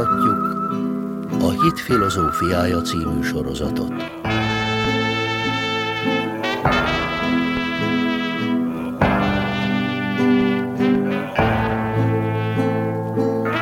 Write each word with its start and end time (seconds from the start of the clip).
Bemutatjuk 0.00 0.58
a 1.42 1.50
Hit 1.62 1.80
filozófiája 1.80 2.80
című 2.80 3.22
sorozatot. 3.22 3.92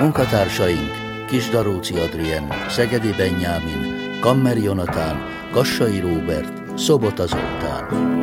Munkatársaink 0.00 0.90
Kisdaróci 1.26 1.98
Adrien, 1.98 2.52
Szegedi 2.68 3.12
Benyámin, 3.16 4.18
Kammer 4.20 4.56
Jonatán, 4.56 5.16
Kassai 5.52 6.00
Róbert, 6.00 6.78
Szobota 6.78 7.26
Zoltán. 7.26 8.17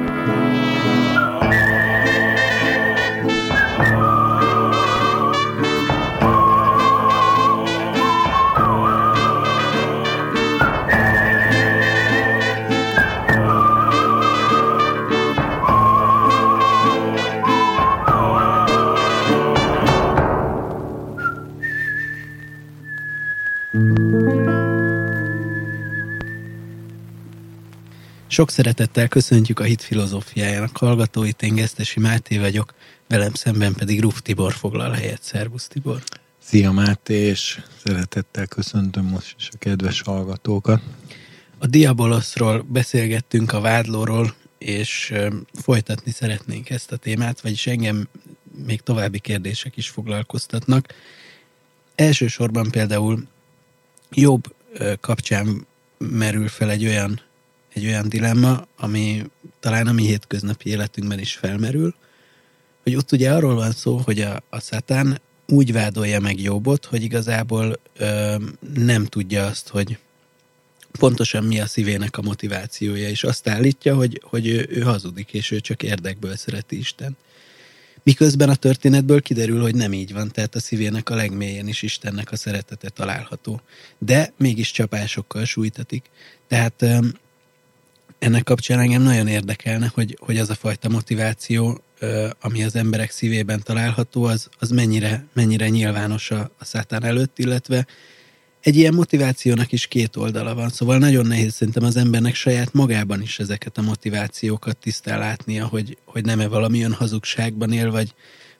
Sok 28.35 28.51
szeretettel 28.51 29.07
köszöntjük 29.07 29.59
a 29.59 29.63
hit 29.63 29.81
filozófiájának 29.81 30.77
hallgatóit, 30.77 31.41
én 31.41 31.55
Gesztesi 31.55 31.99
Máté 31.99 32.37
vagyok, 32.37 32.73
velem 33.07 33.33
szemben 33.33 33.73
pedig 33.73 34.01
Ruf 34.01 34.21
Tibor 34.21 34.53
foglal 34.53 34.91
helyet. 34.91 35.23
Szervusz 35.23 35.67
Tibor! 35.67 36.03
Szia 36.43 36.71
Máté, 36.71 37.13
és 37.13 37.61
szeretettel 37.85 38.47
köszöntöm 38.47 39.05
most 39.05 39.35
is 39.37 39.49
a 39.51 39.57
kedves 39.57 40.01
hallgatókat. 40.01 40.81
A 41.57 41.67
Diaboloszról 41.67 42.61
beszélgettünk 42.61 43.53
a 43.53 43.59
vádlóról, 43.59 44.35
és 44.57 45.13
folytatni 45.61 46.11
szeretnénk 46.11 46.69
ezt 46.69 46.91
a 46.91 46.97
témát, 46.97 47.41
vagyis 47.41 47.67
engem 47.67 48.07
még 48.65 48.81
további 48.81 49.19
kérdések 49.19 49.77
is 49.77 49.89
foglalkoztatnak. 49.89 50.93
Elsősorban 51.95 52.71
például 52.71 53.27
jobb 54.11 54.55
kapcsán 54.99 55.67
merül 55.97 56.47
fel 56.47 56.69
egy 56.69 56.85
olyan 56.85 57.21
egy 57.75 57.85
olyan 57.85 58.09
dilemma, 58.09 58.67
ami 58.77 59.23
talán 59.59 59.87
a 59.87 59.91
mi 59.91 60.05
hétköznapi 60.05 60.69
életünkben 60.69 61.19
is 61.19 61.33
felmerül, 61.33 61.95
hogy 62.83 62.95
ott 62.95 63.11
ugye 63.11 63.31
arról 63.33 63.55
van 63.55 63.71
szó, 63.71 63.97
hogy 63.97 64.21
a, 64.21 64.43
a 64.49 64.59
szatán 64.59 65.21
úgy 65.47 65.73
vádolja 65.73 66.19
meg 66.19 66.41
Jobbot, 66.41 66.85
hogy 66.85 67.03
igazából 67.03 67.79
ö, 67.97 68.35
nem 68.73 69.05
tudja 69.05 69.45
azt, 69.45 69.67
hogy 69.67 69.97
pontosan 70.91 71.43
mi 71.43 71.59
a 71.59 71.65
szívének 71.65 72.17
a 72.17 72.21
motivációja, 72.21 73.09
és 73.09 73.23
azt 73.23 73.47
állítja, 73.47 73.95
hogy, 73.95 74.21
hogy 74.23 74.47
ő, 74.47 74.67
ő 74.69 74.81
hazudik, 74.81 75.33
és 75.33 75.51
ő 75.51 75.59
csak 75.59 75.83
érdekből 75.83 76.35
szereti 76.35 76.77
Isten. 76.77 77.17
Miközben 78.03 78.49
a 78.49 78.55
történetből 78.55 79.21
kiderül, 79.21 79.61
hogy 79.61 79.75
nem 79.75 79.93
így 79.93 80.13
van, 80.13 80.31
tehát 80.31 80.55
a 80.55 80.59
szívének 80.59 81.09
a 81.09 81.15
legmélyén 81.15 81.67
is 81.67 81.81
Istennek 81.81 82.31
a 82.31 82.35
szeretete 82.35 82.89
található. 82.89 83.61
De 83.97 84.33
mégis 84.37 84.71
csapásokkal 84.71 85.45
sújtatik. 85.45 86.09
Tehát 86.47 86.85
ennek 88.25 88.43
kapcsán 88.43 88.79
engem 88.79 89.01
nagyon 89.01 89.27
érdekelne, 89.27 89.91
hogy, 89.93 90.17
hogy 90.19 90.37
az 90.37 90.49
a 90.49 90.55
fajta 90.55 90.89
motiváció, 90.89 91.81
ami 92.39 92.63
az 92.63 92.75
emberek 92.75 93.11
szívében 93.11 93.61
található, 93.63 94.23
az, 94.23 94.49
az 94.59 94.69
mennyire, 94.69 95.25
mennyire 95.33 95.69
nyilvános 95.69 96.31
a, 96.31 96.51
a 96.59 96.65
szátán 96.65 97.03
előtt, 97.03 97.39
illetve 97.39 97.87
egy 98.61 98.75
ilyen 98.75 98.93
motivációnak 98.93 99.71
is 99.71 99.87
két 99.87 100.15
oldala 100.15 100.55
van, 100.55 100.69
szóval 100.69 100.97
nagyon 100.97 101.25
nehéz 101.25 101.53
szerintem 101.53 101.83
az 101.83 101.95
embernek 101.95 102.35
saját 102.35 102.73
magában 102.73 103.21
is 103.21 103.39
ezeket 103.39 103.77
a 103.77 103.81
motivációkat 103.81 104.77
tisztán 104.77 105.19
látnia, 105.19 105.65
hogy, 105.65 105.97
hogy 106.05 106.25
nem-e 106.25 106.47
valamilyen 106.47 106.93
hazugságban 106.93 107.71
él, 107.71 107.91
vagy, 107.91 108.13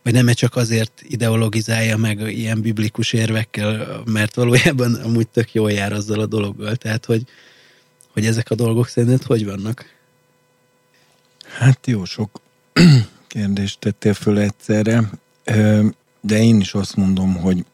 vagy 0.03 0.13
nem-e 0.13 0.33
csak 0.33 0.55
azért 0.55 1.01
ideologizálja 1.03 1.97
meg 1.97 2.19
ilyen 2.19 2.61
biblikus 2.61 3.13
érvekkel, 3.13 4.01
mert 4.05 4.35
valójában 4.35 4.93
amúgy 4.93 5.27
tök 5.27 5.53
jól 5.53 5.71
jár 5.71 5.93
azzal 5.93 6.19
a 6.19 6.25
dologgal. 6.25 6.75
Tehát, 6.75 7.05
hogy, 7.05 7.23
hogy 8.15 8.25
ezek 8.25 8.49
a 8.49 8.55
dolgok 8.55 8.87
szerinted 8.87 9.23
hogy 9.23 9.45
vannak? 9.45 9.93
Hát 11.45 11.87
jó 11.87 12.05
sok 12.05 12.41
kérdést 13.27 13.79
tettél 13.79 14.13
föl 14.13 14.39
egyszerre, 14.39 15.09
de 16.21 16.43
én 16.43 16.59
is 16.59 16.73
azt 16.73 16.95
mondom, 16.95 17.35
hogy 17.35 17.65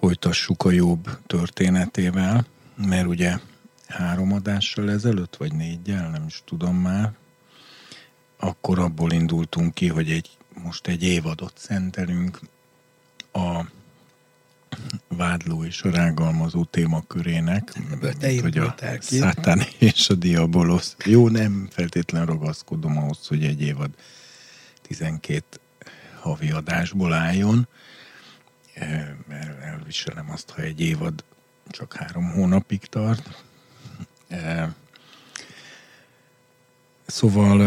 folytassuk 0.00 0.64
a 0.64 0.70
jobb 0.70 1.18
történetével, 1.26 2.46
mert 2.74 3.06
ugye 3.06 3.38
három 3.86 4.32
adással 4.32 4.90
ezelőtt, 4.90 5.36
vagy 5.36 5.52
négyel, 5.52 6.10
nem 6.10 6.24
is 6.26 6.42
tudom 6.44 6.76
már, 6.76 7.12
akkor 8.36 8.78
abból 8.78 9.12
indultunk 9.12 9.74
ki, 9.74 9.88
hogy 9.88 10.10
egy, 10.10 10.30
most 10.62 10.86
egy 10.86 11.02
évadot 11.02 11.52
szentelünk 11.56 12.40
a 13.32 13.60
vádló 15.08 15.64
és 15.64 15.82
a 15.82 15.90
rágalmazó 15.90 16.64
témakörének, 16.64 17.72
mint, 17.88 18.40
hogy 18.40 18.58
a 18.58 18.74
ki. 18.74 19.16
szátán 19.16 19.62
és 19.78 20.08
a 20.08 20.14
diabolosz. 20.14 20.96
Jó, 21.04 21.28
nem 21.28 21.68
feltétlen 21.70 22.26
ragaszkodom 22.26 22.98
ahhoz, 22.98 23.26
hogy 23.26 23.44
egy 23.44 23.62
évad 23.62 23.90
12 24.82 25.44
havi 26.20 26.50
adásból 26.50 27.12
álljon, 27.12 27.68
mert 29.28 29.62
elviselem 29.62 30.30
azt, 30.30 30.50
ha 30.50 30.62
egy 30.62 30.80
évad 30.80 31.24
csak 31.70 31.94
három 31.94 32.30
hónapig 32.30 32.80
tart. 32.80 33.44
Szóval 37.06 37.58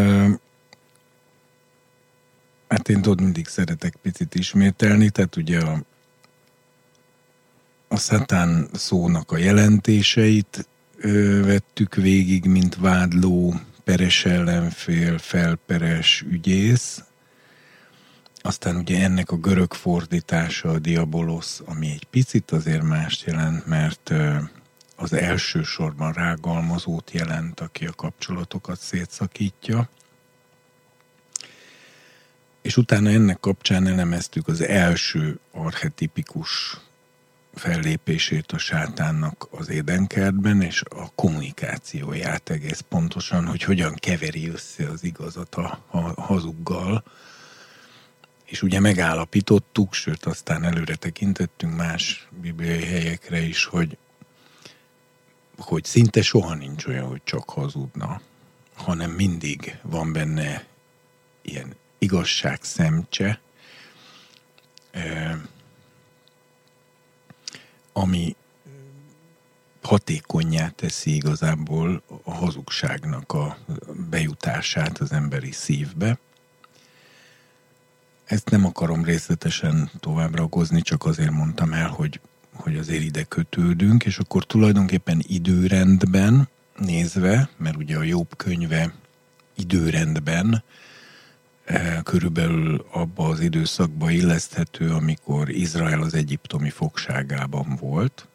hát 2.67 2.89
én 2.89 3.01
tudod, 3.01 3.21
mindig 3.21 3.47
szeretek 3.47 3.95
picit 4.01 4.35
ismételni, 4.35 5.09
tehát 5.09 5.35
ugye 5.35 5.59
a 5.59 5.83
a 7.91 7.97
szatán 7.97 8.69
szónak 8.73 9.31
a 9.31 9.38
jelentéseit 9.38 10.67
ö, 10.97 11.44
vettük 11.44 11.95
végig, 11.95 12.45
mint 12.45 12.75
vádló, 12.75 13.53
peres 13.83 14.25
ellenfél, 14.25 15.17
felperes 15.17 16.22
ügyész. 16.29 17.03
Aztán 18.41 18.75
ugye 18.75 19.03
ennek 19.03 19.31
a 19.31 19.38
görög 19.38 19.73
fordítása 19.73 20.69
a 20.69 20.79
diabolosz, 20.79 21.61
ami 21.66 21.89
egy 21.89 22.05
picit 22.05 22.51
azért 22.51 22.83
mást 22.83 23.25
jelent, 23.25 23.66
mert 23.66 24.09
ö, 24.09 24.35
az 24.95 25.13
elsősorban 25.13 26.11
rágalmazót 26.13 27.11
jelent, 27.11 27.59
aki 27.59 27.85
a 27.85 27.91
kapcsolatokat 27.91 28.79
szétszakítja. 28.79 29.89
És 32.61 32.77
utána 32.77 33.09
ennek 33.09 33.39
kapcsán 33.39 33.88
elemeztük 33.88 34.47
az 34.47 34.61
első 34.61 35.39
archetipikus 35.51 36.77
fellépését 37.59 38.51
a 38.51 38.57
sátánnak 38.57 39.47
az 39.51 39.69
édenkertben, 39.69 40.61
és 40.61 40.83
a 40.89 41.11
kommunikációját 41.15 42.49
egész 42.49 42.79
pontosan, 42.89 43.45
hogy 43.45 43.63
hogyan 43.63 43.93
keveri 43.93 44.49
össze 44.49 44.87
az 44.89 45.03
igazat 45.03 45.55
a, 45.55 45.83
hazuggal. 46.15 47.03
És 48.45 48.61
ugye 48.61 48.79
megállapítottuk, 48.79 49.94
sőt 49.94 50.25
aztán 50.25 50.63
előre 50.63 50.95
tekintettünk 50.95 51.75
más 51.75 52.27
bibliai 52.41 52.83
helyekre 52.85 53.41
is, 53.41 53.65
hogy, 53.65 53.97
hogy 55.57 55.83
szinte 55.83 56.21
soha 56.21 56.53
nincs 56.53 56.85
olyan, 56.85 57.07
hogy 57.07 57.21
csak 57.23 57.50
hazudna, 57.50 58.21
hanem 58.73 59.12
mindig 59.12 59.77
van 59.81 60.13
benne 60.13 60.65
ilyen 61.41 61.75
igazság 61.97 62.63
szemcse, 62.63 63.39
ami 68.00 68.36
hatékonyá 69.81 70.69
teszi 70.69 71.16
igazából 71.16 72.01
a 72.24 72.34
hazugságnak 72.34 73.34
a 73.34 73.57
bejutását 74.10 74.98
az 74.98 75.12
emberi 75.12 75.51
szívbe. 75.51 76.19
Ezt 78.25 78.50
nem 78.50 78.66
akarom 78.66 79.04
részletesen 79.04 79.90
tovább 80.00 80.36
ragozni, 80.36 80.81
csak 80.81 81.06
azért 81.06 81.31
mondtam 81.31 81.74
el, 81.74 81.88
hogy, 81.88 82.19
hogy 82.54 82.78
azért 82.78 83.04
ide 83.04 83.24
kötődünk, 83.24 84.06
és 84.06 84.18
akkor 84.18 84.46
tulajdonképpen 84.46 85.24
időrendben 85.28 86.50
nézve, 86.78 87.50
mert 87.57 87.78
ugye 87.78 87.98
a 87.98 88.04
jobb 88.04 88.38
könyve 88.38 88.94
időrendben 89.56 90.63
körülbelül 92.04 92.86
abba 92.92 93.27
az 93.27 93.39
időszakba 93.39 94.10
illeszthető, 94.10 94.89
amikor 94.89 95.50
Izrael 95.50 96.01
az 96.01 96.13
egyiptomi 96.13 96.69
fogságában 96.69 97.77
volt. 97.80 98.27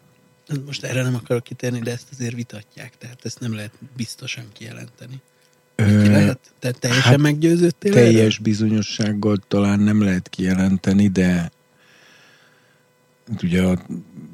Most 0.67 0.85
erre 0.85 1.03
nem 1.03 1.15
akarok 1.15 1.43
kitérni, 1.43 1.79
de 1.79 1.91
ezt 1.91 2.09
azért 2.13 2.35
vitatják, 2.35 2.93
tehát 2.99 3.25
ezt 3.25 3.41
nem 3.41 3.55
lehet 3.55 3.73
biztosan 3.97 4.45
kijelenteni. 4.53 5.23
Ö, 5.75 6.11
lehet? 6.11 6.39
Te 6.59 6.71
teljesen 6.71 7.11
hát 7.11 7.19
meggyőződtél? 7.19 7.93
Teljes 7.93 8.35
erre? 8.35 8.43
bizonyossággal 8.43 9.37
talán 9.49 9.81
nem 9.81 10.03
lehet 10.03 10.29
kijelenteni, 10.29 11.09
de 11.09 11.51
ugye 13.43 13.63
a 13.63 13.79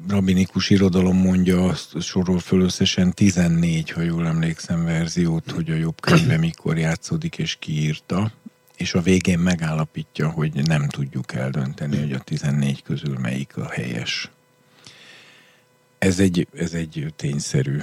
rabinikus 0.07 0.69
irodalom 0.69 1.17
mondja, 1.17 1.65
azt 1.65 2.01
sorol 2.01 2.39
föl 2.39 2.61
összesen 2.61 3.13
14, 3.13 3.89
ha 3.89 4.01
jól 4.01 4.27
emlékszem, 4.27 4.85
verziót, 4.85 5.51
hogy 5.51 5.69
a 5.69 5.75
jobb 5.75 6.01
könyve 6.01 6.37
mikor 6.37 6.77
játszódik 6.77 7.37
és 7.37 7.55
kiírta, 7.59 8.31
és 8.81 8.93
a 8.93 9.01
végén 9.01 9.39
megállapítja, 9.39 10.29
hogy 10.29 10.67
nem 10.67 10.87
tudjuk 10.87 11.33
eldönteni, 11.33 11.99
hogy 11.99 12.13
a 12.13 12.19
14 12.19 12.83
közül 12.83 13.17
melyik 13.17 13.57
a 13.57 13.69
helyes. 13.69 14.29
Ez 15.97 16.19
egy, 16.19 16.47
ez 16.53 16.73
egy 16.73 17.13
tényszerű 17.15 17.79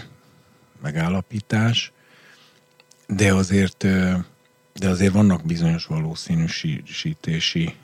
megállapítás, 0.82 1.92
de 3.06 3.34
azért, 3.34 3.86
de 4.74 4.88
azért 4.88 5.12
vannak 5.12 5.46
bizonyos 5.46 5.86
valószínűsítési 5.86 7.74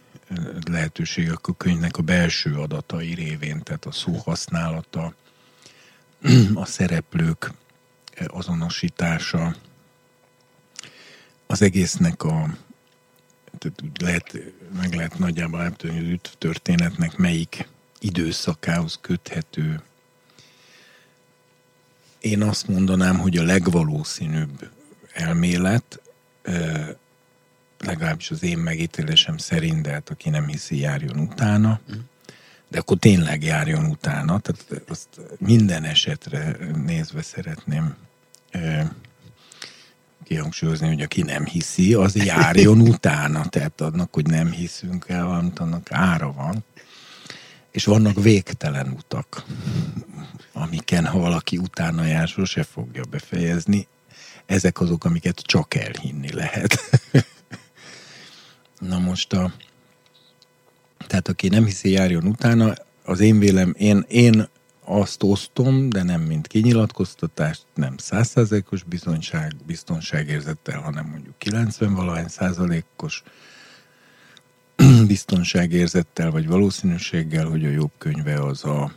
lehetőségek 0.70 1.46
a 1.48 1.52
könyvnek 1.52 1.96
a 1.96 2.02
belső 2.02 2.54
adatai 2.54 3.14
révén, 3.14 3.62
tehát 3.62 3.84
a 3.84 3.92
szó 3.92 4.12
használata, 4.12 5.14
a 6.54 6.64
szereplők 6.64 7.52
azonosítása, 8.26 9.56
az 11.46 11.62
egésznek 11.62 12.22
a 12.22 12.56
tehát 13.58 13.82
lehet, 14.00 14.38
meg 14.80 14.94
lehet 14.94 15.18
nagyjából 15.18 15.62
eltudni, 15.62 16.08
hogy 16.08 16.20
történetnek 16.38 17.16
melyik 17.16 17.68
időszakához 17.98 18.98
köthető. 19.00 19.82
Én 22.20 22.42
azt 22.42 22.68
mondanám, 22.68 23.18
hogy 23.18 23.36
a 23.36 23.42
legvalószínűbb 23.42 24.70
elmélet 25.12 26.00
legalábbis 27.78 28.30
az 28.30 28.42
én 28.42 28.58
megítélésem 28.58 29.36
szerint, 29.36 29.82
de 29.82 29.90
hát 29.90 30.10
aki 30.10 30.28
nem 30.28 30.46
hiszi, 30.46 30.78
járjon 30.78 31.18
utána. 31.18 31.80
De 32.68 32.78
akkor 32.78 32.98
tényleg 32.98 33.42
járjon 33.42 33.84
utána. 33.84 34.38
Tehát 34.38 34.82
azt 34.88 35.08
minden 35.38 35.84
esetre 35.84 36.56
nézve 36.86 37.22
szeretném 37.22 37.96
kihangsúlyozni, 40.24 40.86
hogy 40.86 41.02
aki 41.02 41.22
nem 41.22 41.44
hiszi, 41.44 41.94
az 41.94 42.16
járjon 42.16 42.80
utána. 42.92 43.48
Tehát 43.48 43.80
annak, 43.80 44.14
hogy 44.14 44.26
nem 44.26 44.50
hiszünk 44.50 45.04
el 45.08 45.24
valamit, 45.24 45.58
annak 45.58 45.92
ára 45.92 46.32
van. 46.32 46.64
És 47.70 47.84
vannak 47.84 48.22
végtelen 48.22 48.88
utak, 48.88 49.44
amiken, 50.52 51.06
ha 51.06 51.18
valaki 51.18 51.56
utána 51.56 52.04
jár, 52.04 52.28
sose 52.28 52.62
fogja 52.62 53.02
befejezni. 53.10 53.86
Ezek 54.46 54.80
azok, 54.80 55.04
amiket 55.04 55.38
csak 55.38 55.74
elhinni 55.74 56.32
lehet. 56.32 56.78
Na 58.78 58.98
most 58.98 59.32
a... 59.32 59.52
Tehát 61.06 61.28
aki 61.28 61.48
nem 61.48 61.64
hiszi, 61.64 61.90
járjon 61.90 62.26
utána. 62.26 62.74
Az 63.04 63.20
én 63.20 63.38
vélem, 63.38 63.74
én, 63.78 64.04
én 64.08 64.48
azt 64.84 65.22
osztom, 65.22 65.88
de 65.88 66.02
nem 66.02 66.20
mint 66.20 66.46
kinyilatkoztatást, 66.46 67.64
nem 67.74 67.96
százszázalékos 67.96 68.82
biztonság, 68.82 69.52
biztonságérzettel, 69.66 70.80
hanem 70.80 71.06
mondjuk 71.06 71.38
90 71.38 71.94
valahány 71.94 72.28
százalékos 72.28 73.22
biztonságérzettel, 75.06 76.30
vagy 76.30 76.46
valószínűséggel, 76.46 77.46
hogy 77.46 77.64
a 77.64 77.70
jobb 77.70 77.92
könyve 77.98 78.34
az 78.34 78.64
a, 78.64 78.92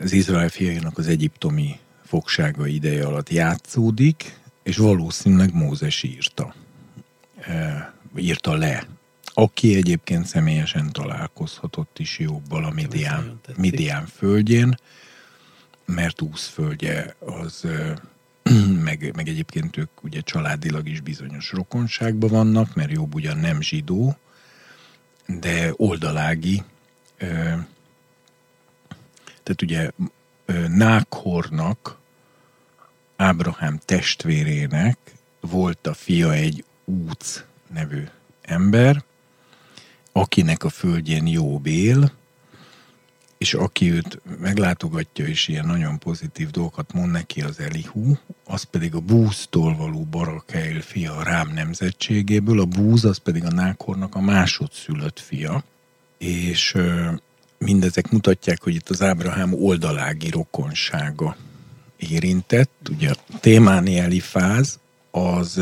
az 0.00 0.12
Izrael 0.12 0.48
fiainak 0.48 0.98
az 0.98 1.06
egyiptomi 1.06 1.78
fogsága 2.04 2.66
ideje 2.66 3.06
alatt 3.06 3.30
játszódik, 3.30 4.38
és 4.62 4.76
valószínűleg 4.76 5.54
Mózes 5.54 6.02
írta. 6.02 6.54
E, 7.40 7.94
írta 8.16 8.54
le. 8.54 8.86
Aki 9.34 9.76
egyébként 9.76 10.26
személyesen 10.26 10.92
találkozhatott 10.92 11.98
is 11.98 12.18
jobbal 12.18 12.64
a 12.64 12.70
Midian, 12.70 13.40
Midian 13.56 14.06
földjén, 14.06 14.74
mert 15.84 16.20
úsz 16.20 16.46
földje 16.48 17.14
az 17.18 17.64
meg, 18.88 19.12
meg 19.16 19.28
egyébként 19.28 19.76
ők 19.76 20.02
ugye 20.02 20.20
családilag 20.20 20.88
is 20.88 21.00
bizonyos 21.00 21.52
rokonságban 21.52 22.30
vannak, 22.30 22.74
mert 22.74 22.90
jobb 22.90 23.14
ugyan 23.14 23.38
nem 23.38 23.60
zsidó, 23.60 24.16
de 25.26 25.72
oldalági, 25.76 26.62
tehát 29.42 29.62
ugye 29.62 29.90
Nákhornak, 30.68 31.98
Ábrahám 33.16 33.78
testvérének 33.84 34.98
volt 35.40 35.86
a 35.86 35.94
fia 35.94 36.32
egy 36.32 36.64
úc 36.84 37.46
nevű 37.72 38.04
ember, 38.40 39.04
akinek 40.16 40.64
a 40.64 40.68
földjén 40.68 41.26
jó 41.26 41.60
él, 41.64 42.12
és 43.38 43.54
aki 43.54 43.92
őt 43.92 44.20
meglátogatja, 44.40 45.26
és 45.26 45.48
ilyen 45.48 45.66
nagyon 45.66 45.98
pozitív 45.98 46.50
dolgokat 46.50 46.92
mond 46.92 47.10
neki 47.10 47.40
az 47.40 47.60
Elihu, 47.60 48.14
az 48.44 48.62
pedig 48.62 48.94
a 48.94 49.00
búztól 49.00 49.76
való 49.76 50.04
Barakeil 50.10 50.80
fia 50.80 51.16
a 51.16 51.22
Rám 51.22 51.52
nemzetségéből, 51.54 52.60
a 52.60 52.64
búz 52.64 53.04
az 53.04 53.18
pedig 53.18 53.44
a 53.44 53.50
Nákornak 53.50 54.14
a 54.14 54.20
másodszülött 54.20 55.20
fia, 55.20 55.64
és 56.18 56.76
mindezek 57.58 58.10
mutatják, 58.10 58.62
hogy 58.62 58.74
itt 58.74 58.88
az 58.88 59.02
Ábrahám 59.02 59.52
oldalági 59.52 60.30
rokonsága 60.30 61.36
érintett. 61.96 62.88
Ugye 62.90 63.10
a 63.10 63.16
Témáni 63.40 63.98
Elifáz 63.98 64.78
az 65.10 65.60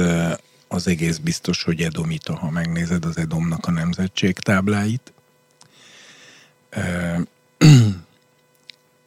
az 0.73 0.87
egész 0.87 1.17
biztos, 1.17 1.63
hogy 1.63 1.81
Edomita, 1.81 2.37
ha 2.37 2.51
megnézed 2.51 3.05
az 3.05 3.17
Edomnak 3.17 3.67
a 3.67 3.71
nemzetségtábláit. 3.71 5.13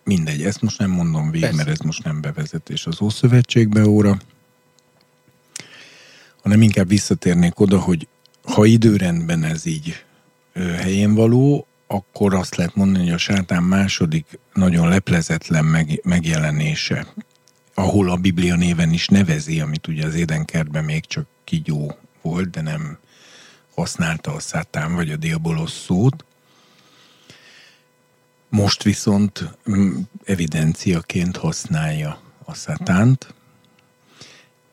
Mindegy, 0.03 0.43
ezt 0.43 0.61
most 0.61 0.79
nem 0.79 0.89
mondom 0.89 1.25
végig, 1.31 1.41
Persze. 1.41 1.55
mert 1.55 1.69
ez 1.69 1.79
most 1.79 2.03
nem 2.03 2.21
bevezetés 2.21 2.85
az 2.85 3.01
Ószövetségbe 3.01 3.85
óra, 3.85 4.17
hanem 6.41 6.61
inkább 6.61 6.87
visszatérnék 6.87 7.59
oda, 7.59 7.79
hogy 7.79 8.07
ha 8.43 8.65
időrendben 8.65 9.43
ez 9.43 9.65
így 9.65 10.03
helyén 10.53 11.13
való, 11.13 11.67
akkor 11.87 12.33
azt 12.33 12.55
lehet 12.55 12.75
mondani, 12.75 13.03
hogy 13.03 13.13
a 13.13 13.17
sátán 13.17 13.63
második 13.63 14.39
nagyon 14.53 14.87
leplezetlen 14.87 15.65
meg, 15.65 16.01
megjelenése, 16.03 17.07
ahol 17.73 18.09
a 18.09 18.15
Biblia 18.15 18.55
néven 18.55 18.91
is 18.91 19.07
nevezi, 19.07 19.59
amit 19.59 19.87
ugye 19.87 20.05
az 20.05 20.15
édenkertben 20.15 20.83
még 20.83 21.05
csak 21.05 21.27
kígyó 21.45 21.97
volt, 22.21 22.49
de 22.49 22.61
nem 22.61 22.97
használta 23.75 24.33
a 24.33 24.39
szátán 24.39 24.95
vagy 24.95 25.11
a 25.11 25.15
diabolos 25.15 25.71
szót. 25.71 26.25
Most 28.49 28.83
viszont 28.83 29.57
mm, 29.69 29.99
evidenciaként 30.23 31.37
használja 31.37 32.21
a 32.45 32.53
szátánt, 32.53 33.33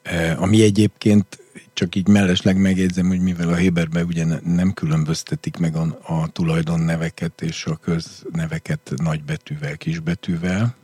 e, 0.03 0.37
ami 0.39 0.63
egyébként 0.63 1.41
csak 1.73 1.95
így 1.95 2.09
mellesleg 2.09 2.57
megjegyzem, 2.57 3.07
hogy 3.07 3.21
mivel 3.21 3.49
a 3.49 3.55
Héberben 3.55 4.05
ugye 4.05 4.25
nem 4.45 4.73
különböztetik 4.73 5.57
meg 5.57 5.77
a, 5.77 5.99
a 6.03 6.29
tulajdonneveket 6.29 7.43
és 7.43 7.65
a 7.65 7.77
közneveket 7.77 8.93
nagybetűvel, 8.97 9.77
kisbetűvel, 9.77 10.75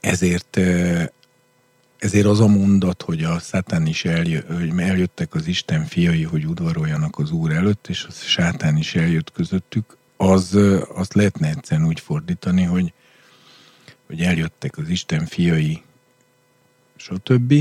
ezért 0.00 0.56
e, 0.56 1.12
ezért 1.98 2.26
az 2.26 2.40
a 2.40 2.46
mondat, 2.46 3.02
hogy 3.02 3.24
a 3.24 3.38
szátán 3.38 3.86
is 3.86 4.04
eljö, 4.04 4.40
hogy 4.56 4.78
eljöttek 4.78 5.34
az 5.34 5.46
Isten 5.46 5.84
fiai, 5.84 6.22
hogy 6.22 6.46
udvaroljanak 6.46 7.18
az 7.18 7.30
Úr 7.30 7.52
előtt, 7.52 7.86
és 7.88 8.04
a 8.08 8.12
sátán 8.12 8.76
is 8.76 8.94
eljött 8.94 9.32
közöttük, 9.32 9.96
az, 10.16 10.58
azt 10.94 11.14
lehetne 11.14 11.48
egyszerűen 11.48 11.86
úgy 11.86 12.00
fordítani, 12.00 12.62
hogy, 12.62 12.92
hogy 14.06 14.20
eljöttek 14.20 14.78
az 14.78 14.88
Isten 14.88 15.26
fiai, 15.26 15.82
stb. 16.96 17.54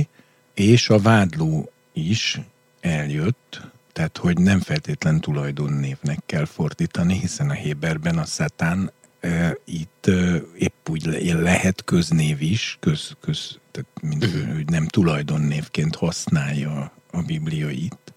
És 0.53 0.89
a 0.89 0.99
vádló 0.99 1.71
is 1.93 2.39
eljött, 2.79 3.61
tehát 3.93 4.17
hogy 4.17 4.37
nem 4.37 4.59
feltétlen 4.59 5.19
tulajdonnévnek 5.19 6.19
kell 6.25 6.45
fordítani, 6.45 7.19
hiszen 7.19 7.49
a 7.49 7.53
Héberben 7.53 8.17
a 8.17 8.25
szátán 8.25 8.91
e, 9.19 9.57
itt 9.65 10.05
e, 10.07 10.41
épp 10.57 10.89
úgy 10.89 11.05
le, 11.05 11.33
lehet 11.33 11.83
köznév 11.83 12.41
is, 12.41 12.77
köz, 12.79 13.11
köz, 13.19 13.59
tehát 13.77 14.01
mint, 14.01 14.25
uh-huh. 14.25 14.55
hogy 14.55 14.69
nem 14.69 14.87
tulajdonnévként 14.87 15.95
használja 15.95 16.91
a 17.11 17.21
Biblia 17.21 17.69
itt. 17.69 18.13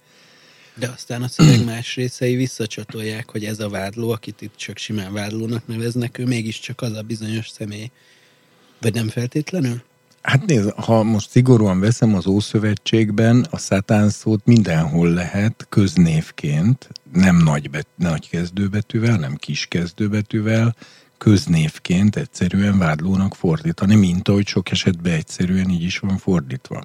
De 0.75 0.89
aztán 0.89 1.23
a 1.23 1.29
szöveg 1.29 1.65
más 1.65 1.95
részei 1.95 2.35
visszacsatolják, 2.35 3.31
hogy 3.31 3.45
ez 3.45 3.61
a 3.61 3.69
vádló, 3.69 4.11
akit 4.11 4.41
itt 4.41 4.57
csak 4.57 4.77
simán 4.77 5.13
vádlónak 5.13 5.67
neveznek, 5.67 6.19
ő 6.19 6.25
mégiscsak 6.25 6.81
az 6.81 6.93
a 6.93 7.03
bizonyos 7.03 7.49
személy. 7.49 7.91
Vagy 8.81 8.95
nem 8.95 9.09
feltétlenül? 9.09 9.83
Hát 10.23 10.47
nézd, 10.47 10.71
ha 10.71 11.03
most 11.03 11.31
szigorúan 11.31 11.81
veszem 11.81 12.15
az 12.15 12.27
Ószövetségben, 12.27 13.47
a 13.51 13.59
szátán 13.59 14.09
szót 14.09 14.45
mindenhol 14.45 15.09
lehet 15.09 15.67
köznévként, 15.69 16.89
nem 17.13 17.37
nagy, 17.37 17.71
bet, 17.71 17.87
nagy 17.97 18.29
kezdőbetűvel, 18.29 19.17
nem 19.17 19.37
kis 19.37 19.67
kezdőbetűvel, 19.67 20.77
köznévként 21.21 22.17
egyszerűen 22.17 22.79
vádlónak 22.79 23.35
fordítani, 23.35 23.95
mint 23.95 24.29
ahogy 24.29 24.47
sok 24.47 24.71
esetben 24.71 25.13
egyszerűen 25.13 25.71
így 25.71 25.83
is 25.83 25.99
van 25.99 26.17
fordítva. 26.19 26.83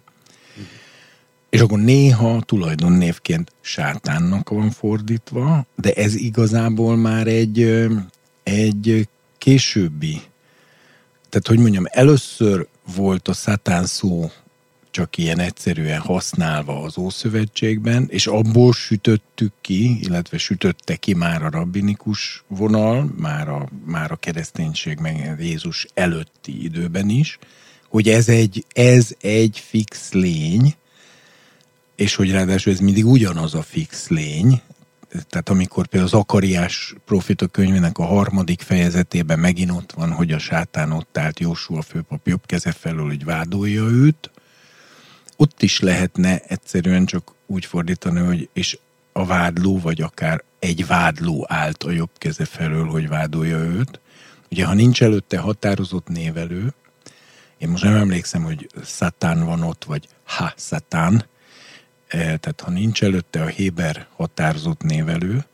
És 1.50 1.60
akkor 1.60 1.80
néha 1.80 2.42
tulajdonnévként 2.42 3.51
sátánnak 3.62 4.50
van 4.50 4.70
fordítva, 4.70 5.65
de 5.75 5.94
ez 5.94 6.15
igazából 6.15 6.96
már 6.96 7.27
egy, 7.27 7.88
egy 8.44 9.08
későbbi, 9.38 10.22
tehát 11.30 11.48
hogy 11.48 11.60
mondjam, 11.60 11.86
először 11.88 12.68
volt 12.96 13.27
a 13.27 13.34
szátán 13.34 13.86
szó 13.86 14.32
csak 14.96 15.18
ilyen 15.18 15.40
egyszerűen 15.40 16.00
használva 16.00 16.84
az 16.84 16.98
Ószövetségben, 16.98 18.08
és 18.10 18.28
abból 18.28 18.74
sütöttük 18.74 19.54
ki, 19.62 20.00
illetve 20.02 20.38
sütötte 20.38 20.96
ki 20.96 21.14
már 21.14 21.44
a 21.44 21.50
rabbinikus 21.50 22.44
vonal, 22.48 23.12
már 23.18 23.50
a, 23.50 23.70
már 23.86 24.12
a 24.12 24.16
kereszténység 24.16 25.00
meg 25.00 25.36
Jézus 25.40 25.88
előtti 25.94 26.64
időben 26.64 27.10
is, 27.10 27.40
hogy 27.90 28.10
ez 28.10 28.30
egy, 28.30 28.66
ez 28.74 29.12
egy 29.22 29.64
fix 29.68 30.12
lény, 30.12 30.75
és 31.96 32.16
hogy 32.16 32.32
ráadásul 32.32 32.74
ez 32.74 32.80
mindig 32.80 33.06
ugyanaz 33.06 33.54
a 33.54 33.62
fix 33.62 34.08
lény, 34.08 34.62
tehát 35.30 35.50
amikor 35.50 35.88
például 35.88 36.12
az 36.14 36.20
Akariás 36.20 36.96
profita 37.06 37.48
könyvének 37.48 37.98
a 37.98 38.06
harmadik 38.06 38.62
fejezetében 38.62 39.40
megint 39.40 39.72
ott 39.72 39.92
van, 39.92 40.12
hogy 40.12 40.32
a 40.32 40.40
sátán 40.40 40.92
ott 40.92 41.18
állt 41.18 41.40
Jósua 41.40 41.82
főpap 41.82 42.28
jobb 42.28 42.46
keze 42.46 42.72
felől, 42.72 43.06
hogy 43.06 43.24
vádolja 43.24 43.84
őt, 43.84 44.30
ott 45.36 45.62
is 45.62 45.80
lehetne 45.80 46.39
egyszerűen 46.39 47.06
csak 47.06 47.34
úgy 47.46 47.65
fordítani, 47.65 48.20
hogy 48.20 48.50
és 48.54 48.77
a 49.12 49.25
vádló, 49.25 49.80
vagy 49.80 50.01
akár 50.01 50.44
egy 50.60 50.88
vádló 50.88 51.46
állt 51.48 51.84
a 51.84 51.92
jobb 51.92 52.10
keze 52.18 52.46
felől, 52.46 52.86
hogy 52.86 53.08
vádolja 53.08 53.58
őt. 53.58 54.00
Ugye, 54.51 54.65
ha 54.65 54.74
nincs 54.74 55.04
előtte 55.04 55.38
határozott 55.38 56.08
névelő, 56.08 56.74
én 57.58 57.70
most 57.70 57.84
nem 57.84 57.96
emlékszem, 57.96 58.44
hogy 58.44 58.70
szatán 58.84 59.46
van 59.46 59.63
ott, 59.63 59.84
vagy 59.84 60.08
ha 60.24 60.54
szatán, 60.56 61.25
e, 62.08 62.18
tehát 62.18 62.62
ha 62.63 62.72
nincs 62.72 63.04
előtte 63.04 63.42
a 63.42 63.48
Héber 63.48 64.08
határozott 64.15 64.82
névelő, 64.82 65.46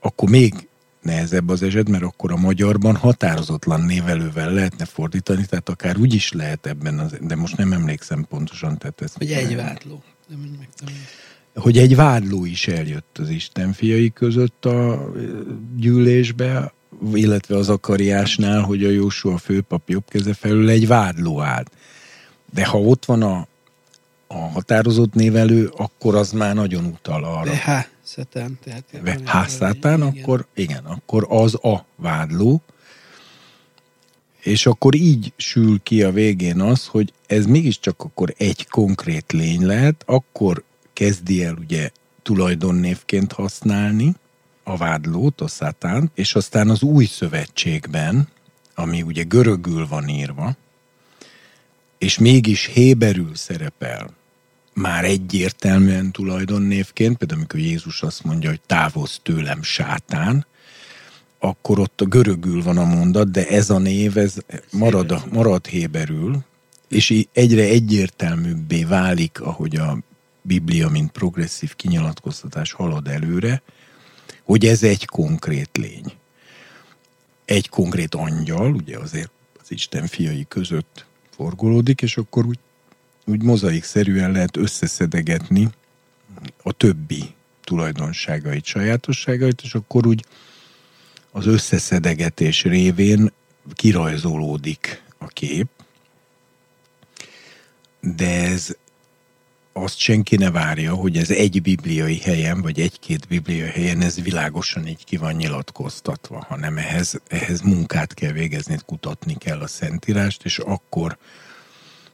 akkor 0.00 0.28
még 0.28 0.67
nehezebb 1.08 1.48
az 1.48 1.62
eset, 1.62 1.88
mert 1.88 2.02
akkor 2.02 2.32
a 2.32 2.36
magyarban 2.36 2.96
határozatlan 2.96 3.80
névelővel 3.80 4.52
lehetne 4.52 4.84
fordítani, 4.84 5.46
tehát 5.46 5.68
akár 5.68 5.98
úgy 5.98 6.14
is 6.14 6.32
lehet 6.32 6.66
ebben, 6.66 6.98
az, 6.98 7.16
de 7.20 7.36
most 7.36 7.56
nem 7.56 7.72
emlékszem 7.72 8.26
pontosan. 8.28 8.78
Tehát 8.78 9.00
ezt 9.00 9.16
hogy 9.16 9.32
egy 9.32 9.56
vádló. 9.56 10.02
Hogy 11.54 11.78
egy 11.78 11.96
vádló 11.96 12.44
is 12.44 12.68
eljött 12.68 13.18
az 13.18 13.28
Isten 13.28 13.72
fiai 13.72 14.12
között 14.12 14.64
a 14.64 15.10
gyűlésbe, 15.76 16.72
illetve 17.12 17.56
az 17.56 17.68
akariásnál, 17.68 18.60
hogy 18.60 18.84
a 18.84 18.90
Jósua 18.90 19.38
főpap 19.38 19.88
jobb 19.88 20.04
keze 20.08 20.34
felül 20.34 20.68
egy 20.68 20.86
vádló 20.86 21.40
állt. 21.40 21.70
De 22.54 22.64
ha 22.64 22.80
ott 22.80 23.04
van 23.04 23.22
a, 23.22 23.46
a 24.26 24.38
határozott 24.38 25.14
névelő, 25.14 25.70
akkor 25.76 26.14
az 26.14 26.32
már 26.32 26.54
nagyon 26.54 26.84
utal 26.84 27.24
arra. 27.24 27.50
De 27.50 27.56
há, 27.56 27.86
szatán. 28.08 28.58
Tehát 28.64 29.02
De 29.02 29.18
há, 29.24 29.46
szatán, 29.46 30.02
akkor 30.02 30.46
igen, 30.54 30.84
akkor 30.84 31.26
az 31.28 31.54
a 31.54 31.84
vádló. 31.96 32.62
És 34.40 34.66
akkor 34.66 34.94
így 34.94 35.32
sül 35.36 35.80
ki 35.82 36.02
a 36.02 36.10
végén 36.10 36.60
az, 36.60 36.86
hogy 36.86 37.12
ez 37.26 37.46
mégiscsak 37.46 38.02
akkor 38.02 38.34
egy 38.36 38.68
konkrét 38.68 39.32
lény 39.32 39.66
lehet, 39.66 40.02
akkor 40.06 40.62
kezdi 40.92 41.44
el 41.44 41.54
ugye 41.54 41.90
tulajdonnévként 42.22 43.32
használni, 43.32 44.14
a 44.62 44.76
vádlót, 44.76 45.40
a 45.40 45.48
szátán, 45.48 46.10
és 46.14 46.34
aztán 46.34 46.68
az 46.68 46.82
új 46.82 47.04
szövetségben, 47.04 48.28
ami 48.74 49.02
ugye 49.02 49.22
görögül 49.22 49.86
van 49.86 50.08
írva, 50.08 50.56
és 51.98 52.18
mégis 52.18 52.64
héberül 52.64 53.34
szerepel, 53.34 54.17
már 54.78 55.04
egyértelműen 55.04 56.10
tulajdonnévként, 56.10 57.16
például 57.16 57.40
amikor 57.40 57.60
Jézus 57.60 58.02
azt 58.02 58.24
mondja, 58.24 58.48
hogy 58.48 58.60
távozz 58.66 59.16
tőlem 59.22 59.62
sátán, 59.62 60.46
akkor 61.38 61.78
ott 61.78 62.00
a 62.00 62.04
görögül 62.04 62.62
van 62.62 62.78
a 62.78 62.84
mondat, 62.84 63.30
de 63.30 63.46
ez 63.48 63.70
a 63.70 63.78
név, 63.78 64.16
ez 64.16 64.34
marad, 64.72 65.22
marad 65.32 65.66
héberül, 65.66 66.44
és 66.88 67.26
egyre 67.32 67.62
egyértelműbbé 67.62 68.84
válik, 68.84 69.40
ahogy 69.40 69.76
a 69.76 69.98
Biblia, 70.42 70.88
mint 70.88 71.10
progresszív 71.10 71.74
kinyilatkoztatás 71.74 72.72
halad 72.72 73.08
előre, 73.08 73.62
hogy 74.42 74.66
ez 74.66 74.82
egy 74.82 75.04
konkrét 75.04 75.70
lény. 75.72 76.12
Egy 77.44 77.68
konkrét 77.68 78.14
angyal, 78.14 78.74
ugye 78.74 78.98
azért 78.98 79.30
az 79.60 79.70
Isten 79.70 80.06
fiai 80.06 80.46
között 80.48 81.04
forgolódik, 81.36 82.02
és 82.02 82.16
akkor 82.16 82.46
úgy, 82.46 82.58
úgy 83.28 83.42
mozaikszerűen 83.42 84.32
lehet 84.32 84.56
összeszedegetni 84.56 85.68
a 86.62 86.72
többi 86.72 87.34
tulajdonságait, 87.64 88.64
sajátosságait, 88.64 89.60
és 89.62 89.74
akkor 89.74 90.06
úgy 90.06 90.24
az 91.30 91.46
összeszedegetés 91.46 92.62
révén 92.62 93.32
kirajzolódik 93.72 95.02
a 95.18 95.26
kép, 95.26 95.68
de 98.00 98.44
ez 98.44 98.76
azt 99.72 99.98
senki 99.98 100.36
ne 100.36 100.50
várja, 100.50 100.94
hogy 100.94 101.16
ez 101.16 101.30
egy 101.30 101.62
bibliai 101.62 102.18
helyen, 102.18 102.62
vagy 102.62 102.80
egy-két 102.80 103.28
bibliai 103.28 103.68
helyen 103.68 104.00
ez 104.00 104.22
világosan 104.22 104.86
így 104.86 105.04
ki 105.04 105.16
van 105.16 105.34
nyilatkoztatva, 105.34 106.44
hanem 106.48 106.78
ehhez, 106.78 107.20
ehhez 107.28 107.60
munkát 107.60 108.14
kell 108.14 108.32
végezni, 108.32 108.78
kutatni 108.86 109.34
kell 109.34 109.60
a 109.60 109.66
Szentírást, 109.66 110.44
és 110.44 110.58
akkor 110.58 111.18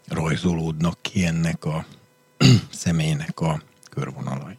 rajzolódnak 0.08 0.98
ki 1.02 1.24
ennek 1.24 1.64
a 1.64 1.86
személynek 2.70 3.40
a 3.40 3.62
körvonalai. 3.90 4.56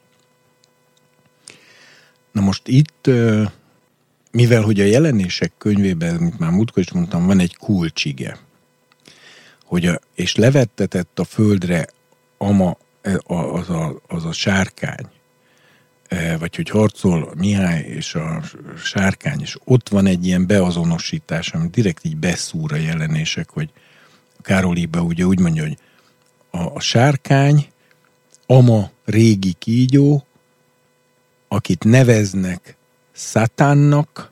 Na 2.32 2.42
most 2.42 2.68
itt, 2.68 3.10
mivel 4.32 4.62
hogy 4.62 4.80
a 4.80 4.86
jelenések 4.86 5.52
könyvében, 5.58 6.16
mint 6.16 6.40
már 6.40 6.52
múltkor 6.52 6.84
is 6.84 6.92
mondtam, 6.92 7.26
van 7.26 7.40
egy 7.40 7.56
kulcsige, 7.56 8.38
hogy 9.64 9.86
a, 9.86 10.00
és 10.16 10.36
levettetett 10.36 11.20
a 11.20 11.24
földre 11.24 11.88
ama 12.38 12.78
az 13.28 13.70
a, 13.70 14.02
az 14.08 14.26
a 14.26 14.32
sárkány, 14.32 15.10
e, 16.08 16.38
vagy 16.38 16.56
hogy 16.56 16.70
harcol 16.70 17.34
Mihály 17.38 17.82
és 17.82 18.16
a 18.16 18.42
sárkány, 18.84 19.42
és 19.42 19.58
ott 19.64 19.90
van 19.90 20.06
egy 20.06 20.26
ilyen 20.26 20.48
beazonosítás, 20.48 21.52
ami 21.52 21.68
direkt 21.68 22.06
így 22.06 22.18
beszúr 22.18 22.74
a 22.74 22.76
jelenések, 22.76 23.50
hogy 23.50 23.70
Károliba 24.46 25.02
ugye 25.02 25.24
úgy 25.24 25.40
mondja, 25.40 25.64
hogy 25.64 25.78
a, 26.52 26.76
a 26.76 26.80
sárkány, 26.80 27.68
ama 28.46 28.90
régi 29.06 29.54
kígyó, 29.54 30.26
akit 31.48 31.84
neveznek 31.84 32.76
szatánnak, 33.12 34.32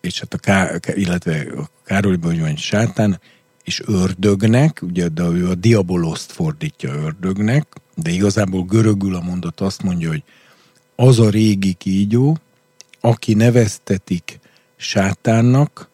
és 0.00 0.20
hát 0.20 0.34
a, 0.34 0.38
Ká, 0.38 0.70
illetve 0.94 1.46
a 1.56 1.68
Károliba 1.84 2.28
úgy 2.28 2.38
mondja, 2.38 2.56
sátán, 2.56 3.20
és 3.64 3.82
ördögnek, 3.86 4.82
ugye 4.82 5.08
de 5.08 5.22
ő 5.22 5.48
a 5.48 5.54
diaboloszt 5.54 6.32
fordítja 6.32 6.92
ördögnek, 6.92 7.66
de 7.94 8.10
igazából 8.10 8.64
görögül 8.64 9.14
a 9.14 9.20
mondat 9.20 9.60
azt 9.60 9.82
mondja, 9.82 10.08
hogy 10.08 10.22
az 10.96 11.18
a 11.18 11.30
régi 11.30 11.72
kígyó, 11.72 12.38
aki 13.00 13.34
neveztetik 13.34 14.38
sátánnak, 14.76 15.88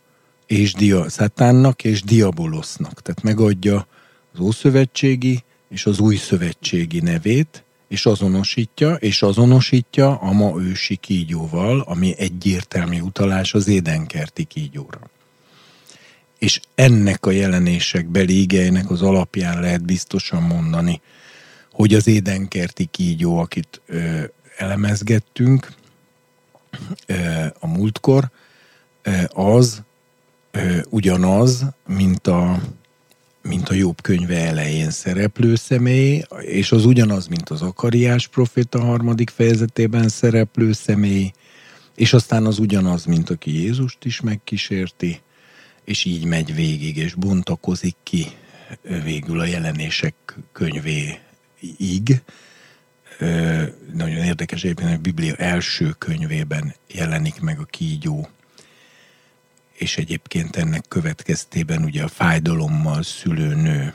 és 0.50 0.72
dia, 0.72 1.08
szátánnak 1.08 1.84
és 1.84 2.02
diabolosznak. 2.02 3.02
Tehát 3.02 3.22
megadja 3.22 3.86
az 4.32 4.40
ószövetségi 4.40 5.44
és 5.68 5.86
az 5.86 5.98
új 5.98 6.16
szövetségi 6.16 7.00
nevét, 7.00 7.64
és 7.88 8.06
azonosítja, 8.06 8.94
és 8.94 9.22
azonosítja 9.22 10.16
a 10.16 10.32
ma 10.32 10.60
ősi 10.60 10.96
kígyóval, 10.96 11.80
ami 11.80 12.14
egyértelmű 12.18 13.00
utalás 13.00 13.54
az 13.54 13.68
édenkerti 13.68 14.44
kígyóra 14.44 15.10
és 16.38 16.60
ennek 16.74 17.26
a 17.26 17.30
jelenések 17.30 18.06
beli 18.06 18.40
igeinek 18.40 18.90
az 18.90 19.02
alapján 19.02 19.60
lehet 19.60 19.84
biztosan 19.84 20.42
mondani, 20.42 21.00
hogy 21.72 21.94
az 21.94 22.06
édenkerti 22.06 22.84
kígyó, 22.84 23.38
akit 23.38 23.80
ö, 23.86 24.22
elemezgettünk 24.56 25.72
ö, 27.06 27.14
a 27.58 27.66
múltkor, 27.66 28.30
ö, 29.02 29.12
az 29.28 29.82
ö, 30.50 30.78
ugyanaz, 30.88 31.64
mint 31.86 32.26
a, 32.26 32.60
mint 33.42 33.68
a 33.68 33.74
Jobb 33.74 34.02
könyve 34.02 34.46
elején 34.46 34.90
szereplő 34.90 35.54
személy, 35.54 36.22
és 36.40 36.72
az 36.72 36.84
ugyanaz, 36.84 37.26
mint 37.26 37.48
az 37.48 37.62
Akariás 37.62 38.28
proféta 38.28 38.80
harmadik 38.80 39.30
fejezetében 39.30 40.08
szereplő 40.08 40.72
személy, 40.72 41.32
és 41.94 42.12
aztán 42.12 42.46
az 42.46 42.58
ugyanaz, 42.58 43.04
mint 43.04 43.30
aki 43.30 43.62
Jézust 43.62 44.04
is 44.04 44.20
megkísérti, 44.20 45.20
és 45.84 46.04
így 46.04 46.24
megy 46.24 46.54
végig, 46.54 46.96
és 46.96 47.14
bontakozik 47.14 47.96
ki 48.02 48.26
végül 49.04 49.40
a 49.40 49.44
jelenések 49.44 50.14
könyvéig. 50.52 52.22
Nagyon 53.92 54.16
érdekes 54.24 54.64
egyébként, 54.64 54.88
hogy 54.88 54.98
a 54.98 55.02
Biblia 55.02 55.34
első 55.34 55.90
könyvében 55.98 56.74
jelenik 56.88 57.40
meg 57.40 57.58
a 57.58 57.64
kígyó, 57.64 58.28
és 59.80 59.96
egyébként 59.96 60.56
ennek 60.56 60.84
következtében 60.88 61.82
ugye 61.84 62.02
a 62.02 62.08
fájdalommal 62.08 63.02
szülő 63.02 63.54
nő 63.54 63.94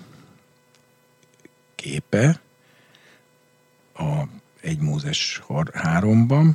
képe, 1.75 2.41
a 3.93 4.23
1 4.61 4.79
Mózes 4.79 5.41
3-ban, 5.47 6.51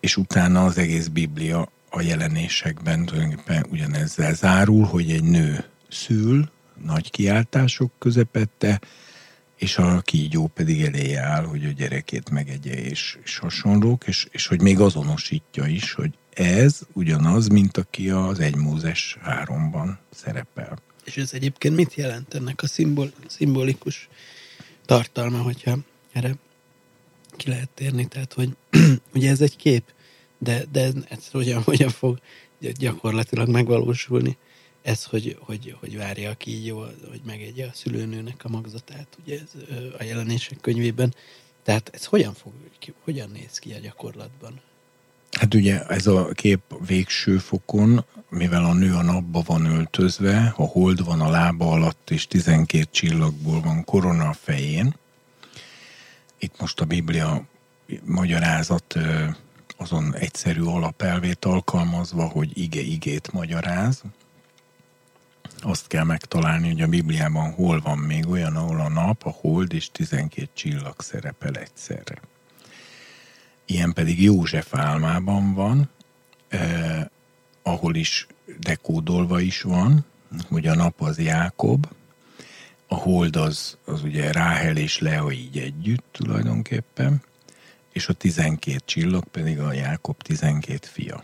és 0.00 0.16
utána 0.16 0.64
az 0.64 0.78
egész 0.78 1.06
Biblia 1.06 1.68
a 1.90 2.00
jelenésekben 2.00 3.04
tulajdonképpen 3.04 3.66
ugyanezzel 3.70 4.34
zárul, 4.34 4.84
hogy 4.84 5.10
egy 5.10 5.24
nő 5.24 5.64
szül, 5.88 6.50
nagy 6.84 7.10
kiáltások 7.10 7.92
közepette, 7.98 8.80
és 9.58 9.78
a 9.78 10.00
kígyó 10.00 10.46
pedig 10.46 10.82
eléje 10.82 11.20
áll, 11.20 11.44
hogy 11.44 11.64
a 11.64 11.70
gyerekét 11.70 12.30
megegye, 12.30 12.74
és, 12.74 13.18
és 13.24 13.38
hasonlók, 13.38 14.06
és, 14.06 14.26
és 14.30 14.46
hogy 14.46 14.60
még 14.60 14.80
azonosítja 14.80 15.66
is, 15.66 15.92
hogy 15.92 16.10
ez 16.30 16.80
ugyanaz, 16.92 17.48
mint 17.48 17.76
aki 17.76 18.10
az 18.10 18.40
egy 18.40 18.56
Mózes 18.56 19.16
háromban 19.20 19.98
szerepel. 20.10 20.78
És 21.04 21.16
ez 21.16 21.32
egyébként 21.32 21.76
mit 21.76 21.94
jelent 21.94 22.34
ennek 22.34 22.62
a 22.62 22.66
szimbol, 22.66 23.12
szimbolikus 23.26 24.08
tartalma, 24.86 25.38
hogyha 25.38 25.78
erre 26.12 26.34
ki 27.36 27.48
lehet 27.48 27.68
térni? 27.68 28.06
Tehát, 28.06 28.32
hogy 28.32 28.56
ugye 29.14 29.30
ez 29.30 29.40
egy 29.40 29.56
kép, 29.56 29.84
de, 30.38 30.64
de 30.72 30.90
ez 31.08 31.28
hogyan, 31.30 31.62
hogyan 31.62 31.90
fog 31.90 32.18
gyakorlatilag 32.60 33.48
megvalósulni? 33.48 34.36
Ez, 34.82 35.04
hogy, 35.04 35.38
hogy, 35.40 35.76
hogy 35.80 35.96
várja 35.96 36.30
a 36.30 36.34
kígyó, 36.34 36.78
hogy 37.08 37.20
megegye 37.24 37.66
a 37.66 37.72
szülőnőnek 37.74 38.44
a 38.44 38.48
magzatát, 38.48 39.06
ugye 39.24 39.38
ez 39.40 39.52
a 39.98 40.02
jelenések 40.02 40.60
könyvében. 40.60 41.14
Tehát 41.62 41.90
ez 41.92 42.04
hogyan, 42.04 42.34
fog, 42.34 42.52
hogyan 43.04 43.30
néz 43.30 43.58
ki 43.58 43.72
a 43.72 43.78
gyakorlatban? 43.78 44.60
Hát 45.30 45.54
ugye 45.54 45.86
ez 45.86 46.06
a 46.06 46.28
kép 46.32 46.60
végső 46.86 47.38
fokon, 47.38 48.04
mivel 48.28 48.64
a 48.64 48.72
nő 48.72 48.94
a 48.94 49.02
napba 49.02 49.42
van 49.46 49.64
öltözve, 49.64 50.54
a 50.56 50.62
hold 50.62 51.04
van 51.04 51.20
a 51.20 51.30
lába 51.30 51.70
alatt, 51.70 52.10
és 52.10 52.26
12 52.26 52.86
csillagból 52.90 53.60
van 53.60 53.84
korona 53.84 54.28
a 54.28 54.32
fején. 54.32 54.94
Itt 56.38 56.60
most 56.60 56.80
a 56.80 56.84
Biblia 56.84 57.46
magyarázat 58.04 58.94
azon 59.76 60.14
egyszerű 60.14 60.62
alapelvét 60.62 61.44
alkalmazva, 61.44 62.24
hogy 62.24 62.58
ige-igét 62.58 63.32
magyaráz. 63.32 64.02
Azt 65.60 65.86
kell 65.86 66.04
megtalálni, 66.04 66.68
hogy 66.68 66.82
a 66.82 66.86
Bibliában 66.86 67.52
hol 67.52 67.80
van 67.80 67.98
még 67.98 68.28
olyan, 68.28 68.56
ahol 68.56 68.80
a 68.80 68.88
nap, 68.88 69.24
a 69.24 69.30
hold 69.30 69.72
és 69.72 69.90
12 69.90 70.48
csillag 70.54 71.00
szerepel 71.00 71.54
egyszerre 71.54 72.18
ilyen 73.68 73.92
pedig 73.92 74.22
József 74.22 74.74
álmában 74.74 75.54
van, 75.54 75.90
eh, 76.48 77.04
ahol 77.62 77.94
is 77.94 78.26
dekódolva 78.58 79.40
is 79.40 79.62
van, 79.62 80.04
hogy 80.48 80.66
a 80.66 80.74
nap 80.74 81.00
az 81.02 81.18
Jákob, 81.18 81.86
a 82.86 82.94
hold 82.94 83.36
az, 83.36 83.76
az 83.84 84.02
ugye 84.02 84.32
Ráhel 84.32 84.76
és 84.76 84.98
Lea 84.98 85.30
így 85.30 85.58
együtt 85.58 86.04
tulajdonképpen, 86.12 87.22
és 87.92 88.08
a 88.08 88.12
12 88.12 88.78
csillag 88.84 89.24
pedig 89.24 89.60
a 89.60 89.72
Jákob 89.72 90.22
12 90.22 90.78
fia. 90.86 91.22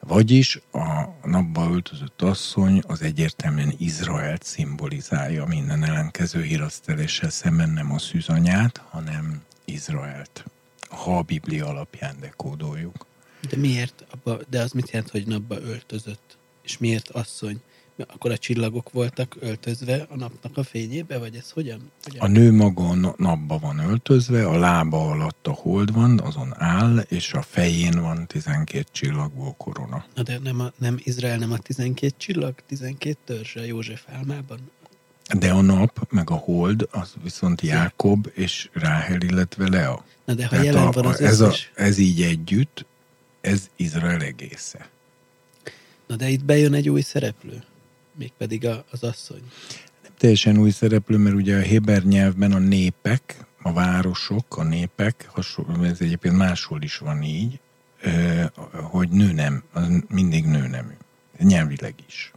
Vagyis 0.00 0.60
a 0.72 1.04
napba 1.24 1.70
öltözött 1.70 2.22
asszony 2.22 2.82
az 2.86 3.02
egyértelműen 3.02 3.74
Izraelt 3.78 4.42
szimbolizálja 4.42 5.44
minden 5.44 5.84
ellenkező 5.84 6.42
híraszteléssel 6.42 7.30
szemben 7.30 7.70
nem 7.70 7.92
a 7.92 7.98
szűzanyát, 7.98 8.82
hanem 8.90 9.42
Izraelt 9.64 10.44
ha 10.90 11.18
a 11.18 11.22
Biblia 11.22 11.66
alapján 11.66 12.16
dekódoljuk. 12.20 13.06
De 13.48 13.56
miért? 13.56 14.04
De 14.48 14.60
az 14.60 14.72
mit 14.72 14.90
jelent, 14.90 15.10
hogy 15.10 15.26
napba 15.26 15.60
öltözött? 15.60 16.36
És 16.62 16.78
miért 16.78 17.08
asszony? 17.08 17.60
Akkor 18.08 18.30
a 18.30 18.38
csillagok 18.38 18.90
voltak 18.90 19.36
öltözve 19.40 20.06
a 20.08 20.16
napnak 20.16 20.56
a 20.56 20.62
fényébe, 20.62 21.18
vagy 21.18 21.34
ez 21.34 21.50
hogyan? 21.50 21.90
hogyan? 22.02 22.24
A 22.24 22.26
nő 22.26 22.52
maga 22.52 23.14
napba 23.16 23.58
van 23.58 23.78
öltözve, 23.78 24.46
a 24.46 24.58
lába 24.58 25.10
alatt 25.10 25.46
a 25.46 25.52
hold 25.52 25.92
van, 25.92 26.20
azon 26.20 26.54
áll, 26.56 26.98
és 26.98 27.32
a 27.32 27.42
fején 27.42 28.00
van 28.00 28.26
12 28.26 28.84
csillagból 28.92 29.54
korona. 29.58 30.04
Na 30.14 30.22
de 30.22 30.38
nem, 30.42 30.60
a, 30.60 30.72
nem 30.78 30.98
Izrael 31.02 31.38
nem 31.38 31.52
a 31.52 31.58
12 31.58 32.14
csillag, 32.16 32.54
12 32.66 33.16
törzs 33.24 33.56
a 33.56 33.62
József 33.62 34.04
álmában? 34.08 34.58
De 35.38 35.50
a 35.50 35.60
nap, 35.60 36.06
meg 36.10 36.30
a 36.30 36.34
hold, 36.34 36.88
az 36.90 37.14
viszont 37.22 37.60
Jákob 37.60 38.30
és 38.34 38.68
Ráhel, 38.72 39.20
illetve 39.20 39.68
Lea. 39.68 40.04
Na 40.24 40.34
de 40.34 40.42
ha 40.42 40.50
Tehát 40.50 40.64
jelen 40.64 40.86
a, 40.86 40.90
van 40.90 41.06
az 41.06 41.20
ez, 41.20 41.40
a, 41.40 41.52
ez 41.74 41.98
így 41.98 42.22
együtt, 42.22 42.86
ez 43.40 43.70
Izrael 43.76 44.20
egésze. 44.20 44.88
Na 46.06 46.16
de 46.16 46.28
itt 46.28 46.44
bejön 46.44 46.74
egy 46.74 46.88
új 46.88 47.00
szereplő, 47.00 47.62
mégpedig 48.20 48.66
a, 48.66 48.84
az 48.90 49.02
asszony. 49.02 49.42
Nem 50.02 50.12
teljesen 50.18 50.58
új 50.58 50.70
szereplő, 50.70 51.16
mert 51.16 51.36
ugye 51.36 51.56
a 51.56 51.60
héber 51.60 52.02
nyelvben 52.02 52.52
a 52.52 52.58
népek, 52.58 53.44
a 53.62 53.72
városok, 53.72 54.56
a 54.56 54.62
népek, 54.62 55.28
hasonló, 55.32 55.82
ez 55.82 56.00
egyébként 56.00 56.36
máshol 56.36 56.82
is 56.82 56.98
van 56.98 57.22
így, 57.22 57.60
hogy 58.72 59.08
nő 59.08 59.32
nem, 59.32 59.62
az 59.72 59.88
mindig 60.08 60.44
nő 60.44 60.66
nemű. 60.66 60.94
Nyelvileg 61.38 61.94
is. 62.06 62.32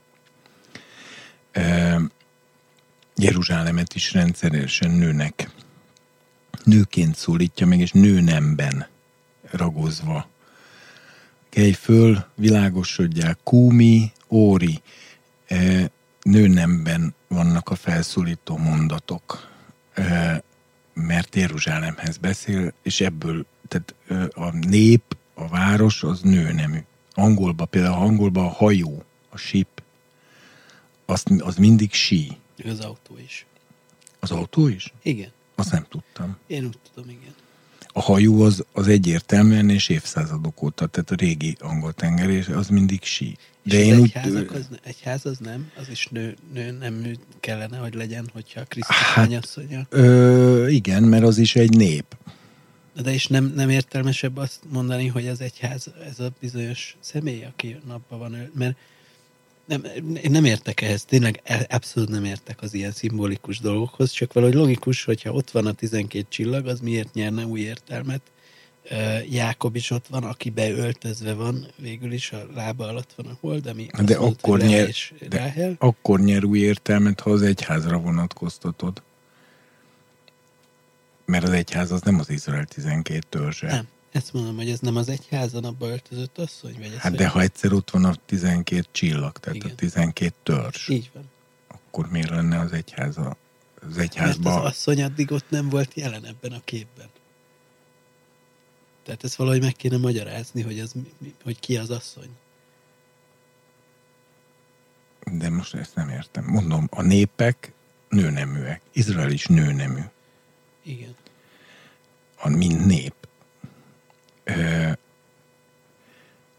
Jeruzsálemet 3.16 3.96
is 3.96 4.14
rendszeresen 4.14 4.92
nőnek 4.92 5.50
nőként 6.64 7.16
szólítja 7.16 7.66
meg, 7.66 7.80
és 7.80 7.92
nőnemben 7.92 8.88
ragozva. 9.52 10.30
Kelj 11.50 11.72
föl, 11.72 12.26
világosodjál, 12.36 13.38
kúmi, 13.44 14.12
óri, 14.30 14.82
nőnemben 16.22 17.16
vannak 17.28 17.70
a 17.70 17.76
felszólító 17.76 18.58
mondatok, 18.58 19.50
e, 19.94 20.44
mert 20.94 21.36
Jeruzsálemhez 21.36 22.18
beszél, 22.18 22.74
és 22.82 23.02
ebből, 23.02 23.46
tehát 23.68 23.96
e, 24.08 24.42
a 24.42 24.52
nép, 24.52 25.18
a 25.34 25.48
város 25.48 26.04
az 26.04 26.22
nőnemű. 26.22 26.80
Angolba 27.14 27.66
például, 27.66 28.06
angolba 28.06 28.46
a 28.46 28.50
hajó, 28.50 29.04
a 29.30 29.38
ship, 29.38 29.82
az, 31.06 31.24
az 31.38 31.56
mindig 31.56 31.94
sí. 31.94 32.38
Az 32.66 32.80
autó 32.80 33.18
is. 33.18 33.46
Az 34.20 34.32
autó 34.32 34.68
is? 34.68 34.94
Igen. 35.02 35.32
Azt 35.56 35.72
nem 35.72 35.86
tudtam. 35.90 36.38
Én 36.48 36.66
úgy 36.66 36.78
tudom, 36.94 37.10
igen. 37.10 37.34
A 37.88 38.02
hajó 38.02 38.42
az, 38.42 38.66
az 38.72 38.88
egyértelműen 38.88 39.70
és 39.70 39.90
évszázadok 39.90 40.62
óta, 40.62 40.88
tehát 40.88 41.12
a 41.12 41.16
régi 41.16 41.58
angol 41.60 41.94
tengerés, 41.94 42.48
az 42.48 42.68
mindig 42.68 43.04
sí. 43.04 43.38
De 43.64 43.78
én 43.78 44.00
úgy... 44.00 44.12
Az, 44.54 44.68
egyház 44.84 45.26
az 45.26 45.38
nem? 45.38 45.72
Az 45.78 45.90
is 45.90 46.08
nő, 46.12 46.36
nő 46.54 46.72
nem 46.72 47.18
kellene, 47.40 47.78
hogy 47.78 47.94
legyen, 47.94 48.30
hogyha 48.34 48.64
Krisztus 48.64 48.96
hát? 48.96 49.16
Ö, 49.90 50.68
igen, 50.68 51.04
mert 51.04 51.24
az 51.24 51.38
is 51.38 51.56
egy 51.56 51.78
nép. 51.78 52.16
De 53.02 53.14
és 53.14 53.28
nem, 53.28 53.54
nem 53.56 53.70
értelmesebb 53.70 54.38
azt 54.38 54.60
mondani, 54.70 55.08
hogy 55.08 55.28
az 55.28 55.42
egyház, 55.42 55.92
ez 56.10 56.20
a 56.20 56.32
bizonyos 56.40 56.98
személy, 57.00 57.44
aki 57.44 57.80
napban 57.88 58.20
van, 58.20 58.50
mert 58.54 58.76
nem, 59.66 59.84
én 60.24 60.32
nem 60.32 60.46
értek 60.46 60.82
ehhez, 60.82 61.06
tényleg 61.06 61.42
e- 61.44 61.68
abszolút 61.70 62.10
nem 62.10 62.24
értek 62.24 62.62
az 62.62 62.74
ilyen 62.74 62.92
szimbolikus 62.92 63.60
dolgokhoz, 63.60 64.12
csak 64.12 64.34
valahogy 64.34 64.56
logikus, 64.56 65.04
hogyha 65.04 65.32
ott 65.32 65.52
van 65.52 65.66
a 65.66 65.72
12 65.72 66.26
csillag, 66.30 66.68
az 66.68 66.80
miért 66.80 67.14
nyerne 67.14 67.46
új 67.46 67.60
értelmet. 67.60 68.22
Jákob 69.30 69.76
is 69.76 69.90
ott 69.90 70.08
van, 70.08 70.24
aki 70.24 70.50
beöltözve 70.50 71.34
van, 71.34 71.68
végül 71.78 72.12
is 72.12 72.32
a 72.32 72.48
lába 72.54 72.88
alatt 72.88 73.14
van 73.16 73.26
a 73.26 73.38
hold, 73.42 73.68
ami 73.68 73.88
de 74.04 74.18
akkor, 74.18 74.60
nyer, 74.60 74.90
de 75.30 75.76
akkor 75.78 76.20
nyer 76.20 76.44
új 76.44 76.60
értelmet, 76.60 77.20
ha 77.20 77.30
az 77.30 77.42
egyházra 77.42 77.98
vonatkoztatod. 77.98 79.02
Mert 81.26 81.44
az 81.44 81.52
egyház 81.52 81.92
az 81.92 82.02
nem 82.02 82.20
az 82.20 82.30
Izrael 82.30 82.66
12 82.66 83.20
törzse. 83.30 83.68
Nem, 83.68 83.88
ezt 84.12 84.34
mondom, 84.34 84.56
hogy 84.56 84.70
ez 84.70 84.80
nem 84.80 84.96
az 84.96 85.10
egyházan 85.10 85.64
abba 85.64 85.88
öltözött 85.88 86.38
asszony? 86.38 86.76
Vagy 86.80 86.96
hát 86.98 87.16
de 87.16 87.28
ha 87.28 87.42
egyszer 87.42 87.74
ott 87.74 87.90
van 87.90 88.06
a 88.06 88.16
12 88.26 88.86
csillag, 88.92 89.38
tehát 89.38 89.56
Igen. 89.56 89.72
a 89.72 89.76
12 89.76 90.34
törzs. 90.44 90.88
Így 90.90 91.10
van. 91.14 91.24
Akkor 91.68 92.10
miért 92.10 92.30
lenne 92.30 92.60
az 92.60 92.72
egyház 92.72 93.18
a, 93.18 93.38
az 93.90 93.98
egyházban? 93.98 94.54
Mert 94.54 94.66
az 94.66 94.72
asszony 94.72 95.04
addig 95.04 95.32
ott 95.32 95.50
nem 95.50 95.70
volt 95.70 95.94
jelen 95.94 96.26
ebben 96.26 96.52
a 96.52 96.62
képben. 96.64 97.08
Tehát 99.04 99.24
ezt 99.24 99.36
valahogy 99.36 99.62
meg 99.62 99.74
kéne 99.74 99.98
magyarázni, 99.98 100.62
hogy, 100.62 100.80
az, 100.80 100.94
hogy 101.44 101.60
ki 101.60 101.78
az 101.78 101.90
asszony. 101.90 102.30
De 105.32 105.50
most 105.50 105.74
ezt 105.74 105.96
nem 105.96 106.10
értem. 106.10 106.46
Mondom, 106.46 106.88
a 106.92 107.02
népek 107.02 107.72
nőneműek. 108.10 108.82
Izrael 108.92 109.32
is 109.32 109.46
nőnemű. 109.46 110.02
Igen. 110.84 111.16
A, 112.38 112.50
mint 112.50 112.86
nép. 112.86 113.14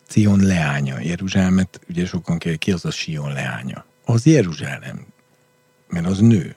Cion 0.07 0.41
leánya, 0.41 1.01
Jeruzsálemet, 1.01 1.81
ugye 1.89 2.07
sokan 2.07 2.39
kérdezik, 2.39 2.61
ki 2.61 2.73
az 2.73 2.85
a 2.85 2.91
Sion 2.91 3.33
leánya? 3.33 3.85
Az 4.05 4.27
Jeruzsálem, 4.27 5.07
mert 5.89 6.07
az 6.07 6.19
nő. 6.19 6.57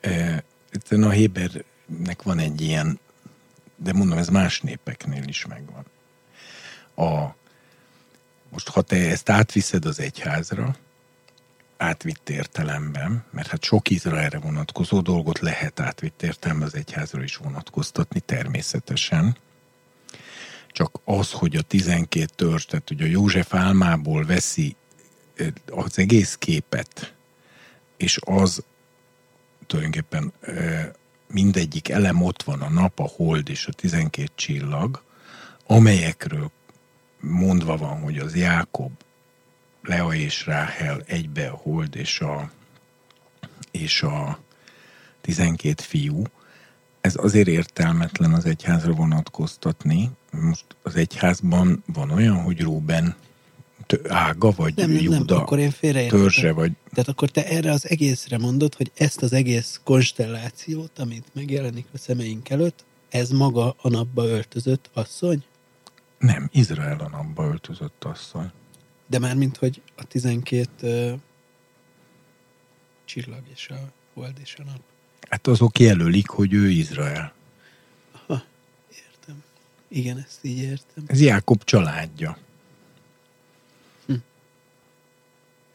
E, 0.00 0.44
a 0.90 1.08
Hébernek 1.08 2.22
van 2.22 2.38
egy 2.38 2.60
ilyen, 2.60 2.98
de 3.78 3.92
mondom, 3.92 4.18
ez 4.18 4.28
más 4.28 4.60
népeknél 4.60 5.28
is 5.28 5.46
megvan. 5.46 5.84
A, 6.94 7.34
most 8.48 8.68
ha 8.68 8.82
te 8.82 9.10
ezt 9.10 9.28
átviszed 9.28 9.84
az 9.84 10.00
egyházra, 10.00 10.76
átvitt 11.76 12.28
értelemben, 12.28 13.24
mert 13.30 13.48
hát 13.48 13.62
sok 13.62 13.90
Izraelre 13.90 14.38
vonatkozó 14.38 15.00
dolgot 15.00 15.38
lehet 15.38 15.80
átvitt 15.80 16.22
értelemben 16.22 16.66
az 16.66 16.74
egyházra 16.74 17.22
is 17.22 17.36
vonatkoztatni 17.36 18.20
természetesen. 18.20 19.36
Csak 20.68 21.00
az, 21.04 21.30
hogy 21.30 21.56
a 21.56 21.62
12 21.62 22.24
törzs, 22.34 22.64
tehát 22.64 22.88
hogy 22.88 23.02
a 23.02 23.06
József 23.06 23.54
álmából 23.54 24.24
veszi 24.24 24.76
az 25.66 25.98
egész 25.98 26.34
képet, 26.34 27.14
és 27.96 28.18
az 28.20 28.62
tulajdonképpen 29.66 30.32
mindegyik 31.30 31.88
elem 31.88 32.22
ott 32.22 32.42
van, 32.42 32.60
a 32.60 32.68
nap, 32.68 32.98
a 32.98 33.08
hold 33.16 33.48
és 33.48 33.66
a 33.66 33.72
12 33.72 34.30
csillag, 34.34 35.02
amelyekről 35.66 36.50
mondva 37.20 37.76
van, 37.76 38.00
hogy 38.00 38.18
az 38.18 38.36
Jákob, 38.36 38.92
Lea 39.82 40.14
és 40.14 40.46
Ráhel 40.46 41.02
egybe 41.06 41.48
a 41.48 41.56
hold 41.56 41.96
és 41.96 42.20
a, 42.20 42.50
és 43.70 44.02
a 44.02 44.38
12 45.20 45.82
fiú, 45.82 46.22
ez 47.00 47.14
azért 47.16 47.48
értelmetlen 47.48 48.32
az 48.32 48.44
egyházra 48.44 48.92
vonatkoztatni. 48.92 50.10
Most 50.30 50.64
az 50.82 50.96
egyházban 50.96 51.82
van 51.86 52.10
olyan, 52.10 52.42
hogy 52.42 52.60
Róben 52.60 53.16
ága, 54.08 54.50
vagy 54.50 54.74
nem, 54.76 54.90
nem, 54.90 55.02
Júda 55.02 55.34
nem, 55.34 55.42
akkor 55.42 55.58
én 55.58 55.72
törzse, 56.08 56.52
vagy... 56.52 56.72
Tehát 56.90 57.08
akkor 57.08 57.28
te 57.28 57.46
erre 57.46 57.70
az 57.70 57.88
egészre 57.88 58.38
mondod, 58.38 58.74
hogy 58.74 58.90
ezt 58.94 59.22
az 59.22 59.32
egész 59.32 59.80
konstellációt, 59.84 60.98
amit 60.98 61.26
megjelenik 61.32 61.86
a 61.92 61.98
szemeink 61.98 62.50
előtt, 62.50 62.84
ez 63.08 63.30
maga 63.30 63.74
a 63.80 63.88
napba 63.88 64.24
öltözött 64.24 64.90
asszony? 64.92 65.44
Nem, 66.18 66.48
Izrael 66.52 66.98
a 66.98 67.08
napba 67.08 67.44
öltözött 67.44 68.04
asszony. 68.04 68.52
De 69.06 69.18
már 69.18 69.36
mint 69.36 69.56
hogy 69.56 69.82
a 69.96 70.04
12 70.04 71.12
uh, 71.12 71.20
csillag 73.04 73.42
és 73.54 73.68
a 73.68 73.92
hold 74.14 74.36
és 74.42 74.56
a 74.58 74.62
nap. 74.64 74.80
Hát 75.30 75.46
azok 75.46 75.78
jelölik, 75.78 76.28
hogy 76.28 76.52
ő 76.52 76.70
Izrael. 76.70 77.32
Aha, 78.12 78.42
értem. 78.90 79.42
Igen, 79.88 80.18
ezt 80.18 80.38
így 80.42 80.58
értem. 80.58 81.04
Ez 81.06 81.20
Jákob 81.20 81.64
családja. 81.64 82.38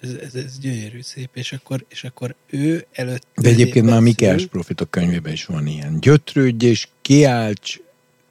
Ez, 0.03 0.13
ez, 0.13 0.35
ez 0.35 0.59
gyönyörű 0.59 1.01
szép, 1.01 1.29
és 1.33 1.51
akkor, 1.51 1.85
és 1.89 2.03
akkor 2.03 2.35
ő 2.49 2.85
előtt... 2.91 3.27
De 3.35 3.49
egyébként 3.49 3.85
már 3.85 4.01
Mikás 4.01 4.45
profita 4.45 4.85
könyvében 4.85 5.33
is 5.33 5.45
van 5.45 5.67
ilyen. 5.67 5.99
Gyötrődj 5.99 6.65
és 6.65 6.87
kiálts 7.01 7.79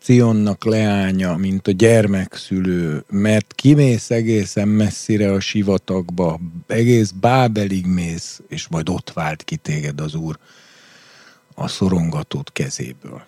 Cionnak 0.02 0.64
leánya, 0.64 1.36
mint 1.36 1.68
a 1.68 1.70
gyermekszülő, 1.70 3.04
mert 3.10 3.52
kimész 3.54 4.10
egészen 4.10 4.68
messzire 4.68 5.32
a 5.32 5.40
sivatagba, 5.40 6.40
egész 6.66 7.10
Bábelig 7.10 7.86
mész, 7.86 8.40
és 8.48 8.68
majd 8.68 8.88
ott 8.88 9.12
vált 9.12 9.44
ki 9.44 9.56
téged 9.56 10.00
az 10.00 10.14
Úr 10.14 10.38
a 11.54 11.68
szorongatót 11.68 12.52
kezéből. 12.52 13.22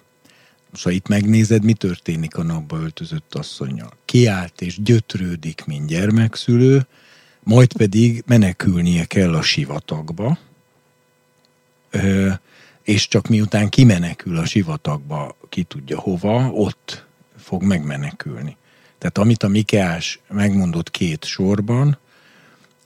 Most 0.71 0.85
ha 0.85 0.91
itt 0.91 1.09
megnézed, 1.09 1.65
mi 1.65 1.73
történik 1.73 2.37
a 2.37 2.43
napba 2.43 2.79
öltözött 2.79 3.35
asszonyjal. 3.35 3.93
Kiált 4.05 4.61
és 4.61 4.83
gyötrődik, 4.83 5.65
mint 5.65 5.87
gyermekszülő, 5.87 6.87
majd 7.45 7.73
pedig 7.73 8.23
menekülnie 8.27 9.05
kell 9.05 9.35
a 9.35 9.43
sivatagba, 9.43 10.39
és 12.83 13.09
csak 13.09 13.29
miután 13.29 13.69
kimenekül 13.69 14.39
a 14.39 14.45
sivatagba, 14.45 15.37
ki 15.49 15.63
tudja 15.63 15.99
hova, 15.99 16.51
ott 16.51 17.05
fog 17.37 17.63
megmenekülni. 17.63 18.57
Tehát 18.99 19.19
amit 19.19 19.43
a 19.43 19.49
Mikeás 19.49 20.21
megmondott 20.29 20.91
két 20.91 21.25
sorban, 21.25 21.99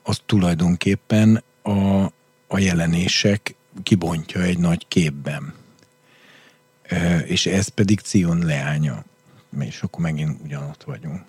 az 0.03 0.21
tulajdonképpen 0.27 1.42
a, 1.62 2.05
a 2.47 2.59
jelenések 2.59 3.55
kibontja 3.83 4.42
egy 4.42 4.59
nagy 4.59 4.88
képben. 4.88 5.55
És 7.25 7.47
ez 7.47 7.68
pedig 7.68 8.01
Cion 8.01 8.38
leánya. 8.38 9.05
És 9.61 9.83
akkor 9.83 10.01
megint 10.01 10.40
ugyanott 10.44 10.83
vagyunk. 10.83 11.25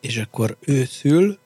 És 0.00 0.16
akkor 0.16 0.56
ő 0.60 0.84
szül, 0.84 1.38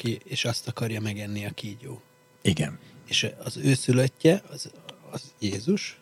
aki, 0.00 0.20
és 0.24 0.44
azt 0.44 0.68
akarja 0.68 1.00
megenni 1.00 1.44
a 1.44 1.50
kígyó. 1.50 2.02
Igen. 2.42 2.78
És 3.08 3.26
az 3.44 3.56
ő 3.56 3.74
szülöttje, 3.74 4.42
az, 4.52 4.70
az 5.10 5.22
Jézus? 5.38 5.98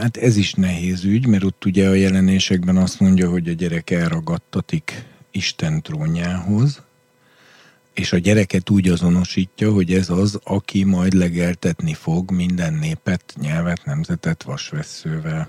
Hát 0.00 0.16
ez 0.16 0.36
is 0.36 0.52
nehéz 0.52 1.04
ügy, 1.04 1.26
mert 1.26 1.44
ott 1.44 1.64
ugye 1.64 1.88
a 1.88 1.94
jelenésekben 1.94 2.76
azt 2.76 3.00
mondja, 3.00 3.30
hogy 3.30 3.48
a 3.48 3.52
gyerek 3.52 3.90
elragadtatik 3.90 5.04
Isten 5.30 5.82
trónjához, 5.82 6.82
és 7.94 8.12
a 8.12 8.18
gyereket 8.18 8.70
úgy 8.70 8.88
azonosítja, 8.88 9.72
hogy 9.72 9.92
ez 9.92 10.10
az, 10.10 10.38
aki 10.44 10.84
majd 10.84 11.12
legeltetni 11.12 11.94
fog 11.94 12.30
minden 12.30 12.74
népet, 12.74 13.34
nyelvet, 13.40 13.84
nemzetet 13.84 14.42
vasvesszővel. 14.42 15.48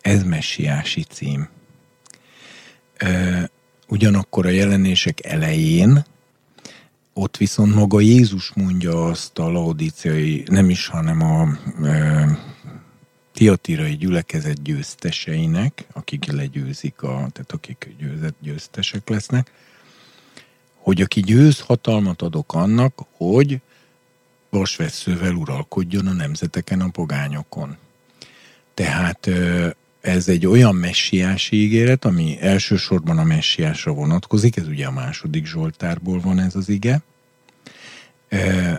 Ez 0.00 0.22
messiási 0.22 1.02
cím. 1.02 1.48
Ugyanakkor 3.88 4.46
a 4.46 4.50
jelenések 4.50 5.24
elején 5.24 6.04
ott 7.18 7.36
viszont 7.36 7.74
maga 7.74 8.00
Jézus 8.00 8.52
mondja 8.54 9.04
azt 9.06 9.38
a 9.38 9.50
laodíciai, 9.50 10.44
nem 10.46 10.70
is, 10.70 10.86
hanem 10.86 11.20
a 11.20 11.48
e, 11.86 12.38
tiatirai 13.32 13.96
gyülekezet 13.96 14.62
győzteseinek, 14.62 15.86
akik 15.92 16.32
legyőzik, 16.32 17.02
a, 17.02 17.28
tehát 17.32 17.52
akik 17.52 17.94
győzett 17.98 18.36
győztesek 18.40 19.08
lesznek, 19.08 19.50
hogy 20.74 21.00
aki 21.00 21.20
győz, 21.20 21.60
hatalmat 21.60 22.22
adok 22.22 22.54
annak, 22.54 23.04
hogy 23.16 23.60
vasvesszővel 24.50 25.34
uralkodjon 25.34 26.06
a 26.06 26.12
nemzeteken, 26.12 26.80
a 26.80 26.88
pogányokon. 26.88 27.76
Tehát 28.74 29.30
ez 30.06 30.28
egy 30.28 30.46
olyan 30.46 30.74
messiási 30.74 31.56
ígéret, 31.56 32.04
ami 32.04 32.38
elsősorban 32.40 33.18
a 33.18 33.24
messiásra 33.24 33.92
vonatkozik, 33.92 34.56
ez 34.56 34.66
ugye 34.66 34.86
a 34.86 34.90
második 34.90 35.46
Zsoltárból 35.46 36.20
van 36.20 36.38
ez 36.38 36.54
az 36.54 36.68
ige, 36.68 37.02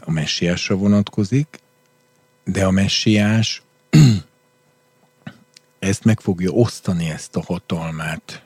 a 0.02 0.12
messiásra 0.12 0.76
vonatkozik, 0.76 1.60
de 2.44 2.66
a 2.66 2.72
messiás 2.72 3.62
ezt 5.80 6.04
meg 6.04 6.20
fogja 6.20 6.50
osztani, 6.50 7.10
ezt 7.10 7.36
a 7.36 7.44
hatalmát, 7.44 8.44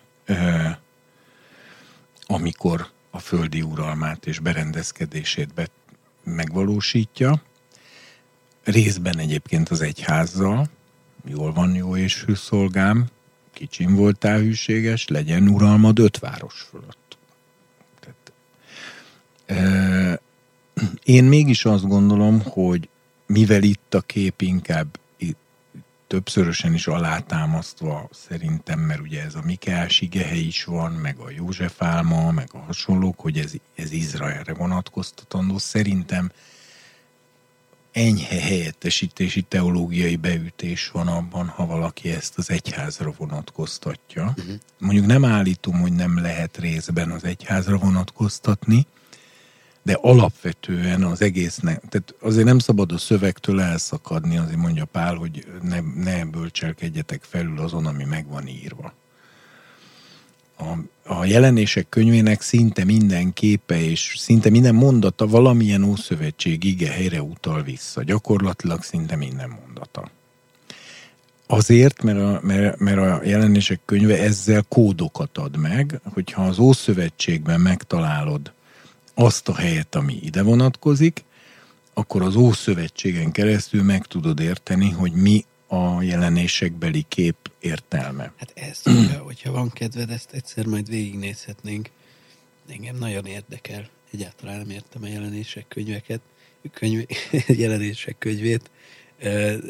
amikor 2.26 2.88
a 3.10 3.20
földi 3.20 3.62
uralmát 3.62 4.26
és 4.26 4.39
berendezkedését 4.39 5.54
be, 5.54 5.67
megvalósítja. 6.24 7.41
Részben 8.63 9.17
egyébként 9.17 9.70
az 9.70 9.82
egyházzal, 9.82 10.70
jól 11.25 11.53
van 11.53 11.75
jó 11.75 11.95
és 11.97 12.23
hűszolgám, 12.23 13.05
kicsim 13.53 13.95
voltál 13.95 14.39
hűséges, 14.39 15.07
legyen 15.07 15.47
uralmad 15.47 15.99
öt 15.99 16.19
város 16.19 16.67
fölött. 16.69 17.17
Tehát, 17.99 18.31
e, 19.45 20.21
én 21.03 21.23
mégis 21.23 21.65
azt 21.65 21.88
gondolom, 21.88 22.41
hogy 22.41 22.89
mivel 23.25 23.63
itt 23.63 23.93
a 23.93 24.01
kép 24.01 24.41
inkább 24.41 24.88
többszörösen 26.12 26.73
is 26.73 26.88
alátámasztva 26.88 28.10
szerintem, 28.12 28.79
mert 28.79 28.99
ugye 28.99 29.23
ez 29.23 29.36
a 29.36 29.41
Mikeás 29.45 30.01
igehe 30.01 30.36
is 30.36 30.63
van, 30.63 30.91
meg 30.91 31.17
a 31.17 31.29
József 31.29 31.81
álma, 31.81 32.31
meg 32.31 32.49
a 32.53 32.57
hasonlók, 32.57 33.19
hogy 33.19 33.38
ez, 33.38 33.53
ez 33.75 33.91
Izraelre 33.91 34.53
vonatkoztatandó. 34.53 35.57
Szerintem 35.57 36.31
enyhe 37.91 38.41
helyettesítési 38.41 39.41
teológiai 39.41 40.15
beütés 40.15 40.89
van 40.89 41.08
abban, 41.08 41.47
ha 41.47 41.65
valaki 41.65 42.10
ezt 42.10 42.38
az 42.38 42.49
egyházra 42.49 43.13
vonatkoztatja. 43.17 44.34
Uh-huh. 44.38 44.56
Mondjuk 44.80 45.06
nem 45.06 45.25
állítom, 45.25 45.80
hogy 45.80 45.93
nem 45.93 46.21
lehet 46.21 46.58
részben 46.58 47.12
az 47.12 47.23
egyházra 47.23 47.77
vonatkoztatni, 47.77 48.86
de 49.84 49.97
alapvetően 50.01 51.04
az 51.04 51.21
egésznek, 51.21 51.84
tehát 51.89 52.15
azért 52.19 52.45
nem 52.45 52.60
szabad 52.60 52.91
a 52.91 52.97
szövegtől 52.97 53.62
elszakadni, 53.62 54.38
azért 54.38 54.58
mondja 54.58 54.86
Pál, 54.86 55.15
hogy 55.15 55.47
ne, 55.62 55.80
ne 55.95 56.25
bölcselkedjetek 56.25 57.23
felül 57.23 57.60
azon, 57.60 57.86
ami 57.86 58.04
meg 58.04 58.27
van 58.27 58.47
írva 58.47 58.93
a, 60.62 60.78
a 61.13 61.26
jelenések 61.26 61.89
könyvének 61.89 62.41
szinte 62.41 62.84
minden 62.84 63.34
képe 63.34 63.82
és 63.82 64.13
szinte 64.17 64.50
minden 64.50 64.76
mondata 64.76 65.28
valamilyen 65.28 65.84
ószövetség 65.84 66.63
ige 66.63 66.91
helyre 66.91 67.21
utal 67.21 67.63
vissza. 67.63 68.04
Gyakorlatilag 68.04 68.84
szinte 68.84 69.15
minden 69.15 69.50
mondata. 69.50 70.10
Azért, 71.47 72.04
mert 72.04 72.19
a, 72.19 72.39
mert, 72.43 72.80
mert 72.80 72.97
a 72.97 73.21
jelenések 73.24 73.80
könyve 73.86 74.21
ezzel 74.21 74.65
kódokat 74.69 75.38
ad 75.38 75.58
meg, 75.58 76.00
hogyha 76.13 76.45
az 76.45 76.60
Ószövetségben 76.60 77.60
megtalálod 77.62 78.52
azt 79.13 79.50
a 79.50 79.56
helyet, 79.56 79.95
ami 79.95 80.19
ide 80.24 80.43
vonatkozik, 80.43 81.24
akkor 81.93 82.21
az 82.21 82.36
Ószövetségen 82.36 83.32
keresztül 83.32 83.84
meg 83.84 84.06
tudod 84.06 84.39
érteni, 84.39 84.89
hogy 84.89 85.12
mi 85.12 85.45
a 85.71 86.01
jelenésekbeli 86.01 87.05
kép 87.07 87.51
értelme. 87.60 88.34
Hát 88.38 88.51
ezt, 88.55 88.84
hogyha, 88.84 89.17
hogyha 89.29 89.51
van 89.51 89.69
kedved, 89.69 90.10
ezt 90.10 90.31
egyszer 90.31 90.65
majd 90.65 90.89
végignézhetnénk. 90.89 91.89
Engem 92.69 92.95
nagyon 92.95 93.25
érdekel 93.25 93.89
egyáltalán 94.12 94.57
nem 94.57 94.69
értem 94.69 95.03
a 95.03 95.07
jelenések 95.07 95.67
könyveket, 95.67 96.21
könyv, 96.73 97.05
jelenések 97.63 98.17
könyvét. 98.17 98.69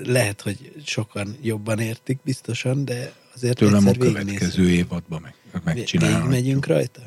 Lehet, 0.03 0.41
hogy 0.41 0.73
sokan 0.85 1.37
jobban 1.41 1.79
értik 1.79 2.19
biztosan, 2.23 2.85
de 2.85 3.13
azért 3.35 3.57
Tőlem 3.57 3.87
a 3.87 3.91
következő 3.91 4.69
évadban 4.69 5.21
meg, 5.21 5.63
megcsinálhatjuk. 5.63 6.29
megyünk 6.29 6.65
rajta? 6.65 7.01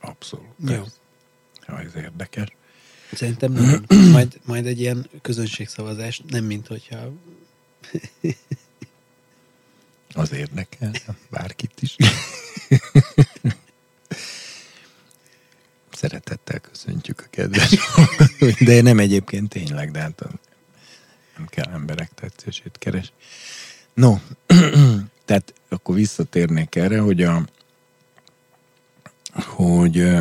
Abszolút. 0.00 0.46
Jó. 0.66 0.82
Ha 1.66 1.80
ez 1.80 1.96
érdekes. 1.96 2.48
Szerintem 3.12 3.52
nem. 3.52 3.84
majd, 4.12 4.40
majd 4.44 4.66
egy 4.66 4.80
ilyen 4.80 5.08
közönségszavazás, 5.22 6.22
nem 6.28 6.44
mint 6.44 6.66
hogyha... 6.66 7.12
Az 10.12 10.32
érdekel, 10.32 10.92
bárkit 11.30 11.82
is. 11.82 11.96
Szeretettel 15.92 16.58
köszöntjük 16.58 17.20
a 17.20 17.26
kedves 17.30 17.76
De 18.58 18.82
nem 18.82 18.98
egyébként 18.98 19.48
tényleg, 19.48 19.90
de 19.90 20.00
hát 20.00 20.24
nem 21.36 21.46
kell 21.46 21.72
emberek 21.72 22.10
tetszését 22.14 22.76
keres. 22.78 23.12
No, 23.94 24.18
tehát 25.24 25.54
akkor 25.68 25.94
visszatérnék 25.94 26.74
erre, 26.74 27.00
hogy 27.00 27.22
a 27.22 27.44
hogy 29.32 30.16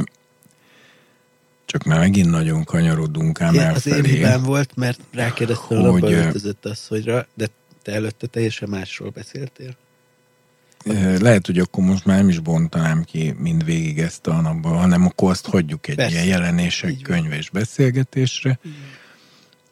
csak 1.69 1.83
már 1.83 1.99
megint 1.99 2.29
nagyon 2.29 2.63
kanyarodunk 2.63 3.41
ám 3.41 3.57
elfelé. 3.57 4.23
Az 4.23 4.31
én 4.31 4.43
volt, 4.43 4.75
mert 4.75 4.99
rákérdeztem 5.11 5.81
hogy, 5.81 6.03
a 6.03 6.09
öltözött 6.09 6.65
asszonyra, 6.65 7.27
de 7.33 7.47
te 7.81 7.91
előtte 7.91 8.27
teljesen 8.27 8.69
másról 8.69 9.09
beszéltél. 9.09 9.75
Lehet, 11.19 11.45
hogy 11.45 11.59
akkor 11.59 11.83
most 11.83 12.05
már 12.05 12.17
nem 12.17 12.29
is 12.29 12.39
bontanám 12.39 13.03
ki 13.03 13.35
mind 13.37 13.65
végig 13.65 13.99
ezt 13.99 14.27
a 14.27 14.41
napban, 14.41 14.77
hanem 14.77 15.05
akkor 15.05 15.29
azt 15.29 15.45
hagyjuk 15.45 15.87
egy 15.87 15.95
Persze. 15.95 16.11
ilyen 16.11 16.25
jelenések, 16.25 16.97
könyv 17.01 17.31
és 17.31 17.49
beszélgetésre. 17.49 18.59
Igen. 18.63 18.77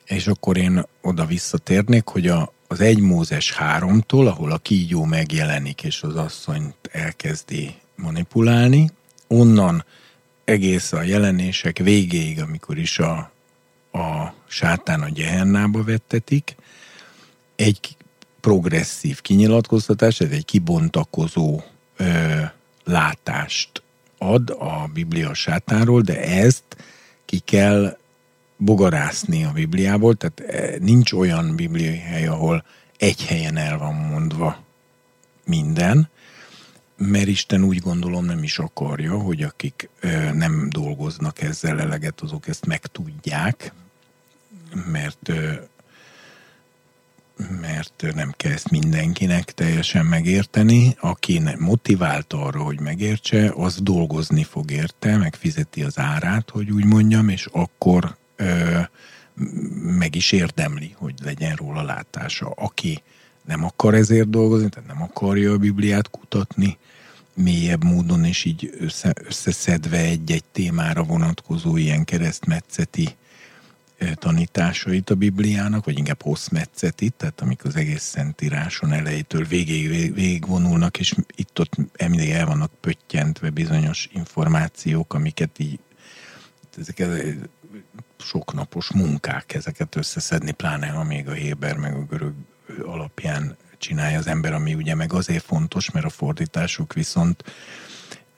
És 0.06 0.28
akkor 0.28 0.58
én 0.58 0.84
oda 1.02 1.26
visszatérnék, 1.26 2.08
hogy 2.08 2.28
a, 2.28 2.54
az 2.68 2.80
egy 2.80 3.00
Mózes 3.00 3.52
háromtól, 3.54 4.28
ahol 4.28 4.52
a 4.52 4.58
kígyó 4.58 5.04
megjelenik, 5.04 5.84
és 5.84 6.02
az 6.02 6.16
asszonyt 6.16 6.76
elkezdi 6.92 7.76
manipulálni, 7.96 8.90
onnan 9.28 9.86
egész 10.48 10.92
a 10.92 11.02
jelenések 11.02 11.78
végéig, 11.78 12.42
amikor 12.42 12.78
is 12.78 13.00
a, 13.00 13.32
a 13.92 14.34
sátán 14.48 15.02
a 15.02 15.10
gyehennába 15.10 15.84
vettetik, 15.84 16.56
egy 17.56 17.98
progresszív 18.42 19.22
kinyilatkoztatás, 19.22 20.20
ez 20.20 20.32
egy 20.32 20.46
kibontakozó 20.46 21.62
ö, 21.98 22.06
látást 22.84 23.82
ad 24.18 24.50
a 24.50 24.90
Biblia 24.94 25.34
sátánról, 25.34 26.02
de 26.02 26.22
ezt 26.22 26.64
ki 27.26 27.40
kell 27.40 27.98
bogarászni 28.58 29.44
a 29.44 29.52
Bibliából, 29.52 30.16
tehát 30.16 30.40
e, 30.40 30.78
nincs 30.80 31.12
olyan 31.12 31.56
bibliai 31.56 31.98
hely, 31.98 32.28
ahol 32.28 32.64
egy 32.98 33.26
helyen 33.26 33.58
el 33.58 33.78
van 33.78 33.94
mondva 33.94 34.64
minden, 35.46 36.10
mert 36.98 37.28
Isten 37.28 37.64
úgy 37.64 37.80
gondolom 37.80 38.26
nem 38.26 38.44
is 38.44 38.60
akarja, 38.60 39.18
hogy 39.18 39.42
akik 39.44 39.90
nem 40.34 40.70
dolgoznak 40.70 41.42
ezzel 41.42 41.80
eleget, 41.80 42.22
azok 42.22 42.48
ezt 42.48 42.66
megtudják, 42.66 43.74
mert 44.92 45.32
mert 47.62 48.04
nem 48.16 48.34
kell 48.38 48.52
ezt 48.52 48.70
mindenkinek 48.70 49.52
teljesen 49.52 50.06
megérteni. 50.06 50.96
Aki 51.00 51.42
motivált 51.58 52.34
arra, 52.34 52.62
hogy 52.62 52.80
megértse, 52.80 53.54
az 53.56 53.82
dolgozni 53.82 54.44
fog 54.44 54.72
érte, 54.72 55.18
megfizeti 55.18 55.84
az 55.84 56.00
árát, 56.00 56.50
hogy 56.50 56.72
úgy 56.72 56.86
mondjam, 56.86 57.30
és 57.30 57.48
akkor 57.52 58.18
meg 59.82 60.16
is 60.16 60.32
érdemli, 60.32 60.96
hogy 60.98 61.14
legyen 61.24 61.56
róla 61.56 61.82
látása. 61.82 62.50
Aki 62.50 63.02
nem 63.48 63.64
akar 63.64 63.94
ezért 63.94 64.30
dolgozni, 64.30 64.70
tehát 64.70 64.90
nem 64.90 65.02
akarja 65.02 65.52
a 65.52 65.58
Bibliát 65.58 66.10
kutatni, 66.10 66.78
mélyebb 67.34 67.84
módon, 67.84 68.26
és 68.26 68.46
így 68.46 68.76
össze, 68.80 69.14
összeszedve 69.26 69.98
egy-egy 69.98 70.44
témára 70.52 71.04
vonatkozó 71.04 71.78
ilyen 71.78 72.04
keresztmetszeti 72.04 73.16
tanításait 74.14 75.10
a 75.10 75.16
Bibliának, 75.16 75.86
vagy 75.86 75.98
inkább 75.98 76.22
hosszmetszetit, 76.22 77.14
tehát 77.14 77.42
amikor 77.42 77.66
az 77.66 77.76
egész 77.76 78.04
Szentíráson 78.04 78.92
elejétől 78.92 79.44
végig, 79.44 80.14
végigvonulnak, 80.14 81.00
és 81.00 81.16
itt-ott 81.36 81.76
mindig 82.08 82.30
el 82.30 82.46
vannak 82.46 82.72
pöttyentve 82.82 83.50
bizonyos 83.50 84.10
információk, 84.14 85.14
amiket 85.14 85.60
így 85.60 85.80
ezek 86.78 87.04
soknapos 88.18 88.92
munkák 88.92 89.54
ezeket 89.54 89.96
összeszedni, 89.96 90.52
pláne 90.52 90.88
ha 90.88 91.04
még 91.04 91.28
a 91.28 91.32
Héber 91.32 91.78
meg 91.78 91.94
a 91.94 92.06
görög 92.06 92.34
alapján 92.86 93.58
csinálja 93.78 94.18
az 94.18 94.28
ember, 94.28 94.54
ami 94.54 94.74
ugye 94.74 94.96
meg 94.96 95.14
azért 95.14 95.44
fontos, 95.44 95.92
mert 95.92 96.06
a 96.06 96.10
fordítások 96.10 96.94
viszont 96.94 97.44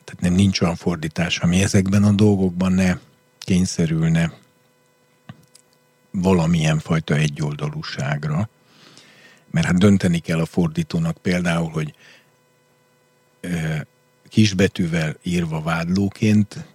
tehát 0.03 0.21
nem 0.21 0.33
nincs 0.33 0.61
olyan 0.61 0.75
fordítás, 0.75 1.37
ami 1.37 1.61
ezekben 1.61 2.03
a 2.03 2.11
dolgokban 2.11 2.71
ne 2.71 2.97
kényszerülne 3.39 4.33
valamilyen 6.11 6.79
fajta 6.79 7.15
egyoldalúságra, 7.15 8.49
mert 9.51 9.65
hát 9.65 9.77
dönteni 9.77 10.19
kell 10.19 10.39
a 10.39 10.45
fordítónak 10.45 11.17
például, 11.17 11.69
hogy 11.69 11.93
kisbetűvel 14.29 15.15
írva 15.23 15.61
vádlóként 15.61 16.65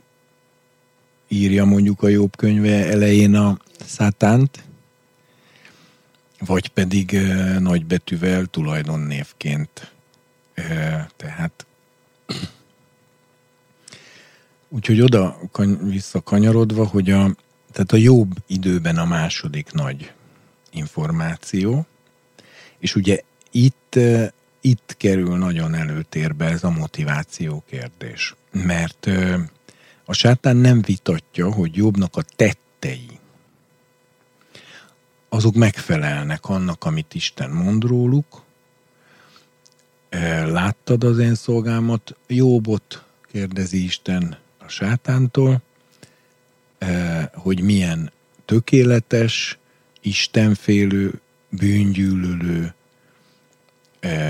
írja 1.28 1.64
mondjuk 1.64 2.02
a 2.02 2.08
jobb 2.08 2.36
könyve 2.36 2.86
elején 2.86 3.34
a 3.34 3.58
szátánt, 3.86 4.64
vagy 6.46 6.68
pedig 6.68 7.18
nagybetűvel 7.58 8.46
tulajdonnévként. 8.46 9.92
Tehát 11.16 11.66
úgyhogy 14.68 15.00
oda 15.00 15.38
kany- 15.52 15.90
visszakanyarodva, 15.90 16.86
hogy 16.86 17.10
a, 17.10 17.34
tehát 17.72 17.92
a 17.92 17.96
jobb 17.96 18.34
időben 18.46 18.96
a 18.96 19.04
második 19.04 19.72
nagy 19.72 20.12
információ, 20.70 21.86
és 22.78 22.94
ugye 22.94 23.20
itt, 23.50 23.98
itt 24.60 24.94
kerül 24.98 25.36
nagyon 25.36 25.74
előtérbe 25.74 26.44
ez 26.44 26.64
a 26.64 26.70
motiváció 26.70 27.62
kérdés. 27.66 28.34
Mert 28.52 29.10
a 30.04 30.12
sátán 30.12 30.56
nem 30.56 30.82
vitatja, 30.82 31.52
hogy 31.52 31.76
jobbnak 31.76 32.16
a 32.16 32.22
tettei, 32.36 33.18
azok 35.34 35.54
megfelelnek 35.54 36.44
annak, 36.44 36.84
amit 36.84 37.14
Isten 37.14 37.50
mond 37.50 37.84
róluk. 37.84 38.42
Láttad 40.44 41.04
az 41.04 41.18
én 41.18 41.34
szolgámat, 41.34 42.16
Jobbot, 42.26 43.04
kérdezi 43.32 43.84
Isten 43.84 44.38
a 44.58 44.68
sátántól, 44.68 45.62
hogy 47.32 47.60
milyen 47.60 48.12
tökéletes, 48.44 49.58
istenfélő, 50.00 51.20
bűngyűlölő, 51.48 52.74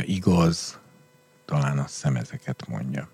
igaz, 0.02 0.78
talán 1.44 1.78
azt 1.78 1.94
hiszem 1.94 2.16
ezeket 2.16 2.66
mondja. 2.68 3.08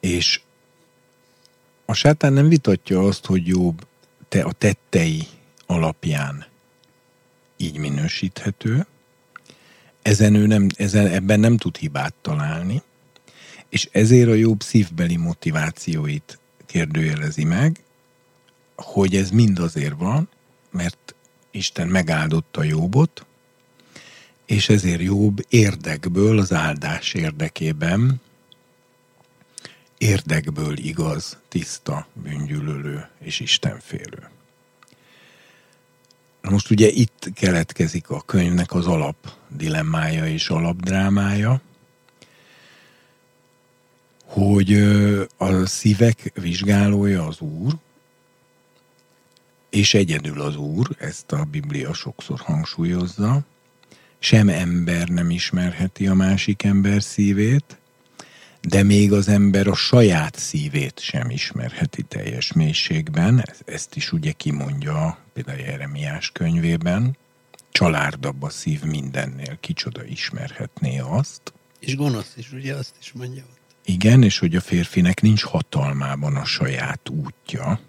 És 0.00 0.40
a 1.84 1.94
sátán 1.94 2.32
nem 2.32 2.48
vitatja 2.48 3.00
azt, 3.00 3.26
hogy 3.26 3.46
jobb 3.46 3.86
te 4.28 4.42
a 4.42 4.52
tettei 4.52 5.26
alapján 5.66 6.46
így 7.56 7.78
minősíthető, 7.78 8.86
ezen 10.02 10.34
ő 10.34 10.46
nem, 10.46 10.66
ezen, 10.76 11.06
ebben 11.06 11.40
nem 11.40 11.56
tud 11.56 11.76
hibát 11.76 12.14
találni, 12.20 12.82
és 13.68 13.88
ezért 13.92 14.28
a 14.28 14.34
jobb 14.34 14.62
szívbeli 14.62 15.16
motivációit 15.16 16.38
kérdőjelezi 16.66 17.44
meg, 17.44 17.80
hogy 18.76 19.16
ez 19.16 19.30
mind 19.30 19.58
azért 19.58 19.98
van, 19.98 20.28
mert 20.70 21.14
Isten 21.50 21.88
megáldotta 21.88 22.62
Jobbot, 22.62 23.26
és 24.46 24.68
ezért 24.68 25.00
Jobb 25.00 25.44
érdekből, 25.48 26.38
az 26.38 26.52
áldás 26.52 27.14
érdekében, 27.14 28.20
érdekből 29.98 30.78
igaz, 30.78 31.38
tiszta, 31.48 32.06
bűngyűlölő 32.12 33.08
és 33.18 33.40
Istenfélő. 33.40 34.30
Na 36.40 36.50
most 36.50 36.70
ugye 36.70 36.88
itt 36.88 37.30
keletkezik 37.34 38.10
a 38.10 38.20
könyvnek 38.20 38.74
az 38.74 38.86
alap 38.86 39.16
dilemmája 39.48 40.26
és 40.26 40.48
alapdrámája, 40.48 41.60
hogy 44.24 44.72
a 45.36 45.66
szívek 45.66 46.32
vizsgálója 46.34 47.26
az 47.26 47.40
Úr, 47.40 47.76
és 49.70 49.94
egyedül 49.94 50.40
az 50.40 50.56
Úr, 50.56 50.88
ezt 50.98 51.32
a 51.32 51.44
Biblia 51.44 51.94
sokszor 51.94 52.40
hangsúlyozza, 52.40 53.44
sem 54.18 54.48
ember 54.48 55.08
nem 55.08 55.30
ismerheti 55.30 56.06
a 56.06 56.14
másik 56.14 56.62
ember 56.62 57.02
szívét, 57.02 57.78
de 58.68 58.82
még 58.82 59.12
az 59.12 59.28
ember 59.28 59.66
a 59.66 59.74
saját 59.74 60.38
szívét 60.38 61.00
sem 61.00 61.30
ismerheti 61.30 62.02
teljes 62.02 62.52
mélységben. 62.52 63.44
Ezt 63.64 63.96
is 63.96 64.12
ugye 64.12 64.32
kimondja 64.32 65.18
például 65.32 65.58
Jeremiás 65.58 66.30
könyvében. 66.32 67.16
Csalárdabb 67.70 68.42
a 68.42 68.48
szív 68.48 68.82
mindennél, 68.82 69.58
kicsoda 69.60 70.04
ismerhetné 70.04 70.98
azt. 70.98 71.52
És 71.80 71.96
gonosz 71.96 72.32
is, 72.36 72.52
ugye 72.52 72.74
azt 72.74 72.94
is 73.00 73.12
mondja 73.12 73.42
ott. 73.42 73.58
Igen, 73.84 74.22
és 74.22 74.38
hogy 74.38 74.56
a 74.56 74.60
férfinek 74.60 75.20
nincs 75.20 75.44
hatalmában 75.44 76.36
a 76.36 76.44
saját 76.44 77.08
útja. 77.08 77.80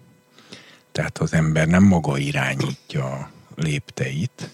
Tehát 0.92 1.18
az 1.18 1.32
ember 1.32 1.66
nem 1.66 1.84
maga 1.84 2.18
irányítja 2.18 3.04
a 3.04 3.30
lépteit, 3.56 4.50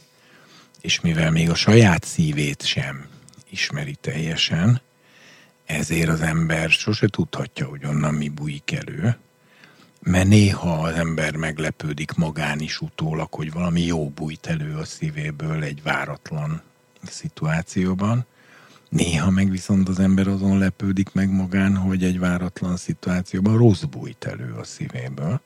és 0.81 1.01
mivel 1.01 1.31
még 1.31 1.51
a 1.51 1.55
saját 1.55 2.05
szívét 2.05 2.67
sem 2.67 3.07
ismeri 3.51 3.95
teljesen, 4.01 4.83
ezért 5.65 6.09
az 6.09 6.21
ember 6.21 6.71
sose 6.71 7.09
tudhatja, 7.09 7.67
hogy 7.67 7.85
onnan 7.87 8.15
mi 8.15 8.29
bújik 8.29 8.73
elő, 8.73 9.17
mert 10.01 10.29
néha 10.29 10.83
az 10.83 10.95
ember 10.95 11.37
meglepődik 11.37 12.13
magán 12.13 12.61
is 12.61 12.81
utólag, 12.81 13.35
hogy 13.35 13.53
valami 13.53 13.81
jó 13.81 14.09
bújt 14.09 14.47
elő 14.47 14.77
a 14.77 14.85
szívéből 14.85 15.63
egy 15.63 15.83
váratlan 15.83 16.63
szituációban. 17.03 18.27
Néha 18.89 19.31
meg 19.31 19.51
viszont 19.51 19.89
az 19.89 19.99
ember 19.99 20.29
azon 20.29 20.59
lepődik 20.59 21.13
meg 21.13 21.31
magán, 21.31 21.77
hogy 21.77 22.05
egy 22.05 22.19
váratlan 22.19 22.77
szituációban 22.77 23.57
rossz 23.57 23.83
bújt 23.83 24.25
elő 24.25 24.53
a 24.53 24.65
szívéből. 24.65 25.41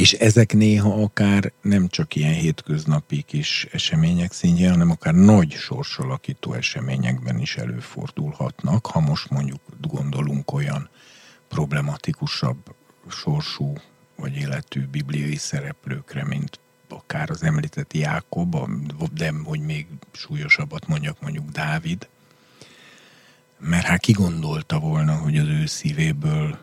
És 0.00 0.12
ezek 0.12 0.52
néha 0.52 1.02
akár 1.02 1.52
nem 1.62 1.88
csak 1.88 2.14
ilyen 2.14 2.32
hétköznapi 2.32 3.22
kis 3.22 3.66
események 3.70 4.32
szintjén, 4.32 4.70
hanem 4.70 4.90
akár 4.90 5.14
nagy 5.14 5.52
sorsalakító 5.52 6.52
eseményekben 6.52 7.38
is 7.38 7.56
előfordulhatnak, 7.56 8.86
ha 8.86 9.00
most 9.00 9.30
mondjuk 9.30 9.60
gondolunk 9.80 10.52
olyan 10.52 10.88
problematikusabb 11.48 12.74
sorsú 13.08 13.72
vagy 14.16 14.36
életű 14.36 14.86
bibliai 14.86 15.36
szereplőkre, 15.36 16.24
mint 16.24 16.58
akár 16.88 17.30
az 17.30 17.42
említett 17.42 17.92
Jákob, 17.92 18.56
de 19.12 19.32
hogy 19.44 19.60
még 19.60 19.86
súlyosabbat 20.12 20.86
mondjak, 20.86 21.20
mondjuk 21.20 21.50
Dávid, 21.50 22.08
mert 23.58 23.86
hát 23.86 24.00
ki 24.00 24.12
gondolta 24.12 24.78
volna, 24.78 25.16
hogy 25.16 25.38
az 25.38 25.48
ő 25.48 25.66
szívéből 25.66 26.58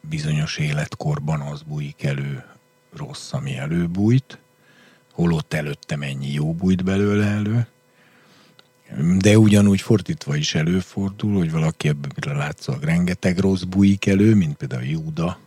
bizonyos 0.00 0.58
életkorban 0.58 1.40
az 1.40 1.62
bújik 1.62 2.02
elő 2.02 2.44
rossz, 2.96 3.32
ami 3.32 3.56
előbújt, 3.56 4.38
holott 5.12 5.54
előtte 5.54 5.96
mennyi 5.96 6.32
jó 6.32 6.54
bújt 6.54 6.84
belőle 6.84 7.26
elő, 7.26 7.66
de 9.18 9.38
ugyanúgy 9.38 9.80
fordítva 9.80 10.36
is 10.36 10.54
előfordul, 10.54 11.36
hogy 11.36 11.50
valaki 11.50 11.88
ebből 11.88 12.36
látszólag 12.36 12.82
rengeteg 12.82 13.38
rossz 13.38 13.62
bújik 13.62 14.06
elő, 14.06 14.34
mint 14.34 14.56
például 14.56 14.82
Júda 14.82 15.38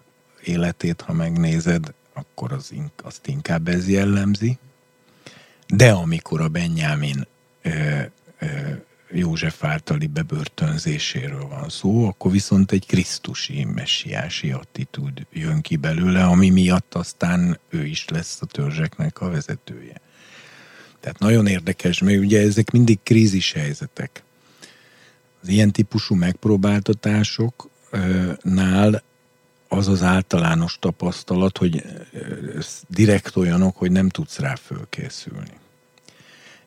életét, 0.44 1.02
ha 1.02 1.14
megnézed, 1.14 1.94
akkor 2.14 2.52
az, 2.52 2.74
azt 3.04 3.28
inkább 3.28 3.68
ez 3.68 3.90
jellemzi. 3.90 4.58
De 5.68 5.92
amikor 5.92 6.42
a 6.42 6.48
Benjamin 6.48 7.28
ö, 7.62 8.02
ö, 8.40 8.48
József 9.16 9.64
általi 9.64 10.08
bebörtönzéséről 10.08 11.48
van 11.48 11.70
szó, 11.70 12.08
akkor 12.08 12.32
viszont 12.32 12.72
egy 12.72 12.86
krisztusi, 12.86 13.64
messiási 13.64 14.52
attitűd 14.52 15.26
jön 15.32 15.62
ki 15.62 15.76
belőle, 15.76 16.24
ami 16.24 16.50
miatt 16.50 16.94
aztán 16.94 17.60
ő 17.70 17.86
is 17.86 18.06
lesz 18.08 18.42
a 18.42 18.46
törzseknek 18.46 19.22
a 19.22 19.30
vezetője. 19.30 20.02
Tehát 21.00 21.20
nagyon 21.20 21.48
érdekes, 21.48 22.02
mert 22.02 22.20
ugye 22.20 22.42
ezek 22.42 22.72
mindig 22.72 23.00
krízis 23.04 23.52
helyzetek. 23.52 24.24
Az 25.42 25.48
ilyen 25.48 25.72
típusú 25.72 26.16
megpróbáltatásoknál 26.16 29.04
az 29.68 29.88
az 29.88 30.04
általános 30.04 30.78
tapasztalat, 30.80 31.58
hogy 31.58 31.84
direkt 32.88 33.36
olyanok, 33.36 33.78
hogy 33.78 33.92
nem 33.92 34.10
tudsz 34.10 34.40
rá 34.40 34.56
fölkészülni 34.56 35.62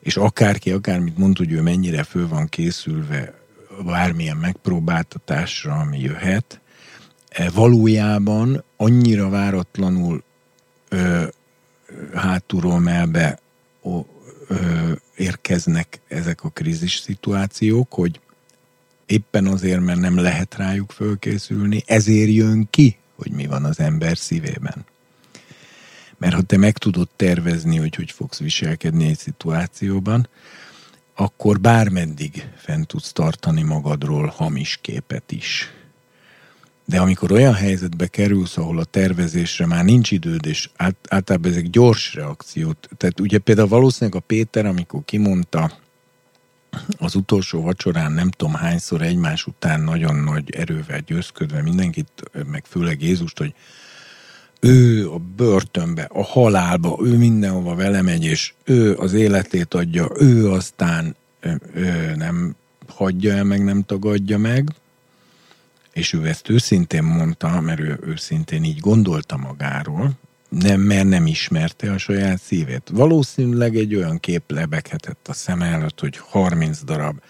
és 0.07 0.16
akárki, 0.16 0.71
akármit 0.71 1.19
mond, 1.19 1.37
hogy 1.37 1.53
ő 1.53 1.62
mennyire 1.62 2.03
föl 2.03 2.29
van 2.29 2.47
készülve 2.47 3.35
bármilyen 3.85 4.37
megpróbáltatásra, 4.37 5.73
ami 5.73 5.99
jöhet, 6.01 6.61
e, 7.29 7.51
valójában 7.51 8.64
annyira 8.77 9.29
váratlanul 9.29 10.23
ö, 10.88 11.25
hátulról 12.14 12.81
melbe 12.81 13.38
ö, 13.83 13.99
ö, 14.49 14.92
érkeznek 15.16 16.01
ezek 16.09 16.45
a 16.45 16.49
krízis 16.49 16.97
szituációk, 16.97 17.92
hogy 17.92 18.21
éppen 19.07 19.47
azért, 19.47 19.81
mert 19.81 20.01
nem 20.01 20.16
lehet 20.16 20.55
rájuk 20.55 20.92
fölkészülni, 20.92 21.83
ezért 21.87 22.31
jön 22.31 22.69
ki, 22.71 22.97
hogy 23.14 23.33
mi 23.33 23.47
van 23.47 23.64
az 23.64 23.81
ember 23.81 24.16
szívében. 24.16 24.85
Mert 26.18 26.35
ha 26.35 26.42
te 26.42 26.57
meg 26.57 26.79
tudod 26.79 27.09
tervezni, 27.16 27.76
hogy 27.76 27.94
hogy 27.94 28.11
fogsz 28.11 28.38
viselkedni 28.38 29.09
egy 29.09 29.18
szituációban, 29.18 30.29
akkor 31.14 31.61
bármeddig 31.61 32.48
fent 32.57 32.87
tudsz 32.87 33.12
tartani 33.12 33.62
magadról 33.62 34.26
hamis 34.26 34.79
képet 34.83 35.33
is. 35.33 35.70
De 36.85 37.00
amikor 37.00 37.33
olyan 37.33 37.55
helyzetbe 37.55 38.07
kerülsz, 38.07 38.57
ahol 38.57 38.79
a 38.79 38.85
tervezésre 38.85 39.66
már 39.66 39.85
nincs 39.85 40.11
időd, 40.11 40.46
és 40.46 40.70
át, 40.76 40.96
általában 41.09 41.50
ezek 41.50 41.70
gyors 41.70 42.14
reakciót, 42.14 42.88
tehát 42.96 43.20
ugye 43.20 43.38
például 43.38 43.68
valószínűleg 43.68 44.22
a 44.22 44.26
Péter, 44.26 44.66
amikor 44.66 45.00
kimondta 45.05 45.72
az 46.98 47.14
utolsó 47.14 47.62
vacsorán 47.62 48.12
nem 48.12 48.31
tudom 48.31 48.55
hányszor 48.55 49.02
egymás 49.02 49.46
után 49.46 49.81
nagyon 49.81 50.14
nagy 50.14 50.50
erővel 50.55 51.00
győzködve 51.00 51.62
mindenkit, 51.62 52.22
meg 52.46 52.64
főleg 52.64 53.02
Jézust, 53.02 53.38
hogy 53.38 53.55
ő 54.61 55.11
a 55.11 55.19
börtönbe, 55.37 56.09
a 56.12 56.25
halálba, 56.25 56.99
ő 57.05 57.16
mindenhova 57.16 57.75
vele 57.75 58.03
megy, 58.03 58.25
és 58.25 58.53
ő 58.64 58.95
az 58.95 59.12
életét 59.12 59.75
adja, 59.75 60.11
ő 60.19 60.51
aztán 60.51 61.16
ő 61.75 62.14
nem 62.16 62.57
hagyja 62.88 63.35
el, 63.35 63.45
meg 63.45 63.64
nem 63.64 63.83
tagadja 63.83 64.38
meg, 64.38 64.69
és 65.92 66.12
ő 66.12 66.27
ezt 66.27 66.49
őszintén 66.49 67.03
mondta, 67.03 67.61
mert 67.61 67.81
ő 67.81 67.99
őszintén 68.07 68.64
így 68.64 68.81
gondolta 68.81 69.37
magáról, 69.37 70.11
nem, 70.49 70.81
mert 70.81 71.09
nem 71.09 71.27
ismerte 71.27 71.92
a 71.92 71.99
saját 71.99 72.40
szívét. 72.40 72.90
Valószínűleg 72.92 73.77
egy 73.77 73.95
olyan 73.95 74.21
kép 74.21 74.51
lebeghetett 74.51 75.29
a 75.29 75.33
szem 75.33 75.62
előtt, 75.62 76.01
hogy 76.01 76.16
30 76.16 76.85
darab 76.85 77.21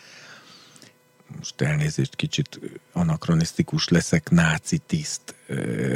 most 1.37 1.61
elnézést 1.61 2.17
kicsit 2.17 2.61
anakronisztikus 2.93 3.89
leszek, 3.89 4.31
náci 4.31 4.79
tiszt 4.87 5.35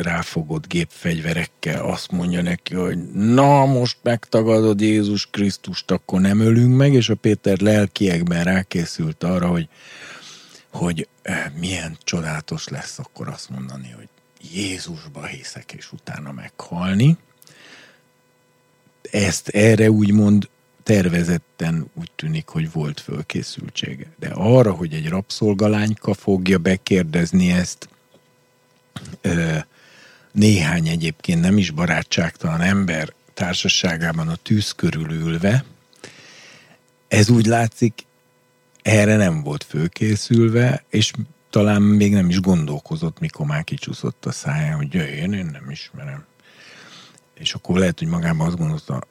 ráfogott 0.01 0.67
gépfegyverekkel 0.67 1.85
azt 1.85 2.11
mondja 2.11 2.43
neki, 2.43 2.75
hogy 2.75 3.13
na, 3.13 3.67
most 3.67 3.97
megtagadod 4.03 4.81
Jézus 4.81 5.29
Krisztust, 5.31 5.91
akkor 5.91 6.21
nem 6.21 6.41
ölünk 6.41 6.77
meg, 6.77 6.93
és 6.93 7.09
a 7.09 7.15
Péter 7.15 7.59
lelkiekben 7.59 8.45
rákészült 8.45 9.25
arra, 9.25 9.49
hogy, 9.49 9.69
hogy 10.69 11.09
milyen 11.59 11.99
csodálatos 12.05 12.69
lesz 12.69 12.99
akkor 12.99 13.29
azt 13.29 13.51
mondani, 13.51 13.95
hogy 13.97 14.09
Jézusba 14.55 15.27
hiszek, 15.27 15.73
és 15.73 15.93
utána 15.93 16.33
meghalni. 16.33 17.17
Ezt 19.11 19.49
erre 19.49 19.91
úgymond 19.91 20.49
tervezetten 20.83 21.91
úgy 21.95 22.11
tűnik, 22.17 22.49
hogy 22.49 22.73
volt 22.73 23.01
fölkészültsége. 23.01 24.07
De 24.19 24.29
arra, 24.35 24.73
hogy 24.73 24.95
egy 24.95 25.09
rabszolgalányka 25.09 26.15
fogja 26.15 26.59
bekérdezni 26.59 27.51
ezt, 27.51 27.89
néhány 30.33 30.88
egyébként 30.88 31.40
nem 31.40 31.58
is 31.58 31.71
barátságtalan 31.71 32.60
ember 32.60 33.12
társaságában 33.35 34.29
a 34.29 34.37
tűz 34.37 34.73
körül 34.73 35.10
ülve, 35.10 35.65
ez 37.08 37.31
úgy 37.31 37.46
látszik, 37.46 38.06
erre 38.83 39.17
nem 39.17 39.42
volt 39.42 39.65
fölkészülve, 39.65 40.85
és 40.88 41.12
talán 41.50 41.83
még 41.83 42.12
nem 42.12 42.29
is 42.29 42.40
gondolkozott, 42.40 43.19
mikor 43.19 43.46
már 43.46 43.65
kicsúszott 43.65 44.27
a 44.27 44.33
száján, 44.33 44.77
hogy 44.77 44.94
jöjjön, 44.94 45.33
én 45.33 45.46
nem 45.46 45.71
ismerem. 45.71 46.25
És 47.35 47.54
akkor 47.54 47.79
lehet, 47.79 47.98
hogy 47.98 48.08
magában 48.08 48.46
azt 48.46 48.56
gondolta, 48.56 49.02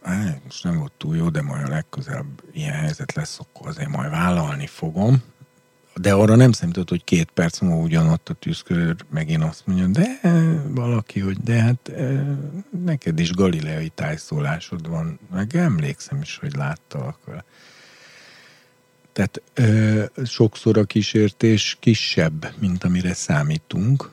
most 0.43 0.63
nem 0.63 0.77
volt 0.77 0.91
túl 0.97 1.15
jó, 1.15 1.29
de 1.29 1.41
majd 1.41 1.65
a 1.65 1.69
legközelebb 1.69 2.43
ilyen 2.53 2.73
helyzet 2.73 3.13
lesz, 3.13 3.39
akkor 3.39 3.67
azért 3.67 3.89
majd 3.89 4.09
vállalni 4.09 4.67
fogom. 4.67 5.23
De 5.95 6.13
arra 6.13 6.35
nem 6.35 6.51
számított, 6.51 6.89
hogy 6.89 7.03
két 7.03 7.31
perc 7.31 7.59
múlva 7.59 7.81
ugyanott 7.81 8.29
a 8.29 8.33
tűzkör 8.33 8.95
megint 9.09 9.43
azt 9.43 9.67
mondja, 9.67 9.87
de 9.87 10.19
valaki, 10.67 11.19
hogy 11.19 11.37
de 11.37 11.61
hát 11.61 11.91
neked 12.85 13.19
is 13.19 13.31
galileai 13.31 13.89
tájszólásod 13.89 14.89
van, 14.89 15.19
meg 15.31 15.55
emlékszem 15.55 16.21
is, 16.21 16.37
hogy 16.37 16.55
láttalak. 16.55 17.19
Tehát 19.13 19.41
ö, 19.53 20.03
sokszor 20.25 20.77
a 20.77 20.83
kísértés 20.83 21.77
kisebb, 21.79 22.53
mint 22.59 22.83
amire 22.83 23.13
számítunk. 23.13 24.09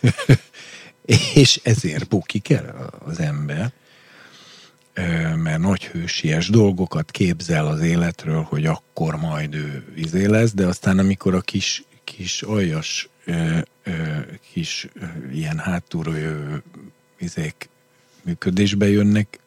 és 1.34 1.60
ezért 1.64 2.08
bukik 2.08 2.50
el 2.50 2.90
az 3.04 3.20
ember. 3.20 3.72
Mert 5.36 5.58
nagy 5.58 5.84
hősies 5.84 6.48
dolgokat 6.48 7.10
képzel 7.10 7.66
az 7.66 7.80
életről, 7.80 8.42
hogy 8.42 8.66
akkor 8.66 9.16
majd 9.16 9.54
ő 9.54 9.92
izé 9.96 10.26
lesz, 10.26 10.52
de 10.52 10.66
aztán 10.66 10.98
amikor 10.98 11.34
a 11.34 11.40
kis, 11.40 11.84
kis 12.04 12.42
aljas, 12.42 13.08
kis 14.52 14.88
ilyen 15.32 15.58
hátulról 15.58 16.18
jövő 16.18 16.62
izék 17.18 17.68
működésbe 18.22 18.88
jönnek, 18.88 19.38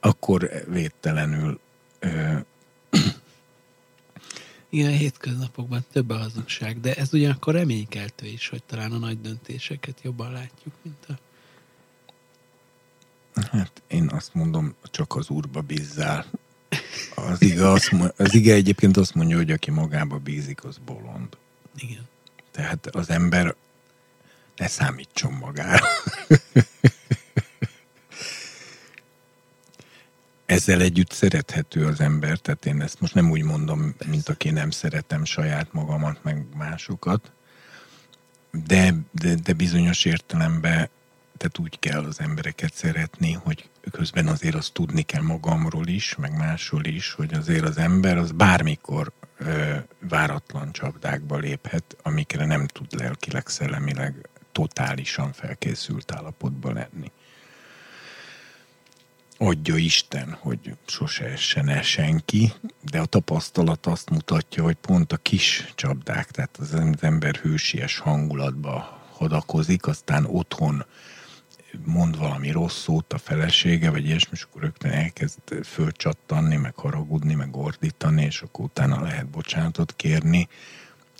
akkor 0.00 0.50
védtelenül 0.68 1.60
igen, 4.74 4.92
a 4.92 4.96
hétköznapokban 4.96 5.84
több 5.92 6.10
a 6.10 6.16
hazugság, 6.16 6.80
de 6.80 6.94
ez 6.94 7.14
ugyanakkor 7.14 7.54
reménykeltő 7.54 8.26
is, 8.26 8.48
hogy 8.48 8.62
talán 8.62 8.92
a 8.92 8.98
nagy 8.98 9.20
döntéseket 9.20 9.98
jobban 10.02 10.32
látjuk, 10.32 10.74
mint 10.82 11.04
a... 11.08 11.12
Hát 13.34 13.82
én 13.86 14.08
azt 14.12 14.34
mondom, 14.34 14.74
csak 14.82 15.16
az 15.16 15.28
úrba 15.28 15.60
bízzál. 15.60 16.26
Az 17.14 17.42
ige, 17.42 17.68
azt, 17.68 17.92
az 18.16 18.34
ige 18.34 18.54
egyébként 18.54 18.96
azt 18.96 19.14
mondja, 19.14 19.36
hogy 19.36 19.50
aki 19.50 19.70
magába 19.70 20.18
bízik, 20.18 20.64
az 20.64 20.78
bolond. 20.84 21.36
Igen. 21.76 22.08
Tehát 22.50 22.86
az 22.86 23.10
ember 23.10 23.54
ne 24.56 24.66
számítson 24.66 25.32
magára. 25.32 25.86
ezzel 30.46 30.80
együtt 30.80 31.12
szerethető 31.12 31.86
az 31.86 32.00
ember, 32.00 32.38
tehát 32.38 32.66
én 32.66 32.82
ezt 32.82 33.00
most 33.00 33.14
nem 33.14 33.30
úgy 33.30 33.42
mondom, 33.42 33.94
mint 34.06 34.28
aki 34.28 34.50
nem 34.50 34.70
szeretem 34.70 35.24
saját 35.24 35.72
magamat, 35.72 36.22
meg 36.22 36.46
másokat, 36.56 37.32
de, 38.50 38.94
de, 39.12 39.34
de 39.34 39.52
bizonyos 39.52 40.04
értelemben 40.04 40.88
tehát 41.44 41.58
úgy 41.58 41.78
kell 41.78 42.04
az 42.04 42.20
embereket 42.20 42.74
szeretni, 42.74 43.32
hogy 43.32 43.68
közben 43.90 44.26
azért 44.26 44.54
azt 44.54 44.72
tudni 44.72 45.02
kell 45.02 45.22
magamról 45.22 45.86
is, 45.86 46.14
meg 46.14 46.36
másról 46.36 46.84
is, 46.84 47.12
hogy 47.12 47.34
azért 47.34 47.64
az 47.64 47.76
ember 47.76 48.16
az 48.16 48.32
bármikor 48.32 49.12
ö, 49.38 49.76
váratlan 50.08 50.72
csapdákba 50.72 51.36
léphet, 51.38 51.96
amikre 52.02 52.46
nem 52.46 52.66
tud 52.66 52.86
lelkileg, 52.92 53.46
szellemileg 53.46 54.28
totálisan 54.52 55.32
felkészült 55.32 56.12
állapotba 56.12 56.72
lenni. 56.72 57.10
Adja 59.38 59.76
Isten, 59.76 60.36
hogy 60.40 60.76
sose 60.86 61.24
essen 61.24 61.68
el 61.68 61.82
senki, 61.82 62.52
de 62.80 63.00
a 63.00 63.06
tapasztalat 63.06 63.86
azt 63.86 64.10
mutatja, 64.10 64.62
hogy 64.62 64.76
pont 64.76 65.12
a 65.12 65.16
kis 65.16 65.72
csapdák, 65.74 66.30
tehát 66.30 66.56
az 66.56 66.74
ember 67.00 67.34
hősies 67.36 67.98
hangulatba 67.98 69.02
hadakozik, 69.12 69.86
aztán 69.86 70.24
otthon 70.24 70.84
mond 71.84 72.18
valami 72.18 72.50
rossz 72.50 72.82
szót 72.82 73.12
a 73.12 73.18
felesége, 73.18 73.90
vagy 73.90 74.04
ilyesmi, 74.04 74.30
és 74.32 74.42
akkor 74.42 74.62
rögtön 74.62 74.90
elkezd 74.90 75.40
fölcsattanni, 75.64 76.56
meg 76.56 76.74
haragudni, 76.74 77.34
meg 77.34 77.56
ordítani, 77.56 78.24
és 78.24 78.40
akkor 78.40 78.64
utána 78.64 79.02
lehet 79.02 79.26
bocsánatot 79.26 79.96
kérni 79.96 80.48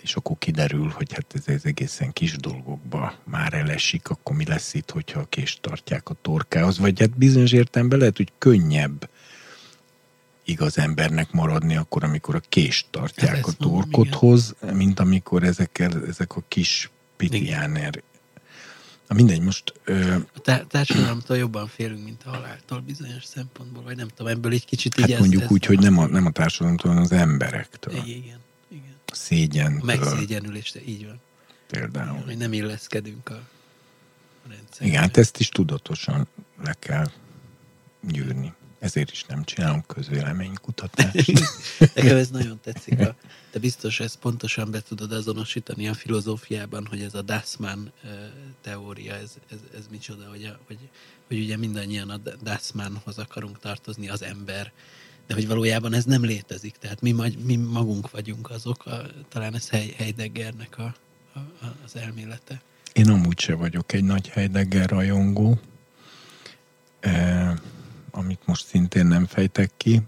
és 0.05 0.15
akkor 0.15 0.37
kiderül, 0.37 0.89
hogy 0.89 1.13
hát 1.13 1.25
ez, 1.33 1.47
ez 1.47 1.61
egészen 1.63 2.13
kis 2.13 2.37
dolgokba 2.37 3.13
már 3.23 3.53
elesik, 3.53 4.09
akkor 4.09 4.35
mi 4.35 4.45
lesz 4.45 4.73
itt, 4.73 4.91
hogyha 4.91 5.19
a 5.19 5.25
kést 5.29 5.61
tartják 5.61 6.09
a 6.09 6.15
torkához, 6.21 6.77
vagy 6.77 6.99
hát 6.99 7.17
bizonyos 7.17 7.51
értelemben 7.51 7.99
lehet, 7.99 8.17
hogy 8.17 8.31
könnyebb 8.37 9.09
igaz 10.43 10.77
embernek 10.77 11.31
maradni 11.31 11.75
akkor, 11.75 12.03
amikor 12.03 12.35
a 12.35 12.41
kést 12.49 12.87
tartják 12.91 13.35
hát 13.35 13.45
a 13.45 13.53
torkodhoz, 13.53 14.55
mondom, 14.59 14.77
mint 14.79 14.99
amikor 14.99 15.43
ezekkel, 15.43 16.05
ezek 16.07 16.35
a 16.35 16.43
kis 16.47 16.91
pitiáner 17.17 18.01
Na 19.07 19.15
mindegy, 19.15 19.41
most... 19.41 19.73
Ö... 19.83 20.15
A 20.45 20.67
társadalomtól 20.67 21.37
jobban 21.37 21.67
félünk, 21.67 22.03
mint 22.03 22.21
a 22.25 22.29
haláltól 22.29 22.79
bizonyos 22.79 23.25
szempontból, 23.25 23.83
vagy 23.83 23.95
nem 23.95 24.07
tudom, 24.07 24.31
ebből 24.31 24.51
egy 24.51 24.65
kicsit 24.65 24.99
hát 24.99 25.09
így 25.09 25.19
mondjuk 25.19 25.41
ezt, 25.41 25.51
úgy, 25.51 25.65
hogy 25.65 25.79
nem 25.79 25.97
a, 25.97 26.05
nem 26.05 26.25
a 26.25 26.31
társadalomtól, 26.31 26.89
hanem 26.89 27.03
az 27.03 27.11
emberektől. 27.11 27.93
Igen 28.05 28.43
szégyen. 29.15 29.81
Megszégyenülés, 29.83 30.71
de 30.71 30.79
így 30.85 31.05
van. 31.05 31.19
Például. 31.67 32.23
Hogy 32.25 32.37
nem 32.37 32.53
illeszkedünk 32.53 33.29
a 33.29 33.41
rendszerbe. 34.47 34.85
Igen, 34.85 35.01
hát 35.01 35.17
ezt 35.17 35.39
is 35.39 35.49
tudatosan 35.49 36.27
le 36.63 36.75
kell 36.79 37.11
gyűrni. 38.01 38.53
Ezért 38.79 39.11
is 39.11 39.23
nem 39.23 39.43
csinálunk 39.43 39.87
közvéleménykutatást. 39.87 41.31
Nekem 41.95 42.17
ez 42.17 42.29
nagyon 42.29 42.59
tetszik. 42.63 42.99
A, 42.99 43.15
te 43.51 43.59
biztos 43.59 43.99
ezt 43.99 44.17
pontosan 44.17 44.71
be 44.71 44.81
tudod 44.81 45.11
azonosítani 45.11 45.87
a 45.87 45.93
filozófiában, 45.93 46.85
hogy 46.89 47.01
ez 47.01 47.13
a 47.13 47.21
Dassmann 47.21 47.87
teória, 48.61 49.13
ez, 49.13 49.31
ez, 49.51 49.57
ez 49.77 49.85
micsoda, 49.89 50.29
hogy, 50.29 50.43
a, 50.43 50.59
hogy, 50.67 50.77
hogy 51.27 51.39
ugye 51.39 51.57
mindannyian 51.57 52.09
a 52.09 52.17
Dassmannhoz 52.43 53.17
akarunk 53.17 53.59
tartozni, 53.59 54.09
az 54.09 54.21
ember 54.21 54.71
de 55.27 55.33
hogy 55.33 55.47
valójában 55.47 55.93
ez 55.93 56.05
nem 56.05 56.23
létezik. 56.23 56.75
Tehát 56.77 57.01
mi, 57.01 57.15
mi 57.43 57.55
magunk 57.55 58.11
vagyunk 58.11 58.49
azok, 58.49 58.85
a, 58.85 59.01
talán 59.29 59.55
ez 59.55 59.69
Heideggernek 59.69 60.77
a, 60.77 60.95
a, 61.33 61.39
az 61.85 61.95
elmélete. 61.95 62.61
Én 62.93 63.09
amúgy 63.09 63.39
se 63.39 63.53
vagyok 63.53 63.93
egy 63.93 64.03
nagy 64.03 64.27
Heidegger 64.29 64.89
rajongó, 64.89 65.59
eh, 66.99 67.53
amit 68.15 68.39
most 68.45 68.65
szintén 68.65 69.05
nem 69.05 69.25
fejtek 69.25 69.71
ki, 69.77 70.01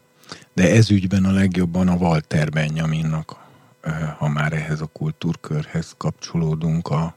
de 0.53 0.71
ez 0.71 0.91
ügyben 0.91 1.25
a 1.25 1.31
legjobban 1.31 1.87
a 1.87 1.95
Walter 1.95 2.49
Benjaminnak, 2.49 3.45
ha 4.17 4.27
már 4.27 4.53
ehhez 4.53 4.81
a 4.81 4.85
kultúrkörhez 4.85 5.93
kapcsolódunk, 5.97 6.87
a, 6.87 7.15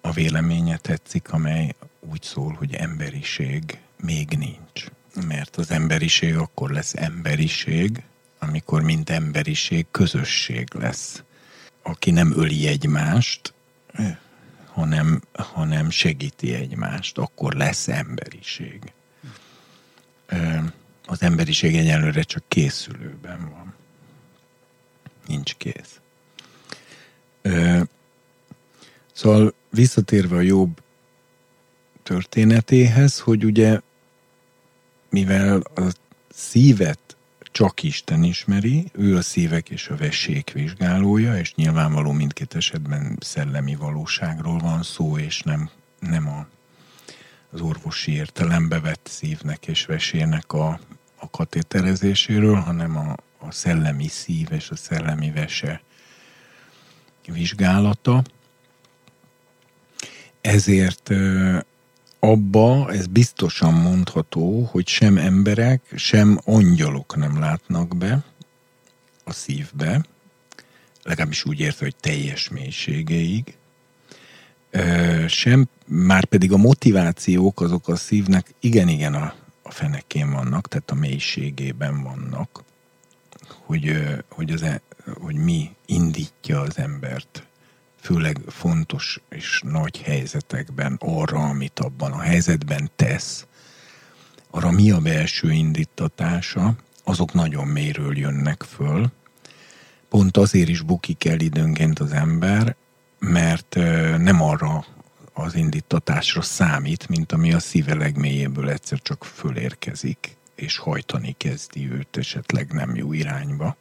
a 0.00 0.12
véleménye 0.12 0.76
tetszik, 0.76 1.32
amely 1.32 1.74
úgy 2.00 2.22
szól, 2.22 2.52
hogy 2.52 2.74
emberiség 2.74 3.80
még 3.96 4.28
nincs 4.38 4.90
mert 5.14 5.56
az 5.56 5.70
emberiség 5.70 6.36
akkor 6.36 6.70
lesz 6.70 6.94
emberiség, 6.94 8.02
amikor 8.38 8.82
mint 8.82 9.10
emberiség 9.10 9.86
közösség 9.90 10.68
lesz, 10.72 11.22
aki 11.82 12.10
nem 12.10 12.32
öli 12.36 12.66
egymást, 12.66 13.54
hanem, 14.66 15.22
hanem 15.32 15.90
segíti 15.90 16.54
egymást, 16.54 17.18
akkor 17.18 17.52
lesz 17.52 17.88
emberiség. 17.88 18.92
Az 21.06 21.22
emberiség 21.22 21.76
egyelőre 21.76 22.22
csak 22.22 22.42
készülőben 22.48 23.50
van. 23.50 23.74
Nincs 25.26 25.54
kész. 25.54 26.00
Szóval 29.12 29.54
visszatérve 29.70 30.36
a 30.36 30.40
jobb 30.40 30.82
történetéhez, 32.02 33.18
hogy 33.18 33.44
ugye 33.44 33.80
mivel 35.08 35.60
a 35.60 35.92
szívet 36.28 37.16
csak 37.52 37.82
Isten 37.82 38.22
ismeri, 38.22 38.90
ő 38.92 39.16
a 39.16 39.22
szívek 39.22 39.70
és 39.70 39.88
a 39.88 39.96
vessék 39.96 40.52
vizsgálója, 40.52 41.38
és 41.38 41.54
nyilvánvaló 41.54 42.12
mindkét 42.12 42.54
esetben 42.54 43.16
szellemi 43.20 43.74
valóságról 43.74 44.58
van 44.58 44.82
szó, 44.82 45.18
és 45.18 45.42
nem, 45.42 45.70
nem 45.98 46.28
a, 46.28 46.46
az 47.52 47.60
orvosi 47.60 48.12
értelembe 48.12 48.80
vett 48.80 49.06
szívnek 49.10 49.66
és 49.66 49.84
vesének 49.84 50.52
a, 50.52 50.80
a 51.16 51.30
katéterezéséről, 51.30 52.54
hanem 52.54 52.96
a, 52.96 53.14
a 53.46 53.52
szellemi 53.52 54.08
szív 54.08 54.48
és 54.52 54.70
a 54.70 54.76
szellemi 54.76 55.30
vese 55.30 55.82
vizsgálata. 57.26 58.22
Ezért 60.40 61.10
abba 62.18 62.92
ez 62.92 63.06
biztosan 63.06 63.74
mondható, 63.74 64.64
hogy 64.64 64.88
sem 64.88 65.16
emberek, 65.16 65.92
sem 65.96 66.40
angyalok 66.44 67.16
nem 67.16 67.38
látnak 67.38 67.96
be 67.96 68.24
a 69.24 69.32
szívbe, 69.32 70.04
legalábbis 71.02 71.44
úgy 71.44 71.60
érte, 71.60 71.84
hogy 71.84 71.96
teljes 71.96 72.48
mélységeig, 72.48 73.56
sem, 75.26 75.68
már 75.86 76.24
pedig 76.24 76.52
a 76.52 76.56
motivációk 76.56 77.60
azok 77.60 77.88
a 77.88 77.96
szívnek 77.96 78.54
igen-igen 78.60 79.14
a, 79.14 79.34
a 79.62 79.70
fenekén 79.70 80.30
vannak, 80.30 80.68
tehát 80.68 80.90
a 80.90 80.94
mélységében 80.94 82.02
vannak, 82.02 82.64
hogy, 83.64 83.92
hogy, 84.28 84.50
az, 84.50 84.62
e, 84.62 84.80
hogy 85.20 85.34
mi 85.34 85.70
indítja 85.86 86.60
az 86.60 86.78
embert 86.78 87.44
főleg 88.00 88.40
fontos 88.46 89.20
és 89.28 89.62
nagy 89.64 90.02
helyzetekben 90.02 90.96
arra, 90.98 91.38
amit 91.38 91.78
abban 91.78 92.12
a 92.12 92.20
helyzetben 92.20 92.90
tesz, 92.96 93.46
arra 94.50 94.70
mi 94.70 94.90
a 94.90 94.98
belső 94.98 95.52
indítatása, 95.52 96.74
azok 97.04 97.32
nagyon 97.32 97.66
mélyről 97.66 98.18
jönnek 98.18 98.62
föl. 98.62 99.10
Pont 100.08 100.36
azért 100.36 100.68
is 100.68 100.80
bukik 100.80 101.24
el 101.24 101.40
időnként 101.40 101.98
az 101.98 102.12
ember, 102.12 102.76
mert 103.20 103.74
nem 104.18 104.42
arra 104.42 104.84
az 105.32 105.54
indítatásra 105.54 106.42
számít, 106.42 107.08
mint 107.08 107.32
ami 107.32 107.52
a 107.52 107.58
szíve 107.58 107.94
legmélyéből 107.94 108.70
egyszer 108.70 108.98
csak 109.02 109.24
fölérkezik, 109.24 110.36
és 110.54 110.78
hajtani 110.78 111.34
kezdi 111.38 111.90
őt 111.90 112.16
esetleg 112.16 112.72
nem 112.72 112.94
jó 112.94 113.12
irányba. 113.12 113.76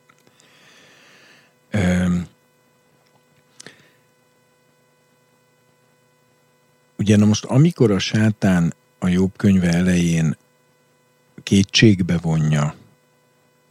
Ugye 6.98 7.18
na 7.18 7.26
most 7.26 7.46
amikor 7.46 7.92
a 7.92 8.00
sátán 8.00 8.74
a 9.00 9.08
jobb 9.08 9.32
könyve 9.36 9.74
elején 9.74 10.38
kétségbe 11.44 12.18
vonja 12.18 12.76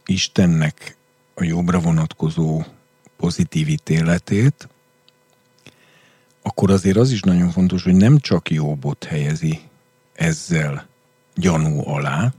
Istennek 0.05 0.95
a 1.33 1.43
jobbra 1.43 1.79
vonatkozó 1.79 2.63
pozitív 3.17 3.67
ítéletét, 3.67 4.67
akkor 6.41 6.71
azért 6.71 6.97
az 6.97 7.11
is 7.11 7.21
nagyon 7.21 7.49
fontos, 7.49 7.83
hogy 7.83 7.95
nem 7.95 8.17
csak 8.17 8.51
jobbot 8.51 9.03
helyezi 9.03 9.59
ezzel 10.13 10.87
gyanú 11.35 11.87
alá, 11.87 12.33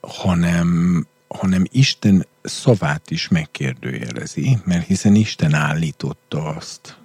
hanem, 0.00 1.06
hanem 1.28 1.64
Isten 1.70 2.26
szavát 2.42 3.10
is 3.10 3.28
megkérdőjelezi, 3.28 4.58
mert 4.64 4.86
hiszen 4.86 5.14
Isten 5.14 5.54
állította 5.54 6.44
azt 6.44 6.98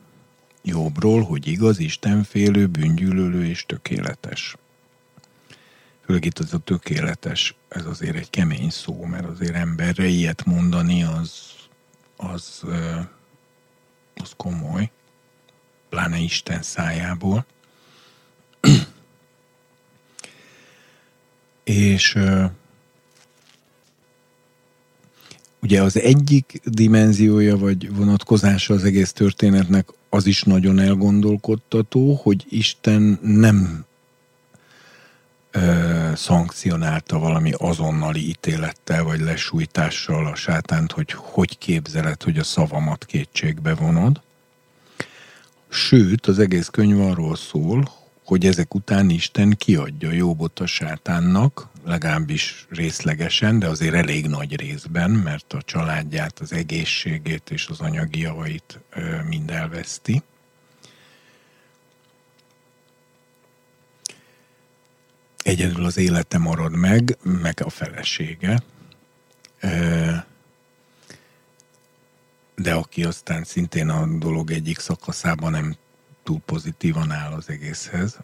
jobbról, 0.62 1.24
hogy 1.24 1.48
igaz, 1.48 1.80
Istenfélő, 1.80 2.68
bűngyűlölő 2.68 3.46
és 3.46 3.66
tökéletes. 3.66 4.56
Főleg 6.06 6.26
itt 6.26 6.40
az 6.40 6.54
a 6.54 6.58
tökéletes, 6.58 7.56
ez 7.68 7.86
azért 7.86 8.16
egy 8.16 8.30
kemény 8.30 8.70
szó, 8.70 9.06
mert 9.06 9.26
azért 9.26 9.56
emberre 9.56 10.06
ilyet 10.06 10.46
mondani, 10.46 11.04
az, 11.04 11.32
az, 12.16 12.62
az 14.16 14.32
komoly, 14.38 14.92
pláne 15.90 16.18
Isten 16.18 16.62
szájából. 16.62 17.46
és 21.64 22.18
ugye 25.62 25.82
az 25.82 26.00
egyik 26.00 26.62
dimenziója 26.64 27.58
vagy 27.58 27.96
vonatkozása 27.96 28.74
az 28.74 28.84
egész 28.84 29.12
történetnek 29.12 29.90
az 30.10 30.26
is 30.26 30.44
nagyon 30.44 30.80
elgondolkodtató, 30.80 32.14
hogy 32.14 32.46
Isten 32.50 33.20
nem 33.22 33.86
ö, 35.56 36.12
szankcionálta 36.16 37.20
valami 37.20 37.52
azonnali 37.58 38.28
ítélettel 38.28 39.04
vagy 39.04 39.20
lesújtással 39.20 40.28
a 40.28 40.36
sátánt, 40.36 40.92
hogy 40.92 41.12
hogy 41.12 41.58
képzeled, 41.58 42.24
hogy 42.24 42.38
a 42.38 42.44
szavamat 42.44 43.06
kétségbe 43.06 43.74
vonod. 43.74 44.22
Sőt, 45.70 46.26
az 46.26 46.40
egész 46.40 46.68
könyv 46.68 47.00
arról 47.00 47.36
szól, 47.36 47.92
hogy 48.26 48.46
ezek 48.46 48.74
után 48.74 49.10
Isten 49.10 49.56
kiadja 49.58 50.12
Jobbot 50.12 50.60
a 50.60 50.66
sátánnak, 50.66 51.68
legalábbis 51.86 52.66
részlegesen, 52.70 53.60
de 53.60 53.68
azért 53.68 53.94
elég 53.94 54.28
nagy 54.28 54.60
részben, 54.60 55.12
mert 55.12 55.54
a 55.54 55.62
családját, 55.62 56.40
az 56.40 56.52
egészségét 56.52 57.50
és 57.50 57.68
az 57.68 57.80
anyagi 57.80 58.20
javait 58.20 58.80
mind 59.30 59.50
elveszti. 59.50 60.22
Egyedül 65.46 65.86
az 65.86 65.98
élete 65.98 66.38
marad 66.38 66.76
meg, 66.76 67.18
meg 67.22 67.62
a 67.64 67.70
felesége. 67.70 68.64
De 72.56 72.74
aki 72.74 73.04
aztán 73.04 73.44
szintén 73.44 73.90
a 73.90 74.06
dolog 74.06 74.52
egyik 74.52 74.80
szakaszában 74.80 75.52
nem 75.52 75.76
túl 76.24 76.40
pozitívan 76.46 77.12
áll 77.12 77.32
az 77.32 77.50
egészhez. 77.50 78.18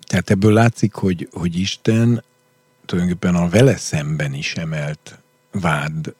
Tehát 0.00 0.30
ebből 0.30 0.52
látszik, 0.52 0.94
hogy, 0.94 1.28
hogy 1.32 1.56
Isten 1.56 2.24
tulajdonképpen 2.86 3.34
a 3.34 3.48
vele 3.48 3.76
szemben 3.76 4.34
is 4.34 4.54
emelt 4.54 5.18
vádra 5.50 6.14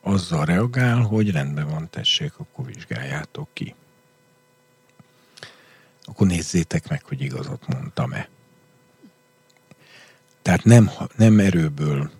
azzal 0.00 0.44
reagál, 0.44 1.00
hogy 1.00 1.30
rendben 1.30 1.68
van, 1.68 1.90
tessék, 1.90 2.32
akkor 2.38 2.66
vizsgáljátok 2.66 3.48
ki. 3.52 3.74
Akkor 6.06 6.26
nézzétek 6.26 6.88
meg, 6.88 7.04
hogy 7.04 7.20
igazat 7.20 7.66
mondtam-e. 7.66 8.28
Tehát 10.42 10.64
nem, 10.64 10.90
nem 11.16 11.38
erőből 11.38 12.10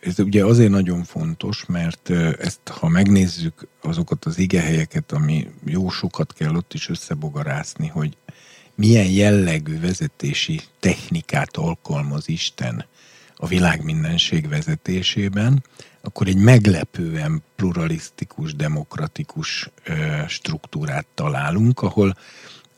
ez 0.00 0.18
ugye 0.18 0.44
azért 0.44 0.70
nagyon 0.70 1.04
fontos, 1.04 1.64
mert 1.66 2.10
ezt, 2.38 2.68
ha 2.68 2.88
megnézzük 2.88 3.66
azokat 3.80 4.24
az 4.24 4.38
igehelyeket, 4.38 5.12
ami 5.12 5.48
jó 5.64 5.90
sokat 5.90 6.32
kell 6.32 6.54
ott 6.54 6.74
is 6.74 6.88
összebogarászni, 6.88 7.86
hogy 7.86 8.16
milyen 8.74 9.06
jellegű 9.06 9.80
vezetési 9.80 10.60
technikát 10.80 11.56
alkalmaz 11.56 12.28
Isten 12.28 12.84
a 13.36 13.46
világ 13.46 13.84
mindenség 13.84 14.48
vezetésében, 14.48 15.64
akkor 16.08 16.26
egy 16.26 16.36
meglepően 16.36 17.42
pluralisztikus, 17.56 18.54
demokratikus 18.54 19.70
struktúrát 20.28 21.06
találunk, 21.14 21.82
ahol, 21.82 22.16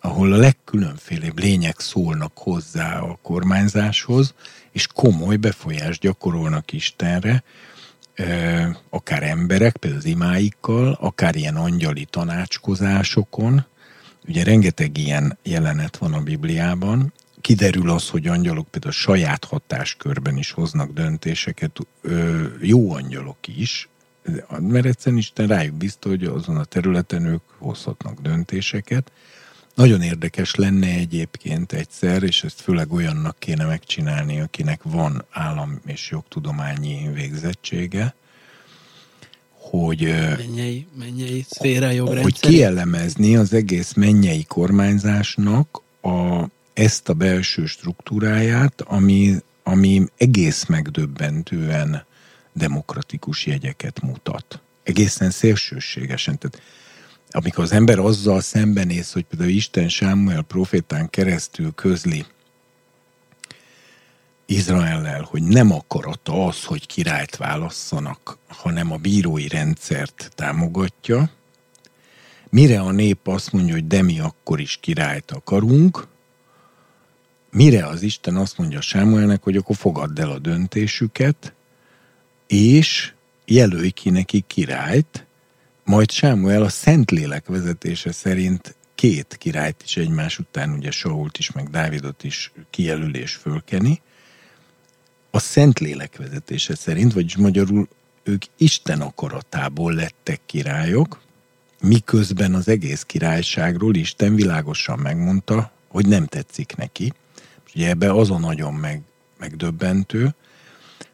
ahol 0.01 0.33
a 0.33 0.37
legkülönfélébb 0.37 1.39
lények 1.39 1.81
szólnak 1.81 2.39
hozzá 2.39 2.99
a 2.99 3.19
kormányzáshoz, 3.23 4.35
és 4.73 4.87
komoly 4.87 5.37
befolyást 5.37 6.01
gyakorolnak 6.01 6.73
Istenre, 6.73 7.43
akár 8.91 9.23
emberek, 9.23 9.77
például 9.77 10.03
az 10.03 10.09
imáikkal, 10.09 10.97
akár 11.01 11.37
ilyen 11.37 11.57
angyali 11.57 12.05
tanácskozásokon. 12.05 13.65
Ugye 14.29 14.45
rengeteg 14.45 14.99
ilyen 14.99 15.39
jelenet 15.43 15.97
van 15.97 16.13
a 16.13 16.23
Bibliában. 16.23 17.13
Kiderül 17.41 17.91
az, 17.91 18.09
hogy 18.09 18.27
angyalok 18.27 18.69
például 18.69 18.93
saját 18.93 19.45
hatáskörben 19.45 20.37
is 20.37 20.51
hoznak 20.51 20.93
döntéseket, 20.93 21.79
jó 22.61 22.93
angyalok 22.93 23.49
is, 23.49 23.89
mert 24.59 24.85
egyszerűen 24.85 25.21
Isten 25.21 25.47
rájuk 25.47 25.75
bízta, 25.75 26.09
hogy 26.09 26.25
azon 26.25 26.57
a 26.57 26.65
területen 26.65 27.25
ők 27.25 27.43
hozhatnak 27.59 28.21
döntéseket. 28.21 29.13
Nagyon 29.75 30.03
érdekes 30.03 30.55
lenne 30.55 30.87
egyébként 30.87 31.73
egyszer, 31.73 32.23
és 32.23 32.45
ezt 32.45 32.61
főleg 32.61 32.93
olyannak 32.93 33.39
kéne 33.39 33.65
megcsinálni, 33.65 34.41
akinek 34.41 34.81
van 34.83 35.25
állam 35.31 35.81
és 35.87 36.11
jogtudományi 36.11 37.11
végzettsége, 37.13 38.15
hogy, 39.51 40.03
mennyei, 40.37 40.87
mennyei 40.99 41.45
szféra 41.49 42.05
hogy 42.05 42.41
kielemezni 42.41 43.37
az 43.37 43.53
egész 43.53 43.93
mennyei 43.93 44.45
kormányzásnak 44.45 45.83
a, 46.01 46.45
ezt 46.81 47.09
a 47.09 47.15
belső 47.15 47.67
struktúráját, 47.67 48.81
ami, 48.81 49.37
ami 49.63 50.07
egész 50.17 50.65
megdöbbentően 50.65 52.05
demokratikus 52.53 53.47
jegyeket 53.47 54.01
mutat. 54.01 54.61
Egészen 54.83 55.31
szélsőségesen. 55.31 56.39
Tehát 56.39 56.67
amikor 57.31 57.65
az 57.65 57.73
ember 57.73 57.99
azzal 57.99 58.41
szembenéz, 58.41 59.13
hogy 59.13 59.25
például 59.25 59.51
Isten 59.51 59.89
Sámuel 59.89 60.43
profétán 60.43 61.11
keresztül 61.11 61.73
közli 61.75 62.25
Izraellel, 64.47 65.23
hogy 65.23 65.43
nem 65.43 65.73
akarata 65.73 66.47
az, 66.47 66.65
hogy 66.65 66.87
királyt 66.87 67.37
válasszanak, 67.37 68.39
hanem 68.49 68.93
a 68.93 68.97
bírói 68.97 69.49
rendszert 69.49 70.31
támogatja, 70.35 71.31
mire 72.51 72.81
a 72.81 72.91
nép 72.91 73.29
azt 73.29 73.53
mondja, 73.53 73.75
hogy 73.75 73.87
de 73.87 74.03
mi 74.03 74.21
akkor 74.21 74.61
is 74.61 74.79
királyt 74.81 75.31
akarunk, 75.31 76.09
mire 77.51 77.87
az 77.87 78.03
Isten 78.03 78.37
azt 78.37 78.59
mondja 78.59 78.81
Sámuelnek, 78.81 79.43
hogy 79.43 79.57
akkor 79.57 79.77
fogadd 79.77 80.21
el 80.21 80.31
a 80.31 80.39
döntésüket, 80.39 81.55
és 82.47 83.13
jelölj 83.45 83.91
ki 83.91 84.11
neki 84.11 84.45
királyt, 84.47 85.27
majd 85.85 86.11
Sámuel 86.11 86.63
a 86.63 86.69
Szentlélek 86.69 87.47
vezetése 87.47 88.13
szerint 88.13 88.75
két 88.95 89.37
királyt 89.39 89.83
is 89.85 89.97
egymás 89.97 90.39
után, 90.39 90.71
ugye 90.71 90.91
Sault 90.91 91.39
is, 91.39 91.53
meg 91.53 91.71
Dávidot 91.71 92.25
is 92.25 92.53
kijelölés 92.71 93.35
fölkeni. 93.35 94.01
A 95.31 95.39
Szentlélek 95.39 96.17
vezetése 96.17 96.75
szerint, 96.75 97.13
vagyis 97.13 97.37
magyarul 97.37 97.89
ők 98.23 98.43
Isten 98.57 99.01
akaratából 99.01 99.95
lettek 99.95 100.41
királyok, 100.47 101.21
miközben 101.83 102.55
az 102.55 102.69
egész 102.69 103.03
királyságról 103.03 103.95
Isten 103.95 104.35
világosan 104.35 104.99
megmondta, 104.99 105.73
hogy 105.89 106.07
nem 106.07 106.27
tetszik 106.27 106.77
neki. 106.77 107.13
Ugye 107.75 107.89
ebbe 107.89 108.13
az 108.13 108.31
a 108.31 108.39
nagyon 108.39 108.75
meg, 108.75 109.03
megdöbbentő, 109.39 110.35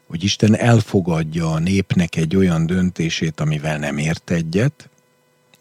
hogy 0.07 0.23
Isten 0.23 0.55
elfogadja 0.55 1.51
a 1.51 1.59
népnek 1.59 2.15
egy 2.15 2.35
olyan 2.35 2.65
döntését, 2.65 3.39
amivel 3.39 3.77
nem 3.77 3.97
ért 3.97 4.31
egyet, 4.31 4.89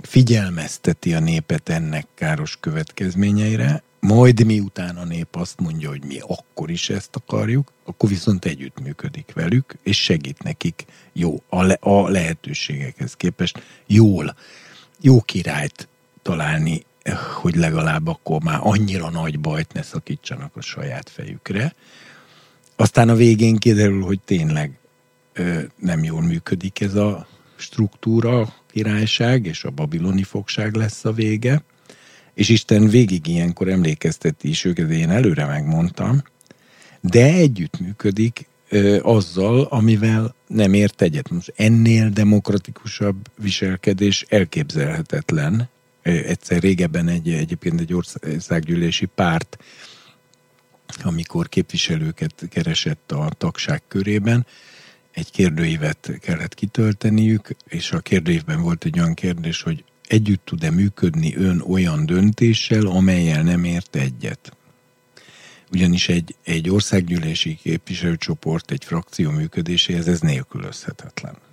figyelmezteti 0.01 1.15
a 1.15 1.21
népet 1.21 1.69
ennek 1.69 2.07
káros 2.15 2.57
következményeire, 2.61 3.83
majd 4.01 4.45
miután 4.45 4.97
a 4.97 5.05
nép 5.05 5.37
azt 5.37 5.61
mondja, 5.61 5.89
hogy 5.89 6.05
mi 6.05 6.19
akkor 6.19 6.71
is 6.71 6.91
ezt 6.91 7.17
akarjuk, 7.17 7.73
akkor 7.85 8.09
viszont 8.09 8.45
együttműködik 8.45 9.33
velük, 9.35 9.77
és 9.83 10.03
segít 10.03 10.43
nekik 10.43 10.85
jó, 11.13 11.43
a, 11.49 11.63
le, 11.63 11.77
a 11.81 12.09
lehetőségekhez 12.09 13.15
képest 13.15 13.63
jól, 13.87 14.37
jó 15.01 15.21
királyt 15.21 15.89
találni, 16.23 16.85
hogy 17.15 17.55
legalább 17.55 18.07
akkor 18.07 18.43
már 18.43 18.59
annyira 18.63 19.11
nagy 19.11 19.41
bajt 19.41 19.73
ne 19.73 19.83
szakítsanak 19.83 20.57
a 20.57 20.61
saját 20.61 21.11
fejükre. 21.11 21.75
Aztán 22.77 23.09
a 23.09 23.15
végén 23.15 23.57
kiderül, 23.57 24.03
hogy 24.03 24.21
tényleg 24.25 24.79
nem 25.77 26.05
jól 26.05 26.23
működik 26.23 26.81
ez 26.81 26.95
a 26.95 27.27
struktúra, 27.57 28.55
királyság, 28.71 29.47
és 29.47 29.65
a 29.65 29.71
babiloni 29.71 30.23
fogság 30.23 30.75
lesz 30.75 31.05
a 31.05 31.13
vége. 31.13 31.63
és 32.35 32.49
Isten 32.49 32.89
végig 32.89 33.27
ilyenkor 33.27 33.69
emlékezteti 33.69 34.49
is 34.49 34.65
őket, 34.65 34.91
én 34.91 35.11
előre 35.11 35.47
megmondtam, 35.47 36.23
de 37.01 37.25
együttműködik 37.25 38.49
ö, 38.69 38.99
azzal, 39.03 39.63
amivel 39.63 40.35
nem 40.47 40.73
ért 40.73 41.03
egyet. 41.03 41.31
Most 41.31 41.53
ennél 41.57 42.09
demokratikusabb 42.09 43.17
viselkedés 43.39 44.25
elképzelhetetlen. 44.29 45.69
Egyszer 46.07 46.61
régebben 46.61 47.09
egy, 47.09 47.29
egyébként 47.29 47.81
egy 47.81 47.95
országgyűlési 47.95 49.07
párt, 49.07 49.59
amikor 51.03 51.49
képviselőket 51.49 52.47
keresett 52.51 53.13
a 53.13 53.31
tagság 53.39 53.83
körében, 53.89 54.47
egy 55.13 55.31
kérdőívet 55.31 56.11
kellett 56.21 56.55
kitölteniük, 56.55 57.49
és 57.69 57.93
a 57.93 58.01
kérdőívben 58.01 58.63
volt 58.63 58.85
egy 58.85 58.99
olyan 58.99 59.15
kérdés, 59.15 59.63
hogy 59.63 59.85
együtt 60.09 60.45
tud-e 60.45 60.71
működni 60.71 61.37
ön 61.37 61.61
olyan 61.61 62.07
döntéssel, 62.07 62.87
amelyel 62.87 63.43
nem 63.43 63.65
ért 63.65 63.97
egyet. 63.97 64.57
Ugyanis 65.73 66.09
egy, 66.09 66.37
egy 66.43 66.71
országgyűlési 66.71 67.59
képviselőcsoport, 67.63 68.71
egy 68.71 68.85
frakció 68.85 69.31
működéséhez 69.31 70.09
ez 70.09 70.21
nélkülözhetetlen. 70.21 71.46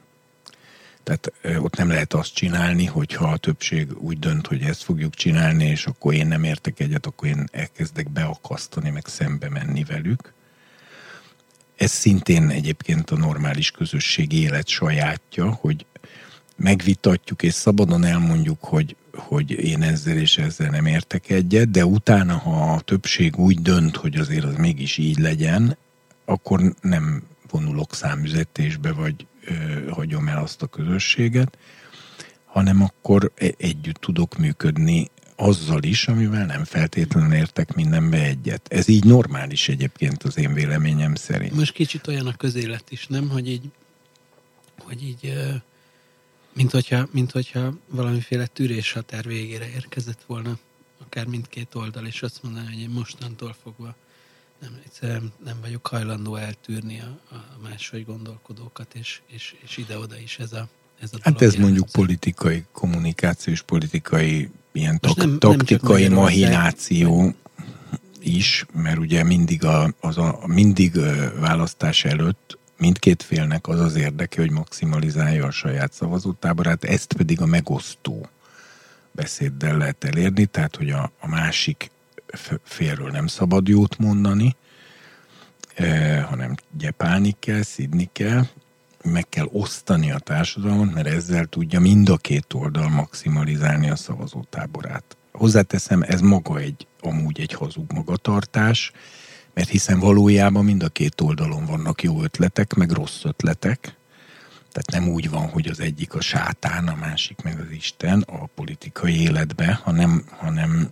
Tehát 1.03 1.33
ott 1.57 1.75
nem 1.75 1.87
lehet 1.87 2.13
azt 2.13 2.33
csinálni, 2.33 2.85
hogyha 2.85 3.25
a 3.25 3.37
többség 3.37 3.87
úgy 3.97 4.19
dönt, 4.19 4.47
hogy 4.47 4.61
ezt 4.61 4.83
fogjuk 4.83 5.13
csinálni, 5.13 5.65
és 5.65 5.85
akkor 5.85 6.13
én 6.13 6.27
nem 6.27 6.43
értek 6.43 6.79
egyet, 6.79 7.05
akkor 7.05 7.27
én 7.27 7.47
elkezdek 7.51 8.09
beakasztani, 8.09 8.89
meg 8.89 9.05
szembe 9.07 9.49
menni 9.49 9.83
velük. 9.83 10.33
Ez 11.75 11.91
szintén 11.91 12.49
egyébként 12.49 13.09
a 13.09 13.17
normális 13.17 13.71
közösségi 13.71 14.41
élet 14.41 14.67
sajátja, 14.67 15.51
hogy 15.51 15.85
megvitatjuk 16.55 17.43
és 17.43 17.53
szabadon 17.53 18.03
elmondjuk, 18.03 18.63
hogy, 18.63 18.95
hogy 19.13 19.51
én 19.51 19.81
ezzel 19.81 20.17
és 20.17 20.37
ezzel 20.37 20.69
nem 20.69 20.85
értek 20.85 21.29
egyet, 21.29 21.71
de 21.71 21.85
utána, 21.85 22.37
ha 22.37 22.73
a 22.73 22.81
többség 22.81 23.37
úgy 23.37 23.61
dönt, 23.61 23.95
hogy 23.95 24.15
azért 24.15 24.43
az 24.43 24.55
mégis 24.55 24.97
így 24.97 25.17
legyen, 25.17 25.77
akkor 26.25 26.75
nem 26.81 27.23
vonulok 27.49 27.95
számüzetésbe, 27.95 28.91
vagy 28.91 29.25
hagyom 29.89 30.27
el 30.27 30.43
azt 30.43 30.61
a 30.61 30.67
közösséget, 30.67 31.57
hanem 32.45 32.81
akkor 32.81 33.31
e- 33.35 33.53
együtt 33.57 33.95
tudok 33.95 34.37
működni 34.37 35.09
azzal 35.35 35.83
is, 35.83 36.07
amivel 36.07 36.45
nem 36.45 36.63
feltétlenül 36.63 37.33
értek 37.33 37.73
mindenbe 37.73 38.23
egyet. 38.23 38.67
Ez 38.73 38.87
így 38.87 39.03
normális 39.03 39.69
egyébként 39.69 40.23
az 40.23 40.37
én 40.37 40.53
véleményem 40.53 41.15
szerint. 41.15 41.55
Most 41.55 41.73
kicsit 41.73 42.07
olyan 42.07 42.27
a 42.27 42.35
közélet 42.35 42.91
is, 42.91 43.07
nem? 43.07 43.29
Hogy 43.29 43.49
így, 43.49 43.71
hogy 44.77 45.03
így 45.03 45.33
mint 46.53 46.71
hogyha, 46.71 47.07
mint 47.11 47.31
hogyha 47.31 47.73
valamiféle 47.89 48.45
tűréshatár 48.45 49.25
végére 49.25 49.69
érkezett 49.69 50.23
volna 50.27 50.57
akár 50.99 51.25
mindkét 51.25 51.75
oldal, 51.75 52.05
és 52.05 52.21
azt 52.21 52.43
mondaná, 52.43 52.67
hogy 52.67 52.79
én 52.79 52.89
mostantól 52.89 53.55
fogva 53.63 53.95
nem, 54.63 54.79
egyszerűen 54.85 55.33
nem 55.45 55.57
vagyok 55.61 55.87
hajlandó 55.87 56.35
eltűrni 56.35 56.99
a, 56.99 57.35
a 57.35 57.59
máshogy 57.69 58.05
gondolkodókat, 58.05 58.95
és, 58.95 59.21
és, 59.27 59.55
és 59.63 59.77
ide-oda 59.77 60.19
is 60.19 60.39
ez 60.39 60.53
a, 60.53 60.67
ez 60.99 61.09
a 61.13 61.17
Hát 61.21 61.41
ez 61.41 61.55
mondjuk 61.55 61.87
politikai 61.91 62.65
kommunikáció 62.71 63.53
és 63.53 63.61
politikai 63.61 64.49
ilyen 64.71 64.99
tak, 64.99 65.15
nem, 65.15 65.39
taktikai 65.39 66.07
nem 66.07 66.13
mahináció 66.13 67.35
is, 68.19 68.65
mert 68.73 68.97
ugye 68.97 69.23
mindig 69.23 69.65
a, 69.65 69.93
az 69.99 70.17
a 70.17 70.39
mindig 70.45 70.99
választás 71.39 72.05
előtt 72.05 72.57
mindkét 72.77 73.23
félnek 73.23 73.67
az 73.67 73.79
az 73.79 73.95
érdeke, 73.95 74.41
hogy 74.41 74.51
maximalizálja 74.51 75.45
a 75.45 75.51
saját 75.51 75.93
szavazótáborát, 75.93 76.83
ezt 76.83 77.13
pedig 77.13 77.41
a 77.41 77.45
megosztó 77.45 78.27
beszéddel 79.11 79.77
lehet 79.77 80.03
elérni, 80.03 80.45
tehát 80.45 80.75
hogy 80.75 80.89
a, 80.89 81.11
a 81.19 81.27
másik 81.27 81.91
félről 82.63 83.09
nem 83.09 83.27
szabad 83.27 83.67
jót 83.67 83.97
mondani, 83.97 84.55
eh, 85.75 86.25
hanem 86.29 86.55
gyepálni 86.77 87.35
kell, 87.39 87.61
szidni 87.61 88.09
kell, 88.11 88.45
meg 89.03 89.29
kell 89.29 89.47
osztani 89.51 90.11
a 90.11 90.19
társadalmat, 90.19 90.93
mert 90.93 91.07
ezzel 91.07 91.45
tudja 91.45 91.79
mind 91.79 92.09
a 92.09 92.17
két 92.17 92.53
oldal 92.53 92.89
maximalizálni 92.89 93.89
a 93.89 93.95
szavazótáborát. 93.95 95.17
Hozzáteszem, 95.31 96.01
ez 96.01 96.21
maga 96.21 96.57
egy, 96.57 96.87
amúgy 97.01 97.39
egy 97.39 97.53
hazug 97.53 97.91
magatartás, 97.91 98.91
mert 99.53 99.69
hiszen 99.69 99.99
valójában 99.99 100.65
mind 100.65 100.83
a 100.83 100.89
két 100.89 101.21
oldalon 101.21 101.65
vannak 101.65 102.03
jó 102.03 102.23
ötletek, 102.23 102.73
meg 102.73 102.91
rossz 102.91 103.23
ötletek, 103.23 103.97
tehát 104.71 105.03
nem 105.03 105.13
úgy 105.13 105.29
van, 105.29 105.49
hogy 105.49 105.67
az 105.67 105.79
egyik 105.79 106.13
a 106.13 106.21
sátán, 106.21 106.87
a 106.87 106.95
másik 106.95 107.41
meg 107.41 107.59
az 107.59 107.71
Isten 107.71 108.21
a 108.21 108.45
politikai 108.45 109.21
életbe, 109.21 109.79
hanem, 109.83 110.23
hanem 110.29 110.89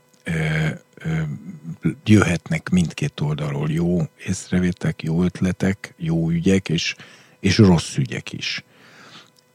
jöhetnek 2.03 2.69
mindkét 2.69 3.19
oldalról 3.19 3.69
jó 3.69 4.01
észrevétek, 4.25 5.03
jó 5.03 5.23
ötletek, 5.23 5.93
jó 5.97 6.29
ügyek 6.29 6.69
és, 6.69 6.95
és 7.39 7.57
rossz 7.57 7.97
ügyek 7.97 8.33
is. 8.33 8.63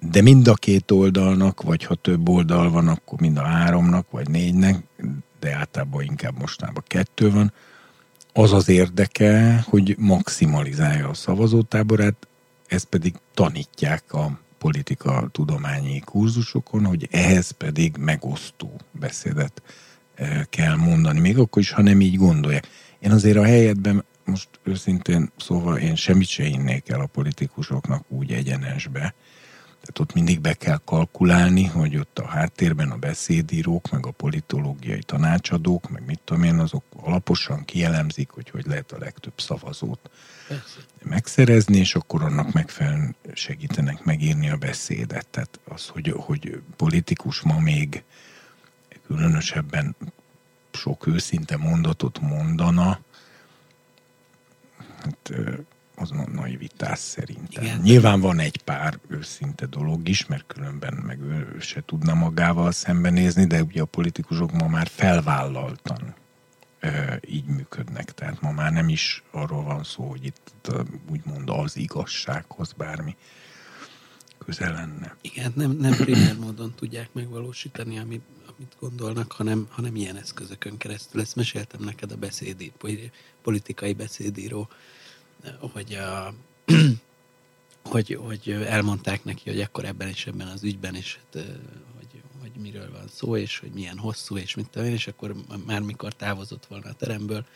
De 0.01 0.23
mind 0.23 0.49
a 0.49 0.55
két 0.55 0.91
oldalnak, 0.91 1.63
vagy 1.63 1.85
ha 1.85 1.95
több 1.95 2.29
oldal 2.29 2.71
van, 2.71 2.89
akkor 2.89 3.21
mind 3.21 3.37
a 3.37 3.43
háromnak, 3.43 4.11
vagy 4.11 4.29
négynek, 4.29 4.83
de 5.41 5.55
általában 5.55 6.03
inkább 6.03 6.39
mostanában 6.39 6.83
kettő 6.87 7.31
van, 7.31 7.53
az 8.33 8.53
az 8.53 8.69
érdeke, 8.69 9.65
hogy 9.69 9.97
maximalizálja 9.99 11.09
a 11.09 11.15
szavazótáborát, 11.15 12.29
ezt 12.67 12.85
pedig 12.85 13.15
tanítják 13.35 14.13
a 14.13 14.39
politika 14.59 15.29
tudományi 15.33 16.01
kurzusokon, 16.01 16.85
hogy 16.85 17.09
ehhez 17.11 17.51
pedig 17.51 17.97
megosztó 17.97 18.81
beszédet 18.91 19.63
kell 20.51 20.75
mondani, 20.75 21.21
még 21.21 21.39
akkor 21.39 21.63
is, 21.63 21.71
ha 21.71 21.83
nem 21.83 22.01
így 22.01 22.17
gondolják. 22.17 22.69
Én 22.99 23.11
azért 23.11 23.37
a 23.37 23.45
helyetben 23.45 24.05
most 24.25 24.49
őszintén 24.63 25.33
szóval 25.37 25.79
én 25.79 25.97
semmit 25.97 26.29
se 26.29 26.45
innék 26.45 26.89
el 26.89 27.01
a 27.01 27.07
politikusoknak 27.07 28.05
úgy 28.09 28.33
egyenesbe, 28.33 29.15
tehát 29.87 30.11
ott 30.11 30.15
mindig 30.15 30.41
be 30.41 30.55
kell 30.55 30.81
kalkulálni, 30.85 31.65
hogy 31.65 31.97
ott 31.97 32.19
a 32.19 32.27
háttérben 32.27 32.91
a 32.91 32.97
beszédírók, 32.97 33.91
meg 33.91 34.07
a 34.07 34.11
politológiai 34.11 35.03
tanácsadók, 35.03 35.91
meg 35.91 36.03
mit 36.07 36.21
tudom 36.25 36.43
én, 36.43 36.59
azok 36.59 36.85
alaposan 36.97 37.65
kielemzik, 37.65 38.31
hogy 38.31 38.51
hogy 38.51 38.67
lehet 38.67 38.93
a 38.93 38.99
legtöbb 38.99 39.33
szavazót 39.37 40.11
Persze. 40.49 40.79
megszerezni, 41.03 41.77
és 41.77 41.95
akkor 41.95 42.23
annak 42.23 42.53
megfelelően 42.53 43.17
segítenek 43.33 44.05
megírni 44.05 44.51
a 44.51 44.57
beszédet. 44.57 45.27
Tehát 45.27 45.61
az, 45.65 45.87
hogy, 45.87 46.15
hogy 46.17 46.61
politikus 46.77 47.41
ma 47.41 47.59
még 47.59 48.03
különösebben 49.07 49.97
sok 50.73 51.07
őszinte 51.07 51.57
mondatot 51.57 52.21
mondana, 52.21 53.01
hát 55.03 55.33
az 55.95 56.13
naivitás 56.33 56.99
szerintem. 56.99 57.65
Igen. 57.65 57.81
Nyilván 57.81 58.21
van 58.21 58.39
egy 58.39 58.63
pár 58.63 58.99
őszinte 59.09 59.67
dolog 59.67 60.09
is, 60.09 60.27
mert 60.27 60.45
különben 60.47 60.95
meg 60.95 61.21
ő 61.21 61.57
se 61.61 61.83
tudna 61.87 62.15
magával 62.15 62.73
szembenézni, 62.73 63.47
de 63.47 63.63
ugye 63.63 63.83
a 63.83 63.85
politikusok 63.85 64.53
ma 64.53 64.69
már 64.69 64.87
felvállaltan 64.87 66.15
így 67.27 67.45
működnek. 67.45 68.13
Tehát 68.15 68.41
ma 68.41 68.51
már 68.51 68.73
nem 68.73 68.89
is 68.89 69.23
arról 69.31 69.63
van 69.63 69.85
szó, 69.85 70.09
hogy 70.09 70.25
itt 70.25 70.73
úgymond 71.11 71.51
az 71.51 71.77
igazsághoz 71.77 72.73
bármi 72.73 73.17
közel 74.39 74.73
lenne. 74.73 75.17
Igen, 75.21 75.53
nem, 75.57 75.71
nem 75.71 75.93
primer 75.93 76.37
módon 76.37 76.75
tudják 76.75 77.09
megvalósítani, 77.13 77.99
amit, 77.99 78.23
amit 78.57 78.77
gondolnak, 78.81 79.33
hanem, 79.33 79.67
hanem 79.71 79.97
ilyen 79.97 80.17
eszközökön 80.17 80.77
keresztül. 80.77 81.21
Ezt 81.21 81.37
meséltem 81.37 81.81
neked 81.83 82.13
a 82.13 82.17
beszédi, 82.17 82.73
politikai 83.43 83.93
beszédíró 83.93 84.69
hogy, 85.73 85.95
a, 85.95 86.35
hogy, 87.93 88.19
hogy 88.21 88.51
elmondták 88.51 89.25
neki, 89.25 89.51
hogy 89.51 89.61
akkor 89.61 89.85
ebben 89.85 90.09
és 90.09 90.27
ebben 90.27 90.49
az 90.49 90.63
ügyben 90.63 90.95
is, 90.95 91.21
hát, 91.33 91.45
hogy, 91.97 92.23
hogy 92.41 92.51
miről 92.61 92.91
van 92.93 93.09
szó, 93.15 93.37
és 93.37 93.59
hogy 93.59 93.71
milyen 93.71 93.99
hosszú, 93.99 94.37
és 94.37 94.55
mit 94.55 94.69
tudom 94.69 94.89
és 94.89 95.07
akkor 95.07 95.35
már 95.67 95.81
mikor 95.81 96.15
távozott 96.15 96.67
volna 96.67 96.89
a 96.89 96.95
teremből, 96.95 97.47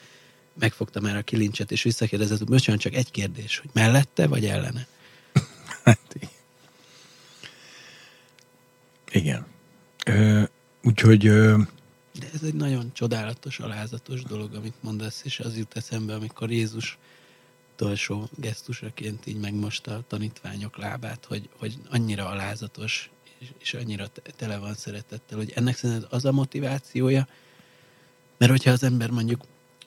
megfogta 0.58 1.00
már 1.00 1.16
a 1.16 1.22
kilincset, 1.22 1.72
és 1.72 1.82
visszakérdezett, 1.82 2.38
hogy 2.38 2.46
bocsánat, 2.46 2.80
csak 2.80 2.94
egy 2.94 3.10
kérdés, 3.10 3.58
hogy 3.58 3.70
mellette, 3.72 4.26
vagy 4.26 4.46
ellene? 4.46 4.86
hát, 5.84 6.16
igen. 9.10 9.46
Ö, 10.06 10.42
úgyhogy 10.82 11.22
de 12.12 12.26
ez 12.34 12.42
egy 12.42 12.54
nagyon 12.54 12.92
csodálatos, 12.92 13.58
alázatos 13.58 14.22
dolog, 14.22 14.54
amit 14.54 14.74
mondasz, 14.80 15.24
és 15.24 15.40
az 15.40 15.56
jut 15.56 15.76
eszembe, 15.76 16.14
amikor 16.14 16.50
Jézus 16.50 16.98
utolsó 17.72 18.28
gesztusaként 18.36 19.26
így 19.26 19.40
megmosta 19.40 19.94
a 19.94 20.04
tanítványok 20.06 20.76
lábát, 20.76 21.24
hogy, 21.24 21.48
hogy 21.58 21.78
annyira 21.90 22.28
alázatos, 22.28 23.10
és, 23.38 23.48
és 23.58 23.74
annyira 23.74 24.06
tele 24.36 24.58
van 24.58 24.74
szeretettel, 24.74 25.38
hogy 25.38 25.52
ennek 25.54 25.76
szerint 25.76 26.06
az 26.10 26.24
a 26.24 26.32
motivációja, 26.32 27.28
mert 28.38 28.50
hogyha 28.50 28.70
az 28.70 28.82
ember 28.82 29.10
mondjuk 29.10 29.44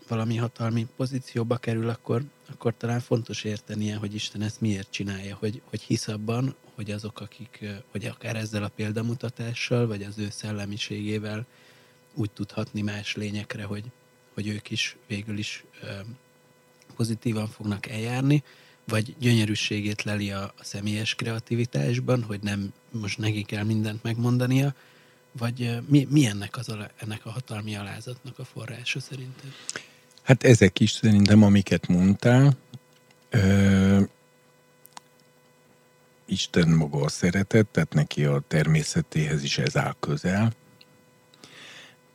valami 0.07 0.35
hatalmi 0.35 0.87
pozícióba 0.95 1.57
kerül, 1.57 1.89
akkor, 1.89 2.23
akkor 2.49 2.73
talán 2.77 2.99
fontos 2.99 3.43
értenie, 3.43 3.95
hogy 3.95 4.13
Isten 4.13 4.41
ezt 4.41 4.61
miért 4.61 4.91
csinálja, 4.91 5.35
hogy, 5.35 5.61
hogy 5.65 5.81
hisz 5.81 6.07
abban, 6.07 6.55
hogy 6.75 6.91
azok, 6.91 7.19
akik, 7.19 7.65
hogy 7.91 8.05
akár 8.05 8.35
ezzel 8.35 8.63
a 8.63 8.71
példamutatással, 8.75 9.87
vagy 9.87 10.03
az 10.03 10.17
ő 10.17 10.27
szellemiségével 10.31 11.45
úgy 12.13 12.31
tudhatni 12.31 12.81
más 12.81 13.15
lényekre, 13.15 13.63
hogy, 13.63 13.83
hogy 14.33 14.47
ők 14.47 14.69
is 14.69 14.97
végül 15.07 15.37
is 15.37 15.63
pozitívan 16.95 17.47
fognak 17.47 17.87
eljárni, 17.87 18.43
vagy 18.87 19.15
gyönyörűségét 19.19 20.03
leli 20.03 20.31
a, 20.31 20.43
a 20.43 20.63
személyes 20.63 21.15
kreativitásban, 21.15 22.23
hogy 22.23 22.39
nem 22.41 22.73
most 22.91 23.17
neki 23.17 23.43
kell 23.43 23.63
mindent 23.63 24.03
megmondania, 24.03 24.75
vagy 25.31 25.77
mi, 25.87 26.07
mi 26.09 26.25
ennek, 26.25 26.57
az, 26.57 26.75
ennek 26.95 27.25
a 27.25 27.29
hatalmi 27.29 27.75
alázatnak 27.75 28.39
a 28.39 28.45
forrása 28.45 28.99
szerinted? 28.99 29.51
Hát 30.24 30.43
ezek 30.43 30.80
is 30.80 30.91
szerintem, 30.91 31.43
amiket 31.43 31.88
mondtál. 31.88 32.57
Ö, 33.30 34.01
Isten 36.26 36.69
maga 36.69 37.01
a 37.01 37.09
szeretet, 37.09 37.65
tehát 37.65 37.93
neki 37.93 38.26
a 38.26 38.43
természetéhez 38.47 39.43
is 39.43 39.57
ez 39.57 39.78
áll 39.78 39.95
közel. 39.99 40.53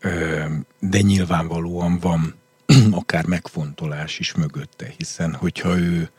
Ö, 0.00 0.44
de 0.80 1.00
nyilvánvalóan 1.00 1.98
van 1.98 2.34
akár 2.90 3.26
megfontolás 3.26 4.18
is 4.18 4.34
mögötte, 4.34 4.92
hiszen 4.96 5.34
hogyha 5.34 5.78
ő 5.78 6.10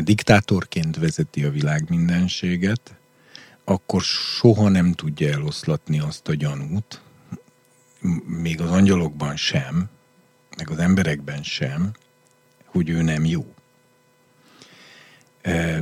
diktátorként 0.00 0.96
vezeti 0.96 1.44
a 1.44 1.50
világ 1.50 1.88
mindenséget, 1.88 2.94
akkor 3.64 4.02
soha 4.02 4.68
nem 4.68 4.92
tudja 4.92 5.32
eloszlatni 5.32 6.00
azt 6.00 6.28
a 6.28 6.34
gyanút, 6.34 7.00
még 8.26 8.60
az 8.60 8.70
angyalokban 8.70 9.36
sem, 9.36 9.88
meg 10.56 10.70
az 10.70 10.78
emberekben 10.78 11.42
sem, 11.42 11.90
hogy 12.64 12.88
ő 12.88 13.02
nem 13.02 13.24
jó. 13.24 13.54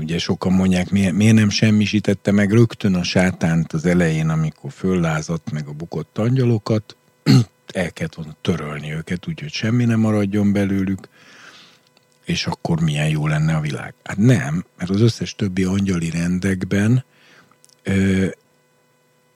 Ugye 0.01 0.19
sokan 0.19 0.53
mondják, 0.53 0.91
miért, 0.91 1.15
miért 1.15 1.35
nem 1.35 1.49
semmisítette 1.49 2.33
meg 2.33 2.53
rögtön 2.53 2.95
a 2.95 3.03
sátánt 3.03 3.73
az 3.73 3.87
elején, 3.87 4.29
amikor 4.29 4.73
föllázadt 4.73 5.51
meg 5.51 5.67
a 5.67 5.73
bukott 5.73 6.19
angyalokat, 6.19 6.97
el 7.67 7.93
kellett 7.93 8.15
volna 8.15 8.37
törölni 8.41 8.93
őket, 8.93 9.29
úgyhogy 9.29 9.53
semmi 9.53 9.85
nem 9.85 10.01
maradjon 10.01 10.53
belőlük, 10.53 11.09
és 12.25 12.47
akkor 12.47 12.81
milyen 12.81 13.09
jó 13.09 13.27
lenne 13.27 13.55
a 13.57 13.61
világ. 13.61 13.95
Hát 14.03 14.17
nem, 14.17 14.65
mert 14.79 14.91
az 14.91 15.01
összes 15.01 15.35
többi 15.35 15.65
angyali 15.65 16.11
rendekben 16.11 17.05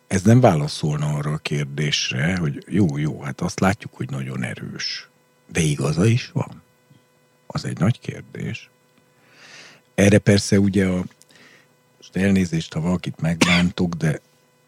ez 0.06 0.22
nem 0.22 0.40
válaszolna 0.40 1.06
arra 1.06 1.32
a 1.32 1.36
kérdésre, 1.36 2.36
hogy 2.36 2.64
jó, 2.68 2.98
jó, 2.98 3.20
hát 3.20 3.40
azt 3.40 3.60
látjuk, 3.60 3.94
hogy 3.94 4.10
nagyon 4.10 4.42
erős. 4.42 5.07
De 5.52 5.60
igaza 5.60 6.06
is 6.06 6.30
van. 6.32 6.62
Az 7.46 7.64
egy 7.64 7.78
nagy 7.78 8.00
kérdés. 8.00 8.70
Erre 9.94 10.18
persze 10.18 10.58
ugye 10.58 10.86
a, 10.86 11.04
most 11.96 12.16
elnézést, 12.16 12.72
ha 12.72 12.80
valakit 12.80 13.20
megbántok, 13.20 13.94
de 13.94 14.20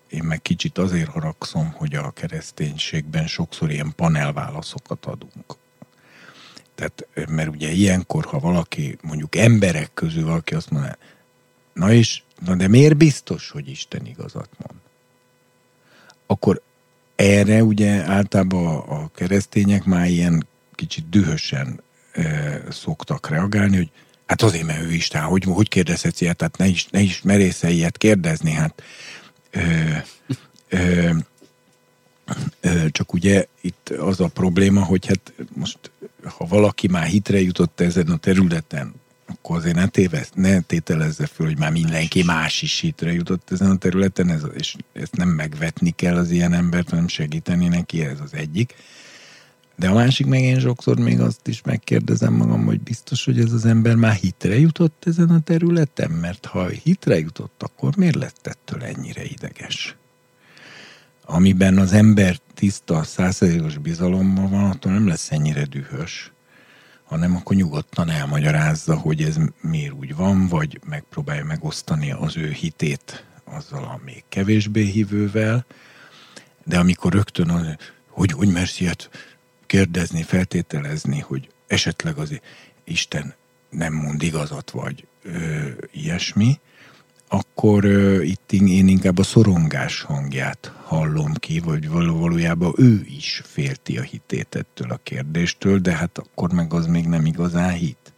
én 0.09 0.23
meg 0.23 0.43
kicsit 0.43 0.79
azért 0.79 1.09
haragszom, 1.09 1.73
hogy 1.73 1.95
a 1.95 2.11
kereszténységben 2.11 3.27
sokszor 3.27 3.71
ilyen 3.71 3.93
panelválaszokat 3.97 5.07
adunk. 5.07 5.57
Tehát, 6.75 7.07
mert 7.29 7.49
ugye 7.49 7.71
ilyenkor, 7.71 8.25
ha 8.25 8.39
valaki, 8.39 8.99
mondjuk 9.03 9.37
emberek 9.37 9.91
közül 9.95 10.25
valaki 10.25 10.55
azt 10.55 10.71
mondja, 10.71 10.97
na 11.73 11.93
és, 11.93 12.23
na 12.45 12.55
de 12.55 12.69
miért 12.69 12.97
biztos, 12.97 13.51
hogy 13.51 13.69
Isten 13.69 14.07
igazat 14.07 14.49
mond? 14.59 14.81
Akkor 16.27 16.63
erre 17.17 17.65
ugye 17.65 17.91
általában 17.91 18.77
a, 18.77 19.11
keresztények 19.15 19.85
már 19.85 20.09
ilyen 20.09 20.47
kicsit 20.81 21.09
dühösen 21.09 21.83
e, 22.13 22.63
szoktak 22.71 23.29
reagálni, 23.29 23.77
hogy 23.77 23.91
hát 24.27 24.43
azért, 24.43 24.67
mert 24.67 24.83
ő 24.83 24.93
Isten, 24.93 25.23
hogy, 25.23 25.45
hogy 25.45 25.69
kérdezhetsz 25.69 26.21
ilyet, 26.21 26.37
tehát 26.37 26.57
ne 26.57 26.67
is, 26.67 26.87
ne 26.91 27.01
is 27.01 27.23
merésze 27.23 27.71
ilyet 27.71 27.99
kérdezni, 27.99 28.51
hát 28.51 28.83
ö, 29.51 29.61
ö, 30.69 31.11
ö, 32.61 32.89
csak 32.91 33.13
ugye 33.13 33.47
itt 33.61 33.89
az 33.89 34.21
a 34.21 34.29
probléma, 34.29 34.85
hogy 34.85 35.07
hát 35.07 35.33
most 35.55 35.79
ha 36.25 36.47
valaki 36.47 36.89
már 36.89 37.07
hitre 37.07 37.41
jutott 37.41 37.81
ezen 37.81 38.09
a 38.09 38.17
területen, 38.17 38.95
akkor 39.27 39.57
azért 39.57 39.75
ne, 39.75 39.87
tévez, 39.87 40.31
ne 40.35 40.61
tételezze 40.61 41.27
föl, 41.27 41.47
hogy 41.47 41.59
már 41.59 41.71
mindenki 41.71 42.23
más 42.23 42.63
is 42.63 42.81
hitre 42.81 43.13
jutott 43.13 43.51
ezen 43.51 43.71
a 43.71 43.77
területen, 43.77 44.29
ez, 44.29 44.43
és 44.57 44.77
ezt 44.93 45.17
nem 45.17 45.29
megvetni 45.29 45.91
kell 45.91 46.17
az 46.17 46.31
ilyen 46.31 46.53
embert, 46.53 46.91
hanem 46.91 47.09
segíteni 47.09 47.69
neki, 47.69 48.05
ez 48.05 48.21
az 48.21 48.35
egyik. 48.35 48.75
De 49.81 49.89
a 49.89 49.95
másik 49.95 50.27
meg 50.27 50.41
én 50.43 50.61
sokszor 50.61 50.99
még 50.99 51.21
azt 51.21 51.47
is 51.47 51.63
megkérdezem 51.63 52.33
magam, 52.33 52.65
hogy 52.65 52.81
biztos, 52.81 53.25
hogy 53.25 53.41
ez 53.41 53.53
az 53.53 53.65
ember 53.65 53.95
már 53.95 54.15
hitre 54.15 54.59
jutott 54.59 55.05
ezen 55.07 55.31
a 55.31 55.41
területen, 55.41 56.11
mert 56.11 56.47
ha 56.47 56.69
hitre 56.69 57.19
jutott, 57.19 57.63
akkor 57.63 57.97
miért 57.97 58.15
lett 58.15 58.47
ettől 58.47 58.83
ennyire 58.83 59.25
ideges? 59.25 59.97
Amiben 61.25 61.79
az 61.79 61.93
ember 61.93 62.37
tiszta, 62.55 63.03
százszerzékos 63.03 63.79
bizalomban 63.79 64.51
van, 64.51 64.71
attól 64.71 64.93
nem 64.93 65.09
lesz 65.09 65.31
ennyire 65.31 65.65
dühös, 65.65 66.33
hanem 67.05 67.37
akkor 67.37 67.57
nyugodtan 67.57 68.11
elmagyarázza, 68.11 68.97
hogy 68.97 69.23
ez 69.23 69.37
miért 69.61 69.93
úgy 69.93 70.17
van, 70.17 70.49
vagy 70.49 70.81
megpróbálja 70.89 71.45
megosztani 71.45 72.13
az 72.13 72.37
ő 72.37 72.51
hitét 72.51 73.25
azzal 73.45 73.85
a 73.85 74.01
még 74.05 74.25
kevésbé 74.29 74.83
hívővel, 74.83 75.65
de 76.65 76.79
amikor 76.79 77.13
rögtön 77.13 77.79
hogy 78.11 78.33
hogy 78.33 78.49
mersz 78.49 78.81
ilyet 78.81 79.11
kérdezni, 79.71 80.23
feltételezni, 80.23 81.19
hogy 81.19 81.49
esetleg 81.67 82.17
az 82.17 82.41
Isten 82.85 83.35
nem 83.71 83.93
mond 83.93 84.23
igazat, 84.23 84.71
vagy 84.71 85.07
ö, 85.23 85.69
ilyesmi, 85.93 86.61
akkor 87.29 87.85
ö, 87.85 88.23
itt 88.23 88.53
én 88.53 88.89
inkább 88.89 89.19
a 89.19 89.23
szorongás 89.23 90.03
hangját 90.03 90.73
hallom 90.85 91.35
ki, 91.35 91.59
vagy 91.59 91.89
valójában 91.89 92.75
ő 92.77 93.05
is 93.07 93.43
félti 93.45 93.99
a 93.99 94.03
hitét 94.03 94.55
ettől 94.55 94.91
a 94.91 95.01
kérdéstől, 95.03 95.79
de 95.79 95.93
hát 95.93 96.19
akkor 96.19 96.53
meg 96.53 96.73
az 96.73 96.87
még 96.87 97.07
nem 97.07 97.27
igazán 97.27 97.73
hit. 97.73 98.13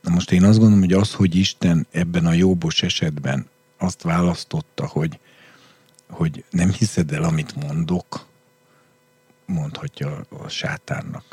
Na 0.00 0.10
most 0.10 0.32
én 0.32 0.44
azt 0.44 0.58
gondolom, 0.58 0.84
hogy 0.84 0.92
az, 0.92 1.12
hogy 1.12 1.34
Isten 1.34 1.86
ebben 1.90 2.26
a 2.26 2.32
jóbos 2.32 2.82
esetben 2.82 3.46
azt 3.78 4.02
választotta, 4.02 4.86
hogy, 4.86 5.18
hogy 6.08 6.44
nem 6.50 6.72
hiszed 6.72 7.12
el, 7.12 7.22
amit 7.22 7.54
mondok, 7.54 8.28
mondhatja 9.50 10.26
a 10.28 10.48
sátánnak. 10.48 11.24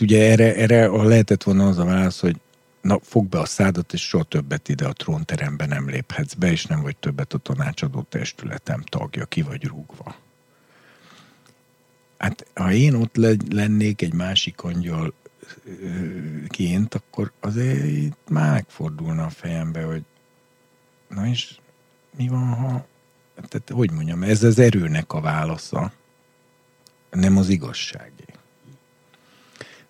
Ugye 0.00 0.30
erre, 0.30 0.54
erre 0.54 0.86
lehetett 0.86 1.42
volna 1.42 1.68
az 1.68 1.78
a 1.78 1.84
válasz, 1.84 2.20
hogy 2.20 2.40
na, 2.80 2.98
fog 3.02 3.26
be 3.26 3.38
a 3.38 3.44
szádat, 3.44 3.92
és 3.92 4.08
soha 4.08 4.24
többet 4.24 4.68
ide 4.68 4.86
a 4.86 4.92
trónterembe 4.92 5.66
nem 5.66 5.88
léphetsz 5.88 6.34
be, 6.34 6.50
és 6.50 6.66
nem 6.66 6.82
vagy 6.82 6.96
többet 6.96 7.32
a 7.32 7.38
tanácsadó 7.38 8.02
testületem 8.08 8.82
tagja, 8.82 9.24
ki 9.24 9.42
vagy 9.42 9.64
rúgva. 9.64 10.14
Hát, 12.18 12.46
ha 12.54 12.72
én 12.72 12.94
ott 12.94 13.16
lennék 13.50 14.02
egy 14.02 14.12
másik 14.12 14.62
angyal 14.62 15.14
ként, 16.48 16.94
akkor 16.94 17.32
azért 17.40 17.84
itt 17.84 18.28
már 18.28 18.52
megfordulna 18.52 19.24
a 19.24 19.30
fejembe, 19.30 19.82
hogy 19.82 20.02
na 21.08 21.26
és 21.26 21.58
mi 22.16 22.28
van, 22.28 22.46
ha 22.46 22.86
tehát 23.34 23.70
hogy 23.70 23.90
mondjam, 23.90 24.22
ez 24.22 24.42
az 24.42 24.58
erőnek 24.58 25.12
a 25.12 25.20
válasza, 25.20 25.92
nem 27.10 27.36
az 27.36 27.48
igazságé. 27.48 28.24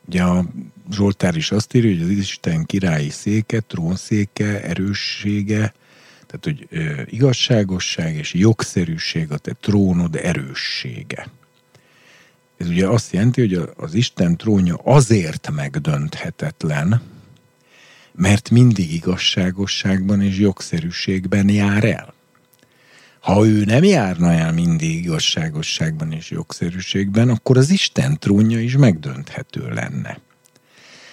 Ugye 0.06 0.22
a 0.22 0.44
Zsoltár 0.92 1.36
is 1.36 1.50
azt 1.50 1.74
írja, 1.74 1.90
hogy 1.90 2.02
az 2.02 2.18
Isten 2.18 2.66
királyi 2.66 3.10
széke, 3.10 3.60
trónszéke, 3.60 4.62
erőssége, 4.62 5.74
tehát 6.26 6.44
hogy 6.44 6.66
ö, 6.70 7.02
igazságosság 7.06 8.14
és 8.14 8.34
jogszerűség 8.34 9.32
a 9.32 9.38
te 9.38 9.52
trónod 9.60 10.16
erőssége. 10.16 11.28
Ez 12.56 12.68
ugye 12.68 12.88
azt 12.88 13.12
jelenti, 13.12 13.40
hogy 13.40 13.68
az 13.76 13.94
Isten 13.94 14.36
trónja 14.36 14.74
azért 14.74 15.50
megdönthetetlen, 15.50 17.02
mert 18.12 18.50
mindig 18.50 18.92
igazságosságban 18.92 20.22
és 20.22 20.38
jogszerűségben 20.38 21.48
jár 21.48 21.84
el. 21.84 22.14
Ha 23.20 23.46
ő 23.46 23.64
nem 23.64 23.84
járna 23.84 24.32
el 24.32 24.52
mindig 24.52 24.94
igazságosságban 25.04 26.12
és 26.12 26.30
jogszerűségben, 26.30 27.28
akkor 27.28 27.56
az 27.56 27.70
Isten 27.70 28.18
trónja 28.18 28.60
is 28.60 28.76
megdönthető 28.76 29.68
lenne. 29.68 30.20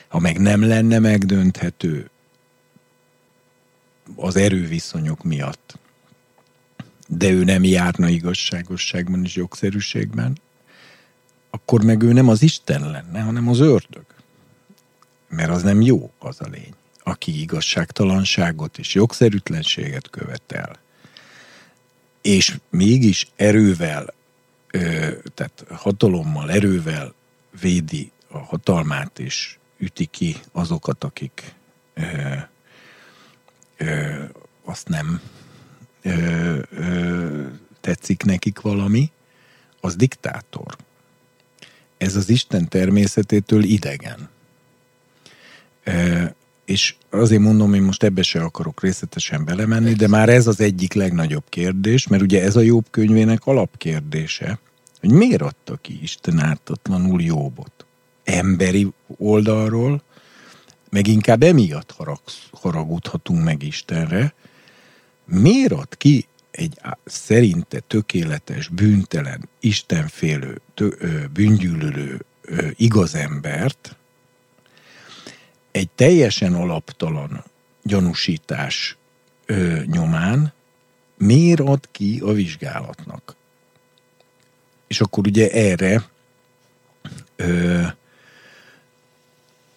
Ha 0.07 0.19
meg 0.19 0.39
nem 0.39 0.67
lenne 0.67 0.99
megdönthető 0.99 2.09
az 4.15 4.35
erőviszonyok 4.35 5.23
miatt, 5.23 5.79
de 7.07 7.29
ő 7.29 7.43
nem 7.43 7.63
járna 7.63 8.07
igazságosságban 8.07 9.23
és 9.23 9.35
jogszerűségben, 9.35 10.39
akkor 11.49 11.83
meg 11.83 12.01
ő 12.01 12.13
nem 12.13 12.27
az 12.27 12.41
Isten 12.41 12.91
lenne, 12.91 13.19
hanem 13.19 13.47
az 13.47 13.59
ördög. 13.59 14.05
Mert 15.29 15.49
az 15.49 15.63
nem 15.63 15.81
jó, 15.81 16.11
az 16.19 16.41
a 16.41 16.47
lény, 16.51 16.73
aki 17.03 17.41
igazságtalanságot 17.41 18.77
és 18.77 18.93
jogszerűtlenséget 18.93 20.09
követel 20.09 20.83
és 22.25 22.57
mégis 22.69 23.27
erővel, 23.35 24.13
tehát 25.33 25.65
hatalommal, 25.69 26.51
erővel 26.51 27.13
védi 27.61 28.11
a 28.27 28.37
hatalmát, 28.37 29.19
és 29.19 29.57
üti 29.77 30.05
ki 30.05 30.35
azokat, 30.51 31.03
akik 31.03 31.53
azt 34.63 34.87
nem 34.87 35.21
tetszik 37.81 38.23
nekik 38.23 38.61
valami, 38.61 39.11
az 39.81 39.95
diktátor. 39.95 40.75
Ez 41.97 42.15
az 42.15 42.29
Isten 42.29 42.67
természetétől 42.67 43.63
idegen. 43.63 44.29
És 46.65 46.95
azért 47.09 47.41
mondom, 47.41 47.73
én 47.73 47.81
most 47.81 48.03
ebbe 48.03 48.21
se 48.21 48.41
akarok 48.41 48.81
részletesen 48.81 49.45
belemenni, 49.45 49.93
de 49.93 50.07
már 50.07 50.29
ez 50.29 50.47
az 50.47 50.59
egyik 50.59 50.93
legnagyobb 50.93 51.43
kérdés, 51.49 52.07
mert 52.07 52.21
ugye 52.21 52.43
ez 52.43 52.55
a 52.55 52.61
Jobb 52.61 52.85
könyvének 52.91 53.45
alapkérdése, 53.45 54.59
hogy 54.99 55.11
miért 55.11 55.41
adta 55.41 55.75
ki 55.81 55.99
Isten 56.01 56.39
ártatlanul 56.39 57.21
Jobbot? 57.21 57.85
Emberi 58.23 58.91
oldalról, 59.17 60.03
meg 60.89 61.07
inkább 61.07 61.43
emiatt 61.43 61.91
harag, 61.91 62.19
haragudhatunk 62.51 63.43
meg 63.43 63.63
Istenre, 63.63 64.33
miért 65.25 65.71
ad 65.71 65.97
ki 65.97 66.27
egy 66.51 66.79
szerinte 67.05 67.79
tökéletes, 67.79 68.67
bűntelen, 68.67 69.49
istenfélő, 69.59 70.61
tö, 70.73 70.89
bűngyűlölő 71.33 72.25
igazembert 72.75 73.95
egy 75.75 75.89
teljesen 75.95 76.53
alaptalan 76.53 77.43
gyanúsítás 77.83 78.97
ö, 79.45 79.79
nyomán 79.85 80.53
miért 81.17 81.59
ad 81.59 81.87
ki 81.91 82.19
a 82.23 82.31
vizsgálatnak? 82.31 83.35
És 84.87 85.01
akkor 85.01 85.27
ugye 85.27 85.51
erre 85.51 86.09
ö, 87.35 87.81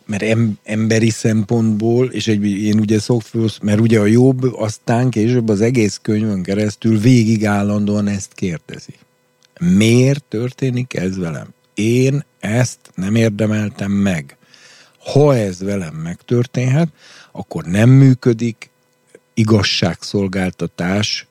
mert 0.07 0.23
em, 0.23 0.59
emberi 0.65 1.11
szempontból, 1.11 2.07
és 2.07 2.27
egy, 2.27 2.45
én 2.45 2.79
ugye 2.79 2.99
szoktam, 2.99 3.47
mert 3.63 3.81
ugye 3.81 4.01
a 4.01 4.07
jobb 4.07 4.43
aztán 4.43 5.11
később 5.11 5.49
az 5.49 5.61
egész 5.61 5.99
könyvön 6.03 6.43
keresztül 6.43 6.99
végig 6.99 7.47
állandóan 7.47 8.07
ezt 8.07 8.35
kérdezi. 8.35 8.95
Miért 9.61 10.25
történik 10.29 10.95
ez 10.95 11.17
velem? 11.17 11.49
Én 11.75 12.25
ezt 12.41 12.79
nem 12.95 13.15
érdemeltem 13.15 13.91
meg. 13.93 14.38
Ha 15.13 15.37
ez 15.37 15.61
velem 15.61 15.95
megtörténhet, 15.95 16.89
akkor 17.33 17.65
nem 17.65 17.91
működik 17.91 18.71
igazságszolgáltatás 19.35 21.27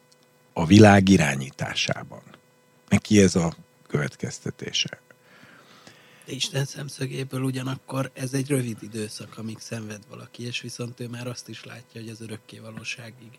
a 0.54 0.66
világ 0.66 1.10
irányításában. 1.10 2.22
Neki 2.90 3.22
ez 3.22 3.36
a 3.36 3.56
következtetése. 3.88 5.02
De 6.26 6.34
Isten 6.34 6.66
szemszögéből 6.66 7.42
ugyanakkor 7.42 8.12
ez 8.14 8.34
egy 8.34 8.48
rövid 8.48 8.78
időszak, 8.82 9.38
amíg 9.38 9.58
szenved 9.60 10.02
valaki, 10.10 10.46
és 10.46 10.62
viszont 10.62 11.00
ő 11.00 11.08
már 11.08 11.28
azt 11.28 11.50
is 11.50 11.64
látja, 11.64 12.02
hogy 12.02 12.10
az 12.10 12.22
örökké 12.22 12.60
valóságig 12.60 13.32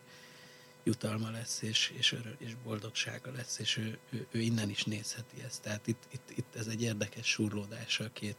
jutalma 0.89 1.31
lesz, 1.31 1.63
és, 1.63 1.93
és, 1.99 2.17
és 2.39 2.53
boldogsága 2.65 3.31
lesz, 3.37 3.59
és 3.59 3.77
ő, 3.77 3.99
ő, 4.11 4.27
ő 4.31 4.41
innen 4.41 4.71
is 4.71 4.85
nézheti 4.85 5.37
ezt. 5.47 5.63
Tehát 5.63 5.87
itt, 5.87 6.03
itt, 6.13 6.33
itt 6.35 6.57
ez 6.59 6.67
egy 6.67 6.83
érdekes 6.83 7.27
surlódása 7.27 8.05
a 8.05 8.11
két 8.13 8.37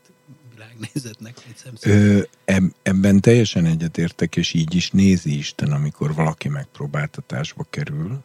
világnézetnek, 0.54 1.36
Ö, 1.82 2.22
eb, 2.46 2.74
ebben 2.82 3.20
teljesen 3.20 3.66
egyetértek, 3.66 4.36
és 4.36 4.54
így 4.54 4.76
is 4.76 4.92
nézi 4.92 5.38
Isten, 5.38 5.72
amikor 5.72 6.14
valaki 6.14 6.50
megpróbáltatásba 6.50 7.66
kerül, 7.70 8.24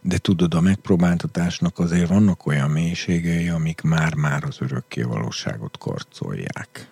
de 0.00 0.18
tudod, 0.18 0.54
a 0.54 0.60
megpróbáltatásnak 0.60 1.78
azért 1.78 2.08
vannak 2.08 2.46
olyan 2.46 2.70
mélységei, 2.70 3.48
amik 3.48 3.80
már-már 3.80 4.44
az 4.44 4.56
örökké 4.60 5.02
valóságot 5.02 5.78
karcolják. 5.78 6.88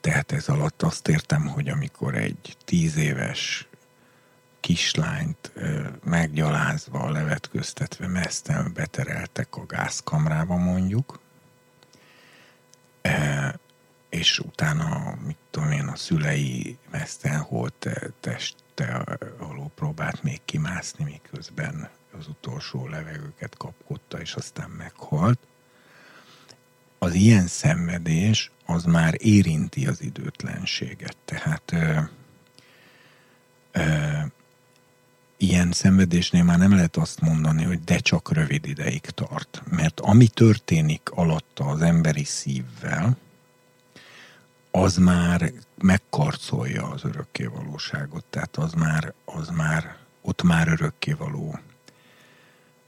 Tehát 0.00 0.32
ez 0.32 0.48
alatt 0.48 0.82
azt 0.82 1.08
értem, 1.08 1.46
hogy 1.46 1.68
amikor 1.68 2.14
egy 2.14 2.56
tíz 2.64 2.96
éves 2.96 3.68
kislányt 4.68 5.52
meggyalázva, 6.04 7.10
levetköztetve 7.10 8.06
meszten 8.06 8.72
betereltek 8.74 9.56
a 9.56 9.66
gázkamrába 9.66 10.56
mondjuk, 10.56 11.20
és 14.08 14.38
utána, 14.38 15.14
mit 15.26 15.36
tudom 15.50 15.70
én, 15.70 15.86
a 15.86 15.96
szülei 15.96 16.78
meszten 16.90 17.40
holt 17.40 17.88
teste 18.20 19.06
alól 19.38 19.70
próbált 19.74 20.22
még 20.22 20.40
kimászni, 20.44 21.04
miközben 21.04 21.90
az 22.18 22.28
utolsó 22.28 22.86
levegőket 22.88 23.56
kapkodta, 23.56 24.20
és 24.20 24.34
aztán 24.34 24.70
meghalt. 24.70 25.38
Az 26.98 27.14
ilyen 27.14 27.46
szenvedés 27.46 28.50
az 28.66 28.84
már 28.84 29.14
érinti 29.16 29.86
az 29.86 30.02
időtlenséget. 30.02 31.16
Tehát 31.24 31.72
ilyen 35.38 35.72
szenvedésnél 35.72 36.44
már 36.44 36.58
nem 36.58 36.74
lehet 36.74 36.96
azt 36.96 37.20
mondani, 37.20 37.64
hogy 37.64 37.84
de 37.84 37.98
csak 37.98 38.32
rövid 38.32 38.66
ideig 38.66 39.00
tart. 39.00 39.62
Mert 39.70 40.00
ami 40.00 40.26
történik 40.26 41.10
alatta 41.10 41.64
az 41.64 41.80
emberi 41.80 42.24
szívvel, 42.24 43.16
az 44.70 44.96
már 44.96 45.52
megkarcolja 45.74 46.88
az 46.88 47.04
örökkévalóságot, 47.04 48.24
tehát 48.30 48.56
az 48.56 48.72
már, 48.72 49.12
az 49.24 49.48
már 49.48 49.96
ott 50.20 50.42
már 50.42 50.68
örökkévaló 50.68 51.58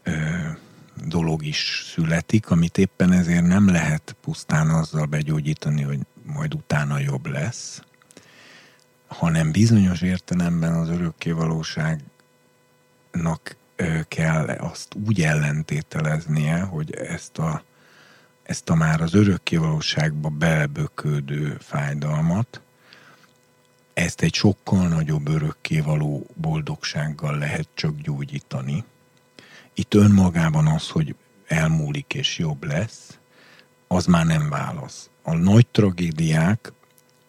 ö, 0.02 0.12
dolog 1.06 1.44
is 1.44 1.90
születik, 1.94 2.50
amit 2.50 2.78
éppen 2.78 3.12
ezért 3.12 3.46
nem 3.46 3.68
lehet 3.68 4.16
pusztán 4.20 4.70
azzal 4.70 5.06
begyógyítani, 5.06 5.82
hogy 5.82 5.98
majd 6.22 6.54
utána 6.54 6.98
jobb 6.98 7.26
lesz, 7.26 7.82
hanem 9.06 9.50
bizonyos 9.52 10.00
értelemben 10.00 10.72
az 10.74 10.88
örökkévalóságnak 13.10 13.56
kell 14.08 14.48
azt 14.48 14.94
úgy 15.06 15.22
ellentételeznie, 15.22 16.60
hogy 16.60 16.94
ezt 16.94 17.38
a 17.38 17.62
ezt 18.42 18.70
a 18.70 18.74
már 18.74 19.00
az 19.00 19.14
örökkévalóságba 19.14 20.28
belebökődő 20.28 21.56
fájdalmat, 21.60 22.60
ezt 23.92 24.22
egy 24.22 24.34
sokkal 24.34 24.88
nagyobb 24.88 25.28
örökkévaló 25.28 26.26
boldogsággal 26.34 27.38
lehet 27.38 27.68
csak 27.74 27.96
gyógyítani. 27.96 28.84
Itt 29.74 29.94
önmagában 29.94 30.66
az, 30.66 30.88
hogy 30.88 31.14
elmúlik 31.46 32.14
és 32.14 32.38
jobb 32.38 32.64
lesz, 32.64 33.18
az 33.86 34.06
már 34.06 34.26
nem 34.26 34.48
válasz. 34.48 35.10
A 35.22 35.34
nagy 35.34 35.66
tragédiák 35.66 36.72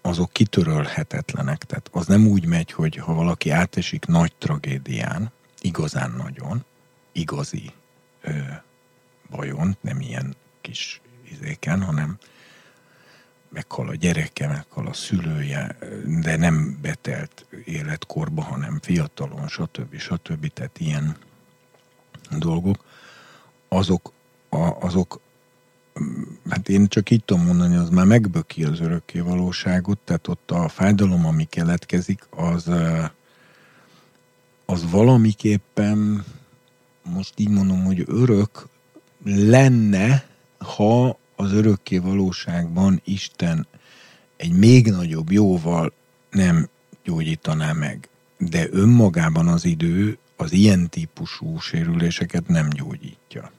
azok 0.01 0.31
kitörölhetetlenek. 0.31 1.63
Tehát 1.63 1.89
az 1.91 2.07
nem 2.07 2.27
úgy 2.27 2.45
megy, 2.45 2.71
hogy 2.71 2.95
ha 2.95 3.13
valaki 3.13 3.49
átesik 3.49 4.05
nagy 4.05 4.33
tragédián, 4.37 5.31
igazán 5.61 6.11
nagyon, 6.11 6.65
igazi 7.11 7.71
ö, 8.21 8.31
bajon, 9.29 9.77
nem 9.81 10.01
ilyen 10.01 10.35
kis 10.61 11.01
izéken, 11.31 11.81
hanem 11.81 12.17
meghal 13.49 13.87
a 13.87 13.95
gyereke, 13.95 14.47
meghal 14.47 14.87
a 14.87 14.93
szülője, 14.93 15.77
de 16.21 16.37
nem 16.37 16.77
betelt 16.81 17.45
életkorba, 17.65 18.41
hanem 18.41 18.79
fiatalon, 18.81 19.47
stb. 19.47 19.97
stb. 19.97 20.53
Tehát 20.53 20.79
ilyen 20.79 21.17
dolgok, 22.37 22.85
azok, 23.67 24.11
a, 24.49 24.57
azok 24.57 25.19
hát 26.49 26.69
én 26.69 26.87
csak 26.87 27.09
így 27.09 27.23
tudom 27.23 27.45
mondani, 27.45 27.75
az 27.75 27.89
már 27.89 28.05
megböki 28.05 28.63
az 28.63 28.79
örökké 28.79 29.19
valóságot, 29.19 29.97
tehát 29.97 30.27
ott 30.27 30.51
a 30.51 30.67
fájdalom, 30.67 31.25
ami 31.25 31.43
keletkezik, 31.43 32.27
az, 32.29 32.69
az 34.71 34.91
valamiképpen, 34.91 36.25
most 37.03 37.33
így 37.35 37.49
mondom, 37.49 37.83
hogy 37.83 38.03
örök 38.07 38.67
lenne, 39.23 40.25
ha 40.57 41.17
az 41.35 41.51
örökké 41.51 41.97
valóságban 41.97 43.01
Isten 43.03 43.67
egy 44.37 44.51
még 44.51 44.87
nagyobb 44.87 45.31
jóval 45.31 45.93
nem 46.29 46.69
gyógyítaná 47.03 47.71
meg. 47.71 48.09
De 48.37 48.67
önmagában 48.71 49.47
az 49.47 49.65
idő 49.65 50.17
az 50.35 50.51
ilyen 50.51 50.89
típusú 50.89 51.59
sérüléseket 51.59 52.47
nem 52.47 52.69
gyógyítja. 52.69 53.51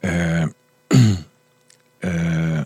Ö, 0.00 0.44
ö, 1.98 2.60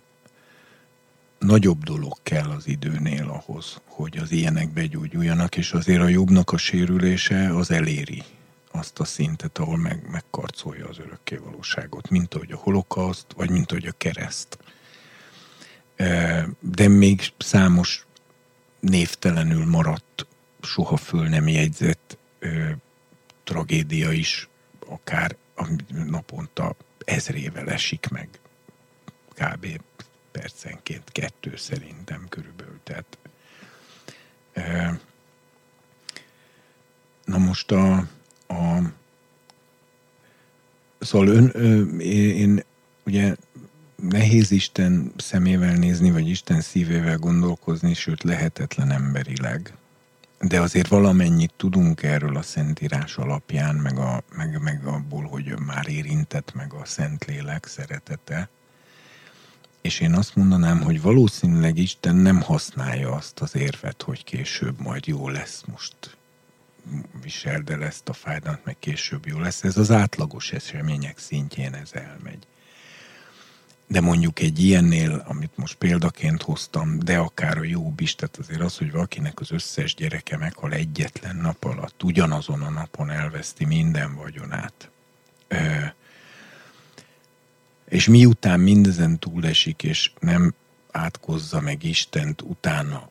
nagyobb 1.45 1.83
dolog 1.83 2.17
kell 2.23 2.51
az 2.51 2.67
időnél 2.67 3.29
ahhoz, 3.29 3.81
hogy 3.85 4.19
az 4.19 4.33
ilyenek 4.33 4.73
begyógyuljanak, 4.73 5.57
és 5.57 5.73
azért 5.73 6.01
a 6.01 6.09
jobbnak 6.09 6.53
a 6.53 6.57
sérülése 6.57 7.57
az 7.57 7.71
eléri 7.71 8.23
azt 8.71 8.99
a 8.99 9.05
szintet, 9.05 9.59
ahol 9.59 9.77
meg, 9.77 10.11
megkarcolja 10.11 10.89
az 10.89 10.99
örökké 10.99 11.37
valóságot, 11.37 12.11
mint 12.11 12.35
ahogy 12.35 12.53
a 12.53 12.57
holokauszt, 12.57 13.27
vagy 13.37 13.51
mint 13.51 13.71
ahogy 13.71 13.87
a 13.87 13.95
kereszt. 13.99 14.59
De 16.61 16.89
még 16.89 17.33
számos 17.39 18.07
névtelenül 18.81 19.67
maradt, 19.67 20.27
soha 20.63 20.97
föl 20.97 21.29
nem 21.29 21.49
jegyzett 21.49 22.19
tragédia 23.45 24.13
is, 24.13 24.49
akár 24.87 25.37
naponta 25.89 26.77
ezrével 27.05 27.71
esik 27.71 28.09
meg, 28.11 28.29
kb. 29.35 29.81
Percenként 30.41 31.13
kettő 31.13 31.57
szerintem 31.57 32.27
körülbelül. 32.29 32.81
Tehát, 32.83 33.19
na 37.25 37.39
most 37.39 37.71
a, 37.71 37.97
a 38.49 38.93
Szóval 40.99 41.29
ön, 41.29 42.01
én 42.01 42.65
ugye 43.05 43.35
nehéz 43.97 44.51
Isten 44.51 45.13
szemével 45.17 45.75
nézni, 45.75 46.11
vagy 46.11 46.29
Isten 46.29 46.61
szívével 46.61 47.19
gondolkozni, 47.19 47.95
sőt 47.95 48.23
lehetetlen 48.23 48.91
emberileg. 48.91 49.75
De 50.41 50.61
azért 50.61 50.89
valamennyit 50.89 51.53
tudunk 51.57 52.03
erről 52.03 52.37
a 52.37 52.43
Szentírás 52.43 53.17
alapján, 53.17 53.75
meg, 53.75 53.99
a, 53.99 54.23
meg, 54.37 54.63
meg 54.63 54.87
abból, 54.87 55.23
hogy 55.23 55.59
már 55.59 55.89
érintett 55.89 56.55
meg 56.55 56.73
a 56.73 56.85
Szentlélek 56.85 57.67
szeretete. 57.67 58.49
És 59.85 60.01
én 60.01 60.15
azt 60.15 60.37
mondanám, 60.37 60.81
hogy 60.81 61.01
valószínűleg 61.01 61.79
Isten 61.79 62.17
nem 62.17 62.41
használja 62.41 63.13
azt 63.13 63.41
az 63.41 63.57
érvet, 63.57 64.03
hogy 64.03 64.25
később 64.25 64.81
majd 64.81 65.07
jó 65.07 65.29
lesz 65.29 65.63
most 65.67 66.17
viseld 67.23 67.71
el 67.71 67.85
ezt 67.85 68.09
a 68.09 68.13
fájdalmat, 68.13 68.65
meg 68.65 68.77
később 68.79 69.27
jó 69.27 69.39
lesz. 69.39 69.65
Ez 69.65 69.77
az 69.77 69.91
átlagos 69.91 70.53
események 70.53 71.19
szintjén 71.19 71.75
ez 71.75 71.91
elmegy. 71.93 72.47
De 73.87 74.01
mondjuk 74.01 74.41
egy 74.41 74.59
ilyennél, 74.65 75.25
amit 75.27 75.57
most 75.57 75.75
példaként 75.75 76.43
hoztam, 76.43 76.99
de 76.99 77.19
akár 77.19 77.59
a 77.59 77.65
jobb 77.65 78.01
is, 78.01 78.15
tehát 78.15 78.37
azért 78.37 78.61
az, 78.61 78.77
hogy 78.79 78.91
valakinek 78.93 79.41
az 79.41 79.51
összes 79.51 79.95
gyereke 79.95 80.37
meghal 80.37 80.73
egyetlen 80.73 81.37
nap 81.37 81.65
alatt, 81.65 82.03
ugyanazon 82.03 82.63
a 82.63 82.71
napon 82.71 83.11
elveszti 83.11 83.65
minden 83.65 84.15
vagyonát. 84.15 84.91
Ö, 85.49 85.85
és 87.89 88.09
miután 88.09 88.61
mindezen 88.61 89.19
túlesik, 89.19 89.83
és 89.83 90.11
nem 90.21 90.55
átkozza 90.91 91.61
meg 91.61 91.85
Istent 91.85 92.43
utána 92.43 93.11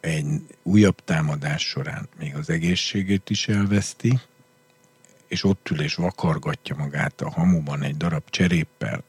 egy 0.00 0.26
újabb 0.62 1.04
támadás 1.04 1.62
során 1.68 2.08
még 2.18 2.34
az 2.34 2.50
egészségét 2.50 3.30
is 3.30 3.48
elveszti, 3.48 4.20
és 5.26 5.44
ott 5.44 5.70
ül 5.70 5.80
és 5.80 5.94
vakargatja 5.94 6.76
magát 6.76 7.20
a 7.20 7.30
hamuban 7.30 7.82
egy 7.82 7.96
darab 7.96 8.30
cseréppel, 8.30 9.02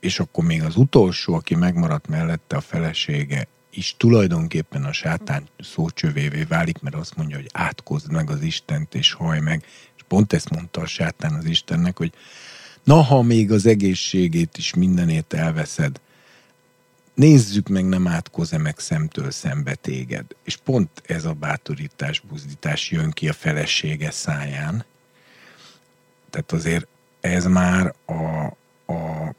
és 0.00 0.20
akkor 0.20 0.44
még 0.44 0.62
az 0.62 0.76
utolsó, 0.76 1.34
aki 1.34 1.54
megmaradt 1.54 2.08
mellette 2.08 2.56
a 2.56 2.60
felesége, 2.60 3.46
is 3.70 3.94
tulajdonképpen 3.96 4.84
a 4.84 4.92
sátán 4.92 5.48
szócsövévé 5.58 6.42
válik, 6.42 6.80
mert 6.80 6.94
azt 6.94 7.16
mondja, 7.16 7.36
hogy 7.36 7.50
átkozd 7.52 8.10
meg 8.10 8.30
az 8.30 8.42
Istent, 8.42 8.94
és 8.94 9.12
haj 9.12 9.40
meg. 9.40 9.64
És 9.96 10.02
pont 10.08 10.32
ezt 10.32 10.50
mondta 10.50 10.80
a 10.80 10.86
sátán 10.86 11.32
az 11.32 11.44
Istennek, 11.44 11.96
hogy 11.96 12.12
na, 12.90 13.02
ha 13.02 13.22
még 13.22 13.52
az 13.52 13.66
egészségét 13.66 14.56
is 14.58 14.74
mindenét 14.74 15.32
elveszed, 15.32 16.00
nézzük 17.14 17.68
meg, 17.68 17.88
nem 17.88 18.06
átkoz-e 18.06 18.58
meg 18.58 18.78
szemtől 18.78 19.30
szembe 19.30 19.74
téged. 19.74 20.24
És 20.44 20.56
pont 20.56 21.02
ez 21.06 21.24
a 21.24 21.32
bátorítás, 21.32 22.20
buzdítás 22.20 22.90
jön 22.90 23.10
ki 23.10 23.28
a 23.28 23.32
felesége 23.32 24.10
száján. 24.10 24.84
Tehát 26.30 26.52
azért 26.52 26.86
ez 27.20 27.44
már 27.44 27.94
a, 28.04 28.44
a 28.92 29.34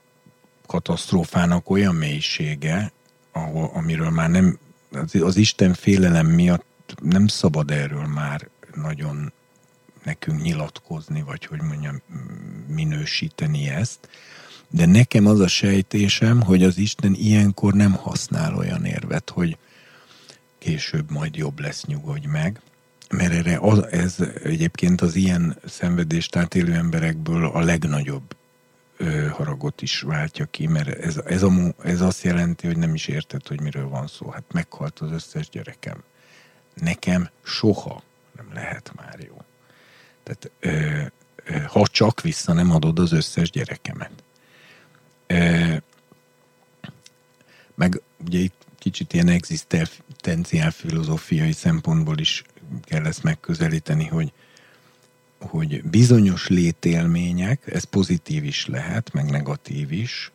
katasztrófának 0.68 1.70
olyan 1.70 1.96
mélysége, 1.96 2.92
ahol, 3.32 3.72
amiről 3.74 4.10
már 4.10 4.30
nem, 4.30 4.58
az, 4.92 5.16
az 5.16 5.38
Isten 5.38 5.74
félelem 5.74 6.28
miatt 6.28 6.96
nem 7.02 7.28
szabad 7.28 7.72
erről 7.72 8.06
már 8.06 8.48
nagyon 8.76 9.32
nekünk 10.04 10.42
nyilatkozni, 10.42 11.22
vagy 11.22 11.46
hogy 11.46 11.62
mondjam, 11.62 12.02
minősíteni 12.68 13.70
ezt. 13.70 14.10
De 14.70 14.86
nekem 14.86 15.26
az 15.26 15.40
a 15.40 15.48
sejtésem, 15.48 16.42
hogy 16.42 16.64
az 16.64 16.78
Isten 16.78 17.14
ilyenkor 17.14 17.74
nem 17.74 17.92
használ 17.94 18.56
olyan 18.56 18.86
érvet, 18.86 19.30
hogy 19.30 19.58
később 20.58 21.12
majd 21.12 21.36
jobb 21.36 21.60
lesz, 21.60 21.86
nyugodj 21.86 22.28
meg. 22.28 22.62
Mert 23.10 23.34
erre 23.34 23.58
az, 23.62 23.86
ez 23.92 24.16
egyébként 24.44 25.02
az 25.02 25.16
ilyen 25.16 25.58
szenvedést 25.66 26.36
átélő 26.36 26.74
emberekből 26.74 27.46
a 27.46 27.60
legnagyobb 27.60 28.36
ö, 28.98 29.28
haragot 29.28 29.82
is 29.82 30.02
váltja 30.02 30.46
ki, 30.46 30.68
mert 30.68 30.88
ez, 30.88 31.18
ez, 31.18 31.44
a, 31.44 31.52
ez 31.84 32.02
azt 32.02 32.24
jelenti, 32.24 32.68
hogy 32.68 32.78
nem 32.78 32.94
is 32.94 33.08
érted, 33.08 33.48
hogy 33.48 33.62
miről 33.62 33.88
van 33.88 34.08
szó. 34.08 34.30
Hát 34.30 34.44
meghalt 34.52 35.00
az 35.00 35.12
összes 35.12 35.50
gyerekem. 35.50 36.04
Nekem 36.74 37.30
soha 37.44 38.04
nem 38.36 38.48
lehet 38.54 38.92
már 38.96 39.20
jó. 39.28 39.42
Tehát 40.32 40.52
ö, 40.60 41.54
ö, 41.54 41.60
ha 41.60 41.88
csak 41.88 42.22
vissza 42.22 42.54
nem 42.54 42.72
adod 42.72 43.00
az 43.00 43.12
összes 43.12 43.50
gyerekemet. 43.50 44.24
Meg 47.76 48.02
ugye 48.26 48.40
itt 48.40 48.66
kicsit 48.78 49.14
ilyen 49.14 49.28
egzisztenciál 49.28 50.72
filozófiai 50.72 51.52
szempontból 51.52 52.18
is 52.18 52.44
kell 52.82 53.06
ezt 53.06 53.24
megközelíteni, 53.24 54.06
hogy, 54.06 54.32
hogy 55.40 55.84
bizonyos 55.84 56.48
létélmények, 56.48 57.74
ez 57.74 57.84
pozitív 57.84 58.44
is 58.44 58.66
lehet, 58.66 59.14
meg 59.14 59.30
negatív 59.30 59.92
is. 59.92 60.32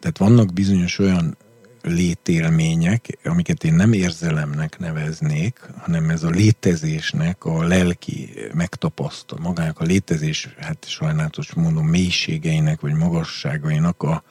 Tehát 0.00 0.18
vannak 0.18 0.52
bizonyos 0.52 0.98
olyan 0.98 1.36
létélmények, 1.82 3.18
amiket 3.24 3.64
én 3.64 3.74
nem 3.74 3.92
érzelemnek 3.92 4.78
neveznék, 4.78 5.60
hanem 5.78 6.10
ez 6.10 6.22
a 6.22 6.30
létezésnek 6.30 7.44
a 7.44 7.62
lelki 7.62 8.34
megtapasztal, 8.54 9.38
magának 9.42 9.80
a 9.80 9.84
létezés, 9.84 10.48
hát 10.58 10.84
sajnálatos 10.88 11.52
mondom, 11.52 11.86
mélységeinek 11.86 12.80
vagy 12.80 12.92
magasságainak 12.92 14.02
a, 14.02 14.22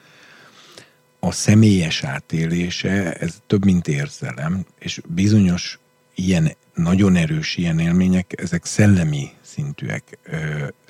a 1.19 1.31
személyes 1.31 2.03
átélése, 2.03 3.13
ez 3.13 3.41
több, 3.47 3.65
mint 3.65 3.87
érzelem, 3.87 4.65
és 4.79 5.01
bizonyos 5.07 5.79
ilyen, 6.15 6.55
nagyon 6.73 7.15
erős 7.15 7.57
ilyen 7.57 7.79
élmények, 7.79 8.41
ezek 8.41 8.65
szellemi 8.65 9.29
szintűek, 9.41 10.17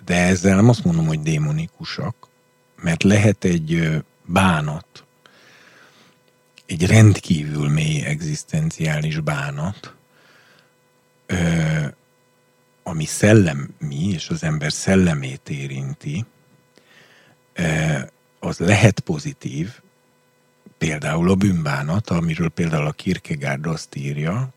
de 0.05 0.15
ezzel 0.15 0.55
nem 0.55 0.69
azt 0.69 0.83
mondom, 0.83 1.07
hogy 1.07 1.21
démonikusak, 1.21 2.27
mert 2.81 3.03
lehet 3.03 3.43
egy 3.43 4.01
bánat, 4.25 5.05
egy 6.71 6.85
rendkívül 6.85 7.69
mély 7.69 8.05
egzisztenciális 8.05 9.19
bánat, 9.19 9.93
ö, 11.25 11.85
ami 12.83 13.05
szellemi, 13.05 14.05
és 14.13 14.29
az 14.29 14.43
ember 14.43 14.71
szellemét 14.71 15.49
érinti, 15.49 16.25
ö, 17.53 17.97
az 18.39 18.57
lehet 18.57 18.99
pozitív, 18.99 19.69
például 20.77 21.29
a 21.29 21.35
bűnbánat, 21.35 22.09
amiről 22.09 22.49
például 22.49 22.85
a 22.85 22.91
Kierkegaard 22.91 23.65
azt 23.65 23.95
írja, 23.95 24.49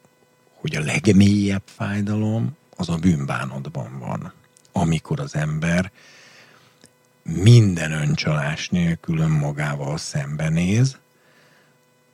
hogy 0.55 0.77
a 0.77 0.81
legmélyebb 0.81 1.63
fájdalom 1.65 2.57
az 2.77 2.89
a 2.89 2.97
bűnbánatban 2.97 3.99
van, 3.99 4.33
amikor 4.73 5.21
az 5.21 5.35
ember 5.35 5.93
minden 7.23 7.93
öncsalás 7.93 8.69
nélkül 8.69 9.19
önmagával 9.19 9.99
szembenéz, 9.99 10.99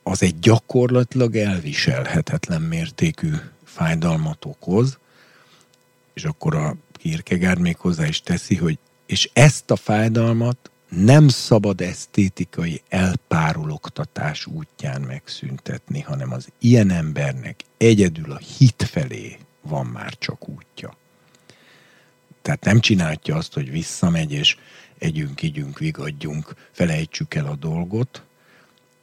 az 0.03 0.23
egy 0.23 0.39
gyakorlatilag 0.39 1.37
elviselhetetlen 1.37 2.63
mértékű 2.63 3.33
fájdalmat 3.65 4.45
okoz, 4.45 4.99
és 6.13 6.25
akkor 6.25 6.55
a 6.55 6.77
Kierkegaard 6.93 7.61
még 7.61 7.77
hozzá 7.77 8.07
is 8.07 8.23
teszi, 8.23 8.57
hogy 8.57 8.79
és 9.07 9.31
ezt 9.33 9.71
a 9.71 9.77
fájdalmat 9.77 10.71
nem 10.89 11.29
szabad 11.29 11.81
esztétikai 11.81 12.83
elpárologtatás 12.89 14.47
útján 14.47 15.01
megszüntetni, 15.01 16.01
hanem 16.01 16.33
az 16.33 16.49
ilyen 16.59 16.91
embernek 16.91 17.61
egyedül 17.77 18.33
a 18.33 18.39
hit 18.59 18.83
felé 18.91 19.39
van 19.61 19.87
már 19.87 20.19
csak 20.19 20.49
útja. 20.49 20.97
Tehát 22.43 22.65
nem 22.65 22.81
csinálja 22.81 23.37
azt, 23.37 23.55
hogy 23.55 23.71
visszamegy, 23.71 24.33
és 24.33 24.57
együnk, 24.99 25.43
igyünk, 25.43 25.79
vigadjunk, 25.79 26.55
felejtsük 26.71 27.35
el 27.35 27.47
a 27.47 27.57
dolgot, 27.57 28.23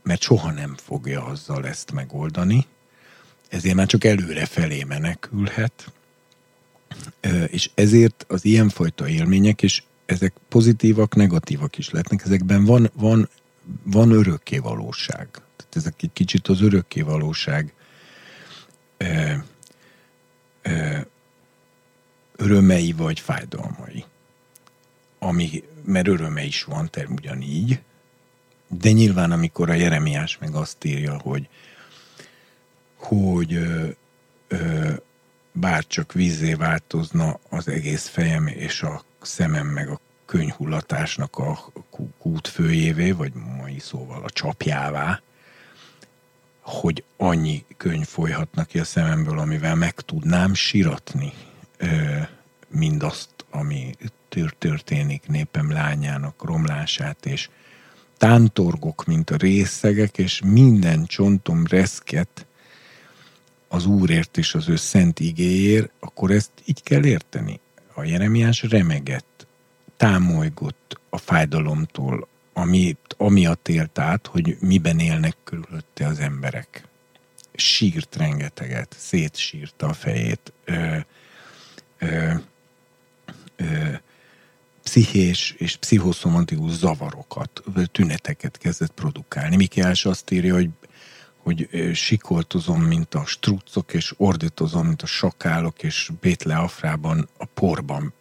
mert 0.08 0.22
soha 0.22 0.52
nem 0.52 0.76
fogja 0.76 1.26
azzal 1.26 1.68
ezt 1.68 1.92
megoldani, 1.92 2.66
ezért 3.50 3.76
már 3.76 3.88
csak 3.88 4.04
előre 4.04 4.46
felé 4.46 4.84
menekülhet, 4.84 5.92
és 7.48 7.70
ezért 7.74 8.26
az 8.28 8.46
ilyenfajta 8.46 9.08
élmények, 9.08 9.62
és 9.62 9.84
ezek 10.06 10.34
pozitívak, 10.50 11.16
negatívak 11.16 11.78
is 11.78 11.90
lehetnek, 11.90 12.24
ezekben 12.24 12.66
van, 12.66 12.90
van, 12.94 13.30
van 13.84 14.12
örökké 14.12 14.58
valóság. 14.58 15.28
Tehát 15.32 15.76
ezek 15.76 15.94
egy 16.02 16.14
kicsit 16.14 16.48
az 16.48 16.62
örökké 16.62 17.02
valóság 17.02 17.74
örömei 22.36 22.92
vagy 22.92 23.20
fájdalmai. 23.20 24.06
Ami, 25.20 25.64
mert 25.86 26.08
öröme 26.08 26.44
is 26.44 26.64
van, 26.64 26.90
term 26.90 27.14
ugyanígy, 27.14 27.80
de 28.68 28.92
nyilván, 28.92 29.32
amikor 29.32 29.70
a 29.70 29.74
Jeremiás 29.74 30.38
meg 30.38 30.56
azt 30.56 30.84
írja, 30.84 31.20
hogy, 31.20 31.48
hogy 32.96 33.54
ö, 34.48 34.90
bár 35.52 35.88
csak 35.88 36.14
vízé 36.14 36.54
változna 36.54 37.40
az 37.50 37.68
egész 37.68 38.08
fejem 38.08 38.48
és 38.48 38.82
a 38.82 39.04
szemem 39.22 39.68
meg 39.68 39.90
a 39.90 40.00
könyhullatásnak 40.26 41.38
a 41.38 41.72
kút 42.18 42.48
főjévé, 42.48 43.12
vagy 43.12 43.34
mai 43.34 43.80
szóval 43.80 44.24
a 44.24 44.30
csapjává, 44.30 45.22
hogy 46.62 47.04
annyi 47.18 47.66
könyv 47.78 48.06
folyhatna 48.06 48.64
ki 48.64 48.80
a 48.80 48.84
szememből, 48.84 49.40
amivel 49.40 49.76
meg 49.76 49.94
tudnám 49.94 50.54
siratni 50.54 51.34
mindazt, 52.68 53.30
amit 53.50 54.12
történik 54.58 55.28
népem 55.28 55.72
lányának 55.72 56.44
romlását, 56.44 57.26
és 57.26 57.50
tántorgok, 58.18 59.06
mint 59.06 59.30
a 59.30 59.36
részegek, 59.36 60.18
és 60.18 60.42
minden 60.46 61.06
csontom 61.06 61.66
reszket 61.66 62.46
az 63.68 63.86
Úrért 63.86 64.38
és 64.38 64.54
az 64.56 64.70
ő 64.70 64.76
szent 64.76 65.20
igéért, 65.20 65.90
akkor 66.00 66.32
ezt 66.32 66.52
így 66.66 66.84
kell 66.84 67.06
érteni. 67.06 67.60
A 67.94 68.04
Jeremiás 68.04 68.64
remegett, 68.64 69.48
támolygott 69.98 71.00
a 71.10 71.18
fájdalomtól, 71.18 72.28
amit, 72.54 73.16
amiatt 73.18 73.68
élt 73.68 74.00
át, 74.00 74.28
hogy 74.28 74.58
miben 74.60 75.00
élnek 75.00 75.36
körülötte 75.44 76.08
az 76.08 76.20
emberek. 76.20 76.88
Sírt 77.54 78.16
rengeteget, 78.16 78.96
szétsírta 79.00 79.88
a 79.88 79.94
fejét, 79.94 80.54
ö, 80.66 80.98
ö, 81.98 82.34
ö, 83.56 83.94
pszichés 84.88 85.56
és 85.58 85.76
pszichoszomatikus 85.76 86.72
zavarokat, 86.72 87.64
tüneteket 87.92 88.58
kezdett 88.58 88.92
produkálni. 88.92 89.56
Mikiás 89.56 90.06
azt 90.06 90.32
írja, 90.32 90.54
hogy 90.54 90.70
hogy 91.48 91.70
sikoltozom, 91.94 92.82
mint 92.82 93.14
a 93.14 93.26
struccok, 93.26 93.94
és 93.94 94.14
ordítozom, 94.18 94.88
mint 94.88 95.02
a 95.02 95.06
sakálok, 95.06 95.84
és 95.84 96.12
Bétle 96.20 96.56
Afrában 96.56 97.30
a 97.38 97.46
porban 97.46 98.14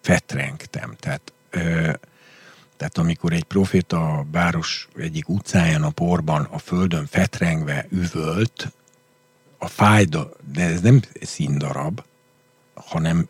fetrengtem. 0.00 0.94
Tehát, 1.00 1.32
ö, 1.50 1.92
tehát 2.76 2.98
amikor 2.98 3.32
egy 3.32 3.44
proféta 3.44 4.12
a 4.12 4.26
város 4.30 4.88
egyik 4.96 5.28
utcáján 5.28 5.82
a 5.82 5.90
porban 5.90 6.48
a 6.50 6.58
földön 6.58 7.06
fetrengve 7.06 7.86
üvölt, 7.90 8.72
a 9.58 9.68
fájda, 9.68 10.30
de 10.52 10.62
ez 10.62 10.80
nem 10.80 11.00
színdarab, 11.20 12.02
hanem 12.74 13.28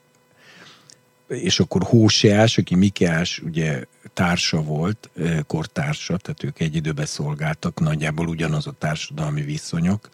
és 1.32 1.60
akkor 1.60 1.82
Hóseás, 1.82 2.58
aki 2.58 2.74
Mikeás 2.74 3.38
ugye 3.38 3.84
társa 4.14 4.62
volt, 4.62 5.10
kortársa, 5.46 6.16
tehát 6.16 6.44
ők 6.44 6.60
egy 6.60 6.76
időben 6.76 7.06
szolgáltak, 7.06 7.80
nagyjából 7.80 8.28
ugyanaz 8.28 8.66
a 8.66 8.74
társadalmi 8.78 9.42
viszonyok, 9.42 10.08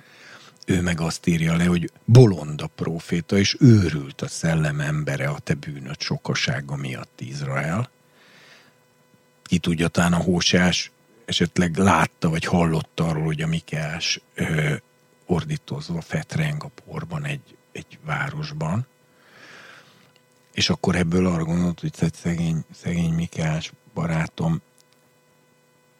ő 0.67 0.83
meg 0.83 1.01
azt 1.01 1.27
írja 1.27 1.57
le, 1.57 1.65
hogy 1.65 1.91
bolond 2.05 2.61
a 2.61 2.67
proféta, 2.67 3.39
és 3.39 3.57
őrült 3.61 4.23
a 4.23 4.29
szellem 4.29 4.81
embere 4.81 5.29
a 5.29 5.39
te 5.39 5.55
bűnöd 5.55 6.01
sokasága 6.01 6.77
miatt 6.77 7.21
Izrael. 7.21 7.91
Ki 9.43 9.59
tudja, 9.59 9.89
talán 9.89 10.13
a 10.13 10.23
Hóseás 10.23 10.91
esetleg 11.25 11.77
látta, 11.77 12.29
vagy 12.29 12.45
hallotta 12.45 13.07
arról, 13.07 13.25
hogy 13.25 13.43
a 13.43 13.47
Mikeás 13.47 14.21
ordítozva 15.27 16.01
fetreng 16.01 16.65
a 16.65 16.71
porban 16.85 17.25
egy, 17.25 17.57
egy 17.73 17.99
városban, 18.05 18.87
és 20.59 20.71
akkor 20.71 20.97
ebből 20.97 21.27
arra 21.27 21.45
gondolt, 21.45 21.81
hogy 21.81 22.13
szegény, 22.13 22.65
szegény 22.71 23.13
Mikás 23.13 23.73
barátom, 23.95 24.61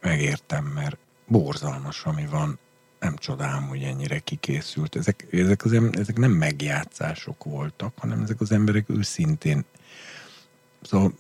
megértem, 0.01 0.65
mert 0.65 0.97
borzalmas, 1.27 2.05
ami 2.05 2.27
van, 2.27 2.59
nem 3.01 3.17
csodálom, 3.17 3.69
hogy 3.69 3.83
ennyire 3.83 4.19
kikészült. 4.19 4.97
Ezek, 4.97 5.27
ezek, 5.31 5.65
az, 5.65 5.73
ezek 5.93 6.17
nem 6.17 6.31
megjátszások 6.31 7.45
voltak, 7.45 7.93
hanem 7.99 8.23
ezek 8.23 8.41
az 8.41 8.53
emberek 8.53 8.89
őszintén. 8.89 9.65
Szóval, 10.83 11.13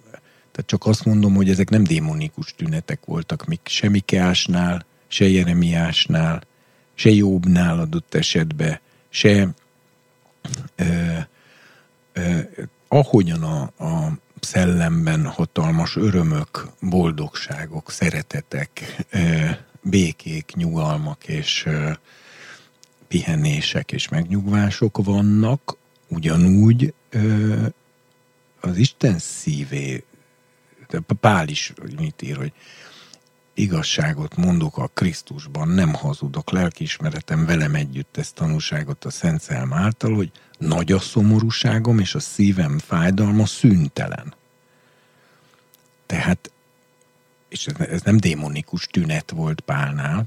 tehát 0.51 0.67
csak 0.67 0.87
azt 0.87 1.05
mondom, 1.05 1.35
hogy 1.35 1.51
ezek 1.51 1.71
nem 1.71 1.85
démonikus 1.85 2.55
tünetek 2.55 3.05
voltak, 3.05 3.45
mik 3.45 3.61
se 3.65 3.89
Mikeásnál, 3.89 4.85
se 5.07 5.29
Jeremiásnál, 5.29 6.43
se 6.95 7.11
Jobbnál 7.11 7.79
adott 7.79 8.15
esetben, 8.15 8.81
se 9.09 9.49
ö, 10.77 11.19
ö, 12.13 12.41
ahogyan 12.89 13.43
a, 13.43 13.85
a 13.85 14.13
szellemben 14.41 15.27
hatalmas 15.27 15.97
örömök, 15.97 16.69
boldogságok, 16.81 17.91
szeretetek, 17.91 18.97
békék, 19.83 20.53
nyugalmak 20.55 21.29
és 21.29 21.69
pihenések 23.09 23.93
és 23.93 24.09
megnyugvások 24.09 25.05
vannak, 25.05 25.77
ugyanúgy 26.09 26.95
az 28.61 28.77
Isten 28.77 29.19
szívé, 29.19 30.05
Pál 31.21 31.49
is 31.49 31.73
mit 31.99 32.23
ír, 32.23 32.37
hogy 32.37 32.53
igazságot 33.55 34.37
mondok 34.37 34.79
a 34.79 34.91
Krisztusban, 34.95 35.69
nem 35.69 35.95
hazudok, 35.95 36.51
lelkiismeretem 36.51 37.47
velem 37.47 37.75
együtt 37.75 38.17
ezt 38.17 38.35
tanúságot 38.35 39.05
a 39.05 39.11
Szent 39.11 39.41
Szelm 39.41 39.73
által, 39.73 40.15
hogy 40.15 40.33
nagy 40.59 40.93
a 40.93 40.99
szomorúságom, 40.99 41.99
és 41.99 42.15
a 42.15 42.21
szívem 42.21 42.79
fájdalma 42.79 43.47
szüntelen. 43.47 44.35
Tehát, 46.07 46.51
és 47.49 47.67
ez, 47.67 48.03
nem 48.03 48.17
démonikus 48.17 48.87
tünet 48.87 49.31
volt 49.31 49.61
Pálnál, 49.61 50.25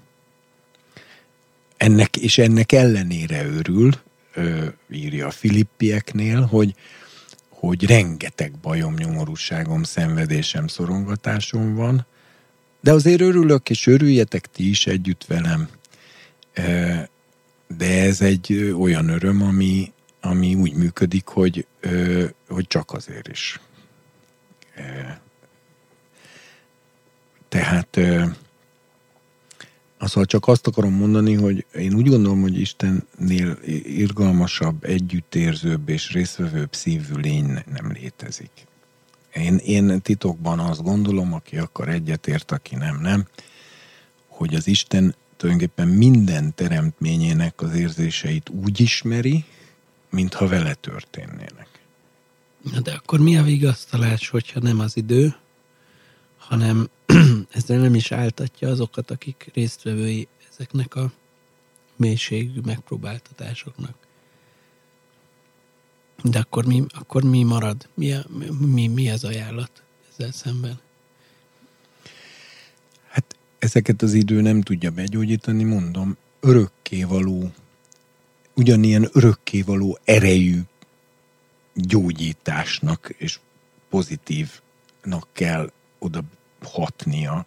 ennek, 1.78 2.18
és 2.18 2.38
ennek 2.38 2.72
ellenére 2.72 3.46
örül, 3.46 3.92
ö, 4.34 4.66
írja 4.90 5.28
a 5.28 5.32
Filippieknél, 5.32 6.42
hogy, 6.42 6.76
hogy 7.50 7.86
rengeteg 7.86 8.52
bajom, 8.52 8.94
nyomorúságom, 8.94 9.84
szenvedésem, 9.84 10.68
szorongatásom 10.68 11.76
van, 11.76 12.06
de 12.82 12.92
azért 12.92 13.22
örülök, 13.22 13.70
és 13.70 13.88
örüljetek 13.88 14.48
ti 14.52 14.70
is 14.70 14.88
együtt 14.88 15.26
velem. 15.26 15.70
De 17.78 18.02
ez 18.02 18.22
egy 18.22 18.74
olyan 18.80 19.10
öröm, 19.10 19.42
ami, 19.42 19.92
ami 20.22 20.56
úgy 20.56 20.74
működik, 20.74 21.28
hogy, 21.28 21.68
hogy 22.48 22.68
csak 22.68 22.92
azért 22.92 23.28
is. 23.28 23.60
Tehát 27.50 28.00
Szóval 30.00 30.26
csak 30.26 30.48
azt 30.48 30.68
akarom 30.68 30.94
mondani, 30.94 31.34
hogy 31.34 31.66
én 31.76 31.94
úgy 31.94 32.10
gondolom, 32.10 32.42
hogy 32.42 32.60
Istennél 32.60 33.58
irgalmasabb, 33.84 34.84
együttérzőbb 34.84 35.90
és 35.90 36.12
részvevőbb 36.12 36.76
szívű 36.76 37.16
lény 37.16 37.64
nem 37.66 37.92
létezik. 37.92 38.52
Én, 39.34 39.56
én 39.56 40.02
titokban 40.02 40.60
azt 40.60 40.84
gondolom, 40.84 41.34
aki 41.34 41.58
akar 41.58 41.90
egyetért, 41.90 42.52
aki 42.52 42.76
nem, 42.76 43.00
nem, 43.02 43.28
hogy 44.28 44.56
az 44.56 44.68
Isten 44.68 45.16
tulajdonképpen 45.38 45.88
minden 45.88 46.56
teremtményének 46.56 47.62
az 47.62 47.74
érzéseit 47.74 48.50
úgy 48.50 48.80
ismeri, 48.80 49.46
mintha 50.12 50.48
vele 50.48 50.74
történnének. 50.74 51.68
Na 52.72 52.80
de 52.80 52.92
akkor 52.92 53.20
mi 53.20 53.38
a 53.38 53.44
vigasztalás, 53.44 54.30
hogyha 54.30 54.60
nem 54.60 54.80
az 54.80 54.98
idő, 54.98 55.36
hanem 56.38 56.90
ezzel 57.52 57.80
nem 57.80 57.96
is 57.96 58.12
áltatja 58.12 58.70
azokat, 58.70 59.12
akik 59.12 59.50
résztvevői 59.54 60.28
ezeknek 60.52 60.96
a 60.96 61.12
mélységű 61.96 62.60
megpróbáltatásoknak. 62.66 63.96
De 66.24 66.40
akkor 66.40 66.66
mi, 66.66 66.84
akkor 66.90 67.24
mi 67.24 67.44
marad? 67.44 67.88
Mi, 67.94 68.14
a, 68.14 68.26
mi, 68.60 68.88
mi 68.88 69.10
az 69.10 69.24
ajánlat 69.24 69.84
ezzel 70.12 70.32
szemben? 70.32 70.80
Hát 73.08 73.36
ezeket 73.60 74.02
az 74.02 74.14
idő 74.14 74.42
nem 74.42 74.62
tudja 74.62 74.92
begyógyítani, 74.92 75.64
mondom, 75.64 76.18
örökkévaló, 76.40 77.52
ugyanilyen 78.62 79.10
örökkévaló 79.12 80.00
erejű 80.04 80.60
gyógyításnak 81.74 83.14
és 83.18 83.40
pozitívnak 83.90 85.28
kell 85.34 85.72
oda 86.00 86.24
hatnia. 86.62 87.46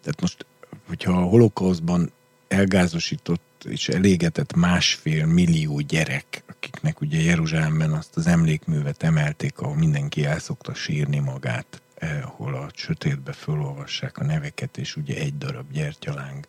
Tehát 0.00 0.20
most, 0.20 0.46
hogyha 0.86 1.12
a 1.12 1.28
holokauszban 1.28 2.12
elgázosított 2.48 3.64
és 3.64 3.88
elégetett 3.88 4.54
másfél 4.54 5.26
millió 5.26 5.80
gyerek, 5.80 6.42
akiknek 6.46 7.00
ugye 7.00 7.20
Jeruzsálemben 7.20 7.92
azt 7.92 8.16
az 8.16 8.26
emlékművet 8.26 9.02
emelték, 9.02 9.58
ahol 9.58 9.76
mindenki 9.76 10.24
el 10.24 10.38
szokta 10.38 10.74
sírni 10.74 11.18
magát, 11.18 11.82
eh, 11.94 12.20
ahol 12.24 12.54
a 12.54 12.70
sötétbe 12.74 13.32
fölolvassák 13.32 14.18
a 14.18 14.24
neveket, 14.24 14.76
és 14.76 14.96
ugye 14.96 15.16
egy 15.16 15.38
darab 15.38 15.72
gyertyaláng 15.72 16.46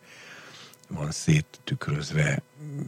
van 0.94 1.10
széttükrözve 1.10 2.42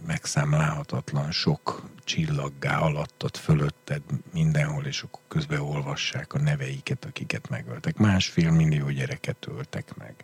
megszámlálhatatlan 0.07 1.31
sok 1.33 1.89
csillaggá 2.05 2.79
alattad 2.79 3.37
fölötted 3.37 4.03
mindenhol, 4.33 4.85
és 4.85 5.03
akkor 5.03 5.21
közben 5.29 5.61
olvassák 5.61 6.35
a 6.35 6.39
neveiket, 6.39 7.05
akiket 7.05 7.49
megöltek. 7.49 7.97
Másfél 7.97 8.51
millió 8.51 8.91
gyereket 8.91 9.47
öltek 9.49 9.97
meg. 9.97 10.15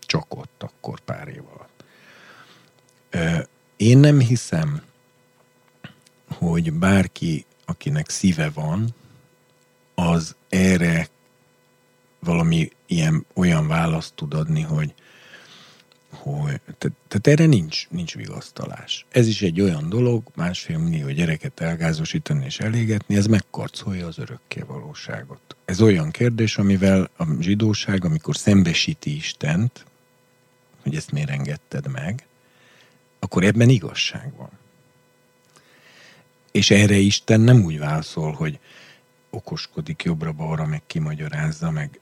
Csak 0.00 0.36
ott 0.36 0.62
akkor 0.62 1.00
pár 1.00 1.28
év 1.28 1.42
alatt. 1.54 1.84
Én 3.76 3.98
nem 3.98 4.18
hiszem, 4.18 4.82
hogy 6.28 6.72
bárki, 6.72 7.44
akinek 7.64 8.08
szíve 8.08 8.50
van, 8.50 8.94
az 9.94 10.36
erre 10.48 11.08
valami 12.18 12.70
ilyen 12.86 13.26
olyan 13.34 13.66
választ 13.66 14.14
tud 14.14 14.34
adni, 14.34 14.62
hogy 14.62 14.94
hogy 16.10 16.60
tehát, 16.78 16.96
tehát 17.08 17.26
erre 17.26 17.46
nincs, 17.46 17.88
nincs 17.88 18.14
vigasztalás. 18.14 19.06
Ez 19.08 19.26
is 19.26 19.42
egy 19.42 19.60
olyan 19.60 19.88
dolog, 19.88 20.22
másfél 20.34 20.78
millió 20.78 21.08
gyereket 21.08 21.60
elgázosítani 21.60 22.44
és 22.44 22.58
elégetni, 22.58 23.16
ez 23.16 23.26
megkarcolja 23.26 24.06
az 24.06 24.18
örökké 24.18 24.60
valóságot. 24.60 25.56
Ez 25.64 25.80
olyan 25.80 26.10
kérdés, 26.10 26.56
amivel 26.56 27.10
a 27.16 27.24
zsidóság, 27.40 28.04
amikor 28.04 28.36
szembesíti 28.36 29.16
Istent, 29.16 29.84
hogy 30.82 30.94
ezt 30.94 31.12
miért 31.12 31.30
engedted 31.30 31.90
meg, 31.90 32.26
akkor 33.18 33.44
ebben 33.44 33.68
igazság 33.68 34.32
van. 34.36 34.50
És 36.50 36.70
erre 36.70 36.96
Isten 36.96 37.40
nem 37.40 37.64
úgy 37.64 37.78
válaszol, 37.78 38.32
hogy 38.32 38.58
okoskodik 39.30 40.02
jobbra-balra, 40.02 40.66
meg 40.66 40.82
kimagyarázza, 40.86 41.70
meg 41.70 42.00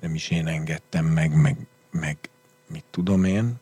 nem 0.00 0.14
is 0.14 0.30
én 0.30 0.46
engedtem 0.46 1.04
meg, 1.04 1.40
meg, 1.40 1.56
meg 1.90 2.18
mit 2.68 2.84
tudom 2.90 3.24
én, 3.24 3.54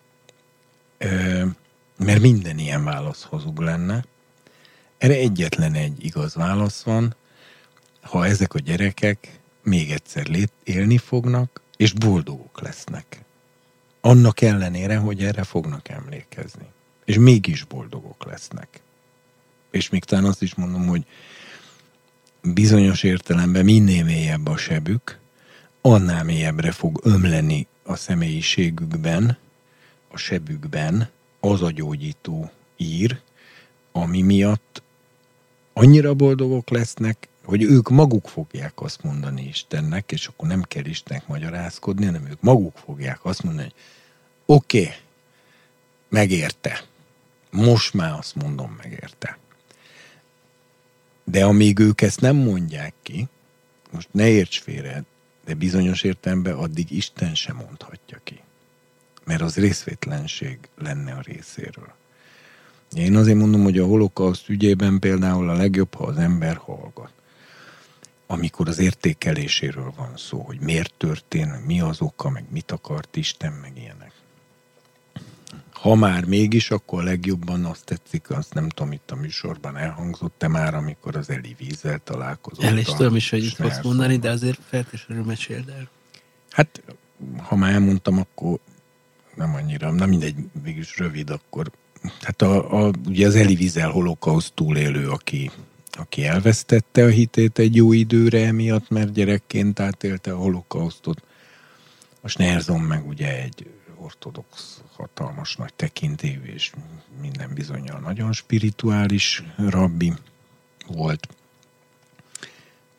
mert 1.96 2.20
minden 2.20 2.58
ilyen 2.58 2.84
válasz 2.84 3.22
hazug 3.22 3.60
lenne. 3.60 4.04
Erre 4.98 5.14
egyetlen 5.14 5.74
egy 5.74 6.04
igaz 6.04 6.34
válasz 6.34 6.82
van, 6.82 7.14
ha 8.00 8.26
ezek 8.26 8.54
a 8.54 8.58
gyerekek 8.58 9.40
még 9.62 9.90
egyszer 9.90 10.26
lét, 10.26 10.52
élni 10.64 10.98
fognak, 10.98 11.60
és 11.76 11.92
boldogok 11.92 12.60
lesznek. 12.60 13.24
Annak 14.00 14.40
ellenére, 14.40 14.96
hogy 14.96 15.24
erre 15.24 15.44
fognak 15.44 15.88
emlékezni. 15.88 16.66
És 17.04 17.18
mégis 17.18 17.64
boldogok 17.64 18.24
lesznek. 18.24 18.80
És 19.70 19.88
még 19.90 20.04
talán 20.04 20.24
azt 20.24 20.42
is 20.42 20.54
mondom, 20.54 20.86
hogy 20.86 21.06
bizonyos 22.42 23.02
értelemben 23.02 23.64
minél 23.64 24.04
mélyebb 24.04 24.46
a 24.46 24.56
sebük, 24.56 25.18
annál 25.80 26.24
mélyebbre 26.24 26.72
fog 26.72 27.00
ömleni 27.02 27.66
a 27.86 27.96
személyiségükben, 27.96 29.38
a 30.08 30.16
sebükben 30.16 31.10
az 31.40 31.62
a 31.62 31.70
gyógyító 31.70 32.50
ír, 32.76 33.20
ami 33.92 34.22
miatt 34.22 34.82
annyira 35.72 36.14
boldogok 36.14 36.70
lesznek, 36.70 37.28
hogy 37.44 37.62
ők 37.62 37.88
maguk 37.88 38.28
fogják 38.28 38.80
azt 38.80 39.02
mondani 39.02 39.42
Istennek, 39.42 40.12
és 40.12 40.26
akkor 40.26 40.48
nem 40.48 40.62
kell 40.62 40.84
Istennek 40.84 41.26
magyarázkodni, 41.26 42.04
hanem 42.04 42.26
ők 42.26 42.40
maguk 42.40 42.76
fogják 42.76 43.24
azt 43.24 43.42
mondani, 43.42 43.66
hogy 43.66 43.74
oké, 44.56 44.80
okay, 44.80 44.94
megérte. 46.08 46.84
Most 47.50 47.94
már 47.94 48.12
azt 48.18 48.34
mondom, 48.34 48.76
megérte. 48.82 49.38
De 51.24 51.44
amíg 51.44 51.78
ők 51.78 52.00
ezt 52.00 52.20
nem 52.20 52.36
mondják 52.36 52.94
ki, 53.02 53.28
most 53.90 54.08
ne 54.10 54.28
érts 54.28 54.60
félre, 54.60 55.04
de 55.46 55.54
bizonyos 55.54 56.02
értelemben 56.02 56.54
addig 56.54 56.90
Isten 56.90 57.34
sem 57.34 57.56
mondhatja 57.56 58.20
ki. 58.24 58.40
Mert 59.24 59.40
az 59.40 59.56
részvétlenség 59.56 60.58
lenne 60.78 61.12
a 61.12 61.20
részéről. 61.20 61.94
Én 62.92 63.16
azért 63.16 63.38
mondom, 63.38 63.62
hogy 63.62 63.78
a 63.78 63.86
holokauszt 63.86 64.48
ügyében 64.48 64.98
például 64.98 65.48
a 65.48 65.56
legjobb, 65.56 65.94
ha 65.94 66.04
az 66.04 66.16
ember 66.16 66.56
hallgat. 66.56 67.12
Amikor 68.26 68.68
az 68.68 68.78
értékeléséről 68.78 69.92
van 69.96 70.16
szó, 70.16 70.40
hogy 70.40 70.60
miért 70.60 70.94
történt, 70.96 71.66
mi 71.66 71.80
az 71.80 72.00
oka, 72.00 72.30
meg 72.30 72.44
mit 72.50 72.70
akart 72.70 73.16
Isten, 73.16 73.52
meg 73.52 73.72
ilyenek 73.76 74.12
ha 75.86 75.94
már 75.94 76.24
mégis, 76.24 76.70
akkor 76.70 77.02
legjobban 77.04 77.64
azt 77.64 77.84
tetszik, 77.84 78.30
azt 78.30 78.54
nem 78.54 78.68
tudom, 78.68 78.92
itt 78.92 79.10
a 79.10 79.14
műsorban 79.14 79.76
elhangzott 79.76 80.34
te 80.38 80.48
már, 80.48 80.74
amikor 80.74 81.16
az 81.16 81.30
Eli 81.30 81.56
vízzel 81.58 82.00
találkozott. 82.04 82.64
El 82.64 82.78
is 82.78 82.86
tudom 82.86 83.16
is, 83.16 83.30
hogy 83.30 83.44
itt 83.44 83.54
fogsz 83.54 83.82
mondani, 83.82 84.16
de 84.16 84.30
azért 84.30 84.58
feltétlenül 84.68 85.24
meséld 85.24 85.68
el. 85.68 85.88
Hát, 86.50 86.82
ha 87.38 87.56
már 87.56 87.72
elmondtam, 87.72 88.18
akkor 88.18 88.58
nem 89.34 89.54
annyira, 89.54 89.90
nem 89.90 90.08
mindegy, 90.08 90.34
mégis 90.62 90.98
rövid, 90.98 91.30
akkor 91.30 91.70
hát 92.20 92.42
a, 92.42 92.86
a, 92.86 92.92
ugye 93.06 93.26
az 93.26 93.34
Eli 93.34 93.54
vízzel 93.54 93.90
holokauszt 93.90 94.52
túlélő, 94.54 95.08
aki, 95.08 95.50
aki 95.92 96.24
elvesztette 96.24 97.04
a 97.04 97.08
hitét 97.08 97.58
egy 97.58 97.76
jó 97.76 97.92
időre 97.92 98.46
emiatt, 98.46 98.90
mert 98.90 99.12
gyerekként 99.12 99.80
átélte 99.80 100.32
a 100.32 100.36
holokausztot. 100.36 101.22
A 102.20 102.28
Snerzon 102.28 102.80
meg 102.80 103.06
ugye 103.06 103.42
egy 103.42 103.66
ortodox, 103.98 104.80
hatalmas 104.92 105.56
nagy 105.56 105.74
tekintélyű 105.74 106.42
és 106.42 106.72
minden 107.20 107.54
bizonyal 107.54 108.00
nagyon 108.00 108.32
spirituális 108.32 109.42
rabbi 109.56 110.12
volt. 110.86 111.28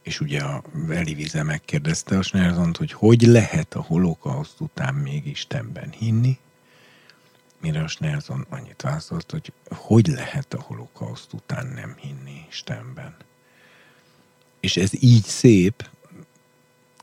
És 0.02 0.20
ugye 0.20 0.42
a 0.42 0.64
Elivize 0.90 1.44
megkérdezte 1.44 2.18
a 2.18 2.22
Snerzont, 2.22 2.78
hogy 2.78 2.92
hogy 2.92 3.22
lehet 3.22 3.74
a 3.74 3.82
holokauszt 3.82 4.60
után 4.60 4.94
még 4.94 5.28
Istenben 5.28 5.92
hinni, 5.92 6.38
mire 7.62 7.84
a 7.84 7.88
Snerzon 7.88 8.46
annyit 8.50 8.82
válaszolt, 8.82 9.32
hogy 9.32 9.52
hogy 9.70 10.08
lehet 10.08 10.54
a 10.54 10.62
holokauszt 10.62 11.34
után 11.34 11.68
nem 11.68 11.96
hinni 11.98 12.46
Istenben. 12.50 13.16
És 14.60 14.78
ez 14.78 15.04
így 15.04 15.24
szép, 15.24 15.90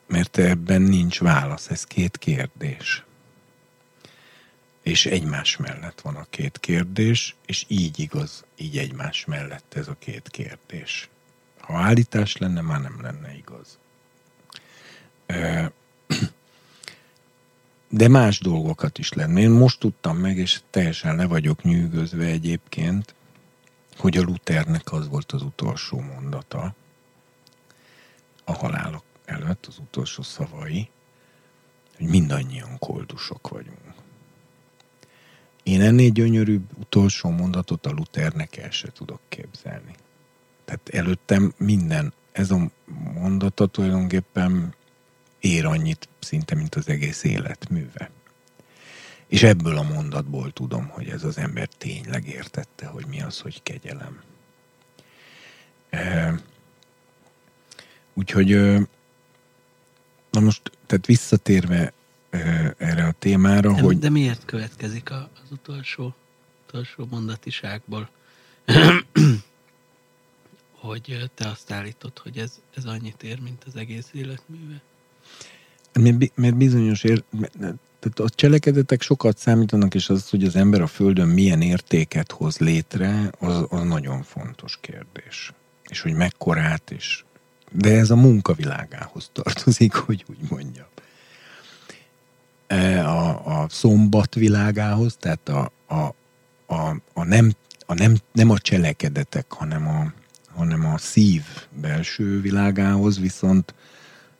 mert 0.06 0.38
ebben 0.38 0.82
nincs 0.82 1.20
válasz, 1.20 1.68
ez 1.70 1.84
két 1.84 2.18
kérdés 2.18 3.04
és 4.84 5.06
egymás 5.06 5.56
mellett 5.56 6.00
van 6.00 6.16
a 6.16 6.26
két 6.30 6.58
kérdés, 6.58 7.34
és 7.46 7.64
így 7.68 7.98
igaz, 7.98 8.44
így 8.56 8.78
egymás 8.78 9.24
mellett 9.24 9.74
ez 9.74 9.88
a 9.88 9.96
két 9.98 10.28
kérdés. 10.28 11.08
Ha 11.60 11.78
állítás 11.78 12.36
lenne, 12.36 12.60
már 12.60 12.80
nem 12.80 12.98
lenne 13.02 13.36
igaz. 13.36 13.78
De 17.88 18.08
más 18.08 18.38
dolgokat 18.38 18.98
is 18.98 19.12
lenne. 19.12 19.40
Én 19.40 19.50
most 19.50 19.78
tudtam 19.78 20.16
meg, 20.16 20.36
és 20.36 20.60
teljesen 20.70 21.16
le 21.16 21.26
vagyok 21.26 21.62
nyűgözve 21.62 22.24
egyébként, 22.24 23.14
hogy 23.96 24.16
a 24.16 24.22
Luthernek 24.22 24.92
az 24.92 25.08
volt 25.08 25.32
az 25.32 25.42
utolsó 25.42 26.00
mondata, 26.00 26.74
a 28.44 28.52
halálok 28.52 29.04
előtt, 29.24 29.66
az 29.66 29.78
utolsó 29.78 30.22
szavai, 30.22 30.88
hogy 31.96 32.06
mindannyian 32.06 32.78
koldusok 32.78 33.48
vagyunk. 33.48 33.93
Én 35.64 35.80
ennél 35.80 36.10
gyönyörűbb 36.10 36.68
utolsó 36.78 37.30
mondatot 37.30 37.86
a 37.86 37.90
Luthernek 37.90 38.56
el 38.56 38.70
se 38.70 38.92
tudok 38.92 39.20
képzelni. 39.28 39.94
Tehát 40.64 40.88
előttem 40.88 41.52
minden, 41.56 42.12
ez 42.32 42.50
a 42.50 42.70
mondata 43.14 43.66
tulajdonképpen 43.66 44.74
ér 45.40 45.66
annyit 45.66 46.08
szinte, 46.18 46.54
mint 46.54 46.74
az 46.74 46.88
egész 46.88 47.24
életműve. 47.24 48.10
És 49.26 49.42
ebből 49.42 49.76
a 49.76 49.82
mondatból 49.82 50.52
tudom, 50.52 50.88
hogy 50.88 51.08
ez 51.08 51.24
az 51.24 51.38
ember 51.38 51.68
tényleg 51.68 52.28
értette, 52.28 52.86
hogy 52.86 53.06
mi 53.06 53.22
az, 53.22 53.38
hogy 53.38 53.62
kegyelem. 53.62 54.22
Úgyhogy, 58.14 58.48
na 60.30 60.40
most, 60.40 60.70
tehát 60.86 61.06
visszatérve 61.06 61.92
erre 62.78 63.04
a 63.04 63.14
témára, 63.18 63.72
de, 63.72 63.80
hogy... 63.80 63.98
De 63.98 64.10
miért 64.10 64.44
következik 64.44 65.10
az 65.10 65.50
utolsó, 65.50 66.14
utolsó 66.66 67.06
mondatiságból, 67.10 68.08
hogy 70.72 71.30
te 71.34 71.48
azt 71.48 71.70
állítod, 71.70 72.18
hogy 72.18 72.38
ez, 72.38 72.60
ez 72.76 72.84
annyit 72.84 73.22
ér, 73.22 73.40
mint 73.40 73.64
az 73.66 73.76
egész 73.76 74.08
életműve? 74.12 74.82
Mert 76.34 76.56
bizonyos 76.56 77.04
ér, 77.04 77.22
tehát 77.98 78.18
a 78.18 78.28
cselekedetek 78.28 79.02
sokat 79.02 79.38
számítanak, 79.38 79.94
és 79.94 80.08
az, 80.08 80.28
hogy 80.28 80.44
az 80.44 80.56
ember 80.56 80.80
a 80.80 80.86
Földön 80.86 81.28
milyen 81.28 81.62
értéket 81.62 82.32
hoz 82.32 82.58
létre, 82.58 83.30
az, 83.38 83.66
az 83.68 83.82
nagyon 83.82 84.22
fontos 84.22 84.78
kérdés. 84.80 85.52
És 85.88 86.00
hogy 86.00 86.12
mekkorát, 86.12 86.90
és 86.90 87.24
de 87.72 87.90
ez 87.98 88.10
a 88.10 88.16
munkavilágához 88.16 89.30
tartozik, 89.32 89.94
hogy 90.06 90.24
úgy 90.28 90.50
mondjam. 90.50 90.86
E, 92.66 93.08
a, 93.08 93.60
a 93.60 93.66
szombat 93.68 94.34
világához, 94.34 95.16
tehát 95.20 95.48
a, 95.48 95.72
a, 95.86 96.14
a, 96.74 96.96
a, 97.12 97.24
nem, 97.24 97.52
a 97.86 97.94
nem, 97.94 98.16
nem 98.32 98.50
a 98.50 98.58
cselekedetek, 98.58 99.52
hanem 99.52 99.88
a, 99.88 100.12
hanem 100.54 100.86
a 100.86 100.98
szív 100.98 101.42
belső 101.80 102.40
világához, 102.40 103.20
viszont 103.20 103.74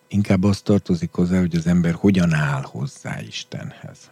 inkább 0.09 0.45
az 0.45 0.61
tartozik 0.61 1.13
hozzá, 1.13 1.39
hogy 1.39 1.57
az 1.57 1.67
ember 1.67 1.95
hogyan 1.95 2.33
áll 2.35 2.63
hozzá 2.63 3.21
Istenhez. 3.21 4.11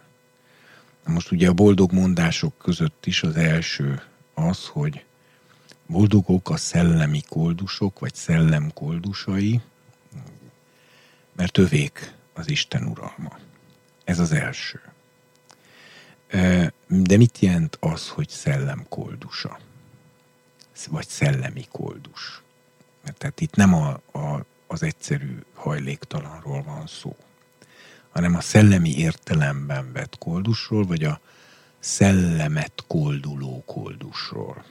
Most 1.05 1.31
ugye 1.31 1.49
a 1.49 1.53
boldog 1.53 1.91
mondások 1.91 2.57
között 2.57 3.05
is 3.05 3.23
az 3.23 3.35
első 3.35 4.01
az, 4.33 4.65
hogy 4.67 5.05
boldogok 5.87 6.49
a 6.49 6.57
szellemi 6.57 7.21
koldusok, 7.29 7.99
vagy 7.99 8.13
szellem 8.13 8.71
koldusai, 8.73 9.61
mert 11.35 11.57
övék 11.57 12.13
az 12.33 12.49
Isten 12.49 12.83
uralma. 12.83 13.37
Ez 14.03 14.19
az 14.19 14.31
első. 14.31 14.81
De 16.87 17.17
mit 17.17 17.39
jelent 17.39 17.77
az, 17.79 18.09
hogy 18.09 18.29
szellem 18.29 18.85
koldusa? 18.89 19.59
Vagy 20.89 21.07
szellemi 21.07 21.67
koldus? 21.71 22.41
Mert 23.03 23.17
tehát 23.17 23.41
itt 23.41 23.55
nem 23.55 23.73
a, 23.73 23.89
a, 24.11 24.45
az 24.67 24.83
egyszerű 24.83 25.39
hajléktalanról 25.53 26.63
van 26.63 26.87
szó, 26.87 27.15
hanem 28.11 28.35
a 28.35 28.41
szellemi 28.41 28.97
értelemben 28.97 29.91
vett 29.91 30.17
koldusról, 30.17 30.85
vagy 30.85 31.03
a 31.03 31.19
szellemet 31.79 32.83
kolduló 32.87 33.63
koldusról. 33.65 34.65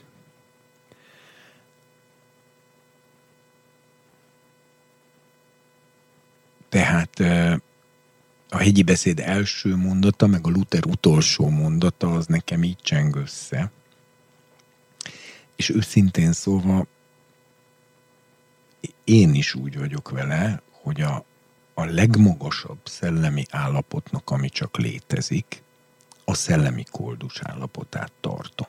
Tehát 6.69 7.19
a 8.53 8.57
hegyi 8.57 8.83
beszéd 8.83 9.19
első 9.19 9.75
mondata, 9.75 10.27
meg 10.27 10.47
a 10.47 10.49
Luther 10.49 10.85
utolsó 10.85 11.49
mondata, 11.49 12.13
az 12.13 12.25
nekem 12.25 12.63
így 12.63 12.77
cseng 12.81 13.15
össze. 13.15 13.71
És 15.55 15.69
őszintén 15.69 16.33
szólva, 16.33 16.85
én 19.03 19.33
is 19.33 19.53
úgy 19.53 19.77
vagyok 19.77 20.09
vele, 20.09 20.61
hogy 20.71 21.01
a, 21.01 21.25
a 21.73 21.85
legmagasabb 21.85 22.79
szellemi 22.83 23.45
állapotnak, 23.49 24.29
ami 24.29 24.49
csak 24.49 24.77
létezik, 24.77 25.61
a 26.25 26.33
szellemi 26.33 26.83
koldus 26.91 27.39
állapotát 27.41 28.11
tartom. 28.21 28.67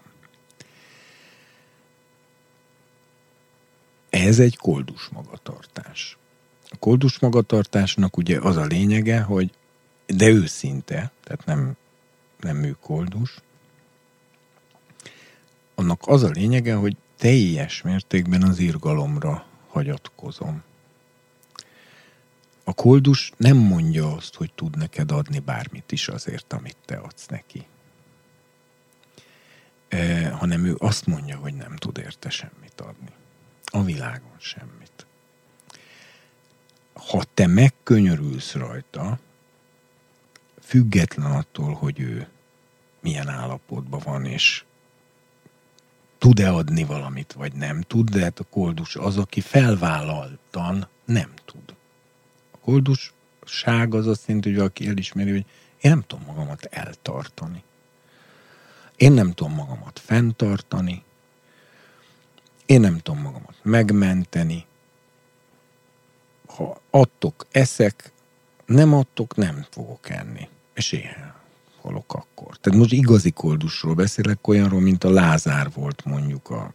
Ez 4.11 4.39
egy 4.39 4.57
koldus 4.57 5.09
magatartás. 5.09 6.17
A 6.71 6.77
koldus 6.79 7.19
magatartásnak 7.19 8.17
ugye 8.17 8.39
az 8.41 8.57
a 8.57 8.65
lényege, 8.65 9.21
hogy 9.21 9.51
de 10.07 10.29
őszinte, 10.29 11.13
tehát 11.25 11.45
nem, 11.45 11.77
nem 12.41 12.57
műkoldus, 12.57 13.39
annak 15.75 16.01
az 16.07 16.23
a 16.23 16.29
lényege, 16.29 16.75
hogy 16.75 16.97
teljes 17.17 17.83
mértékben 17.83 18.43
az 18.43 18.59
irgalomra 18.59 19.47
hagyatkozom. 19.69 20.63
A 22.65 22.73
koldus 22.73 23.33
nem 23.37 23.57
mondja 23.57 24.15
azt, 24.15 24.35
hogy 24.35 24.53
tud 24.55 24.77
neked 24.77 25.11
adni 25.11 25.39
bármit 25.39 25.93
is 25.93 26.09
azért, 26.09 26.53
amit 26.53 26.77
te 26.85 26.97
adsz 26.97 27.27
neki. 27.27 27.67
E, 29.89 30.29
hanem 30.31 30.65
ő 30.65 30.75
azt 30.79 31.07
mondja, 31.07 31.37
hogy 31.37 31.55
nem 31.55 31.77
tud 31.77 31.99
érte 31.99 32.31
semmit 32.31 32.81
adni. 32.81 33.11
A 33.65 33.83
világon 33.83 34.37
semmit. 34.39 35.07
Ha 36.93 37.25
te 37.35 37.47
megkönyörülsz 37.47 38.53
rajta, 38.53 39.19
független 40.65 41.31
attól, 41.31 41.73
hogy 41.73 42.01
ő 42.01 42.29
milyen 43.01 43.29
állapotban 43.29 44.01
van, 44.05 44.25
és 44.25 44.65
tud-e 46.19 46.51
adni 46.51 46.85
valamit, 46.85 47.33
vagy 47.33 47.53
nem 47.53 47.81
tud, 47.81 48.11
de 48.11 48.23
hát 48.23 48.39
a 48.39 48.45
koldus 48.51 48.97
az, 48.97 49.19
aki 49.19 49.41
felvállaltan 49.41 50.89
nem 51.05 51.33
tud. 51.45 51.75
A 52.51 52.59
koldusság 52.59 53.95
az 53.95 54.07
azt 54.07 54.27
jelenti, 54.27 54.49
hogy 54.49 54.59
valaki 54.59 54.89
elismeri, 54.89 55.31
hogy 55.31 55.45
én 55.81 55.91
nem 55.91 56.05
tudom 56.07 56.25
magamat 56.27 56.65
eltartani. 56.65 57.63
Én 58.97 59.13
nem 59.13 59.33
tudom 59.33 59.55
magamat 59.55 59.99
fenntartani. 59.99 61.03
Én 62.67 62.81
nem 62.81 62.99
tudom 62.99 63.21
magamat 63.21 63.55
megmenteni. 63.63 64.67
Ha 66.47 66.81
adtok, 66.91 67.47
eszek, 67.51 68.13
nem 68.67 68.95
adtok, 68.95 69.37
nem 69.37 69.67
fogok 69.71 70.11
enni. 70.11 70.49
És 70.75 70.93
ilyen 70.93 71.35
halok 71.81 72.15
akkor. 72.15 72.57
Tehát 72.57 72.79
most 72.79 72.93
igazi 72.93 73.31
koldusról 73.31 73.95
beszélek, 73.95 74.49
olyanról, 74.49 74.81
mint 74.81 75.05
a 75.05 75.11
Lázár 75.11 75.71
volt 75.75 76.05
mondjuk 76.05 76.51
a... 76.51 76.73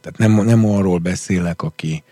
Tehát 0.00 0.18
nem, 0.18 0.44
nem 0.44 0.66
arról 0.66 0.98
beszélek, 0.98 1.62
aki 1.62 2.02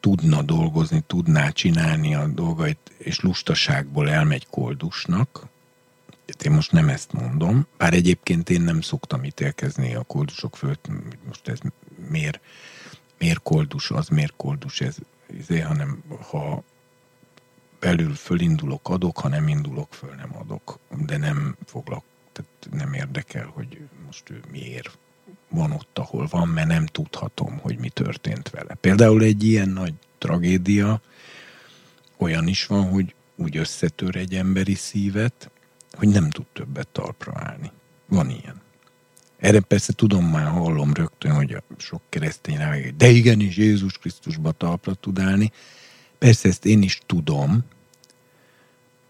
tudna 0.00 0.42
dolgozni, 0.42 1.02
tudná 1.06 1.50
csinálni 1.50 2.14
a 2.14 2.26
dolgait, 2.26 2.78
és 2.98 3.20
lustaságból 3.20 4.10
elmegy 4.10 4.46
koldusnak. 4.50 5.46
Én 6.42 6.52
most 6.52 6.72
nem 6.72 6.88
ezt 6.88 7.12
mondom, 7.12 7.66
bár 7.76 7.94
egyébként 7.94 8.50
én 8.50 8.60
nem 8.60 8.80
szoktam 8.80 9.24
ítélkezni 9.24 9.94
a 9.94 10.02
koldusok 10.02 10.56
fölött, 10.56 10.88
most 11.26 11.48
ez 11.48 11.58
miért, 12.08 12.40
miért 13.18 13.42
koldus, 13.42 13.90
az 13.90 14.08
miért 14.08 14.34
koldus, 14.36 14.80
ez, 14.80 14.96
ez 15.48 15.62
hanem 15.62 16.02
ha 16.30 16.62
belül 17.86 18.14
fölindulok, 18.14 18.88
adok, 18.88 19.18
ha 19.18 19.28
nem 19.28 19.48
indulok 19.48 19.94
föl, 19.94 20.14
nem 20.14 20.36
adok. 20.36 20.78
De 21.06 21.16
nem 21.16 21.56
foglak, 21.66 22.04
tehát 22.32 22.68
nem 22.70 22.92
érdekel, 22.92 23.50
hogy 23.54 23.80
most 24.06 24.30
ő 24.30 24.42
miért 24.50 24.98
van 25.48 25.70
ott, 25.70 25.98
ahol 25.98 26.26
van, 26.30 26.48
mert 26.48 26.68
nem 26.68 26.86
tudhatom, 26.86 27.58
hogy 27.58 27.78
mi 27.78 27.88
történt 27.88 28.50
vele. 28.50 28.74
Például 28.74 29.22
egy 29.22 29.44
ilyen 29.44 29.68
nagy 29.68 29.94
tragédia 30.18 31.00
olyan 32.16 32.46
is 32.46 32.66
van, 32.66 32.88
hogy 32.88 33.14
úgy 33.36 33.56
összetör 33.56 34.16
egy 34.16 34.34
emberi 34.34 34.74
szívet, 34.74 35.50
hogy 35.92 36.08
nem 36.08 36.30
tud 36.30 36.46
többet 36.52 36.88
talpra 36.88 37.32
állni. 37.34 37.70
Van 38.06 38.30
ilyen. 38.30 38.60
Erre 39.38 39.60
persze 39.60 39.92
tudom 39.92 40.24
már, 40.24 40.46
hallom 40.46 40.92
rögtön, 40.92 41.32
hogy 41.34 41.52
a 41.52 41.62
sok 41.76 42.02
keresztény 42.08 42.56
rá, 42.56 42.76
de 42.96 43.08
igenis 43.08 43.56
Jézus 43.56 43.98
Krisztusba 43.98 44.52
talpra 44.52 44.94
tud 44.94 45.18
állni. 45.18 45.52
Persze 46.18 46.48
ezt 46.48 46.64
én 46.64 46.82
is 46.82 47.00
tudom, 47.06 47.64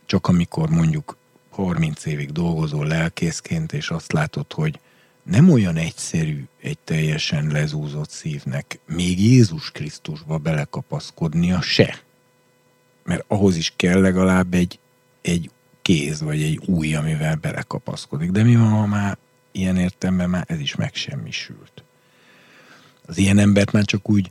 csak 0.06 0.26
amikor 0.26 0.68
mondjuk 0.68 1.16
30 1.50 2.04
évig 2.04 2.32
dolgozol 2.32 2.86
lelkészként, 2.86 3.72
és 3.72 3.90
azt 3.90 4.12
látod, 4.12 4.52
hogy 4.52 4.80
nem 5.22 5.50
olyan 5.50 5.76
egyszerű 5.76 6.44
egy 6.62 6.78
teljesen 6.84 7.46
lezúzott 7.46 8.10
szívnek 8.10 8.78
még 8.86 9.20
Jézus 9.20 9.70
Krisztusba 9.70 10.38
belekapaszkodnia 10.38 11.60
se. 11.60 11.98
Mert 13.04 13.24
ahhoz 13.28 13.56
is 13.56 13.72
kell 13.76 14.00
legalább 14.00 14.54
egy, 14.54 14.78
egy 15.22 15.50
kéz, 15.82 16.20
vagy 16.20 16.42
egy 16.42 16.60
új, 16.66 16.94
amivel 16.94 17.34
belekapaszkodik. 17.34 18.30
De 18.30 18.42
mi 18.42 18.56
van, 18.56 18.68
ha 18.68 18.86
már 18.86 19.18
ilyen 19.52 19.76
értemben 19.76 20.30
már 20.30 20.44
ez 20.48 20.60
is 20.60 20.74
megsemmisült? 20.74 21.84
Az 23.06 23.18
ilyen 23.18 23.38
embert 23.38 23.72
már 23.72 23.84
csak 23.84 24.10
úgy 24.10 24.30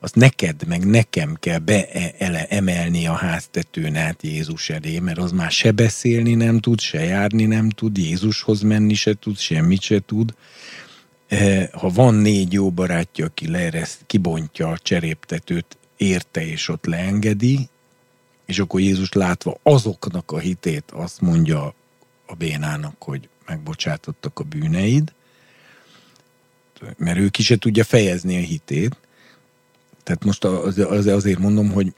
azt 0.00 0.14
neked, 0.14 0.66
meg 0.66 0.86
nekem 0.86 1.36
kell 1.40 1.58
beemelni 1.58 3.06
a 3.06 3.12
háztetőn 3.12 3.96
át 3.96 4.22
Jézus 4.22 4.70
elé, 4.70 4.98
mert 4.98 5.18
az 5.18 5.32
már 5.32 5.50
se 5.50 5.70
beszélni 5.70 6.34
nem 6.34 6.58
tud, 6.58 6.80
se 6.80 7.04
járni 7.04 7.44
nem 7.44 7.70
tud, 7.70 7.98
Jézushoz 7.98 8.60
menni 8.60 8.94
se 8.94 9.14
tud, 9.14 9.38
semmit 9.38 9.80
se 9.80 10.00
tud. 10.06 10.34
E, 11.28 11.68
ha 11.72 11.88
van 11.88 12.14
négy 12.14 12.52
jó 12.52 12.70
barátja, 12.70 13.24
aki 13.24 13.48
leereszt, 13.48 13.98
kibontja 14.06 14.68
a 14.68 14.78
cseréptetőt, 14.78 15.78
érte 15.96 16.46
és 16.46 16.68
ott 16.68 16.84
leengedi, 16.84 17.68
és 18.46 18.58
akkor 18.58 18.80
Jézus 18.80 19.12
látva 19.12 19.58
azoknak 19.62 20.32
a 20.32 20.38
hitét 20.38 20.90
azt 20.90 21.20
mondja 21.20 21.74
a 22.26 22.34
bénának, 22.34 23.02
hogy 23.02 23.28
megbocsátottak 23.46 24.38
a 24.38 24.44
bűneid, 24.44 25.12
mert 26.96 27.18
ő 27.18 27.28
ki 27.28 27.42
se 27.42 27.56
tudja 27.56 27.84
fejezni 27.84 28.36
a 28.36 28.46
hitét, 28.46 28.96
tehát 30.10 30.24
most 30.24 30.44
az, 30.44 30.78
az, 30.78 31.06
azért 31.06 31.38
mondom, 31.38 31.70
hogy 31.70 31.94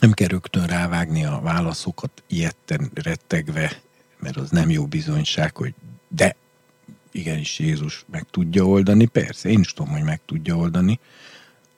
nem 0.00 0.12
kell 0.12 0.28
rögtön 0.28 0.66
rávágni 0.66 1.24
a 1.24 1.40
válaszokat 1.42 2.22
ilyetten 2.26 2.90
rettegve, 2.94 3.80
mert 4.18 4.36
az 4.36 4.50
nem 4.50 4.70
jó 4.70 4.86
bizonyság, 4.86 5.56
hogy 5.56 5.74
de 6.08 6.36
igenis 7.12 7.58
Jézus 7.58 8.04
meg 8.10 8.26
tudja 8.30 8.64
oldani. 8.64 9.06
Persze, 9.06 9.48
én 9.48 9.60
is 9.60 9.72
tudom, 9.72 9.92
hogy 9.92 10.02
meg 10.02 10.20
tudja 10.26 10.56
oldani, 10.56 11.00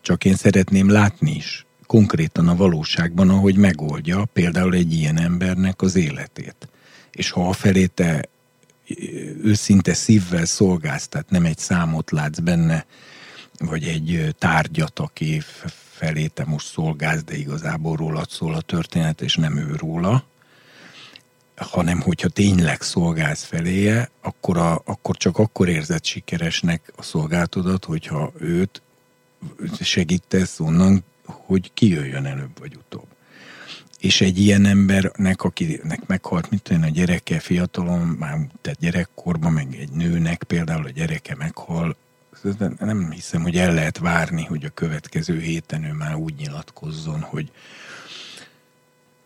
csak 0.00 0.24
én 0.24 0.34
szeretném 0.34 0.90
látni 0.90 1.30
is 1.30 1.66
konkrétan 1.86 2.48
a 2.48 2.56
valóságban, 2.56 3.30
ahogy 3.30 3.56
megoldja 3.56 4.24
például 4.32 4.74
egy 4.74 4.92
ilyen 4.92 5.18
embernek 5.18 5.82
az 5.82 5.96
életét. 5.96 6.68
És 7.10 7.30
ha 7.30 7.48
a 7.48 7.52
felé 7.52 7.86
te 7.86 8.28
őszinte 9.42 9.94
szívvel 9.94 10.44
szolgálsz, 10.44 11.08
tehát 11.08 11.30
nem 11.30 11.44
egy 11.44 11.58
számot 11.58 12.10
látsz 12.10 12.38
benne, 12.38 12.86
vagy 13.58 13.84
egy 13.84 14.34
tárgyat, 14.38 14.98
aki 14.98 15.42
felé 15.90 16.26
te 16.26 16.44
most 16.44 16.66
szolgálsz, 16.66 17.24
de 17.24 17.36
igazából 17.36 17.96
rólad 17.96 18.30
szól 18.30 18.54
a 18.54 18.60
történet, 18.60 19.20
és 19.20 19.36
nem 19.36 19.56
ő 19.56 19.76
róla, 19.76 20.24
hanem 21.56 22.00
hogyha 22.00 22.28
tényleg 22.28 22.82
szolgálsz 22.82 23.44
feléje, 23.44 24.10
akkor, 24.22 24.56
a, 24.56 24.82
akkor 24.84 25.16
csak 25.16 25.38
akkor 25.38 25.68
érzed 25.68 26.04
sikeresnek 26.04 26.92
a 26.96 27.02
szolgáltodat, 27.02 27.84
hogyha 27.84 28.32
őt 28.38 28.82
segítesz 29.80 30.60
onnan, 30.60 31.04
hogy 31.24 31.70
kijöjjön 31.74 32.26
előbb 32.26 32.58
vagy 32.58 32.76
utóbb. 32.76 33.06
És 33.98 34.20
egy 34.20 34.38
ilyen 34.38 34.64
embernek, 34.64 35.42
akinek 35.42 36.06
meghalt, 36.06 36.50
mint 36.50 36.70
olyan 36.70 36.82
a 36.82 36.88
gyereke 36.88 37.40
fiatalon, 37.40 38.00
már 38.00 38.38
tehát 38.60 38.78
gyerekkorban, 38.78 39.52
meg 39.52 39.74
egy 39.74 39.90
nőnek 39.90 40.42
például 40.42 40.84
a 40.84 40.90
gyereke 40.90 41.34
meghal, 41.34 41.96
nem 42.78 43.10
hiszem, 43.10 43.42
hogy 43.42 43.56
el 43.56 43.74
lehet 43.74 43.98
várni, 43.98 44.44
hogy 44.44 44.64
a 44.64 44.70
következő 44.74 45.40
héten 45.40 45.84
ő 45.84 45.92
már 45.92 46.14
úgy 46.14 46.34
nyilatkozzon, 46.34 47.20
hogy 47.20 47.50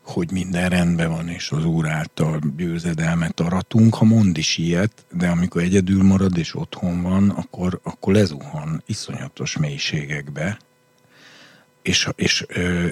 hogy 0.02 0.30
minden 0.30 0.68
rendben 0.68 1.10
van, 1.10 1.28
és 1.28 1.50
az 1.50 1.64
úr 1.64 1.88
által 1.88 2.40
győzedelmet 2.56 3.40
aratunk, 3.40 3.94
ha 3.94 4.04
mond 4.04 4.38
is 4.38 4.58
ilyet, 4.58 5.04
de 5.12 5.28
amikor 5.28 5.62
egyedül 5.62 6.02
marad 6.02 6.38
és 6.38 6.54
otthon 6.54 7.02
van, 7.02 7.30
akkor, 7.30 7.80
akkor 7.82 8.12
lezuhan 8.12 8.82
iszonyatos 8.86 9.56
mélységekbe, 9.56 10.58
és, 11.82 12.08
és, 12.16 12.46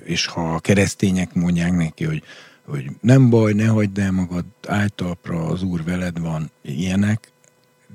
és 0.05 0.27
ha 0.27 0.55
a 0.55 0.59
keresztények 0.59 1.35
mondják 1.35 1.73
neki, 1.73 2.05
hogy 2.05 2.23
hogy 2.67 2.91
nem 3.01 3.31
baj, 3.31 3.53
ne 3.53 3.67
hagyd 3.67 3.99
el 3.99 4.11
magad, 4.11 4.45
állj 4.69 4.89
talpra, 4.95 5.47
az 5.47 5.63
Úr 5.63 5.85
veled 5.85 6.19
van, 6.19 6.51
ilyenek, 6.63 7.33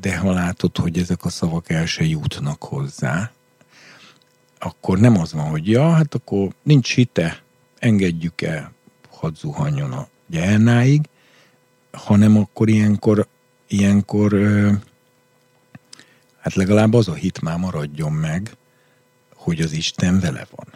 de 0.02 0.18
ha 0.18 0.32
látod, 0.32 0.78
hogy 0.78 0.98
ezek 0.98 1.26
a 1.26 1.30
szavak 1.30 1.70
el 1.70 1.86
se 1.86 2.04
jutnak 2.06 2.64
hozzá, 2.64 3.32
akkor 4.60 5.00
nem 5.00 5.18
az 5.18 5.34
van, 5.34 5.50
hogy 5.50 5.70
ja, 5.70 5.90
hát 5.90 6.16
akkor 6.16 6.54
nincs 6.64 6.94
hite, 6.94 7.42
engedjük 7.80 8.42
el, 8.42 8.72
hadd 9.10 9.34
zuhanjon 9.36 9.92
a 9.92 10.08
gyernáig, 10.28 11.02
hanem 11.92 12.38
akkor 12.38 12.70
ilyenkor, 12.70 13.28
ilyenkor 13.68 14.34
hát 16.40 16.54
legalább 16.54 16.94
az 16.94 17.08
a 17.08 17.14
hit 17.14 17.42
már 17.42 17.58
maradjon 17.58 18.12
meg, 18.12 18.56
hogy 19.36 19.62
az 19.62 19.72
Isten 19.72 20.20
vele 20.20 20.48
van. 20.56 20.68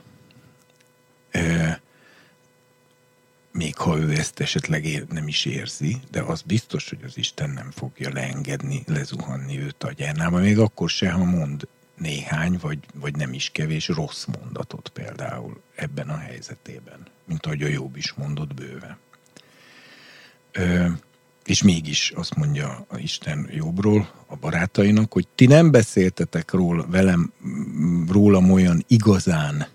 Még 3.58 3.78
ha 3.78 3.98
ő 3.98 4.12
ezt 4.12 4.40
esetleg 4.40 5.06
nem 5.10 5.28
is 5.28 5.46
érzi, 5.46 5.98
de 6.12 6.22
az 6.22 6.42
biztos, 6.42 6.90
hogy 6.90 7.04
az 7.04 7.18
Isten 7.18 7.50
nem 7.50 7.72
fogja 7.72 8.10
leengedni, 8.14 8.84
lezuhanni 8.88 9.60
őt 9.60 9.84
a 9.84 9.92
gyernába, 9.92 10.40
még 10.40 10.60
akkor 10.60 10.90
se, 10.90 11.12
ha 11.12 11.24
mond 11.24 11.68
néhány, 11.98 12.58
vagy, 12.62 12.80
vagy 12.94 13.16
nem 13.16 13.34
is 13.34 13.50
kevés 13.50 13.88
rossz 13.88 14.26
mondatot 14.26 14.90
például 14.90 15.62
ebben 15.76 16.10
a 16.10 16.18
helyzetében, 16.18 17.08
mint 17.26 17.46
ahogy 17.46 17.64
a 17.64 17.68
Jobb 17.68 17.96
is 17.96 18.14
mondott 18.14 18.54
bőve. 18.54 18.98
Ö, 20.52 20.88
és 21.46 21.64
mégis 21.64 22.12
azt 22.16 22.36
mondja 22.36 22.86
a 22.88 22.98
Isten 22.98 23.50
jobbról 23.52 24.10
a 24.26 24.36
barátainak, 24.36 25.14
hogy 25.14 25.28
ti 25.36 25.46
nem 25.46 25.72
beszéltetek 25.72 26.52
róla, 26.52 26.86
velem, 26.88 27.34
rólam 28.10 28.52
olyan 28.52 28.84
igazán, 28.88 29.68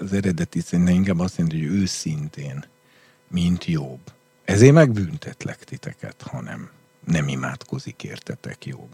az 0.00 0.12
eredeti 0.12 0.60
szerintem 0.60 0.94
inkább 0.94 1.18
azt 1.18 1.38
mondja, 1.38 1.58
hogy 1.58 1.66
őszintén, 1.66 2.70
mint 3.32 3.64
jobb. 3.64 4.00
Ezért 4.44 4.72
megbüntetlek 4.72 5.64
titeket, 5.64 6.22
hanem 6.22 6.70
nem 7.04 7.28
imádkozik 7.28 8.02
értetek 8.02 8.66
jobb. 8.66 8.88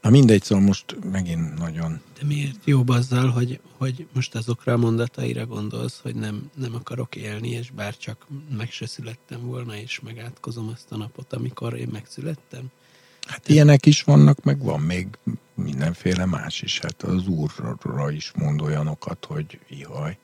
Na 0.00 0.10
mindegy, 0.10 0.42
szóval 0.42 0.64
most 0.64 0.96
megint 1.10 1.58
nagyon... 1.58 2.00
De 2.18 2.26
miért 2.26 2.64
jobb 2.64 2.88
azzal, 2.88 3.28
hogy, 3.28 3.60
hogy 3.76 4.06
most 4.12 4.34
azokra 4.34 4.72
a 4.72 4.76
mondataira 4.76 5.46
gondolsz, 5.46 6.00
hogy 6.00 6.14
nem, 6.14 6.50
nem 6.54 6.74
akarok 6.74 7.16
élni, 7.16 7.48
és 7.48 7.70
bár 7.70 7.96
csak 7.96 8.26
meg 8.56 8.70
se 8.70 8.86
születtem 8.86 9.46
volna, 9.46 9.76
és 9.76 10.00
megátkozom 10.00 10.68
azt 10.68 10.92
a 10.92 10.96
napot, 10.96 11.32
amikor 11.32 11.74
én 11.74 11.88
megszülettem? 11.92 12.70
Hát 13.30 13.48
ilyenek 13.48 13.86
is 13.86 14.02
vannak, 14.02 14.44
meg 14.44 14.62
van 14.62 14.80
még 14.80 15.06
mindenféle 15.54 16.24
más 16.24 16.62
is. 16.62 16.78
Hát 16.78 17.02
az 17.02 17.26
úrra 17.26 18.10
is 18.10 18.32
mond 18.34 18.60
olyanokat, 18.60 19.24
hogy 19.28 19.58
ihaj. 19.68 20.16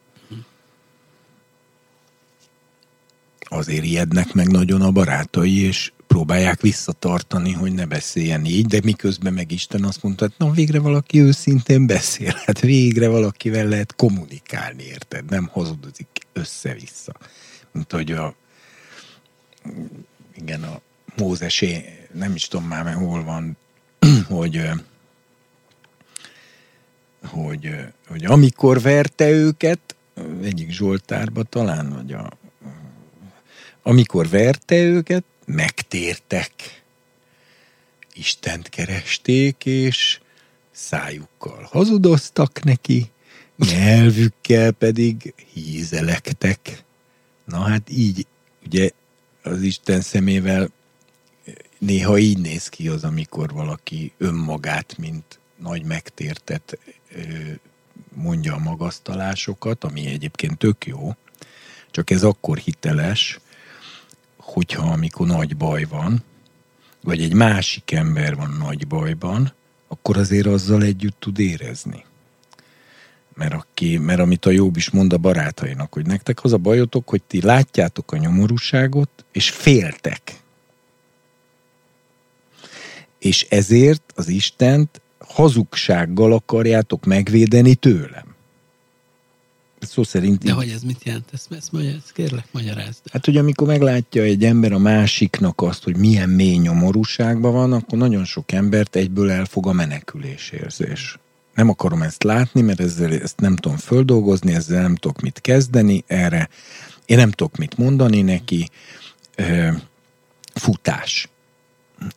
Azért 3.48 3.84
ijednek 3.84 4.32
meg 4.32 4.48
nagyon 4.48 4.82
a 4.82 4.90
barátai, 4.90 5.58
és 5.58 5.92
próbálják 6.06 6.60
visszatartani, 6.60 7.52
hogy 7.52 7.72
ne 7.72 7.86
beszéljen 7.86 8.44
így, 8.44 8.66
de 8.66 8.80
miközben 8.84 9.32
meg 9.32 9.52
Isten 9.52 9.84
azt 9.84 10.02
mondta, 10.02 10.24
hogy 10.24 10.34
na 10.38 10.50
végre 10.50 10.80
valaki 10.80 11.20
őszintén 11.20 11.86
beszél, 11.86 12.32
hát 12.46 12.60
végre 12.60 13.08
valakivel 13.08 13.66
lehet 13.66 13.94
kommunikálni, 13.94 14.82
érted? 14.82 15.30
Nem 15.30 15.46
hazudozik 15.52 16.08
össze-vissza. 16.32 17.12
Mint 17.72 17.92
hogy 17.92 18.12
a 18.12 18.34
igen, 20.34 20.62
a 20.62 20.80
Mózesé, 21.16 21.98
nem 22.12 22.34
is 22.34 22.48
tudom 22.48 22.66
már, 22.66 22.94
hol 22.94 23.24
van, 23.24 23.56
hogy 24.28 24.70
hogy, 27.26 27.70
hogy 28.08 28.24
amikor 28.24 28.80
verte 28.80 29.30
őket, 29.30 29.96
egyik 30.42 30.70
Zsoltárba 30.70 31.42
talán, 31.42 31.92
vagy 31.92 32.12
a, 32.12 32.32
amikor 33.82 34.28
verte 34.28 34.76
őket, 34.76 35.24
megtértek, 35.44 36.52
Istent 38.14 38.68
keresték, 38.68 39.66
és 39.66 40.20
szájukkal 40.72 41.68
hazudoztak 41.70 42.62
neki, 42.62 43.10
nyelvükkel 43.56 44.70
pedig 44.70 45.34
hízelektek. 45.52 46.84
Na 47.44 47.58
hát 47.58 47.90
így, 47.90 48.26
ugye 48.66 48.90
az 49.42 49.62
Isten 49.62 50.00
szemével 50.00 50.70
néha 51.78 52.18
így 52.18 52.38
néz 52.38 52.68
ki 52.68 52.88
az, 52.88 53.04
amikor 53.04 53.52
valaki 53.52 54.12
önmagát, 54.18 54.98
mint 54.98 55.38
nagy 55.56 55.84
megtértet 55.84 56.78
mondja 58.14 58.54
a 58.54 58.58
magasztalásokat, 58.58 59.84
ami 59.84 60.06
egyébként 60.06 60.58
tök 60.58 60.86
jó, 60.86 61.14
csak 61.90 62.10
ez 62.10 62.22
akkor 62.22 62.58
hiteles, 62.58 63.38
hogyha 64.36 64.92
amikor 64.92 65.26
nagy 65.26 65.56
baj 65.56 65.84
van, 65.84 66.24
vagy 67.00 67.22
egy 67.22 67.32
másik 67.32 67.92
ember 67.92 68.36
van 68.36 68.56
nagy 68.58 68.86
bajban, 68.86 69.52
akkor 69.88 70.16
azért 70.16 70.46
azzal 70.46 70.82
együtt 70.82 71.20
tud 71.20 71.38
érezni. 71.38 72.04
Mert, 73.34 73.52
aki, 73.52 73.98
mert 73.98 74.20
amit 74.20 74.46
a 74.46 74.50
Jobb 74.50 74.76
is 74.76 74.90
mond 74.90 75.12
a 75.12 75.18
barátainak, 75.18 75.92
hogy 75.92 76.06
nektek 76.06 76.44
az 76.44 76.52
a 76.52 76.56
bajotok, 76.56 77.08
hogy 77.08 77.22
ti 77.22 77.40
látjátok 77.40 78.12
a 78.12 78.16
nyomorúságot, 78.16 79.24
és 79.32 79.50
féltek. 79.50 80.44
És 83.26 83.46
ezért 83.48 84.12
az 84.14 84.28
Istent 84.28 85.00
hazugsággal 85.18 86.32
akarjátok 86.32 87.04
megvédeni 87.04 87.74
tőlem 87.74 88.34
szó 89.86 90.02
szerint... 90.02 90.42
De 90.42 90.50
így... 90.50 90.56
hogy 90.56 90.68
ez 90.68 90.82
mit 90.82 91.04
jelent? 91.04 91.28
Ezt, 91.32 91.52
ezt, 91.52 91.70
ezt 91.74 92.12
kérlek, 92.12 92.46
magyarázd. 92.52 92.98
Hát, 93.12 93.24
hogy 93.24 93.36
amikor 93.36 93.66
meglátja 93.66 94.22
egy 94.22 94.44
ember 94.44 94.72
a 94.72 94.78
másiknak 94.78 95.62
azt, 95.62 95.84
hogy 95.84 95.96
milyen 95.96 96.28
mély 96.28 96.56
nyomorúságban 96.56 97.52
van, 97.52 97.72
akkor 97.72 97.98
nagyon 97.98 98.24
sok 98.24 98.52
embert 98.52 98.96
egyből 98.96 99.30
elfog 99.30 99.66
a 99.66 99.72
menekülés 99.72 100.50
érzés. 100.50 101.18
Nem 101.54 101.68
akarom 101.68 102.02
ezt 102.02 102.22
látni, 102.22 102.60
mert 102.60 102.80
ezzel 102.80 103.12
ezt 103.12 103.40
nem 103.40 103.56
tudom 103.56 103.76
földolgozni, 103.76 104.54
ezzel 104.54 104.82
nem 104.82 104.94
tudok 104.94 105.20
mit 105.20 105.40
kezdeni, 105.40 106.04
erre 106.06 106.48
én 107.04 107.16
nem 107.16 107.30
tudok 107.30 107.56
mit 107.56 107.78
mondani 107.78 108.22
neki. 108.22 108.68
Ö, 109.34 109.68
futás. 110.54 111.28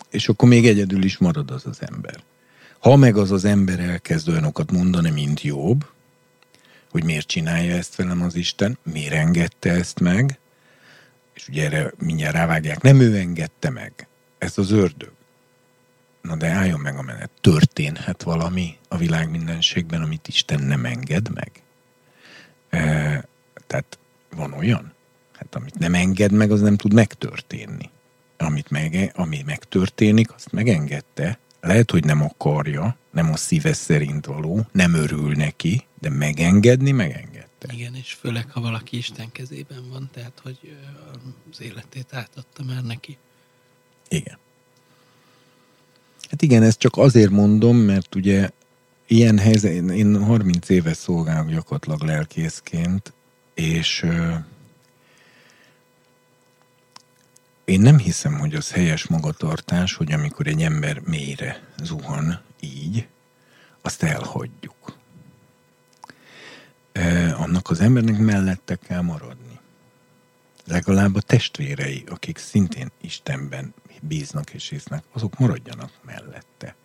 És 0.10 0.30
akkor 0.30 0.47
még 0.47 0.68
egyedül 0.68 1.03
is 1.03 1.18
marad 1.18 1.51
az 1.51 1.65
az 1.65 1.77
ember. 1.81 2.23
Ha 2.80 2.95
meg 2.95 3.18
az 3.18 3.31
az 3.31 3.45
ember 3.45 3.80
elkezd 3.80 4.30
olyanokat 4.30 4.72
mondani, 4.72 5.10
mint 5.10 5.41
jobb, 5.41 5.85
hogy 6.89 7.03
miért 7.03 7.27
csinálja 7.27 7.76
ezt 7.76 7.95
velem 7.95 8.22
az 8.22 8.35
Isten, 8.35 8.77
miért 8.84 9.14
engedte 9.14 9.72
ezt 9.72 9.99
meg, 9.99 10.39
és 11.34 11.47
ugye 11.47 11.65
erre 11.65 11.93
mindjárt 11.97 12.35
rávágják, 12.35 12.81
nem 12.81 12.99
ő 12.99 13.18
engedte 13.18 13.69
meg, 13.69 14.07
ez 14.38 14.57
az 14.57 14.72
ördög. 14.72 15.11
Na 16.22 16.35
de 16.35 16.47
álljon 16.47 16.80
meg 16.80 16.97
a 16.97 17.01
menet. 17.01 17.30
Történhet 17.41 18.23
valami 18.23 18.77
a 18.88 18.97
világ 18.97 19.30
mindenségben, 19.30 20.01
amit 20.01 20.27
Isten 20.27 20.64
nem 20.64 20.85
enged 20.85 21.34
meg? 21.34 21.51
E, 22.69 22.80
tehát 23.68 23.97
van 24.35 24.53
olyan? 24.53 24.93
Hát 25.38 25.56
amit 25.56 25.80
nem 25.80 25.93
enged 25.93 26.31
meg, 26.31 26.51
az 26.51 26.61
nem 26.61 26.77
tud 26.77 26.93
megtörténni. 26.93 27.89
Amit 28.41 28.69
meg, 28.69 29.11
ami 29.15 29.41
megtörténik, 29.45 30.33
azt 30.33 30.51
megengedte. 30.51 31.39
Lehet, 31.61 31.91
hogy 31.91 32.03
nem 32.03 32.23
akarja, 32.23 32.97
nem 33.11 33.31
a 33.31 33.37
szíve 33.37 33.73
szerint 33.73 34.25
való, 34.25 34.67
nem 34.71 34.93
örül 34.93 35.33
neki, 35.33 35.85
de 35.99 36.09
megengedni 36.09 36.91
megengedte. 36.91 37.67
Igen, 37.73 37.95
és 37.95 38.13
főleg, 38.13 38.51
ha 38.51 38.61
valaki 38.61 38.97
Isten 38.97 39.31
kezében 39.31 39.89
van, 39.89 40.09
tehát, 40.13 40.39
hogy 40.43 40.77
az 41.51 41.61
életét 41.61 42.13
átadta 42.13 42.63
már 42.63 42.83
neki. 42.83 43.17
Igen. 44.07 44.37
Hát 46.29 46.41
igen, 46.41 46.63
ezt 46.63 46.79
csak 46.79 46.97
azért 46.97 47.31
mondom, 47.31 47.77
mert 47.77 48.15
ugye 48.15 48.49
ilyen 49.07 49.37
helyzet, 49.37 49.71
én 49.89 50.23
30 50.23 50.69
éve 50.69 50.93
szolgálok 50.93 51.49
gyakorlatilag 51.49 52.01
lelkészként, 52.01 53.13
és 53.53 54.05
én 57.69 57.79
nem 57.79 57.97
hiszem, 57.97 58.39
hogy 58.39 58.55
az 58.55 58.71
helyes 58.71 59.07
magatartás, 59.07 59.93
hogy 59.93 60.11
amikor 60.11 60.47
egy 60.47 60.61
ember 60.61 60.99
mélyre 60.99 61.63
zuhan 61.83 62.41
így, 62.59 63.07
azt 63.81 64.03
elhagyjuk 64.03 64.97
annak 67.37 67.69
az 67.69 67.79
embernek 67.79 68.17
mellette 68.17 68.75
kell 68.75 69.01
maradni. 69.01 69.59
Legalább 70.65 71.15
a 71.15 71.21
testvérei, 71.21 72.03
akik 72.07 72.37
szintén 72.37 72.91
Istenben 73.01 73.73
bíznak 74.01 74.49
és 74.49 74.69
hisznek, 74.69 75.03
azok 75.11 75.37
maradjanak 75.37 75.91
mellette. 76.05 76.75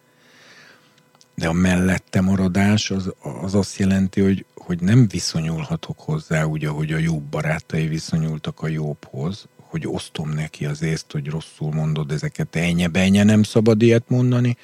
De 1.35 1.49
a 1.49 1.53
mellette 1.53 2.21
maradás 2.21 2.91
az, 2.91 3.13
az 3.43 3.55
azt 3.55 3.77
jelenti, 3.77 4.21
hogy, 4.21 4.45
hogy 4.55 4.81
nem 4.81 5.09
viszonyulhatok 5.09 6.01
hozzá 6.01 6.45
úgy, 6.45 6.65
ahogy 6.65 6.93
a 6.93 6.99
jobb 6.99 7.23
barátai 7.23 7.87
viszonyultak 7.87 8.63
a 8.63 8.69
jobbhoz, 8.69 9.49
hogy 9.75 9.87
osztom 9.87 10.31
neki 10.31 10.67
az 10.67 10.83
észt, 10.83 11.13
hogy 11.13 11.29
rosszul 11.29 11.73
mondod 11.73 12.11
ezeket, 12.11 12.57
ennye 12.57 12.89
benye, 12.89 13.23
nem 13.23 13.43
szabad 13.43 13.83
ilyet 13.83 14.09
mondani. 14.09 14.57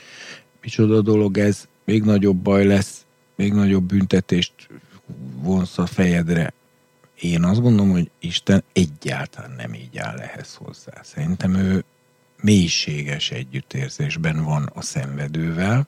Micsoda 0.63 1.01
dolog 1.01 1.39
ez, 1.39 1.69
még 1.85 2.03
nagyobb 2.03 2.37
baj 2.37 2.65
lesz, 2.65 3.05
még 3.35 3.53
nagyobb 3.53 3.85
büntetést 3.85 4.53
vonsz 5.35 5.79
a 5.79 5.87
fejedre. 5.87 6.53
Én 7.21 7.45
azt 7.45 7.61
gondolom, 7.61 7.91
hogy 7.91 8.11
Isten 8.19 8.65
egyáltalán 8.73 9.51
nem 9.51 9.75
így 9.75 9.99
áll 9.99 10.19
ehhez 10.19 10.55
hozzá. 10.55 11.03
Szerintem 11.03 11.55
ő 11.55 11.85
mélységes 12.41 13.31
együttérzésben 13.31 14.45
van 14.45 14.71
a 14.75 14.83
szenvedővel, 14.83 15.87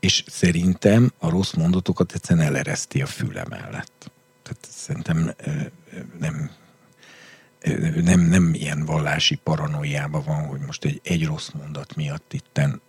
és 0.00 0.24
szerintem 0.26 1.12
a 1.18 1.30
rossz 1.30 1.52
mondatokat 1.52 2.12
egyszerűen 2.12 2.46
elereszti 2.46 3.02
a 3.02 3.06
füle 3.06 3.44
mellett. 3.48 4.10
Tehát 4.42 4.66
szerintem 4.68 5.34
nem, 6.18 6.50
nem, 8.02 8.20
nem 8.20 8.54
ilyen 8.54 8.84
vallási 8.84 9.34
paranoiában 9.34 10.22
van, 10.24 10.46
hogy 10.46 10.60
most 10.60 10.84
egy, 10.84 11.00
egy 11.04 11.26
rossz 11.26 11.50
mondat 11.50 11.96
miatt 11.96 12.32
itten 12.32 12.80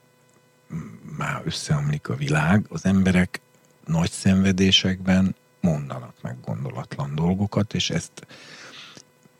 már 1.17 1.41
összeomlik 1.45 2.09
a 2.09 2.15
világ. 2.15 2.65
Az 2.69 2.85
emberek 2.85 3.41
nagy 3.85 4.11
szenvedésekben 4.11 5.35
mondanak 5.61 6.13
meg 6.21 6.37
gondolatlan 6.45 7.15
dolgokat, 7.15 7.73
és 7.73 7.89
ezt 7.89 8.27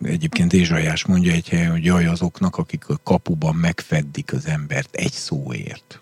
egyébként 0.01 0.53
Ézsajás 0.53 1.05
mondja 1.05 1.31
egy 1.31 1.49
helyen, 1.49 1.71
hogy 1.71 1.85
jaj 1.85 2.05
azoknak, 2.05 2.57
akik 2.57 2.89
a 2.89 2.99
kapuban 3.03 3.55
megfeddik 3.55 4.33
az 4.33 4.45
embert 4.45 4.95
egy 4.95 5.11
szóért. 5.11 6.01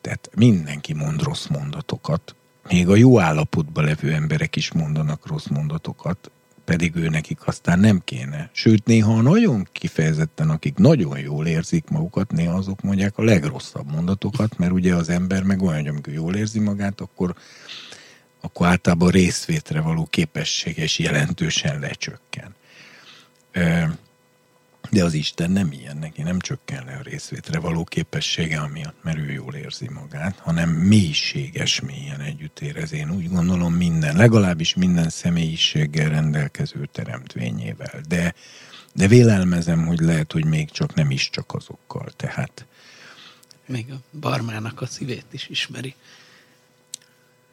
Tehát 0.00 0.30
mindenki 0.34 0.92
mond 0.92 1.22
rossz 1.22 1.46
mondatokat, 1.46 2.34
még 2.68 2.88
a 2.88 2.96
jó 2.96 3.20
állapotban 3.20 3.84
levő 3.84 4.12
emberek 4.12 4.56
is 4.56 4.72
mondanak 4.72 5.26
rossz 5.26 5.46
mondatokat, 5.46 6.30
pedig 6.66 6.96
ő 6.96 7.08
nekik 7.08 7.46
aztán 7.46 7.78
nem 7.78 8.00
kéne. 8.04 8.50
Sőt, 8.52 8.84
néha 8.84 9.20
nagyon 9.20 9.68
kifejezetten, 9.72 10.50
akik 10.50 10.76
nagyon 10.76 11.18
jól 11.18 11.46
érzik 11.46 11.88
magukat, 11.88 12.32
néha 12.32 12.56
azok 12.56 12.82
mondják 12.82 13.18
a 13.18 13.22
legrosszabb 13.22 13.92
mondatokat, 13.92 14.58
mert 14.58 14.72
ugye 14.72 14.94
az 14.94 15.08
ember 15.08 15.42
meg 15.42 15.62
olyan, 15.62 15.78
hogy 15.78 15.88
amikor 15.88 16.12
jól 16.12 16.34
érzi 16.34 16.58
magát, 16.58 17.00
akkor, 17.00 17.34
akkor 18.40 18.66
általában 18.66 19.10
részvétre 19.10 19.80
való 19.80 20.06
képessége 20.10 20.82
is 20.82 20.98
jelentősen 20.98 21.80
lecsökken. 21.80 22.54
De 24.90 25.04
az 25.04 25.14
Isten 25.14 25.50
nem 25.50 25.72
ilyen, 25.72 25.96
neki 25.96 26.22
nem 26.22 26.38
csökken 26.38 26.84
le 26.84 26.96
a 26.96 27.02
részvétre 27.02 27.58
való 27.60 27.84
képessége, 27.84 28.60
amiatt, 28.60 29.02
mert 29.02 29.18
ő 29.18 29.32
jól 29.32 29.54
érzi 29.54 29.88
magát, 29.88 30.38
hanem 30.38 30.70
mélységes 30.70 31.80
mélyen 31.80 32.20
együtt 32.20 32.60
érez. 32.60 32.92
Én 32.92 33.10
úgy 33.10 33.28
gondolom 33.28 33.74
minden, 33.74 34.16
legalábbis 34.16 34.74
minden 34.74 35.08
személyiséggel 35.08 36.08
rendelkező 36.08 36.88
teremtvényével. 36.92 38.00
De, 38.08 38.34
de 38.92 39.06
vélelmezem, 39.06 39.86
hogy 39.86 40.00
lehet, 40.00 40.32
hogy 40.32 40.44
még 40.44 40.70
csak 40.70 40.94
nem 40.94 41.10
is 41.10 41.30
csak 41.30 41.54
azokkal. 41.54 42.10
Tehát 42.16 42.66
még 43.66 43.90
a 43.90 44.18
barmának 44.18 44.80
a 44.80 44.86
szívét 44.86 45.26
is 45.30 45.48
ismeri. 45.48 45.94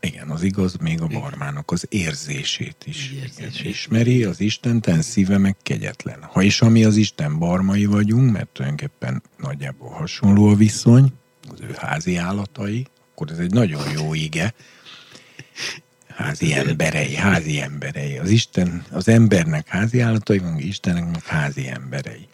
Igen, 0.06 0.30
az 0.30 0.44
igaz, 0.44 0.76
még 0.76 1.02
a 1.02 1.08
barmának 1.08 1.72
az 1.72 1.86
érzését 1.90 2.84
is 2.86 3.12
érzését. 3.12 3.60
Igen, 3.60 3.72
ismeri, 3.72 4.24
az 4.24 4.40
Istenten 4.40 5.02
szíve 5.02 5.38
meg 5.38 5.56
kegyetlen. 5.62 6.24
Ha 6.24 6.42
is 6.42 6.62
ami 6.62 6.84
az 6.84 6.96
Isten 6.96 7.40
barmai 7.40 7.86
vagyunk, 7.86 8.32
mert 8.32 8.48
tulajdonképpen 8.48 9.22
nagyjából 9.38 9.90
hasonló 9.90 10.48
a 10.48 10.56
viszony, 10.56 11.14
az 11.52 11.62
ő 11.62 11.76
házi 11.78 12.16
állatai, 12.16 12.88
akkor 13.12 13.32
ez 13.32 13.38
egy 13.38 13.52
nagyon 13.52 13.92
jó 13.92 14.14
ige. 14.14 14.54
Házi 16.08 16.54
emberei, 16.54 17.16
házi 17.16 17.62
emberei. 17.62 18.18
Az 18.18 18.30
Isten, 18.30 18.84
az 18.92 19.08
embernek 19.08 19.68
házi 19.68 20.00
állatai 20.00 20.38
van, 20.38 20.60
Istennek 20.60 21.06
meg 21.06 21.24
házi 21.24 21.68
emberei. 21.68 22.28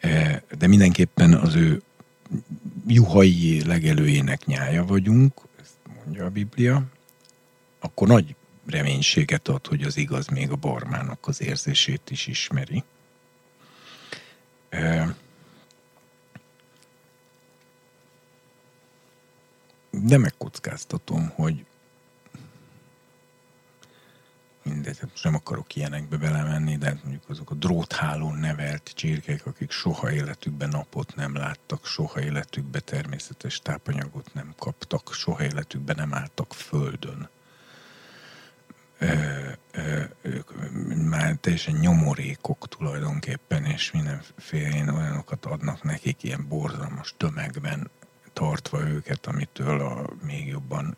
E, 0.00 0.42
de 0.58 0.66
mindenképpen 0.66 1.34
az 1.34 1.54
ő 1.54 1.82
juhai 2.86 3.62
legelőjének 3.66 4.44
nyája 4.44 4.84
vagyunk, 4.84 5.32
mondja 6.04 6.24
a 6.24 6.30
Biblia, 6.30 6.82
akkor 7.78 8.08
nagy 8.08 8.34
reménységet 8.66 9.48
ad, 9.48 9.66
hogy 9.66 9.82
az 9.82 9.96
igaz 9.96 10.26
még 10.26 10.50
a 10.50 10.56
barmának 10.56 11.26
az 11.26 11.42
érzését 11.42 12.10
is 12.10 12.26
ismeri. 12.26 12.84
De 19.90 20.18
megkockáztatom, 20.18 21.28
hogy 21.28 21.64
mindegy, 24.64 24.98
hát 24.98 25.10
nem 25.22 25.34
akarok 25.34 25.76
ilyenekbe 25.76 26.16
belemenni, 26.16 26.76
de 26.76 26.86
hát 26.86 27.02
mondjuk 27.02 27.28
azok 27.28 27.50
a 27.50 27.54
dróthálón 27.54 28.38
nevelt 28.38 28.92
csirkek, 28.94 29.46
akik 29.46 29.70
soha 29.70 30.12
életükben 30.12 30.68
napot 30.68 31.14
nem 31.14 31.34
láttak, 31.34 31.86
soha 31.86 32.20
életükben 32.20 32.82
természetes 32.84 33.58
tápanyagot 33.58 34.34
nem 34.34 34.54
kaptak, 34.58 35.12
soha 35.12 35.44
életükben 35.44 35.96
nem 35.96 36.14
álltak 36.14 36.52
földön. 36.52 37.28
Ö, 38.98 39.06
ö, 39.72 40.02
ők 40.22 40.50
már 41.08 41.36
teljesen 41.40 41.74
nyomorékok 41.74 42.68
tulajdonképpen, 42.68 43.64
és 43.64 43.90
mindenféle 43.90 44.92
olyanokat 44.92 45.44
adnak 45.44 45.82
nekik 45.82 46.22
ilyen 46.22 46.48
borzalmas 46.48 47.14
tömegben, 47.16 47.90
tartva 48.32 48.88
őket, 48.88 49.26
amitől 49.26 49.80
a 49.80 50.10
még 50.22 50.46
jobban 50.46 50.96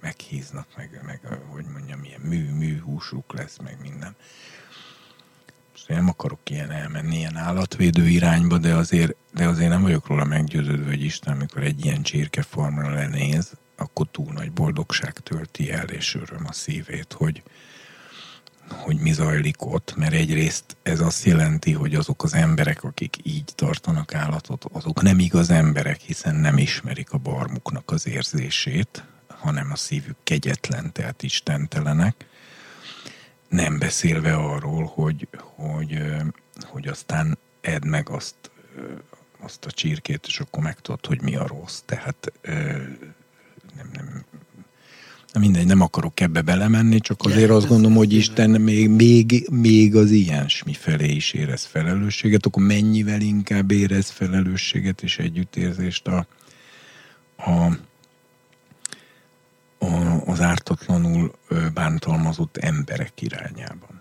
meghíznak, 0.00 0.66
meg, 0.76 1.00
meg 1.06 1.20
hogy 1.48 1.64
mondjam, 1.64 1.98
milyen 2.00 2.20
mű, 2.20 2.50
műhúsuk 2.50 3.32
lesz, 3.34 3.58
meg 3.62 3.76
minden. 3.80 4.16
Én 5.88 5.96
nem 5.96 6.08
akarok 6.08 6.50
ilyen 6.50 6.70
elmenni, 6.70 7.16
ilyen 7.16 7.36
állatvédő 7.36 8.08
irányba, 8.08 8.58
de 8.58 8.74
azért, 8.74 9.14
de 9.32 9.48
azért 9.48 9.68
nem 9.68 9.82
vagyok 9.82 10.06
róla 10.06 10.24
meggyőződve, 10.24 10.84
hogy 10.84 11.04
Isten, 11.04 11.32
amikor 11.32 11.62
egy 11.62 11.84
ilyen 11.84 12.02
csirkeformra 12.02 12.90
lenéz, 12.90 13.52
akkor 13.76 14.06
túl 14.10 14.32
nagy 14.32 14.52
boldogság 14.52 15.12
tölti 15.12 15.70
el, 15.70 15.88
és 15.88 16.14
öröm 16.14 16.46
a 16.46 16.52
szívét, 16.52 17.12
hogy, 17.12 17.42
hogy 18.68 18.98
mi 18.98 19.12
zajlik 19.12 19.64
ott, 19.66 19.94
mert 19.96 20.12
egyrészt 20.12 20.76
ez 20.82 21.00
azt 21.00 21.24
jelenti, 21.24 21.72
hogy 21.72 21.94
azok 21.94 22.22
az 22.22 22.34
emberek, 22.34 22.84
akik 22.84 23.16
így 23.22 23.52
tartanak 23.54 24.14
állatot, 24.14 24.64
azok 24.72 25.02
nem 25.02 25.18
igaz 25.18 25.50
emberek, 25.50 26.00
hiszen 26.00 26.34
nem 26.34 26.58
ismerik 26.58 27.12
a 27.12 27.18
barmuknak 27.18 27.90
az 27.90 28.06
érzését, 28.06 29.04
hanem 29.28 29.70
a 29.72 29.76
szívük 29.76 30.16
kegyetlen, 30.22 30.92
tehát 30.92 31.22
istentelenek. 31.22 32.26
Nem 33.48 33.78
beszélve 33.78 34.34
arról, 34.34 34.84
hogy, 34.94 35.28
hogy, 35.38 36.02
hogy 36.60 36.88
aztán 36.88 37.38
edd 37.60 37.86
meg 37.86 38.08
azt, 38.08 38.50
azt 39.40 39.64
a 39.64 39.70
csirkét, 39.70 40.26
és 40.26 40.40
akkor 40.40 40.62
megtudod, 40.62 41.06
hogy 41.06 41.22
mi 41.22 41.36
a 41.36 41.46
rossz. 41.46 41.80
Tehát 41.84 42.32
nem, 43.76 43.90
nem, 43.92 44.24
Na 45.32 45.40
mindegy, 45.40 45.66
nem 45.66 45.80
akarok 45.80 46.20
ebbe 46.20 46.42
belemenni, 46.42 47.00
csak 47.00 47.20
azért 47.24 47.50
azt 47.50 47.68
gondolom, 47.68 47.96
hogy 47.96 48.12
Isten 48.12 48.50
még, 48.50 48.88
még, 48.88 49.48
még 49.50 49.96
az 49.96 50.10
ilyensmi 50.10 50.72
felé 50.72 51.08
is 51.08 51.32
érez 51.32 51.64
felelősséget, 51.64 52.46
akkor 52.46 52.62
mennyivel 52.62 53.20
inkább 53.20 53.70
érez 53.70 54.10
felelősséget 54.10 55.02
és 55.02 55.18
együttérzést 55.18 56.06
a, 56.06 56.26
a, 57.36 57.50
a, 59.78 60.22
az 60.26 60.40
ártatlanul 60.40 61.34
bántalmazott 61.74 62.56
emberek 62.56 63.22
irányában. 63.22 64.00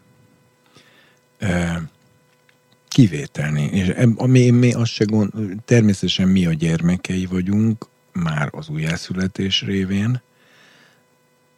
Kivételni. 2.87 3.63
És 3.63 3.93
mi, 4.25 4.49
mi 4.49 4.73
azt 4.73 4.91
se 4.91 5.03
gond, 5.03 5.31
természetesen 5.65 6.27
mi 6.27 6.45
a 6.45 6.53
gyermekei 6.53 7.25
vagyunk, 7.25 7.87
már 8.13 8.49
az 8.51 8.69
újjászületés 8.69 9.61
révén, 9.61 10.21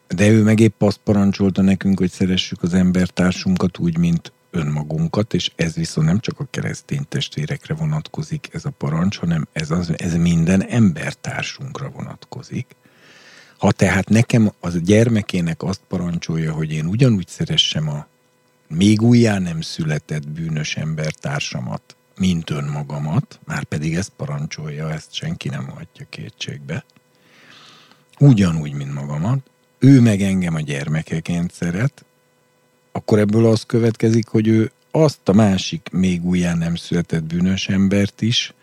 de 0.08 0.28
ő 0.28 0.42
meg 0.42 0.60
épp 0.60 0.82
azt 0.82 1.00
parancsolta 1.04 1.62
nekünk, 1.62 1.98
hogy 1.98 2.10
szeressük 2.10 2.62
az 2.62 2.74
embertársunkat 2.74 3.78
úgy, 3.78 3.98
mint 3.98 4.32
önmagunkat, 4.50 5.34
és 5.34 5.50
ez 5.56 5.74
viszont 5.74 6.06
nem 6.06 6.18
csak 6.18 6.40
a 6.40 6.46
keresztény 6.50 7.04
testvérekre 7.08 7.74
vonatkozik 7.74 8.48
ez 8.52 8.64
a 8.64 8.70
parancs, 8.70 9.18
hanem 9.18 9.46
ez, 9.52 9.70
az, 9.70 9.92
ez 9.96 10.14
minden 10.14 10.62
embertársunkra 10.62 11.88
vonatkozik. 11.88 12.66
Ha 13.58 13.72
tehát 13.72 14.08
nekem 14.08 14.52
az 14.60 14.80
gyermekének 14.80 15.62
azt 15.62 15.80
parancsolja, 15.88 16.52
hogy 16.52 16.72
én 16.72 16.86
ugyanúgy 16.86 17.28
szeressem 17.28 17.88
a 17.88 18.06
még 18.68 19.02
újjá 19.02 19.38
nem 19.38 19.60
született 19.60 20.28
bűnös 20.28 20.76
embertársamat, 20.76 21.96
mint 22.18 22.50
önmagamat, 22.50 23.40
már 23.44 23.64
pedig 23.64 23.94
ezt 23.94 24.12
parancsolja, 24.16 24.92
ezt 24.92 25.14
senki 25.14 25.48
nem 25.48 25.68
hagyja 25.68 26.06
kétségbe, 26.08 26.84
ugyanúgy, 28.18 28.72
mint 28.72 28.94
magamat, 28.94 29.50
ő 29.84 30.00
meg 30.00 30.22
engem 30.22 30.54
a 30.54 30.60
gyermekeként 30.60 31.52
szeret, 31.52 32.04
akkor 32.92 33.18
ebből 33.18 33.46
az 33.46 33.62
következik, 33.62 34.28
hogy 34.28 34.48
ő 34.48 34.70
azt 34.90 35.28
a 35.28 35.32
másik 35.32 35.88
még 35.92 36.24
újján 36.24 36.58
nem 36.58 36.74
született 36.74 37.24
bűnös 37.24 37.68
embert 37.68 38.22
is 38.22 38.54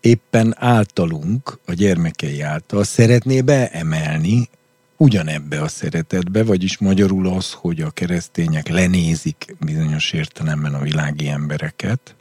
éppen 0.00 0.54
általunk, 0.58 1.58
a 1.66 1.72
gyermekei 1.72 2.40
által 2.40 2.84
szeretné 2.84 3.40
beemelni 3.40 4.48
ugyanebbe 4.96 5.62
a 5.62 5.68
szeretetbe, 5.68 6.44
vagyis 6.44 6.78
magyarul 6.78 7.26
az, 7.26 7.52
hogy 7.52 7.80
a 7.80 7.90
keresztények 7.90 8.68
lenézik 8.68 9.54
bizonyos 9.60 10.12
értelemben 10.12 10.74
a 10.74 10.82
világi 10.82 11.28
embereket. 11.28 12.14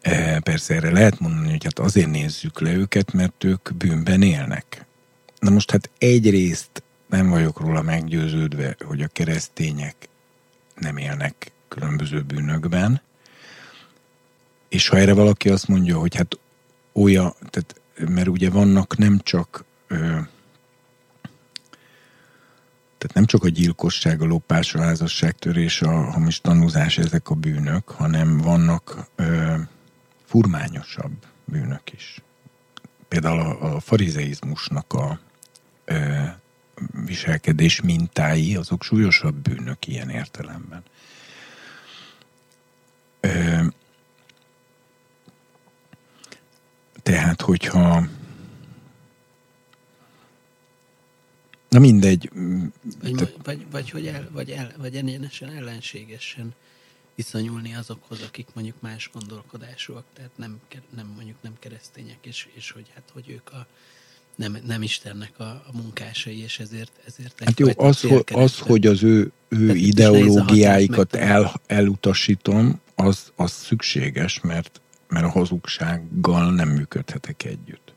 E, 0.00 0.40
persze 0.40 0.74
erre 0.74 0.90
lehet 0.90 1.20
mondani, 1.20 1.50
hogy 1.50 1.64
hát 1.64 1.78
azért 1.78 2.10
nézzük 2.10 2.60
le 2.60 2.72
őket, 2.72 3.12
mert 3.12 3.44
ők 3.44 3.74
bűnben 3.74 4.22
élnek 4.22 4.85
Na 5.38 5.50
most 5.50 5.70
hát 5.70 5.90
egyrészt 5.98 6.82
nem 7.06 7.28
vagyok 7.28 7.60
róla 7.60 7.82
meggyőződve, 7.82 8.76
hogy 8.84 9.02
a 9.02 9.08
keresztények 9.12 10.08
nem 10.74 10.96
élnek 10.96 11.52
különböző 11.68 12.22
bűnökben, 12.22 13.00
és 14.68 14.88
ha 14.88 14.96
erre 14.96 15.12
valaki 15.12 15.48
azt 15.48 15.68
mondja, 15.68 15.98
hogy 15.98 16.16
hát 16.16 16.38
olyan, 16.92 17.34
tehát, 17.50 17.80
mert 18.08 18.28
ugye 18.28 18.50
vannak 18.50 18.96
nem 18.96 19.20
csak 19.22 19.64
ö, 19.86 19.96
tehát 22.98 23.14
nem 23.14 23.24
csak 23.24 23.44
a 23.44 23.48
gyilkosság, 23.48 24.22
a 24.22 24.26
lopás, 24.26 24.74
a 24.74 24.80
házasságtörés, 24.80 25.82
a 25.82 25.90
hamis 25.90 26.40
tanúzás, 26.40 26.98
ezek 26.98 27.30
a 27.30 27.34
bűnök, 27.34 27.88
hanem 27.88 28.38
vannak 28.38 29.06
ö, 29.14 29.54
furmányosabb 30.24 31.12
bűnök 31.44 31.92
is. 31.92 32.22
Például 33.08 33.40
a, 33.40 33.74
a 33.74 33.80
farizeizmusnak 33.80 34.92
a 34.92 35.20
viselkedés 37.04 37.80
mintái, 37.80 38.56
azok 38.56 38.82
súlyosabb 38.82 39.34
bűnök 39.34 39.86
ilyen 39.86 40.10
értelemben. 40.10 40.82
Tehát, 47.02 47.40
hogyha 47.40 48.08
Na 51.68 51.78
mindegy. 51.78 52.30
Vagy, 53.00 53.14
Te... 53.14 53.30
vagy, 53.42 53.66
vagy, 53.70 53.90
hogy 53.90 54.06
el, 54.06 54.28
vagy, 54.32 54.50
el, 54.50 54.72
vagy 54.76 54.96
ennénesen 54.96 55.50
ellenségesen 55.50 56.54
viszonyulni 57.14 57.74
azokhoz, 57.74 58.22
akik 58.22 58.48
mondjuk 58.54 58.80
más 58.80 59.10
gondolkodásúak, 59.12 60.04
tehát 60.12 60.30
nem, 60.36 60.60
nem 60.94 61.06
mondjuk 61.06 61.36
nem 61.40 61.56
keresztények, 61.58 62.18
és, 62.20 62.48
és 62.54 62.70
hogy 62.70 62.90
hát, 62.94 63.10
hogy 63.12 63.30
ők 63.30 63.52
a, 63.52 63.66
nem, 64.36 64.56
nem 64.66 64.82
Istennek 64.82 65.32
a, 65.38 65.42
a 65.42 65.70
munkásai, 65.72 66.42
és 66.42 66.58
ezért, 66.58 66.92
ezért 67.06 67.44
Hát 67.44 67.60
jó, 67.60 67.68
az, 67.76 68.00
hogy, 68.00 68.24
az, 68.32 68.58
hogy 68.58 68.86
az 68.86 69.02
ő, 69.02 69.32
ő 69.48 69.74
ideológiáikat 69.74 71.14
el, 71.14 71.60
elutasítom, 71.66 72.80
az, 72.94 73.32
az 73.36 73.52
szükséges, 73.52 74.40
mert, 74.40 74.80
mert 75.08 75.24
a 75.24 75.30
hazugsággal 75.30 76.52
nem 76.52 76.68
működhetek 76.68 77.44
együtt. 77.44 77.94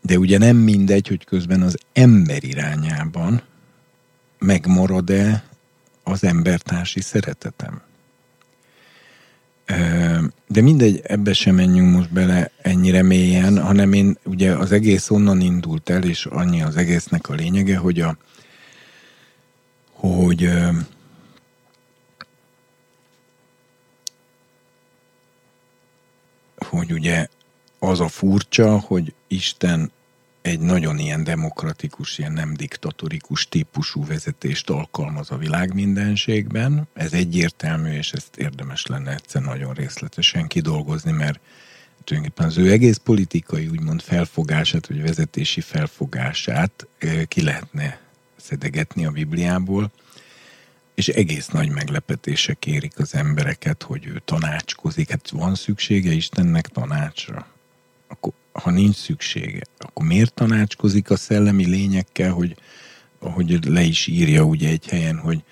De 0.00 0.18
ugye 0.18 0.38
nem 0.38 0.56
mindegy, 0.56 1.08
hogy 1.08 1.24
közben 1.24 1.62
az 1.62 1.78
ember 1.92 2.44
irányában 2.44 3.42
megmarad-e 4.38 5.44
az 6.02 6.24
embertársi 6.24 7.00
szeretetem. 7.00 7.82
De 10.46 10.60
mindegy, 10.60 11.00
ebbe 11.04 11.32
sem 11.32 11.54
menjünk 11.54 11.94
most 11.94 12.12
bele 12.12 12.50
ennyire 12.62 13.02
mélyen, 13.02 13.62
hanem 13.62 13.92
én 13.92 14.18
ugye 14.24 14.52
az 14.56 14.72
egész 14.72 15.10
onnan 15.10 15.40
indult 15.40 15.90
el, 15.90 16.02
és 16.02 16.26
annyi 16.26 16.62
az 16.62 16.76
egésznek 16.76 17.28
a 17.28 17.34
lényege, 17.34 17.76
hogy 17.76 18.00
a 18.00 18.16
hogy 19.92 20.50
hogy 26.56 26.92
ugye 26.92 27.26
az 27.78 28.00
a 28.00 28.08
furcsa, 28.08 28.78
hogy 28.78 29.14
Isten 29.28 29.92
egy 30.44 30.60
nagyon 30.60 30.98
ilyen 30.98 31.24
demokratikus, 31.24 32.18
ilyen 32.18 32.32
nem 32.32 32.54
diktatorikus 32.54 33.48
típusú 33.48 34.06
vezetést 34.06 34.70
alkalmaz 34.70 35.30
a 35.30 35.36
világ 35.36 35.74
mindenségben. 35.74 36.88
Ez 36.94 37.12
egyértelmű, 37.12 37.90
és 37.90 38.12
ezt 38.12 38.36
érdemes 38.36 38.86
lenne 38.86 39.12
egyszer 39.12 39.42
nagyon 39.42 39.72
részletesen 39.72 40.46
kidolgozni, 40.46 41.10
mert 41.10 41.40
tulajdonképpen 42.04 42.46
az 42.50 42.58
ő 42.58 42.70
egész 42.70 42.96
politikai 42.96 43.68
úgymond 43.68 44.00
felfogását, 44.00 44.86
vagy 44.86 45.02
vezetési 45.02 45.60
felfogását 45.60 46.86
ki 47.28 47.42
lehetne 47.42 48.00
szedegetni 48.36 49.06
a 49.06 49.10
Bibliából, 49.10 49.92
és 50.94 51.08
egész 51.08 51.46
nagy 51.46 51.68
meglepetések 51.68 52.66
érik 52.66 52.98
az 52.98 53.14
embereket, 53.14 53.82
hogy 53.82 54.06
ő 54.06 54.22
tanácskozik. 54.24 55.10
Hát 55.10 55.30
van 55.30 55.54
szüksége 55.54 56.12
Istennek 56.12 56.68
tanácsra? 56.68 57.53
Akkor 58.08 58.32
ha 58.52 58.70
nincs 58.70 58.96
szüksége, 58.96 59.62
akkor 59.78 60.06
miért 60.06 60.34
tanácskozik 60.34 61.10
a 61.10 61.16
szellemi 61.16 61.66
lényekkel, 61.66 62.32
hogy 62.32 62.56
ahogy 63.18 63.64
le 63.66 63.82
is 63.82 64.06
írja 64.06 64.42
ugye 64.42 64.68
egy 64.68 64.86
helyen, 64.86 65.18
hogy, 65.18 65.42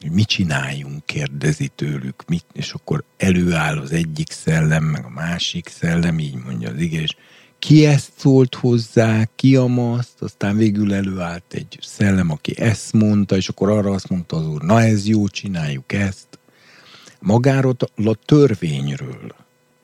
hogy 0.00 0.10
mit 0.10 0.26
csináljunk, 0.26 1.06
kérdezi 1.06 1.70
tőlük, 1.74 2.22
mit, 2.26 2.44
és 2.52 2.72
akkor 2.72 3.04
előáll 3.16 3.78
az 3.78 3.92
egyik 3.92 4.30
szellem, 4.30 4.84
meg 4.84 5.04
a 5.04 5.08
másik 5.08 5.68
szellem, 5.68 6.18
így 6.18 6.34
mondja 6.34 6.70
az 6.70 6.78
ige, 6.78 7.00
és 7.00 7.16
ki 7.58 7.86
ezt 7.86 8.12
szólt 8.16 8.54
hozzá, 8.54 9.24
ki 9.36 9.56
a 9.56 9.66
maszt, 9.66 10.22
aztán 10.22 10.56
végül 10.56 10.94
előállt 10.94 11.44
egy 11.54 11.78
szellem, 11.80 12.30
aki 12.30 12.58
ezt 12.58 12.92
mondta, 12.92 13.36
és 13.36 13.48
akkor 13.48 13.70
arra 13.70 13.90
azt 13.90 14.08
mondta 14.08 14.36
az 14.36 14.46
úr, 14.46 14.62
na 14.62 14.82
ez 14.82 15.06
jó, 15.06 15.28
csináljuk 15.28 15.92
ezt. 15.92 16.38
Magáról 17.20 17.76
a 18.04 18.14
törvényről, 18.14 19.34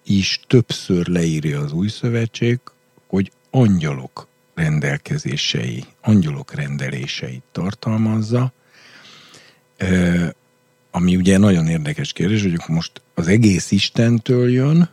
is 0.06 0.40
többször 0.46 1.06
leírja 1.06 1.60
az 1.60 1.72
új 1.72 1.88
szövetség, 1.88 2.58
hogy 3.06 3.32
angyalok 3.50 4.28
rendelkezései, 4.54 5.84
angyalok 6.00 6.54
rendeléseit 6.54 7.42
tartalmazza, 7.52 8.52
ami 10.90 11.16
ugye 11.16 11.38
nagyon 11.38 11.66
érdekes 11.66 12.12
kérdés, 12.12 12.42
hogy 12.42 12.60
most 12.66 13.00
az 13.14 13.28
egész 13.28 13.70
Istentől 13.70 14.50
jön, 14.50 14.88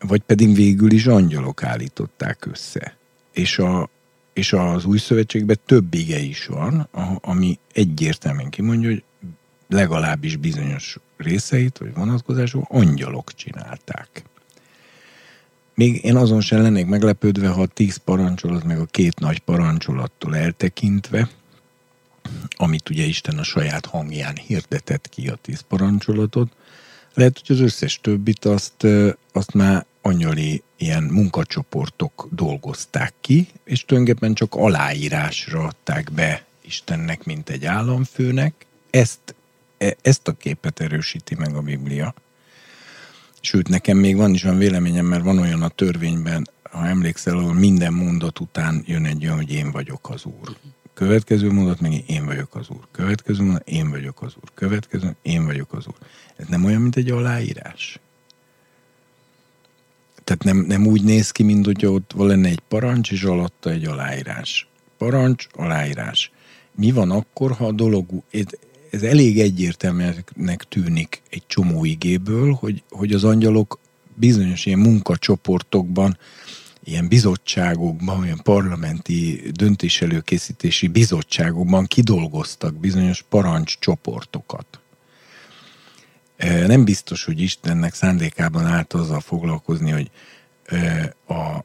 vagy 0.00 0.20
pedig 0.20 0.54
végül 0.54 0.92
is 0.92 1.06
angyalok 1.06 1.62
állították 1.62 2.46
össze. 2.46 2.96
És, 3.32 3.58
a, 3.58 3.88
és 4.32 4.52
az 4.52 4.84
új 4.84 4.98
szövetségben 4.98 5.58
több 5.66 5.94
ige 5.94 6.18
is 6.18 6.46
van, 6.46 6.88
ami 7.20 7.58
egyértelműen 7.72 8.50
kimondja, 8.50 8.88
hogy 8.88 9.02
legalábbis 9.68 10.36
bizonyos 10.36 10.98
részeit, 11.16 11.78
vagy 11.78 11.94
vonatkozású 11.94 12.62
angyalok 12.68 13.34
csinálták. 13.34 14.24
Még 15.74 16.04
én 16.04 16.16
azon 16.16 16.40
sem 16.40 16.62
lennék 16.62 16.86
meglepődve, 16.86 17.48
ha 17.48 17.60
a 17.60 17.66
tíz 17.66 17.96
parancsolat, 17.96 18.64
meg 18.64 18.78
a 18.78 18.84
két 18.84 19.18
nagy 19.18 19.38
parancsolattól 19.38 20.36
eltekintve, 20.36 21.28
amit 22.56 22.90
ugye 22.90 23.04
Isten 23.04 23.38
a 23.38 23.42
saját 23.42 23.86
hangján 23.86 24.36
hirdetett 24.36 25.08
ki 25.08 25.28
a 25.28 25.34
tíz 25.34 25.60
parancsolatot, 25.60 26.52
lehet, 27.14 27.40
hogy 27.46 27.56
az 27.56 27.62
összes 27.62 28.00
többit 28.00 28.44
azt, 28.44 28.86
azt 29.32 29.54
már 29.54 29.86
angyali 30.02 30.62
ilyen 30.76 31.02
munkacsoportok 31.02 32.28
dolgozták 32.30 33.14
ki, 33.20 33.48
és 33.64 33.84
tulajdonképpen 33.84 34.34
csak 34.34 34.54
aláírásra 34.54 35.62
adták 35.62 36.12
be 36.12 36.44
Istennek, 36.62 37.24
mint 37.24 37.48
egy 37.50 37.64
államfőnek. 37.64 38.66
Ezt 38.90 39.34
ezt 40.02 40.28
a 40.28 40.32
képet 40.32 40.80
erősíti 40.80 41.34
meg 41.34 41.54
a 41.54 41.60
Biblia. 41.60 42.14
Sőt, 43.40 43.68
nekem 43.68 43.96
még 43.96 44.16
van 44.16 44.34
is 44.34 44.44
olyan 44.44 44.58
véleményem, 44.58 45.06
mert 45.06 45.22
van 45.22 45.38
olyan 45.38 45.62
a 45.62 45.68
törvényben, 45.68 46.48
ha 46.62 46.86
emlékszel, 46.86 47.38
ahol 47.38 47.54
minden 47.54 47.92
mondat 47.92 48.40
után 48.40 48.82
jön 48.86 49.04
egy 49.04 49.24
olyan, 49.24 49.36
hogy 49.36 49.52
én 49.52 49.70
vagyok 49.70 50.10
az 50.10 50.24
Úr. 50.24 50.56
Következő 50.94 51.52
mondat 51.52 51.80
meg 51.80 52.10
én 52.10 52.24
vagyok 52.24 52.54
az 52.54 52.68
Úr. 52.68 52.86
Következő 52.92 53.42
mondat, 53.42 53.68
én 53.68 53.90
vagyok 53.90 54.22
az 54.22 54.32
Úr. 54.42 54.50
Következő, 54.54 55.16
én 55.22 55.44
vagyok 55.44 55.72
az 55.72 55.86
Úr. 55.86 55.94
Ez 56.36 56.46
nem 56.46 56.64
olyan, 56.64 56.80
mint 56.80 56.96
egy 56.96 57.10
aláírás. 57.10 58.00
Tehát 60.24 60.44
nem, 60.44 60.56
nem 60.56 60.86
úgy 60.86 61.02
néz 61.02 61.30
ki, 61.30 61.42
mint 61.42 61.64
hogy 61.64 61.86
ott 61.86 62.12
lenne 62.16 62.48
egy 62.48 62.60
parancs, 62.68 63.12
és 63.12 63.22
alatta 63.22 63.70
egy 63.70 63.84
aláírás. 63.84 64.68
Parancs, 64.96 65.46
aláírás. 65.52 66.30
Mi 66.72 66.90
van 66.90 67.10
akkor, 67.10 67.52
ha 67.52 67.66
a 67.66 67.72
dolog, 67.72 68.06
ez 68.90 69.02
elég 69.02 69.40
egyértelműnek 69.40 70.64
tűnik 70.68 71.22
egy 71.30 71.42
csomó 71.46 71.84
igéből, 71.84 72.52
hogy, 72.52 72.82
hogy 72.90 73.12
az 73.12 73.24
angyalok 73.24 73.78
bizonyos 74.14 74.66
ilyen 74.66 74.78
munkacsoportokban, 74.78 76.18
ilyen 76.84 77.08
bizottságokban, 77.08 78.20
olyan 78.20 78.40
parlamenti 78.42 79.42
döntéselőkészítési 79.50 80.86
bizottságokban 80.86 81.86
kidolgoztak 81.86 82.74
bizonyos 82.74 83.24
parancscsoportokat. 83.28 84.80
Nem 86.66 86.84
biztos, 86.84 87.24
hogy 87.24 87.40
Istennek 87.40 87.94
szándékában 87.94 88.64
állt 88.64 88.92
azzal 88.92 89.20
foglalkozni, 89.20 89.90
hogy 89.90 90.10
a, 91.26 91.64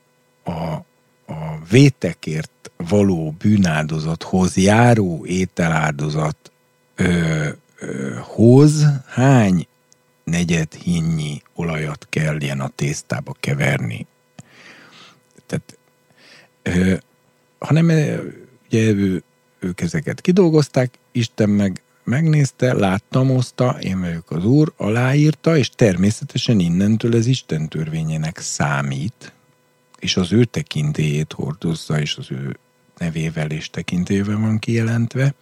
a, 0.51 0.85
a 1.25 1.65
vétekért 1.69 2.71
való 2.77 3.31
bűnáldozathoz 3.31 4.57
járó 4.57 5.25
ételáldozat 5.25 6.51
ö, 6.95 7.49
ö, 7.79 8.15
hoz 8.19 8.85
hány 9.07 9.67
negyed 10.23 10.73
hinnyi 10.73 11.41
olajat 11.53 12.07
kell 12.09 12.41
ilyen 12.41 12.59
a 12.59 12.71
tésztába 12.75 13.35
keverni. 13.39 14.05
Tehát, 15.45 15.77
ö, 16.61 16.95
hanem 17.59 17.85
ugye 18.65 18.81
ő, 18.81 19.23
ők 19.59 19.81
ezeket 19.81 20.21
kidolgozták, 20.21 20.97
Isten 21.11 21.49
meg 21.49 21.81
megnézte, 22.03 22.73
láttam, 22.73 23.31
oszta, 23.31 23.77
én 23.81 23.99
vagyok 23.99 24.31
az 24.31 24.45
Úr, 24.45 24.73
aláírta, 24.77 25.57
és 25.57 25.69
természetesen 25.69 26.59
innentől 26.59 27.15
ez 27.15 27.25
Isten 27.25 27.69
törvényének 27.69 28.39
számít, 28.39 29.33
és 29.99 30.17
az 30.17 30.31
ő 30.31 30.45
tekintélyét 30.45 31.33
hordozza, 31.33 31.99
és 31.99 32.17
az 32.17 32.31
ő 32.31 32.57
nevével 32.97 33.49
és 33.51 33.69
tekintélyével 33.69 34.37
van 34.37 34.59
kijelentve, 34.59 35.33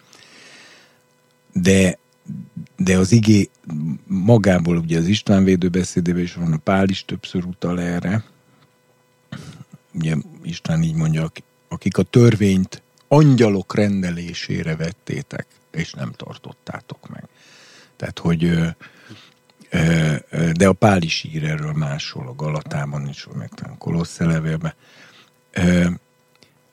de, 1.52 1.98
de 2.76 2.96
az 2.98 3.12
igé 3.12 3.50
magából 4.06 4.76
ugye 4.76 4.98
az 4.98 5.06
István 5.06 5.44
védőbeszédében 5.44 6.22
is 6.22 6.34
van, 6.34 6.52
a 6.52 6.56
Pál 6.56 6.88
is 6.88 7.04
többször 7.04 7.44
utal 7.44 7.80
erre, 7.80 8.24
ugye 9.92 10.14
István 10.42 10.82
így 10.82 10.94
mondja, 10.94 11.30
akik 11.68 11.98
a 11.98 12.02
törvényt 12.02 12.82
angyalok 13.08 13.74
rendelésére 13.74 14.76
vettétek, 14.76 15.46
és 15.70 15.92
nem 15.92 16.12
tartottátok 16.12 17.08
meg. 17.08 17.28
Tehát, 17.96 18.18
hogy 18.18 18.58
de 20.52 20.68
a 20.68 20.72
Pál 20.72 21.02
is 21.02 21.24
ír 21.24 21.44
erről 21.44 21.72
máshol, 21.72 22.28
a 22.28 22.34
Galatában 22.34 23.08
is, 23.08 23.26
meg 23.34 23.50
a 23.62 23.76
Kolossze 23.78 24.24
levélben. 24.24 24.74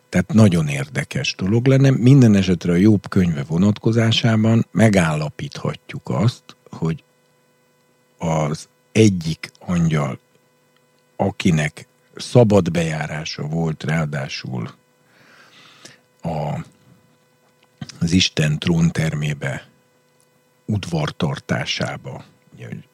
Tehát 0.10 0.34
nagyon 0.34 0.68
érdekes 0.68 1.36
dolog 1.36 1.66
lenne. 1.66 1.90
Minden 1.92 2.36
esetre 2.36 2.72
a 2.72 2.76
jobb 2.76 3.10
könyve 3.10 3.44
vonatkozásában 3.44 4.66
megállapíthatjuk 4.72 6.10
azt, 6.10 6.44
hogy 6.70 7.04
az 8.18 8.68
egyik 8.92 9.52
angyal, 9.60 10.20
akinek 11.16 11.88
szabad 12.16 12.72
bejárása 12.72 13.44
volt 13.44 13.84
ráadásul 13.84 14.74
a, 16.22 16.66
az 18.00 18.12
Isten 18.12 18.60
tróntermébe 18.60 19.68
udvartartásába, 20.66 22.24
ugye, 22.54 22.68
hogy 22.68 22.89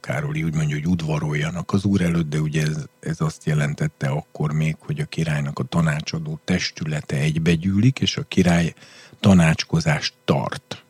Károli 0.00 0.42
úgy 0.42 0.54
mondja, 0.54 0.76
hogy 0.76 0.86
udvaroljanak 0.86 1.72
az 1.72 1.84
úr 1.84 2.00
előtt, 2.00 2.28
de 2.28 2.40
ugye 2.40 2.62
ez, 2.62 2.84
ez 3.00 3.20
azt 3.20 3.44
jelentette 3.44 4.08
akkor 4.08 4.52
még, 4.52 4.76
hogy 4.78 5.00
a 5.00 5.04
királynak 5.04 5.58
a 5.58 5.64
tanácsadó 5.64 6.40
testülete 6.44 7.16
egybegyűlik, 7.16 8.00
és 8.00 8.16
a 8.16 8.22
király 8.22 8.74
tanácskozást 9.20 10.14
tart. 10.24 10.82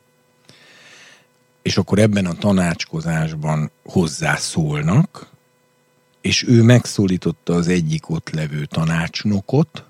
És 1.63 1.77
akkor 1.77 1.99
ebben 1.99 2.27
a 2.27 2.35
tanácskozásban 2.35 3.71
hozzászólnak, 3.85 5.31
és 6.21 6.43
ő 6.49 6.63
megszólította 6.63 7.55
az 7.55 7.69
egyik 7.69 8.11
ott 8.11 8.31
levő 8.31 8.65
tanácsnokot, 8.65 9.85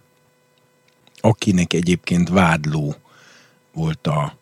akinek 1.20 1.72
egyébként 1.72 2.28
vádló 2.28 2.94
volt 3.72 4.06
a 4.06 4.36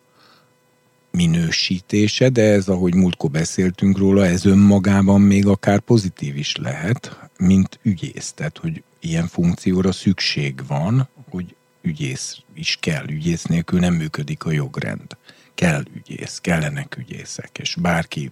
minősítése, 1.11 2.29
de 2.29 2.41
ez, 2.41 2.67
ahogy 2.67 2.95
múltkor 2.95 3.29
beszéltünk 3.29 3.97
róla, 3.97 4.25
ez 4.25 4.45
önmagában 4.45 5.21
még 5.21 5.47
akár 5.47 5.79
pozitív 5.79 6.37
is 6.37 6.55
lehet, 6.55 7.19
mint 7.37 7.79
ügyész. 7.83 8.31
Tehát, 8.35 8.57
hogy 8.57 8.83
ilyen 8.99 9.27
funkcióra 9.27 9.91
szükség 9.91 10.67
van, 10.67 11.09
hogy 11.29 11.55
ügyész 11.81 12.37
is 12.53 12.77
kell. 12.79 13.05
Ügyész 13.09 13.43
nélkül 13.43 13.79
nem 13.79 13.93
működik 13.93 14.43
a 14.43 14.51
jogrend. 14.51 15.17
Kell 15.55 15.83
ügyész, 15.95 16.39
kellenek 16.41 16.97
ügyészek, 16.97 17.57
és 17.57 17.75
bárki, 17.81 18.31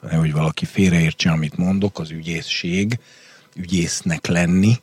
hogy 0.00 0.32
valaki 0.32 0.64
félreértse, 0.64 1.30
amit 1.30 1.56
mondok, 1.56 1.98
az 1.98 2.10
ügyészség, 2.10 2.98
ügyésznek 3.54 4.26
lenni, 4.26 4.74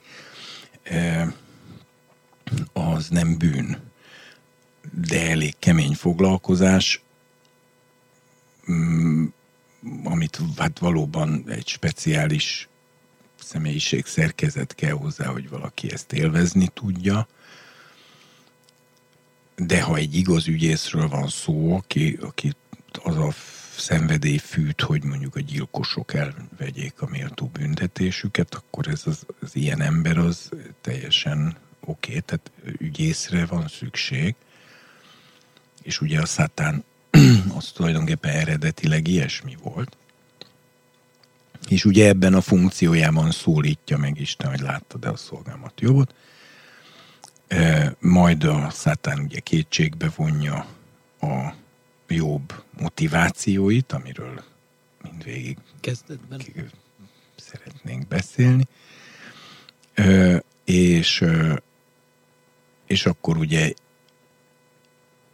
az 2.73 3.07
nem 3.09 3.37
bűn, 3.37 3.77
de 5.07 5.29
elég 5.29 5.55
kemény 5.59 5.93
foglalkozás, 5.93 7.03
amit 10.03 10.39
hát 10.57 10.79
valóban 10.79 11.43
egy 11.47 11.67
speciális 11.67 12.69
személyiség 13.43 14.05
szerkezet 14.05 14.75
kell 14.75 14.91
hozzá, 14.91 15.25
hogy 15.25 15.49
valaki 15.49 15.91
ezt 15.91 16.13
élvezni 16.13 16.67
tudja. 16.73 17.27
De 19.55 19.81
ha 19.81 19.95
egy 19.95 20.15
igaz 20.15 20.47
ügyészről 20.47 21.07
van 21.07 21.27
szó, 21.27 21.75
aki, 21.75 22.17
aki 22.21 22.53
az 23.03 23.17
a 23.17 23.33
szenvedély 23.77 24.37
fűt, 24.37 24.81
hogy 24.81 25.03
mondjuk 25.03 25.35
a 25.35 25.39
gyilkosok 25.39 26.13
elvegyék 26.13 27.01
a 27.01 27.07
méltó 27.09 27.45
büntetésüket, 27.45 28.53
akkor 28.53 28.87
ez 28.87 29.01
az, 29.05 29.25
az 29.41 29.55
ilyen 29.55 29.81
ember 29.81 30.17
az 30.17 30.49
teljesen 30.81 31.57
oké, 31.79 32.09
okay, 32.09 32.21
tehát 32.21 32.51
ügyészre 32.77 33.45
van 33.45 33.67
szükség, 33.67 34.35
és 35.81 36.01
ugye 36.01 36.21
a 36.21 36.25
szátán 36.25 36.83
az 37.57 37.71
tulajdonképpen 37.71 38.31
eredetileg 38.31 39.07
ilyesmi 39.07 39.57
volt. 39.63 39.97
És 41.67 41.85
ugye 41.85 42.07
ebben 42.07 42.33
a 42.33 42.41
funkciójában 42.41 43.31
szólítja 43.31 43.97
meg 43.97 44.19
Isten, 44.19 44.49
hogy 44.49 44.59
láttad-e 44.59 45.09
a 45.09 45.15
szolgámat 45.15 45.81
jobbot. 45.81 46.15
E, 47.47 47.95
majd 47.99 48.43
a 48.43 48.69
szátán 48.69 49.19
ugye 49.19 49.39
kétségbe 49.39 50.11
vonja 50.15 50.65
a 51.21 51.53
jobb 52.07 52.63
motivációit, 52.79 53.91
amiről 53.91 54.43
mindvégig 55.03 55.57
Kezdetben. 55.79 56.41
szeretnénk 57.35 58.07
beszélni. 58.07 58.67
E, 59.93 60.43
és 60.63 61.25
és 62.91 63.05
akkor 63.05 63.37
ugye 63.37 63.73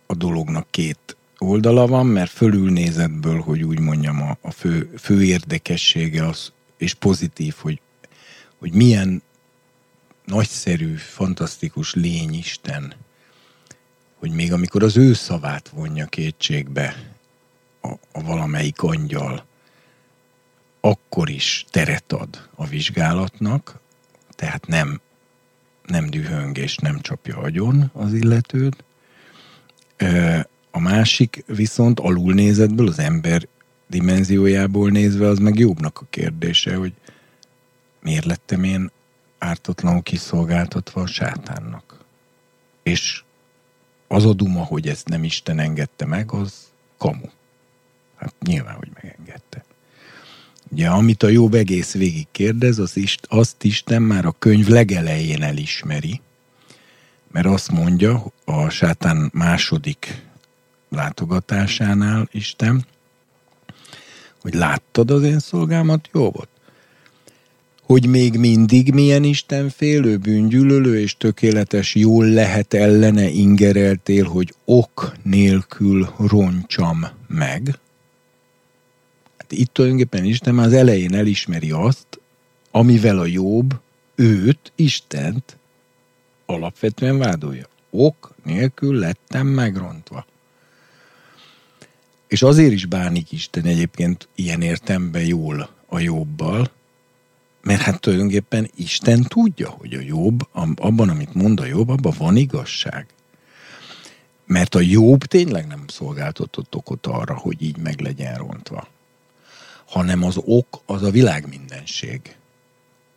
a 0.06 0.16
dolognak 0.16 0.68
két 0.70 1.17
oldala 1.38 1.88
van, 1.88 2.06
mert 2.06 2.32
fölülnézetből, 2.32 3.42
hogy 3.42 3.64
úgy 3.64 3.80
mondjam, 3.80 4.22
a, 4.22 4.38
a 4.42 4.52
fő, 4.52 4.94
fő 4.98 5.24
érdekessége 5.24 6.28
az, 6.28 6.52
és 6.78 6.94
pozitív, 6.94 7.56
hogy, 7.60 7.82
hogy 8.58 8.72
milyen 8.74 9.22
nagyszerű, 10.26 10.96
fantasztikus 10.96 11.94
lény 11.94 12.34
Isten, 12.34 12.94
hogy 14.16 14.32
még 14.32 14.54
amikor 14.54 14.84
az 14.84 14.98
ő 14.98 15.14
szavát 15.14 15.70
vonja 15.70 16.06
kétségbe 16.06 17.14
a, 17.82 17.92
a 18.12 18.24
valamelyik 18.24 18.82
angyal, 18.82 19.46
akkor 20.80 21.30
is 21.30 21.66
teret 21.72 22.12
ad 22.12 22.50
a 22.56 22.66
vizsgálatnak, 22.66 23.80
tehát 24.36 24.68
nem 24.68 25.02
nem 25.88 26.10
dühöng 26.10 26.58
és 26.58 26.78
nem 26.78 27.00
csapja 27.00 27.38
agyon 27.38 27.90
az 27.94 28.14
illetőt. 28.14 28.84
A 30.78 30.80
másik 30.80 31.44
viszont 31.48 32.00
alulnézetből, 32.00 32.88
az 32.88 33.00
ember 33.00 33.48
dimenziójából 33.88 34.90
nézve, 34.90 35.28
az 35.28 35.40
meg 35.40 35.60
jobbnak 35.60 36.00
a 36.02 36.06
kérdése, 36.10 36.76
hogy 36.76 36.94
miért 38.02 38.26
lettem 38.26 38.64
én 38.64 38.92
ártatlanul 39.38 40.02
kiszolgáltatva 40.02 41.02
a 41.02 41.08
sátánnak. 41.08 42.06
És 42.84 43.24
az 44.08 44.26
a 44.26 44.34
duma, 44.34 44.64
hogy 44.64 44.88
ezt 44.88 45.08
nem 45.08 45.24
Isten 45.24 45.60
engedte 45.60 46.06
meg, 46.06 46.32
az 46.32 46.54
kamu. 46.98 47.30
Hát 48.16 48.34
nyilván, 48.40 48.76
hogy 48.76 48.90
megengedte. 48.94 49.66
Ugye, 50.72 50.88
amit 50.90 51.24
a 51.24 51.28
jobb 51.28 51.54
egész 51.54 51.94
végig 51.94 52.28
kérdez, 52.32 52.80
az 52.80 52.98
ist, 52.98 53.26
azt 53.30 53.64
Isten 53.64 54.02
már 54.02 54.26
a 54.26 54.36
könyv 54.40 54.68
legelején 54.68 55.44
elismeri, 55.44 56.22
mert 57.32 57.46
azt 57.46 57.72
mondja 57.72 58.26
a 58.46 58.70
sátán 58.70 59.30
második 59.34 60.26
látogatásánál 60.90 62.30
Isten, 62.32 62.86
hogy 64.42 64.54
láttad 64.54 65.12
az 65.12 65.24
én 65.24 65.40
szolgámat, 65.40 66.10
volt, 66.12 66.50
Hogy 67.82 68.06
még 68.06 68.38
mindig 68.38 68.94
milyen 68.94 69.24
Isten 69.24 69.70
félő, 69.70 70.18
bűngyűlölő 70.18 71.00
és 71.00 71.18
tökéletes 71.18 71.96
jól 71.96 72.26
lehet 72.26 72.74
ellene 72.74 73.30
ingereltél, 73.30 74.26
hogy 74.26 74.54
ok 74.66 75.14
nélkül 75.24 76.14
roncsam 76.18 77.06
meg, 77.28 77.80
Hát 79.48 79.60
itt 79.60 79.74
tulajdonképpen 79.74 80.26
Isten 80.26 80.56
már 80.56 80.66
az 80.66 80.74
elején 80.74 81.16
elismeri 81.16 81.72
azt, 81.72 82.08
amivel 82.72 83.20
a 83.20 83.26
jobb 83.26 83.80
őt, 84.16 84.72
Istent 84.76 85.58
alapvetően 86.46 87.18
vádolja. 87.18 87.66
Ok 87.90 88.36
nélkül 88.44 88.96
lettem 88.96 89.48
megrontva. 89.48 90.26
És 92.28 92.42
azért 92.42 92.72
is 92.72 92.86
bánik 92.86 93.32
Isten 93.32 93.64
egyébként 93.64 94.28
ilyen 94.36 94.62
értemben 94.62 95.26
jól 95.26 95.70
a 95.86 96.00
jobbal, 96.00 96.72
mert 97.62 97.82
hát 97.82 98.02
tulajdonképpen 98.02 98.70
Isten 98.76 99.24
tudja, 99.24 99.70
hogy 99.70 99.94
a 99.94 100.02
jobb, 100.02 100.48
abban, 100.76 101.10
amit 101.10 101.34
mond 101.34 101.60
a 101.60 101.66
jobb, 101.66 101.90
abban 101.90 102.14
van 102.18 102.36
igazság. 102.36 103.06
Mert 104.46 104.76
a 104.76 104.80
jobb 104.80 105.24
tényleg 105.24 105.68
nem 105.68 105.84
szolgáltatott 105.88 106.76
okot 106.76 107.08
arra, 107.08 107.38
hogy 107.38 107.62
így 107.62 107.78
meg 107.78 108.00
legyen 108.00 108.36
rontva 108.36 108.88
hanem 109.88 110.24
az 110.24 110.38
ok 110.46 110.82
az 110.86 111.04
a 111.04 111.10
világ 111.10 111.48
mindenség 111.48 112.36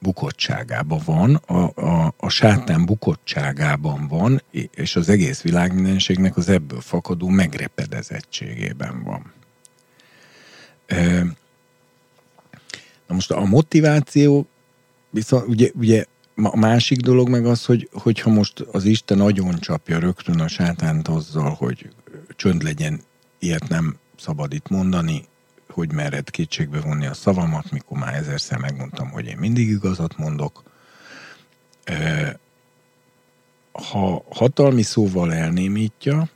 bukottságában 0.01 1.01
van, 1.05 1.35
a, 1.35 1.81
a, 1.81 2.14
a 2.16 2.28
sátán 2.28 2.85
bukottságában 2.85 4.09
van, 4.09 4.43
és 4.74 4.97
az 4.97 5.09
egész 5.09 5.40
világ 5.40 5.74
mindenségnek 5.74 6.36
az 6.36 6.48
ebből 6.48 6.81
fakadó 6.81 7.28
megrepedezettségében 7.28 9.02
van. 9.02 9.32
Na 13.06 13.14
most 13.14 13.31
a 13.31 13.44
motiváció, 13.44 14.48
viszont 15.10 15.48
ugye, 15.48 15.70
ugye 15.74 16.05
a 16.35 16.56
másik 16.56 17.01
dolog 17.01 17.28
meg 17.28 17.47
az, 17.47 17.64
hogy, 17.64 17.89
hogyha 17.93 18.31
most 18.31 18.60
az 18.60 18.85
Isten 18.85 19.20
agyon 19.20 19.59
csapja 19.59 19.98
rögtön 19.98 20.40
a 20.40 20.48
sátánt 20.48 21.09
azzal, 21.09 21.51
hogy 21.51 21.90
csönd 22.36 22.62
legyen, 22.62 23.01
ilyet 23.39 23.68
nem 23.68 23.98
szabad 24.16 24.52
itt 24.52 24.68
mondani, 24.68 25.24
hogy 25.81 25.93
mered 25.93 26.31
kétségbe 26.31 26.81
vonni 26.81 27.07
a 27.07 27.15
szavamat, 27.15 27.70
mikor 27.70 27.98
már 27.98 28.15
ezerszer 28.15 28.59
megmondtam, 28.59 29.11
hogy 29.11 29.27
én 29.27 29.36
mindig 29.36 29.69
igazat 29.69 30.16
mondok. 30.16 30.62
Ha 33.73 34.24
hatalmi 34.28 34.82
szóval 34.82 35.32
elnémítja, 35.32 36.28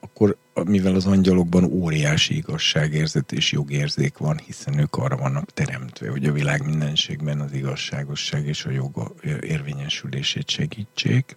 akkor 0.00 0.36
mivel 0.64 0.94
az 0.94 1.06
angyalokban 1.06 1.64
óriási 1.64 2.36
igazságérzet 2.36 3.32
és 3.32 3.52
jogérzék 3.52 4.16
van, 4.16 4.38
hiszen 4.38 4.78
ők 4.78 4.96
arra 4.96 5.16
vannak 5.16 5.52
teremtve, 5.52 6.10
hogy 6.10 6.24
a 6.24 6.32
világ 6.32 6.64
mindenségben 6.64 7.40
az 7.40 7.52
igazságosság 7.52 8.46
és 8.46 8.64
a 8.64 8.70
jog 8.70 9.14
érvényesülését 9.40 10.48
segítsék. 10.48 11.34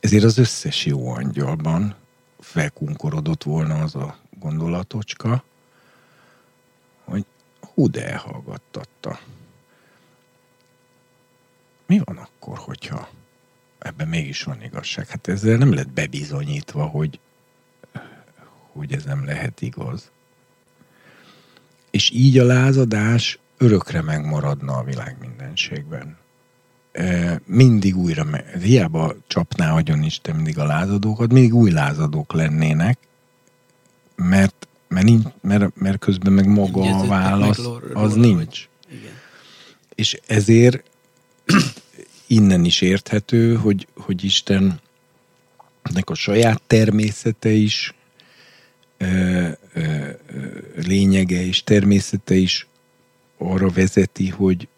Ezért 0.00 0.24
az 0.24 0.38
összes 0.38 0.86
jó 0.86 1.08
angyalban 1.08 1.94
felkunkorodott 2.40 3.42
volna 3.42 3.74
az 3.74 3.94
a 3.94 4.18
gondolatocska, 4.38 5.44
hú, 7.76 7.90
de 7.90 8.06
elhallgattatta. 8.06 9.20
Mi 11.86 12.00
van 12.04 12.16
akkor, 12.16 12.58
hogyha 12.58 13.08
ebben 13.78 14.08
mégis 14.08 14.42
van 14.42 14.62
igazság? 14.62 15.08
Hát 15.08 15.28
ezzel 15.28 15.56
nem 15.56 15.74
lett 15.74 15.88
bebizonyítva, 15.88 16.84
hogy 16.84 17.18
hogy 18.76 18.92
ez 18.92 19.04
nem 19.04 19.24
lehet 19.24 19.60
igaz. 19.60 20.10
És 21.90 22.10
így 22.10 22.38
a 22.38 22.44
lázadás 22.44 23.38
örökre 23.56 24.02
megmaradna 24.02 24.76
a 24.76 24.84
világ 24.84 25.16
mindenségben. 25.20 26.16
E, 26.92 27.40
mindig 27.44 27.96
újra, 27.96 28.26
hiába 28.62 29.14
csapná 29.26 29.74
agyon 29.74 30.02
Isten 30.02 30.34
mindig 30.34 30.58
a 30.58 30.64
lázadókat, 30.64 31.32
mindig 31.32 31.54
új 31.54 31.70
lázadók 31.70 32.32
lennének, 32.32 32.98
mert, 34.14 34.65
mert, 34.88 35.06
nincs, 35.06 35.24
mert, 35.40 35.76
mert 35.76 35.98
közben 35.98 36.32
meg 36.32 36.46
maga 36.46 36.98
a 36.98 37.06
válasz, 37.06 37.68
az 37.92 38.14
nincs. 38.14 38.68
Igen. 38.88 39.12
És 39.94 40.20
ezért 40.26 40.82
innen 42.26 42.64
is 42.64 42.80
érthető, 42.80 43.54
hogy, 43.54 43.86
hogy 43.94 44.24
Istennek 44.24 44.80
a 46.04 46.14
saját 46.14 46.62
természete 46.66 47.50
is 47.50 47.94
lényege 50.76 51.46
és 51.46 51.64
természete 51.64 52.34
is 52.34 52.66
arra 53.38 53.68
vezeti, 53.68 54.28
hogy 54.28 54.68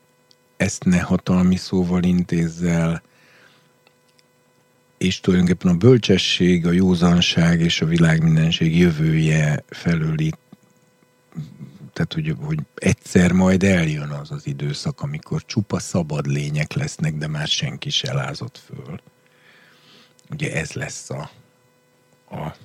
ezt 0.57 0.85
ne 0.85 1.01
hatalmi 1.01 1.57
szóval 1.57 2.03
intézzel, 2.03 3.03
és 4.99 5.21
tulajdonképpen 5.21 5.73
a 5.73 5.77
bölcsesség, 5.77 6.67
a 6.67 6.73
józanság 6.73 7.61
és 7.61 7.81
a 7.81 7.87
világ 7.87 8.23
mindenség 8.23 8.77
jövője 8.77 9.65
felőli, 9.69 10.33
tehát 11.93 12.13
hogy, 12.13 12.35
hogy 12.41 12.59
egyszer 12.75 13.33
majd 13.33 13.63
eljön 13.63 14.11
az 14.11 14.31
az 14.31 14.47
időszak, 14.47 15.01
amikor 15.01 15.45
csupa 15.45 15.79
szabad 15.79 16.27
lények 16.27 16.73
lesznek, 16.73 17.15
de 17.15 17.27
már 17.27 17.49
senki 17.49 17.91
se 17.91 18.13
lázott 18.13 18.61
föl. 18.67 19.01
Ugye 20.31 20.53
ez 20.53 20.73
lesz 20.73 21.11
a, 21.11 21.31
a, 22.31 22.57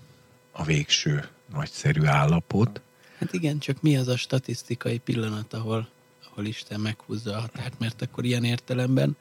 a 0.52 0.64
végső 0.64 1.28
nagyszerű 1.54 2.04
állapot. 2.04 2.82
Hát 3.18 3.34
igen, 3.34 3.60
csak 3.60 3.82
mi 3.82 3.98
az 3.98 4.08
a 4.08 4.18
statisztikai 4.18 4.98
pillanat, 4.98 5.54
ahol, 5.54 5.90
ahol 6.30 6.46
Isten 6.46 6.80
meghúzza 6.80 7.36
a 7.36 7.40
határt, 7.40 7.80
mert 7.80 8.02
akkor 8.02 8.26
ilyen 8.26 8.44
értelemben 8.44 9.16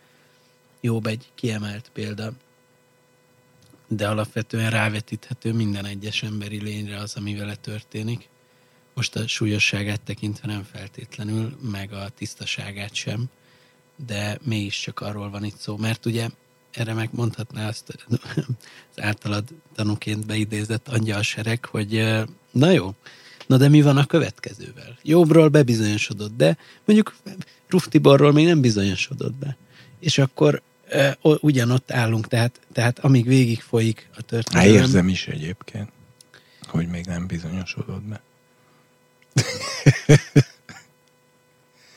jobb 0.81 1.07
egy 1.07 1.31
kiemelt 1.35 1.91
példa, 1.93 2.33
de 3.97 4.09
alapvetően 4.09 4.71
rávetíthető 4.71 5.53
minden 5.53 5.85
egyes 5.85 6.23
emberi 6.23 6.61
lényre 6.61 6.99
az, 6.99 7.15
ami 7.17 7.35
vele 7.35 7.55
történik. 7.55 8.29
Most 8.95 9.17
a 9.17 9.27
súlyosságát 9.27 10.01
tekintve 10.01 10.47
nem 10.47 10.63
feltétlenül, 10.73 11.57
meg 11.71 11.93
a 11.93 12.09
tisztaságát 12.09 12.95
sem, 12.95 13.25
de 14.07 14.39
mégiscsak 14.43 15.01
arról 15.01 15.31
van 15.31 15.45
itt 15.45 15.57
szó, 15.57 15.77
mert 15.77 16.07
ugye 16.07 16.29
erre 16.71 16.95
megmondhatná 16.95 17.69
azt 17.69 17.99
az 18.09 19.03
általad 19.03 19.49
tanúként 19.75 20.27
beidézett 20.27 20.89
angyalsereg, 20.89 21.65
hogy 21.65 22.23
na 22.51 22.71
jó, 22.71 22.95
na 23.47 23.57
de 23.57 23.69
mi 23.69 23.83
van 23.83 23.97
a 23.97 24.07
következővel? 24.07 24.99
Jobbról 25.03 25.49
bebizonyosodott, 25.49 26.37
de 26.37 26.57
mondjuk 26.85 27.15
Ruftiborról 27.69 28.33
még 28.33 28.47
nem 28.47 28.61
bizonyosodott 28.61 29.35
be. 29.35 29.57
És 30.01 30.19
akkor 30.19 30.63
ugyanott 31.23 31.91
állunk, 31.91 32.29
tehát, 32.29 32.61
tehát 32.73 32.99
amíg 32.99 33.27
végig 33.27 33.61
folyik 33.61 34.09
a 34.17 34.23
történet. 34.23 34.67
Érzem 34.67 35.09
is 35.09 35.27
egyébként, 35.27 35.89
hogy 36.63 36.89
még 36.89 37.05
nem 37.05 37.27
bizonyosodott 37.27 38.03
be. 38.03 38.23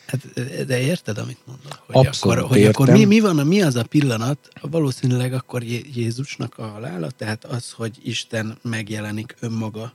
Hát, 0.06 0.66
de 0.66 0.80
érted, 0.80 1.18
amit 1.18 1.40
mondok? 1.46 1.84
Hogy 1.86 2.08
Abszolút 2.08 2.38
akkor, 2.38 2.50
hogy 2.50 2.66
akkor 2.66 2.90
mi, 2.90 3.06
mi 3.06 3.20
van, 3.20 3.48
mi 3.48 3.62
az 3.62 3.76
a 3.76 3.84
pillanat, 3.84 4.50
valószínűleg 4.62 5.34
akkor 5.34 5.64
Jézusnak 5.94 6.58
a 6.58 6.68
halála, 6.68 7.10
tehát 7.12 7.46
az, 7.46 7.72
hogy 7.72 7.98
Isten 8.04 8.58
megjelenik 8.62 9.36
önmaga, 9.40 9.94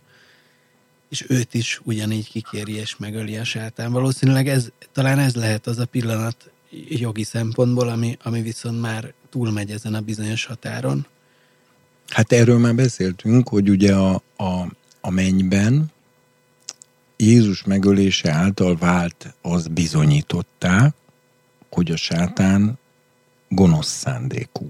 és 1.09 1.24
őt 1.28 1.55
is 1.55 1.81
ugyanígy 1.82 2.31
kikéri 2.31 2.74
és 2.74 2.97
megöli 2.97 3.36
a 3.36 3.44
sátán. 3.44 3.93
Valószínűleg 3.93 4.48
ez, 4.48 4.68
talán 4.93 5.18
ez 5.18 5.35
lehet 5.35 5.66
az 5.66 5.78
a 5.78 5.86
pillanat 5.86 6.51
jogi 6.88 7.22
szempontból, 7.22 7.88
ami, 7.88 8.16
ami 8.22 8.42
viszont 8.42 8.80
már 8.80 9.12
túlmegy 9.30 9.70
ezen 9.70 9.94
a 9.94 10.01
bizonyos 10.01 10.44
határon. 10.44 11.06
Hát 12.09 12.32
erről 12.32 12.59
már 12.59 12.74
beszéltünk, 12.74 13.48
hogy 13.48 13.70
ugye 13.70 13.94
a, 13.94 14.22
a, 14.36 14.66
a 15.01 15.10
mennyben 15.10 15.92
Jézus 17.16 17.64
megölése 17.64 18.30
által 18.30 18.76
vált 18.76 19.34
az 19.42 19.66
bizonyítottá, 19.66 20.94
hogy 21.70 21.90
a 21.90 21.97
sátán 21.97 22.78
gonosz 23.48 23.88
szándékú. 23.88 24.66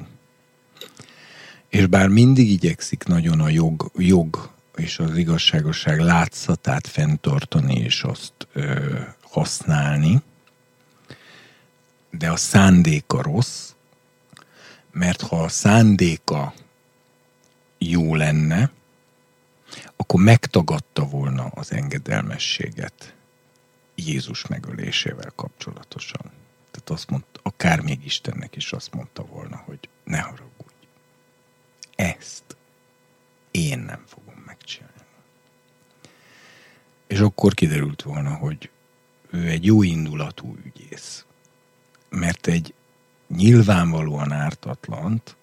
És 1.68 1.86
bár 1.86 2.08
mindig 2.08 2.50
igyekszik 2.50 3.04
nagyon 3.04 3.40
a 3.40 3.48
jog, 3.48 3.90
jog 3.96 4.50
és 4.76 4.98
az 4.98 5.16
igazságosság 5.16 6.00
látszatát 6.00 6.86
fenntartani 6.86 7.74
és 7.74 8.02
azt 8.02 8.32
ö, 8.52 8.98
használni, 9.20 10.22
de 12.10 12.30
a 12.30 12.36
szándéka 12.36 13.22
rossz, 13.22 13.72
mert 14.90 15.20
ha 15.20 15.42
a 15.42 15.48
szándéka 15.48 16.54
jó 17.78 18.14
lenne, 18.14 18.70
akkor 19.96 20.20
megtagadta 20.20 21.04
volna 21.04 21.44
az 21.44 21.72
engedelmességet 21.72 23.14
Jézus 23.94 24.46
megölésével 24.46 25.32
kapcsolatosan. 25.34 26.30
Tehát 26.70 26.90
azt 26.90 27.10
mondta, 27.10 27.40
akár 27.42 27.80
még 27.80 28.04
Istennek 28.04 28.56
is 28.56 28.72
azt 28.72 28.94
mondta 28.94 29.24
volna, 29.24 29.56
hogy 29.56 29.88
ne 30.04 30.18
haragudj. 30.18 30.86
Ezt 31.94 32.56
én 33.50 33.78
nem 33.78 34.04
fogom 34.06 34.42
megcsinálni. 34.46 34.94
És 37.06 37.18
akkor 37.18 37.54
kiderült 37.54 38.02
volna, 38.02 38.34
hogy 38.34 38.70
ő 39.30 39.48
egy 39.48 39.64
jó 39.64 39.82
indulatú 39.82 40.56
ügyész. 40.64 41.24
Mert 42.10 42.46
egy 42.46 42.74
nyilvánvalóan 43.28 44.32
ártatlant 44.32 45.36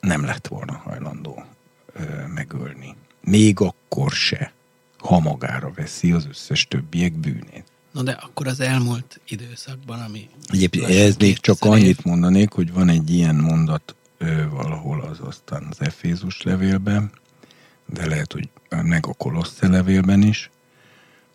nem 0.00 0.24
lett 0.24 0.46
volna 0.46 0.72
hajlandó 0.72 1.44
ö, 1.92 2.26
megölni 2.26 2.94
még 3.20 3.60
akkor 3.60 4.12
se, 4.12 4.52
ha 4.98 5.20
magára 5.20 5.72
veszi 5.74 6.12
az 6.12 6.26
összes 6.26 6.66
többiek 6.66 7.12
bűnét. 7.12 7.64
Na 7.92 8.02
de 8.02 8.12
akkor 8.12 8.46
az 8.46 8.60
elmúlt 8.60 9.20
időszakban, 9.28 10.00
ami... 10.00 10.28
Egyébként 10.48 10.88
ez 10.88 11.16
még 11.16 11.38
csak 11.38 11.56
annyit 11.60 12.04
mondanék, 12.04 12.50
hogy 12.52 12.72
van 12.72 12.88
egy 12.88 13.10
ilyen 13.10 13.34
mondat 13.34 13.94
ö, 14.18 14.48
valahol 14.48 15.00
az 15.00 15.18
aztán 15.20 15.66
az 15.70 15.80
Efézus 15.80 16.42
levélben, 16.42 17.10
de 17.86 18.06
lehet, 18.06 18.32
hogy 18.32 18.48
meg 18.82 19.06
a 19.06 19.12
Kolossze 19.12 19.68
levélben 19.68 20.22
is 20.22 20.50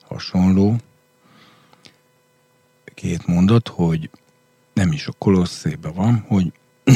hasonló. 0.02 0.76
Két 2.94 3.28
mondat, 3.28 3.68
hogy 3.68 4.10
nem 4.76 4.92
is 4.92 5.08
a 5.08 5.12
Kolosszéban 5.18 5.94
van, 5.94 6.26
hogy 6.28 6.52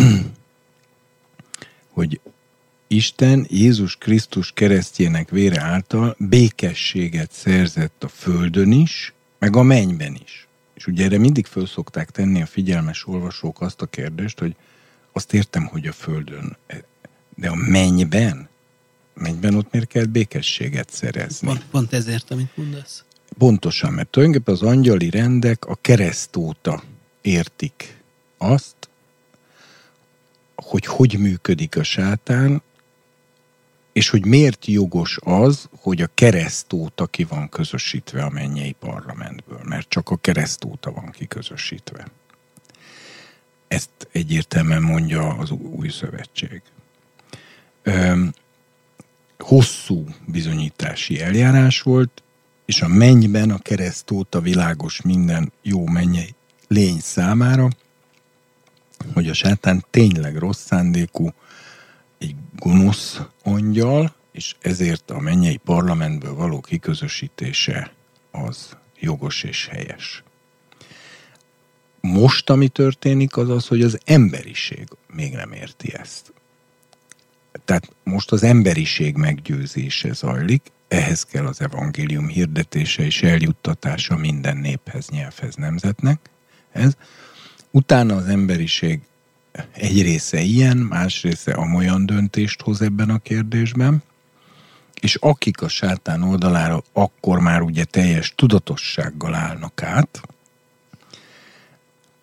hogy 1.98 2.20
Isten 2.88 3.46
Jézus 3.50 3.96
Krisztus 3.96 4.52
keresztjének 4.52 5.30
vére 5.30 5.62
által 5.62 6.16
békességet 6.20 7.32
szerzett 7.32 8.04
a 8.04 8.08
földön 8.08 8.72
is, 8.72 9.14
meg 9.40 9.56
a 9.56 9.64
mennyben 9.64 10.18
is. 10.24 10.48
És 10.74 10.88
ugye 10.88 11.06
erre 11.06 11.18
mindig 11.18 11.46
föl 11.46 11.66
szokták 11.66 12.10
tenni 12.10 12.42
a 12.42 12.46
figyelmes 12.46 13.08
olvasók 13.08 13.62
azt 13.62 13.82
a 13.82 13.86
kérdést, 13.86 14.40
hogy 14.40 14.56
azt 15.12 15.34
értem, 15.34 15.66
hogy 15.66 15.88
a 15.88 15.92
földön, 15.92 16.58
de 17.36 17.50
a 17.50 17.56
mennyben? 17.56 18.50
Mennyben 19.14 19.56
ott 19.56 19.72
miért 19.72 19.88
kell 19.88 20.06
békességet 20.06 20.90
szerezni? 20.90 21.48
Pont, 21.48 21.66
pont 21.72 21.94
ezért, 21.94 22.32
amit 22.32 22.58
mondasz. 22.58 23.04
Pontosan, 23.38 23.94
mert 23.94 24.10
tulajdonképpen 24.10 24.54
az 24.54 24.62
angyali 24.62 25.10
rendek 25.10 25.66
a 25.66 25.76
kereszt 25.82 26.36
óta 26.36 26.84
értik 27.30 28.04
azt, 28.38 28.76
hogy 30.56 30.86
hogy 30.86 31.20
működik 31.20 31.78
a 31.78 31.84
sátán, 31.84 32.62
és 33.92 34.10
hogy 34.10 34.26
miért 34.26 34.66
jogos 34.66 35.18
az, 35.22 35.70
hogy 35.76 36.02
a 36.02 36.10
keresztóta 36.14 37.06
ki 37.08 37.24
van 37.24 37.50
közösítve 37.50 38.24
a 38.24 38.30
mennyei 38.30 38.72
parlamentből, 38.72 39.62
mert 39.64 39.90
csak 39.90 40.10
a 40.10 40.16
keresztóta 40.16 40.92
van 40.92 41.12
kiközösítve. 41.12 42.08
Ezt 43.68 43.90
egyértelműen 44.12 44.82
mondja 44.82 45.28
az 45.28 45.52
új 45.52 45.90
szövetség. 45.90 46.62
Hosszú 49.38 50.06
bizonyítási 50.26 51.22
eljárás 51.22 51.82
volt, 51.82 52.24
és 52.66 52.82
a 52.82 52.88
mennyben 52.88 53.52
a 53.52 53.58
keresztóta 53.58 54.42
világos 54.42 55.02
minden 55.02 55.52
jó 55.62 55.86
mennyei 55.86 56.36
lény 56.70 57.00
számára, 57.00 57.68
hogy 59.14 59.30
a 59.30 59.34
sátán 59.34 59.86
tényleg 59.90 60.38
rossz 60.38 60.66
szándékú, 60.66 61.34
egy 62.18 62.36
gonosz 62.56 63.22
angyal, 63.44 64.16
és 64.32 64.56
ezért 64.62 65.12
a 65.12 65.20
mennyei 65.20 65.58
parlamentből 65.58 66.34
való 66.34 66.62
kiközösítése 66.62 67.94
az 68.32 68.78
jogos 69.00 69.44
és 69.44 69.68
helyes. 69.68 70.24
Most, 72.02 72.50
ami 72.50 72.68
történik, 72.68 73.38
az 73.38 73.50
az, 73.50 73.68
hogy 73.68 73.82
az 73.82 74.00
emberiség 74.06 74.88
még 75.14 75.34
nem 75.34 75.52
érti 75.52 75.94
ezt. 75.94 76.34
Tehát 77.66 77.96
most 78.04 78.32
az 78.32 78.44
emberiség 78.44 79.16
meggyőzése 79.16 80.14
zajlik, 80.14 80.72
ehhez 80.88 81.24
kell 81.24 81.46
az 81.46 81.62
evangélium 81.62 82.28
hirdetése 82.28 83.04
és 83.04 83.24
eljuttatása 83.24 84.18
minden 84.18 84.58
néphez, 84.58 85.10
nyelvhez, 85.10 85.56
nemzetnek. 85.56 86.30
Ez. 86.72 86.94
Utána 87.72 88.16
az 88.16 88.26
emberiség 88.26 89.02
egy 89.72 90.02
része 90.02 90.42
ilyen, 90.42 90.78
más 90.78 91.22
része 91.22 91.52
amolyan 91.54 92.06
döntést 92.06 92.62
hoz 92.62 92.82
ebben 92.82 93.10
a 93.10 93.18
kérdésben, 93.18 94.04
és 95.00 95.16
akik 95.16 95.62
a 95.62 95.68
sátán 95.68 96.24
oldalára 96.24 96.84
akkor 96.94 97.40
már 97.40 97.62
ugye 97.62 97.84
teljes 97.84 98.34
tudatossággal 98.36 99.36
állnak 99.36 99.84
át, 99.84 100.22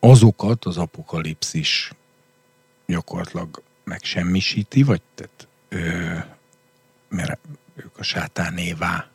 azokat 0.00 0.64
az 0.64 0.76
apokalipszis 0.76 1.92
gyakorlatilag 2.86 3.62
megsemmisíti, 3.84 4.82
vagy 4.82 5.00
tehát, 5.14 5.48
ö, 5.68 6.14
mert 7.08 7.38
ők 7.74 7.98
a 7.98 8.02
sátánévá 8.02 9.08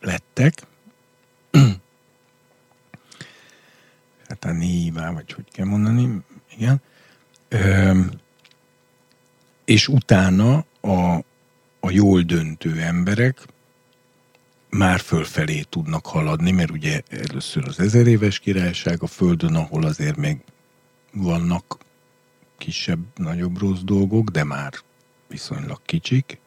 lettek, 0.00 0.62
sátánévá, 4.28 5.10
vagy 5.10 5.32
hogy 5.32 5.44
kell 5.52 5.66
mondani, 5.66 6.22
igen, 6.56 6.82
és 9.64 9.88
utána 9.88 10.64
a, 10.80 11.24
a 11.80 11.90
jól 11.90 12.22
döntő 12.22 12.80
emberek 12.80 13.46
már 14.70 15.00
fölfelé 15.00 15.62
tudnak 15.62 16.06
haladni, 16.06 16.50
mert 16.50 16.70
ugye 16.70 17.02
először 17.10 17.68
az 17.68 17.80
ezer 17.80 18.06
éves 18.06 18.38
királyság 18.38 19.02
a 19.02 19.06
Földön, 19.06 19.54
ahol 19.54 19.84
azért 19.84 20.16
még 20.16 20.38
vannak 21.12 21.78
kisebb, 22.58 23.00
nagyobb 23.16 23.58
rossz 23.58 23.80
dolgok, 23.80 24.30
de 24.30 24.44
már 24.44 24.72
viszonylag 25.28 25.80
kicsik, 25.84 26.38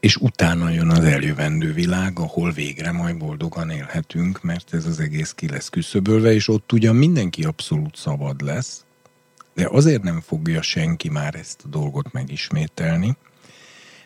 és 0.00 0.16
utána 0.16 0.70
jön 0.70 0.90
az 0.90 1.04
eljövendő 1.04 1.72
világ, 1.72 2.18
ahol 2.18 2.52
végre 2.52 2.92
majd 2.92 3.16
boldogan 3.16 3.70
élhetünk, 3.70 4.42
mert 4.42 4.74
ez 4.74 4.86
az 4.86 5.00
egész 5.00 5.32
ki 5.32 5.48
lesz 5.48 5.68
küszöbölve, 5.68 6.32
és 6.32 6.48
ott 6.48 6.72
ugyan 6.72 6.96
mindenki 6.96 7.44
abszolút 7.44 7.96
szabad 7.96 8.40
lesz, 8.40 8.84
de 9.54 9.68
azért 9.68 10.02
nem 10.02 10.20
fogja 10.20 10.62
senki 10.62 11.08
már 11.08 11.34
ezt 11.34 11.62
a 11.64 11.68
dolgot 11.68 12.12
megismételni, 12.12 13.16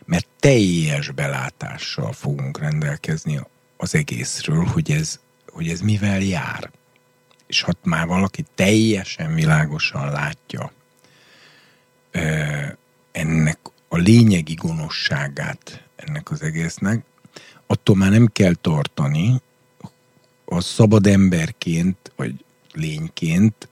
mert 0.05 0.27
teljes 0.41 1.11
belátással 1.11 2.12
fogunk 2.12 2.59
rendelkezni 2.59 3.41
az 3.77 3.95
egészről, 3.95 4.65
hogy 4.65 4.91
ez, 4.91 5.21
hogy 5.49 5.69
ez 5.69 5.81
mivel 5.81 6.21
jár. 6.21 6.71
És 7.47 7.61
ha 7.61 7.73
már 7.83 8.07
valaki 8.07 8.45
teljesen 8.55 9.35
világosan 9.35 10.11
látja 10.11 10.73
ennek 13.12 13.59
a 13.89 13.97
lényegi 13.97 14.55
gonoszságát 14.55 15.84
ennek 16.06 16.31
az 16.31 16.43
egésznek, 16.43 17.05
attól 17.66 17.97
már 17.97 18.10
nem 18.10 18.26
kell 18.32 18.55
tartani, 18.55 19.40
a 20.44 20.60
szabad 20.60 21.06
emberként, 21.06 22.12
vagy 22.16 22.44
lényként 22.72 23.68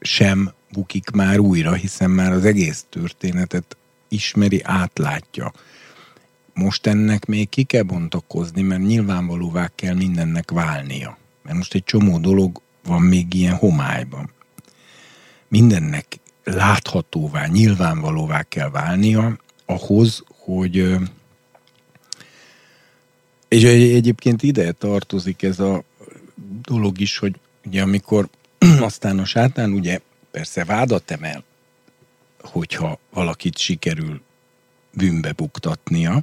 sem 0.00 0.52
bukik 0.72 1.10
már 1.10 1.38
újra, 1.38 1.72
hiszen 1.72 2.10
már 2.10 2.32
az 2.32 2.44
egész 2.44 2.84
történetet 2.88 3.76
ismeri, 4.08 4.60
átlátja. 4.64 5.52
Most 6.54 6.86
ennek 6.86 7.26
még 7.26 7.48
ki 7.48 7.62
kell 7.62 7.82
bontakozni, 7.82 8.62
mert 8.62 8.82
nyilvánvalóvá 8.82 9.70
kell 9.74 9.94
mindennek 9.94 10.50
válnia. 10.50 11.18
Mert 11.42 11.56
most 11.56 11.74
egy 11.74 11.84
csomó 11.84 12.18
dolog 12.18 12.60
van 12.84 13.02
még 13.02 13.34
ilyen 13.34 13.54
homályban. 13.54 14.30
Mindennek 15.48 16.06
láthatóvá, 16.44 17.46
nyilvánvalóvá 17.46 18.42
kell 18.42 18.70
válnia 18.70 19.38
ahhoz, 19.66 20.24
hogy 20.28 20.96
és 23.52 23.64
egyébként 23.94 24.42
ide 24.42 24.72
tartozik 24.72 25.42
ez 25.42 25.60
a 25.60 25.82
dolog 26.62 27.00
is, 27.00 27.18
hogy 27.18 27.34
ugye 27.64 27.82
amikor 27.82 28.28
aztán 28.80 29.18
a 29.18 29.24
sátán 29.24 29.72
ugye 29.72 30.00
persze 30.30 30.64
vádat 30.64 31.10
emel, 31.10 31.44
hogyha 32.40 32.98
valakit 33.10 33.58
sikerül 33.58 34.20
bűnbe 34.92 35.32
buktatnia. 35.32 36.22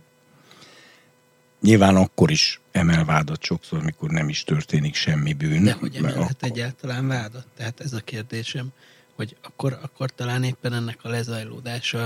Nyilván 1.62 1.96
akkor 1.96 2.32
is 2.32 2.60
emel 2.72 3.06
vádat 3.06 3.44
sokszor, 3.44 3.84
mikor 3.84 4.10
nem 4.10 4.30
is 4.30 4.44
történik 4.44 4.96
semmi 4.96 5.34
bűn. 5.34 5.64
De 5.64 5.74
hogy 5.74 5.96
emelhet 5.96 6.22
akkor... 6.22 6.36
egyáltalán 6.40 7.08
vádat? 7.08 7.46
Tehát 7.58 7.80
ez 7.80 7.94
a 7.94 8.00
kérdésem, 8.00 8.68
hogy 9.16 9.36
akkor, 9.42 9.80
akkor 9.82 10.10
talán 10.10 10.44
éppen 10.44 10.74
ennek 10.74 11.00
a 11.02 11.10
lezajlódása, 11.10 12.06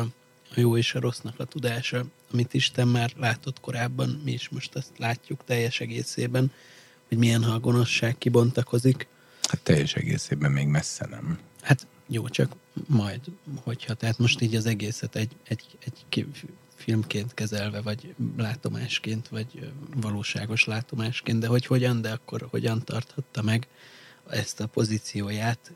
a 0.56 0.60
jó 0.60 0.78
és 0.78 0.96
a 0.96 1.00
rossznak 1.00 1.40
a 1.40 1.46
tudása, 1.46 2.06
amit 2.34 2.54
Isten 2.54 2.88
már 2.88 3.12
látott 3.18 3.60
korábban, 3.60 4.22
mi 4.24 4.32
is 4.32 4.50
most 4.50 4.76
ezt 4.76 4.92
látjuk 4.98 5.44
teljes 5.46 5.80
egészében, 5.80 6.52
hogy 7.08 7.18
milyen 7.18 7.44
ha 7.44 7.54
a 7.54 7.60
gonoszság 7.60 8.18
kibontakozik. 8.18 9.08
Hát 9.42 9.60
teljes 9.60 9.94
egészében 9.94 10.52
még 10.52 10.68
messze 10.68 11.08
nem. 11.10 11.40
Hát 11.62 11.88
jó, 12.08 12.30
csak 12.30 12.56
majd, 12.88 13.20
hogyha, 13.56 13.94
tehát 13.94 14.18
most 14.18 14.42
így 14.42 14.56
az 14.56 14.66
egészet 14.66 15.16
egy, 15.16 15.32
egy, 15.48 15.64
egy 15.86 16.26
filmként 16.76 17.34
kezelve, 17.34 17.82
vagy 17.82 18.16
látomásként, 18.38 19.28
vagy 19.28 19.72
valóságos 19.96 20.66
látomásként, 20.66 21.40
de 21.40 21.48
hogy 21.48 21.66
hogyan, 21.66 22.02
de 22.02 22.12
akkor 22.12 22.48
hogyan 22.50 22.84
tarthatta 22.84 23.42
meg 23.42 23.68
ezt 24.30 24.60
a 24.60 24.68
pozícióját 24.68 25.72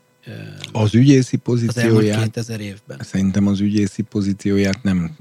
az 0.72 0.94
ügyészi 0.94 1.36
pozícióját 1.36 2.16
az 2.16 2.22
2000 2.22 2.60
évben. 2.60 2.98
Szerintem 3.00 3.46
az 3.46 3.60
ügyészi 3.60 4.02
pozícióját 4.02 4.82
nem 4.82 5.16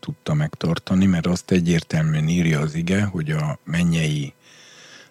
tudta 0.00 0.34
megtartani, 0.34 1.06
mert 1.06 1.26
azt 1.26 1.50
egyértelműen 1.50 2.28
írja 2.28 2.60
az 2.60 2.74
ige, 2.74 3.02
hogy 3.02 3.30
a 3.30 3.58
mennyei 3.64 4.34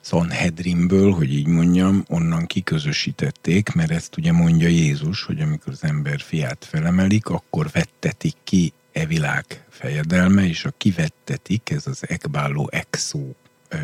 Sanhedrinből, 0.01 1.11
hogy 1.11 1.33
így 1.33 1.47
mondjam, 1.47 2.03
onnan 2.07 2.45
kiközösítették, 2.45 3.73
mert 3.73 3.91
ezt 3.91 4.17
ugye 4.17 4.31
mondja 4.31 4.67
Jézus, 4.67 5.23
hogy 5.23 5.41
amikor 5.41 5.73
az 5.73 5.83
ember 5.83 6.19
fiát 6.19 6.65
felemelik, 6.65 7.27
akkor 7.27 7.69
vettetik 7.71 8.35
ki 8.43 8.73
e 8.91 9.05
világ 9.05 9.65
fejedelme, 9.69 10.47
és 10.47 10.65
a 10.65 10.73
kivettetik, 10.77 11.69
ez 11.69 11.87
az 11.87 12.03
ekbáló 12.07 12.69
exó 12.71 13.35
ö, 13.69 13.77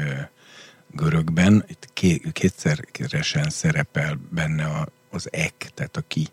görögben, 0.91 1.65
itt 1.67 1.89
kétszeresen 2.31 3.49
szerepel 3.49 4.19
benne 4.29 4.65
a, 4.65 4.87
az 5.09 5.27
ek, 5.31 5.71
tehát 5.73 5.97
a 5.97 6.03
ki, 6.07 6.27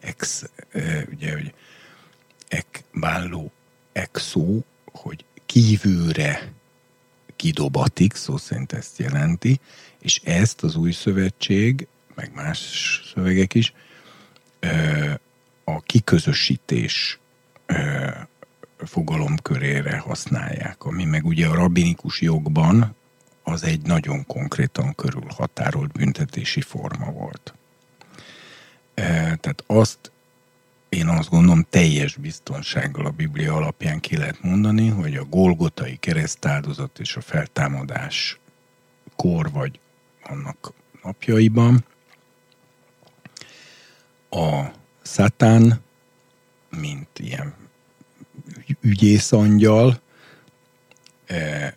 ex, 0.00 0.44
ö, 0.72 1.00
ugye, 1.12 1.32
hogy 1.32 1.54
ekbáló 2.48 3.52
exó, 3.92 4.64
hogy 4.92 5.24
kívülre 5.46 6.52
kidobatik, 7.36 8.14
szó 8.14 8.36
szerint 8.36 8.72
ezt 8.72 8.98
jelenti, 8.98 9.60
és 9.98 10.20
ezt 10.24 10.62
az 10.62 10.76
új 10.76 10.92
szövetség, 10.92 11.86
meg 12.14 12.30
más 12.34 12.58
szövegek 13.14 13.54
is, 13.54 13.72
a 15.64 15.80
kiközösítés 15.80 17.18
fogalomkörére 18.78 19.98
használják, 19.98 20.84
ami 20.84 21.04
meg 21.04 21.24
ugye 21.24 21.46
a 21.46 21.54
rabinikus 21.54 22.20
jogban 22.20 22.96
az 23.42 23.62
egy 23.62 23.82
nagyon 23.82 24.26
konkrétan 24.26 24.94
körülhatárolt 24.94 25.92
büntetési 25.92 26.60
forma 26.60 27.10
volt. 27.10 27.54
Tehát 28.94 29.64
azt 29.66 30.10
én 30.88 31.08
azt 31.08 31.28
gondolom 31.28 31.66
teljes 31.70 32.16
biztonsággal 32.16 33.06
a 33.06 33.10
Biblia 33.10 33.54
alapján 33.54 34.00
ki 34.00 34.16
lehet 34.16 34.42
mondani, 34.42 34.88
hogy 34.88 35.16
a 35.16 35.24
Golgotai 35.24 35.96
keresztáldozat 35.96 36.98
és 36.98 37.16
a 37.16 37.20
feltámadás 37.20 38.38
kor 39.16 39.50
vagy 39.50 39.78
annak 40.22 40.72
napjaiban 41.02 41.84
a 44.30 44.64
Szatán 45.02 45.80
mint 46.70 47.18
ilyen 47.18 47.54
ügyészangyal, 48.80 50.00
e, 51.26 51.76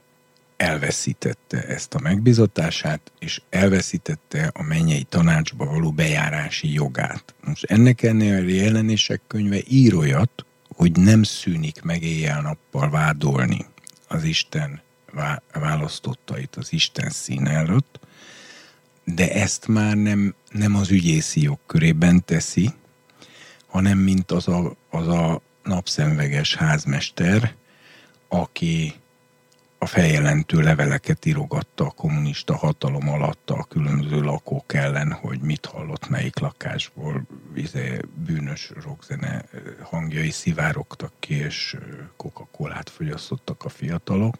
elveszítette 0.61 1.63
ezt 1.67 1.93
a 1.93 1.99
megbizotását, 1.99 3.11
és 3.19 3.41
elveszítette 3.49 4.51
a 4.53 4.63
mennyei 4.63 5.03
tanácsba 5.03 5.65
való 5.65 5.91
bejárási 5.91 6.73
jogát. 6.73 7.33
Most 7.43 7.63
ennek 7.63 8.03
ennél 8.03 8.35
a 8.35 8.49
jelenések 8.49 9.21
könyve 9.27 9.57
ír 9.67 9.95
olyat, 9.95 10.45
hogy 10.75 10.91
nem 10.91 11.23
szűnik 11.23 11.81
meg 11.81 12.03
éjjel-nappal 12.03 12.89
vádolni 12.89 13.65
az 14.07 14.23
Isten 14.23 14.81
választottait 15.53 16.55
az 16.55 16.73
Isten 16.73 17.09
szín 17.09 17.47
előtt, 17.47 17.99
de 19.03 19.33
ezt 19.33 19.67
már 19.67 19.95
nem, 19.95 20.35
nem 20.51 20.75
az 20.75 20.91
ügyészi 20.91 21.41
jogkörében 21.41 22.25
teszi, 22.25 22.69
hanem 23.67 23.97
mint 23.97 24.31
az 24.31 24.47
a, 24.47 24.75
az 24.89 25.07
a 25.07 25.41
napszemveges 25.63 26.55
házmester, 26.55 27.55
aki 28.27 29.00
a 29.83 29.85
feljelentő 29.85 30.59
leveleket 30.59 31.25
írogatta 31.25 31.85
a 31.85 31.89
kommunista 31.91 32.55
hatalom 32.55 33.09
alatt 33.09 33.49
a 33.49 33.63
különböző 33.63 34.21
lakók 34.21 34.73
ellen, 34.73 35.11
hogy 35.11 35.39
mit 35.39 35.65
hallott 35.65 36.09
melyik 36.09 36.39
lakásból, 36.39 37.27
izé, 37.55 37.99
bűnös 38.13 38.71
rockzene 38.83 39.43
hangjai 39.81 40.29
szivárogtak 40.29 41.11
ki, 41.19 41.33
és 41.33 41.77
Coca-Colát 42.17 42.89
fogyasztottak 42.89 43.63
a 43.63 43.69
fiatalok. 43.69 44.35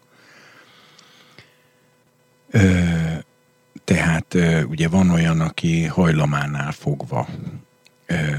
Tehát 3.84 4.34
ugye 4.66 4.88
van 4.88 5.10
olyan, 5.10 5.40
aki 5.40 5.86
hajlamánál 5.86 6.72
fogva 6.72 7.28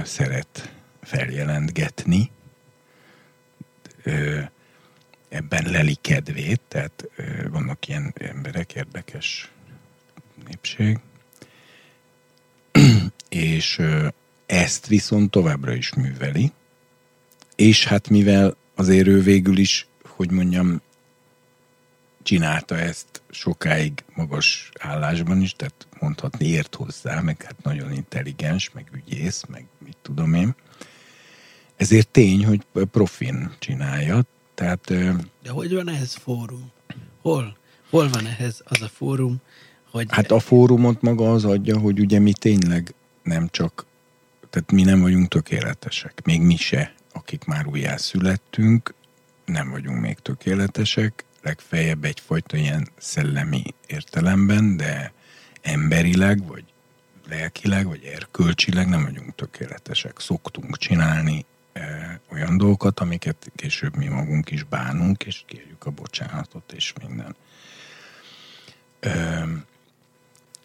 szeret 0.03 0.73
feljelentgetni, 1.01 2.31
ebben 5.33 5.71
leli 5.71 5.97
kedvét, 6.01 6.61
tehát 6.67 7.09
vannak 7.51 7.87
ilyen 7.87 8.13
emberek, 8.17 8.73
érdekes 8.73 9.51
népség, 10.47 10.99
és 13.29 13.81
ezt 14.45 14.87
viszont 14.87 15.31
továbbra 15.31 15.73
is 15.73 15.93
műveli, 15.93 16.51
és 17.55 17.85
hát 17.85 18.09
mivel 18.09 18.55
azért 18.75 19.07
ő 19.07 19.21
végül 19.21 19.57
is, 19.57 19.87
hogy 20.03 20.31
mondjam, 20.31 20.81
csinálta 22.23 22.77
ezt 22.77 23.21
sokáig 23.29 24.03
magas 24.15 24.71
állásban 24.79 25.41
is, 25.41 25.53
tehát 25.53 25.87
mondhatni 25.99 26.47
ért 26.47 26.75
hozzá, 26.75 27.21
meg 27.21 27.41
hát 27.41 27.63
nagyon 27.63 27.93
intelligens, 27.93 28.71
meg 28.71 28.87
ügyész, 28.93 29.43
meg 29.47 29.65
mit 29.77 29.97
tudom 30.01 30.33
én. 30.33 30.55
Ezért 31.75 32.07
tény, 32.07 32.45
hogy 32.45 32.65
profin 32.91 33.55
csinálja, 33.59 34.23
tehát... 34.53 34.93
De 35.43 35.49
hogy 35.49 35.73
van 35.73 35.89
ehhez 35.89 36.13
fórum? 36.13 36.71
Hol? 37.21 37.57
Hol 37.89 38.09
van 38.09 38.25
ehhez 38.25 38.61
az 38.65 38.81
a 38.81 38.87
fórum, 38.87 39.41
hogy... 39.91 40.07
Hát 40.09 40.31
a 40.31 40.39
fórumot 40.39 41.01
maga 41.01 41.31
az 41.31 41.45
adja, 41.45 41.77
hogy 41.77 41.99
ugye 41.99 42.19
mi 42.19 42.33
tényleg 42.33 42.93
nem 43.23 43.47
csak, 43.51 43.85
tehát 44.49 44.71
mi 44.71 44.83
nem 44.83 45.01
vagyunk 45.01 45.27
tökéletesek, 45.27 46.25
még 46.25 46.41
mi 46.41 46.55
se, 46.55 46.93
akik 47.13 47.45
már 47.45 47.67
újjá 47.67 47.97
születtünk, 47.97 48.93
nem 49.45 49.69
vagyunk 49.69 49.99
még 49.99 50.19
tökéletesek, 50.19 51.25
legfeljebb 51.41 52.03
egyfajta 52.03 52.57
ilyen 52.57 52.87
szellemi 52.97 53.63
értelemben, 53.87 54.77
de 54.77 55.13
emberileg, 55.61 56.47
vagy 56.47 56.63
lelkileg, 57.29 57.87
vagy 57.87 58.03
erkölcsileg 58.03 58.87
nem 58.89 59.03
vagyunk 59.03 59.35
tökéletesek. 59.35 60.19
Szoktunk 60.19 60.77
csinálni 60.77 61.45
olyan 62.31 62.57
dolgokat, 62.57 62.99
amiket 62.99 63.51
később 63.55 63.95
mi 63.95 64.07
magunk 64.07 64.51
is 64.51 64.63
bánunk, 64.63 65.23
és 65.23 65.43
kérjük 65.45 65.85
a 65.85 65.89
bocsánatot, 65.89 66.71
és 66.71 66.93
minden. 67.07 67.35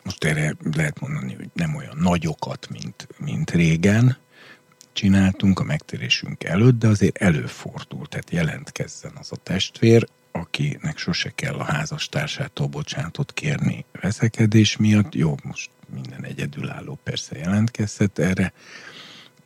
Most 0.04 0.24
erre 0.24 0.54
lehet 0.74 1.00
mondani, 1.00 1.34
hogy 1.34 1.50
nem 1.52 1.74
olyan 1.74 1.96
nagyokat, 1.96 2.68
mint, 2.70 3.08
mint 3.18 3.50
régen 3.50 4.16
csináltunk 4.92 5.60
a 5.60 5.64
megtérésünk 5.64 6.44
előtt, 6.44 6.78
de 6.78 6.88
azért 6.88 7.16
előfordult, 7.16 8.08
tehát 8.08 8.30
jelentkezzen 8.30 9.12
az 9.14 9.32
a 9.32 9.36
testvér, 9.36 10.08
akinek 10.32 10.98
sose 10.98 11.32
kell 11.34 11.54
a 11.54 11.64
házastársától 11.64 12.66
bocsánatot 12.66 13.32
kérni 13.32 13.84
veszekedés 14.00 14.76
miatt. 14.76 15.14
Jó, 15.14 15.36
most 15.42 15.70
minden 15.94 16.24
egyedülálló 16.24 16.98
persze 17.02 17.38
jelentkezhet 17.38 18.18
erre, 18.18 18.52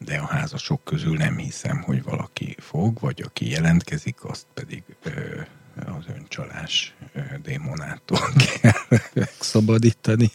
de 0.04 0.16
a 0.16 0.26
házasok 0.26 0.84
közül 0.84 1.16
nem 1.16 1.36
hiszem, 1.36 1.82
hogy 1.82 2.02
valaki 2.02 2.56
fog, 2.58 3.00
vagy 3.00 3.22
aki 3.24 3.50
jelentkezik, 3.50 4.24
azt 4.24 4.46
pedig 4.54 4.82
ö, 5.02 5.40
az 5.86 6.04
öncsalás 6.16 6.94
ö, 7.12 7.20
démonától 7.42 8.28
kell 8.60 9.26
szabadítani. 9.40 10.30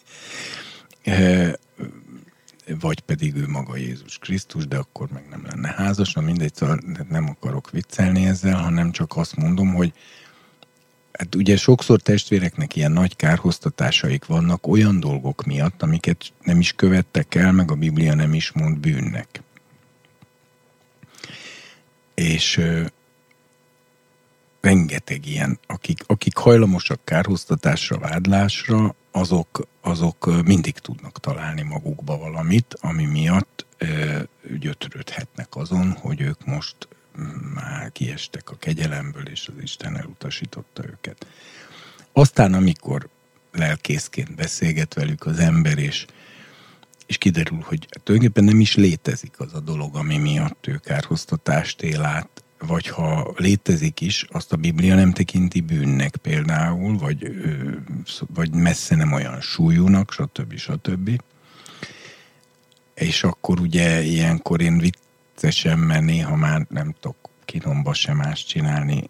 Ö, 1.03 1.49
vagy 2.79 2.99
pedig 2.99 3.35
ő 3.35 3.47
maga 3.47 3.75
Jézus 3.75 4.17
Krisztus, 4.17 4.67
de 4.67 4.77
akkor 4.77 5.07
meg 5.11 5.27
nem 5.29 5.45
lenne 5.45 5.73
házas, 5.77 6.13
na 6.13 6.21
mindegy, 6.21 6.55
szóval 6.55 6.79
nem 7.09 7.29
akarok 7.29 7.71
viccelni 7.71 8.25
ezzel, 8.25 8.57
hanem 8.57 8.91
csak 8.91 9.17
azt 9.17 9.35
mondom, 9.35 9.73
hogy 9.73 9.93
Hát 11.17 11.35
ugye 11.35 11.57
sokszor 11.57 12.01
testvéreknek 12.01 12.75
ilyen 12.75 12.91
nagy 12.91 13.15
kárhoztatásaik 13.15 14.25
vannak 14.25 14.67
olyan 14.67 14.99
dolgok 14.99 15.45
miatt, 15.45 15.81
amiket 15.81 16.33
nem 16.43 16.59
is 16.59 16.73
követtek 16.73 17.35
el, 17.35 17.51
meg 17.51 17.71
a 17.71 17.75
Biblia 17.75 18.13
nem 18.13 18.33
is 18.33 18.51
mond 18.51 18.77
bűnnek. 18.77 19.41
És 22.21 22.57
ö, 22.57 22.85
rengeteg 24.61 25.25
ilyen, 25.25 25.59
akik, 25.67 25.99
akik 26.05 26.37
hajlamosak 26.37 26.99
kárhoztatásra, 27.03 27.97
vádlásra, 27.97 28.95
azok, 29.11 29.67
azok 29.81 30.43
mindig 30.45 30.77
tudnak 30.77 31.19
találni 31.19 31.61
magukba 31.61 32.17
valamit, 32.17 32.77
ami 32.81 33.05
miatt 33.05 33.65
ö, 33.77 34.19
gyötrődhetnek 34.59 35.55
azon, 35.55 35.91
hogy 35.91 36.21
ők 36.21 36.45
most 36.45 36.87
már 37.53 37.91
kiestek 37.91 38.49
a 38.49 38.55
kegyelemből, 38.55 39.27
és 39.27 39.47
az 39.47 39.61
Isten 39.61 39.97
elutasította 39.97 40.83
őket. 40.85 41.27
Aztán, 42.13 42.53
amikor 42.53 43.07
lelkészként 43.51 44.35
beszélget 44.35 44.93
velük 44.93 45.25
az 45.25 45.39
ember, 45.39 45.77
és, 45.77 46.05
és 47.07 47.17
kiderül, 47.17 47.59
hogy 47.63 47.87
tulajdonképpen 48.03 48.43
nem 48.43 48.59
is 48.59 48.75
létezik 48.75 49.39
az 49.39 49.53
a 49.53 49.59
dolog, 49.59 49.95
ami 49.95 50.17
miatt 50.17 50.67
ő 50.67 50.79
kárhoztatást 50.83 51.81
él 51.81 52.03
át, 52.03 52.43
vagy 52.59 52.87
ha 52.87 53.33
létezik 53.37 54.01
is, 54.01 54.25
azt 54.31 54.53
a 54.53 54.55
Biblia 54.55 54.95
nem 54.95 55.13
tekinti 55.13 55.61
bűnnek 55.61 56.15
például, 56.15 56.97
vagy, 56.97 57.31
vagy 58.33 58.53
messze 58.53 58.95
nem 58.95 59.11
olyan 59.11 59.41
súlyúnak, 59.41 60.11
stb. 60.11 60.57
stb. 60.57 61.21
És 62.93 63.23
akkor 63.23 63.59
ugye 63.59 64.01
ilyenkor 64.01 64.61
én 64.61 64.77
viccesen, 64.77 65.79
mert 65.79 66.03
néha 66.03 66.35
már 66.35 66.65
nem 66.69 66.95
tudok 66.99 67.29
kinomba 67.45 67.93
sem 67.93 68.17
más 68.17 68.45
csinálni, 68.45 69.09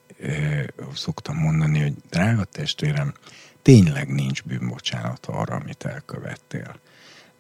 szoktam 0.94 1.38
mondani, 1.38 1.82
hogy 1.82 1.94
drága 2.10 2.44
testvérem, 2.44 3.14
tényleg 3.62 4.14
nincs 4.14 4.44
bűnbocsánat 4.44 5.26
arra, 5.26 5.56
amit 5.56 5.86
elkövettél. 5.86 6.80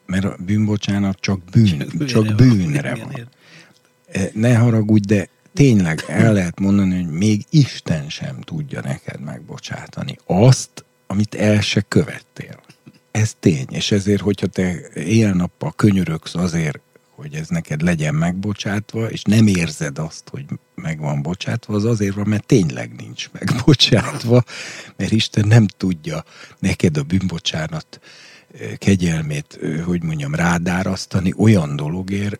Mert 0.07 0.25
a 0.25 0.35
bűnbocsánat 0.45 1.17
csak, 1.19 1.39
bűn, 1.51 1.87
csak, 1.89 2.05
csak 2.05 2.35
bűnre 2.35 2.95
van. 2.95 3.11
van. 3.11 3.29
Ne 4.33 4.55
haragudj, 4.55 5.05
de 5.05 5.29
tényleg 5.53 6.03
el 6.07 6.33
lehet 6.33 6.59
mondani, 6.59 7.03
hogy 7.03 7.11
még 7.11 7.45
Isten 7.49 8.09
sem 8.09 8.41
tudja 8.41 8.81
neked 8.81 9.19
megbocsátani 9.19 10.17
azt, 10.25 10.85
amit 11.07 11.35
el 11.35 11.61
se 11.61 11.81
követtél. 11.81 12.59
Ez 13.11 13.35
tény, 13.39 13.67
és 13.69 13.91
ezért, 13.91 14.21
hogyha 14.21 14.47
te 14.47 14.75
éjjel-nappal 14.93 15.73
könyörögsz 15.75 16.35
azért, 16.35 16.79
hogy 17.17 17.33
ez 17.33 17.47
neked 17.47 17.81
legyen 17.81 18.15
megbocsátva, 18.15 19.09
és 19.09 19.21
nem 19.21 19.47
érzed 19.47 19.99
azt, 19.99 20.29
hogy 20.29 20.45
meg 20.75 20.99
van 20.99 21.21
bocsátva, 21.21 21.73
az 21.73 21.85
azért 21.85 22.15
van, 22.15 22.27
mert 22.27 22.45
tényleg 22.45 22.95
nincs 22.95 23.29
megbocsátva, 23.31 24.43
mert 24.95 25.11
Isten 25.11 25.47
nem 25.47 25.67
tudja 25.67 26.23
neked 26.59 26.97
a 26.97 27.03
bűnbocsánat 27.03 27.99
kegyelmét, 28.77 29.59
hogy 29.85 30.03
mondjam, 30.03 30.35
rádárasztani 30.35 31.33
olyan 31.37 31.75
dologért, 31.75 32.39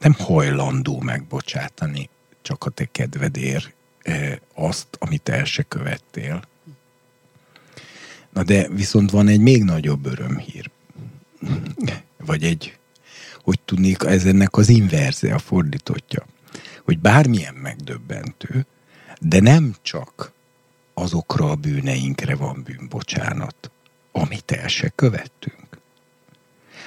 nem 0.00 0.12
hajlandó 0.12 1.00
megbocsátani 1.00 2.08
csak 2.42 2.64
a 2.64 2.70
te 2.70 2.88
kedvedért 2.92 3.72
azt, 4.54 4.86
amit 4.98 5.28
el 5.28 5.44
se 5.44 5.62
követtél. 5.62 6.42
Na 8.32 8.42
de 8.42 8.68
viszont 8.68 9.10
van 9.10 9.28
egy 9.28 9.40
még 9.40 9.64
nagyobb 9.64 10.06
örömhír. 10.06 10.70
Vagy 12.16 12.44
egy 12.44 12.78
hogy 13.42 13.60
tudnék, 13.64 14.02
ez 14.02 14.24
ennek 14.24 14.56
az 14.56 14.68
inverze, 14.68 15.34
a 15.34 15.38
fordítottja. 15.38 16.26
Hogy 16.84 16.98
bármilyen 16.98 17.54
megdöbbentő, 17.54 18.66
de 19.20 19.40
nem 19.40 19.74
csak 19.82 20.32
azokra 20.94 21.50
a 21.50 21.54
bűneinkre 21.54 22.36
van 22.36 22.62
bűnbocsánat, 22.62 23.70
amit 24.12 24.50
el 24.50 24.68
se 24.68 24.88
követtünk, 24.88 25.78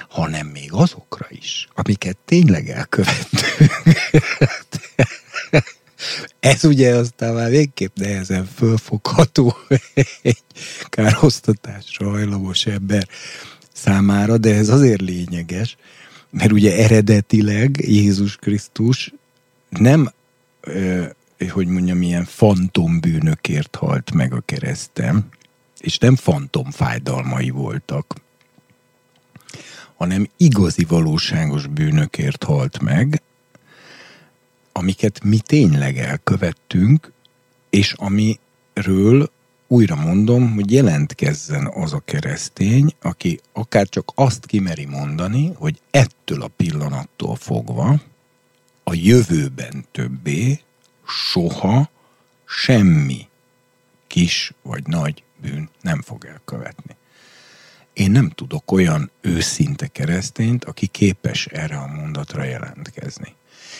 hanem 0.08 0.46
még 0.46 0.72
azokra 0.72 1.26
is, 1.30 1.68
amiket 1.74 2.16
tényleg 2.24 2.68
elkövettünk. 2.68 3.72
Ez 6.40 6.64
ugye 6.64 6.94
aztán 6.94 7.34
már 7.34 7.50
végképp 7.50 7.96
nehezen 7.96 8.46
fölfogható 8.46 9.56
egy 10.22 10.42
károsztatásra 10.84 12.08
hajlamos 12.10 12.66
ember 12.66 13.08
számára, 13.72 14.38
de 14.38 14.54
ez 14.54 14.68
azért 14.68 15.00
lényeges, 15.00 15.76
mert 16.30 16.52
ugye 16.52 16.76
eredetileg 16.76 17.76
Jézus 17.80 18.36
Krisztus 18.36 19.12
nem, 19.68 20.12
hogy 21.50 21.66
mondjam, 21.66 22.02
ilyen 22.02 22.24
fantombűnökért 22.24 23.76
halt 23.76 24.12
meg 24.12 24.32
a 24.32 24.42
keresztem, 24.44 25.28
és 25.84 25.98
nem 25.98 26.16
fantomfájdalmai 26.16 27.50
voltak, 27.50 28.14
hanem 29.96 30.28
igazi 30.36 30.84
valóságos 30.84 31.66
bűnökért 31.66 32.44
halt 32.44 32.80
meg, 32.80 33.22
amiket 34.72 35.24
mi 35.24 35.38
tényleg 35.38 35.98
elkövettünk, 35.98 37.12
és 37.70 37.92
amiről 37.92 39.30
újra 39.66 39.94
mondom, 39.94 40.52
hogy 40.52 40.72
jelentkezzen 40.72 41.66
az 41.66 41.92
a 41.92 42.02
keresztény, 42.04 42.94
aki 43.02 43.40
akár 43.52 43.88
csak 43.88 44.12
azt 44.14 44.46
kimeri 44.46 44.84
mondani, 44.84 45.52
hogy 45.54 45.80
ettől 45.90 46.42
a 46.42 46.48
pillanattól 46.56 47.36
fogva 47.36 48.00
a 48.82 48.94
jövőben 48.94 49.84
többé 49.90 50.60
soha 51.06 51.90
semmi 52.44 53.28
kis 54.06 54.52
vagy 54.62 54.86
nagy 54.86 55.22
bűn 55.44 55.68
nem 55.80 56.02
fog 56.02 56.24
elkövetni. 56.24 56.96
Én 57.92 58.10
nem 58.10 58.30
tudok 58.30 58.72
olyan 58.72 59.10
őszinte 59.20 59.86
keresztényt, 59.86 60.64
aki 60.64 60.86
képes 60.86 61.46
erre 61.46 61.76
a 61.76 61.86
mondatra 61.86 62.44
jelentkezni. 62.44 63.34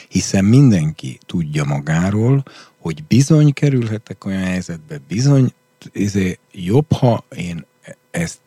Hiszen 0.09 0.45
mindenki 0.45 1.19
tudja 1.27 1.65
magáról, 1.65 2.45
hogy 2.78 3.05
bizony 3.05 3.53
kerülhetek 3.53 4.24
olyan 4.24 4.43
helyzetbe, 4.43 5.01
bizony 5.09 5.53
izé, 5.93 6.39
jobb, 6.53 6.93
ha 6.93 7.24
én 7.36 7.66
ezt 8.11 8.41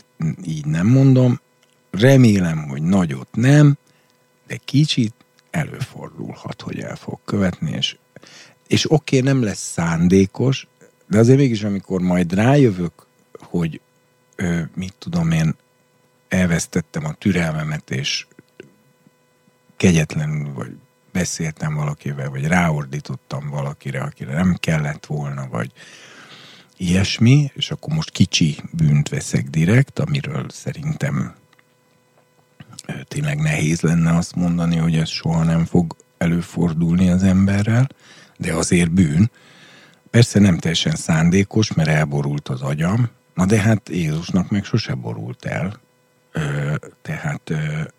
így 0.46 0.66
nem 0.66 0.88
mondom, 0.88 1.40
remélem, 1.92 2.68
hogy 2.68 2.82
nagyot 2.82 3.28
nem, 3.32 3.78
de 4.48 4.58
kicsit 4.66 5.14
előfordulhat, 5.52 6.62
hogy 6.62 6.80
el 6.80 6.96
fog 6.96 7.20
követni, 7.26 7.72
és, 7.72 7.98
és 8.68 8.92
oké, 8.92 9.18
okay, 9.18 9.32
nem 9.32 9.44
lesz 9.44 9.72
szándékos, 9.72 10.68
de 11.08 11.18
azért 11.18 11.38
mégis, 11.38 11.64
amikor 11.64 12.02
majd 12.02 12.34
rájövök, 12.34 13.07
hogy 13.58 13.82
ö, 14.36 14.62
mit 14.76 14.94
tudom 15.00 15.32
én, 15.32 15.56
elvesztettem 16.28 17.06
a 17.06 17.14
türelmemet, 17.14 17.92
és 17.92 18.28
kegyetlenül, 19.78 20.54
vagy 20.54 20.78
beszéltem 21.12 21.76
valakivel, 21.76 22.30
vagy 22.30 22.48
ráordítottam 22.48 23.50
valakire, 23.50 24.02
akire 24.02 24.34
nem 24.34 24.56
kellett 24.60 25.06
volna, 25.06 25.48
vagy 25.48 25.72
ilyesmi, 26.78 27.52
és 27.54 27.72
akkor 27.72 27.94
most 27.94 28.10
kicsi 28.12 28.58
bűnt 28.72 29.10
veszek 29.10 29.50
direkt, 29.50 30.00
amiről 30.00 30.46
szerintem 30.50 31.36
tényleg 33.08 33.40
nehéz 33.40 33.82
lenne 33.82 34.16
azt 34.16 34.36
mondani, 34.36 34.76
hogy 34.76 34.96
ez 34.96 35.10
soha 35.10 35.44
nem 35.44 35.66
fog 35.66 35.96
előfordulni 36.18 37.10
az 37.10 37.24
emberrel, 37.24 37.88
de 38.38 38.54
azért 38.54 38.92
bűn. 38.92 39.32
Persze 40.10 40.40
nem 40.40 40.58
teljesen 40.58 40.96
szándékos, 40.96 41.74
mert 41.74 41.90
elborult 41.90 42.48
az 42.48 42.62
agyam, 42.62 43.10
na 43.38 43.46
de 43.46 43.60
hát 43.60 43.90
Jézusnak 43.90 44.50
meg 44.50 44.64
sose 44.64 44.94
borult 44.94 45.46
el. 45.46 45.80
Ö, 46.32 46.76
tehát 47.02 47.50
ö, 47.50 47.58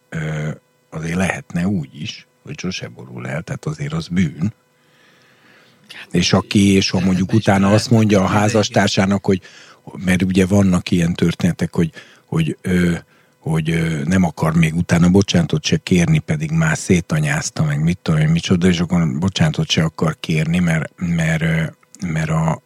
ö, 0.09 0.51
azért 0.91 1.17
lehetne 1.17 1.67
úgy 1.67 2.01
is, 2.01 2.27
hogy 2.43 2.59
sose 2.59 2.89
borul 2.89 3.29
el, 3.29 3.43
tehát 3.43 3.65
azért 3.65 3.93
az 3.93 4.09
bűn. 4.09 4.53
Hát, 5.93 6.15
és 6.15 6.33
aki, 6.33 6.73
és 6.73 6.91
ha 6.91 7.01
mondjuk 7.01 7.33
utána 7.33 7.71
azt 7.71 7.91
mondja 7.91 8.21
a 8.21 8.27
házastársának, 8.27 9.25
hogy 9.25 9.41
mert 10.05 10.23
ugye 10.23 10.47
vannak 10.47 10.91
ilyen 10.91 11.15
történetek, 11.15 11.75
hogy, 11.75 11.93
hogy, 12.25 12.57
ö, 12.61 12.95
hogy 13.39 13.71
ö, 13.71 14.03
nem 14.05 14.25
akar 14.25 14.57
még 14.57 14.75
utána 14.75 15.09
bocsánatot 15.09 15.65
se 15.65 15.77
kérni, 15.77 16.19
pedig 16.19 16.51
már 16.51 16.77
szétanyázta, 16.77 17.65
meg 17.65 17.83
mit 17.83 17.99
tudom 18.03 18.21
én, 18.21 18.29
micsoda, 18.29 18.69
és 18.69 18.81
akkor 18.81 19.19
bocsánatot 19.19 19.71
se 19.71 19.83
akar 19.83 20.17
kérni, 20.21 20.59
mert, 20.59 20.93
mert, 20.97 21.75
mert, 22.07 22.31
a, 22.31 22.63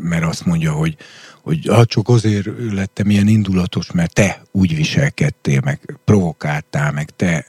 mert 0.00 0.24
azt 0.24 0.44
mondja, 0.44 0.72
hogy, 0.72 0.96
hogy 1.42 1.68
ah, 1.68 1.84
csak 1.84 2.08
azért 2.08 2.48
lettem 2.72 3.10
ilyen 3.10 3.28
indulatos, 3.28 3.92
mert 3.92 4.14
te 4.14 4.42
úgy 4.50 4.76
viselkedtél, 4.76 5.60
meg 5.64 5.98
provokáltál, 6.04 6.92
meg 6.92 7.10
te, 7.16 7.46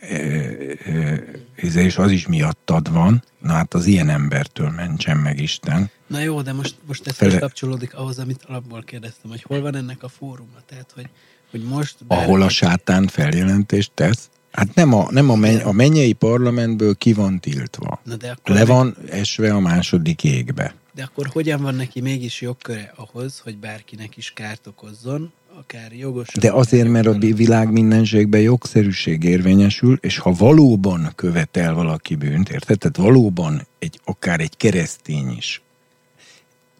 és 1.55 1.97
az 1.97 2.11
is 2.11 2.27
miattad 2.27 2.91
van. 2.91 3.23
Na 3.39 3.53
hát 3.53 3.73
az 3.73 3.85
ilyen 3.85 4.09
embertől 4.09 4.69
mentsen 4.69 5.17
meg 5.17 5.39
Isten. 5.39 5.89
Na 6.07 6.19
jó, 6.19 6.41
de 6.41 6.53
most, 6.53 6.75
most 6.87 7.07
ez 7.07 7.15
Fele... 7.15 7.39
kapcsolódik 7.39 7.95
ahhoz, 7.95 8.19
amit 8.19 8.43
alapból 8.47 8.83
kérdeztem, 8.83 9.31
hogy 9.31 9.43
hol 9.43 9.61
van 9.61 9.75
ennek 9.75 10.03
a 10.03 10.07
fóruma? 10.07 10.57
Tehát, 10.65 10.91
hogy, 10.95 11.09
hogy 11.51 11.63
most... 11.63 12.05
Bármi... 12.05 12.23
Ahol 12.23 12.41
a 12.41 12.49
sátán 12.49 13.07
feljelentést 13.07 13.91
tesz? 13.93 14.29
Hát 14.51 14.75
nem 14.75 14.93
a, 14.93 15.07
nem 15.11 15.29
a, 15.29 15.35
menny, 15.35 15.61
a 15.61 15.71
mennyei 15.71 16.13
parlamentből 16.13 16.95
ki 16.95 17.13
van 17.13 17.39
tiltva. 17.39 17.99
Na 18.03 18.15
de 18.15 18.31
akkor 18.31 18.55
Le 18.55 18.65
van 18.65 18.95
esve 19.09 19.53
a 19.53 19.59
második 19.59 20.23
égbe. 20.23 20.75
De 20.95 21.03
akkor 21.03 21.27
hogyan 21.27 21.61
van 21.61 21.75
neki 21.75 22.01
mégis 22.01 22.41
jogköre 22.41 22.93
ahhoz, 22.95 23.39
hogy 23.39 23.57
bárkinek 23.57 24.17
is 24.17 24.31
kárt 24.35 24.67
okozzon, 24.67 25.31
akár 25.59 25.93
jogos. 25.93 26.27
De 26.39 26.51
azért, 26.51 26.87
mert 26.87 27.07
a 27.07 27.17
világ 27.17 27.71
mindenségben 27.71 28.41
jogszerűség 28.41 29.23
érvényesül, 29.23 29.97
és 30.01 30.17
ha 30.17 30.31
valóban 30.31 31.11
követel 31.15 31.73
valaki 31.73 32.15
bűnt, 32.15 32.49
érted? 32.49 32.77
Tehát 32.77 32.97
valóban 32.97 33.67
egy, 33.79 33.99
akár 34.03 34.39
egy 34.39 34.57
keresztény 34.57 35.35
is 35.37 35.61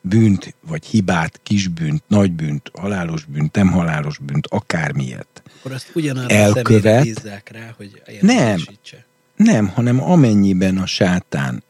bűnt, 0.02 0.56
vagy 0.68 0.86
hibát, 0.86 1.40
kisbűnt, 1.44 2.04
nagybűnt, 2.08 2.72
halálos 2.74 3.26
bűnt, 3.26 3.56
nem 3.56 3.72
halálos 3.72 4.18
bűnt, 4.18 4.48
akármilyet 4.48 5.44
Akkor 5.60 5.72
azt 5.72 5.92
ugyanarra 5.94 6.36
elkövet, 6.36 7.22
rá, 7.52 7.74
hogy 7.78 8.02
nem, 8.22 8.60
nem, 9.36 9.68
hanem 9.68 10.02
amennyiben 10.04 10.78
a 10.78 10.86
sátán 10.86 11.64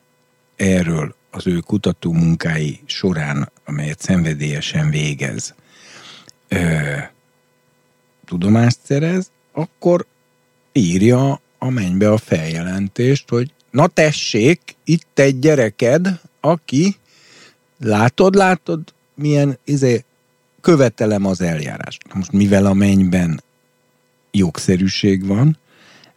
erről 0.56 1.16
az 1.36 1.48
ő 1.48 1.60
kutató 1.60 2.12
munkái 2.12 2.80
során, 2.86 3.52
amelyet 3.66 4.02
szenvedélyesen 4.02 4.90
végez, 4.90 5.56
ö, 6.48 6.98
tudomást 8.26 8.80
szerez, 8.84 9.32
akkor 9.52 10.06
írja 10.72 11.42
a 11.58 11.70
mennybe 11.70 12.12
a 12.12 12.18
feljelentést, 12.18 13.30
hogy 13.30 13.52
na 13.72 13.88
tessék, 13.88 14.76
itt 14.84 15.20
egy 15.20 15.40
gyereked, 15.40 16.20
aki, 16.40 16.96
látod, 17.80 18.36
látod, 18.36 18.94
milyen 19.16 19.58
izé, 19.64 20.04
követelem 20.62 21.26
az 21.26 21.42
eljárást. 21.42 22.14
Most 22.14 22.32
mivel 22.32 22.66
a 22.66 22.74
mennyben 22.74 23.44
jogszerűség 24.32 25.26
van, 25.26 25.58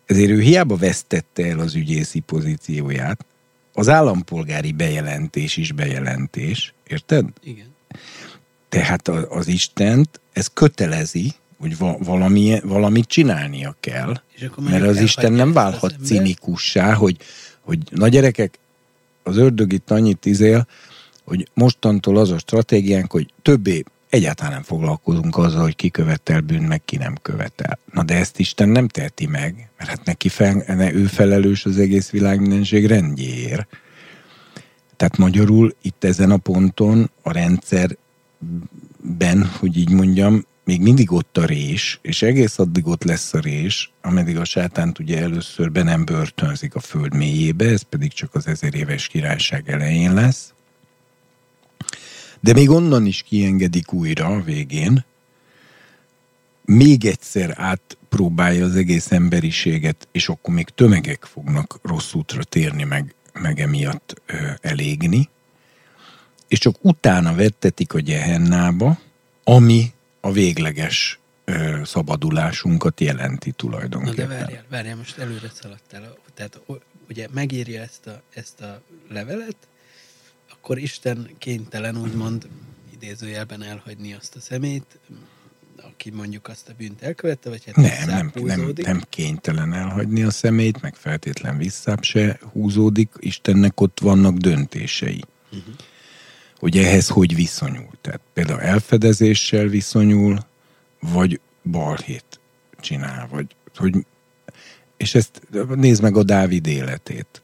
ezért 0.07 0.31
ő 0.31 0.41
hiába 0.41 0.77
vesztette 0.77 1.47
el 1.47 1.59
az 1.59 1.75
ügyészi 1.75 2.21
pozícióját, 2.21 3.25
az 3.77 3.89
állampolgári 3.89 4.73
bejelentés 4.73 5.57
is 5.57 5.73
bejelentés, 5.73 6.75
érted? 6.87 7.27
Igen. 7.43 7.75
Tehát 8.69 9.09
az 9.09 9.49
Istent 9.49 10.21
ez 10.33 10.51
kötelezi, 10.53 11.33
hogy 11.59 11.77
valami, 11.99 12.61
valamit 12.65 13.07
csinálnia 13.07 13.77
kell, 13.81 14.21
mert 14.59 14.85
az 14.85 15.01
Isten 15.01 15.33
nem 15.33 15.53
válhat 15.53 15.95
cinikussá, 16.05 16.95
hogy, 16.95 17.17
hogy 17.61 17.79
na 17.91 18.09
gyerekek, 18.09 18.59
az 19.23 19.37
ördög 19.37 19.73
itt 19.73 19.91
annyit 19.91 20.27
izél, 20.27 20.67
hogy 21.25 21.49
mostantól 21.55 22.17
az 22.17 22.31
a 22.31 22.39
stratégiánk, 22.39 23.13
hogy 23.13 23.33
többé 23.43 23.85
egyáltalán 24.11 24.53
nem 24.53 24.63
foglalkozunk 24.63 25.37
azzal, 25.37 25.63
hogy 25.63 25.77
ki 25.77 25.91
követel 25.91 26.41
bűn, 26.41 26.63
meg 26.63 26.85
ki 26.85 26.97
nem 26.97 27.15
követel. 27.23 27.79
Na 27.93 28.03
de 28.03 28.15
ezt 28.15 28.39
Isten 28.39 28.69
nem 28.69 28.89
teheti 28.89 29.27
meg, 29.27 29.71
mert 29.79 29.91
hát 29.91 30.05
neki 30.05 30.29
fel, 30.29 30.65
ne, 30.67 30.93
ő 30.93 31.07
felelős 31.07 31.65
az 31.65 31.79
egész 31.79 32.11
világ 32.11 32.41
mindenség 32.41 32.87
rendjéért. 32.87 33.67
Tehát 34.97 35.17
magyarul 35.17 35.75
itt 35.83 36.05
ezen 36.05 36.31
a 36.31 36.37
ponton 36.37 37.11
a 37.23 37.33
rendszerben, 37.33 37.99
hogy 39.59 39.77
így 39.77 39.91
mondjam, 39.91 40.45
még 40.65 40.83
mindig 40.83 41.13
ott 41.13 41.39
a 41.39 41.45
rés, 41.45 41.99
és 42.03 42.23
egész 42.23 42.59
addig 42.59 42.87
ott 42.87 43.05
lesz 43.05 43.35
a 43.35 43.41
rés, 43.41 43.93
ameddig 44.03 44.39
a 44.39 44.45
sátánt 44.45 44.99
ugye 44.99 45.21
először 45.21 45.73
be 45.73 45.83
nem 45.83 46.05
börtönzik 46.05 46.75
a 46.75 46.81
föld 46.81 47.15
mélyébe, 47.15 47.65
ez 47.65 47.83
pedig 47.83 48.13
csak 48.13 48.35
az 48.35 48.47
ezer 48.47 48.75
éves 48.75 49.07
királyság 49.07 49.71
elején 49.71 50.15
lesz, 50.15 50.55
de 52.47 52.53
még 52.53 52.71
onnan 52.71 53.07
is 53.07 53.23
kiengedik 53.23 53.93
újra 53.93 54.27
a 54.27 54.41
végén, 54.41 55.05
még 56.65 57.05
egyszer 57.05 57.55
átpróbálja 57.57 58.65
az 58.65 58.77
egész 58.77 59.13
emberiséget, 59.13 60.09
és 60.13 60.29
akkor 60.29 60.55
még 60.55 60.69
tömegek 60.69 61.25
fognak 61.25 61.79
rossz 61.83 62.13
útra 62.13 62.45
térni, 62.45 62.85
meg, 62.85 63.15
meg 63.33 63.61
emiatt 63.61 64.23
ö, 64.27 64.35
elégni, 64.61 65.29
és 66.49 66.59
csak 66.59 66.77
utána 66.81 67.35
vettetik 67.35 67.95
a 67.95 68.01
gyehennába, 68.01 68.99
ami 69.45 69.93
a 70.21 70.33
végleges 70.33 71.19
ö, 71.45 71.81
szabadulásunkat 71.85 73.01
jelenti 73.01 73.51
tulajdonképpen. 73.51 74.29
Na 74.29 74.35
de 74.35 74.41
várjál, 74.41 74.65
várjál, 74.69 74.97
most 74.97 75.19
előre 75.19 75.51
szaladtál. 75.55 76.19
Tehát 76.35 76.61
ugye 77.09 77.29
megírja 77.33 77.83
ezt 77.83 78.07
a, 78.07 78.23
ezt 78.35 78.61
a 78.61 78.83
levelet, 79.09 79.57
akkor 80.67 80.79
Isten 80.79 81.31
kénytelen 81.39 81.97
úgymond 81.97 82.49
idézőjelben 82.93 83.63
elhagyni 83.63 84.15
azt 84.15 84.37
a 84.37 84.41
szemét, 84.41 84.99
aki 85.77 86.11
mondjuk 86.11 86.49
azt 86.49 86.69
a 86.69 86.73
bűnt 86.79 87.03
elkövette, 87.03 87.49
vagy 87.49 87.65
hát 87.65 87.77
nem, 87.77 88.07
nem, 88.07 88.33
nem, 88.35 88.73
nem 88.77 89.03
kénytelen 89.09 89.73
elhagyni 89.73 90.23
a 90.23 90.31
szemét, 90.31 90.83
meg 90.83 90.95
feltétlen 90.95 91.59
visszább 91.59 92.03
se 92.03 92.39
húzódik, 92.53 93.13
Istennek 93.19 93.81
ott 93.81 94.01
vannak 94.01 94.37
döntései. 94.37 95.25
Uh-huh. 95.53 95.75
Hogy 96.59 96.79
ehhez 96.79 97.09
hogy 97.09 97.35
viszonyul. 97.35 97.91
Tehát 98.01 98.21
például 98.33 98.61
elfedezéssel 98.61 99.67
viszonyul, 99.67 100.39
vagy 101.01 101.41
balhét 101.71 102.41
csinál, 102.81 103.29
vagy 103.31 103.47
hogy 103.77 104.07
és 104.97 105.15
ezt 105.15 105.43
nézd 105.75 106.03
meg 106.03 106.17
a 106.17 106.23
Dávid 106.23 106.67
életét 106.67 107.43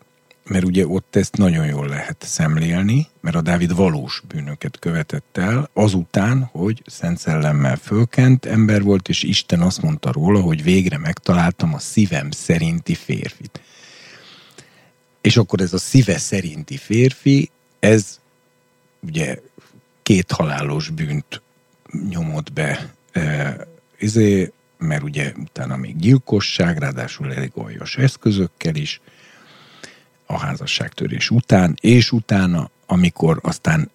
mert 0.53 0.65
ugye 0.65 0.87
ott 0.87 1.17
ezt 1.17 1.37
nagyon 1.37 1.67
jól 1.67 1.89
lehet 1.89 2.17
szemlélni, 2.27 3.07
mert 3.21 3.37
a 3.37 3.41
Dávid 3.41 3.75
valós 3.75 4.23
bűnöket 4.29 4.79
követett 4.79 5.37
el, 5.37 5.71
azután, 5.73 6.49
hogy 6.53 6.83
Szent 6.87 7.19
Szellemmel 7.19 7.77
fölkent 7.77 8.45
ember 8.45 8.83
volt, 8.83 9.09
és 9.09 9.23
Isten 9.23 9.61
azt 9.61 9.83
mondta 9.83 10.13
róla, 10.13 10.41
hogy 10.41 10.63
végre 10.63 10.99
megtaláltam 10.99 11.75
a 11.75 11.79
szívem 11.79 12.31
szerinti 12.31 12.95
férfit. 12.95 13.61
És 15.21 15.37
akkor 15.37 15.61
ez 15.61 15.73
a 15.73 15.79
szíve 15.79 16.19
szerinti 16.19 16.77
férfi, 16.77 17.51
ez 17.79 18.21
ugye 19.01 19.39
két 20.03 20.31
halálos 20.31 20.89
bűnt 20.89 21.43
nyomott 22.09 22.53
be 22.53 22.95
e, 23.13 23.57
izé, 23.99 24.53
mert 24.79 25.03
ugye 25.03 25.33
utána 25.37 25.77
még 25.77 25.97
gyilkosság, 25.97 26.79
ráadásul 26.79 27.35
elég 27.35 27.51
aljas 27.55 27.97
eszközökkel 27.97 28.75
is, 28.75 29.01
a 30.33 30.39
házasságtörés 30.39 31.31
után, 31.31 31.77
és 31.81 32.13
utána, 32.13 32.71
amikor 32.87 33.39
aztán 33.43 33.91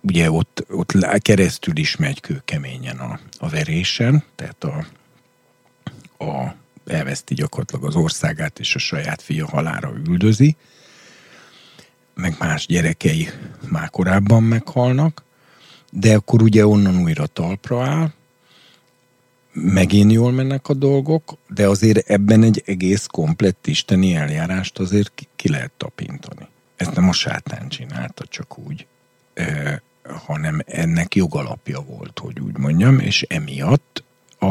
ugye 0.00 0.30
ott, 0.30 0.64
ott 0.70 1.18
keresztül 1.18 1.76
is 1.76 1.96
megy 1.96 2.20
kőkeményen 2.20 2.96
a, 2.96 3.20
a 3.38 3.48
verésen, 3.48 4.24
tehát 4.36 4.64
a, 4.64 4.86
a, 6.24 6.54
elveszti 6.86 7.34
gyakorlatilag 7.34 7.84
az 7.84 7.94
országát, 7.94 8.58
és 8.58 8.74
a 8.74 8.78
saját 8.78 9.22
fia 9.22 9.46
halára 9.46 9.92
üldözi, 10.06 10.56
meg 12.14 12.36
más 12.38 12.66
gyerekei 12.66 13.28
már 13.68 13.90
korábban 13.90 14.42
meghalnak, 14.42 15.24
de 15.90 16.14
akkor 16.14 16.42
ugye 16.42 16.66
onnan 16.66 17.02
újra 17.02 17.26
talpra 17.26 17.84
áll, 17.84 18.12
megint 19.52 20.12
jól 20.12 20.32
mennek 20.32 20.68
a 20.68 20.74
dolgok, 20.74 21.36
de 21.48 21.68
azért 21.68 22.10
ebben 22.10 22.42
egy 22.42 22.62
egész 22.66 23.06
komplett 23.06 23.66
isteni 23.66 24.14
eljárást 24.14 24.78
azért 24.78 25.12
ki, 25.42 25.48
lehet 25.48 25.72
tapintani. 25.76 26.48
Ezt 26.76 26.94
nem 26.94 27.08
a 27.08 27.12
sátán 27.12 27.68
csinálta 27.68 28.24
csak 28.28 28.58
úgy, 28.58 28.86
hanem 30.02 30.62
ennek 30.66 31.14
jogalapja 31.14 31.80
volt, 31.80 32.18
hogy 32.18 32.40
úgy 32.40 32.58
mondjam, 32.58 32.98
és 32.98 33.22
emiatt 33.22 34.04
a, 34.38 34.46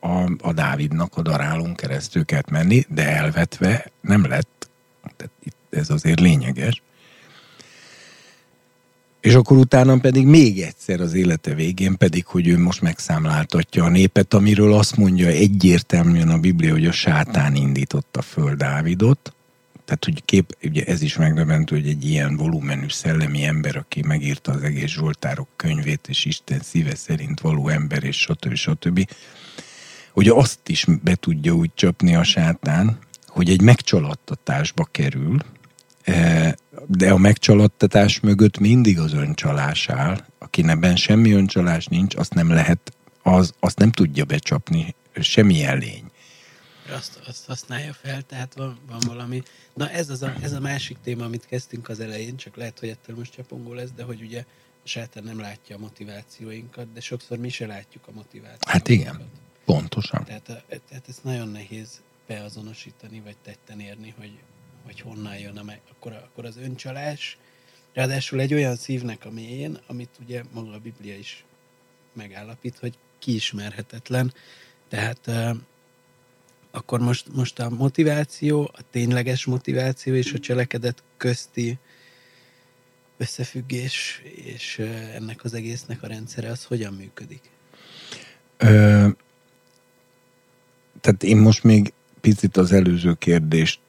a, 0.00 0.30
a 0.40 0.52
Dávidnak 0.52 1.16
a 1.16 1.22
darálón 1.22 1.74
keresztül 1.74 2.24
kellett 2.24 2.50
menni, 2.50 2.84
de 2.88 3.16
elvetve 3.16 3.90
nem 4.00 4.26
lett, 4.26 4.70
tehát 5.16 5.32
itt 5.42 5.56
ez 5.70 5.90
azért 5.90 6.20
lényeges, 6.20 6.82
és 9.20 9.34
akkor 9.34 9.56
utána 9.56 9.98
pedig 9.98 10.26
még 10.26 10.60
egyszer 10.60 11.00
az 11.00 11.14
élete 11.14 11.54
végén 11.54 11.96
pedig, 11.96 12.26
hogy 12.26 12.48
ő 12.48 12.58
most 12.58 12.80
megszámláltatja 12.80 13.84
a 13.84 13.88
népet, 13.88 14.34
amiről 14.34 14.72
azt 14.72 14.96
mondja 14.96 15.26
egyértelműen 15.26 16.28
a 16.28 16.38
Biblia, 16.38 16.72
hogy 16.72 16.86
a 16.86 16.92
sátán 16.92 17.54
indította 17.54 18.22
föl 18.22 18.54
Dávidot. 18.54 19.32
Tehát, 19.88 20.04
hogy 20.04 20.24
kép, 20.24 20.56
ugye 20.62 20.84
ez 20.84 21.02
is 21.02 21.16
megdöbbentő, 21.16 21.76
hogy 21.76 21.88
egy 21.88 22.04
ilyen 22.04 22.36
volumenű 22.36 22.88
szellemi 22.88 23.44
ember, 23.44 23.76
aki 23.76 24.02
megírta 24.06 24.52
az 24.52 24.62
egész 24.62 24.90
Zsoltárok 24.90 25.48
könyvét, 25.56 26.06
és 26.08 26.24
Isten 26.24 26.60
szíve 26.60 26.94
szerint 26.94 27.40
való 27.40 27.68
ember, 27.68 28.04
és 28.04 28.16
stb. 28.16 28.54
stb. 28.54 29.10
Hogy 30.12 30.28
azt 30.28 30.58
is 30.66 30.84
be 31.02 31.14
tudja 31.14 31.52
úgy 31.52 31.70
csapni 31.74 32.14
a 32.14 32.22
sátán, 32.22 32.98
hogy 33.26 33.50
egy 33.50 33.60
megcsalattatásba 33.60 34.84
kerül, 34.84 35.38
eh, 36.02 36.52
de 36.86 37.10
a 37.10 37.18
megcsalattatás 37.18 38.20
mögött 38.20 38.58
mindig 38.58 38.98
az 38.98 39.12
öncsalás 39.12 39.88
áll. 39.88 40.24
Akinek 40.38 40.96
semmi 40.96 41.32
öncsalás 41.32 41.86
nincs, 41.86 42.16
azt 42.16 42.34
nem 42.34 42.50
lehet, 42.50 42.92
az, 43.22 43.54
azt 43.60 43.78
nem 43.78 43.90
tudja 43.90 44.24
becsapni 44.24 44.94
semmi 45.20 45.74
lény. 45.74 46.04
Azt, 46.90 47.20
azt 47.26 47.46
használja 47.46 47.92
fel, 47.92 48.22
tehát 48.22 48.54
van, 48.54 48.78
van 48.86 49.00
valami. 49.06 49.42
Na 49.74 49.90
ez, 49.90 50.10
az 50.10 50.22
a, 50.22 50.34
ez 50.42 50.52
a 50.52 50.60
másik 50.60 50.96
téma, 51.02 51.24
amit 51.24 51.46
kezdtünk 51.46 51.88
az 51.88 52.00
elején, 52.00 52.36
csak 52.36 52.56
lehet, 52.56 52.78
hogy 52.78 52.88
ettől 52.88 53.16
most 53.16 53.32
csapongó 53.32 53.72
lesz, 53.72 53.90
de 53.96 54.02
hogy 54.02 54.22
ugye 54.22 54.44
a 54.84 54.88
sátán 54.88 55.24
nem 55.24 55.40
látja 55.40 55.76
a 55.76 55.78
motivációinkat, 55.78 56.92
de 56.92 57.00
sokszor 57.00 57.38
mi 57.38 57.48
se 57.48 57.66
látjuk 57.66 58.06
a 58.06 58.12
motivációinkat. 58.12 58.68
Hát 58.70 58.88
igen, 58.88 59.30
pontosan. 59.64 60.24
Tehát, 60.24 60.44
tehát 60.68 61.08
ezt 61.08 61.24
nagyon 61.24 61.48
nehéz 61.48 62.00
beazonosítani, 62.26 63.20
vagy 63.20 63.36
tetten 63.42 63.80
érni, 63.80 64.14
hogy, 64.18 64.38
hogy 64.84 65.00
honnan 65.00 65.38
jön, 65.38 65.56
a 65.56 65.72
akkor, 65.90 66.12
akkor 66.12 66.44
az 66.44 66.56
öncsalás, 66.56 67.38
ráadásul 67.92 68.40
egy 68.40 68.54
olyan 68.54 68.76
szívnek 68.76 69.24
a 69.24 69.30
mélyén, 69.30 69.78
amit 69.86 70.10
ugye 70.20 70.42
maga 70.52 70.72
a 70.72 70.78
Biblia 70.78 71.16
is 71.16 71.44
megállapít, 72.12 72.78
hogy 72.78 72.98
kiismerhetetlen. 73.18 74.34
Tehát 74.88 75.30
akkor 76.70 77.00
most, 77.00 77.26
most 77.34 77.58
a 77.58 77.70
motiváció, 77.70 78.70
a 78.72 78.80
tényleges 78.90 79.44
motiváció 79.44 80.14
és 80.14 80.32
a 80.32 80.38
cselekedet 80.38 81.02
közti 81.16 81.78
összefüggés 83.16 84.22
és 84.34 84.78
ennek 85.14 85.44
az 85.44 85.54
egésznek 85.54 86.02
a 86.02 86.06
rendszere 86.06 86.50
az 86.50 86.64
hogyan 86.64 86.94
működik? 86.94 87.40
Ö, 88.56 89.08
tehát 91.00 91.22
én 91.22 91.36
most 91.36 91.62
még 91.62 91.92
picit 92.20 92.56
az 92.56 92.72
előző 92.72 93.14
kérdést 93.14 93.80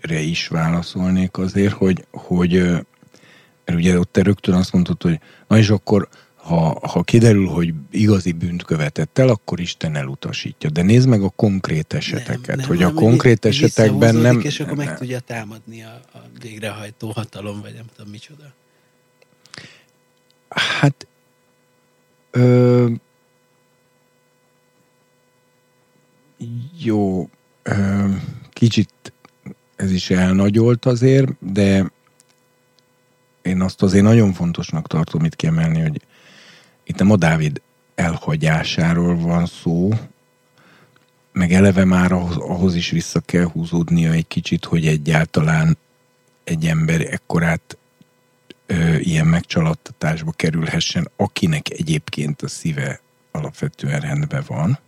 re 0.00 0.20
is 0.20 0.48
válaszolnék 0.48 1.38
azért, 1.38 1.72
hogy, 1.72 2.06
hogy 2.10 2.52
mert 3.64 3.78
ugye 3.78 3.98
ott 3.98 4.12
te 4.12 4.22
rögtön 4.22 4.54
azt 4.54 4.72
mondtad, 4.72 5.02
hogy 5.02 5.20
na 5.48 5.58
és 5.58 5.70
akkor 5.70 6.08
ha, 6.44 6.78
ha 6.88 7.02
kiderül, 7.02 7.46
hogy 7.46 7.74
igazi 7.90 8.32
bűnt 8.32 8.62
követett 8.64 9.18
el, 9.18 9.28
akkor 9.28 9.60
Isten 9.60 9.96
elutasítja. 9.96 10.70
De 10.70 10.82
nézd 10.82 11.08
meg 11.08 11.22
a 11.22 11.28
konkrét 11.28 11.92
eseteket, 11.92 12.46
nem, 12.46 12.56
nem, 12.56 12.66
hogy 12.66 12.82
a 12.82 12.92
konkrét 12.92 13.44
esetekben 13.44 14.14
nem... 14.14 14.40
És 14.40 14.60
akkor 14.60 14.76
meg 14.76 14.98
tudja 14.98 15.20
támadni 15.20 15.82
a, 15.82 16.00
a 16.12 16.18
végrehajtó 16.40 17.10
hatalom, 17.10 17.60
vagy 17.60 17.74
nem 17.74 17.84
tudom 17.96 18.10
micsoda. 18.10 18.54
Hát... 20.48 21.06
Ö, 22.30 22.90
jó, 26.78 27.28
ö, 27.62 28.08
kicsit 28.50 29.12
ez 29.76 29.90
is 29.90 30.10
elnagyolt 30.10 30.84
azért, 30.84 31.52
de 31.52 31.92
én 33.42 33.60
azt 33.60 33.82
azért 33.82 34.04
nagyon 34.04 34.32
fontosnak 34.32 34.86
tartom 34.86 35.24
itt 35.24 35.36
kiemelni, 35.36 35.80
hogy 35.80 36.02
itt 36.84 37.00
a 37.00 37.16
Dávid 37.16 37.60
elhagyásáról 37.94 39.16
van 39.16 39.46
szó, 39.46 39.90
meg 41.32 41.52
eleve 41.52 41.84
már 41.84 42.12
ahhoz, 42.12 42.36
ahhoz 42.36 42.74
is 42.74 42.90
vissza 42.90 43.20
kell 43.20 43.44
húzódnia 43.44 44.12
egy 44.12 44.26
kicsit, 44.26 44.64
hogy 44.64 44.86
egyáltalán 44.86 45.78
egy 46.44 46.66
ember 46.66 47.00
ekkorát 47.00 47.78
ö, 48.66 48.96
ilyen 48.96 49.26
megcsalattatásba 49.26 50.32
kerülhessen, 50.32 51.10
akinek 51.16 51.70
egyébként 51.70 52.42
a 52.42 52.48
szíve 52.48 53.00
alapvetően 53.30 54.00
rendben 54.00 54.44
van. 54.46 54.78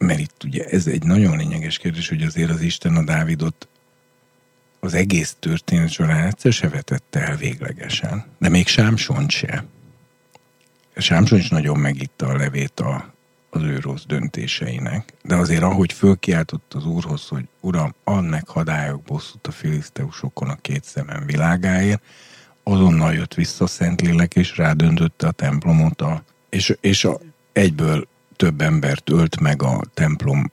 mert 0.00 0.20
itt 0.20 0.44
ugye 0.44 0.64
ez 0.64 0.86
egy 0.86 1.02
nagyon 1.02 1.36
lényeges 1.36 1.78
kérdés, 1.78 2.08
hogy 2.08 2.22
azért 2.22 2.50
az 2.50 2.60
Isten 2.60 2.96
a 2.96 3.04
Dávidot 3.04 3.68
az 4.80 4.94
egész 4.94 5.36
történet 5.38 5.90
során 5.90 6.26
egyszer 6.26 6.52
se 6.52 6.68
vetette 6.68 7.20
el 7.20 7.36
véglegesen, 7.36 8.24
de 8.38 8.48
még 8.48 8.66
Sámson 8.66 9.28
se. 9.28 9.64
Sámson 10.96 11.38
is 11.38 11.48
nagyon 11.48 11.78
megitta 11.78 12.26
a 12.26 12.36
levét 12.36 12.80
a, 12.80 13.14
az 13.50 13.62
ő 13.62 13.78
rossz 13.78 14.04
döntéseinek, 14.06 15.12
de 15.22 15.34
azért 15.34 15.62
ahogy 15.62 15.92
fölkiáltott 15.92 16.74
az 16.74 16.86
úrhoz, 16.86 17.28
hogy 17.28 17.48
uram, 17.60 17.94
meg 18.04 18.48
hadályok 18.48 19.02
bosszút 19.02 19.46
a 19.46 19.50
filiszteusokon 19.50 20.48
a 20.48 20.58
két 20.60 20.84
szemem 20.84 21.26
világáért, 21.26 22.02
azonnal 22.62 23.14
jött 23.14 23.34
vissza 23.34 23.66
Szentlélek, 23.66 24.34
és 24.34 24.56
rádöntötte 24.56 25.26
a 25.26 25.30
templomot, 25.32 26.00
a, 26.00 26.22
és, 26.48 26.76
és 26.80 27.04
a, 27.04 27.20
egyből 27.52 28.08
több 28.36 28.60
embert 28.60 29.10
ölt 29.10 29.40
meg 29.40 29.62
a 29.62 29.80
templom 29.94 30.52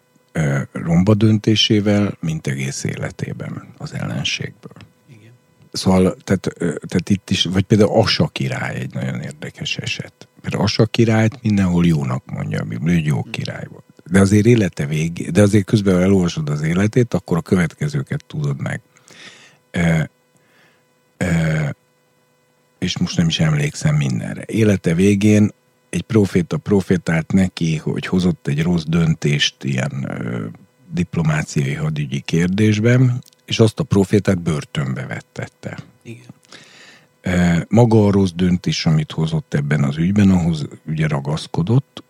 romba 0.71 1.13
döntésével, 1.13 2.17
mint 2.19 2.47
egész 2.47 2.83
életében 2.83 3.67
az 3.77 3.93
ellenségből. 3.93 4.71
Igen. 5.09 5.31
Szóval, 5.71 6.15
tehát, 6.23 6.53
tehát 6.59 7.09
itt 7.09 7.29
is, 7.29 7.43
vagy 7.43 7.63
például 7.63 7.99
Asa 7.99 8.27
király 8.27 8.75
egy 8.75 8.93
nagyon 8.93 9.21
érdekes 9.21 9.77
eset. 9.77 10.27
Mert 10.41 10.55
Asa 10.55 10.85
királyt 10.85 11.41
mindenhol 11.41 11.85
jónak 11.85 12.23
mondja 12.25 12.59
a 12.59 12.63
Biblia, 12.63 12.93
hogy 12.93 13.05
jó 13.05 13.23
király 13.23 13.65
volt. 13.69 13.83
De 14.05 14.19
azért 14.19 14.45
élete 14.45 14.85
vég, 14.85 15.31
de 15.31 15.41
azért 15.41 15.65
közben 15.65 16.01
elolvasod 16.01 16.49
az 16.49 16.61
életét, 16.61 17.13
akkor 17.13 17.37
a 17.37 17.41
következőket 17.41 18.23
tudod 18.27 18.61
meg. 18.61 18.81
E, 19.71 20.09
e, 21.17 21.75
és 22.77 22.97
most 22.97 23.17
nem 23.17 23.27
is 23.27 23.39
emlékszem 23.39 23.95
mindenre. 23.95 24.43
Élete 24.45 24.93
végén 24.93 25.51
egy 25.89 26.01
proféta 26.01 26.57
profétált 26.57 27.31
neki, 27.31 27.75
hogy 27.75 28.05
hozott 28.05 28.47
egy 28.47 28.61
rossz 28.63 28.83
döntést 28.83 29.63
ilyen 29.63 30.05
ö, 30.09 30.45
diplomáciai 30.91 31.73
hadügyi 31.73 32.19
kérdésben, 32.19 33.23
és 33.45 33.59
azt 33.59 33.79
a 33.79 33.83
profétát 33.83 34.39
börtönbe 34.39 35.05
vettette. 35.05 35.77
Igen. 36.01 36.33
E, 37.21 37.65
maga 37.69 38.05
a 38.05 38.11
rossz 38.11 38.31
döntés, 38.35 38.85
amit 38.85 39.11
hozott 39.11 39.53
ebben 39.53 39.83
az 39.83 39.97
ügyben, 39.97 40.29
ahhoz 40.29 40.67
ugye 40.85 41.07
ragaszkodott, 41.07 42.03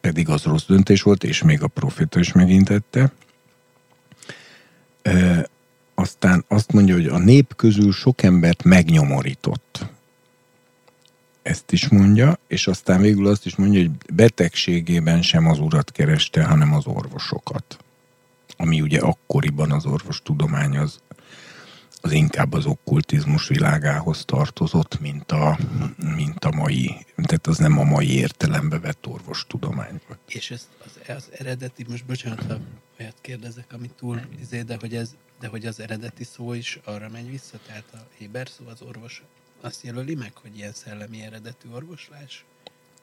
pedig 0.00 0.28
az 0.28 0.42
rossz 0.42 0.66
döntés 0.66 1.02
volt, 1.02 1.24
és 1.24 1.42
még 1.42 1.62
a 1.62 1.66
proféta 1.66 2.18
is 2.18 2.32
megintette. 2.32 3.12
E, 5.02 5.48
aztán 5.94 6.44
azt 6.48 6.72
mondja, 6.72 6.94
hogy 6.94 7.06
a 7.06 7.18
nép 7.18 7.56
közül 7.56 7.92
sok 7.92 8.22
embert 8.22 8.64
megnyomorított 8.64 9.86
ezt 11.42 11.72
is 11.72 11.88
mondja, 11.88 12.38
és 12.46 12.66
aztán 12.66 13.00
végül 13.00 13.26
azt 13.26 13.46
is 13.46 13.56
mondja, 13.56 13.80
hogy 13.80 13.90
betegségében 14.14 15.22
sem 15.22 15.46
az 15.46 15.58
urat 15.58 15.92
kereste, 15.92 16.44
hanem 16.44 16.74
az 16.74 16.86
orvosokat. 16.86 17.78
Ami 18.56 18.80
ugye 18.80 19.00
akkoriban 19.00 19.72
az 19.72 19.86
orvostudomány 19.86 20.76
az, 20.76 21.00
az 22.00 22.12
inkább 22.12 22.52
az 22.52 22.66
okkultizmus 22.66 23.48
világához 23.48 24.24
tartozott, 24.24 25.00
mint 25.00 25.32
a, 25.32 25.58
mint 26.14 26.44
a 26.44 26.50
mai, 26.50 27.06
tehát 27.16 27.46
az 27.46 27.58
nem 27.58 27.78
a 27.78 27.84
mai 27.84 28.14
értelembe 28.14 28.78
vett 28.78 29.06
orvostudomány. 29.06 30.00
És 30.28 30.50
ez 30.50 30.68
az, 30.84 31.14
az 31.16 31.28
eredeti, 31.38 31.86
most 31.88 32.04
bocsánat, 32.04 32.44
ha 32.46 32.58
olyat 33.00 33.16
kérdezek, 33.20 33.72
amit 33.72 33.92
túl 33.92 34.20
izé, 34.40 34.62
de 34.62 34.76
hogy, 34.80 34.94
ez, 34.94 35.14
de 35.40 35.48
hogy 35.48 35.66
az 35.66 35.80
eredeti 35.80 36.24
szó 36.24 36.52
is 36.52 36.78
arra 36.84 37.08
megy 37.08 37.30
vissza, 37.30 37.58
tehát 37.66 37.84
a 37.92 38.06
héber 38.18 38.48
szó 38.48 38.64
az 38.66 38.82
orvos 38.82 39.22
azt 39.64 39.82
jelöli 39.82 40.14
meg, 40.14 40.32
hogy 40.34 40.56
ilyen 40.56 40.72
szellemi 40.72 41.22
eredetű 41.22 41.68
orvoslás? 41.74 42.44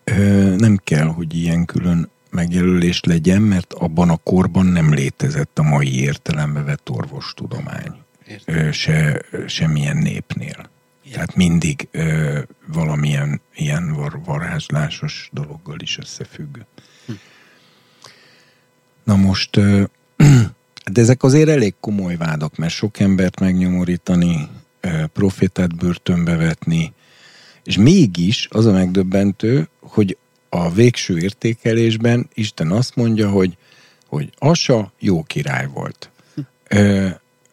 Ö, 0.04 0.56
nem 0.56 0.78
kell, 0.84 1.08
hogy 1.08 1.36
ilyen 1.36 1.66
külön 1.66 2.10
megjelölés 2.30 3.04
legyen, 3.04 3.42
mert 3.42 3.74
abban 3.74 4.10
a 4.10 4.18
korban 4.18 4.66
nem 4.66 4.94
létezett 4.94 5.60
a 5.60 5.64
mai 5.64 6.00
értelembe 6.00 6.62
vett 6.62 6.90
orvostudomány. 6.90 8.04
Ö, 8.46 8.72
se, 8.72 9.22
semmilyen 9.48 9.98
népnél. 9.98 10.70
Igen. 11.04 11.14
Tehát 11.14 11.36
mindig 11.36 11.88
ö, 11.92 12.40
valamilyen 12.68 13.42
ilyen 13.56 13.94
var, 13.94 14.20
varázslásos 14.26 15.30
dologgal 15.34 15.80
is 15.80 15.98
összefügg. 15.98 16.58
Hm. 17.06 17.14
Na 19.04 19.16
most, 19.16 19.56
ö, 19.58 19.84
de 20.92 21.02
ezek 21.02 21.24
azért 21.24 21.50
elég 21.50 21.76
komoly 21.80 22.16
vádak, 22.16 22.56
mert 22.56 22.74
sok 22.74 23.00
embert 23.00 23.40
megnyomorítani, 23.40 24.50
profétát 25.14 25.76
börtönbe 25.76 26.36
vetni, 26.36 26.94
és 27.64 27.78
mégis 27.78 28.48
az 28.52 28.66
a 28.66 28.72
megdöbbentő, 28.72 29.70
hogy 29.80 30.18
a 30.50 30.72
végső 30.72 31.18
értékelésben 31.18 32.30
Isten 32.34 32.72
azt 32.72 32.96
mondja, 32.96 33.30
hogy, 33.30 33.58
hogy 34.08 34.30
Asa 34.38 34.92
jó 35.00 35.24
király 35.24 35.68
volt. 35.74 36.10
Ö, 36.68 37.08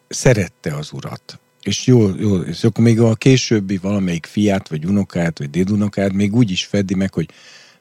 szerette 0.07 0.75
az 0.75 0.91
urat. 0.91 1.39
És 1.61 1.85
jó, 1.85 2.15
jó, 2.15 2.35
és 2.35 2.63
akkor 2.63 2.83
még 2.83 2.99
a 2.99 3.15
későbbi 3.15 3.77
valamelyik 3.77 4.25
fiát, 4.25 4.67
vagy 4.67 4.85
unokát, 4.85 5.37
vagy 5.37 5.49
dédunokát 5.49 6.13
még 6.13 6.35
úgy 6.35 6.51
is 6.51 6.65
fedi 6.65 6.95
meg, 6.95 7.13
hogy 7.13 7.29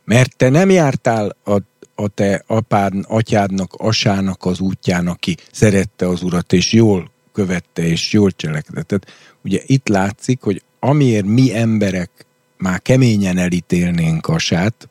mert 0.05 0.37
te 0.37 0.49
nem 0.49 0.71
jártál 0.71 1.37
a, 1.45 1.61
a 1.95 2.09
te 2.09 2.45
apád, 2.47 2.93
atyádnak, 3.03 3.73
asának 3.75 4.45
az 4.45 4.61
útján, 4.61 5.07
aki 5.07 5.37
szerette 5.53 6.09
az 6.09 6.23
urat, 6.23 6.53
és 6.53 6.73
jól 6.73 7.11
követte, 7.33 7.83
és 7.83 8.13
jól 8.13 8.31
cselekedett. 8.31 9.07
Ugye 9.47 9.63
itt 9.67 9.89
látszik, 9.89 10.43
hogy 10.43 10.63
amiért 10.81 11.27
mi 11.27 11.55
emberek 11.55 12.11
már 12.57 12.83
keményen 12.83 13.39
elítélnénk 13.39 14.29
a 14.29 14.39
sát, 14.39 14.89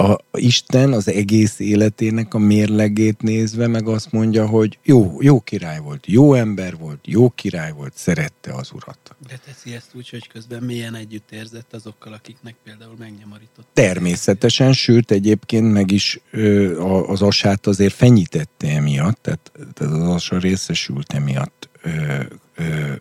a 0.00 0.18
Isten 0.32 0.92
az 0.92 1.08
egész 1.08 1.58
életének 1.58 2.34
a 2.34 2.38
mérlegét 2.38 3.22
nézve 3.22 3.66
meg 3.66 3.88
azt 3.88 4.12
mondja, 4.12 4.46
hogy 4.46 4.78
jó, 4.82 5.16
jó 5.20 5.40
király 5.40 5.80
volt, 5.80 6.06
jó 6.06 6.34
ember 6.34 6.76
volt, 6.76 6.98
jó 7.06 7.30
király 7.30 7.72
volt, 7.72 7.92
szerette 7.96 8.52
az 8.52 8.70
urat. 8.72 9.16
De 9.28 9.40
teszi 9.44 9.74
ezt 9.74 9.90
úgy, 9.94 10.08
hogy 10.08 10.28
közben 10.28 10.62
milyen 10.62 10.94
együtt 10.94 11.30
érzett 11.30 11.72
azokkal, 11.72 12.12
akiknek 12.12 12.54
például 12.64 12.94
megnyomorított. 12.98 13.66
Természetesen, 13.72 14.72
sőt 14.72 15.10
egyébként 15.10 15.72
meg 15.72 15.90
is 15.90 16.20
ö, 16.30 16.80
az 17.06 17.22
asát 17.22 17.66
azért 17.66 17.94
fenyítette 17.94 18.68
emiatt, 18.68 19.18
tehát, 19.22 19.52
tehát 19.74 19.94
az 19.94 20.08
asa 20.08 20.38
részesült 20.38 21.12
emiatt 21.12 21.68
ö, 21.82 22.22
ö, 22.60 22.92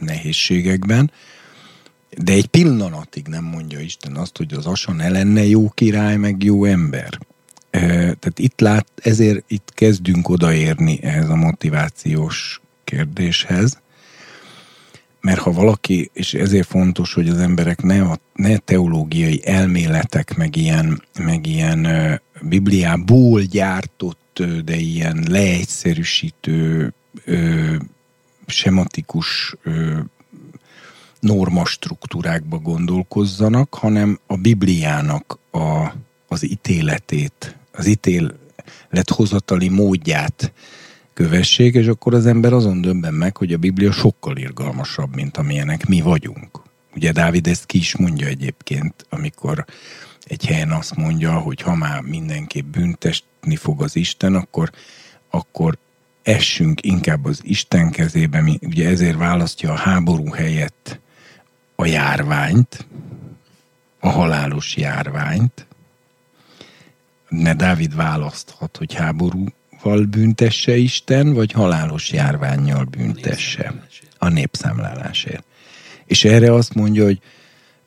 nehézségekben 0.00 1.10
de 2.18 2.32
egy 2.32 2.46
pillanatig 2.46 3.26
nem 3.28 3.44
mondja 3.44 3.80
Isten 3.80 4.16
azt, 4.16 4.36
hogy 4.36 4.52
az 4.54 4.66
Asa 4.66 4.92
ne 4.92 5.08
lenne 5.08 5.44
jó 5.44 5.68
király, 5.68 6.16
meg 6.16 6.42
jó 6.42 6.64
ember. 6.64 7.18
Tehát 7.70 8.38
itt 8.38 8.60
lát, 8.60 8.86
ezért 9.02 9.44
itt 9.48 9.72
kezdünk 9.74 10.28
odaérni 10.28 10.98
ehhez 11.02 11.28
a 11.28 11.34
motivációs 11.34 12.60
kérdéshez, 12.84 13.80
mert 15.20 15.38
ha 15.38 15.52
valaki, 15.52 16.10
és 16.12 16.34
ezért 16.34 16.66
fontos, 16.66 17.14
hogy 17.14 17.28
az 17.28 17.38
emberek 17.38 17.82
ne, 17.82 18.02
a, 18.02 18.18
ne 18.34 18.56
teológiai 18.56 19.40
elméletek, 19.44 20.36
meg 20.36 20.56
ilyen, 20.56 21.02
meg 21.18 21.46
ilyen 21.46 21.88
Bibliából 22.40 23.40
gyártott, 23.40 24.42
de 24.64 24.76
ilyen 24.76 25.26
leegyszerűsítő, 25.28 26.94
sematikus 28.46 29.56
normastruktúrákba 31.20 32.58
gondolkozzanak, 32.58 33.74
hanem 33.74 34.18
a 34.26 34.36
Bibliának 34.36 35.38
a, 35.50 35.92
az 36.28 36.50
ítéletét, 36.50 37.56
az 37.72 37.86
ítélethozatali 37.86 39.68
módját 39.68 40.52
kövessék, 41.12 41.74
és 41.74 41.86
akkor 41.86 42.14
az 42.14 42.26
ember 42.26 42.52
azon 42.52 42.80
döbben 42.80 43.14
meg, 43.14 43.36
hogy 43.36 43.52
a 43.52 43.58
Biblia 43.58 43.92
sokkal 43.92 44.36
irgalmasabb, 44.36 45.14
mint 45.14 45.36
amilyenek 45.36 45.86
mi 45.86 46.00
vagyunk. 46.00 46.62
Ugye 46.94 47.12
Dávid 47.12 47.46
ezt 47.46 47.66
ki 47.66 47.78
is 47.78 47.96
mondja 47.96 48.26
egyébként, 48.26 49.06
amikor 49.08 49.64
egy 50.24 50.46
helyen 50.46 50.70
azt 50.70 50.96
mondja, 50.96 51.32
hogy 51.32 51.60
ha 51.60 51.74
már 51.74 52.00
mindenképp 52.00 52.66
büntesni 52.66 53.56
fog 53.56 53.82
az 53.82 53.96
Isten, 53.96 54.34
akkor, 54.34 54.70
akkor 55.30 55.78
essünk 56.22 56.84
inkább 56.84 57.24
az 57.24 57.40
Isten 57.42 57.90
kezébe, 57.90 58.44
ugye 58.60 58.88
ezért 58.88 59.16
választja 59.16 59.72
a 59.72 59.76
háború 59.76 60.30
helyett 60.30 61.00
a 61.76 61.86
járványt, 61.86 62.86
a 64.00 64.08
halálos 64.08 64.76
járványt, 64.76 65.66
ne 67.28 67.54
Dávid 67.54 67.94
választhat, 67.94 68.76
hogy 68.76 68.94
háborúval 68.94 70.04
büntesse 70.10 70.76
Isten, 70.76 71.32
vagy 71.32 71.52
halálos 71.52 72.12
járványjal 72.12 72.84
büntesse 72.84 73.74
a 74.18 74.28
népszámlálásért. 74.28 75.44
És 76.04 76.24
erre 76.24 76.52
azt 76.52 76.74
mondja, 76.74 77.04
hogy 77.04 77.20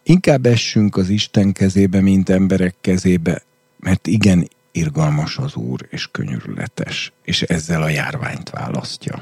inkább 0.03 0.45
essünk 0.45 0.97
az 0.97 1.09
Isten 1.09 1.51
kezébe, 1.51 2.01
mint 2.01 2.29
emberek 2.29 2.75
kezébe, 2.81 3.41
mert 3.79 4.07
igen, 4.07 4.47
irgalmas 4.75 5.37
az 5.37 5.55
Úr, 5.55 5.87
és 5.89 6.07
könyörületes, 6.11 7.11
és 7.23 7.41
ezzel 7.41 7.81
a 7.81 7.89
járványt 7.89 8.49
választja. 8.49 9.21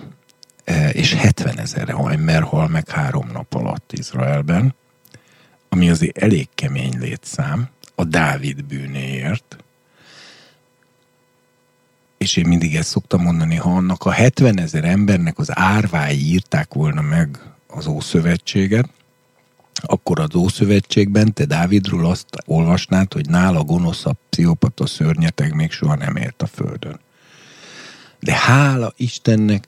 E, 0.63 0.89
és 0.89 1.13
70 1.13 1.59
ezer 1.59 1.89
ember 1.89 2.41
hal 2.41 2.67
meg 2.67 2.89
három 2.89 3.29
nap 3.33 3.53
alatt 3.53 3.91
Izraelben, 3.91 4.75
ami 5.69 5.89
azért 5.89 6.17
elég 6.17 6.47
kemény 6.55 6.99
létszám 6.99 7.69
a 7.95 8.03
Dávid 8.03 8.63
bűnéért, 8.63 9.57
és 12.17 12.37
én 12.37 12.47
mindig 12.47 12.75
ezt 12.75 12.89
szoktam 12.89 13.21
mondani, 13.21 13.55
ha 13.55 13.75
annak 13.75 14.03
a 14.05 14.11
70 14.11 14.59
ezer 14.59 14.83
embernek 14.83 15.37
az 15.37 15.57
árvái 15.57 16.17
írták 16.17 16.73
volna 16.73 17.01
meg 17.01 17.39
az 17.67 17.87
Ószövetséget, 17.87 18.89
akkor 19.81 20.19
az 20.19 20.35
Ószövetségben 20.35 21.33
te 21.33 21.45
Dávidról 21.45 22.05
azt 22.05 22.25
olvasnád, 22.45 23.13
hogy 23.13 23.29
nála 23.29 23.63
gonoszabb 23.63 24.17
pszichopata 24.29 24.85
szörnyeteg 24.85 25.53
még 25.55 25.71
soha 25.71 25.95
nem 25.95 26.15
ért 26.15 26.41
a 26.41 26.47
földön. 26.47 26.99
De 28.19 28.33
hála 28.33 28.93
Istennek, 28.97 29.67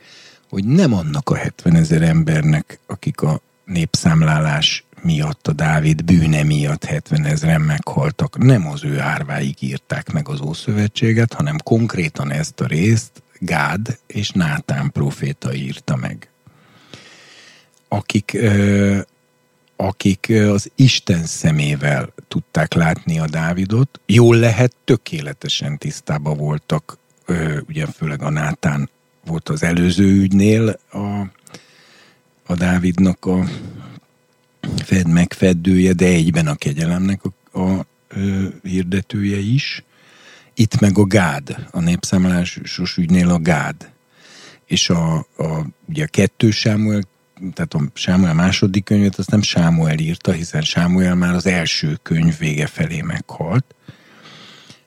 hogy 0.50 0.66
nem 0.66 0.94
annak 0.94 1.30
a 1.30 1.36
70 1.36 1.76
ezer 1.76 2.02
embernek, 2.02 2.80
akik 2.88 3.22
a 3.22 3.42
népszámlálás 3.66 4.86
miatt, 5.02 5.48
a 5.48 5.54
Dávid 5.54 6.04
bűne 6.04 6.44
miatt 6.44 6.86
70 6.86 7.26
ezeren 7.26 7.62
meghaltak, 7.62 8.38
nem 8.38 8.68
az 8.68 8.84
ő 8.84 9.00
árváig 9.00 9.56
írták 9.60 10.12
meg 10.12 10.30
az 10.30 10.42
Ószövetséget, 10.42 11.34
hanem 11.34 11.58
konkrétan 11.64 12.32
ezt 12.32 12.60
a 12.60 12.66
részt 12.66 13.24
Gád 13.40 14.00
és 14.08 14.30
Nátán 14.30 14.92
proféta 14.92 15.54
írta 15.54 15.96
meg. 15.96 16.30
akik, 17.88 18.38
akik 19.76 20.32
az 20.50 20.72
Isten 20.76 21.26
szemével 21.26 22.14
tudták 22.28 22.74
látni 22.74 23.20
a 23.20 23.28
Dávidot, 23.28 24.00
jól 24.06 24.36
lehet 24.36 24.76
tökéletesen 24.84 25.78
tisztában 25.78 26.38
voltak, 26.38 26.98
ugye 27.68 27.86
főleg 27.86 28.22
a 28.22 28.30
Nátán 28.30 28.90
volt 29.26 29.50
az 29.50 29.64
előző 29.64 30.22
ügynél 30.22 30.80
a, 30.92 30.98
a 32.46 32.56
Dávidnak 32.56 33.26
a 33.26 33.44
fed 34.84 35.08
megfeddője, 35.08 35.94
de 35.94 36.06
egyben 36.06 36.48
a 36.48 36.56
kegyelemnek 36.56 37.22
a, 37.24 37.60
a, 37.60 37.80
a 37.80 37.86
hirdetője 38.64 39.38
is. 39.38 39.84
Itt 40.54 40.80
meg 40.80 40.98
a 40.98 41.06
Gád, 41.06 41.68
a 41.72 41.80
népszámlásos 41.80 42.98
ügynél 42.98 43.30
a 43.30 43.40
Gád. 43.40 43.90
És 44.66 44.90
a, 44.90 45.16
a, 45.16 45.66
ugye 45.86 46.04
a 46.04 46.08
kettő 46.08 46.52
Sámuel, 46.52 47.02
tehát 47.54 47.74
a 47.74 47.82
Sámuel 47.94 48.34
második 48.34 48.84
könyvet, 48.84 49.16
azt 49.16 49.32
nem 49.32 49.42
Sámuel 49.42 50.00
írta, 50.00 50.32
hiszen 50.32 50.62
Sámuel 50.62 51.16
már 51.16 51.34
az 51.34 51.46
első 51.46 52.00
könyv 52.02 52.38
vége 52.38 52.68
felé 52.68 53.02
meghalt, 53.02 53.76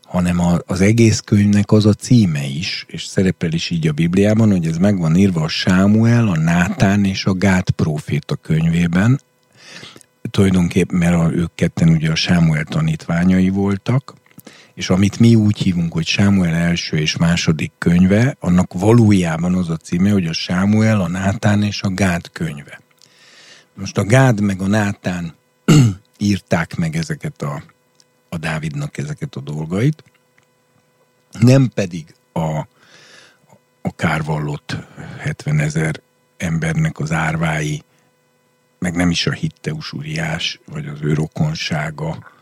hanem 0.03 0.41
a, 0.41 0.59
az 0.66 0.81
egész 0.81 1.20
könyvnek 1.20 1.73
az 1.73 1.87
a 1.87 1.93
címe 1.93 2.45
is, 2.45 2.85
és 2.89 3.05
szerepel 3.05 3.53
is 3.53 3.70
így 3.70 3.87
a 3.87 3.93
Bibliában, 3.93 4.51
hogy 4.51 4.66
ez 4.66 4.77
meg 4.77 4.99
van 4.99 5.16
írva 5.16 5.43
a 5.43 5.49
Sámuel, 5.49 6.29
a 6.29 6.37
Nátán 6.37 7.05
és 7.05 7.25
a 7.25 7.33
Gát 7.33 7.70
próféta 7.70 8.35
könyvében, 8.35 9.20
tulajdonképpen, 10.31 10.99
mert 10.99 11.33
ők 11.33 11.55
ketten 11.55 11.89
ugye 11.89 12.11
a 12.11 12.15
Sámuel 12.15 12.65
tanítványai 12.65 13.49
voltak, 13.49 14.15
és 14.79 14.91
amit 14.91 15.19
mi 15.19 15.35
úgy 15.35 15.59
hívunk, 15.59 15.93
hogy 15.93 16.07
Sámuel 16.07 16.55
első 16.55 16.97
és 16.97 17.17
második 17.17 17.73
könyve, 17.79 18.37
annak 18.41 18.73
valójában 18.73 19.55
az 19.55 19.69
a 19.69 19.77
címe, 19.77 20.11
hogy 20.11 20.27
a 20.27 20.33
Sámuel, 20.33 21.01
a 21.01 21.09
Nátán 21.09 21.63
és 21.63 21.83
a 21.83 21.89
Gád 21.89 22.31
könyve. 22.33 22.81
Most 23.75 23.99
a 23.99 24.05
Gád 24.05 24.41
meg 24.41 24.61
a 24.61 24.67
Nátán 24.67 25.35
írták 26.19 26.77
meg 26.77 26.97
ezeket 26.97 27.43
a, 27.43 27.63
a 28.29 28.37
Dávidnak 28.37 28.99
ezeket 28.99 29.35
a 29.35 29.41
dolgait, 29.41 30.05
nem 31.41 31.71
pedig 31.75 32.15
a, 32.33 32.59
a 33.83 33.95
kárvallott 33.97 34.77
70 35.19 35.59
ezer 35.59 36.01
embernek 36.37 36.99
az 36.99 37.13
árvái, 37.13 37.83
meg 38.79 38.95
nem 38.95 39.11
is 39.11 39.27
a 39.27 39.33
hitteus 39.33 39.93
uriás, 39.93 40.61
vagy 40.67 40.87
az 40.87 40.99
ő 41.03 41.15
rokonsága, 41.15 42.37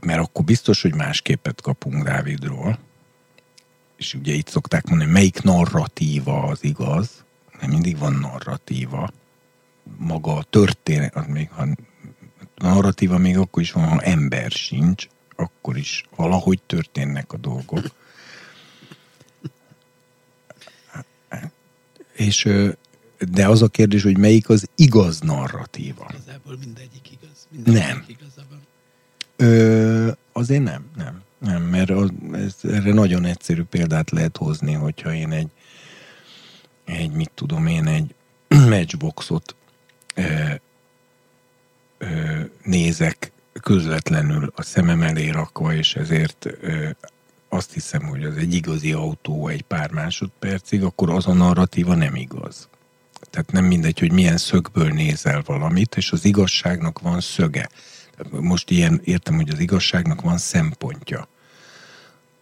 mert 0.00 0.20
akkor 0.20 0.44
biztos, 0.44 0.82
hogy 0.82 0.94
más 0.94 1.20
képet 1.20 1.60
kapunk 1.60 2.04
Dávidról, 2.04 2.78
és 3.96 4.14
ugye 4.14 4.32
itt 4.32 4.48
szokták 4.48 4.86
mondani, 4.86 5.10
melyik 5.10 5.42
narratíva 5.42 6.42
az 6.42 6.64
igaz, 6.64 7.24
nem 7.60 7.70
mindig 7.70 7.98
van 7.98 8.12
narratíva, 8.12 9.10
maga 9.96 10.36
a 10.36 10.42
történet, 10.42 11.16
az 11.16 11.26
még 11.26 11.50
ha 11.50 11.66
narratíva 12.54 13.18
még 13.18 13.36
akkor 13.36 13.62
is 13.62 13.72
van, 13.72 13.88
ha 13.88 14.00
ember 14.00 14.50
sincs, 14.50 15.06
akkor 15.36 15.76
is 15.76 16.04
valahogy 16.16 16.60
történnek 16.66 17.32
a 17.32 17.36
dolgok. 17.36 17.90
És 22.12 22.48
de 23.18 23.48
az 23.48 23.62
a 23.62 23.68
kérdés, 23.68 24.02
hogy 24.02 24.18
melyik 24.18 24.48
az 24.48 24.68
igaz 24.74 25.20
narratíva. 25.20 26.10
Igazából 26.14 26.56
mindegyik 26.60 27.10
igaz. 27.12 27.46
Mindegyik 27.50 27.80
nem. 27.80 28.04
Igaza 28.06 28.42
van. 28.50 28.57
Ö, 29.40 30.10
azért 30.32 30.62
nem, 30.62 30.84
nem. 30.96 31.22
Nem, 31.38 31.62
mert 31.62 31.90
az, 31.90 32.10
ez, 32.32 32.54
erre 32.62 32.92
nagyon 32.92 33.24
egyszerű 33.24 33.62
példát 33.62 34.10
lehet 34.10 34.36
hozni, 34.36 34.72
hogyha 34.72 35.14
én 35.14 35.32
egy, 35.32 35.50
egy 36.84 37.10
mit 37.10 37.30
tudom 37.34 37.66
én, 37.66 37.86
egy 37.86 38.14
matchboxot 38.68 39.54
ö, 40.14 40.22
ö, 41.98 42.40
nézek 42.62 43.32
közvetlenül 43.62 44.52
a 44.56 44.62
szemem 44.62 45.02
elé 45.02 45.28
rakva, 45.28 45.74
és 45.74 45.96
ezért 45.96 46.46
ö, 46.60 46.88
azt 47.48 47.72
hiszem, 47.72 48.02
hogy 48.02 48.24
az 48.24 48.36
egy 48.36 48.54
igazi 48.54 48.92
autó 48.92 49.48
egy 49.48 49.62
pár 49.62 49.90
másodpercig, 49.90 50.82
akkor 50.82 51.10
az 51.10 51.26
a 51.26 51.32
narratíva 51.32 51.94
nem 51.94 52.14
igaz. 52.14 52.68
Tehát 53.30 53.52
nem 53.52 53.64
mindegy, 53.64 53.98
hogy 53.98 54.12
milyen 54.12 54.36
szögből 54.36 54.88
nézel 54.88 55.42
valamit, 55.46 55.96
és 55.96 56.12
az 56.12 56.24
igazságnak 56.24 57.00
van 57.00 57.20
szöge. 57.20 57.68
Most 58.30 58.70
ilyen 58.70 59.00
értem, 59.04 59.34
hogy 59.34 59.50
az 59.50 59.58
igazságnak 59.58 60.20
van 60.20 60.38
szempontja. 60.38 61.28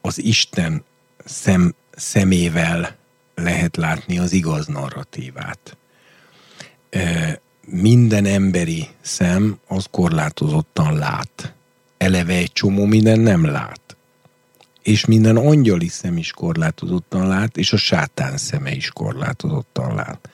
Az 0.01 0.23
Isten 0.23 0.85
szem, 1.24 1.74
szemével 1.97 2.97
lehet 3.35 3.77
látni 3.77 4.19
az 4.19 4.32
igaz 4.32 4.66
narratívát. 4.66 5.77
Minden 7.66 8.24
emberi 8.24 8.89
szem 9.01 9.59
az 9.66 9.86
korlátozottan 9.90 10.98
lát. 10.98 11.55
Eleve 11.97 12.35
egy 12.35 12.53
csomó 12.53 12.85
minden 12.85 13.20
nem 13.20 13.44
lát. 13.44 13.97
És 14.82 15.05
minden 15.05 15.36
angyali 15.36 15.89
szem 15.89 16.16
is 16.16 16.31
korlátozottan 16.31 17.28
lát, 17.28 17.57
és 17.57 17.73
a 17.73 17.77
sátán 17.77 18.36
szeme 18.36 18.74
is 18.74 18.90
korlátozottan 18.90 19.94
lát 19.94 20.28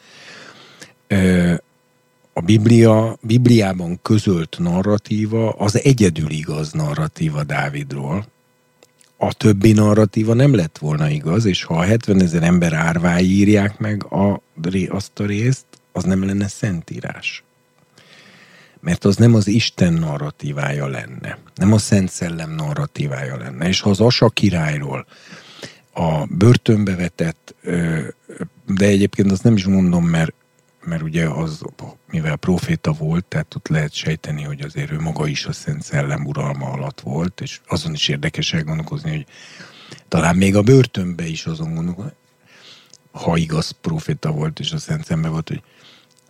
a 2.32 2.40
Biblia, 2.40 3.16
Bibliában 3.20 3.98
közölt 4.02 4.56
narratíva 4.58 5.50
az 5.50 5.82
egyedül 5.84 6.30
igaz 6.30 6.72
narratíva 6.72 7.44
Dávidról. 7.44 8.26
A 9.16 9.34
többi 9.34 9.72
narratíva 9.72 10.34
nem 10.34 10.54
lett 10.54 10.78
volna 10.78 11.08
igaz, 11.08 11.44
és 11.44 11.64
ha 11.64 11.74
a 11.74 11.82
70 11.82 12.22
ezer 12.22 12.42
ember 12.42 12.72
árvái 12.72 13.30
írják 13.30 13.78
meg 13.78 14.04
a, 14.12 14.42
azt 14.88 15.20
a 15.20 15.26
részt, 15.26 15.64
az 15.92 16.04
nem 16.04 16.24
lenne 16.24 16.48
szentírás. 16.48 17.44
Mert 18.80 19.04
az 19.04 19.16
nem 19.16 19.34
az 19.34 19.46
Isten 19.46 19.92
narratívája 19.92 20.86
lenne, 20.86 21.38
nem 21.54 21.72
a 21.72 21.78
Szent 21.78 22.10
Szellem 22.10 22.50
narratívája 22.50 23.36
lenne. 23.36 23.68
És 23.68 23.80
ha 23.80 23.90
az 23.90 24.00
Asa 24.00 24.28
királyról 24.28 25.06
a 25.92 26.26
börtönbe 26.26 26.94
vetett, 26.94 27.54
de 28.66 28.86
egyébként 28.86 29.30
azt 29.30 29.42
nem 29.42 29.56
is 29.56 29.64
mondom, 29.64 30.04
mert 30.04 30.32
mert 30.84 31.02
ugye 31.02 31.28
az, 31.28 31.62
mivel 32.10 32.36
proféta 32.36 32.92
volt, 32.92 33.24
tehát 33.24 33.54
ott 33.54 33.68
lehet 33.68 33.92
sejteni, 33.92 34.42
hogy 34.42 34.60
azért 34.60 34.90
ő 34.90 35.00
maga 35.00 35.26
is 35.26 35.46
a 35.46 35.52
Szent 35.52 35.82
Szellem 35.82 36.26
uralma 36.26 36.66
alatt 36.66 37.00
volt, 37.00 37.40
és 37.40 37.60
azon 37.66 37.92
is 37.92 38.08
érdekes 38.08 38.52
elgondolkozni, 38.52 39.10
hogy 39.10 39.26
talán 40.08 40.36
még 40.36 40.56
a 40.56 40.62
börtönbe 40.62 41.26
is 41.26 41.46
azon 41.46 41.74
gondolkozni, 41.74 42.12
ha 43.12 43.36
igaz 43.36 43.70
proféta 43.70 44.32
volt, 44.32 44.60
és 44.60 44.72
a 44.72 44.78
Szent 44.78 45.04
Szembe 45.04 45.28
volt, 45.28 45.48
hogy, 45.48 45.62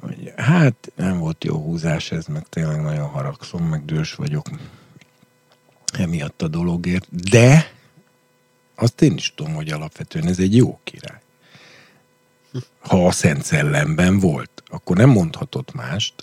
hogy 0.01 0.33
hát 0.37 0.93
nem 0.97 1.19
volt 1.19 1.45
jó 1.45 1.57
húzás 1.57 2.11
ez, 2.11 2.27
meg 2.27 2.49
tényleg 2.49 2.83
nagyon 2.83 3.09
haragszom, 3.09 3.65
meg 3.65 3.85
dühös 3.85 4.15
vagyok 4.15 4.47
emiatt 5.93 6.43
a 6.43 6.49
dologért, 6.49 7.31
de 7.31 7.73
azt 8.75 9.03
én 9.03 9.15
is 9.15 9.35
tudom, 9.35 9.55
hogy 9.55 9.69
alapvetően 9.69 10.27
ez 10.27 10.39
egy 10.39 10.57
jó 10.57 10.81
király 10.85 11.22
ha 12.81 13.07
a 13.07 13.11
Szent 13.13 13.43
Szellemben 13.43 14.19
volt, 14.19 14.63
akkor 14.67 14.97
nem 14.97 15.09
mondhatott 15.09 15.73
mást. 15.73 16.15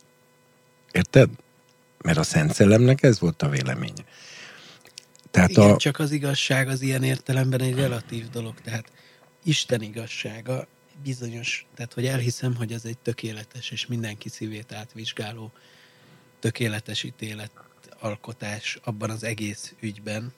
Érted? 0.92 1.30
Mert 1.98 2.18
a 2.18 2.24
Szent 2.24 2.54
Szellemnek 2.54 3.04
ez 3.04 3.20
volt 3.20 3.42
a 3.42 3.50
véleménye. 3.50 4.04
Tehát 5.32 5.50
Igen, 5.50 5.70
a... 5.70 5.78
csak 5.78 6.00
az 6.00 6.12
igazság 6.12 6.68
az 6.68 6.82
ilyen 6.82 7.04
értelemben 7.04 7.62
egy 7.62 7.76
relatív 7.76 8.30
dolog. 8.30 8.62
Tehát 8.62 8.92
Isten 9.44 9.82
igazsága 9.82 10.68
bizonyos, 11.04 11.66
tehát 11.76 11.94
hogy 11.94 12.06
elhiszem, 12.06 12.56
hogy 12.56 12.74
ez 12.74 12.86
egy 12.86 12.98
tökéletes 12.98 13.72
és 13.72 13.86
mindenki 13.86 14.30
szívét 14.30 14.72
átvizsgáló 14.72 15.52
tökéletes 16.40 17.04
ítélet 17.04 17.52
alkotás 18.00 18.80
abban 18.84 19.10
az 19.10 19.24
egész 19.24 19.74
ügyben, 19.80 20.34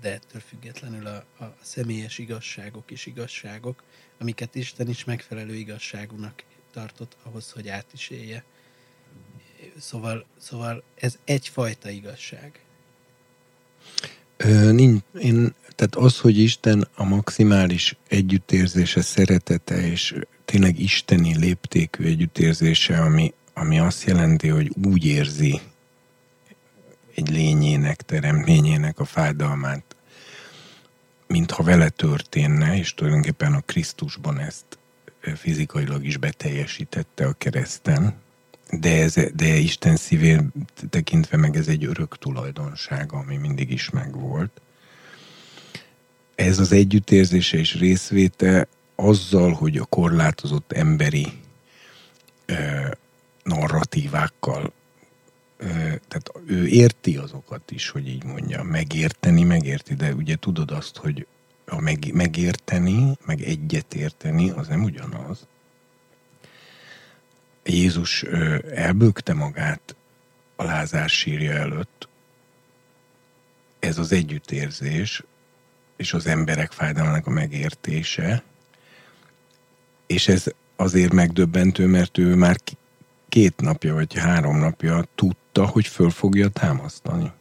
de 0.00 0.12
ettől 0.12 0.40
függetlenül 0.48 1.06
a, 1.06 1.44
a 1.44 1.56
személyes 1.62 2.18
igazságok 2.18 2.90
is 2.90 3.06
igazságok, 3.06 3.82
amiket 4.18 4.54
Isten 4.54 4.88
is 4.88 5.04
megfelelő 5.04 5.54
igazságúnak 5.54 6.42
tartott 6.72 7.16
ahhoz, 7.22 7.50
hogy 7.50 7.68
át 7.68 7.86
is 7.92 8.08
élje. 8.08 8.44
Szóval, 9.78 10.26
szóval 10.38 10.82
ez 10.94 11.18
egyfajta 11.24 11.90
igazság. 11.90 12.60
Ö, 14.36 14.72
nincs, 14.72 15.02
én, 15.20 15.54
tehát 15.74 15.94
az, 15.94 16.18
hogy 16.20 16.38
Isten 16.38 16.88
a 16.94 17.04
maximális 17.04 17.96
együttérzése, 18.08 19.00
szeretete, 19.00 19.86
és 19.86 20.14
tényleg 20.44 20.78
isteni 20.78 21.38
léptékű 21.38 22.04
együttérzése, 22.04 23.00
ami, 23.00 23.34
ami 23.54 23.78
azt 23.78 24.04
jelenti, 24.04 24.48
hogy 24.48 24.72
úgy 24.84 25.04
érzi 25.04 25.60
egy 27.14 27.28
lényének, 27.28 28.02
teremtményének 28.02 28.98
a 28.98 29.04
fájdalmát, 29.04 29.95
mintha 31.26 31.62
vele 31.62 31.88
történne, 31.88 32.76
és 32.76 32.94
tulajdonképpen 32.94 33.52
a 33.52 33.60
Krisztusban 33.60 34.38
ezt 34.38 34.64
fizikailag 35.34 36.04
is 36.04 36.16
beteljesítette 36.16 37.26
a 37.26 37.32
kereszten, 37.32 38.14
de, 38.70 39.02
ez, 39.02 39.14
de 39.34 39.46
Isten 39.46 39.96
szívén 39.96 40.52
tekintve 40.90 41.36
meg 41.36 41.56
ez 41.56 41.68
egy 41.68 41.84
örök 41.84 42.18
tulajdonsága, 42.18 43.16
ami 43.16 43.36
mindig 43.36 43.70
is 43.70 43.90
megvolt. 43.90 44.60
Ez 46.34 46.58
az 46.58 46.72
együttérzése 46.72 47.58
és 47.58 47.74
részvéte 47.74 48.68
azzal, 48.94 49.52
hogy 49.52 49.76
a 49.76 49.84
korlátozott 49.84 50.72
emberi 50.72 51.32
narratívákkal 53.42 54.72
tehát 56.08 56.30
ő 56.46 56.66
érti 56.66 57.16
azokat 57.16 57.70
is, 57.70 57.88
hogy 57.88 58.08
így 58.08 58.24
mondja, 58.24 58.62
megérteni, 58.62 59.42
megérti, 59.42 59.94
de 59.94 60.14
ugye 60.14 60.36
tudod 60.36 60.70
azt, 60.70 60.96
hogy 60.96 61.26
a 61.66 61.80
meg, 61.80 62.12
megérteni, 62.12 63.16
meg 63.26 63.42
egyet 63.42 63.94
érteni, 63.94 64.50
az 64.50 64.68
nem 64.68 64.82
ugyanaz. 64.82 65.46
Jézus 67.64 68.22
elbökte 68.74 69.34
magát 69.34 69.96
a 70.56 70.64
Lázár 70.64 71.08
sírja 71.08 71.52
előtt. 71.52 72.08
Ez 73.78 73.98
az 73.98 74.12
együttérzés, 74.12 75.22
és 75.96 76.12
az 76.12 76.26
emberek 76.26 76.72
fájdalmának 76.72 77.26
a 77.26 77.30
megértése, 77.30 78.42
és 80.06 80.28
ez 80.28 80.44
azért 80.76 81.12
megdöbbentő, 81.12 81.86
mert 81.86 82.18
ő 82.18 82.34
már 82.34 82.56
két 83.28 83.60
napja 83.60 83.94
vagy 83.94 84.18
három 84.18 84.58
napja 84.58 85.04
tudta, 85.14 85.66
hogy 85.66 85.86
föl 85.86 86.10
fogja 86.10 86.48
támasztani. 86.48 87.32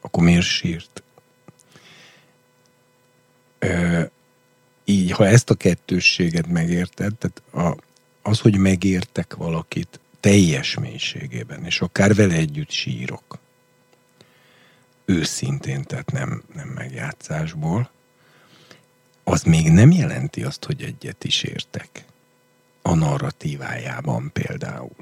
Akkor 0.00 0.22
miért 0.22 0.42
sírt? 0.42 1.02
Ö, 3.58 4.02
így, 4.84 5.10
ha 5.10 5.26
ezt 5.26 5.50
a 5.50 5.54
kettősséget 5.54 6.46
megérted, 6.46 7.14
tehát 7.14 7.42
a, 7.68 7.82
az, 8.22 8.40
hogy 8.40 8.56
megértek 8.56 9.34
valakit 9.34 10.00
teljes 10.20 10.74
mélységében, 10.74 11.64
és 11.64 11.80
akár 11.80 12.14
vele 12.14 12.34
együtt 12.34 12.70
sírok, 12.70 13.38
őszintén, 15.04 15.82
tehát 15.82 16.12
nem, 16.12 16.42
nem 16.54 16.68
megjátszásból, 16.68 17.90
az 19.24 19.42
még 19.42 19.70
nem 19.70 19.90
jelenti 19.90 20.42
azt, 20.42 20.64
hogy 20.64 20.82
egyet 20.82 21.24
is 21.24 21.42
értek 21.42 22.04
a 22.86 22.94
narratívájában 22.94 24.30
például. 24.32 24.96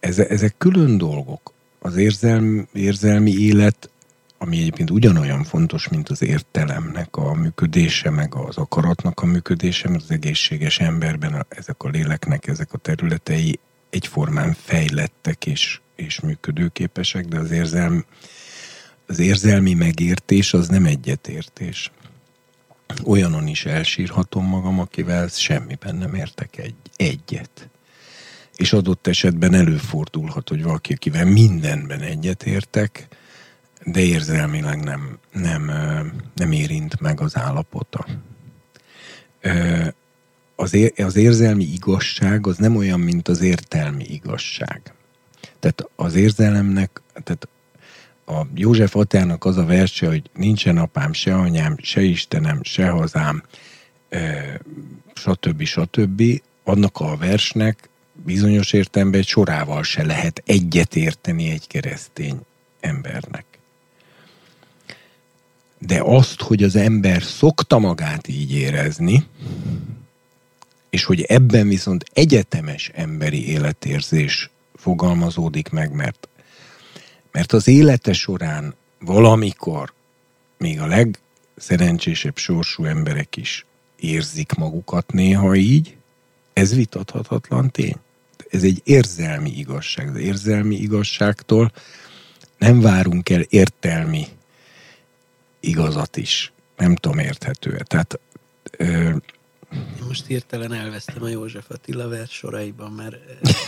Ezek 0.00 0.54
külön 0.58 0.98
dolgok. 0.98 1.52
Az 1.78 1.96
érzelmi, 1.96 2.66
érzelmi 2.72 3.30
élet, 3.30 3.90
ami 4.38 4.58
egyébként 4.58 4.90
ugyanolyan 4.90 5.44
fontos, 5.44 5.88
mint 5.88 6.08
az 6.08 6.22
értelemnek 6.22 7.16
a 7.16 7.34
működése, 7.34 8.10
meg 8.10 8.34
az 8.34 8.56
akaratnak 8.56 9.20
a 9.20 9.26
működése, 9.26 9.88
mert 9.88 10.02
az 10.02 10.10
egészséges 10.10 10.80
emberben 10.80 11.46
ezek 11.48 11.82
a 11.82 11.88
léleknek, 11.88 12.46
ezek 12.46 12.72
a 12.72 12.78
területei 12.78 13.58
egyformán 13.90 14.52
fejlettek 14.52 15.46
és, 15.46 15.80
és 15.96 16.20
működőképesek, 16.20 17.24
de 17.24 17.38
az 17.38 17.50
érzelmi, 17.50 18.04
az 19.06 19.18
érzelmi 19.18 19.74
megértés 19.74 20.54
az 20.54 20.68
nem 20.68 20.84
egyetértés 20.84 21.90
olyanon 23.02 23.46
is 23.46 23.64
elsírhatom 23.64 24.46
magam, 24.46 24.80
akivel 24.80 25.28
semmiben 25.28 25.96
nem 25.96 26.14
értek 26.14 26.56
egy, 26.58 26.74
egyet. 26.96 27.68
És 28.56 28.72
adott 28.72 29.06
esetben 29.06 29.54
előfordulhat, 29.54 30.48
hogy 30.48 30.62
valaki, 30.62 30.92
akivel 30.92 31.24
mindenben 31.24 32.00
egyet 32.00 32.42
értek, 32.42 33.08
de 33.84 34.00
érzelmileg 34.00 34.82
nem, 34.82 35.18
nem, 35.32 35.70
nem 36.34 36.52
érint 36.52 37.00
meg 37.00 37.20
az 37.20 37.36
állapota. 37.36 38.06
Az, 40.56 40.74
ér, 40.74 40.92
az 40.96 41.16
érzelmi 41.16 41.64
igazság 41.64 42.46
az 42.46 42.56
nem 42.56 42.76
olyan, 42.76 43.00
mint 43.00 43.28
az 43.28 43.40
értelmi 43.40 44.04
igazság. 44.04 44.94
Tehát 45.60 45.90
az 45.96 46.14
érzelemnek, 46.14 47.02
tehát 47.12 47.48
a 48.26 48.46
József 48.54 48.96
Attának 48.96 49.44
az 49.44 49.56
a 49.56 49.64
verse, 49.64 50.06
hogy 50.06 50.30
nincsen 50.34 50.78
apám, 50.78 51.12
se 51.12 51.34
anyám, 51.34 51.76
se 51.82 52.02
Istenem, 52.02 52.62
se 52.62 52.88
hazám, 52.88 53.42
stb. 55.14 55.62
stb. 55.62 56.22
Annak 56.64 57.00
a 57.00 57.16
versnek 57.16 57.88
bizonyos 58.12 58.72
értelemben 58.72 59.20
egy 59.20 59.26
sorával 59.26 59.82
se 59.82 60.04
lehet 60.04 60.42
egyet 60.46 60.96
érteni 60.96 61.50
egy 61.50 61.66
keresztény 61.66 62.40
embernek. 62.80 63.44
De 65.78 66.00
azt, 66.02 66.40
hogy 66.40 66.62
az 66.62 66.76
ember 66.76 67.22
szokta 67.22 67.78
magát 67.78 68.28
így 68.28 68.52
érezni, 68.52 69.26
és 70.90 71.04
hogy 71.04 71.20
ebben 71.22 71.68
viszont 71.68 72.04
egyetemes 72.12 72.90
emberi 72.94 73.48
életérzés 73.48 74.50
fogalmazódik 74.74 75.68
meg, 75.68 75.92
mert 75.92 76.28
mert 77.34 77.52
az 77.52 77.68
élete 77.68 78.12
során 78.12 78.74
valamikor 78.98 79.92
még 80.58 80.80
a 80.80 80.86
legszerencsésebb 80.86 82.36
sorsú 82.36 82.84
emberek 82.84 83.36
is 83.36 83.66
érzik 83.96 84.52
magukat 84.52 85.12
néha 85.12 85.54
így, 85.54 85.96
ez 86.52 86.74
vitathatatlan 86.74 87.70
tény. 87.70 87.96
Ez 88.50 88.62
egy 88.62 88.80
érzelmi 88.84 89.50
igazság. 89.50 90.08
Az 90.08 90.16
érzelmi 90.16 90.76
igazságtól 90.76 91.72
nem 92.58 92.80
várunk 92.80 93.30
el 93.30 93.40
értelmi 93.40 94.26
igazat 95.60 96.16
is. 96.16 96.52
Nem 96.76 96.94
tudom, 96.94 97.18
érthető. 97.18 97.80
Tehát 97.86 98.20
ö, 98.70 99.16
most 100.06 100.26
hirtelen 100.26 100.72
elvesztem 100.72 101.22
a 101.22 101.28
József 101.28 101.70
Attila 101.70 102.08
vers 102.08 102.32
soraiban, 102.32 102.92
mert 102.92 103.16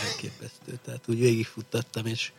elképesztő. 0.07 0.79
Tehát 0.85 1.01
úgy 1.07 1.19
végigfuttattam, 1.19 2.05
és 2.05 2.31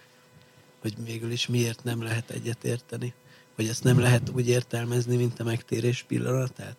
hogy 0.80 0.94
végül 1.04 1.30
is 1.30 1.46
miért 1.46 1.84
nem 1.84 2.02
lehet 2.02 2.30
egyetérteni? 2.30 3.12
Hogy 3.56 3.66
ezt 3.66 3.84
nem 3.84 3.98
lehet 3.98 4.30
úgy 4.34 4.48
értelmezni, 4.48 5.16
mint 5.16 5.40
a 5.40 5.44
megtérés 5.44 6.04
pillanatát? 6.08 6.76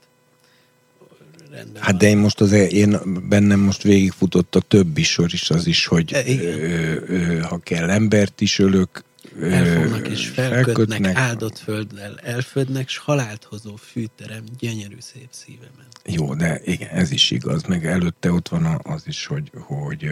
Rendben 1.52 1.82
hát 1.82 1.98
de 1.98 2.08
én 2.08 2.18
most 2.18 2.42
az, 2.42 2.52
én 2.52 3.00
bennem 3.30 3.60
most 3.60 3.84
végigfutott 3.84 4.56
a 4.56 4.60
többi 4.60 5.04
sor 5.04 5.30
is 5.34 5.50
az 5.50 5.68
is, 5.68 5.86
hogy 5.86 6.14
e, 6.14 6.24
ö, 6.28 6.96
ö, 7.08 7.40
ha 7.40 7.58
kell 7.58 7.90
embert 7.90 8.42
is 8.42 8.60
ölök, 8.60 9.04
elfognak 9.42 10.08
és 10.08 10.28
felkötnek, 10.28 10.76
felkötnek, 10.76 11.16
áldott 11.16 11.58
földdel 11.58 12.20
elfödnek, 12.24 12.90
s 12.90 12.98
halált 12.98 13.44
hozó 13.44 13.76
fűterem 13.76 14.44
gyönyörű 14.60 14.98
szép 15.00 15.28
szívemen. 15.30 15.88
Jó, 16.06 16.34
de 16.34 16.62
igen, 16.64 16.90
ez 16.90 17.12
is 17.12 17.32
igaz, 17.32 17.64
meg 17.64 17.86
előtte 17.86 18.32
ott 18.32 18.48
van 18.48 18.80
az 18.84 19.04
is, 19.06 19.26
hogy, 19.26 19.52
hogy 19.54 20.08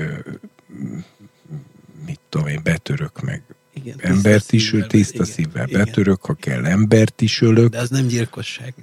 mit 2.06 2.20
tudom 2.30 2.48
én, 2.48 2.60
betörök, 2.64 3.22
meg 3.22 3.44
igen, 3.84 3.96
embert 4.02 4.52
is 4.52 4.74
öl, 4.74 4.88
tiszta 4.88 5.14
igen, 5.14 5.26
szívvel 5.26 5.68
igen. 5.68 5.84
betörök, 5.84 6.26
ha 6.26 6.34
kell 6.34 6.66
embert 6.66 7.22
is 7.22 7.42
ölök. 7.42 7.72
De 7.72 7.80
az 7.80 7.90
nem 7.90 8.08
gyilkosság. 8.08 8.74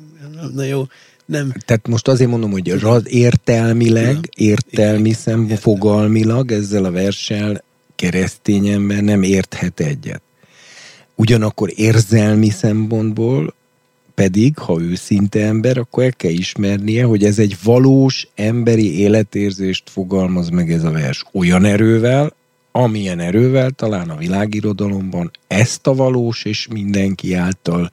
Na 0.55 0.63
jó, 0.63 0.87
nem. 1.25 1.53
Tehát 1.67 1.89
most 1.89 2.09
azért 2.09 2.31
mondom, 2.31 2.51
hogy 2.51 2.81
rad 2.81 3.07
értelmileg, 3.09 4.17
értelmi 4.37 5.13
szem, 5.13 5.49
fogalmilag 5.49 6.53
ezzel 6.53 6.85
a 6.85 6.91
verssel 6.91 7.65
keresztény 7.95 8.69
ember 8.69 9.03
nem 9.03 9.23
érthet 9.23 9.81
egyet. 9.81 10.23
Ugyanakkor 11.15 11.73
érzelmi 11.75 12.51
szempontból 12.51 13.55
pedig, 14.15 14.59
ha 14.59 14.81
őszinte 14.81 15.45
ember, 15.45 15.79
akkor 15.79 16.05
el 16.05 16.13
kell 16.13 16.31
ismernie, 16.31 17.05
hogy 17.05 17.25
ez 17.25 17.39
egy 17.39 17.57
valós 17.63 18.29
emberi 18.35 18.99
életérzést 18.99 19.91
fogalmaz 19.91 20.49
meg 20.49 20.73
ez 20.73 20.85
a 20.85 20.91
vers 20.91 21.25
olyan 21.33 21.65
erővel, 21.65 22.33
amilyen 22.77 23.21
erővel 23.21 23.71
talán 23.71 24.11
a 24.11 24.17
világirodalomban 24.17 25.31
ezt 25.47 25.87
a 25.87 25.95
valós 25.95 26.45
és 26.45 26.67
mindenki 26.67 27.35
által 27.35 27.91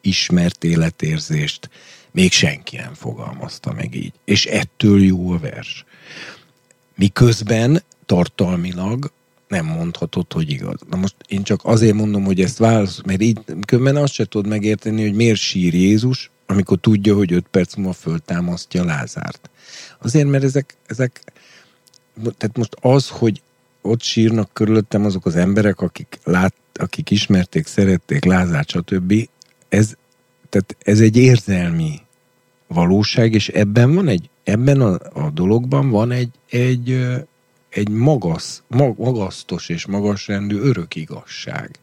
ismert 0.00 0.64
életérzést 0.64 1.70
még 2.16 2.32
senki 2.32 2.76
nem 2.76 2.94
fogalmazta 2.94 3.72
meg 3.72 3.94
így. 3.94 4.12
És 4.24 4.46
ettől 4.46 5.04
jó 5.04 5.30
a 5.30 5.38
vers. 5.38 5.84
Miközben 6.94 7.82
tartalmilag 8.06 9.12
nem 9.48 9.66
mondhatod, 9.66 10.32
hogy 10.32 10.50
igaz. 10.50 10.80
Na 10.90 10.96
most 10.96 11.14
én 11.28 11.42
csak 11.42 11.60
azért 11.64 11.94
mondom, 11.94 12.24
hogy 12.24 12.40
ezt 12.40 12.58
válasz, 12.58 13.00
mert 13.04 13.22
így 13.22 13.40
különben 13.66 13.96
azt 13.96 14.12
se 14.12 14.24
tudod 14.24 14.50
megérteni, 14.50 15.02
hogy 15.02 15.14
miért 15.14 15.38
sír 15.38 15.74
Jézus, 15.74 16.30
amikor 16.46 16.78
tudja, 16.78 17.14
hogy 17.14 17.32
öt 17.32 17.46
perc 17.50 17.74
múlva 17.74 17.92
föltámasztja 17.92 18.84
Lázárt. 18.84 19.50
Azért, 19.98 20.28
mert 20.28 20.44
ezek, 20.44 20.76
ezek 20.86 21.32
tehát 22.22 22.56
most 22.56 22.76
az, 22.80 23.08
hogy 23.08 23.42
ott 23.86 24.02
sírnak 24.02 24.50
körülöttem 24.52 25.04
azok 25.04 25.26
az 25.26 25.36
emberek, 25.36 25.80
akik, 25.80 26.18
lát, 26.24 26.54
akik 26.74 27.10
ismerték, 27.10 27.66
szerették 27.66 28.24
Lázát, 28.24 28.68
stb. 28.68 29.28
Ez, 29.68 29.94
tehát 30.48 30.76
ez 30.78 31.00
egy 31.00 31.16
érzelmi 31.16 32.00
valóság, 32.66 33.34
és 33.34 33.48
ebben 33.48 33.94
van 33.94 34.08
egy, 34.08 34.30
ebben 34.44 34.80
a, 34.80 34.98
a 35.12 35.30
dologban 35.30 35.90
van 35.90 36.10
egy, 36.10 36.30
egy, 36.50 37.06
egy 37.68 37.88
magas, 37.88 38.62
magasztos 38.96 39.68
és 39.68 39.86
magasrendű 39.86 40.58
örök 40.58 40.94
igazság. 40.94 41.78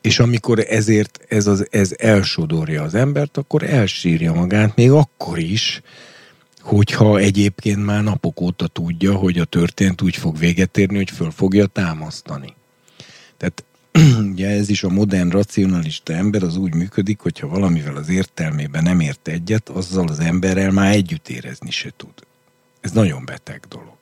És 0.00 0.18
amikor 0.18 0.58
ezért 0.58 1.24
ez, 1.28 1.46
az, 1.46 1.66
ez 1.70 1.94
elsodorja 1.98 2.82
az 2.82 2.94
embert, 2.94 3.36
akkor 3.36 3.62
elsírja 3.62 4.32
magát, 4.32 4.76
még 4.76 4.90
akkor 4.90 5.38
is, 5.38 5.82
hogyha 6.66 7.18
egyébként 7.18 7.84
már 7.84 8.02
napok 8.02 8.40
óta 8.40 8.66
tudja, 8.66 9.14
hogy 9.14 9.38
a 9.38 9.44
történet 9.44 10.02
úgy 10.02 10.16
fog 10.16 10.38
véget 10.38 10.78
érni, 10.78 10.96
hogy 10.96 11.10
föl 11.10 11.30
fogja 11.30 11.66
támasztani. 11.66 12.54
Tehát 13.36 13.64
ugye 14.32 14.48
ez 14.48 14.68
is 14.68 14.82
a 14.82 14.88
modern 14.88 15.28
racionalista 15.28 16.12
ember 16.12 16.42
az 16.42 16.56
úgy 16.56 16.74
működik, 16.74 17.20
hogyha 17.20 17.48
valamivel 17.48 17.96
az 17.96 18.08
értelmében 18.08 18.82
nem 18.82 19.00
ért 19.00 19.28
egyet, 19.28 19.68
azzal 19.68 20.08
az 20.08 20.18
emberrel 20.18 20.70
már 20.70 20.92
együtt 20.92 21.28
érezni 21.28 21.70
se 21.70 21.92
tud. 21.96 22.14
Ez 22.80 22.90
nagyon 22.90 23.24
beteg 23.24 23.64
dolog. 23.68 23.96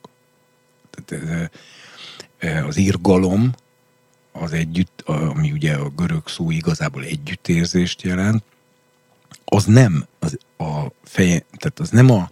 Tehát 0.89 1.49
ez, 2.39 2.63
az 2.63 2.77
írgalom, 2.77 3.53
az 4.31 4.53
együtt, 4.53 5.01
ami 5.05 5.51
ugye 5.51 5.73
a 5.73 5.89
görög 5.89 6.27
szó 6.27 6.51
igazából 6.51 7.03
együttérzést 7.03 8.01
jelent, 8.01 8.43
az 9.45 9.65
nem 9.65 10.05
az 10.19 10.37
a 10.57 10.85
feje, 11.03 11.45
tehát 11.57 11.79
az 11.79 11.89
nem 11.89 12.11
a 12.11 12.29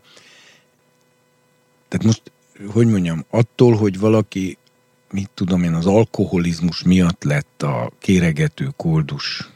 tehát 1.93 2.05
most, 2.05 2.31
hogy 2.73 2.88
mondjam, 2.88 3.25
attól, 3.30 3.75
hogy 3.75 3.99
valaki 3.99 4.57
mit 5.11 5.30
tudom 5.33 5.63
én, 5.63 5.73
az 5.73 5.85
alkoholizmus 5.85 6.83
miatt 6.83 7.23
lett 7.23 7.63
a 7.63 7.91
kéregető 7.99 8.69
koldus. 8.75 9.49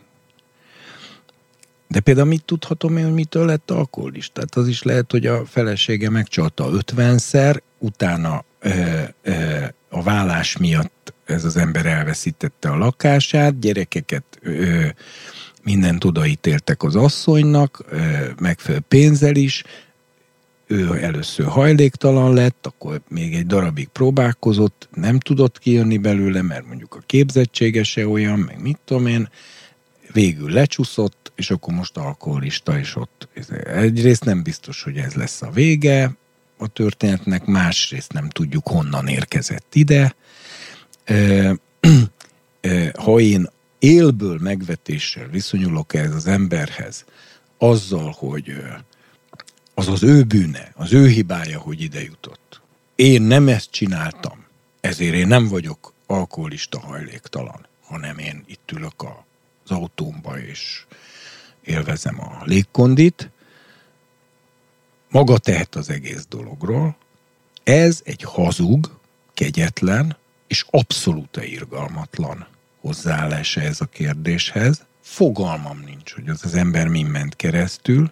De 1.88 2.00
például 2.00 2.28
mit 2.28 2.44
tudhatom 2.46 2.98
én, 2.98 3.04
hogy 3.04 3.14
mitől 3.14 3.46
lett 3.46 3.72
alkoholista? 3.72 4.34
Tehát 4.34 4.56
az 4.56 4.68
is 4.68 4.84
lehet, 4.84 5.12
hogy 5.12 5.26
a 5.26 5.46
felesége 5.46 6.10
megcsalta 6.10 6.70
50-szer, 6.72 7.60
utána 7.78 8.44
ö, 8.60 9.02
ö, 9.22 9.66
a 9.90 10.04
vállás 10.04 10.58
miatt 10.58 11.14
ez 11.26 11.46
az 11.46 11.58
ember 11.58 11.86
elveszítette 11.86 12.70
a 12.70 12.78
lakását, 12.78 13.60
gyerekeket 13.60 14.24
ö, 14.42 14.86
mindent 15.64 16.04
odaítéltek 16.04 16.84
az 16.84 16.96
asszonynak, 16.96 17.84
ö, 17.90 17.98
megfelelő 18.40 18.84
pénzzel 18.88 19.36
is, 19.36 19.64
ő 20.68 21.04
először 21.04 21.46
hajléktalan 21.46 22.34
lett, 22.34 22.66
akkor 22.66 23.02
még 23.08 23.36
egy 23.36 23.46
darabig 23.46 23.88
próbálkozott, 23.88 24.90
nem 24.94 25.20
tudott 25.20 25.60
kijönni 25.60 25.98
belőle, 25.98 26.42
mert 26.42 26.68
mondjuk 26.68 26.96
a 26.96 27.04
képzettsége 27.06 27.84
se 27.84 28.08
olyan, 28.08 28.40
meg 28.40 28.62
mit 28.62 28.78
tudom 28.86 29.08
én, 29.08 29.30
végül 30.12 30.50
lecsúszott, 30.50 31.32
és 31.36 31.52
akkor 31.52 31.74
most 31.74 31.98
alkoholista, 31.98 32.80
és 32.80 32.96
ott 32.96 33.28
egyrészt 33.66 34.26
nem 34.26 34.44
biztos, 34.44 34.84
hogy 34.84 34.98
ez 34.98 35.14
lesz 35.14 35.42
a 35.42 35.52
vége 35.52 36.16
a 36.58 36.68
történetnek, 36.68 37.46
másrészt 37.46 38.14
nem 38.14 38.30
tudjuk, 38.30 38.68
honnan 38.68 39.08
érkezett 39.08 39.76
ide. 39.76 40.16
Ha 42.94 43.20
én 43.20 43.50
élből 43.80 44.38
megvetéssel 44.42 45.28
viszonyulok 45.28 45.94
ez 45.94 46.16
az 46.16 46.28
emberhez, 46.28 47.06
azzal, 47.58 48.16
hogy 48.18 48.56
az 49.80 49.88
az 49.88 50.04
ő 50.04 50.24
bűne, 50.24 50.72
az 50.76 50.94
ő 50.94 51.08
hibája, 51.08 51.60
hogy 51.60 51.82
ide 51.82 52.04
jutott. 52.04 52.62
Én 52.96 53.22
nem 53.22 53.48
ezt 53.48 53.72
csináltam, 53.72 54.46
ezért 54.82 55.14
én 55.14 55.28
nem 55.28 55.48
vagyok 55.48 55.94
alkoholista 56.06 56.80
hajléktalan, 56.80 57.68
hanem 57.84 58.18
én 58.18 58.44
itt 58.48 58.72
ülök 58.72 59.04
az 59.64 59.72
autómba 59.72 60.40
és 60.40 60.86
élvezem 61.64 62.22
a 62.22 62.42
légkondit. 62.46 63.30
Maga 65.10 65.38
tehet 65.38 65.76
az 65.76 65.90
egész 65.90 66.26
dologról. 66.30 66.98
Ez 67.64 68.02
egy 68.04 68.24
hazug, 68.24 69.00
kegyetlen 69.34 70.18
és 70.48 70.66
abszolút 70.70 71.38
irgalmatlan 71.42 72.48
hozzáállása 72.82 73.62
ez 73.62 73.82
a 73.82 73.86
kérdéshez. 73.86 74.86
Fogalmam 75.02 75.84
nincs, 75.86 76.14
hogy 76.14 76.30
az 76.30 76.44
az 76.44 76.54
ember 76.54 76.88
mind 76.88 77.10
ment 77.10 77.36
keresztül, 77.36 78.12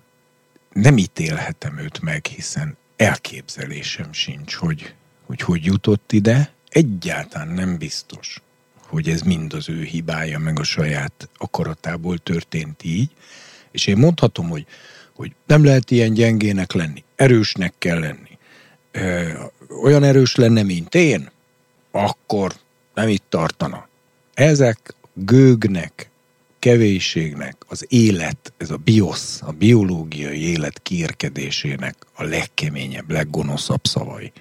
nem 0.81 0.97
ítélhetem 0.97 1.77
őt 1.77 2.01
meg, 2.01 2.25
hiszen 2.25 2.77
elképzelésem 2.95 4.13
sincs, 4.13 4.55
hogy 4.55 4.95
hogy, 5.25 5.41
hogy 5.41 5.65
jutott 5.65 6.11
ide. 6.11 6.53
Egyáltalán 6.69 7.47
nem 7.47 7.77
biztos, 7.77 8.41
hogy 8.87 9.09
ez 9.09 9.21
mind 9.21 9.53
az 9.53 9.69
ő 9.69 9.83
hibája, 9.83 10.39
meg 10.39 10.59
a 10.59 10.63
saját 10.63 11.29
akaratából 11.37 12.17
történt 12.17 12.83
így. 12.83 13.11
És 13.71 13.87
én 13.87 13.97
mondhatom, 13.97 14.49
hogy, 14.49 14.65
hogy 15.13 15.35
nem 15.45 15.63
lehet 15.63 15.91
ilyen 15.91 16.13
gyengének 16.13 16.71
lenni, 16.71 17.03
erősnek 17.15 17.73
kell 17.77 17.99
lenni. 17.99 18.37
Ö, 18.91 19.31
olyan 19.83 20.03
erős 20.03 20.35
lenne, 20.35 20.63
mint 20.63 20.95
én, 20.95 21.29
akkor 21.91 22.53
nem 22.93 23.07
itt 23.07 23.25
tartana. 23.29 23.87
Ezek 24.33 24.93
gőgnek, 25.13 26.09
kevésségnek, 26.65 27.55
az 27.67 27.85
élet, 27.89 28.53
ez 28.57 28.69
a 28.69 28.77
biosz, 28.77 29.41
a 29.41 29.51
biológiai 29.51 30.41
élet 30.41 30.81
kiérkedésének 30.81 31.95
a 32.13 32.23
legkeményebb, 32.23 33.11
leggonoszabb 33.11 33.85
szavai. 33.85 34.31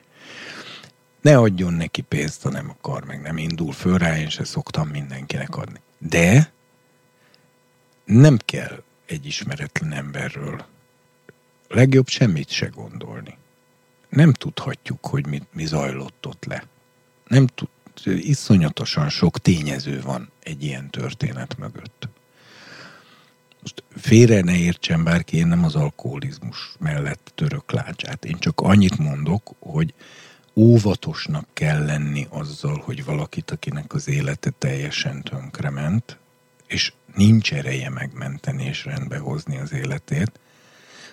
Ne 1.20 1.36
adjon 1.36 1.72
neki 1.72 2.00
pénzt, 2.00 2.42
ha 2.42 2.50
nem 2.50 2.70
akar, 2.70 3.04
meg 3.04 3.20
nem 3.20 3.38
indul 3.38 3.72
föl 3.72 3.98
rá, 3.98 4.18
én 4.18 4.28
se 4.28 4.44
szoktam 4.44 4.88
mindenkinek 4.88 5.56
adni. 5.56 5.80
De 5.98 6.52
nem 8.04 8.38
kell 8.44 8.82
egy 9.06 9.26
ismeretlen 9.26 9.92
emberről 9.92 10.64
legjobb 11.68 12.08
semmit 12.08 12.50
se 12.50 12.66
gondolni. 12.66 13.36
Nem 14.08 14.32
tudhatjuk, 14.32 15.06
hogy 15.06 15.26
mi, 15.26 15.42
mi 15.52 15.66
zajlott 15.66 16.26
ott 16.26 16.44
le. 16.44 16.64
Nem 17.28 17.46
tud, 17.46 17.68
iszonyatosan 18.04 19.08
sok 19.08 19.38
tényező 19.38 20.00
van 20.00 20.30
egy 20.42 20.62
ilyen 20.62 20.90
történet 20.90 21.58
mögött. 21.58 22.08
Most 23.64 23.82
félre 23.96 24.40
ne 24.40 24.56
értsen 24.56 25.04
bárki, 25.04 25.36
én 25.36 25.46
nem 25.46 25.64
az 25.64 25.74
alkoholizmus 25.74 26.74
mellett 26.78 27.32
török 27.34 27.72
lácsát. 27.72 28.24
Én 28.24 28.38
csak 28.38 28.60
annyit 28.60 28.98
mondok, 28.98 29.54
hogy 29.58 29.94
óvatosnak 30.54 31.46
kell 31.52 31.84
lenni 31.84 32.26
azzal, 32.30 32.82
hogy 32.84 33.04
valakit, 33.04 33.50
akinek 33.50 33.94
az 33.94 34.08
élete 34.08 34.50
teljesen 34.58 35.22
tönkrement, 35.22 36.18
és 36.66 36.92
nincs 37.14 37.52
ereje 37.52 37.90
megmenteni 37.90 38.64
és 38.64 38.84
rendbehozni 38.84 39.58
az 39.58 39.72
életét, 39.72 40.40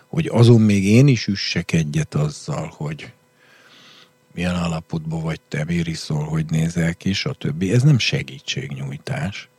hogy 0.08 0.28
azon 0.28 0.62
még 0.62 0.86
én 0.86 1.08
is 1.08 1.28
üssek 1.28 1.72
egyet 1.72 2.16
azzal, 2.16 2.74
hogy 2.76 3.14
milyen 4.34 4.56
állapotban 4.56 5.22
vagy 5.22 5.42
te, 5.42 5.64
miért 5.64 5.96
szól, 5.96 6.24
hogy 6.24 6.46
nézel 6.46 6.96
ki, 6.96 7.14
stb. 7.14 7.64
Ez 7.64 7.82
nem 7.82 8.00
segítségnyújtás. 8.00 9.50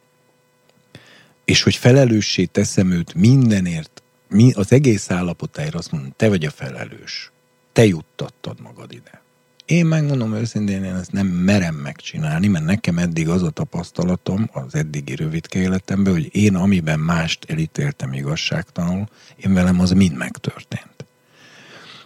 És 1.45 1.63
hogy 1.63 1.77
felelőssé 1.77 2.45
teszem 2.45 2.91
őt 2.91 3.15
mindenért, 3.15 4.03
mi, 4.29 4.53
az 4.53 4.73
egész 4.73 5.11
állapotáért 5.11 5.75
azt 5.75 5.93
mondom, 5.93 6.13
te 6.17 6.29
vagy 6.29 6.45
a 6.45 6.51
felelős. 6.51 7.31
Te 7.73 7.87
juttattad 7.87 8.61
magad 8.61 8.93
ide. 8.93 9.23
Én 9.65 9.87
megmondom 9.87 10.35
őszintén, 10.35 10.85
én 10.85 10.95
ezt 10.95 11.13
nem 11.13 11.27
merem 11.27 11.75
megcsinálni, 11.75 12.47
mert 12.47 12.65
nekem 12.65 12.99
eddig 12.99 13.29
az 13.29 13.43
a 13.43 13.51
tapasztalatom 13.51 14.49
az 14.53 14.75
eddigi 14.75 15.15
rövid 15.15 15.47
életemben, 15.53 16.13
hogy 16.13 16.29
én 16.37 16.55
amiben 16.55 16.99
mást 16.99 17.45
elítéltem 17.49 18.13
igazságtalanul, 18.13 19.09
én 19.37 19.53
velem 19.53 19.81
az 19.81 19.91
mind 19.91 20.17
megtörtént. 20.17 21.07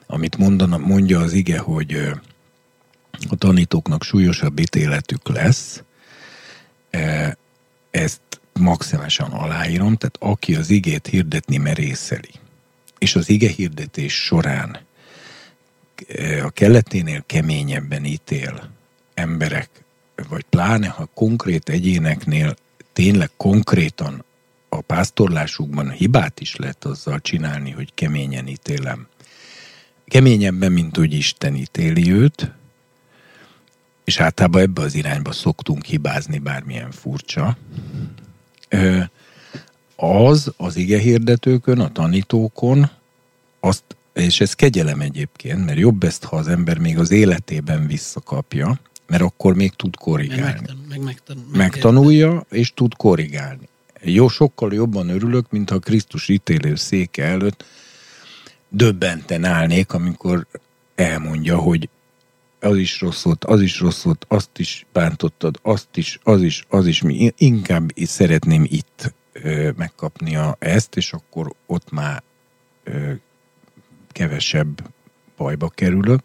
Amit 0.06 0.36
mondana, 0.36 0.78
mondja 0.78 1.20
az 1.20 1.32
ige, 1.32 1.58
hogy 1.58 2.12
a 3.28 3.36
tanítóknak 3.36 4.02
súlyosabb 4.02 4.58
ítéletük 4.58 5.28
lesz, 5.28 5.82
ezt 7.90 8.20
maximálisan 8.58 9.30
aláírom, 9.30 9.96
tehát 9.96 10.16
aki 10.18 10.54
az 10.54 10.70
igét 10.70 11.06
hirdetni 11.06 11.56
merészeli, 11.56 12.30
és 12.98 13.16
az 13.16 13.28
ige 13.28 13.48
hirdetés 13.48 14.14
során 14.14 14.78
e, 16.08 16.44
a 16.44 16.50
kelleténél 16.50 17.22
keményebben 17.26 18.04
ítél 18.04 18.70
emberek, 19.14 19.68
vagy 20.28 20.44
pláne 20.50 20.88
ha 20.88 21.10
konkrét 21.14 21.68
egyéneknél 21.68 22.56
tényleg 22.92 23.30
konkrétan 23.36 24.24
a 24.68 24.80
pásztorlásukban 24.80 25.90
hibát 25.90 26.40
is 26.40 26.56
lehet 26.56 26.84
azzal 26.84 27.20
csinálni, 27.20 27.70
hogy 27.70 27.94
keményen 27.94 28.46
ítélem. 28.46 29.06
Keményebben, 30.06 30.72
mint 30.72 30.96
hogy 30.96 31.12
Isten 31.12 31.54
ítéli 31.54 32.12
őt, 32.12 32.52
és 34.04 34.20
általában 34.20 34.60
ebbe 34.62 34.82
az 34.82 34.94
irányba 34.94 35.32
szoktunk 35.32 35.84
hibázni, 35.84 36.38
bármilyen 36.38 36.90
furcsa, 36.90 37.56
az 39.96 40.52
az 40.56 40.76
ige 40.76 40.98
hirdetőkön, 40.98 41.80
a 41.80 41.92
tanítókon, 41.92 42.90
azt, 43.60 43.84
és 44.12 44.40
ez 44.40 44.54
kegyelem 44.54 45.00
egyébként, 45.00 45.64
mert 45.64 45.78
jobb 45.78 46.02
ezt, 46.02 46.24
ha 46.24 46.36
az 46.36 46.48
ember 46.48 46.78
még 46.78 46.98
az 46.98 47.10
életében 47.10 47.86
visszakapja, 47.86 48.80
mert 49.06 49.22
akkor 49.22 49.54
még 49.54 49.72
tud 49.72 49.96
korrigálni. 49.96 50.42
Meg, 50.42 50.76
meg, 50.88 51.00
megtan, 51.00 51.36
meg 51.50 51.58
Megtanulja, 51.58 52.46
és 52.50 52.72
tud 52.74 52.94
korrigálni. 52.96 53.68
Jó, 54.02 54.28
sokkal 54.28 54.72
jobban 54.72 55.08
örülök, 55.08 55.50
mint 55.50 55.70
ha 55.70 55.78
Krisztus 55.78 56.28
ítélő 56.28 56.74
széke 56.74 57.24
előtt 57.24 57.64
döbbenten 58.68 59.44
állnék, 59.44 59.92
amikor 59.92 60.46
elmondja, 60.94 61.56
hogy 61.56 61.88
az 62.60 62.76
is 62.76 63.00
rossz 63.00 63.22
volt, 63.22 63.44
az 63.44 63.60
is 63.60 63.80
rossz 63.80 64.02
volt, 64.02 64.24
azt 64.28 64.58
is 64.58 64.86
bántottad, 64.92 65.58
azt 65.62 65.88
is, 65.94 66.18
az 66.22 66.42
is, 66.42 66.64
az 66.68 66.86
is. 66.86 67.02
Mi 67.02 67.32
inkább 67.36 67.90
szeretném 67.96 68.66
itt 68.68 69.14
ö, 69.32 69.70
a, 70.34 70.56
ezt, 70.58 70.96
és 70.96 71.12
akkor 71.12 71.52
ott 71.66 71.90
már 71.90 72.22
ö, 72.84 73.12
kevesebb 74.08 74.90
bajba 75.36 75.68
kerülök. 75.68 76.20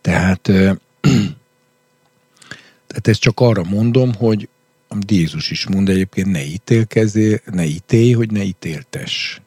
Tehát, 0.00 0.48
ö, 0.48 0.72
tehát 2.86 3.08
ezt 3.08 3.20
csak 3.20 3.40
arra 3.40 3.62
mondom, 3.62 4.14
hogy 4.14 4.48
amit 4.88 5.10
Jézus 5.10 5.50
is 5.50 5.66
mond 5.66 5.88
egyébként, 5.88 6.30
ne 6.30 6.44
ítélkezé, 6.44 7.40
ne 7.44 7.64
ítélj, 7.64 8.12
hogy 8.12 8.30
ne 8.30 8.42
ítéltes. 8.42 9.40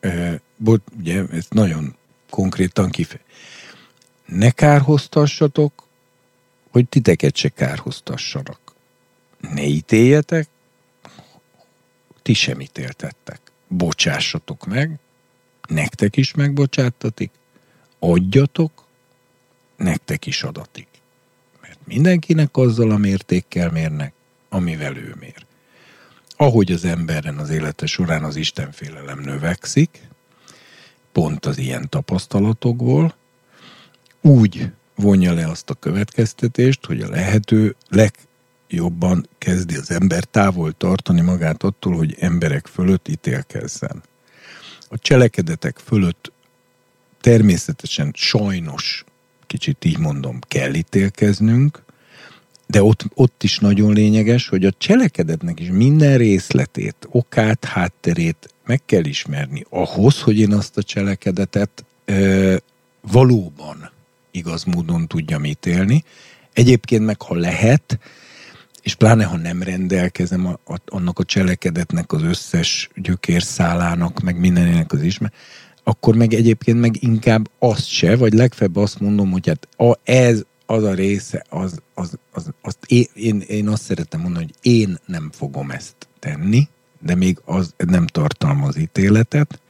E, 0.00 0.40
ugye, 0.98 1.24
ez 1.32 1.46
nagyon 1.48 1.96
konkrétan 2.30 2.90
kifejez. 2.90 3.24
Ne 4.30 4.50
kárhoztassatok, 4.50 5.86
hogy 6.70 6.88
titeket 6.88 7.36
se 7.36 7.48
kárhoztassanak. 7.48 8.60
Ne 9.40 9.62
ítéljetek, 9.62 10.48
ti 12.22 12.32
sem 12.32 12.60
ítéltettek. 12.60 13.40
Bocsássatok 13.68 14.66
meg, 14.66 14.98
nektek 15.68 16.16
is 16.16 16.34
megbocsáttatik, 16.34 17.30
adjatok, 17.98 18.84
nektek 19.76 20.26
is 20.26 20.42
adatik. 20.42 20.88
Mert 21.60 21.78
mindenkinek 21.84 22.56
azzal 22.56 22.90
a 22.90 22.96
mértékkel 22.96 23.70
mérnek, 23.70 24.12
amivel 24.48 24.96
ő 24.96 25.14
mér. 25.20 25.46
Ahogy 26.36 26.72
az 26.72 26.84
emberen 26.84 27.38
az 27.38 27.50
élete 27.50 27.86
során 27.86 28.24
az 28.24 28.36
Istenfélelem 28.36 29.20
növekszik, 29.20 30.08
pont 31.12 31.46
az 31.46 31.58
ilyen 31.58 31.88
tapasztalatokból, 31.88 33.18
úgy 34.20 34.70
vonja 34.94 35.32
le 35.32 35.46
azt 35.46 35.70
a 35.70 35.74
következtetést, 35.74 36.86
hogy 36.86 37.00
a 37.00 37.08
lehető 37.08 37.76
legjobban 37.88 39.28
kezdi 39.38 39.76
az 39.76 39.90
ember 39.90 40.24
távol 40.24 40.72
tartani 40.72 41.20
magát 41.20 41.62
attól, 41.62 41.96
hogy 41.96 42.16
emberek 42.18 42.66
fölött 42.66 43.08
ítélkezzen. 43.08 44.02
A 44.88 44.98
cselekedetek 44.98 45.78
fölött 45.78 46.32
természetesen 47.20 48.12
sajnos, 48.14 49.04
kicsit 49.46 49.84
így 49.84 49.98
mondom, 49.98 50.38
kell 50.48 50.74
ítélkeznünk, 50.74 51.82
de 52.66 52.82
ott, 52.82 53.04
ott 53.14 53.42
is 53.42 53.58
nagyon 53.58 53.92
lényeges, 53.92 54.48
hogy 54.48 54.64
a 54.64 54.72
cselekedetnek 54.78 55.60
is 55.60 55.68
minden 55.70 56.18
részletét, 56.18 56.96
okát, 57.08 57.64
hátterét 57.64 58.54
meg 58.64 58.80
kell 58.86 59.04
ismerni 59.04 59.64
ahhoz, 59.68 60.20
hogy 60.20 60.38
én 60.38 60.52
azt 60.52 60.76
a 60.76 60.82
cselekedetet 60.82 61.84
e, 62.04 62.60
valóban 63.00 63.90
igaz 64.30 64.64
módon 64.64 65.06
tudjam 65.06 65.44
ítélni. 65.44 66.04
Egyébként 66.52 67.04
meg, 67.04 67.22
ha 67.22 67.34
lehet, 67.34 67.98
és 68.82 68.94
pláne 68.94 69.24
ha 69.24 69.36
nem 69.36 69.62
rendelkezem 69.62 70.46
a, 70.46 70.72
a, 70.72 70.76
annak 70.86 71.18
a 71.18 71.24
cselekedetnek 71.24 72.12
az 72.12 72.22
összes 72.22 72.88
gyökérszálának, 72.94 74.20
meg 74.20 74.38
mindenének 74.38 74.92
az 74.92 75.02
ismer, 75.02 75.32
akkor 75.82 76.14
meg 76.14 76.34
egyébként 76.34 76.80
meg 76.80 77.02
inkább 77.02 77.50
azt 77.58 77.86
se, 77.86 78.16
vagy 78.16 78.32
legfeljebb 78.32 78.76
azt 78.76 79.00
mondom, 79.00 79.30
hogy 79.30 79.46
hát 79.46 79.68
a, 79.76 79.98
ez 80.04 80.42
az 80.66 80.84
a 80.84 80.94
része, 80.94 81.44
az, 81.48 81.78
az, 81.94 82.18
az, 82.32 82.50
azt 82.62 82.78
én, 82.86 83.06
én, 83.14 83.40
én 83.40 83.68
azt 83.68 83.82
szeretem 83.82 84.20
mondani, 84.20 84.44
hogy 84.44 84.72
én 84.72 84.98
nem 85.06 85.30
fogom 85.32 85.70
ezt 85.70 85.94
tenni, 86.18 86.68
de 87.00 87.14
még 87.14 87.40
az 87.44 87.74
nem 87.76 88.06
tartalmaz 88.06 88.76
ítéletet, 88.76 89.60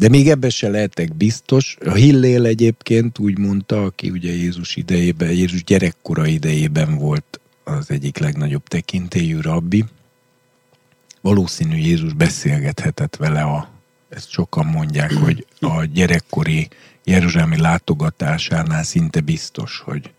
de 0.00 0.08
még 0.08 0.28
ebben 0.28 0.50
se 0.50 0.68
lehetek 0.68 1.14
biztos. 1.14 1.76
A 1.84 1.92
Hillél 1.92 2.46
egyébként 2.46 3.18
úgy 3.18 3.38
mondta, 3.38 3.84
aki 3.84 4.10
ugye 4.10 4.32
Jézus 4.32 4.76
idejében, 4.76 5.30
Jézus 5.30 5.64
gyerekkora 5.64 6.26
idejében 6.26 6.94
volt 6.98 7.40
az 7.64 7.90
egyik 7.90 8.18
legnagyobb 8.18 8.68
tekintélyű 8.68 9.40
rabbi. 9.40 9.84
Valószínű 11.20 11.76
Jézus 11.76 12.12
beszélgethetett 12.12 13.16
vele 13.16 13.42
a, 13.42 13.70
ezt 14.08 14.30
sokan 14.30 14.66
mondják, 14.66 15.12
hogy 15.12 15.46
a 15.60 15.84
gyerekkori 15.84 16.68
Jeruzsálemi 17.04 17.58
látogatásánál 17.60 18.82
szinte 18.82 19.20
biztos, 19.20 19.82
hogy 19.84 20.10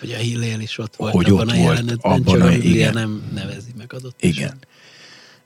hogy 0.00 0.12
a 0.12 0.16
Hillél 0.16 0.60
is 0.60 0.78
ott 0.78 0.96
volt 0.96 1.12
hogy 1.14 1.30
abban 1.30 1.48
ott 1.48 1.50
a 1.50 1.56
volt, 1.56 1.68
jelenetben, 1.76 2.12
abban 2.12 2.34
csak 2.34 2.42
a- 2.42 2.46
a 2.46 2.50
Biblia 2.50 2.74
igen. 2.74 2.92
nem 2.92 3.30
nevezi 3.34 3.70
meg 3.76 3.92
adott 3.92 4.22
Igen. 4.22 4.58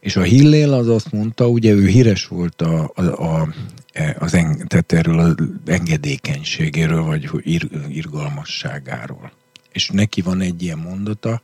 És 0.03 0.17
a 0.17 0.23
Hillél 0.23 0.73
az 0.73 0.89
azt 0.89 1.13
mondta, 1.13 1.49
ugye 1.49 1.73
ő 1.73 1.87
híres 1.87 2.27
volt 2.27 2.63
a, 2.63 2.93
a, 2.95 3.03
a, 3.03 3.49
az 4.19 4.35
en, 4.35 4.67
tehát 4.67 4.93
erről 4.93 5.19
az 5.19 5.35
engedékenységéről, 5.65 7.03
vagy 7.03 7.31
ir, 7.43 7.69
irgalmasságáról. 7.89 9.33
És 9.73 9.89
neki 9.89 10.21
van 10.21 10.41
egy 10.41 10.63
ilyen 10.63 10.79
mondata, 10.79 11.43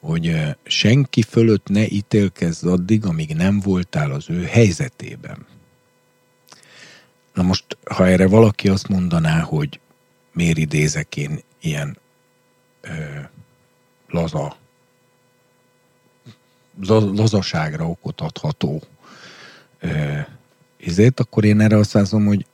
hogy 0.00 0.26
eh, 0.26 0.54
senki 0.62 1.22
fölött 1.22 1.68
ne 1.68 1.86
ítélkezz 1.88 2.64
addig, 2.64 3.04
amíg 3.04 3.34
nem 3.34 3.60
voltál 3.60 4.10
az 4.10 4.30
ő 4.30 4.44
helyzetében. 4.44 5.46
Na 7.34 7.42
most, 7.42 7.64
ha 7.84 8.06
erre 8.06 8.26
valaki 8.26 8.68
azt 8.68 8.88
mondaná, 8.88 9.40
hogy 9.40 9.80
miért 10.32 10.58
idézek 10.58 11.16
én 11.16 11.40
ilyen 11.60 11.98
ö, 12.80 12.90
laza 14.08 14.36
za- 14.36 14.59
lazaságra 16.88 17.84
okot 17.84 18.20
adható 18.20 18.82
izét, 20.76 21.20
akkor 21.20 21.44
én 21.44 21.60
erre 21.60 21.76
azt 21.76 21.94
mondom, 21.94 22.26
hogy 22.26 22.46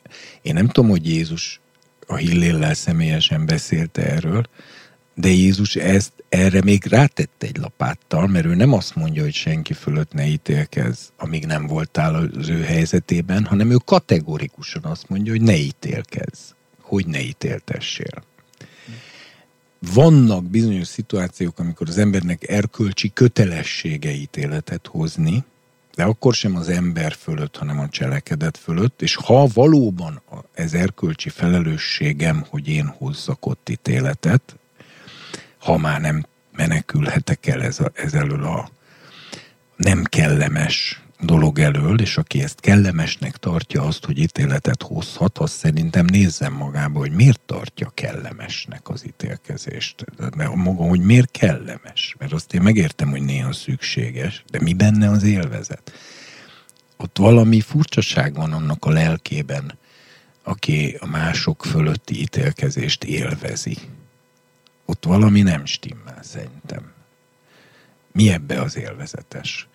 én 0.42 0.54
nem 0.54 0.68
tudom, 0.68 0.90
hogy 0.90 1.08
Jézus 1.08 1.60
a 2.06 2.16
Hilléllel 2.16 2.74
személyesen 2.74 3.46
beszélte 3.46 4.02
erről, 4.02 4.44
de 5.14 5.28
Jézus 5.28 5.76
ezt 5.76 6.12
erre 6.28 6.62
még 6.62 6.86
rátett 6.86 7.42
egy 7.42 7.56
lapáttal, 7.56 8.26
mert 8.26 8.44
ő 8.46 8.54
nem 8.54 8.72
azt 8.72 8.94
mondja, 8.94 9.22
hogy 9.22 9.34
senki 9.34 9.72
fölött 9.72 10.12
ne 10.12 10.26
ítélkezz, 10.26 11.08
amíg 11.16 11.46
nem 11.46 11.66
voltál 11.66 12.14
az 12.14 12.48
ő 12.48 12.62
helyzetében, 12.62 13.44
hanem 13.44 13.70
ő 13.70 13.76
kategorikusan 13.84 14.84
azt 14.84 15.08
mondja, 15.08 15.32
hogy 15.32 15.42
ne 15.42 15.56
ítélkezz, 15.56 16.50
hogy 16.80 17.06
ne 17.06 17.20
ítéltessél. 17.20 18.24
Vannak 19.94 20.44
bizonyos 20.44 20.86
szituációk, 20.86 21.58
amikor 21.58 21.88
az 21.88 21.98
embernek 21.98 22.48
erkölcsi 22.48 23.10
kötelessége 23.14 24.10
ítéletet 24.10 24.86
hozni, 24.86 25.44
de 25.94 26.04
akkor 26.04 26.34
sem 26.34 26.56
az 26.56 26.68
ember 26.68 27.12
fölött, 27.12 27.56
hanem 27.56 27.78
a 27.78 27.88
cselekedet 27.88 28.56
fölött, 28.56 29.02
és 29.02 29.14
ha 29.14 29.46
valóban 29.54 30.22
ez 30.54 30.74
erkölcsi 30.74 31.28
felelősségem, 31.28 32.44
hogy 32.48 32.68
én 32.68 32.86
hozzak 32.86 33.46
ott 33.46 33.68
ítéletet, 33.68 34.56
ha 35.58 35.76
már 35.76 36.00
nem 36.00 36.26
menekülhetek 36.52 37.46
el 37.46 37.62
ez, 37.62 37.80
a, 37.80 37.90
ez 37.94 38.14
elől 38.14 38.44
a 38.44 38.68
nem 39.76 40.04
kellemes 40.04 41.02
dolog 41.20 41.58
elől, 41.58 42.00
és 42.00 42.16
aki 42.16 42.42
ezt 42.42 42.60
kellemesnek 42.60 43.36
tartja 43.36 43.82
azt, 43.82 44.04
hogy 44.04 44.18
ítéletet 44.18 44.82
hozhat, 44.82 45.38
azt 45.38 45.54
szerintem 45.54 46.04
nézzem 46.04 46.52
magába, 46.52 46.98
hogy 46.98 47.12
miért 47.12 47.40
tartja 47.40 47.90
kellemesnek 47.94 48.88
az 48.88 49.06
ítélkezést. 49.06 50.04
De 50.36 50.48
maga, 50.48 50.82
hogy 50.82 51.00
miért 51.00 51.30
kellemes. 51.30 52.14
Mert 52.18 52.32
azt 52.32 52.54
én 52.54 52.62
megértem, 52.62 53.10
hogy 53.10 53.22
néha 53.22 53.52
szükséges, 53.52 54.44
de 54.50 54.60
mi 54.60 54.74
benne 54.74 55.10
az 55.10 55.22
élvezet? 55.22 55.92
Ott 56.96 57.18
valami 57.18 57.60
furcsaság 57.60 58.34
van 58.34 58.52
annak 58.52 58.84
a 58.84 58.90
lelkében, 58.90 59.78
aki 60.42 60.96
a 61.00 61.06
mások 61.06 61.64
fölötti 61.64 62.20
ítélkezést 62.20 63.04
élvezi. 63.04 63.76
Ott 64.84 65.04
valami 65.04 65.42
nem 65.42 65.64
stimmel 65.64 66.22
szerintem. 66.22 66.92
Mi 68.12 68.30
ebbe 68.30 68.60
az 68.60 68.76
élvezetes? 68.76 69.68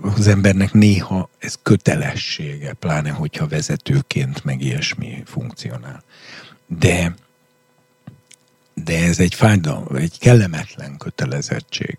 Az 0.00 0.26
embernek 0.26 0.72
néha 0.72 1.30
ez 1.38 1.58
kötelessége, 1.62 2.72
pláne 2.72 3.10
hogyha 3.10 3.46
vezetőként 3.46 4.44
meg 4.44 4.60
ilyesmi 4.60 5.22
funkcionál. 5.24 6.02
De, 6.66 7.14
de 8.74 9.04
ez 9.04 9.18
egy 9.18 9.34
fájdalom, 9.34 9.96
egy 9.96 10.18
kellemetlen 10.18 10.96
kötelezettség. 10.96 11.96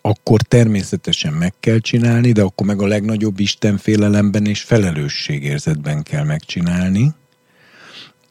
Akkor 0.00 0.40
természetesen 0.40 1.32
meg 1.32 1.54
kell 1.60 1.78
csinálni, 1.78 2.32
de 2.32 2.42
akkor 2.42 2.66
meg 2.66 2.82
a 2.82 2.86
legnagyobb 2.86 3.40
istenfélelemben 3.40 4.46
és 4.46 4.62
felelősségérzetben 4.62 6.02
kell 6.02 6.24
megcsinálni, 6.24 7.14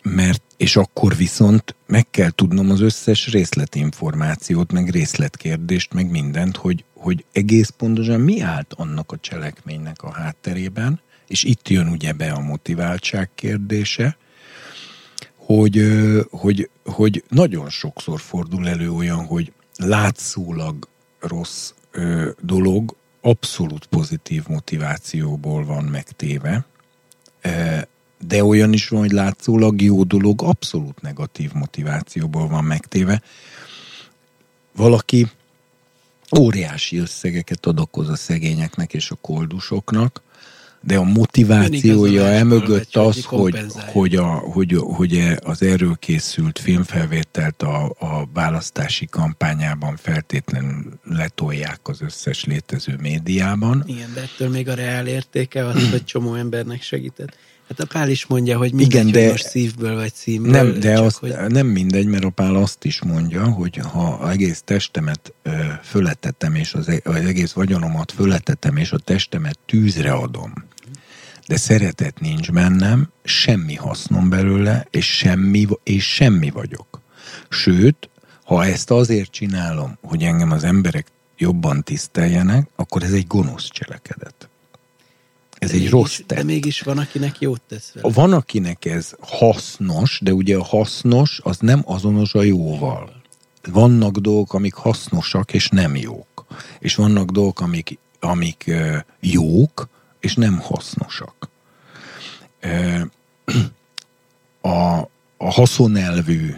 mert 0.01 0.48
és 0.59 0.75
akkor 0.75 1.15
viszont 1.15 1.75
meg 1.85 2.09
kell 2.09 2.29
tudnom 2.29 2.69
az 2.69 2.81
összes 2.81 3.31
részletinformációt, 3.31 4.71
meg 4.71 4.89
részletkérdést, 4.89 5.93
meg 5.93 6.09
mindent, 6.09 6.57
hogy, 6.57 6.83
hogy 6.93 7.25
egész 7.31 7.69
pontosan 7.69 8.19
mi 8.19 8.41
állt 8.41 8.73
annak 8.73 9.11
a 9.11 9.17
cselekménynek 9.17 10.03
a 10.03 10.11
hátterében, 10.11 11.01
és 11.27 11.43
itt 11.43 11.69
jön 11.69 11.87
ugye 11.87 12.13
be 12.13 12.31
a 12.31 12.39
motiváltság 12.39 13.29
kérdése, 13.35 14.17
hogy, 15.35 15.87
hogy, 16.29 16.69
hogy 16.85 17.23
nagyon 17.29 17.69
sokszor 17.69 18.19
fordul 18.19 18.67
elő 18.67 18.91
olyan, 18.91 19.25
hogy 19.25 19.53
látszólag 19.75 20.87
rossz 21.19 21.71
dolog 22.41 22.95
abszolút 23.21 23.85
pozitív 23.85 24.47
motivációból 24.47 25.65
van 25.65 25.83
megtéve, 25.83 26.65
de 28.27 28.43
olyan 28.43 28.73
is 28.73 28.87
van, 28.87 28.99
hogy 28.99 29.11
látszólag 29.11 29.81
jó 29.81 30.03
dolog 30.03 30.41
abszolút 30.43 31.01
negatív 31.01 31.51
motivációból 31.53 32.47
van 32.47 32.63
megtéve. 32.63 33.21
Valaki 34.75 35.27
óriási 36.37 36.97
összegeket 36.97 37.65
adakoz 37.65 38.09
a 38.09 38.15
szegényeknek 38.15 38.93
és 38.93 39.11
a 39.11 39.15
koldusoknak, 39.21 40.21
de 40.81 40.97
a 40.97 41.03
motivációja 41.03 42.25
emögött 42.25 42.95
az, 42.95 43.25
hogy, 43.25 43.65
hogy, 43.91 44.15
a, 44.15 44.25
hogy, 44.25 44.75
hogy 44.75 45.37
az 45.43 45.61
erről 45.61 45.95
készült 45.99 46.59
filmfelvételt 46.59 47.61
a, 47.61 47.85
a 47.85 48.29
választási 48.33 49.05
kampányában 49.05 49.95
feltétlenül 49.95 50.83
letolják 51.03 51.79
az 51.83 52.01
összes 52.01 52.45
létező 52.45 52.95
médiában. 53.01 53.83
Igen, 53.85 54.13
de 54.13 54.21
ettől 54.21 54.49
még 54.49 54.69
a 54.69 54.73
reál 54.73 55.07
értéke 55.07 55.65
az, 55.65 55.89
hogy 55.89 56.03
csomó 56.03 56.35
embernek 56.35 56.81
segített. 56.81 57.37
Hát 57.69 57.79
a 57.79 57.85
Pál 57.85 58.09
is 58.09 58.25
mondja, 58.25 58.57
hogy 58.57 58.73
mindegy, 58.73 59.07
Igen, 59.07 59.11
de 59.11 59.29
most 59.29 59.47
szívből 59.47 59.95
vagy 59.95 60.13
szívből. 60.13 60.51
Nem, 60.51 60.79
de 60.79 60.99
azt, 60.99 61.17
hogy... 61.17 61.35
nem 61.47 61.67
mindegy, 61.67 62.05
mert 62.05 62.23
a 62.23 62.29
Pál 62.29 62.55
azt 62.55 62.85
is 62.85 63.01
mondja, 63.01 63.43
hogy 63.43 63.77
ha 63.77 64.31
egész 64.31 64.61
testemet 64.65 65.33
föletettem, 65.83 66.55
és 66.55 66.73
az, 66.73 67.01
az 67.03 67.15
egész 67.15 67.51
vagyonomat 67.51 68.11
föletettem, 68.11 68.77
és 68.77 68.91
a 68.91 68.97
testemet 68.97 69.59
tűzre 69.65 70.11
adom, 70.11 70.53
de 71.47 71.57
szeretet 71.57 72.19
nincs 72.19 72.51
bennem, 72.51 73.09
semmi 73.23 73.75
hasznom 73.75 74.29
belőle, 74.29 74.87
és 74.89 75.17
semmi, 75.17 75.67
és 75.83 76.13
semmi 76.13 76.49
vagyok. 76.49 77.01
Sőt, 77.49 78.09
ha 78.43 78.65
ezt 78.65 78.91
azért 78.91 79.31
csinálom, 79.31 79.97
hogy 80.01 80.23
engem 80.23 80.51
az 80.51 80.63
emberek 80.63 81.07
jobban 81.37 81.83
tiszteljenek, 81.83 82.69
akkor 82.75 83.03
ez 83.03 83.11
egy 83.11 83.27
gonosz 83.27 83.69
cselekedet. 83.69 84.48
Ez 85.59 85.69
de 85.69 85.73
egy 85.73 85.79
mégis, 85.79 85.91
rossz 85.91 86.17
tett. 86.25 86.37
De 86.37 86.43
mégis 86.43 86.81
van, 86.81 86.97
akinek 86.97 87.39
jót 87.39 87.61
tesz 87.61 87.91
vele. 87.93 88.13
Van, 88.13 88.33
akinek 88.33 88.85
ez 88.85 89.13
hasznos, 89.19 90.19
de 90.23 90.33
ugye 90.33 90.57
a 90.57 90.63
hasznos 90.63 91.39
az 91.43 91.57
nem 91.59 91.81
azonos 91.85 92.33
a 92.33 92.41
jóval. 92.41 93.21
Vannak 93.71 94.17
dolgok, 94.17 94.53
amik 94.53 94.73
hasznosak 94.73 95.53
és 95.53 95.69
nem 95.69 95.95
jók. 95.95 96.45
És 96.79 96.95
vannak 96.95 97.29
dolgok, 97.29 97.59
amik, 97.59 97.99
amik 98.19 98.71
jók, 99.19 99.87
és 100.19 100.35
nem 100.35 100.59
hasznosak. 100.59 101.49
A, 104.61 104.99
a 105.37 105.51
haszonelvű 105.51 106.55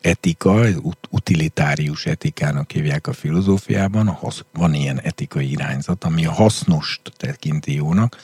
etika, 0.00 0.66
utilitárius 1.10 2.06
etikának 2.06 2.70
hívják 2.70 3.06
a 3.06 3.12
filozófiában, 3.12 4.18
van 4.52 4.74
ilyen 4.74 5.00
etikai 5.00 5.50
irányzat, 5.50 6.04
ami 6.04 6.26
a 6.26 6.32
hasznost 6.32 7.00
tekinti 7.16 7.74
jónak, 7.74 8.16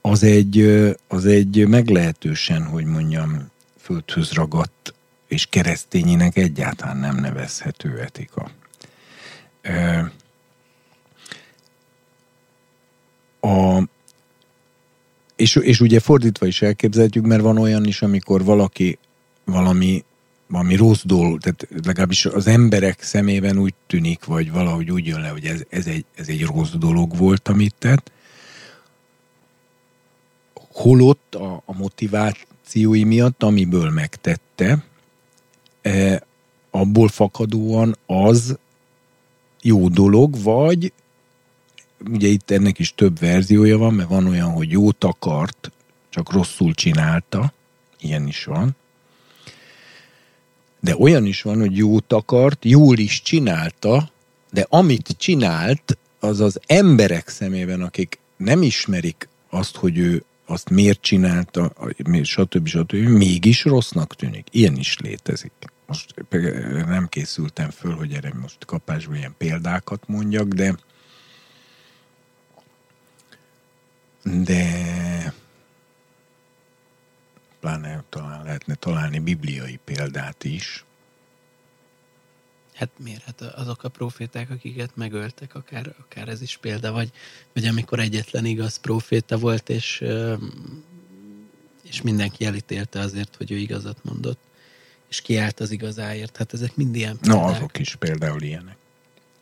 az 0.00 0.22
egy, 0.22 0.60
az 1.08 1.26
egy 1.26 1.66
meglehetősen, 1.68 2.64
hogy 2.64 2.84
mondjam, 2.84 3.50
földhöz 3.78 4.32
ragadt 4.32 4.94
és 5.28 5.46
keresztényinek 5.46 6.36
egyáltalán 6.36 6.96
nem 6.96 7.16
nevezhető 7.16 8.00
etika. 8.00 8.50
A, 13.40 13.82
és, 15.36 15.56
és 15.56 15.80
ugye 15.80 16.00
fordítva 16.00 16.46
is 16.46 16.62
elképzelhetjük, 16.62 17.26
mert 17.26 17.42
van 17.42 17.58
olyan 17.58 17.84
is, 17.84 18.02
amikor 18.02 18.44
valaki 18.44 18.98
valami 19.44 20.04
valami 20.54 20.76
rossz 20.76 21.02
dolog, 21.04 21.40
tehát 21.40 21.68
legalábbis 21.84 22.26
az 22.26 22.46
emberek 22.46 23.02
szemében 23.02 23.58
úgy 23.58 23.74
tűnik, 23.86 24.24
vagy 24.24 24.50
valahogy 24.50 24.90
úgy 24.90 25.06
jön 25.06 25.20
le, 25.20 25.28
hogy 25.28 25.44
ez, 25.44 25.62
ez, 25.68 25.86
egy, 25.86 26.04
ez 26.14 26.28
egy 26.28 26.44
rossz 26.44 26.70
dolog 26.70 27.16
volt, 27.16 27.48
amit 27.48 27.74
tett. 27.78 28.12
Holott 30.54 31.34
a, 31.34 31.62
a 31.64 31.72
motivációi 31.76 33.04
miatt, 33.04 33.42
amiből 33.42 33.90
megtette, 33.90 34.84
e, 35.82 36.22
abból 36.70 37.08
fakadóan 37.08 37.96
az 38.06 38.58
jó 39.62 39.88
dolog, 39.88 40.42
vagy 40.42 40.92
ugye 42.10 42.28
itt 42.28 42.50
ennek 42.50 42.78
is 42.78 42.94
több 42.94 43.18
verziója 43.18 43.78
van, 43.78 43.94
mert 43.94 44.08
van 44.08 44.26
olyan, 44.26 44.50
hogy 44.50 44.70
jót 44.70 45.04
akart, 45.04 45.72
csak 46.08 46.32
rosszul 46.32 46.74
csinálta, 46.74 47.52
ilyen 47.98 48.26
is 48.26 48.44
van, 48.44 48.76
de 50.84 50.96
olyan 50.98 51.24
is 51.26 51.42
van, 51.42 51.58
hogy 51.58 51.76
jót 51.76 52.12
akart, 52.12 52.64
jól 52.64 52.98
is 52.98 53.22
csinálta, 53.22 54.10
de 54.50 54.66
amit 54.68 55.14
csinált, 55.18 55.98
az 56.20 56.40
az 56.40 56.60
emberek 56.66 57.28
szemében, 57.28 57.82
akik 57.82 58.18
nem 58.36 58.62
ismerik 58.62 59.28
azt, 59.50 59.76
hogy 59.76 59.98
ő 59.98 60.24
azt 60.46 60.70
miért 60.70 61.00
csinálta, 61.00 61.72
stb. 62.22 62.66
stb. 62.66 62.92
mégis 62.92 63.64
rossznak 63.64 64.16
tűnik. 64.16 64.46
Ilyen 64.50 64.76
is 64.76 64.98
létezik. 64.98 65.52
Most 65.86 66.14
nem 66.86 67.06
készültem 67.08 67.70
föl, 67.70 67.92
hogy 67.94 68.12
erre 68.12 68.32
most 68.40 68.64
kapásban 68.64 69.16
ilyen 69.16 69.34
példákat 69.38 70.02
mondjak, 70.06 70.48
de 70.48 70.76
de 74.22 75.34
pláne 77.64 78.04
talán 78.08 78.44
lehetne 78.44 78.74
találni 78.74 79.18
bibliai 79.18 79.78
példát 79.84 80.44
is. 80.44 80.84
Hát 82.74 82.90
miért? 82.96 83.24
Hát 83.24 83.40
azok 83.40 83.84
a 83.84 83.88
proféták, 83.88 84.50
akiket 84.50 84.96
megöltek, 84.96 85.54
akár, 85.54 85.94
akár 85.98 86.28
ez 86.28 86.42
is 86.42 86.56
példa, 86.56 86.92
vagy, 86.92 87.12
vagy 87.52 87.66
amikor 87.66 88.00
egyetlen 88.00 88.44
igaz 88.44 88.76
proféta 88.76 89.38
volt, 89.38 89.68
és, 89.68 90.04
és 91.82 92.02
mindenki 92.02 92.44
elítélte 92.44 93.00
azért, 93.00 93.36
hogy 93.36 93.52
ő 93.52 93.56
igazat 93.56 94.04
mondott, 94.04 94.40
és 95.08 95.20
kiállt 95.20 95.60
az 95.60 95.70
igazáért. 95.70 96.36
Hát 96.36 96.52
ezek 96.52 96.76
mind 96.76 96.96
ilyen 96.96 97.18
példák. 97.18 97.40
No, 97.40 97.48
azok 97.48 97.78
is 97.78 97.94
például 97.94 98.42
ilyenek. 98.42 98.76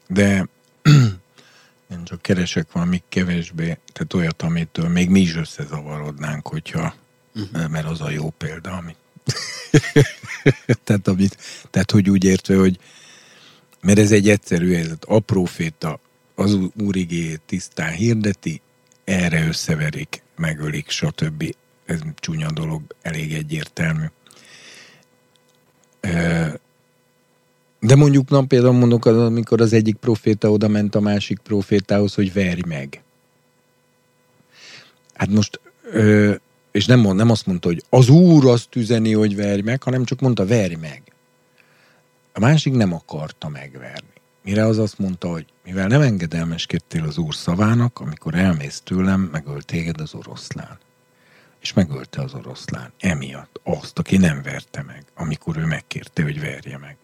De 0.08 0.48
én 1.92 2.04
csak 2.04 2.22
keresek 2.22 2.72
valami 2.72 3.02
kevésbé, 3.08 3.78
tehát 3.92 4.14
olyat, 4.14 4.42
amitől 4.42 4.88
még 4.88 5.08
mi 5.08 5.20
is 5.20 5.36
összezavarodnánk, 5.36 6.48
hogyha 6.48 7.00
uh-huh. 7.34 7.68
mert 7.68 7.86
az 7.86 8.00
a 8.00 8.10
jó 8.10 8.30
példa, 8.30 8.70
amit 8.70 8.96
tehát, 10.84 11.08
amit, 11.08 11.36
tehát, 11.70 11.90
hogy 11.90 12.10
úgy 12.10 12.24
értve, 12.24 12.56
hogy 12.56 12.78
mert 13.80 13.98
ez 13.98 14.12
egy 14.12 14.28
egyszerű 14.28 14.74
helyzet. 14.74 15.04
A 15.04 15.20
proféta 15.20 16.00
az 16.34 16.58
úrigé 16.82 17.38
tisztán 17.46 17.92
hirdeti, 17.92 18.60
erre 19.04 19.46
összeverik, 19.46 20.22
megölik, 20.36 20.90
stb. 20.90 21.54
Ez 21.84 22.00
csúnya 22.14 22.50
dolog, 22.50 22.82
elég 23.02 23.32
egyértelmű. 23.32 24.04
De 27.80 27.94
mondjuk 27.96 28.28
nem 28.28 28.46
például 28.46 28.72
mondok, 28.72 29.04
az, 29.04 29.16
amikor 29.16 29.60
az 29.60 29.72
egyik 29.72 29.96
proféta 29.96 30.50
oda 30.50 30.68
ment 30.68 30.94
a 30.94 31.00
másik 31.00 31.38
profétához, 31.38 32.14
hogy 32.14 32.32
verj 32.32 32.60
meg. 32.66 33.02
Hát 35.14 35.28
most 35.28 35.60
és 36.72 36.86
nem, 36.86 37.00
mond, 37.00 37.16
nem 37.16 37.30
azt 37.30 37.46
mondta, 37.46 37.68
hogy 37.68 37.84
az 37.88 38.08
úr 38.08 38.46
azt 38.46 38.76
üzeni, 38.76 39.12
hogy 39.12 39.36
verj 39.36 39.60
meg, 39.60 39.82
hanem 39.82 40.04
csak 40.04 40.20
mondta, 40.20 40.46
verj 40.46 40.74
meg. 40.74 41.02
A 42.32 42.40
másik 42.40 42.74
nem 42.74 42.92
akarta 42.92 43.48
megverni. 43.48 44.12
Mire 44.42 44.66
az 44.66 44.78
azt 44.78 44.98
mondta, 44.98 45.28
hogy 45.28 45.46
mivel 45.64 45.86
nem 45.86 46.00
engedelmeskedtél 46.00 47.04
az 47.04 47.18
úr 47.18 47.34
szavának, 47.34 48.00
amikor 48.00 48.34
elmész 48.34 48.80
tőlem, 48.84 49.20
megölt 49.20 49.66
téged 49.66 50.00
az 50.00 50.14
oroszlán. 50.14 50.78
És 51.60 51.72
megölte 51.72 52.22
az 52.22 52.34
oroszlán. 52.34 52.92
Emiatt 53.00 53.60
azt, 53.62 53.98
aki 53.98 54.16
nem 54.16 54.42
verte 54.42 54.82
meg, 54.82 55.04
amikor 55.14 55.56
ő 55.56 55.64
megkérte, 55.64 56.22
hogy 56.22 56.40
verje 56.40 56.78
meg. 56.78 56.96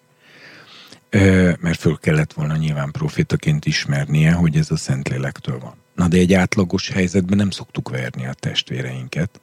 Ö, 1.11 1.53
mert 1.61 1.81
föl 1.81 1.99
kellett 1.99 2.33
volna 2.33 2.57
nyilván 2.57 2.91
profétaként 2.91 3.67
ismernie, 3.67 4.33
hogy 4.33 4.57
ez 4.57 4.71
a 4.71 4.77
Szentlélektől 4.77 5.59
van. 5.59 5.75
Na 5.95 6.09
de 6.09 6.17
egy 6.17 6.35
átlagos 6.35 6.89
helyzetben 6.89 7.37
nem 7.37 7.51
szoktuk 7.51 7.89
verni 7.89 8.27
a 8.27 8.33
testvéreinket, 8.33 9.41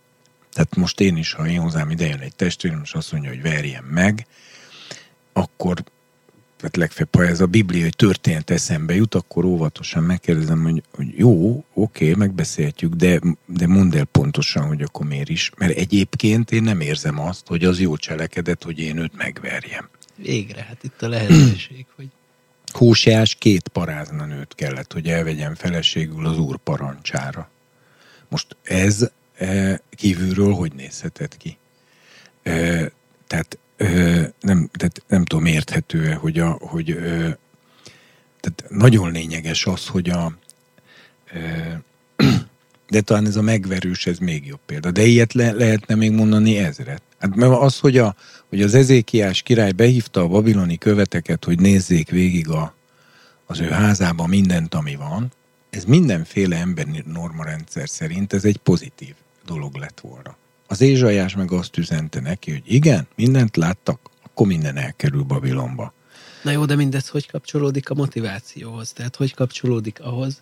tehát 0.56 0.76
most 0.76 1.00
én 1.00 1.18
is, 1.18 1.34
ha 1.34 1.48
én 1.48 1.60
hozzám 1.60 1.90
ide 1.90 2.06
jön 2.08 2.20
egy 2.20 2.36
testvérem, 2.36 2.82
és 2.84 2.94
azt 2.94 3.12
mondja, 3.12 3.30
hogy 3.30 3.42
verjem 3.42 3.86
meg, 3.86 4.28
akkor 5.34 5.84
tehát 6.58 6.76
legfeljebb, 6.76 7.16
ha 7.16 7.26
ez 7.26 7.42
a 7.42 7.46
bibliai 7.46 7.90
történet 7.90 8.50
eszembe 8.50 8.96
jut, 8.96 9.16
akkor 9.16 9.46
óvatosan 9.46 10.04
megkérdezem, 10.04 10.64
hogy, 10.64 10.84
hogy 10.92 11.18
jó, 11.18 11.64
oké, 11.74 12.14
megbeszélhetjük, 12.14 12.94
de, 12.94 13.20
de 13.46 13.68
mondd 13.68 13.98
el 13.98 14.06
pontosan, 14.06 14.68
hogy 14.68 14.82
akkor 14.82 15.06
miért 15.06 15.30
is. 15.30 15.52
Mert 15.58 15.78
egyébként 15.78 16.52
én 16.52 16.64
nem 16.64 16.80
érzem 16.80 17.20
azt, 17.20 17.48
hogy 17.48 17.66
az 17.66 17.80
jó 17.80 17.96
cselekedet, 17.96 18.64
hogy 18.64 18.80
én 18.80 18.98
őt 18.98 19.16
megverjem. 19.16 19.90
Végre, 20.16 20.62
hát 20.62 20.84
itt 20.84 21.02
a 21.02 21.08
lehetőség, 21.08 21.86
hogy... 21.96 22.08
Hóseás 22.72 23.36
két 23.36 23.68
parázna 23.68 24.26
nőt 24.26 24.56
kellett, 24.56 24.94
hogy 24.94 25.08
elvegyen 25.08 25.56
feleségül 25.56 26.26
az 26.26 26.40
úr 26.40 26.58
parancsára. 26.58 27.50
Most 28.30 28.56
ez 28.64 29.12
kívülről 29.90 30.54
hogy 30.54 30.74
nézhetett 30.74 31.38
ki. 31.38 31.58
E, 32.44 32.92
tehát 33.28 33.58
e, 33.78 33.88
nem, 34.40 34.70
tehát 34.74 35.04
nem 35.08 35.26
tudom, 35.26 35.46
érthető 35.46 36.12
hogy, 36.12 36.40
a, 36.40 36.50
hogy 36.50 36.98
tehát 38.40 38.66
nagyon 38.70 39.12
lényeges 39.12 39.66
az, 39.66 39.88
hogy 39.88 40.10
a 40.10 40.38
de 42.90 43.02
talán 43.02 43.26
ez 43.26 43.36
a 43.36 43.42
megverős, 43.42 44.06
ez 44.06 44.18
még 44.18 44.46
jobb 44.46 44.60
példa. 44.66 44.92
De 44.92 45.04
ilyet 45.04 45.34
le, 45.34 45.52
lehetne 45.52 45.96
még 45.96 46.12
mondani 46.12 46.58
ezret. 46.58 47.02
Hát 47.20 47.36
mert 47.36 47.52
az, 47.52 47.80
hogy, 47.80 47.98
a, 47.98 48.16
hogy 48.50 48.62
az 48.62 48.74
ezékiás 48.74 49.42
király 49.42 49.72
behívta 49.72 50.22
a 50.22 50.28
babiloni 50.28 50.78
követeket, 50.78 51.46
hogy 51.46 51.60
nézzék 51.60 52.10
végig 52.10 52.50
a, 52.50 52.76
az 53.46 53.60
ő 53.60 53.70
házában 53.70 54.30
mindent, 54.30 54.74
ami 54.74 54.96
van, 54.96 55.32
ez 55.70 55.84
mindenféle 55.84 56.58
emberi 56.58 57.04
normarendszer 57.06 57.90
szerint 57.90 58.34
ez 58.34 58.46
egy 58.46 58.58
pozitív 58.58 59.14
dolog 59.46 59.76
lett 59.76 60.00
volna. 60.00 60.38
Az 60.68 60.82
Ézsajás 60.82 61.36
meg 61.36 61.52
azt 61.52 61.78
üzente 61.78 62.20
neki, 62.20 62.52
hogy 62.52 62.64
igen, 62.66 63.08
mindent 63.16 63.58
láttak, 63.58 64.00
akkor 64.24 64.48
minden 64.48 64.78
elkerül 64.78 65.24
Babilonba. 65.24 65.94
Na 66.44 66.52
jó, 66.52 66.66
de 66.66 66.76
mindez 66.76 67.08
hogy 67.08 67.28
kapcsolódik 67.28 67.90
a 67.90 67.94
motivációhoz? 67.94 68.92
Tehát 68.92 69.16
hogy 69.16 69.34
kapcsolódik 69.34 70.02
ahhoz, 70.02 70.42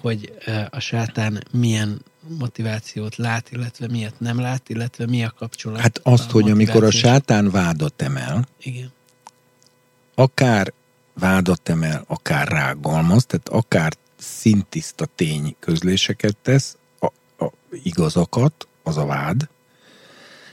hogy 0.00 0.32
a 0.70 0.80
sátán 0.80 1.44
milyen 1.50 2.02
motivációt 2.38 3.16
lát, 3.16 3.50
illetve 3.50 3.88
miért 3.88 4.20
nem 4.20 4.40
lát, 4.40 4.68
illetve 4.68 5.06
mi 5.06 5.24
a 5.24 5.34
kapcsolat? 5.38 5.80
Hát 5.80 6.00
azt, 6.02 6.30
hogy 6.30 6.50
amikor 6.50 6.84
a 6.84 6.90
sátán 6.90 7.50
vádat 7.50 8.02
emel, 8.02 8.48
Igen. 8.62 8.92
akár 10.14 10.72
vádat 11.14 11.68
emel, 11.68 12.04
akár 12.06 12.48
rágalmaz, 12.48 13.26
tehát 13.26 13.48
akár 13.48 13.92
szintiszta 14.18 15.06
tény 15.14 15.56
közléseket 15.58 16.36
tesz, 16.42 16.76
a, 17.42 17.52
igazakat, 17.82 18.66
az 18.82 18.96
a 18.96 19.06
vád, 19.06 19.48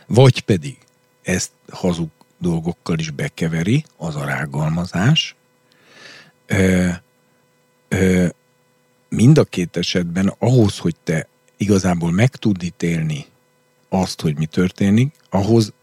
vagy 0.07 0.41
pedig 0.41 0.77
ezt 1.21 1.51
hazug 1.69 2.09
dolgokkal 2.37 2.99
is 2.99 3.11
bekeveri, 3.11 3.85
az 3.97 4.15
a 4.15 4.25
rágalmazás. 4.25 5.35
Ö, 6.45 6.89
ö, 7.87 8.27
mind 9.09 9.37
a 9.37 9.43
két 9.43 9.77
esetben 9.77 10.33
ahhoz, 10.39 10.77
hogy 10.77 10.95
te 11.03 11.27
igazából 11.57 12.11
meg 12.11 12.29
tud 12.29 12.63
ítélni 12.63 13.25
azt, 13.89 14.21
hogy 14.21 14.37
mi 14.37 14.45
történik, 14.45 15.15
ahhoz 15.29 15.73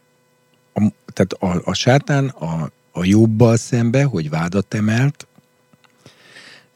a, 0.74 0.92
tehát 1.12 1.32
a, 1.32 1.70
a 1.70 1.74
sátán 1.74 2.28
a, 2.28 2.70
a 2.90 3.04
jobbal 3.04 3.56
szembe, 3.56 4.04
hogy 4.04 4.30
vádat 4.30 4.74
emelt, 4.74 5.26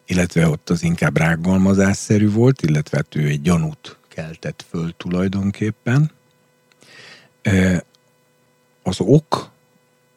illetve 0.06 0.48
ott 0.48 0.70
az 0.70 0.82
inkább 0.82 1.16
rágalmazásszerű 1.16 2.30
volt, 2.30 2.62
illetve 2.62 2.96
hát 2.96 3.14
ő 3.14 3.26
egy 3.26 3.42
gyanút 3.42 3.99
keltett 4.14 4.64
föl 4.68 4.94
tulajdonképpen. 4.96 6.10
Az 8.82 9.00
ok, 9.00 9.50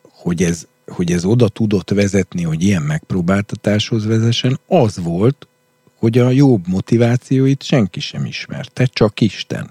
hogy 0.02 0.44
ez, 0.44 0.68
hogy 0.88 1.12
ez 1.12 1.26
oda 1.26 1.48
tudott 1.48 1.90
vezetni, 1.90 2.44
hogy 2.44 2.64
ilyen 2.64 2.82
megpróbáltatáshoz 2.82 4.06
vezessen, 4.06 4.60
az 4.68 4.98
volt, 4.98 5.48
hogy 5.96 6.18
a 6.18 6.30
jobb 6.30 6.68
motivációit 6.68 7.64
senki 7.64 8.00
sem 8.00 8.26
ismerte, 8.26 8.86
csak 8.86 9.22
Isten. 9.22 9.70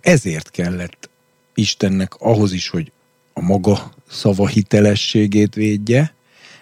Ezért 0.00 0.50
kellett 0.50 1.08
Istennek 1.54 2.14
ahhoz 2.14 2.52
is, 2.52 2.68
hogy 2.68 2.92
a 3.32 3.40
maga 3.40 3.92
szava 4.08 4.46
hitelességét 4.46 5.54
védje, 5.54 6.14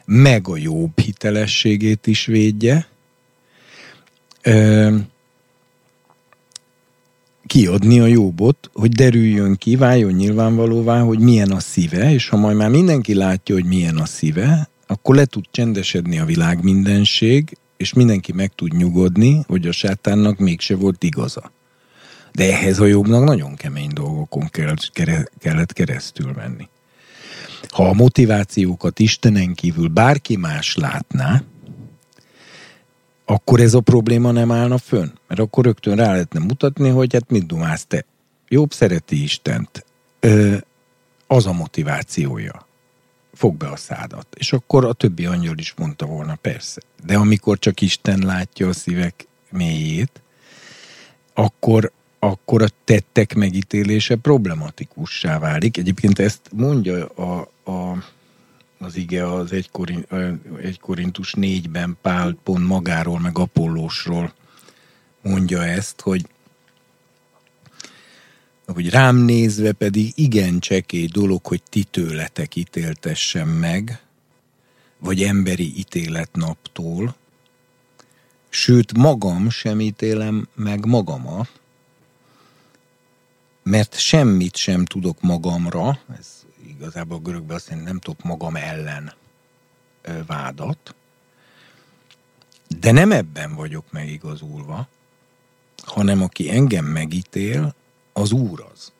meg 0.05 0.49
a 0.49 0.57
jobb 0.57 0.99
hitelességét 0.99 2.07
is 2.07 2.27
védje, 2.27 2.87
kiadni 7.47 8.01
a 8.01 8.07
jobbot, 8.07 8.71
hogy 8.73 8.91
derüljön 8.91 9.57
ki, 9.57 9.77
váljon 9.77 10.13
nyilvánvalóvá, 10.13 11.01
hogy 11.01 11.19
milyen 11.19 11.51
a 11.51 11.61
szíve, 11.61 12.13
és 12.13 12.29
ha 12.29 12.37
majd 12.37 12.57
már 12.57 12.71
mindenki 12.71 13.15
látja, 13.15 13.55
hogy 13.55 13.65
milyen 13.65 13.97
a 13.97 14.07
szíve, 14.07 14.69
akkor 14.87 15.15
le 15.15 15.25
tud 15.25 15.45
csendesedni 15.51 16.19
a 16.19 16.25
világ 16.25 16.63
mindenség, 16.63 17.57
és 17.77 17.93
mindenki 17.93 18.33
meg 18.33 18.53
tud 18.55 18.73
nyugodni, 18.73 19.45
hogy 19.47 19.67
a 19.67 19.73
sátánnak 19.73 20.39
mégse 20.39 20.77
volt 20.77 21.03
igaza. 21.03 21.53
De 22.33 22.53
ehhez 22.53 22.81
a 22.81 22.87
jobbnak 22.87 23.25
nagyon 23.25 23.55
kemény 23.55 23.91
dolgokon 23.93 24.49
kellett 25.39 25.73
keresztül 25.73 26.33
menni. 26.37 26.69
Ha 27.69 27.89
a 27.89 27.93
motivációkat 27.93 28.99
Istenen 28.99 29.55
kívül 29.55 29.89
bárki 29.89 30.37
más 30.37 30.77
látná, 30.77 31.43
akkor 33.25 33.61
ez 33.61 33.75
a 33.75 33.81
probléma 33.81 34.31
nem 34.31 34.51
állna 34.51 34.79
fönn. 34.79 35.09
Mert 35.33 35.45
akkor 35.45 35.65
rögtön 35.65 35.97
rá 35.97 36.11
lehetne 36.11 36.41
mutatni, 36.41 36.89
hogy 36.89 37.13
hát 37.13 37.31
mit 37.31 37.47
dumálsz 37.47 37.85
te. 37.87 38.05
Jobb 38.49 38.73
szereti 38.73 39.23
Istent. 39.23 39.85
Ö, 40.21 40.57
az 41.27 41.47
a 41.47 41.53
motivációja. 41.53 42.67
Fog 43.35 43.57
be 43.57 43.69
a 43.69 43.77
szádat. 43.77 44.27
És 44.35 44.53
akkor 44.53 44.85
a 44.85 44.93
többi 44.93 45.27
angyal 45.27 45.59
is 45.59 45.75
mondta 45.77 46.07
volna, 46.07 46.35
persze. 46.35 46.81
De 47.05 47.17
amikor 47.17 47.59
csak 47.59 47.81
Isten 47.81 48.19
látja 48.19 48.69
a 48.69 48.73
szívek 48.73 49.27
mélyét, 49.51 50.23
akkor, 51.35 51.93
akkor 52.19 52.63
a 52.63 52.69
tettek 52.85 53.35
megítélése 53.35 54.17
problematikussá 54.17 55.39
válik. 55.39 55.77
Egyébként 55.77 56.19
ezt 56.19 56.41
mondja 56.51 57.07
a, 57.07 57.41
a 57.71 58.05
az 58.79 58.97
ige 58.97 59.33
az 59.33 59.53
1, 59.53 59.71
Korin, 59.71 60.07
1 60.63 60.81
Korintus 60.81 61.35
4-ben 61.37 61.97
Pál 62.03 62.37
pont 62.43 62.67
magáról, 62.67 63.21
meg 63.21 63.39
Apollósról 63.39 64.33
mondja 65.23 65.65
ezt, 65.65 66.01
hogy 66.01 66.27
hogy 68.67 68.91
rám 68.91 69.17
nézve 69.17 69.73
pedig 69.73 70.13
igen 70.15 70.61
csekély 70.61 71.07
dolog, 71.07 71.47
hogy 71.47 71.63
ti 71.63 71.85
tőletek 71.85 72.57
ítéltessem 72.57 73.49
meg, 73.49 74.03
vagy 74.99 75.23
emberi 75.23 75.79
ítéletnaptól, 75.79 77.15
sőt 78.49 78.97
magam 78.97 79.51
sem 79.51 79.81
ítélem 79.81 80.49
meg 80.55 80.85
magamat, 80.85 81.61
mert 83.63 83.99
semmit 83.99 84.57
sem 84.57 84.85
tudok 84.85 85.21
magamra, 85.21 85.99
ez 86.19 86.45
igazából 86.67 87.17
a 87.17 87.21
görögben 87.21 87.57
azt 87.57 87.71
mondja, 87.71 87.89
nem 87.89 87.99
tudok 87.99 88.23
magam 88.23 88.57
ellen 88.57 89.13
vádat, 90.27 90.95
de 92.79 92.93
nem 92.93 93.13
ebben 93.13 93.55
vagyok 93.55 93.85
megigazulva, 93.91 94.89
hanem 95.83 96.23
aki 96.23 96.51
engem 96.51 96.85
megítél, 96.85 97.75
az 98.13 98.33
Úr 98.33 98.65
az. 98.73 98.93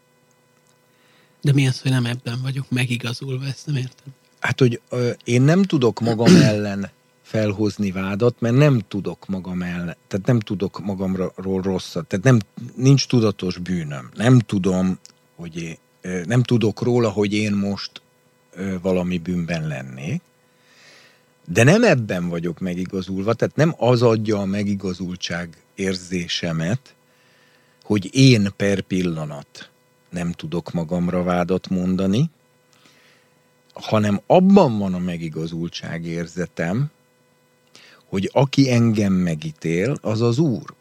De 1.41 1.53
mi 1.53 1.67
az, 1.67 1.81
hogy 1.81 1.91
nem 1.91 2.07
ebben 2.07 2.39
vagyok 2.43 2.71
megigazulva, 2.71 3.45
ezt 3.45 3.67
nem 3.67 3.77
értem. 3.77 4.15
Hát, 4.41 4.59
hogy 4.59 4.81
ö, 4.89 5.11
én 5.25 5.43
nem 5.43 5.63
tudok 5.63 6.01
magam 6.01 6.37
ellen 6.53 6.91
felhozni 7.23 7.91
vádat, 7.91 8.41
mert 8.41 8.55
nem 8.55 8.83
tudok 8.89 9.27
magam 9.27 9.63
ellen, 9.63 9.97
tehát 10.09 10.27
nem 10.27 10.41
tudok 10.41 10.85
magamról 10.85 11.63
rosszat, 11.63 12.07
tehát 12.07 12.25
nem, 12.25 12.39
nincs 12.75 13.07
tudatos 13.07 13.59
bűnöm. 13.59 14.11
Nem 14.15 14.39
tudom, 14.39 14.99
hogy 15.37 15.57
én, 15.57 15.79
nem 16.25 16.43
tudok 16.43 16.83
róla, 16.83 17.11
hogy 17.11 17.33
én 17.33 17.53
most 17.53 18.03
valami 18.83 19.19
bűnben 19.19 19.67
lennék, 19.67 20.23
de 21.47 21.63
nem 21.63 21.85
ebben 21.85 22.29
vagyok 22.29 22.59
megigazulva, 22.59 23.35
tehát 23.35 23.57
nem 23.57 23.75
az 23.79 24.03
adja 24.03 24.39
a 24.39 24.45
megigazultság 24.45 25.57
érzésemet, 25.83 26.95
hogy 27.83 28.15
én 28.15 28.49
per 28.57 28.81
pillanat 28.81 29.71
nem 30.11 30.33
tudok 30.33 30.73
magamra 30.73 31.23
vádat 31.23 31.69
mondani, 31.69 32.31
hanem 33.73 34.21
abban 34.27 34.79
van 34.79 34.95
a 34.95 34.99
megigazultság 34.99 36.05
érzetem, 36.05 36.91
hogy 38.05 38.31
aki 38.33 38.71
engem 38.71 39.13
megítél, 39.13 39.97
az 40.01 40.21
az 40.21 40.39
Úr. 40.39 40.75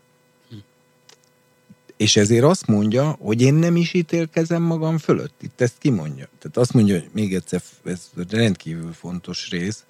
És 1.97 2.15
ezért 2.15 2.43
azt 2.43 2.67
mondja, 2.67 3.09
hogy 3.19 3.41
én 3.41 3.53
nem 3.53 3.75
is 3.75 3.93
ítélkezem 3.93 4.61
magam 4.61 4.97
fölött. 4.97 5.41
Itt 5.41 5.61
ezt 5.61 5.77
kimondja. 5.77 6.27
Tehát 6.39 6.57
azt 6.57 6.73
mondja, 6.73 6.99
hogy 6.99 7.09
még 7.13 7.33
egyszer, 7.33 7.61
ez 7.83 8.09
rendkívül 8.29 8.93
fontos 8.93 9.49
rész, 9.49 9.85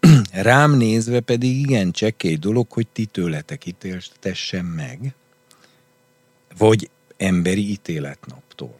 rám 0.32 0.76
nézve 0.76 1.20
pedig 1.20 1.58
igen 1.58 1.92
csekély 1.92 2.36
dolog, 2.36 2.66
hogy 2.70 2.86
ti 2.86 3.04
tőletek 3.04 3.66
ítéltessen 3.66 4.64
meg, 4.64 5.14
vagy 6.58 6.90
emberi 7.16 7.70
ítéletnaptól. 7.70 8.78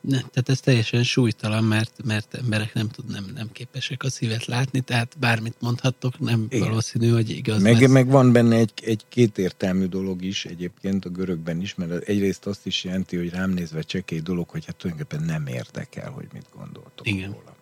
Ne, 0.00 0.16
tehát 0.16 0.48
ez 0.48 0.60
teljesen 0.60 1.02
súlytalan, 1.02 1.64
mert, 1.64 1.92
mert 2.04 2.34
emberek 2.34 2.74
nem, 2.74 2.88
tud, 2.88 3.10
nem, 3.10 3.30
nem 3.34 3.48
képesek 3.52 4.02
a 4.02 4.10
szívet 4.10 4.46
látni, 4.46 4.80
tehát 4.80 5.16
bármit 5.18 5.54
mondhattok, 5.58 6.18
nem 6.18 6.46
Igen. 6.48 6.68
valószínű, 6.68 7.08
hogy 7.08 7.30
igaz 7.30 7.62
meg, 7.62 7.80
lesz. 7.80 7.90
meg 7.90 8.06
van 8.06 8.32
benne 8.32 8.56
egy, 8.56 8.72
egy 8.84 9.04
kétértelmű 9.08 9.86
dolog 9.86 10.22
is 10.22 10.44
egyébként 10.44 11.04
a 11.04 11.08
görögben 11.08 11.60
is, 11.60 11.74
mert 11.74 12.08
egyrészt 12.08 12.46
azt 12.46 12.66
is 12.66 12.84
jelenti, 12.84 13.16
hogy 13.16 13.30
rám 13.30 13.50
nézve 13.50 13.82
csekély 13.82 14.20
dolog, 14.20 14.48
hogy 14.48 14.64
hát 14.64 14.76
tulajdonképpen 14.76 15.26
nem 15.26 15.46
érdekel, 15.46 16.10
hogy 16.10 16.26
mit 16.32 16.46
gondoltok 16.54 17.06
Igen. 17.06 17.30
róla. 17.30 17.56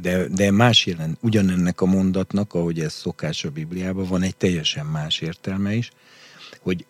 De, 0.00 0.26
de 0.26 0.50
más 0.50 0.86
jelent, 0.86 1.18
ugyanennek 1.20 1.80
a 1.80 1.86
mondatnak, 1.86 2.54
ahogy 2.54 2.80
ez 2.80 2.92
szokás 2.92 3.44
a 3.44 3.50
Bibliában, 3.50 4.06
van 4.06 4.22
egy 4.22 4.36
teljesen 4.36 4.86
más 4.86 5.20
értelme 5.20 5.74
is, 5.74 5.90
hogy, 6.60 6.84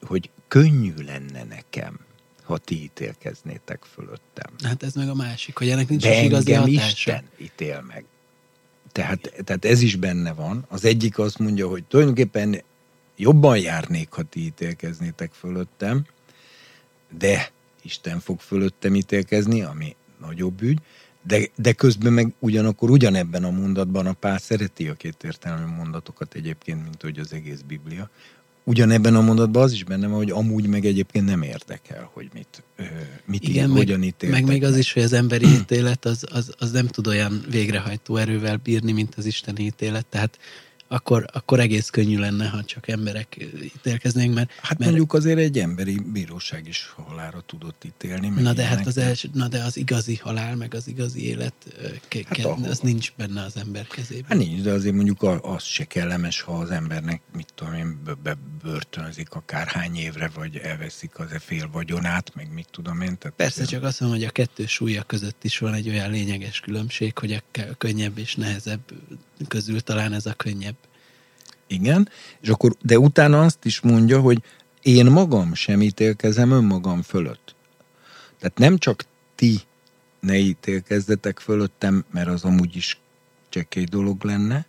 hogy 0.00 0.30
könnyű 0.48 0.94
lenne 1.06 1.44
nekem, 1.44 1.98
ha 2.42 2.58
ti 2.58 2.82
ítélkeznétek 2.82 3.82
fölöttem. 3.94 4.50
Hát 4.64 4.82
ez 4.82 4.94
meg 4.94 5.08
a 5.08 5.14
másik, 5.14 5.58
hogy 5.58 5.68
ennek 5.68 5.88
nincs 5.88 6.02
De 6.02 6.22
igazi 6.22 6.52
engem 6.52 6.74
hatása. 6.74 6.90
Isten 6.90 7.24
ítél 7.36 7.84
meg. 7.86 8.04
Tehát, 8.92 9.32
tehát 9.44 9.64
ez 9.64 9.80
is 9.80 9.96
benne 9.96 10.32
van. 10.32 10.64
Az 10.68 10.84
egyik 10.84 11.18
azt 11.18 11.38
mondja, 11.38 11.68
hogy 11.68 11.84
tulajdonképpen 11.84 12.62
jobban 13.16 13.58
járnék, 13.58 14.12
ha 14.12 14.22
ti 14.22 14.40
ítélkeznétek 14.40 15.32
fölöttem, 15.32 16.06
de 17.18 17.50
Isten 17.82 18.20
fog 18.20 18.40
fölöttem 18.40 18.94
ítélkezni, 18.94 19.62
ami 19.62 19.96
nagyobb 20.20 20.62
ügy, 20.62 20.78
De, 21.28 21.48
de 21.56 21.72
közben 21.72 22.12
meg 22.12 22.32
ugyanakkor 22.38 22.90
ugyanebben 22.90 23.44
a 23.44 23.50
mondatban 23.50 24.06
a 24.06 24.12
pál 24.12 24.38
szereti 24.38 24.88
a 24.88 24.94
két 24.94 25.24
értelmű 25.24 25.74
mondatokat 25.76 26.34
egyébként, 26.34 26.82
mint 26.82 27.02
hogy 27.02 27.18
az 27.18 27.32
egész 27.32 27.60
Biblia. 27.66 28.10
Ugyanebben 28.64 29.14
a 29.14 29.20
mondatban 29.20 29.62
az 29.62 29.72
is 29.72 29.84
benne 29.84 30.06
van, 30.06 30.16
hogy 30.16 30.30
amúgy 30.30 30.66
meg 30.66 30.84
egyébként 30.84 31.26
nem 31.26 31.42
érdekel, 31.42 32.10
hogy 32.12 32.28
mit, 32.32 32.62
mit 33.24 33.48
Igen, 33.48 33.62
ír, 33.62 33.68
meg, 33.68 33.76
hogyan 33.76 34.02
ítéltek. 34.02 34.40
Meg 34.40 34.50
még 34.50 34.64
az 34.64 34.76
is, 34.76 34.92
hogy 34.92 35.02
az 35.02 35.12
emberi 35.12 35.46
ítélet 35.60 36.04
az, 36.04 36.26
az, 36.32 36.54
az 36.58 36.70
nem 36.70 36.86
tud 36.86 37.06
olyan 37.06 37.44
végrehajtó 37.50 38.16
erővel 38.16 38.56
bírni, 38.56 38.92
mint 38.92 39.14
az 39.14 39.26
isteni 39.26 39.64
ítélet. 39.64 40.06
Tehát 40.06 40.38
akkor, 40.88 41.26
akkor 41.32 41.60
egész 41.60 41.90
könnyű 41.90 42.18
lenne, 42.18 42.48
ha 42.48 42.64
csak 42.64 42.88
emberek 42.88 43.36
ítélkeznénk, 43.62 44.34
mert... 44.34 44.50
Hát 44.50 44.78
mert, 44.78 44.90
mondjuk 44.90 45.12
azért 45.12 45.38
egy 45.38 45.58
emberi 45.58 46.00
bíróság 46.12 46.66
is 46.66 46.92
halára 46.96 47.40
tudott 47.46 47.84
ítélni. 47.84 48.28
Na 48.28 48.52
de 48.52 48.64
hát 48.64 48.86
az 48.86 48.98
első, 48.98 49.28
na 49.32 49.48
de 49.48 49.62
az 49.62 49.76
igazi 49.76 50.16
halál, 50.16 50.56
meg 50.56 50.74
az 50.74 50.88
igazi 50.88 51.26
élet, 51.26 51.54
ke, 52.08 52.20
hát 52.24 52.36
ke, 52.36 52.68
az 52.68 52.78
nincs 52.78 53.12
benne 53.16 53.42
az 53.42 53.56
ember 53.56 53.86
kezében. 53.86 54.24
Hát 54.28 54.38
nincs, 54.38 54.62
de 54.62 54.70
azért 54.70 54.94
mondjuk 54.94 55.22
az 55.42 55.62
se 55.62 55.84
kellemes, 55.84 56.40
ha 56.40 56.52
az 56.52 56.70
embernek, 56.70 57.20
mit 57.36 57.52
tudom 57.54 57.74
én, 57.74 57.98
bebörtönzik 58.22 59.30
akár 59.30 59.66
hány 59.66 59.96
évre, 59.96 60.30
vagy 60.34 60.56
elveszik 60.56 61.18
az 61.18 61.32
e 61.32 61.38
fél 61.38 61.68
vagyonát, 61.72 62.34
meg 62.34 62.52
mit 62.52 62.68
tudom 62.70 63.00
én. 63.00 63.18
Tehát 63.18 63.36
Persze, 63.36 63.64
csak 63.64 63.82
azt 63.82 64.00
mondom, 64.00 64.18
hogy 64.18 64.28
a 64.28 64.32
kettő 64.32 64.66
súlya 64.66 65.02
között 65.02 65.44
is 65.44 65.58
van 65.58 65.74
egy 65.74 65.88
olyan 65.88 66.10
lényeges 66.10 66.60
különbség, 66.60 67.18
hogy 67.18 67.32
a 67.32 67.42
könnyebb 67.78 68.18
és 68.18 68.34
nehezebb 68.34 68.80
közül 69.48 69.80
talán 69.80 70.12
ez 70.12 70.26
a 70.26 70.32
könnyebb. 70.32 70.76
Igen, 71.66 72.08
és 72.40 72.48
akkor, 72.48 72.76
de 72.82 72.98
utána 72.98 73.42
azt 73.42 73.64
is 73.64 73.80
mondja, 73.80 74.20
hogy 74.20 74.42
én 74.82 75.06
magam 75.06 75.54
sem 75.54 75.82
ítélkezem 75.82 76.50
önmagam 76.50 77.02
fölött. 77.02 77.54
Tehát 78.38 78.58
nem 78.58 78.78
csak 78.78 79.04
ti 79.34 79.60
ne 80.20 80.36
ítélkezzetek 80.36 81.38
fölöttem, 81.38 82.04
mert 82.10 82.28
az 82.28 82.44
amúgy 82.44 82.76
is 82.76 82.98
csekély 83.48 83.84
dolog 83.84 84.24
lenne, 84.24 84.66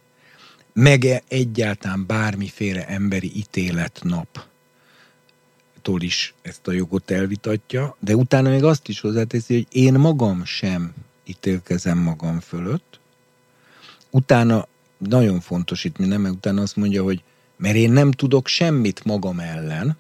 meg 0.74 1.06
-e 1.06 1.24
egyáltalán 1.28 2.06
bármiféle 2.06 2.88
emberi 2.88 3.38
ítéletnap 3.38 4.48
tól 5.82 6.02
is 6.02 6.34
ezt 6.42 6.68
a 6.68 6.72
jogot 6.72 7.12
elvitatja, 7.12 7.96
de 8.00 8.16
utána 8.16 8.50
még 8.50 8.64
azt 8.64 8.88
is 8.88 9.00
hozzáteszi, 9.00 9.54
hogy 9.54 9.68
én 9.70 9.94
magam 9.94 10.46
sem 10.46 10.94
ítélkezem 11.26 11.98
magam 11.98 12.40
fölött. 12.40 12.99
Utána 14.10 14.68
nagyon 14.98 15.40
fontos 15.40 15.84
itt 15.84 15.98
minden, 15.98 16.22
mert 16.22 16.36
utána 16.36 16.62
azt 16.62 16.76
mondja, 16.76 17.04
hogy 17.04 17.24
mert 17.56 17.76
én 17.76 17.92
nem 17.92 18.12
tudok 18.12 18.48
semmit 18.48 19.04
magam 19.04 19.40
ellen, 19.40 19.98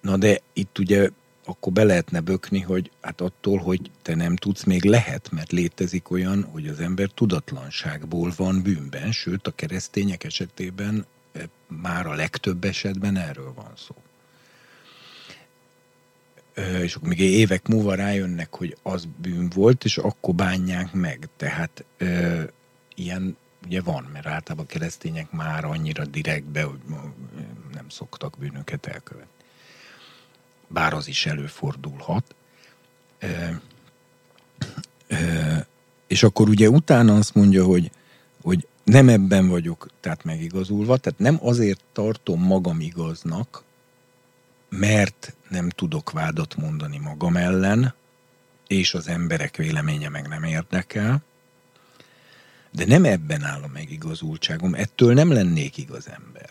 na 0.00 0.16
de 0.16 0.40
itt 0.52 0.78
ugye 0.78 1.10
akkor 1.44 1.72
be 1.72 1.84
lehetne 1.84 2.20
bökni, 2.20 2.60
hogy 2.60 2.90
hát 3.00 3.20
attól, 3.20 3.58
hogy 3.58 3.90
te 4.02 4.14
nem 4.14 4.36
tudsz, 4.36 4.64
még 4.64 4.84
lehet, 4.84 5.30
mert 5.30 5.52
létezik 5.52 6.10
olyan, 6.10 6.42
hogy 6.42 6.66
az 6.66 6.80
ember 6.80 7.08
tudatlanságból 7.08 8.32
van 8.36 8.62
bűnben, 8.62 9.12
sőt 9.12 9.46
a 9.46 9.54
keresztények 9.54 10.24
esetében 10.24 11.06
eh, 11.32 11.42
már 11.66 12.06
a 12.06 12.14
legtöbb 12.14 12.64
esetben 12.64 13.16
erről 13.16 13.52
van 13.54 13.72
szó 13.76 13.94
és 16.82 16.94
akkor 16.94 17.08
még 17.08 17.20
évek 17.20 17.68
múlva 17.68 17.94
rájönnek, 17.94 18.54
hogy 18.54 18.76
az 18.82 19.08
bűn 19.20 19.48
volt, 19.54 19.84
és 19.84 19.98
akkor 19.98 20.34
bánják 20.34 20.92
meg. 20.92 21.28
Tehát 21.36 21.84
ö, 21.98 22.42
ilyen 22.94 23.36
ugye 23.64 23.80
van, 23.80 24.08
mert 24.12 24.26
általában 24.26 24.66
a 24.68 24.72
keresztények 24.72 25.30
már 25.30 25.64
annyira 25.64 26.04
direktbe, 26.04 26.62
hogy 26.62 26.78
nem 27.72 27.88
szoktak 27.88 28.38
bűnöket 28.38 28.86
elkövetni. 28.86 29.44
Bár 30.68 30.92
az 30.94 31.08
is 31.08 31.26
előfordulhat. 31.26 32.34
Ö, 33.18 33.26
ö, 35.06 35.16
és 36.06 36.22
akkor 36.22 36.48
ugye 36.48 36.68
utána 36.68 37.16
azt 37.16 37.34
mondja, 37.34 37.64
hogy, 37.64 37.90
hogy 38.42 38.66
nem 38.84 39.08
ebben 39.08 39.48
vagyok, 39.48 39.88
tehát 40.00 40.24
megigazulva, 40.24 40.96
tehát 40.96 41.18
nem 41.18 41.38
azért 41.40 41.80
tartom 41.92 42.42
magam 42.42 42.80
igaznak, 42.80 43.62
mert 44.70 45.36
nem 45.48 45.68
tudok 45.68 46.10
vádat 46.10 46.56
mondani 46.56 46.98
magam 46.98 47.36
ellen, 47.36 47.94
és 48.66 48.94
az 48.94 49.08
emberek 49.08 49.56
véleménye 49.56 50.08
meg 50.08 50.28
nem 50.28 50.42
érdekel, 50.42 51.22
de 52.72 52.86
nem 52.86 53.04
ebben 53.04 53.42
áll 53.42 53.62
a 53.62 53.70
megigazultságom, 53.72 54.74
ettől 54.74 55.14
nem 55.14 55.32
lennék 55.32 55.76
igaz 55.76 56.08
ember. 56.08 56.50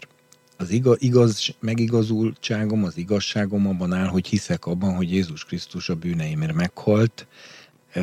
Az 0.57 0.69
igaz, 0.69 0.97
igaz 0.99 1.55
megigazultságom, 1.59 2.83
az 2.83 2.97
igazságom 2.97 3.67
abban 3.67 3.93
áll, 3.93 4.07
hogy 4.07 4.27
hiszek 4.27 4.65
abban, 4.65 4.95
hogy 4.95 5.11
Jézus 5.11 5.45
Krisztus 5.45 5.89
a 5.89 5.95
bűneimért 5.95 6.53
meghalt, 6.53 7.27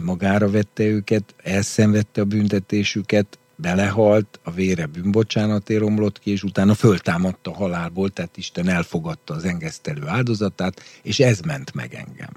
magára 0.03 0.51
vette 0.51 0.85
őket, 0.85 1.35
elszenvedte 1.43 2.21
a 2.21 2.25
büntetésüket, 2.25 3.39
belehalt, 3.57 4.41
a 4.43 4.51
vére 4.51 4.87
bűnbocsánatért 4.87 5.81
romlott 5.81 6.19
ki, 6.19 6.31
és 6.31 6.43
utána 6.43 6.75
föltámadta 6.75 7.55
halálból, 7.55 8.11
tehát 8.11 8.37
Isten 8.37 8.69
elfogadta 8.69 9.35
az 9.35 9.45
engesztelő 9.45 10.07
áldozatát, 10.07 10.83
és 11.03 11.21
ez 11.21 11.41
ment 11.41 11.75
meg 11.75 11.95
engem. 11.95 12.31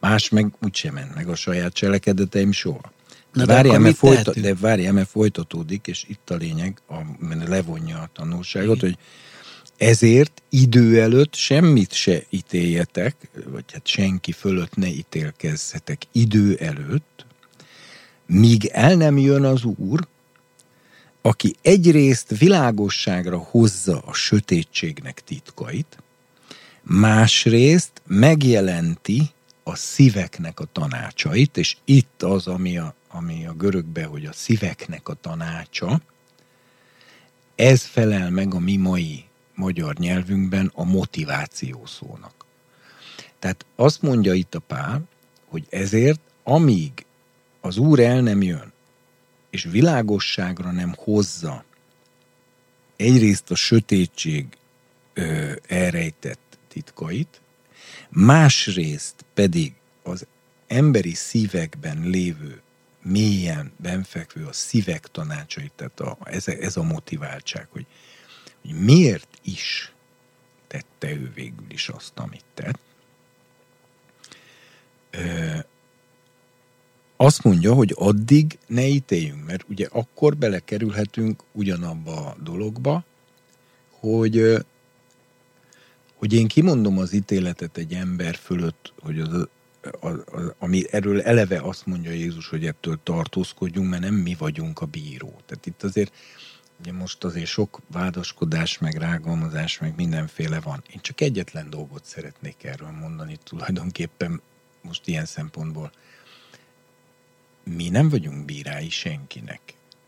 Más 0.00 0.28
meg 0.28 0.46
úgysem 0.62 0.94
ment 0.94 1.14
meg 1.14 1.28
a 1.28 1.34
saját 1.34 1.72
cselekedeteim 1.72 2.52
soha. 2.52 2.92
De, 3.32 3.44
de 3.44 3.52
várjál, 3.52 3.78
mert 3.78 3.96
folyta, 3.96 4.32
de 4.40 4.54
várjál, 4.54 4.92
mert 4.92 5.08
folytatódik, 5.08 5.86
és 5.86 6.04
itt 6.08 6.30
a 6.30 6.34
lényeg, 6.34 6.78
a, 6.88 6.94
levonja 7.48 7.98
a 7.98 8.10
tanulságot, 8.12 8.76
Igen. 8.76 8.88
hogy 8.88 8.98
ezért 9.76 10.42
idő 10.48 11.00
előtt 11.00 11.34
semmit 11.34 11.92
se 11.92 12.22
ítéljetek, 12.30 13.16
vagy 13.44 13.64
hát 13.72 13.86
senki 13.86 14.32
fölött 14.32 14.76
ne 14.76 14.86
ítélkezzetek 14.86 16.02
idő 16.12 16.54
előtt, 16.54 17.25
míg 18.26 18.64
el 18.64 18.94
nem 18.94 19.18
jön 19.18 19.44
az 19.44 19.64
Úr, 19.64 20.06
aki 21.22 21.56
egyrészt 21.62 22.38
világosságra 22.38 23.38
hozza 23.38 23.98
a 23.98 24.12
sötétségnek 24.12 25.24
titkait, 25.24 26.02
másrészt 26.82 28.02
megjelenti 28.06 29.30
a 29.62 29.76
szíveknek 29.76 30.60
a 30.60 30.66
tanácsait, 30.72 31.56
és 31.56 31.76
itt 31.84 32.22
az, 32.22 32.46
ami 32.46 32.78
a, 32.78 32.94
ami 33.08 33.46
a 33.46 33.52
görögbe, 33.52 34.04
hogy 34.04 34.24
a 34.24 34.32
szíveknek 34.32 35.08
a 35.08 35.14
tanácsa, 35.14 36.00
ez 37.54 37.82
felel 37.82 38.30
meg 38.30 38.54
a 38.54 38.58
mi 38.58 38.76
mai 38.76 39.24
magyar 39.54 39.94
nyelvünkben 39.94 40.70
a 40.74 40.84
motiváció 40.84 41.86
szónak. 41.86 42.34
Tehát 43.38 43.64
azt 43.76 44.02
mondja 44.02 44.32
itt 44.32 44.54
a 44.54 44.58
pál, 44.58 45.02
hogy 45.44 45.66
ezért, 45.70 46.20
amíg 46.42 47.05
az 47.66 47.76
Úr 47.76 48.00
el 48.00 48.20
nem 48.20 48.42
jön, 48.42 48.72
és 49.50 49.64
világosságra 49.64 50.70
nem 50.70 50.94
hozza 50.96 51.64
egyrészt 52.96 53.50
a 53.50 53.54
sötétség 53.54 54.46
ö, 55.14 55.52
elrejtett 55.66 56.58
titkait, 56.68 57.40
másrészt 58.08 59.24
pedig 59.34 59.74
az 60.02 60.26
emberi 60.66 61.14
szívekben 61.14 62.00
lévő, 62.00 62.60
mélyen 63.02 63.72
benfekvő 63.76 64.46
a 64.46 64.52
szívek 64.52 65.06
tanácsait, 65.06 65.72
tehát 65.76 66.00
a, 66.00 66.18
ez, 66.24 66.48
ez 66.48 66.76
a 66.76 66.82
motiváltság, 66.82 67.66
hogy, 67.70 67.86
hogy 68.60 68.74
miért 68.74 69.38
is 69.42 69.92
tette 70.66 71.10
ő 71.10 71.32
végül 71.34 71.66
is 71.68 71.88
azt, 71.88 72.12
amit 72.14 72.44
tett. 72.54 72.78
Ö, 75.10 75.58
azt 77.16 77.42
mondja, 77.42 77.74
hogy 77.74 77.94
addig 77.96 78.58
ne 78.66 78.86
ítéljünk, 78.86 79.46
mert 79.46 79.64
ugye 79.68 79.86
akkor 79.90 80.36
belekerülhetünk 80.36 81.42
ugyanabba 81.52 82.26
a 82.26 82.36
dologba, 82.42 83.04
hogy, 83.90 84.64
hogy 86.14 86.32
én 86.32 86.46
kimondom 86.46 86.98
az 86.98 87.12
ítéletet 87.12 87.76
egy 87.76 87.92
ember 87.92 88.34
fölött, 88.34 88.92
hogy 89.00 89.20
az, 89.20 89.48
az, 90.00 90.22
az, 90.32 90.54
ami 90.58 90.82
erről 90.90 91.22
eleve 91.22 91.60
azt 91.60 91.86
mondja 91.86 92.10
Jézus, 92.10 92.48
hogy 92.48 92.66
ettől 92.66 92.98
tartózkodjunk, 93.02 93.90
mert 93.90 94.02
nem 94.02 94.14
mi 94.14 94.34
vagyunk 94.38 94.80
a 94.80 94.86
bíró. 94.86 95.40
Tehát 95.46 95.66
itt 95.66 95.82
azért 95.82 96.12
ugye 96.80 96.92
most 96.92 97.24
azért 97.24 97.46
sok 97.46 97.80
vádaskodás, 97.92 98.78
meg 98.78 98.94
rágalmazás, 98.94 99.78
meg 99.78 99.92
mindenféle 99.96 100.60
van. 100.60 100.82
Én 100.92 101.00
csak 101.00 101.20
egyetlen 101.20 101.70
dolgot 101.70 102.04
szeretnék 102.04 102.64
erről 102.64 102.90
mondani 102.90 103.38
tulajdonképpen 103.44 104.40
most 104.82 105.08
ilyen 105.08 105.24
szempontból– 105.24 105.92
mi 107.74 107.88
nem 107.88 108.08
vagyunk 108.08 108.44
bírái 108.44 108.90
senkinek. 108.90 109.60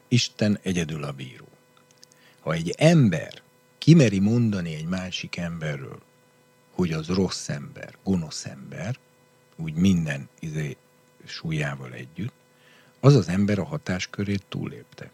Isten 0.09 0.59
egyedül 0.63 1.05
a 1.05 1.13
bíró. 1.13 1.49
Ha 2.41 2.53
egy 2.53 2.75
ember 2.77 3.43
kimeri 3.79 4.19
mondani 4.19 4.75
egy 4.75 4.87
másik 4.87 5.37
emberről, 5.37 6.01
hogy 6.71 6.93
az 6.93 7.07
rossz 7.07 7.49
ember, 7.49 7.95
gonosz 8.05 8.45
ember, 8.45 8.99
úgy 9.57 9.75
minden 9.75 10.29
izé 10.41 10.77
súlyával 11.27 11.93
együtt, 11.93 12.33
az 13.01 13.15
az 13.15 13.29
ember 13.29 13.59
a 13.59 13.65
hatáskörét 13.65 14.45
túlépte. 14.49 15.11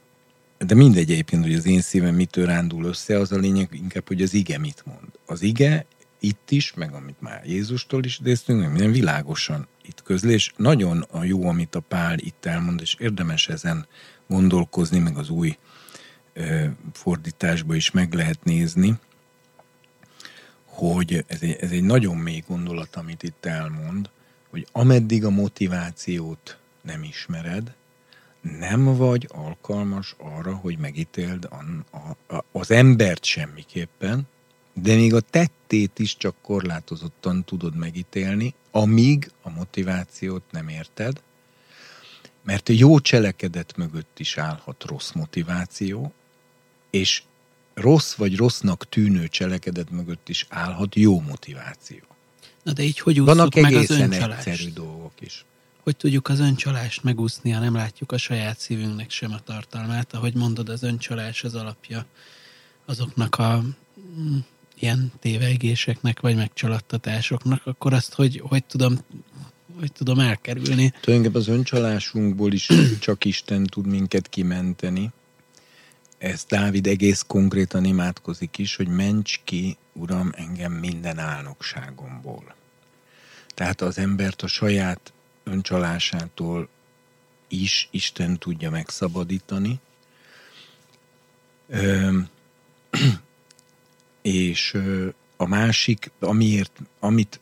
De 0.59 0.75
mindegy 0.75 1.11
egyébként, 1.11 1.43
hogy 1.43 1.55
az 1.55 1.67
én 1.67 1.81
szívem 1.81 2.15
mitől 2.15 2.47
rándul 2.47 2.85
össze, 2.85 3.19
az 3.19 3.33
a 3.33 3.37
lényeg 3.37 3.69
inkább, 3.73 4.07
hogy 4.07 4.23
az 4.23 4.35
ige 4.35 4.59
mit 4.59 4.83
mond. 4.87 5.09
Az 5.27 5.43
ige 5.43 5.87
itt 6.25 6.51
is, 6.51 6.75
meg 6.75 6.93
amit 6.93 7.21
már 7.21 7.43
Jézustól 7.47 8.05
is 8.05 8.19
idéztünk, 8.19 8.61
meg 8.61 8.71
minden 8.71 8.93
világosan 8.93 9.67
itt 9.83 10.03
közli, 10.03 10.33
és 10.33 10.53
nagyon 10.57 11.07
a 11.11 11.25
jó, 11.25 11.47
amit 11.49 11.75
a 11.75 11.81
Pál 11.81 12.19
itt 12.19 12.45
elmond, 12.45 12.81
és 12.81 12.97
érdemes 12.99 13.49
ezen 13.49 13.87
gondolkozni, 14.27 14.99
meg 14.99 15.17
az 15.17 15.29
új 15.29 15.59
ö, 16.33 16.65
fordításba 16.93 17.75
is 17.75 17.91
meg 17.91 18.13
lehet 18.13 18.45
nézni, 18.45 18.95
hogy 20.65 21.25
ez 21.27 21.39
egy, 21.41 21.57
ez 21.61 21.71
egy 21.71 21.83
nagyon 21.83 22.17
mély 22.17 22.43
gondolat, 22.47 22.97
amit 22.97 23.23
itt 23.23 23.45
elmond, 23.45 24.11
hogy 24.51 24.67
ameddig 24.73 25.25
a 25.25 25.31
motivációt 25.31 26.59
nem 26.81 27.03
ismered, 27.03 27.75
nem 28.59 28.97
vagy 28.97 29.29
alkalmas 29.33 30.15
arra, 30.19 30.55
hogy 30.55 30.79
megítéld 30.79 31.45
a, 31.45 31.65
a, 31.97 32.35
a, 32.35 32.45
az 32.53 32.71
embert 32.71 33.25
semmiképpen, 33.25 34.29
de 34.75 34.95
még 34.95 35.15
a 35.15 35.21
tettét 35.21 35.99
is 35.99 36.17
csak 36.17 36.35
korlátozottan 36.43 37.45
tudod 37.45 37.77
megítélni, 37.77 38.55
amíg 38.71 39.31
a 39.43 39.51
motivációt 39.51 40.43
nem 40.51 40.69
érted, 40.69 41.23
mert 42.43 42.69
a 42.69 42.73
jó 42.73 43.01
cselekedet 43.01 43.77
mögött 43.77 44.19
is 44.19 44.39
állhat 44.39 44.85
rossz 44.85 45.13
motiváció, 45.13 46.13
és 46.91 47.23
rossz 47.75 48.15
vagy 48.15 48.37
rossznak 48.37 48.89
tűnő 48.89 49.29
cselekedet 49.29 49.91
mögött 49.91 50.29
is 50.29 50.47
állhat 50.49 50.95
jó 50.95 51.21
motiváció. 51.21 52.01
Na 52.63 52.73
de 52.73 52.83
így 52.83 52.99
hogy 52.99 53.21
Vannak 53.21 53.55
meg 53.55 53.75
az 53.75 53.91
öncsalást? 53.91 54.47
egyszerű 54.47 54.71
dolgok 54.71 55.13
is. 55.21 55.45
Hogy 55.83 55.97
tudjuk 55.97 56.29
az 56.29 56.41
öncsalást 56.41 57.03
megúszni, 57.03 57.51
ha 57.51 57.61
nem 57.61 57.75
látjuk 57.75 58.13
a 58.13 58.19
saját 58.19 58.59
szívünknek 58.59 59.11
sem 59.11 59.33
a 59.33 59.41
tartalmát? 59.41 60.15
Ahogy 60.15 60.35
mondod, 60.35 60.69
az 60.69 60.83
öncsalás 60.83 61.45
az 61.45 61.55
alapja 61.55 62.07
azoknak 62.85 63.39
a 63.39 63.65
mm, 64.19 64.39
ilyen 64.79 65.13
tévegéseknek, 65.21 66.21
vagy 66.21 66.37
megcsalattatásoknak, 66.37 67.67
akkor 67.67 67.93
azt 67.93 68.15
hogy, 68.15 68.43
hogy 68.45 68.65
tudom 68.65 68.99
hogy 69.79 69.93
tudom 69.93 70.19
elkerülni. 70.19 70.93
Tulajdonképpen 71.01 71.41
az 71.41 71.49
öncsalásunkból 71.49 72.53
is 72.53 72.69
csak 73.01 73.25
Isten 73.25 73.65
tud 73.65 73.87
minket 73.87 74.29
kimenteni. 74.29 75.11
Ez 76.19 76.45
Dávid 76.49 76.87
egész 76.87 77.25
konkrétan 77.27 77.85
imádkozik 77.85 78.59
is, 78.59 78.77
hogy 78.77 78.89
ments 78.89 79.41
ki, 79.45 79.77
Uram, 79.93 80.33
engem 80.37 80.73
minden 80.73 81.19
álnokságomból. 81.19 82.55
Tehát 83.55 83.81
az 83.81 83.99
embert 83.99 84.43
a 84.43 84.47
saját 84.47 85.13
öncsalásától 85.45 86.69
is 87.49 87.89
Isten 87.91 88.39
tudja 88.39 88.71
megszabadítani. 88.71 89.81
Ö, 91.69 92.19
és 94.25 94.77
a 95.37 95.47
másik, 95.47 96.11
amiért, 96.19 96.81
amit 96.99 97.41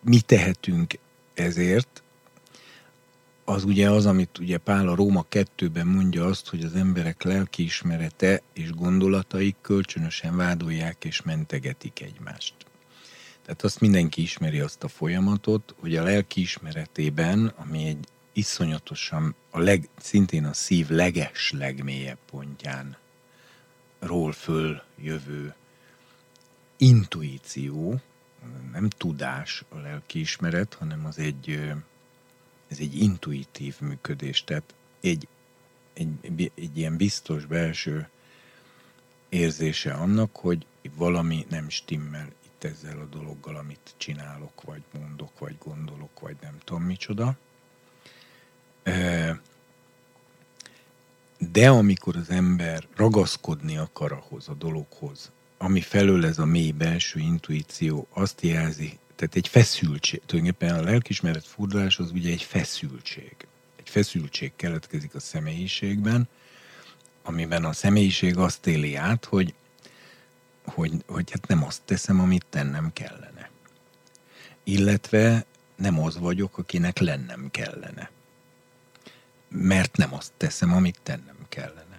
mi 0.00 0.20
tehetünk 0.20 0.98
ezért, 1.34 2.02
az 3.44 3.64
ugye 3.64 3.90
az, 3.90 4.06
amit 4.06 4.38
ugye 4.38 4.58
Pál 4.58 4.88
a 4.88 4.94
Róma 4.94 5.26
2-ben 5.30 5.86
mondja 5.86 6.24
azt, 6.24 6.48
hogy 6.48 6.64
az 6.64 6.74
emberek 6.74 7.22
lelkiismerete 7.22 8.42
és 8.52 8.70
gondolataik 8.70 9.56
kölcsönösen 9.60 10.36
vádolják 10.36 11.04
és 11.04 11.22
mentegetik 11.22 12.00
egymást. 12.00 12.54
Tehát 13.42 13.62
azt 13.62 13.80
mindenki 13.80 14.22
ismeri 14.22 14.60
azt 14.60 14.84
a 14.84 14.88
folyamatot, 14.88 15.74
hogy 15.80 15.96
a 15.96 16.02
lelkiismeretében, 16.02 17.52
ami 17.56 17.86
egy 17.86 18.06
iszonyatosan, 18.32 19.34
a 19.50 19.58
leg, 19.58 19.88
szintén 20.00 20.44
a 20.44 20.52
szív 20.52 20.88
leges, 20.88 21.52
legmélyebb 21.58 22.18
pontján 22.30 22.96
ról 23.98 24.32
föl 24.32 24.82
jövő 24.96 25.54
intuíció, 26.80 28.00
nem 28.72 28.88
tudás 28.88 29.64
a 29.68 29.78
lelkiismeret, 29.78 30.74
hanem 30.74 31.06
az 31.06 31.18
egy, 31.18 31.50
ez 32.68 32.78
egy 32.78 33.02
intuitív 33.02 33.80
működés, 33.80 34.44
tehát 34.44 34.74
egy, 35.00 35.28
egy, 35.92 36.50
egy 36.54 36.78
ilyen 36.78 36.96
biztos 36.96 37.44
belső 37.44 38.08
érzése 39.28 39.92
annak, 39.92 40.36
hogy 40.36 40.66
valami 40.94 41.46
nem 41.48 41.68
stimmel 41.68 42.28
itt 42.44 42.64
ezzel 42.64 42.98
a 42.98 43.16
dologgal, 43.16 43.56
amit 43.56 43.94
csinálok, 43.96 44.62
vagy 44.62 44.82
mondok, 44.98 45.38
vagy 45.38 45.56
gondolok, 45.58 46.20
vagy 46.20 46.36
nem 46.40 46.58
tudom 46.64 46.82
micsoda. 46.82 47.36
De 51.38 51.70
amikor 51.70 52.16
az 52.16 52.30
ember 52.30 52.86
ragaszkodni 52.96 53.76
akar 53.76 54.12
ahhoz 54.12 54.48
a 54.48 54.54
dologhoz, 54.54 55.30
ami 55.62 55.80
felől 55.80 56.26
ez 56.26 56.38
a 56.38 56.44
mély 56.44 56.70
belső 56.70 57.20
intuíció 57.20 58.06
azt 58.10 58.40
jelzi, 58.40 58.98
tehát 59.16 59.34
egy 59.34 59.48
feszültség, 59.48 60.20
tulajdonképpen 60.26 60.78
a 60.78 60.82
lelkismeret 60.82 61.46
furdalás 61.46 61.98
az 61.98 62.10
ugye 62.10 62.30
egy 62.30 62.42
feszültség. 62.42 63.36
Egy 63.76 63.88
feszültség 63.88 64.52
keletkezik 64.56 65.14
a 65.14 65.20
személyiségben, 65.20 66.28
amiben 67.22 67.64
a 67.64 67.72
személyiség 67.72 68.36
azt 68.36 68.66
éli 68.66 68.94
át, 68.94 69.24
hogy, 69.24 69.54
hogy, 70.64 70.92
hogy 71.06 71.30
hát 71.30 71.46
nem 71.46 71.64
azt 71.64 71.82
teszem, 71.84 72.20
amit 72.20 72.46
tennem 72.50 72.92
kellene. 72.92 73.50
Illetve 74.64 75.44
nem 75.76 75.98
az 75.98 76.18
vagyok, 76.18 76.58
akinek 76.58 76.98
lennem 76.98 77.48
kellene. 77.50 78.10
Mert 79.48 79.96
nem 79.96 80.14
azt 80.14 80.32
teszem, 80.36 80.72
amit 80.72 81.00
tennem 81.02 81.36
kellene 81.48 81.89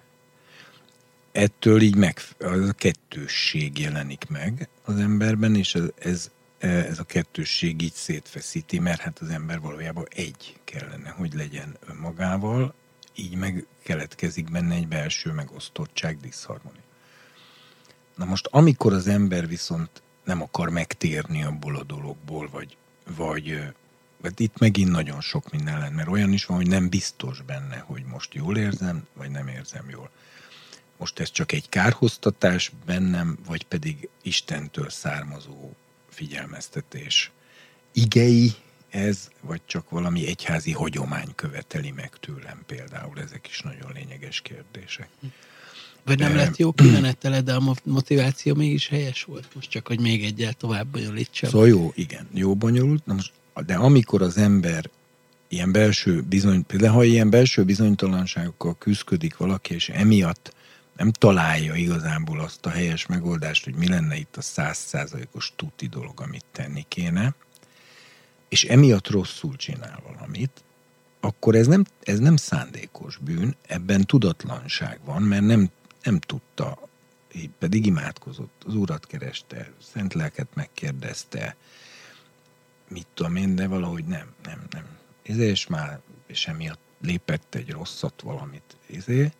ettől 1.32 1.82
így 1.82 1.96
meg, 1.96 2.22
az 2.40 2.70
a 2.70 2.74
kettősség 2.74 3.80
jelenik 3.80 4.30
meg 4.30 4.70
az 4.84 4.98
emberben, 4.98 5.56
és 5.56 5.76
ez, 5.76 5.84
ez, 6.00 6.32
ez 6.58 7.00
a 7.00 7.04
kettősség 7.04 7.82
így 7.82 7.94
szétfeszíti, 7.94 8.80
mert 8.80 9.02
hát 9.02 9.20
az 9.20 9.30
ember 9.30 9.60
valójában 9.60 10.08
egy 10.10 10.60
kellene, 10.64 11.10
hogy 11.10 11.34
legyen 11.34 11.78
önmagával, 11.88 12.74
így 13.16 13.36
meg 13.36 13.66
keletkezik 13.84 14.52
benne 14.52 14.76
egy 14.76 14.88
belső 14.88 15.32
megosztottság, 15.32 16.20
diszharmonia. 16.20 16.82
Na 18.16 18.26
most, 18.26 18.48
amikor 18.52 18.94
az 18.94 19.08
ember 19.08 19.48
viszont 19.48 20.02
nem 20.24 20.42
akar 20.42 20.70
megtérni 20.70 21.44
abból 21.44 21.76
a 21.76 21.84
dologból, 21.84 22.50
vagy, 22.50 22.78
vagy 23.16 23.74
vagy 24.22 24.42
itt 24.42 24.58
megint 24.60 24.92
nagyon 24.92 25.22
sok 25.22 25.52
minden 25.52 25.80
lenne, 25.80 25.96
mert 25.96 26.08
olyan 26.08 26.32
is 26.32 26.46
van, 26.46 26.58
hogy 26.58 26.68
nem 26.68 26.90
biztos 26.90 27.42
benne, 27.42 27.78
hogy 27.78 28.04
most 28.04 28.34
jól 28.34 28.58
érzem, 28.58 29.08
vagy 29.14 29.30
nem 29.30 29.48
érzem 29.48 29.90
jól 29.90 30.10
most 31.02 31.20
ez 31.20 31.32
csak 31.32 31.52
egy 31.52 31.70
kárhoztatás 31.70 32.72
bennem, 32.86 33.38
vagy 33.48 33.64
pedig 33.64 34.10
Istentől 34.22 34.90
származó 34.90 35.72
figyelmeztetés. 36.10 37.32
Igei 37.92 38.52
ez, 38.90 39.30
vagy 39.42 39.62
csak 39.66 39.90
valami 39.90 40.28
egyházi 40.28 40.72
hagyomány 40.72 41.36
követeli 41.36 41.92
meg 41.92 42.10
tőlem 42.20 42.64
például? 42.66 43.20
Ezek 43.20 43.48
is 43.48 43.62
nagyon 43.62 43.92
lényeges 43.94 44.42
kérdések. 44.42 45.10
Vagy 46.04 46.20
nem 46.20 46.36
lett 46.36 46.58
jó 46.58 46.72
kimenetele, 46.72 47.42
de 47.42 47.54
a 47.54 47.76
motiváció 47.84 48.56
mégis 48.56 48.88
helyes 48.88 49.24
volt. 49.24 49.56
Most 49.56 49.70
csak, 49.70 49.88
hogy 49.88 50.00
még 50.00 50.24
egyel 50.24 50.54
tovább 50.54 50.88
bonyolítsam. 50.88 51.50
Szóval 51.50 51.68
jó, 51.68 51.92
igen, 51.96 52.28
jó 52.34 52.56
bonyolult. 52.56 53.06
Na 53.06 53.14
most, 53.14 53.32
de 53.66 53.76
amikor 53.76 54.22
az 54.22 54.38
ember 54.38 54.90
ilyen 55.48 55.72
belső 55.72 56.22
bizony, 56.22 56.66
például 56.66 56.94
ha 56.94 57.04
ilyen 57.04 57.30
belső 57.30 57.64
bizonytalanságokkal 57.64 58.76
küzdik 58.78 59.38
valaki, 59.38 59.74
és 59.74 59.90
emiatt 59.90 60.54
nem 61.02 61.12
találja 61.12 61.76
igazából 61.76 62.40
azt 62.40 62.66
a 62.66 62.70
helyes 62.70 63.06
megoldást, 63.06 63.64
hogy 63.64 63.76
mi 63.76 63.88
lenne 63.88 64.16
itt 64.16 64.38
a 64.38 64.42
százszázalékos 64.42 65.54
tuti 65.56 65.88
dolog, 65.88 66.22
amit 66.22 66.46
tenni 66.52 66.86
kéne, 66.88 67.34
és 68.50 68.64
emiatt 68.64 69.08
rosszul 69.08 69.56
csinál 69.56 70.02
valamit, 70.08 70.64
akkor 71.20 71.56
ez 71.56 71.68
nem, 71.68 71.86
ez 72.04 72.20
nem 72.20 72.36
szándékos 72.36 73.18
bűn, 73.18 73.56
ebben 73.68 74.06
tudatlanság 74.06 75.00
van, 75.06 75.22
mert 75.22 75.46
nem, 75.46 75.70
nem 76.04 76.20
tudta, 76.20 76.80
pedig 77.60 77.86
imádkozott, 77.86 78.64
az 78.66 78.76
urat 78.76 79.08
kereste, 79.08 79.72
szent 79.94 80.14
lelket 80.14 80.48
megkérdezte, 80.54 81.56
mit 82.88 83.08
tudom 83.14 83.36
én, 83.36 83.56
de 83.56 83.68
valahogy 83.68 84.06
nem, 84.06 84.34
nem, 84.44 84.66
nem. 84.70 84.86
Ezért 85.24 85.52
és 85.52 85.68
már, 85.68 86.00
és 86.28 86.48
emiatt 86.48 86.82
lépett 87.02 87.56
egy 87.56 87.72
rosszat 87.72 88.22
valamit. 88.22 88.78
Ezért, 88.96 89.36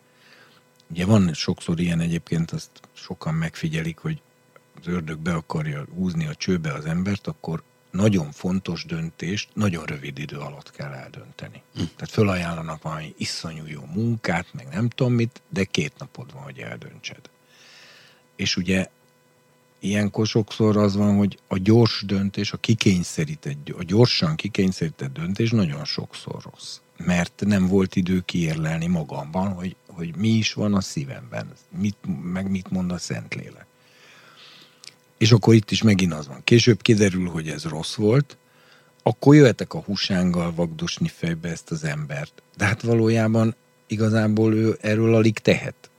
Ugye 0.92 1.04
van 1.04 1.32
sokszor 1.34 1.80
ilyen 1.80 2.00
egyébként, 2.00 2.50
azt 2.50 2.70
sokan 2.92 3.34
megfigyelik, 3.34 3.98
hogy 3.98 4.20
az 4.80 4.86
ördög 4.86 5.18
be 5.18 5.34
akarja 5.34 5.86
húzni 5.94 6.26
a 6.26 6.34
csőbe 6.34 6.72
az 6.72 6.84
embert, 6.84 7.26
akkor 7.26 7.62
nagyon 7.90 8.32
fontos 8.32 8.84
döntést 8.84 9.48
nagyon 9.54 9.84
rövid 9.84 10.18
idő 10.18 10.36
alatt 10.36 10.70
kell 10.70 10.92
eldönteni. 10.92 11.62
Hm. 11.74 11.80
Tehát 11.80 12.10
fölajánlanak 12.10 12.82
valami 12.82 13.14
iszonyú 13.16 13.66
jó 13.66 13.84
munkát, 13.94 14.46
meg 14.52 14.68
nem 14.72 14.88
tudom 14.88 15.12
mit, 15.12 15.42
de 15.48 15.64
két 15.64 15.92
napod 15.98 16.32
van, 16.32 16.42
hogy 16.42 16.58
eldöntsed. 16.58 17.30
És 18.36 18.56
ugye 18.56 18.86
ilyenkor 19.78 20.26
sokszor 20.26 20.76
az 20.76 20.96
van, 20.96 21.16
hogy 21.16 21.38
a 21.46 21.58
gyors 21.58 22.02
döntés, 22.06 22.52
a 22.52 22.56
kikényszerített, 22.56 23.68
a 23.78 23.82
gyorsan 23.82 24.36
kikényszerített 24.36 25.12
döntés 25.12 25.50
nagyon 25.50 25.84
sokszor 25.84 26.42
rossz. 26.50 26.78
Mert 26.96 27.42
nem 27.46 27.66
volt 27.66 27.96
idő 27.96 28.20
kiérlelni 28.20 28.86
magamban, 28.86 29.52
hogy 29.52 29.76
hogy 29.94 30.16
mi 30.16 30.28
is 30.28 30.52
van 30.52 30.74
a 30.74 30.80
szívemben, 30.80 31.52
mit, 31.78 31.96
meg 32.32 32.50
mit 32.50 32.70
mond 32.70 32.92
a 32.92 32.98
Szentlélek. 32.98 33.66
és 35.18 35.32
akkor 35.32 35.54
itt 35.54 35.70
is 35.70 35.82
megint 35.82 36.12
az 36.12 36.26
van. 36.26 36.40
Később 36.44 36.82
kiderül, 36.82 37.28
hogy 37.28 37.48
ez 37.48 37.64
rossz 37.64 37.94
volt, 37.94 38.36
akkor 39.02 39.34
jöhetek 39.34 39.74
a 39.74 39.80
húsánggal 39.80 40.54
vagdosni 40.54 41.08
fejbe 41.08 41.48
ezt 41.48 41.70
az 41.70 41.84
embert. 41.84 42.42
De 42.56 42.64
hát 42.64 42.82
valójában 42.82 43.54
igazából 43.86 44.54
ő 44.54 44.78
erről 44.80 45.14
alig 45.14 45.38
tehet. 45.38 45.90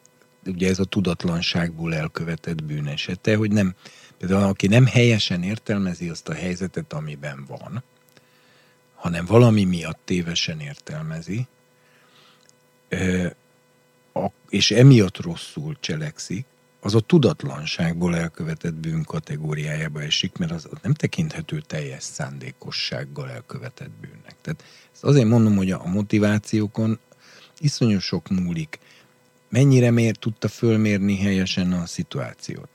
Ugye 0.45 0.69
ez 0.69 0.79
a 0.79 0.85
tudatlanságból 0.85 1.95
elkövetett 1.95 2.63
bűnesete, 2.63 3.35
hogy 3.35 3.51
nem, 3.51 3.75
például 4.17 4.43
aki 4.43 4.67
nem 4.67 4.85
helyesen 4.85 5.43
értelmezi 5.43 6.09
azt 6.09 6.27
a 6.29 6.33
helyzetet, 6.33 6.93
amiben 6.93 7.45
van, 7.47 7.83
hanem 8.95 9.25
valami 9.25 9.63
miatt 9.63 9.99
tévesen 10.05 10.59
értelmezi, 10.59 11.47
és 14.49 14.71
emiatt 14.71 15.21
rosszul 15.21 15.77
cselekszik, 15.79 16.45
az 16.79 16.95
a 16.95 16.99
tudatlanságból 16.99 18.15
elkövetett 18.15 18.73
bűn 18.73 19.03
kategóriájába 19.03 20.01
esik, 20.01 20.37
mert 20.37 20.51
az 20.51 20.67
nem 20.81 20.93
tekinthető 20.93 21.61
teljes 21.67 22.03
szándékossággal 22.03 23.29
elkövetett 23.29 23.91
bűnnek. 24.01 24.35
Tehát 24.41 24.63
ezt 24.93 25.03
azért 25.03 25.27
mondom, 25.27 25.55
hogy 25.55 25.71
a 25.71 25.85
motivációkon 25.85 26.99
iszonyú 27.59 27.99
sok 27.99 28.29
múlik. 28.29 28.79
Mennyire 29.49 29.91
mér, 29.91 30.15
tudta 30.15 30.47
fölmérni 30.47 31.17
helyesen 31.17 31.73
a 31.73 31.85
szituációt. 31.85 32.69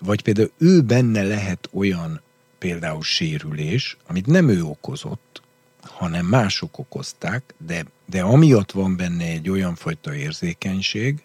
Vagy 0.00 0.22
például 0.22 0.50
ő 0.58 0.80
benne 0.80 1.22
lehet 1.22 1.68
olyan 1.72 2.20
például 2.58 3.02
sérülés, 3.02 3.96
amit 4.06 4.26
nem 4.26 4.48
ő 4.48 4.62
okozott, 4.62 5.42
hanem 5.88 6.26
mások 6.26 6.78
okozták, 6.78 7.54
de, 7.66 7.84
de 8.06 8.20
amiatt 8.20 8.72
van 8.72 8.96
benne 8.96 9.24
egy 9.24 9.50
olyan 9.50 9.74
fajta 9.74 10.14
érzékenység, 10.14 11.24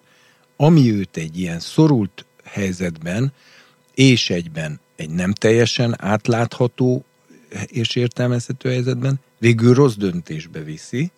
ami 0.56 0.92
őt 0.92 1.18
egy 1.18 1.40
ilyen 1.40 1.60
szorult 1.60 2.26
helyzetben, 2.44 3.34
és 3.94 4.30
egyben 4.30 4.80
egy 4.96 5.10
nem 5.10 5.34
teljesen 5.34 5.96
átlátható 6.02 7.04
és 7.66 7.96
értelmezhető 7.96 8.70
helyzetben, 8.70 9.20
végül 9.38 9.74
rossz 9.74 9.96
döntésbe 9.96 10.60
viszi. 10.60 11.12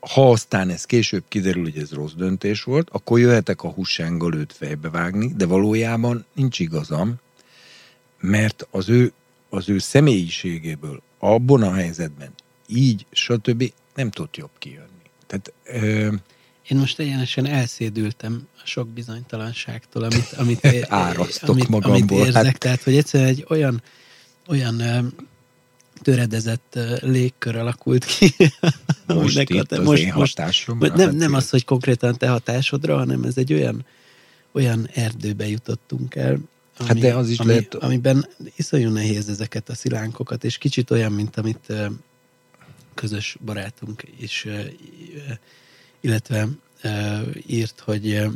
Ha 0.00 0.30
aztán 0.30 0.70
ez 0.70 0.84
később 0.84 1.24
kiderül, 1.28 1.62
hogy 1.62 1.78
ez 1.78 1.92
rossz 1.92 2.12
döntés 2.12 2.62
volt, 2.62 2.88
akkor 2.90 3.18
jöhetek 3.18 3.62
a 3.62 3.68
húsánggal 3.68 4.34
őt 4.34 4.52
fejbe 4.52 4.90
vágni, 4.90 5.32
de 5.36 5.46
valójában 5.46 6.24
nincs 6.32 6.58
igazam, 6.58 7.14
mert 8.20 8.66
az 8.70 8.88
ő, 8.88 9.12
az 9.54 9.68
ő 9.68 9.78
személyiségéből 9.78 11.02
abban 11.18 11.62
a 11.62 11.72
helyzetben 11.72 12.32
így, 12.66 13.06
stb. 13.10 13.72
nem 13.94 14.10
tud 14.10 14.28
jobb 14.32 14.50
kijönni. 14.58 14.88
Tehát 15.26 15.52
ö, 15.64 16.14
én 16.68 16.78
most 16.78 16.98
egyenesen 16.98 17.46
elszédültem 17.46 18.48
a 18.56 18.62
sok 18.64 18.88
bizonytalanságtól, 18.88 20.02
amit, 20.02 20.32
amit, 20.36 20.66
Árasztok 20.88 21.48
amit, 21.48 21.68
magamból. 21.68 22.16
Amit 22.16 22.26
érzek. 22.26 22.44
Hát... 22.44 22.58
Tehát, 22.58 22.82
hogy 22.82 22.96
egyszerűen 22.96 23.28
egy 23.28 23.44
olyan, 23.48 23.82
olyan 24.48 24.82
töredezett 26.02 26.78
légkör 27.00 27.56
alakult 27.56 28.04
ki. 28.04 28.34
Most 29.06 29.38
itt 29.50 29.72
az 29.72 29.84
most, 29.84 30.02
én 30.02 30.10
hatásomra. 30.10 30.88
Most, 30.88 31.04
nem, 31.04 31.16
nem 31.16 31.34
az, 31.34 31.50
hogy 31.50 31.64
konkrétan 31.64 32.16
te 32.16 32.28
hatásodra, 32.28 32.96
hanem 32.96 33.22
ez 33.22 33.36
egy 33.36 33.52
olyan, 33.52 33.86
olyan 34.52 34.88
erdőbe 34.94 35.48
jutottunk 35.48 36.14
el, 36.14 36.38
ami, 36.78 36.88
hát 36.88 36.98
de 36.98 37.14
az 37.14 37.28
is 37.28 37.38
ami, 37.38 37.48
lehet... 37.48 37.74
amiben 37.74 38.28
iszonyú 38.56 38.90
nehéz 38.90 39.28
ezeket 39.28 39.68
a 39.68 39.74
szilánkokat, 39.74 40.44
és 40.44 40.58
kicsit 40.58 40.90
olyan, 40.90 41.12
mint 41.12 41.36
amit 41.36 41.72
közös 42.94 43.36
barátunk 43.44 44.02
is 44.18 44.46
illetve 46.04 46.48
írt, 47.46 47.80
hogy 47.80 48.26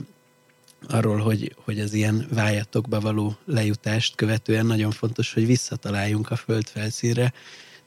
arról, 0.89 1.19
hogy, 1.19 1.55
hogy 1.65 1.81
az 1.81 1.93
ilyen 1.93 2.27
vájatokba 2.31 3.01
való 3.01 3.37
lejutást 3.45 4.15
követően 4.15 4.67
nagyon 4.67 4.91
fontos, 4.91 5.33
hogy 5.33 5.47
visszataláljunk 5.47 6.31
a 6.31 6.37
föld 6.37 6.67
felszínre. 6.67 7.33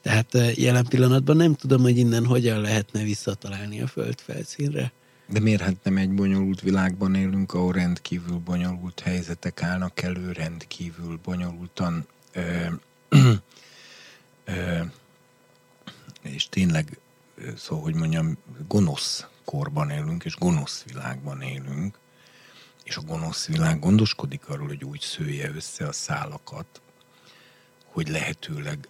Tehát 0.02 0.38
jelen 0.56 0.86
pillanatban 0.86 1.36
nem 1.36 1.56
tudom, 1.56 1.82
hogy 1.82 1.98
innen 1.98 2.26
hogyan 2.26 2.62
lehetne 2.62 3.04
visszatalálni 3.04 3.82
a 3.82 3.88
föld 3.88 4.20
felszínre. 4.20 4.92
De 5.32 5.40
miért 5.40 5.62
hát 5.62 5.84
nem 5.84 5.98
egy 5.98 6.12
bonyolult 6.12 6.62
világban 6.62 7.16
élünk, 7.16 7.54
ahol 7.54 7.74
rendkívül 7.74 8.38
bonyolult 8.38 9.00
helyzetek 9.00 9.64
állnak 9.64 10.02
elő, 10.02 10.32
rendkívül 10.32 11.20
bonyolultan 11.24 12.08
ö, 12.32 12.66
ö, 14.46 14.82
és 16.22 16.50
tényleg, 16.50 17.00
szóval, 17.58 17.84
hogy 17.84 17.96
mondjam, 17.96 18.38
gonosz 18.68 19.26
korban 19.46 19.90
élünk, 19.90 20.26
és 20.26 20.36
gonosz 20.36 20.84
világban 20.84 21.42
élünk, 21.42 21.98
és 22.84 22.98
a 22.98 23.02
gonosz 23.02 23.48
világ 23.48 23.80
gondoskodik 23.80 24.50
arról, 24.50 24.68
hogy 24.68 24.84
úgy 24.84 25.02
szője 25.02 25.52
össze 25.56 25.88
a 25.88 25.92
szálakat, 25.92 26.82
hogy 27.86 28.08
lehetőleg 28.08 28.88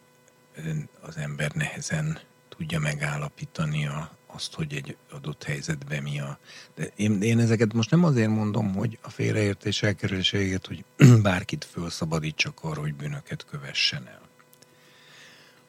az 1.02 1.18
ember 1.18 1.52
nehezen 1.52 2.20
tudja 2.50 2.80
megállapítani 2.80 3.88
a, 3.88 4.12
azt, 4.34 4.54
hogy 4.54 4.76
egy 4.76 4.98
adott 5.12 5.44
helyzetben 5.44 6.04
mi 6.04 6.20
a... 6.20 6.40
De 6.76 6.92
én, 6.96 7.22
én 7.22 7.40
ezeket 7.40 7.74
most 7.74 7.90
nem 7.92 8.04
azért 8.04 8.30
mondom, 8.30 8.74
hogy 8.74 8.98
a 9.02 9.10
félreértés 9.10 9.84
elkerüléséget, 9.84 10.68
hogy 10.68 10.86
bárkit 11.22 11.66
felszabadítsak 11.66 12.60
arra, 12.62 12.82
hogy 12.82 12.94
bűnöket 12.94 13.46
kövessen 13.46 14.08
el. 14.08 14.22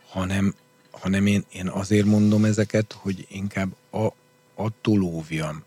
Hanem, 0.09 0.55
hanem 0.91 1.27
én, 1.27 1.45
én 1.53 1.69
azért 1.69 2.07
mondom 2.07 2.45
ezeket, 2.45 2.93
hogy 2.93 3.27
inkább 3.29 3.77
a, 3.91 4.09
attól 4.55 5.03
óvjam 5.03 5.65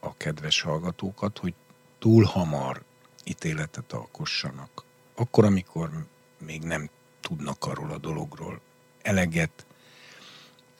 a 0.00 0.16
kedves 0.16 0.60
hallgatókat, 0.60 1.38
hogy 1.38 1.54
túl 1.98 2.24
hamar 2.24 2.82
ítéletet 3.24 3.92
alkossanak. 3.92 4.84
Akkor, 5.14 5.44
amikor 5.44 6.06
még 6.38 6.62
nem 6.62 6.90
tudnak 7.20 7.64
arról 7.64 7.90
a 7.90 7.98
dologról 7.98 8.60
eleget, 9.02 9.66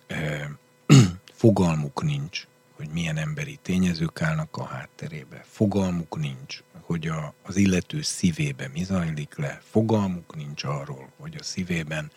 fogalmuk 1.39 2.03
nincs, 2.03 2.47
hogy 2.77 2.89
milyen 2.93 3.17
emberi 3.17 3.59
tényezők 3.63 4.23
állnak 4.23 4.57
a 4.57 4.65
hátterébe. 4.65 5.45
Fogalmuk 5.49 6.19
nincs, 6.19 6.63
hogy 6.81 7.07
a, 7.07 7.35
az 7.43 7.57
illető 7.57 8.03
szívébe 8.03 8.69
mi 8.73 8.85
zajlik 8.85 9.37
le. 9.37 9.61
Fogalmuk 9.71 10.37
nincs 10.37 10.65
arról, 10.65 11.09
hogy 11.17 11.37
a 11.39 11.43
szívében 11.43 12.11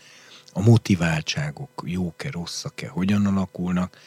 a 0.53 0.61
motiváltságok 0.61 1.83
jók-e, 1.85 2.31
rosszak-e, 2.31 2.87
hogyan 2.87 3.25
alakulnak 3.25 3.97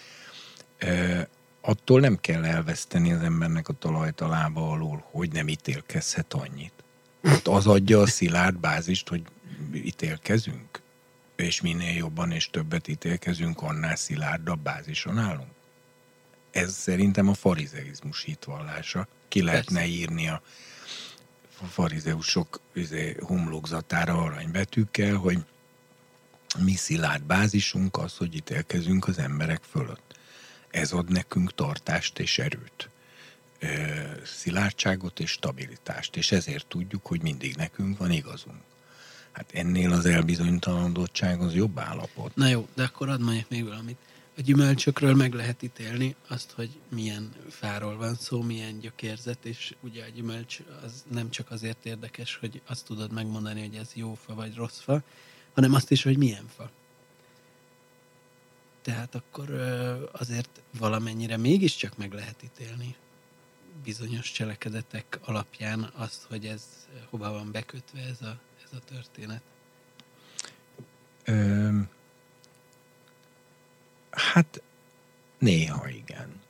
attól 1.61 2.01
nem 2.01 2.19
kell 2.21 2.45
elveszteni 2.45 3.13
az 3.13 3.23
embernek 3.23 3.69
a 3.69 3.73
talajt 3.73 4.21
a 4.21 4.29
lába 4.29 4.71
alól, 4.71 5.05
hogy 5.11 5.33
nem 5.33 5.49
ítélkezhet 5.49 6.35
annyit. 6.35 6.73
Hát 7.23 7.49
az 7.49 7.67
adja 7.67 8.01
a 8.01 8.07
szilárd 8.07 8.57
bázist, 8.57 9.09
hogy 9.09 9.23
ítélkezünk, 9.75 10.83
és 11.37 11.61
minél 11.61 11.97
jobban 11.97 12.31
és 12.31 12.51
többet 12.51 12.89
ítélkezünk, 12.89 13.63
annál 13.63 13.97
szilárdabb 13.97 14.61
bázison 14.61 15.19
állunk. 15.19 15.51
Ez 16.51 16.75
szerintem 16.75 17.29
a 17.29 17.35
farizeizmus 17.35 18.23
hitvallása. 18.23 19.07
Ki 19.29 19.43
lehetne 19.43 19.79
Persze. 19.79 19.93
írni 19.93 20.29
a 20.29 20.43
farizeusok 21.69 22.61
izé, 22.73 23.17
homlokzatára 23.21 24.23
aranybetűkkel, 24.23 25.15
hogy 25.17 25.39
mi 26.59 26.75
szilárd 26.75 27.23
bázisunk 27.23 27.97
az, 27.97 28.17
hogy 28.17 28.35
ítélkezünk 28.35 29.09
az 29.09 29.19
emberek 29.19 29.63
fölött 29.63 30.15
ez 30.75 30.93
ad 30.93 31.11
nekünk 31.11 31.55
tartást 31.55 32.19
és 32.19 32.39
erőt, 32.39 32.91
szilárdságot 34.25 35.21
és 35.21 35.31
stabilitást, 35.31 36.17
és 36.17 36.33
ezért 36.33 36.67
tudjuk, 36.67 37.07
hogy 37.07 37.23
mindig 37.23 37.57
nekünk 37.57 37.99
van 37.99 38.11
igazunk. 38.11 38.63
Hát 39.35 39.51
ennél 39.53 39.93
az 39.93 40.07
elbizonytalanodottság 40.07 41.41
az 41.41 41.55
jobb 41.55 41.79
állapot. 41.79 42.37
Na 42.37 42.47
jó, 42.47 42.69
de 42.75 42.83
akkor 42.83 43.09
add 43.09 43.21
mondjuk 43.21 43.49
még 43.49 43.65
valamit. 43.65 43.97
A 44.37 44.41
gyümölcsökről 44.41 45.15
meg 45.15 45.33
lehet 45.33 45.63
ítélni 45.63 46.15
azt, 46.29 46.51
hogy 46.51 46.71
milyen 46.89 47.33
fáról 47.49 47.97
van 47.97 48.15
szó, 48.15 48.43
milyen 48.43 48.79
gyökérzet, 48.79 49.45
és 49.45 49.75
ugye 49.81 50.05
a 50.05 50.09
gyümölcs 50.15 50.59
az 50.85 51.05
nem 51.11 51.31
csak 51.31 51.51
azért 51.51 51.87
érdekes, 51.87 52.37
hogy 52.37 52.61
azt 52.67 52.85
tudod 52.85 53.13
megmondani, 53.13 53.61
hogy 53.61 53.75
ez 53.75 53.91
jó 53.95 54.19
fa 54.25 54.35
vagy 54.35 54.55
rossz 54.55 54.81
fa, 54.81 55.03
hanem 55.55 55.75
azt 55.75 55.91
is, 55.91 56.03
hogy 56.03 56.17
milyen 56.17 56.47
fa 56.57 56.71
tehát 58.85 59.15
akkor 59.15 59.51
azért 60.13 60.61
valamennyire 60.79 61.37
mégiscsak 61.37 61.97
meg 61.97 62.13
lehet 62.13 62.43
ítélni 62.43 62.97
bizonyos 63.85 64.33
cselekedetek 64.33 65.19
alapján 65.25 65.91
azt, 65.95 66.27
hogy 66.29 66.47
ez 66.47 66.63
hova 67.11 67.31
van 67.31 67.53
bekötve 67.53 68.01
ez 68.01 68.23
a, 68.23 68.39
a 68.75 68.85
történet. 68.85 69.43
Ö, 71.25 71.79
hát 74.11 74.63
néha 75.39 75.89
igen. 75.89 76.43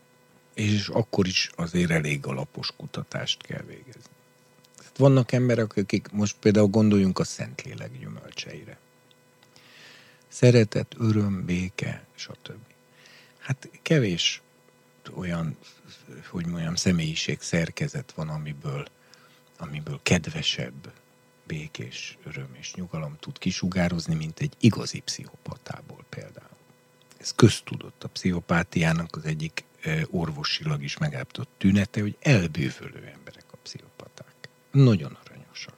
És 0.54 0.88
akkor 0.88 1.26
is 1.26 1.50
azért 1.56 1.90
elég 1.90 2.26
alapos 2.26 2.72
kutatást 2.76 3.42
kell 3.42 3.62
végezni. 3.62 4.12
Vannak 4.96 5.32
emberek, 5.32 5.76
akik 5.76 6.10
most 6.10 6.36
például 6.40 6.66
gondoljunk 6.66 7.18
a 7.18 7.24
Szentlélek 7.24 7.98
gyümölcseire 7.98 8.78
szeretet, 10.28 10.94
öröm, 10.98 11.44
béke, 11.44 12.04
stb. 12.14 12.62
Hát 13.38 13.68
kevés 13.82 14.42
olyan, 15.14 15.56
hogy 16.28 16.46
mondjam, 16.46 16.74
személyiség 16.74 17.40
szerkezet 17.40 18.12
van, 18.12 18.28
amiből 18.28 18.86
amiből 19.56 20.00
kedvesebb, 20.02 20.92
békés 21.46 22.18
öröm 22.24 22.54
és 22.58 22.74
nyugalom 22.74 23.16
tud 23.20 23.38
kisugározni, 23.38 24.14
mint 24.14 24.40
egy 24.40 24.52
igazi 24.60 25.00
pszichopatából 25.00 26.04
például. 26.08 26.48
Ez 27.20 27.32
köztudott 27.34 28.04
a 28.04 28.08
pszichopátiának 28.08 29.16
az 29.16 29.24
egyik 29.24 29.64
orvosilag 30.10 30.82
is 30.82 30.98
megállapított 30.98 31.48
tünete, 31.58 32.00
hogy 32.00 32.16
elbűvölő 32.20 33.12
emberek 33.14 33.44
a 33.50 33.56
pszichopaták. 33.62 34.34
Nagyon 34.70 35.18
aranyosak. 35.24 35.76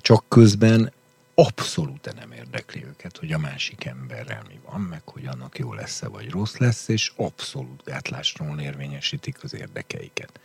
Csak 0.00 0.24
közben 0.28 0.92
abszolút 1.34 2.14
nem 2.14 2.32
érdekli 2.32 2.84
őket, 2.84 3.16
hogy 3.16 3.32
a 3.32 3.38
másik 3.38 3.84
emberrel 3.84 4.44
mi 4.48 4.60
van, 4.64 4.80
meg 4.80 5.02
hogy 5.04 5.26
annak 5.26 5.58
jó 5.58 5.72
lesz-e 5.72 6.08
vagy 6.08 6.30
rossz 6.30 6.56
lesz, 6.56 6.88
és 6.88 7.12
abszolút 7.16 7.84
gátlásról 7.84 8.60
érvényesítik 8.60 9.42
az 9.42 9.54
érdekeiket. 9.54 10.40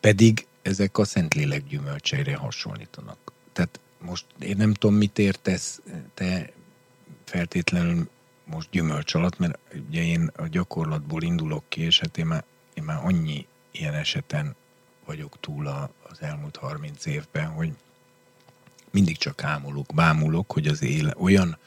Pedig 0.00 0.46
ezek 0.62 0.98
a 0.98 1.04
Szentlélek 1.04 1.66
gyümölcseire 1.66 2.36
hasonlítanak. 2.36 3.32
Tehát 3.52 3.80
most 3.98 4.24
én 4.38 4.56
nem 4.56 4.74
tudom, 4.74 4.96
mit 4.96 5.18
értesz 5.18 5.80
te 6.14 6.52
feltétlenül 7.24 8.08
most 8.44 8.68
gyümölcs 8.70 9.14
alatt, 9.14 9.38
mert 9.38 9.58
ugye 9.88 10.02
én 10.02 10.30
a 10.36 10.46
gyakorlatból 10.46 11.22
indulok 11.22 11.64
ki, 11.68 11.80
és 11.80 12.00
hát 12.00 12.18
én 12.18 12.26
már, 12.26 12.44
én 12.74 12.84
már 12.84 13.00
annyi 13.04 13.46
ilyen 13.70 13.94
eseten 13.94 14.54
vagyok 15.04 15.40
túl 15.40 15.66
a, 15.66 15.90
az 16.02 16.16
elmúlt 16.20 16.56
30 16.56 17.06
évben, 17.06 17.46
hogy 17.46 17.72
mindig 18.90 19.16
csak 19.16 19.44
ámulok, 19.44 19.86
bámulok, 19.94 20.52
hogy 20.52 20.66
az 20.66 20.82
éle 20.82 21.14
olyan, 21.18 21.58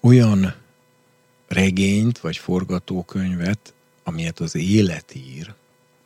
olyan 0.00 0.54
regényt 1.46 2.18
vagy 2.18 2.36
forgatókönyvet, 2.36 3.74
amilyet 4.02 4.40
az 4.40 4.54
élet 4.54 5.14
ír, 5.14 5.54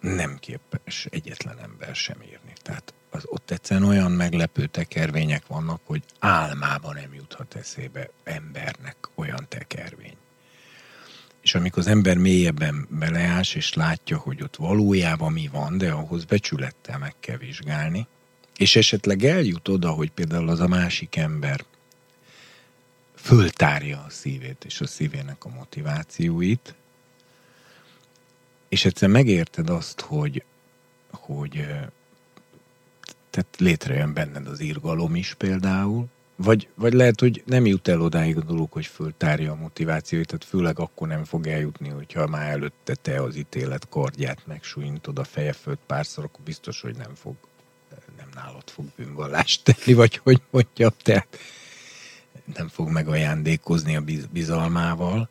nem 0.00 0.36
képes 0.40 1.06
egyetlen 1.10 1.58
ember 1.58 1.94
sem 1.94 2.22
írni. 2.22 2.52
Tehát 2.62 2.94
az, 3.10 3.22
ott 3.24 3.50
egyszerűen 3.50 3.88
olyan 3.88 4.12
meglepő 4.12 4.66
tekervények 4.66 5.46
vannak, 5.46 5.80
hogy 5.84 6.02
álmában 6.18 6.94
nem 6.94 7.14
juthat 7.14 7.54
eszébe 7.54 8.10
embernek 8.24 8.96
olyan 9.14 9.46
tekervény. 9.48 10.16
És 11.40 11.54
amikor 11.54 11.78
az 11.78 11.86
ember 11.86 12.16
mélyebben 12.16 12.86
beleás, 12.90 13.54
és 13.54 13.74
látja, 13.74 14.18
hogy 14.18 14.42
ott 14.42 14.56
valójában 14.56 15.32
mi 15.32 15.48
van, 15.52 15.78
de 15.78 15.90
ahhoz 15.90 16.24
becsülettel 16.24 16.98
meg 16.98 17.14
kell 17.20 17.36
vizsgálni, 17.36 18.06
és 18.56 18.76
esetleg 18.76 19.24
eljut 19.24 19.68
oda, 19.68 19.90
hogy 19.90 20.10
például 20.10 20.48
az 20.48 20.60
a 20.60 20.68
másik 20.68 21.16
ember 21.16 21.64
föltárja 23.14 24.04
a 24.06 24.10
szívét 24.10 24.64
és 24.64 24.80
a 24.80 24.86
szívének 24.86 25.44
a 25.44 25.48
motivációit, 25.48 26.74
és 28.68 28.84
egyszer 28.84 29.08
megérted 29.08 29.70
azt, 29.70 30.00
hogy, 30.00 30.44
hogy 31.10 31.66
tehát 33.30 33.56
létrejön 33.58 34.12
benned 34.12 34.46
az 34.46 34.60
írgalom 34.60 35.14
is 35.14 35.34
például, 35.34 36.06
vagy, 36.36 36.68
vagy 36.74 36.92
lehet, 36.92 37.20
hogy 37.20 37.42
nem 37.46 37.66
jut 37.66 37.88
el 37.88 38.00
odáig 38.00 38.36
a 38.36 38.42
dolog, 38.42 38.72
hogy 38.72 38.86
föltárja 38.86 39.52
a 39.52 39.56
motivációit, 39.56 40.26
tehát 40.26 40.44
főleg 40.44 40.78
akkor 40.78 41.08
nem 41.08 41.24
fog 41.24 41.46
eljutni, 41.46 41.88
hogyha 41.88 42.26
már 42.26 42.50
előtte 42.50 42.94
te 42.94 43.22
az 43.22 43.36
ítélet 43.36 43.88
kordját 43.88 44.46
megsúlyintod 44.46 45.18
a 45.18 45.24
feje 45.24 45.52
fölött 45.52 45.80
párszor, 45.86 46.24
akkor 46.24 46.40
biztos, 46.44 46.80
hogy 46.80 46.96
nem 46.96 47.14
fog, 47.14 47.34
nem 48.16 48.28
nálad 48.34 48.70
fog 48.70 48.84
bűnvallást 48.96 49.64
tenni, 49.64 49.94
vagy 49.94 50.16
hogy 50.16 50.42
mondjam, 50.50 50.92
tehát 51.02 51.38
nem 52.54 52.68
fog 52.68 52.88
megajándékozni 52.88 53.96
a 53.96 54.04
bizalmával. 54.30 55.28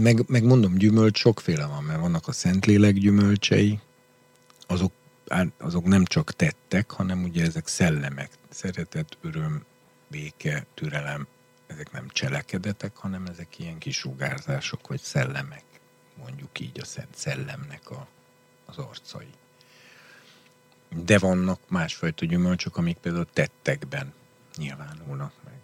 Meg, 0.00 0.24
meg 0.28 0.44
mondom, 0.44 0.74
gyümölcs 0.74 1.18
sokféle 1.18 1.66
van, 1.66 1.84
mert 1.84 2.00
vannak 2.00 2.28
a 2.28 2.32
Szentlélek 2.32 2.94
gyümölcsei, 2.94 3.80
azok, 4.66 4.92
azok 5.58 5.84
nem 5.84 6.04
csak 6.04 6.32
tettek, 6.32 6.90
hanem 6.90 7.22
ugye 7.22 7.44
ezek 7.44 7.66
szellemek, 7.66 8.30
szeretet, 8.50 9.16
öröm, 9.20 9.64
béke, 10.08 10.66
türelem, 10.74 11.26
ezek 11.66 11.92
nem 11.92 12.08
cselekedetek, 12.08 12.96
hanem 12.96 13.26
ezek 13.26 13.58
ilyen 13.58 13.78
kisugárzások, 13.78 14.88
vagy 14.88 15.00
szellemek, 15.00 15.64
mondjuk 16.16 16.60
így 16.60 16.80
a 16.80 16.84
Szent 16.84 17.16
Szellemnek 17.16 17.90
a, 17.90 18.06
az 18.66 18.78
arcai. 18.78 19.30
De 20.88 21.18
vannak 21.18 21.60
másfajta 21.68 22.24
gyümölcsök, 22.24 22.76
amik 22.76 22.96
például 22.96 23.26
tettekben 23.32 24.12
nyilvánulnak 24.56 25.32
meg 25.44 25.57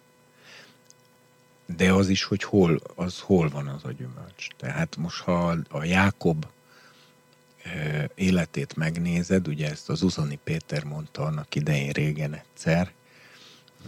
de 1.67 1.93
az 1.93 2.09
is, 2.09 2.25
hogy 2.25 2.43
hol, 2.43 2.81
az 2.95 3.21
hol 3.21 3.49
van 3.49 3.69
az 3.69 3.85
a 3.85 3.93
gyümölcs. 3.93 4.49
Tehát 4.57 4.97
most, 4.97 5.21
ha 5.21 5.57
a 5.69 5.85
Jákob 5.85 6.47
életét 8.15 8.77
megnézed, 8.77 9.49
ugye 9.49 9.71
ezt 9.71 9.89
az 9.89 10.03
Uzani 10.03 10.39
Péter 10.45 10.85
mondta 10.85 11.23
annak 11.23 11.55
idején 11.55 11.91
régen 11.91 12.35
egyszer, 12.35 12.93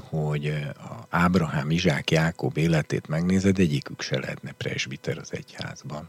hogy 0.01 0.47
a 0.79 1.07
Ábrahám, 1.09 1.71
Izsák, 1.71 2.11
Jákob 2.11 2.57
életét 2.57 3.09
megnézed, 3.09 3.59
egyikük 3.59 4.01
se 4.01 4.19
lehetne 4.19 4.53
presbiter 4.53 5.19
az 5.19 5.33
egyházban. 5.33 6.09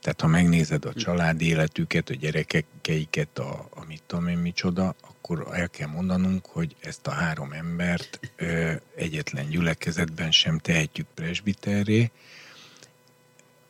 Tehát 0.00 0.20
ha 0.20 0.26
megnézed 0.26 0.84
a 0.84 0.92
családi 0.92 1.46
életüket, 1.46 2.10
a 2.10 2.14
gyerekeiket, 2.14 3.38
a, 3.38 3.68
a 3.74 3.84
mit 3.84 4.02
tudom 4.06 4.28
én 4.28 4.38
micsoda, 4.38 4.94
akkor 5.28 5.58
el 5.58 5.68
kell 5.68 5.88
mondanunk, 5.88 6.46
hogy 6.46 6.76
ezt 6.80 7.06
a 7.06 7.10
három 7.10 7.52
embert 7.52 8.20
ö, 8.36 8.72
egyetlen 8.94 9.48
gyülekezetben 9.48 10.30
sem 10.30 10.58
tehetjük 10.58 11.06
presbiterré. 11.14 12.10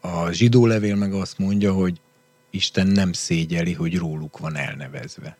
A 0.01 0.31
zsidó 0.31 0.67
levél 0.67 0.95
meg 0.97 1.13
azt 1.13 1.39
mondja, 1.39 1.73
hogy 1.73 2.01
Isten 2.51 2.87
nem 2.87 3.13
szégyeli, 3.13 3.73
hogy 3.73 3.97
róluk 3.97 4.39
van 4.39 4.57
elnevezve. 4.57 5.37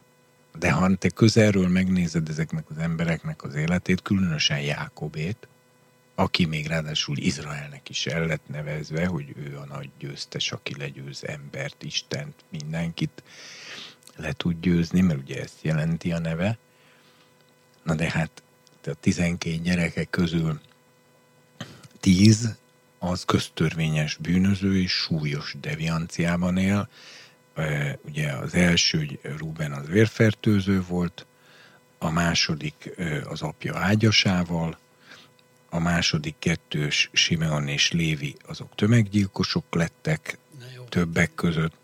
De 0.59 0.71
ha 0.71 0.95
te 0.95 1.09
közelről 1.09 1.69
megnézed 1.69 2.29
ezeknek 2.29 2.71
az 2.71 2.79
embereknek 2.79 3.43
az 3.43 3.55
életét, 3.55 4.03
különösen 4.03 4.61
Jákobét, 4.61 5.49
aki 6.15 6.45
még 6.45 6.67
ráadásul 6.67 7.17
Izraelnek 7.19 7.89
is 7.89 8.07
el 8.07 8.27
lett 8.27 8.49
nevezve, 8.49 9.07
hogy 9.07 9.35
ő 9.37 9.57
a 9.57 9.67
nagy 9.75 9.91
győztes, 9.99 10.53
aki 10.53 10.75
legyőz 10.79 11.25
embert, 11.27 11.83
Istent, 11.83 12.35
mindenkit 12.51 13.23
le 14.17 14.33
tud 14.33 14.61
győzni, 14.61 15.01
mert 15.01 15.19
ugye 15.19 15.43
ezt 15.43 15.63
jelenti 15.63 16.13
a 16.13 16.19
neve. 16.19 16.59
Na 17.83 17.95
de 17.95 18.11
hát 18.11 18.43
a 18.87 18.95
12 19.01 19.57
gyerekek 19.57 20.11
közül 20.11 20.61
10 22.01 22.57
az 22.99 23.25
köztörvényes 23.25 24.17
bűnöző 24.17 24.81
és 24.81 24.93
súlyos 24.93 25.55
devianciában 25.61 26.57
él. 26.57 26.89
Ugye 28.03 28.33
az 28.33 28.55
első 28.55 29.19
Ruben 29.23 29.73
az 29.73 29.87
vérfertőző 29.87 30.83
volt, 30.83 31.27
a 31.99 32.11
második 32.11 32.91
az 33.25 33.43
apja 33.43 33.77
ágyasával, 33.77 34.79
a 35.69 35.79
második 35.79 36.35
kettős 36.39 37.11
Simeon 37.13 37.69
és 37.69 37.93
Lévi 37.93 38.37
azok 38.47 38.75
tömeggyilkosok 38.75 39.65
lettek 39.75 40.39
többek 40.89 41.35
között. 41.35 41.75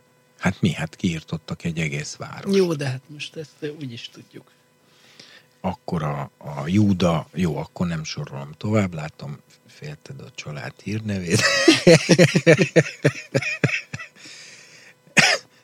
Hát 0.43 0.61
mi? 0.61 0.73
Hát 0.73 0.97
kiirtottak 0.97 1.65
egy 1.65 1.79
egész 1.79 2.17
város. 2.17 2.57
Jó, 2.57 2.75
de 2.75 2.89
hát 2.89 3.03
most 3.07 3.37
ezt 3.37 3.73
úgy 3.79 3.93
is 3.93 4.09
tudjuk. 4.12 4.51
Akkor 5.61 6.03
a, 6.03 6.31
a 6.39 6.67
Júda, 6.67 7.29
jó, 7.35 7.57
akkor 7.57 7.87
nem 7.87 8.05
sorolom 8.05 8.53
tovább, 8.57 8.95
látom, 8.95 9.39
félted 9.67 10.21
a 10.21 10.31
család 10.35 10.73
hírnevét. 10.83 11.43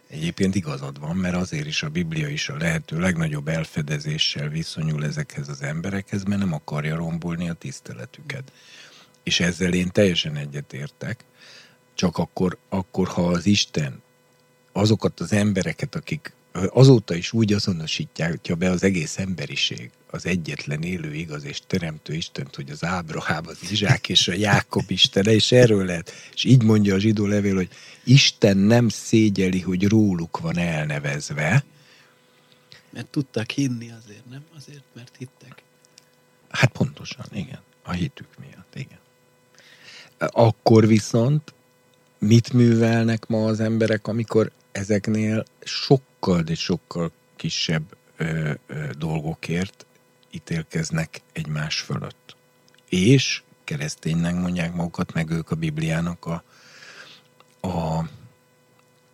Egyébként 0.08 0.54
igazad 0.54 1.00
van, 1.00 1.16
mert 1.16 1.36
azért 1.36 1.66
is 1.66 1.82
a 1.82 1.88
Biblia 1.88 2.28
is 2.28 2.48
a 2.48 2.56
lehető 2.56 2.98
legnagyobb 2.98 3.48
elfedezéssel 3.48 4.48
viszonyul 4.48 5.04
ezekhez 5.04 5.48
az 5.48 5.62
emberekhez, 5.62 6.24
mert 6.24 6.40
nem 6.40 6.52
akarja 6.52 6.96
rombolni 6.96 7.48
a 7.48 7.52
tiszteletüket. 7.52 8.52
És 9.22 9.40
ezzel 9.40 9.72
én 9.72 9.90
teljesen 9.90 10.36
egyetértek, 10.36 11.24
csak 11.94 12.18
akkor, 12.18 12.58
akkor 12.68 13.08
ha 13.08 13.26
az 13.26 13.46
Isten 13.46 14.02
azokat 14.78 15.20
az 15.20 15.32
embereket, 15.32 15.94
akik 15.94 16.32
azóta 16.52 17.14
is 17.14 17.32
úgy 17.32 17.52
azonosítják 17.52 18.56
be 18.58 18.70
az 18.70 18.82
egész 18.82 19.18
emberiség, 19.18 19.90
az 20.10 20.26
egyetlen 20.26 20.82
élő 20.82 21.14
igaz 21.14 21.44
és 21.44 21.60
teremtő 21.66 22.14
Istent, 22.14 22.54
hogy 22.54 22.70
az 22.70 22.84
Ábrahám, 22.84 23.46
az 23.46 23.58
Izsák 23.70 24.08
és 24.08 24.28
a 24.28 24.32
Jákob 24.32 24.90
Istene, 24.90 25.32
és 25.32 25.52
erről 25.52 25.84
lehet. 25.84 26.12
És 26.34 26.44
így 26.44 26.62
mondja 26.62 26.94
a 26.94 26.98
zsidó 26.98 27.26
levél, 27.26 27.54
hogy 27.54 27.68
Isten 28.04 28.56
nem 28.56 28.88
szégyeli, 28.88 29.60
hogy 29.60 29.88
róluk 29.88 30.38
van 30.38 30.58
elnevezve. 30.58 31.64
Mert 32.90 33.06
tudtak 33.06 33.50
hinni 33.50 33.90
azért, 34.02 34.28
nem? 34.30 34.44
Azért, 34.56 34.84
mert 34.94 35.16
hittek. 35.18 35.62
Hát 36.48 36.72
pontosan, 36.72 37.26
igen. 37.32 37.60
A 37.82 37.92
hitük 37.92 38.28
miatt, 38.40 38.74
igen. 38.74 38.98
Akkor 40.18 40.86
viszont 40.86 41.54
mit 42.18 42.52
művelnek 42.52 43.26
ma 43.26 43.44
az 43.44 43.60
emberek, 43.60 44.06
amikor 44.06 44.50
ezeknél 44.72 45.44
sokkal, 45.60 46.42
de 46.42 46.54
sokkal 46.54 47.12
kisebb 47.36 47.96
ö, 48.16 48.52
ö, 48.66 48.90
dolgokért 48.98 49.86
ítélkeznek 50.30 51.20
egymás 51.32 51.80
fölött. 51.80 52.36
És 52.88 53.42
kereszténynek 53.64 54.34
mondják 54.34 54.74
magukat, 54.74 55.12
meg 55.12 55.30
ők 55.30 55.50
a 55.50 55.54
Bibliának 55.54 56.24
a, 56.26 56.42
a 57.60 58.08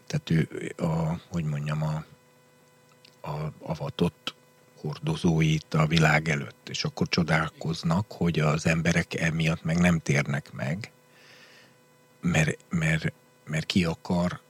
tehát 0.06 0.30
ő, 0.30 0.72
a, 0.76 1.20
hogy 1.28 1.44
mondjam, 1.44 1.82
a, 1.82 2.04
a 3.28 3.52
avatott 3.58 4.34
hordozóit 4.80 5.74
a 5.74 5.86
világ 5.86 6.28
előtt, 6.28 6.68
és 6.68 6.84
akkor 6.84 7.08
csodálkoznak, 7.08 8.12
hogy 8.12 8.38
az 8.38 8.66
emberek 8.66 9.14
emiatt 9.14 9.62
meg 9.62 9.78
nem 9.78 10.00
térnek 10.00 10.52
meg, 10.52 10.92
mert, 12.20 12.58
mert, 12.68 13.12
mert 13.44 13.66
ki 13.66 13.84
akar, 13.84 14.40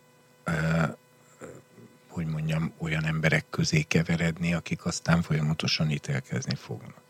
hogy 2.08 2.26
mondjam, 2.26 2.72
olyan 2.78 3.04
emberek 3.04 3.44
közé 3.50 3.82
keveredni, 3.82 4.54
akik 4.54 4.84
aztán 4.84 5.22
folyamatosan 5.22 5.90
ítélkezni 5.90 6.54
fognak. 6.54 7.02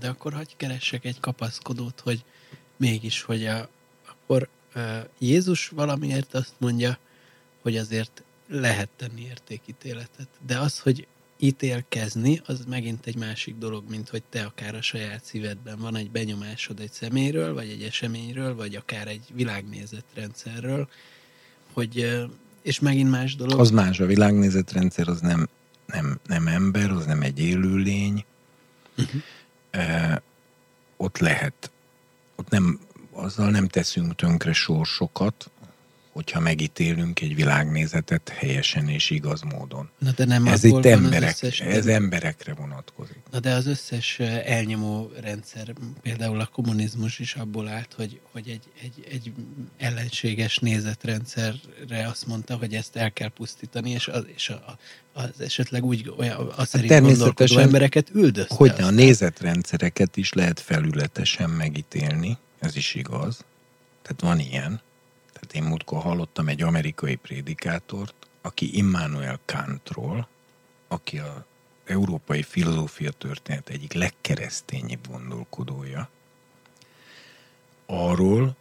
De 0.00 0.08
akkor 0.08 0.32
hagyj 0.32 0.52
keressek 0.56 1.04
egy 1.04 1.20
kapaszkodót, 1.20 2.00
hogy 2.00 2.24
mégis, 2.76 3.22
hogy 3.22 3.46
a, 3.46 3.68
akkor 4.06 4.48
uh, 4.74 5.04
Jézus 5.18 5.68
valamiért 5.68 6.34
azt 6.34 6.54
mondja, 6.58 6.98
hogy 7.62 7.76
azért 7.76 8.22
lehet 8.48 8.88
tenni 8.96 9.22
értékítéletet. 9.22 10.28
De 10.46 10.58
az, 10.58 10.80
hogy 10.80 11.06
ítélkezni, 11.38 12.40
az 12.46 12.64
megint 12.68 13.06
egy 13.06 13.16
másik 13.16 13.56
dolog, 13.56 13.90
mint 13.90 14.08
hogy 14.08 14.22
te 14.22 14.44
akár 14.44 14.74
a 14.74 14.82
saját 14.82 15.24
szívedben 15.24 15.78
van 15.78 15.96
egy 15.96 16.10
benyomásod 16.10 16.80
egy 16.80 16.92
személyről, 16.92 17.54
vagy 17.54 17.68
egy 17.68 17.82
eseményről, 17.82 18.54
vagy 18.54 18.74
akár 18.74 19.08
egy 19.08 19.24
világnézetrendszerről, 19.32 20.88
hogy, 21.72 22.22
és 22.62 22.80
megint 22.80 23.10
más 23.10 23.36
dolog. 23.36 23.60
Az 23.60 23.70
más, 23.70 24.00
a 24.00 24.06
világnézetrendszer 24.06 25.08
az 25.08 25.20
nem, 25.20 25.48
nem, 25.86 26.18
nem 26.26 26.46
ember, 26.46 26.90
az 26.90 27.06
nem 27.06 27.22
egy 27.22 27.40
élőlény. 27.40 28.24
Uh-huh. 28.96 29.22
E, 29.70 30.22
ott 30.96 31.18
lehet, 31.18 31.70
ott 32.36 32.48
nem, 32.48 32.80
azzal 33.12 33.50
nem 33.50 33.68
teszünk 33.68 34.14
tönkre 34.14 34.52
sorsokat, 34.52 35.50
hogyha 36.12 36.40
megítélünk 36.40 37.20
egy 37.20 37.34
világnézetet 37.34 38.28
helyesen 38.28 38.88
és 38.88 39.10
igaz 39.10 39.42
módon. 39.42 39.90
Na 39.98 40.10
de 40.10 40.24
nem 40.24 40.46
ez 40.46 40.64
itt 40.64 40.84
emberek, 40.84 41.42
ez 41.60 41.86
emberekre 41.86 42.54
vonatkozik. 42.54 43.22
Na 43.30 43.40
de 43.40 43.54
az 43.54 43.66
összes 43.66 44.18
elnyomó 44.44 45.10
rendszer, 45.20 45.72
például 46.02 46.40
a 46.40 46.46
kommunizmus 46.46 47.18
is 47.18 47.34
abból 47.34 47.68
állt, 47.68 47.92
hogy, 47.96 48.20
hogy 48.32 48.48
egy, 48.48 48.70
egy, 48.82 49.06
egy 49.10 49.32
ellenséges 49.78 50.58
nézetrendszerre 50.58 52.06
azt 52.06 52.26
mondta, 52.26 52.56
hogy 52.56 52.74
ezt 52.74 52.96
el 52.96 53.12
kell 53.12 53.30
pusztítani, 53.30 53.90
és 53.90 54.08
az, 54.08 54.24
és 54.34 54.48
a, 54.48 54.78
az 55.12 55.40
esetleg 55.40 55.84
úgy 55.84 56.12
olyan, 56.18 56.36
az 56.36 56.56
hát 56.56 56.68
szerint 56.68 57.00
gondolkodó 57.00 57.58
embereket 57.58 58.10
üldözte. 58.14 58.54
Hogy 58.54 58.74
a 58.80 58.90
nézetrendszereket 58.90 60.16
is 60.16 60.32
lehet 60.32 60.60
felületesen 60.60 61.50
megítélni, 61.50 62.38
ez 62.58 62.76
is 62.76 62.94
igaz. 62.94 63.44
Tehát 64.02 64.20
van 64.20 64.38
ilyen 64.38 64.80
tehát 65.46 65.64
én 65.64 65.70
múltkor 65.70 66.02
hallottam 66.02 66.48
egy 66.48 66.62
amerikai 66.62 67.14
prédikátort, 67.14 68.14
aki 68.40 68.76
Immanuel 68.76 69.40
Kantról, 69.44 70.28
aki 70.88 71.18
a 71.18 71.46
európai 71.84 72.42
filozófia 72.42 73.10
történet 73.10 73.68
egyik 73.68 73.92
legkeresztényebb 73.92 75.08
gondolkodója, 75.08 76.08
arról 77.86 78.56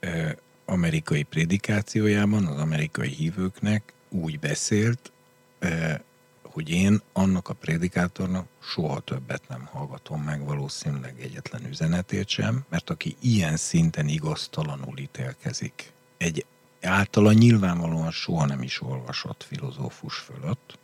eh, 0.00 0.32
amerikai 0.64 1.22
prédikációjában 1.22 2.46
az 2.46 2.58
amerikai 2.58 3.08
hívőknek 3.08 3.92
úgy 4.08 4.38
beszélt, 4.38 5.12
eh, 5.58 5.98
hogy 6.42 6.70
én 6.70 7.00
annak 7.12 7.48
a 7.48 7.54
prédikátornak 7.54 8.46
soha 8.60 9.00
többet 9.00 9.48
nem 9.48 9.64
hallgatom 9.64 10.22
meg 10.22 10.44
valószínűleg 10.44 11.20
egyetlen 11.20 11.66
üzenetét 11.66 12.28
sem, 12.28 12.64
mert 12.68 12.90
aki 12.90 13.16
ilyen 13.20 13.56
szinten 13.56 14.08
igaztalanul 14.08 14.98
ítélkezik 14.98 15.92
egy 16.22 16.46
általa 16.80 17.32
nyilvánvalóan 17.32 18.10
soha 18.10 18.46
nem 18.46 18.62
is 18.62 18.82
olvasott 18.82 19.44
filozófus 19.48 20.16
fölött, 20.16 20.78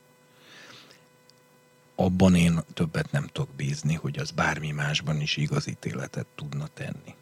abban 1.95 2.35
én 2.35 2.61
többet 2.75 3.11
nem 3.11 3.27
tudok 3.33 3.55
bízni, 3.55 3.95
hogy 3.95 4.19
az 4.19 4.31
bármi 4.31 4.71
másban 4.71 5.21
is 5.21 5.37
igazítéletet 5.37 6.27
tudna 6.35 6.69
tenni. 6.75 7.15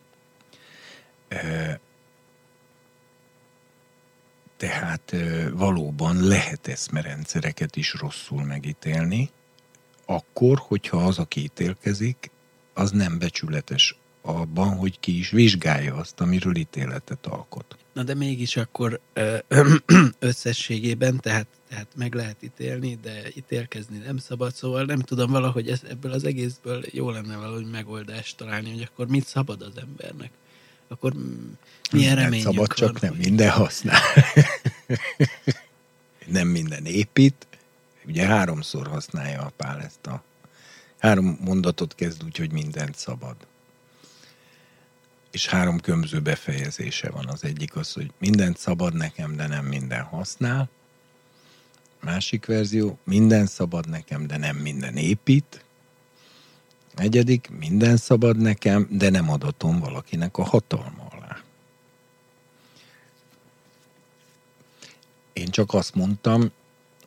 Tehát 4.56 5.14
valóban 5.52 6.26
lehet 6.26 6.68
eszmerendszereket 6.68 7.76
is 7.76 7.94
rosszul 7.94 8.44
megítélni, 8.44 9.30
akkor, 10.04 10.58
hogyha 10.58 10.96
az, 10.96 11.18
aki 11.18 11.40
ítélkezik, 11.40 12.30
az 12.74 12.90
nem 12.90 13.18
becsületes 13.18 13.96
abban, 14.26 14.76
hogy 14.76 15.00
ki 15.00 15.18
is 15.18 15.30
vizsgálja 15.30 15.94
azt, 15.94 16.20
amiről 16.20 16.56
ítéletet 16.56 17.26
alkot. 17.26 17.76
Na 17.92 18.02
de 18.02 18.14
mégis 18.14 18.56
akkor 18.56 19.00
összességében, 20.18 21.20
tehát, 21.20 21.46
tehát 21.68 21.86
meg 21.96 22.14
lehet 22.14 22.42
ítélni, 22.42 22.98
de 23.02 23.22
ítélkezni 23.34 23.98
nem 23.98 24.16
szabad, 24.16 24.54
szóval 24.54 24.84
nem 24.84 24.98
tudom 24.98 25.30
valahogy 25.30 25.68
ez, 25.68 25.80
ebből 25.88 26.12
az 26.12 26.24
egészből 26.24 26.84
jó 26.90 27.10
lenne 27.10 27.36
valahogy 27.36 27.70
megoldást 27.70 28.36
találni, 28.36 28.70
hogy 28.70 28.88
akkor 28.92 29.06
mit 29.06 29.26
szabad 29.26 29.62
az 29.62 29.72
embernek. 29.76 30.30
Akkor 30.88 31.12
milyen 31.92 32.16
remény 32.16 32.42
szabad, 32.42 32.56
van, 32.56 32.76
csak 32.76 33.00
nem 33.00 33.10
hogy... 33.10 33.20
minden 33.20 33.50
használ. 33.50 34.00
nem 36.26 36.48
minden 36.48 36.84
épít. 36.84 37.46
Ugye 38.06 38.26
háromszor 38.26 38.86
használja 38.86 39.42
a 39.42 39.52
pál 39.56 39.80
ezt 39.80 40.06
a 40.06 40.22
három 40.98 41.38
mondatot 41.40 41.94
kezd 41.94 42.24
úgy, 42.24 42.36
hogy 42.36 42.52
mindent 42.52 42.96
szabad 42.96 43.36
és 45.30 45.46
három 45.46 45.80
kömző 45.80 46.20
befejezése 46.20 47.10
van. 47.10 47.26
Az 47.28 47.44
egyik 47.44 47.76
az, 47.76 47.92
hogy 47.92 48.10
mindent 48.18 48.58
szabad 48.58 48.94
nekem, 48.94 49.36
de 49.36 49.46
nem 49.46 49.64
minden 49.64 50.02
használ. 50.02 50.68
Másik 52.00 52.46
verzió, 52.46 52.98
minden 53.04 53.46
szabad 53.46 53.88
nekem, 53.88 54.26
de 54.26 54.36
nem 54.36 54.56
minden 54.56 54.96
épít. 54.96 55.64
Negyedik, 56.94 57.48
minden 57.58 57.96
szabad 57.96 58.36
nekem, 58.36 58.88
de 58.90 59.10
nem 59.10 59.30
adatom 59.30 59.78
valakinek 59.78 60.36
a 60.36 60.44
hatalma 60.44 61.06
alá. 61.10 61.42
Én 65.32 65.50
csak 65.50 65.74
azt 65.74 65.94
mondtam, 65.94 66.50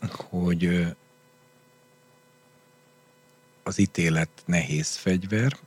hogy 0.09 0.87
az 3.63 3.77
ítélet 3.77 4.29
nehéz 4.45 4.95
fegyver, 4.95 5.57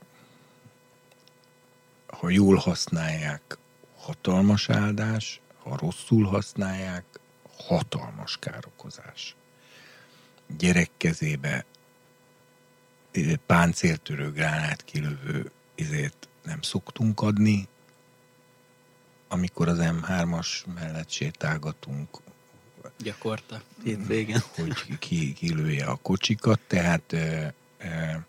ha 2.23 2.29
jól 2.29 2.55
használják, 2.55 3.57
hatalmas 3.97 4.69
áldás, 4.69 5.41
ha 5.63 5.77
rosszul 5.77 6.25
használják, 6.25 7.03
hatalmas 7.57 8.37
károkozás. 8.39 9.35
Gyerek 10.57 10.89
kezébe 10.97 11.65
páncéltörő 13.45 14.31
gránát 14.31 14.83
kilövő 14.83 15.51
izét 15.75 16.27
nem 16.43 16.61
szoktunk 16.61 17.21
adni, 17.21 17.67
amikor 19.27 19.67
az 19.67 19.77
M3-as 19.81 20.63
mellett 20.75 21.09
sétálgatunk. 21.09 22.17
Gyakorta, 22.97 23.61
hétvégén. 23.83 24.39
Hogy 24.55 24.97
ki, 24.99 25.33
kilője 25.33 25.85
a 25.85 25.95
kocsikat, 25.95 26.59
tehát 26.67 27.13
e, 27.13 27.53
e, 27.77 28.25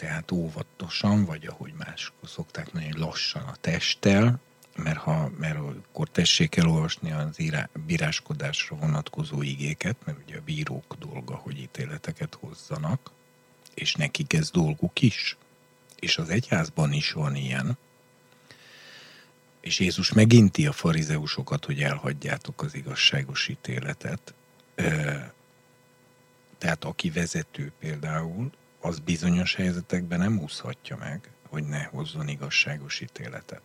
tehát 0.00 0.30
óvatosan, 0.30 1.24
vagy 1.24 1.46
ahogy 1.46 1.72
más 1.72 2.12
szokták 2.24 2.72
mondani, 2.72 2.98
lassan 2.98 3.42
a 3.42 3.56
testtel, 3.60 4.40
mert, 4.76 4.98
ha, 4.98 5.30
mert 5.38 5.58
akkor 5.58 6.08
tessék 6.08 6.56
elolvasni 6.56 7.12
az 7.12 7.40
írá, 7.40 7.68
bíráskodásra 7.86 8.76
vonatkozó 8.76 9.42
igéket, 9.42 9.96
mert 10.04 10.18
ugye 10.26 10.36
a 10.36 10.42
bírók 10.44 10.96
dolga, 10.98 11.34
hogy 11.34 11.58
ítéleteket 11.58 12.34
hozzanak, 12.40 13.10
és 13.74 13.94
nekik 13.94 14.32
ez 14.32 14.50
dolguk 14.50 15.02
is. 15.02 15.36
És 15.98 16.18
az 16.18 16.28
egyházban 16.28 16.92
is 16.92 17.12
van 17.12 17.34
ilyen. 17.34 17.78
És 19.60 19.80
Jézus 19.80 20.12
meginti 20.12 20.66
a 20.66 20.72
farizeusokat, 20.72 21.64
hogy 21.64 21.82
elhagyjátok 21.82 22.62
az 22.62 22.74
igazságos 22.74 23.48
ítéletet. 23.48 24.34
Tehát 26.58 26.84
aki 26.84 27.10
vezető 27.10 27.72
például, 27.78 28.50
az 28.80 28.98
bizonyos 28.98 29.54
helyzetekben 29.54 30.18
nem 30.18 30.38
úszhatja 30.38 30.96
meg, 30.96 31.30
hogy 31.48 31.64
ne 31.64 31.82
hozzon 31.82 32.28
igazságos 32.28 33.00
ítéletet. 33.00 33.62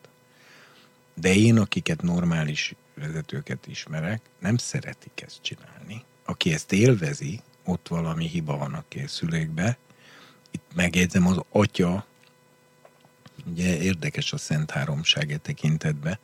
De 1.13 1.35
én, 1.35 1.57
akiket 1.57 2.01
normális 2.01 2.75
vezetőket 2.93 3.67
ismerek, 3.67 4.21
nem 4.39 4.57
szeretik 4.57 5.21
ezt 5.25 5.41
csinálni. 5.41 6.03
Aki 6.25 6.53
ezt 6.53 6.71
élvezi, 6.71 7.41
ott 7.63 7.87
valami 7.87 8.27
hiba 8.27 8.57
van 8.57 8.73
a 8.73 8.83
készülékbe. 8.87 9.77
Itt 10.51 10.71
megjegyzem 10.73 11.27
az 11.27 11.41
atya, 11.49 12.05
ugye 13.45 13.81
érdekes 13.81 14.33
a 14.33 14.37
Szent 14.37 14.71
Háromságe 14.71 15.37
tekintetbe, 15.37 16.19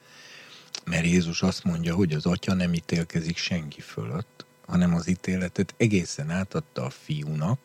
mert 0.86 1.06
Jézus 1.06 1.42
azt 1.42 1.64
mondja, 1.64 1.96
hogy 1.96 2.14
az 2.14 2.26
atya 2.26 2.54
nem 2.54 2.74
ítélkezik 2.74 3.38
senki 3.38 3.82
fölött, 3.82 4.46
hanem 4.66 4.94
az 4.94 5.08
ítéletet 5.08 5.74
egészen 5.78 6.30
átadta 6.30 6.84
a 6.84 6.90
fiúnak, 6.90 7.60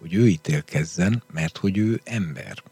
hogy 0.00 0.14
ő 0.14 0.28
ítélkezzen, 0.28 1.22
mert 1.32 1.56
hogy 1.56 1.78
ő 1.78 2.00
ember. 2.04 2.62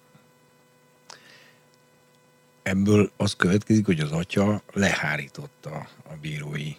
ebből 2.68 3.10
az 3.16 3.34
következik, 3.36 3.86
hogy 3.86 4.00
az 4.00 4.12
atya 4.12 4.62
lehárította 4.73 5.89
a 6.02 6.15
bírói 6.20 6.73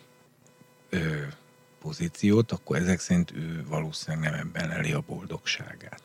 ö, 0.90 1.22
pozíciót, 1.82 2.52
akkor 2.52 2.78
ezek 2.78 3.00
szerint 3.00 3.32
ő 3.32 3.66
valószínűleg 3.68 4.32
nem 4.32 4.40
ebben 4.40 4.72
eli 4.72 4.92
a 4.92 5.04
boldogságát. 5.08 6.02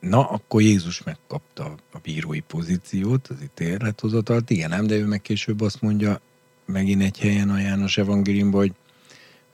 Na, 0.00 0.28
akkor 0.28 0.62
Jézus 0.62 1.02
megkapta 1.02 1.74
a 1.92 1.98
bírói 1.98 2.40
pozíciót, 2.40 3.28
az 3.28 3.42
ítélethozatalt, 3.42 4.50
igen, 4.50 4.68
nem, 4.68 4.86
de 4.86 4.94
ő 4.94 5.06
meg 5.06 5.22
később 5.22 5.60
azt 5.60 5.80
mondja, 5.80 6.20
megint 6.64 7.02
egy 7.02 7.18
helyen 7.18 7.50
a 7.50 7.58
János 7.58 7.98
evangéliumban, 7.98 8.60
hogy, 8.60 8.74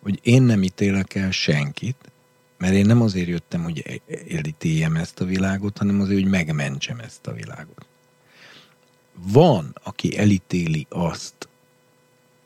hogy 0.03 0.21
én 0.23 0.43
nem 0.43 0.63
ítélek 0.63 1.15
el 1.15 1.31
senkit, 1.31 2.08
mert 2.59 2.75
én 2.75 2.87
nem 2.87 3.03
azért 3.03 3.29
jöttem, 3.29 3.63
hogy 3.63 4.03
elítéljem 4.31 4.97
ezt 4.97 5.21
a 5.21 5.25
világot, 5.25 5.79
hanem 5.79 6.01
azért, 6.01 6.21
hogy 6.21 6.31
megmentsem 6.31 6.99
ezt 6.99 7.27
a 7.27 7.33
világot. 7.33 7.87
Van, 9.15 9.77
aki 9.83 10.19
elítéli 10.19 10.87
azt, 10.89 11.49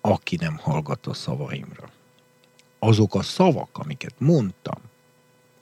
aki 0.00 0.36
nem 0.36 0.56
hallgat 0.56 1.06
a 1.06 1.14
szavaimra. 1.14 1.90
Azok 2.78 3.14
a 3.14 3.22
szavak, 3.22 3.78
amiket 3.78 4.14
mondtam, 4.18 4.78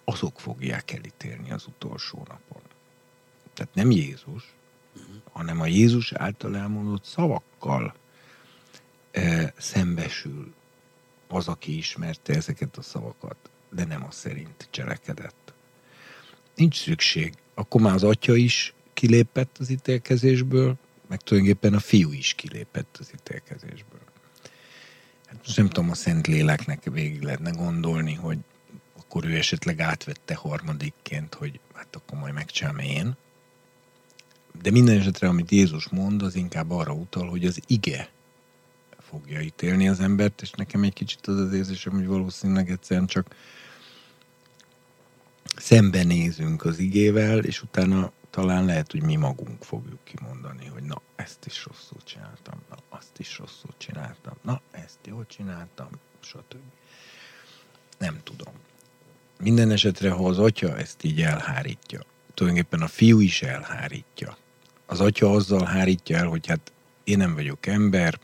azok 0.05 0.41
fogják 0.41 0.93
elítélni 0.93 1.51
az 1.51 1.67
utolsó 1.67 2.19
napon. 2.19 2.63
Tehát 3.55 3.75
nem 3.75 3.91
Jézus, 3.91 4.55
hanem 5.33 5.61
a 5.61 5.67
Jézus 5.67 6.13
által 6.13 6.57
elmondott 6.57 7.05
szavakkal 7.05 7.95
e, 9.11 9.55
szembesül 9.57 10.55
az, 11.29 11.49
aki 11.49 11.77
ismerte 11.77 12.35
ezeket 12.35 12.77
a 12.77 12.83
szavakat, 12.83 13.37
de 13.71 13.85
nem 13.85 14.05
a 14.05 14.11
szerint 14.11 14.69
cselekedett. 14.71 15.53
Nincs 16.55 16.83
szükség. 16.83 17.35
Akkor 17.55 17.81
már 17.81 17.95
az 17.95 18.05
atya 18.05 18.37
is 18.37 18.75
kilépett 18.93 19.57
az 19.59 19.71
ítélkezésből, 19.71 20.77
meg 21.09 21.21
tulajdonképpen 21.21 21.75
a 21.75 21.81
fiú 21.81 22.13
is 22.13 22.35
kilépett 22.35 22.97
az 23.01 23.11
ítélkezésből. 23.15 24.01
Hát 25.27 25.39
most 25.39 25.57
nem 25.57 25.69
tudom, 25.69 25.91
a 25.91 25.95
Szent 25.95 26.27
Léleknek 26.27 26.85
végig 26.85 27.23
lehetne 27.23 27.51
gondolni, 27.51 28.15
hogy 28.15 28.39
akkor 28.99 29.25
ő 29.25 29.37
esetleg 29.37 29.81
átvette 29.81 30.35
harmadikként, 30.35 31.35
hogy 31.35 31.61
hát 31.75 31.97
akkor 31.97 32.19
majd 32.19 32.35
megcsinálom 32.35 32.79
én. 32.79 33.17
De 34.63 34.71
minden 34.71 34.99
esetre, 34.99 35.29
amit 35.29 35.51
Jézus 35.51 35.89
mond, 35.89 36.23
az 36.23 36.35
inkább 36.35 36.71
arra 36.71 36.93
utal, 36.93 37.29
hogy 37.29 37.47
az 37.47 37.61
ige 37.67 38.11
fogja 38.99 39.41
ítélni 39.41 39.89
az 39.89 40.01
embert, 40.01 40.43
és 40.43 40.51
nekem 40.51 40.83
egy 40.83 40.93
kicsit 40.93 41.27
az 41.27 41.39
az 41.39 41.53
érzésem, 41.53 41.93
hogy 41.93 42.07
valószínűleg 42.07 42.71
egyszerűen 42.71 43.07
csak 43.07 43.35
szembenézünk 45.61 46.65
az 46.65 46.79
igével, 46.79 47.39
és 47.39 47.63
utána 47.63 48.13
talán 48.31 48.65
lehet, 48.65 48.91
hogy 48.91 49.03
mi 49.03 49.17
magunk 49.17 49.63
fogjuk 49.63 49.99
kimondani, 50.05 50.67
hogy 50.67 50.83
na, 50.83 51.01
ezt 51.17 51.47
is 51.47 51.65
rosszul 51.65 51.99
csináltam, 52.05 52.63
na, 52.69 52.77
azt 52.89 53.19
is 53.19 53.39
rosszul 53.39 53.71
csináltam, 53.77 54.35
na, 54.43 54.61
ezt 54.71 54.99
jól 55.05 55.27
csináltam, 55.27 55.89
stb. 56.21 56.57
Nem 57.99 58.21
tudom. 58.25 58.55
Minden 59.39 59.71
esetre, 59.71 60.11
ha 60.11 60.27
az 60.27 60.39
atya 60.39 60.79
ezt 60.79 61.05
így 61.05 61.23
elhárítja, 61.23 62.01
tulajdonképpen 62.35 62.83
a 62.83 62.89
fiú 62.89 63.21
is 63.21 63.43
elhárítja. 63.43 64.37
Az 64.87 65.01
atya 65.01 65.31
azzal 65.31 65.65
hárítja 65.65 66.17
el, 66.17 66.27
hogy 66.27 66.47
hát 66.47 66.73
én 67.05 67.19
nem 67.19 67.35
vagyok 67.35 67.67
ember, 67.67 68.19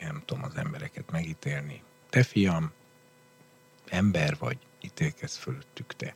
nem 0.00 0.22
tudom 0.24 0.44
az 0.44 0.56
embereket 0.56 1.10
megítélni. 1.10 1.82
Te 2.10 2.22
fiam, 2.22 2.72
ember 3.88 4.36
vagy, 4.38 4.58
ítélkezz 4.84 5.36
fölöttük 5.36 5.96
te. 5.96 6.14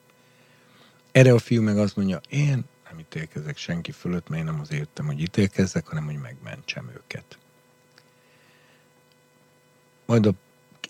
Erre 1.12 1.32
a 1.32 1.38
fiú 1.38 1.62
meg 1.62 1.78
azt 1.78 1.96
mondja, 1.96 2.20
én 2.28 2.64
nem 2.90 2.98
ítélkezek 2.98 3.56
senki 3.56 3.92
fölött, 3.92 4.28
mert 4.28 4.40
én 4.42 4.46
nem 4.52 4.60
azért 4.60 4.80
jöttem, 4.80 5.06
hogy 5.06 5.20
ítélkezzek, 5.20 5.86
hanem 5.86 6.04
hogy 6.04 6.18
megmentsem 6.18 6.90
őket. 6.94 7.38
Majd 10.06 10.26
a 10.26 10.32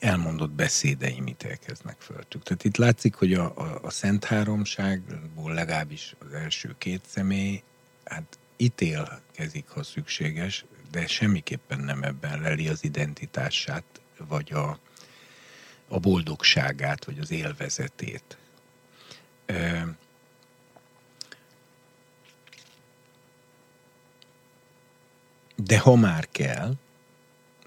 elmondott 0.00 0.50
beszédeim 0.50 1.26
ítélkeznek 1.26 1.96
föltük. 1.98 2.42
Tehát 2.42 2.64
itt 2.64 2.76
látszik, 2.76 3.14
hogy 3.14 3.34
a, 3.34 3.52
a, 3.56 3.78
a 3.82 3.90
Szent 3.90 4.24
Háromságból 4.24 5.52
legalábbis 5.52 6.14
az 6.18 6.32
első 6.32 6.74
két 6.78 7.02
személy, 7.06 7.62
hát 8.04 8.38
ítélkezik, 8.56 9.68
ha 9.68 9.82
szükséges, 9.82 10.64
de 10.90 11.06
semmiképpen 11.06 11.80
nem 11.80 12.02
ebben 12.02 12.40
leli 12.40 12.68
az 12.68 12.84
identitását, 12.84 13.84
vagy 14.28 14.52
a, 14.52 14.78
a 15.88 15.98
boldogságát, 15.98 17.04
vagy 17.04 17.18
az 17.18 17.30
élvezetét. 17.30 18.36
De 25.56 25.78
ha 25.78 25.94
már 25.96 26.28
kell, 26.32 26.74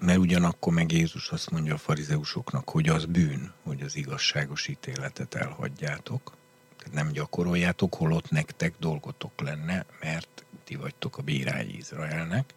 mert 0.00 0.18
ugyanakkor 0.18 0.72
meg 0.72 0.92
Jézus 0.92 1.30
azt 1.30 1.50
mondja 1.50 1.74
a 1.74 1.78
farizeusoknak, 1.78 2.68
hogy 2.68 2.88
az 2.88 3.04
bűn, 3.04 3.52
hogy 3.62 3.82
az 3.82 3.96
igazságos 3.96 4.68
ítéletet 4.68 5.34
elhagyjátok, 5.34 6.36
tehát 6.78 6.94
nem 6.94 7.12
gyakoroljátok, 7.12 7.94
holott 7.94 8.30
nektek 8.30 8.74
dolgotok 8.78 9.40
lenne, 9.40 9.84
mert 10.00 10.44
ti 10.64 10.76
vagytok 10.76 11.18
a 11.18 11.22
bírái 11.22 11.76
Izraelnek. 11.76 12.54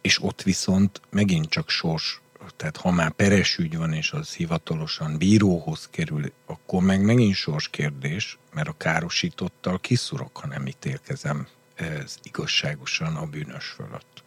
És 0.00 0.22
ott 0.22 0.42
viszont 0.42 1.00
megint 1.10 1.48
csak 1.48 1.70
sors, 1.70 2.20
tehát 2.56 2.76
ha 2.76 2.90
már 2.90 3.10
peres 3.10 3.58
ügy 3.58 3.76
van, 3.76 3.92
és 3.92 4.12
az 4.12 4.34
hivatalosan 4.34 5.18
bíróhoz 5.18 5.88
kerül, 5.90 6.32
akkor 6.46 6.82
meg 6.82 7.04
megint 7.04 7.34
sors 7.34 7.68
kérdés, 7.68 8.38
mert 8.52 8.68
a 8.68 8.76
károsítottal 8.76 9.80
kiszurok, 9.80 10.36
ha 10.36 10.46
nem 10.46 10.66
ítélkezem 10.66 11.46
ez 11.74 12.18
igazságosan 12.22 13.16
a 13.16 13.26
bűnös 13.26 13.66
fölött. 13.66 14.22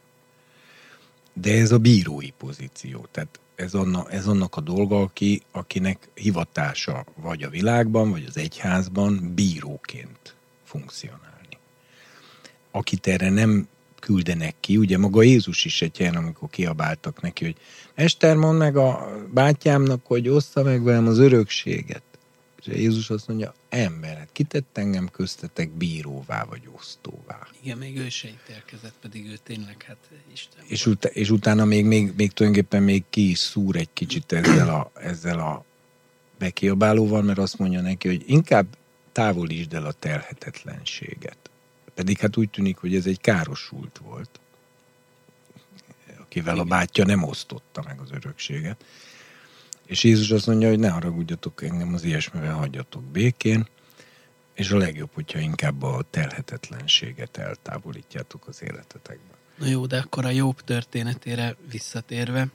De 1.34 1.54
ez 1.54 1.72
a 1.72 1.78
bírói 1.78 2.30
pozíció, 2.30 3.08
tehát 3.12 3.40
ez, 3.56 3.74
anna, 3.74 4.10
ez 4.10 4.28
annak 4.28 4.56
a 4.56 4.62
dolga, 4.62 5.02
aki, 5.02 5.42
akinek 5.52 6.10
hivatása 6.14 7.06
vagy 7.16 7.44
a 7.44 7.50
világban, 7.50 8.12
vagy 8.12 8.26
az 8.28 8.38
egyházban 8.38 9.34
bíróként 9.34 10.36
funkcionálni. 10.64 11.58
Akit 12.72 13.08
erre 13.08 13.30
nem 13.30 13.68
küldenek 14.08 14.56
ki, 14.60 14.78
ugye 14.78 14.98
maga 14.98 15.22
Jézus 15.22 15.66
is 15.66 15.82
egy 15.82 15.98
helyen, 15.98 16.16
amikor 16.16 16.50
kiabáltak 16.50 17.22
neki, 17.22 17.46
hogy 17.46 17.56
Ester, 17.96 18.36
mondd 18.36 18.58
meg 18.58 18.78
a 18.78 19.10
bátyámnak, 19.34 20.06
hogy 20.06 20.30
ossza 20.30 20.64
meg 20.64 20.84
velem 20.84 21.08
az 21.08 21.18
örökséget. 21.18 22.04
És 22.60 22.66
Jézus 22.66 23.10
azt 23.10 23.28
mondja, 23.28 23.54
emberet, 23.70 24.30
kitett 24.32 24.78
engem 24.78 25.10
köztetek 25.10 25.70
bíróvá 25.70 26.44
vagy 26.44 26.62
osztóvá. 26.78 27.48
Igen, 27.62 27.78
még 27.78 27.98
ő 27.98 28.10
se 28.10 28.28
ítélkezett, 28.28 28.94
pedig 29.02 29.26
ő 29.26 29.38
tényleg, 29.44 29.84
hát 29.88 29.98
Isten. 30.34 30.64
És, 30.68 30.86
ut- 30.86 31.06
és 31.06 31.30
utána 31.30 31.66
még, 31.66 31.86
még, 31.86 32.14
még 32.16 32.32
tulajdonképpen 32.32 32.84
még 32.84 33.04
ki 33.10 33.30
is 33.30 33.40
szúr 33.40 33.76
egy 33.76 33.90
kicsit 33.94 34.32
ezzel 34.32 34.70
a, 34.70 34.92
ezzel 34.94 35.40
a 35.40 35.66
bekiabálóval, 36.38 37.22
mert 37.22 37.38
azt 37.38 37.58
mondja 37.58 37.82
neki, 37.82 38.08
hogy 38.08 38.24
inkább 38.26 38.68
távolítsd 39.12 39.74
el 39.74 39.86
a 39.86 39.92
telhetetlenséget. 39.92 41.38
Pedig 41.98 42.18
hát 42.18 42.38
úgy 42.38 42.50
tűnik, 42.50 42.78
hogy 42.78 42.96
ez 42.96 43.06
egy 43.06 43.22
károsult 43.22 43.98
volt, 43.98 44.40
akivel 46.20 46.60
a 46.60 46.64
bátyja 46.64 47.06
nem 47.06 47.24
osztotta 47.24 47.84
meg 47.86 48.00
az 48.00 48.12
örökséget. 48.12 48.86
És 49.86 50.04
Jézus 50.04 50.32
azt 50.32 50.48
mondja, 50.48 50.70
hogy 50.70 50.80
ne 50.80 50.90
haragudjatok 50.90 51.64
engem 51.64 51.94
az 51.94 52.04
ilyesmivel, 52.04 52.54
hagyjatok 52.54 53.04
békén, 53.04 53.68
és 54.54 54.72
a 54.72 54.78
legjobb, 54.78 55.10
hogyha 55.14 55.40
inkább 55.40 55.84
a 55.84 56.06
telhetetlenséget 56.10 57.38
eltávolítjátok 57.38 58.48
az 58.48 58.64
életetekben. 58.64 59.38
Na 59.56 59.66
jó, 59.66 59.86
de 59.86 59.98
akkor 59.98 60.26
a 60.26 60.30
jobb 60.30 60.62
történetére 60.62 61.56
visszatérve, 61.70 62.48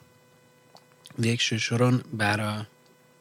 végső 1.15 1.57
soron, 1.57 2.03
bár 2.09 2.39
a, 2.39 2.67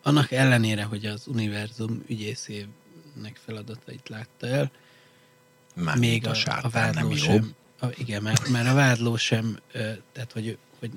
annak 0.02 0.30
ellenére, 0.30 0.82
hogy 0.82 1.06
az 1.06 1.26
univerzum 1.26 2.02
ügyészének 2.06 3.40
feladatait 3.44 4.08
látta 4.08 4.46
el, 4.46 4.70
Már 5.72 5.98
még 5.98 6.26
a, 6.26 6.30
a, 6.30 6.58
a 6.62 6.68
vádló 6.68 7.14
sem, 7.14 7.54
a, 7.80 7.86
igen, 7.94 8.22
mert, 8.22 8.48
mert 8.48 8.68
a 8.68 8.74
vádló 8.74 9.16
sem, 9.16 9.58
tehát 10.12 10.32
hogy, 10.32 10.58
hogy 10.78 10.90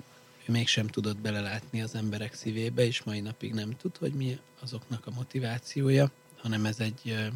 ő 0.45 0.51
mégsem 0.51 0.87
tudott 0.87 1.17
belelátni 1.17 1.81
az 1.81 1.95
emberek 1.95 2.33
szívébe, 2.33 2.85
és 2.85 3.03
mai 3.03 3.19
napig 3.19 3.53
nem 3.53 3.77
tud, 3.77 3.97
hogy 3.97 4.13
mi 4.13 4.39
azoknak 4.61 5.07
a 5.07 5.11
motivációja, 5.11 6.11
hanem 6.41 6.65
ez 6.65 6.79
egy 6.79 7.31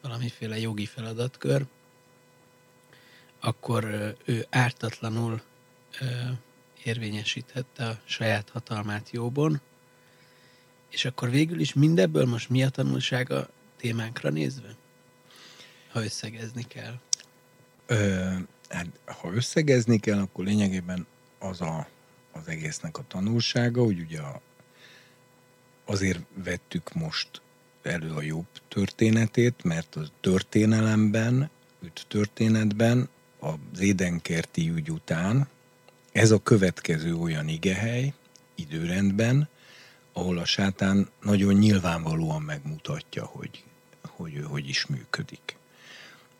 valamiféle 0.00 0.58
jogi 0.58 0.86
feladatkör, 0.86 1.66
akkor 3.40 3.84
ő 4.24 4.46
ártatlanul 4.50 5.42
érvényesíthette 6.84 7.86
a 7.86 7.98
saját 8.04 8.48
hatalmát 8.48 9.10
jóban, 9.10 9.60
és 10.88 11.04
akkor 11.04 11.30
végül 11.30 11.60
is 11.60 11.72
mindebből 11.72 12.26
most 12.26 12.48
mi 12.48 12.62
a 12.62 12.68
tanulsága 12.68 13.48
témánkra 13.76 14.30
nézve? 14.30 14.76
Ha 15.92 16.02
összegezni 16.02 16.62
kell. 16.62 16.94
Ö, 17.86 18.30
hát, 18.68 18.86
ha 19.04 19.32
összegezni 19.32 19.98
kell, 19.98 20.18
akkor 20.18 20.44
lényegében 20.44 21.06
az 21.38 21.60
a 21.60 21.86
az 22.32 22.48
egésznek 22.48 22.98
a 22.98 23.04
tanulsága, 23.08 23.84
hogy 23.84 24.00
ugye 24.00 24.20
azért 25.84 26.20
vettük 26.34 26.92
most 26.92 27.40
elő 27.82 28.10
a 28.10 28.22
jobb 28.22 28.46
történetét, 28.68 29.64
mert 29.64 29.96
a 29.96 30.02
történelemben, 30.20 31.50
üt 31.82 32.04
történetben 32.08 33.08
az 33.38 33.80
édenkerti 33.80 34.68
ügy 34.68 34.90
után 34.90 35.48
ez 36.12 36.30
a 36.30 36.42
következő 36.42 37.14
olyan 37.14 37.48
igehely 37.48 38.12
időrendben, 38.54 39.48
ahol 40.12 40.38
a 40.38 40.44
sátán 40.44 41.08
nagyon 41.22 41.54
nyilvánvalóan 41.54 42.42
megmutatja, 42.42 43.24
hogy, 43.24 43.64
hogy 44.06 44.34
ő 44.34 44.42
hogy 44.42 44.68
is 44.68 44.86
működik. 44.86 45.56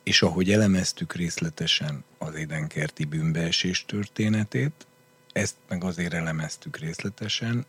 És 0.03 0.23
ahogy 0.23 0.51
elemeztük 0.51 1.15
részletesen 1.15 2.05
az 2.19 2.35
édenkerti 2.35 3.05
bűnbeesés 3.05 3.85
történetét, 3.85 4.87
ezt 5.33 5.57
meg 5.69 5.85
azért 5.85 6.13
elemeztük 6.13 6.77
részletesen, 6.77 7.67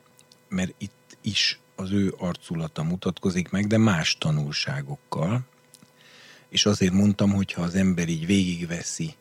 mert 0.48 0.74
itt 0.78 1.18
is 1.22 1.60
az 1.76 1.92
ő 1.92 2.14
arculata 2.18 2.84
mutatkozik 2.84 3.50
meg, 3.50 3.68
de 3.68 3.78
más 3.78 4.18
tanulságokkal. 4.18 5.42
És 6.50 6.66
azért 6.66 6.94
mondtam, 6.94 7.32
hogy 7.32 7.54
ha 7.54 7.62
az 7.62 7.76
ember 7.76 8.08
így 8.08 8.26
végigveszi 8.26 9.16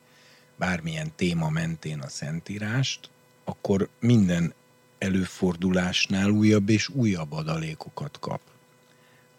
bármilyen 0.56 1.12
téma 1.16 1.48
mentén 1.48 1.98
a 1.98 2.08
Szentírást, 2.08 3.10
akkor 3.44 3.88
minden 4.00 4.54
előfordulásnál 4.98 6.30
újabb 6.30 6.68
és 6.68 6.88
újabb 6.88 7.32
adalékokat 7.32 8.18
kap. 8.20 8.40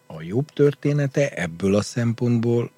A 0.06 0.22
jobb 0.22 0.50
története 0.50 1.30
ebből 1.30 1.74
a 1.74 1.82
szempontból 1.82 2.70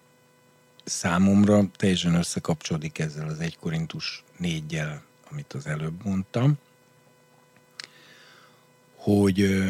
számomra 0.86 1.64
teljesen 1.76 2.14
összekapcsolódik 2.14 2.98
ezzel 2.98 3.28
az 3.28 3.40
1 3.40 3.56
Korintus 3.56 4.24
4 4.36 4.82
amit 5.30 5.52
az 5.52 5.66
előbb 5.66 6.04
mondtam, 6.04 6.58
hogy 8.96 9.64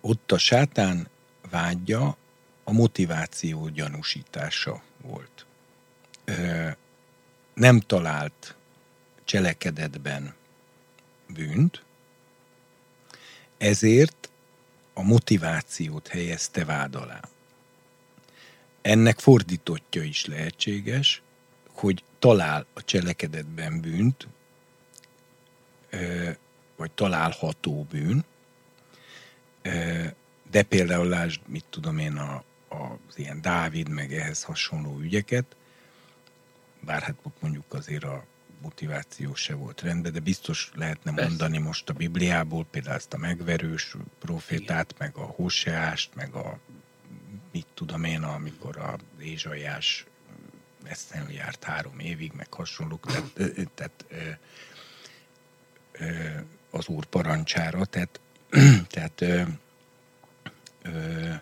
ott 0.00 0.32
a 0.32 0.38
sátán 0.38 1.08
vágya 1.50 2.16
a 2.64 2.72
motiváció 2.72 3.68
gyanúsítása 3.68 4.82
volt. 5.02 5.46
Nem 7.54 7.80
talált 7.80 8.54
cselekedetben 9.24 10.34
bűnt, 11.26 11.82
ezért 13.58 14.30
a 14.92 15.02
motivációt 15.02 16.08
helyezte 16.08 16.64
vád 16.64 16.94
alá. 16.94 17.20
Ennek 18.88 19.18
fordítottja 19.18 20.02
is 20.02 20.26
lehetséges, 20.26 21.22
hogy 21.72 22.02
talál 22.18 22.66
a 22.72 22.84
cselekedetben 22.84 23.80
bűnt, 23.80 24.28
vagy 26.76 26.90
található 26.90 27.86
bűn, 27.90 28.24
de 30.50 30.62
például 30.62 31.08
lásd, 31.08 31.40
mit 31.46 31.64
tudom 31.70 31.98
én, 31.98 32.16
a, 32.16 32.44
az 32.68 33.14
ilyen 33.14 33.40
Dávid, 33.40 33.88
meg 33.88 34.12
ehhez 34.12 34.42
hasonló 34.42 34.98
ügyeket, 34.98 35.56
bár 36.80 37.02
hát 37.02 37.16
mondjuk 37.40 37.74
azért 37.74 38.04
a 38.04 38.24
motiváció 38.60 39.34
se 39.34 39.54
volt 39.54 39.80
rendben, 39.80 40.12
de 40.12 40.20
biztos 40.20 40.70
lehetne 40.74 41.12
Persze. 41.12 41.28
mondani 41.28 41.58
most 41.58 41.88
a 41.88 41.92
Bibliából, 41.92 42.66
például 42.70 42.96
ezt 42.96 43.12
a 43.12 43.18
megverős 43.18 43.96
profétát, 44.18 44.92
Igen. 44.92 44.96
meg 44.98 45.24
a 45.24 45.26
Hoseást, 45.26 46.14
meg 46.14 46.34
a 46.34 46.58
mit 47.58 47.66
tudom 47.74 48.04
én, 48.04 48.22
amikor 48.22 48.76
a 48.76 48.96
Ézsaiás 49.20 50.06
Esztenül 50.84 51.30
járt 51.30 51.64
három 51.64 51.98
évig, 51.98 52.32
meg 52.36 52.52
hasonlók, 52.52 53.06
tehát, 53.06 53.70
tehát 53.74 54.04
az 56.70 56.88
úr 56.88 57.04
parancsára, 57.04 57.84
tehát, 57.84 58.20
tehát 58.94 59.20
ö, 59.20 59.42
ö, 60.82 61.32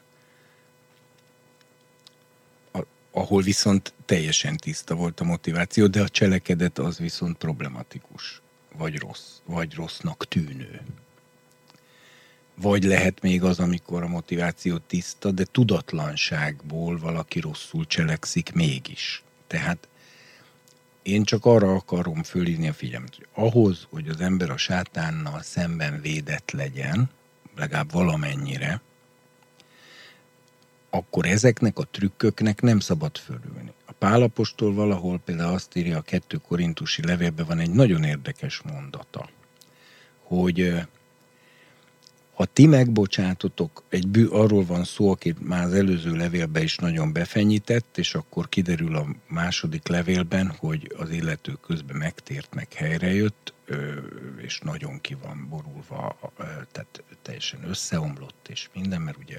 ahol 3.11 3.43
viszont 3.43 3.93
teljesen 4.05 4.57
tiszta 4.57 4.95
volt 4.95 5.21
a 5.21 5.25
motiváció, 5.25 5.87
de 5.87 6.03
a 6.03 6.09
cselekedet 6.09 6.79
az 6.79 6.99
viszont 6.99 7.37
problematikus, 7.37 8.41
vagy 8.77 8.99
rossz, 8.99 9.39
vagy 9.45 9.75
rossznak 9.75 10.29
tűnő. 10.29 10.81
Vagy 12.61 12.85
lehet 12.85 13.23
még 13.23 13.43
az, 13.43 13.59
amikor 13.59 14.03
a 14.03 14.09
motiváció 14.09 14.77
tiszta, 14.77 15.31
de 15.31 15.45
tudatlanságból 15.45 16.99
valaki 16.99 17.41
rosszul 17.41 17.87
cselekszik 17.87 18.53
mégis. 18.53 19.23
Tehát 19.47 19.89
én 21.03 21.25
csak 21.25 21.45
arra 21.45 21.75
akarom 21.75 22.23
fölírni 22.23 22.69
a 22.69 22.73
figyelmet, 22.73 23.15
hogy 23.15 23.27
ahhoz, 23.35 23.87
hogy 23.91 24.09
az 24.09 24.21
ember 24.21 24.51
a 24.51 24.57
sátánnal 24.57 25.43
szemben 25.43 26.01
védett 26.01 26.51
legyen, 26.51 27.11
legalább 27.57 27.93
valamennyire, 27.93 28.81
akkor 30.91 31.27
ezeknek 31.27 31.79
a 31.79 31.89
trükköknek 31.91 32.61
nem 32.61 32.81
szabad 32.81 33.17
fölülni. 33.17 33.73
A 33.85 33.93
Pálapostól 33.93 34.75
valahol 34.75 35.19
például 35.25 35.55
azt 35.55 35.77
írja 35.77 35.99
a 35.99 36.03
kettő 36.03 36.37
korintusi 36.37 37.07
levélben 37.07 37.47
van 37.47 37.59
egy 37.59 37.71
nagyon 37.71 38.05
érdekes 38.05 38.63
mondata, 38.63 39.29
hogy 40.23 40.87
ha 42.37 42.45
ti 42.45 42.67
megbocsátotok, 42.67 43.83
egy 43.89 44.09
bű, 44.09 44.27
arról 44.27 44.65
van 44.65 44.85
szó, 44.85 45.11
akit 45.11 45.47
már 45.49 45.65
az 45.65 45.73
előző 45.73 46.17
levélben 46.17 46.63
is 46.63 46.77
nagyon 46.77 47.13
befenyített, 47.13 47.99
és 47.99 48.15
akkor 48.15 48.49
kiderül 48.49 48.97
a 48.97 49.07
második 49.29 49.89
levélben, 49.89 50.55
hogy 50.59 50.95
az 50.97 51.11
illető 51.11 51.53
közben 51.67 51.97
megtért, 51.97 52.55
meg 52.55 52.73
helyrejött, 52.73 53.55
és 54.37 54.59
nagyon 54.59 55.01
ki 55.01 55.17
van 55.23 55.47
borulva, 55.49 56.33
tehát 56.73 57.03
teljesen 57.23 57.69
összeomlott, 57.69 58.49
és 58.49 58.69
minden, 58.75 59.01
mert 59.01 59.19
ugye 59.19 59.39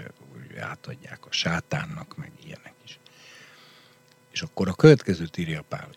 átadják 0.60 1.26
a 1.26 1.32
sátánnak, 1.32 2.18
meg 2.18 2.32
ilyenek 2.46 2.74
is. 2.86 3.00
És 4.32 4.42
akkor 4.42 4.68
a 4.68 4.74
következőt 4.74 5.38
írja 5.38 5.64
Pál, 5.68 5.90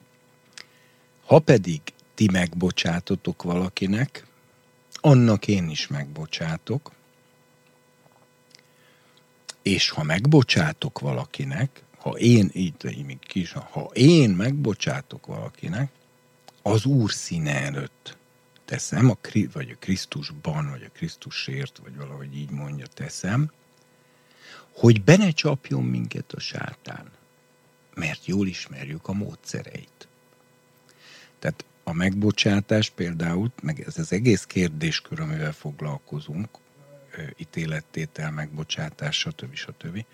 ha 1.27 1.39
pedig 1.39 1.81
ti 2.15 2.29
megbocsátotok 2.33 3.43
valakinek, 3.43 4.29
annak 5.01 5.49
én 5.49 5.69
is 5.69 5.87
megbocsátok, 5.87 6.93
és 9.63 9.91
ha 9.91 10.03
megbocsátok 10.03 10.99
valakinek, 10.99 11.83
ha 11.99 12.11
én, 12.11 12.51
így 12.53 13.05
még 13.05 13.19
kis, 13.19 13.53
ha 13.53 13.91
én 13.93 14.31
megbocsátok 14.31 15.27
valakinek, 15.27 15.91
az 16.63 16.85
Úr 16.85 17.11
színe 17.11 17.61
előtt 17.61 18.17
teszem, 18.65 19.11
a, 19.11 19.17
vagy 19.53 19.71
a 19.71 19.79
Krisztusban, 19.79 20.71
vagy 20.71 20.83
a 20.83 20.91
Krisztusért, 20.93 21.79
vagy 21.83 21.97
valahogy 21.97 22.37
így 22.37 22.51
mondja, 22.51 22.87
teszem, 22.87 23.53
hogy 24.73 25.03
be 25.03 25.17
ne 25.17 25.31
csapjon 25.31 25.85
minket 25.85 26.33
a 26.33 26.41
sátán, 26.41 27.11
mert 27.95 28.27
jól 28.27 28.47
ismerjük 28.47 29.09
a 29.09 29.13
módszereit. 29.13 30.09
Tehát 31.39 31.65
a 31.91 31.93
megbocsátás 31.93 32.91
például, 32.91 33.51
meg 33.63 33.81
ez 33.81 33.99
az 33.99 34.13
egész 34.13 34.45
kérdéskör, 34.45 35.21
amivel 35.21 35.53
foglalkozunk, 35.53 36.49
ítélettétel, 37.37 38.31
megbocsátás, 38.31 39.19
stb. 39.19 39.55
stb. 39.55 40.05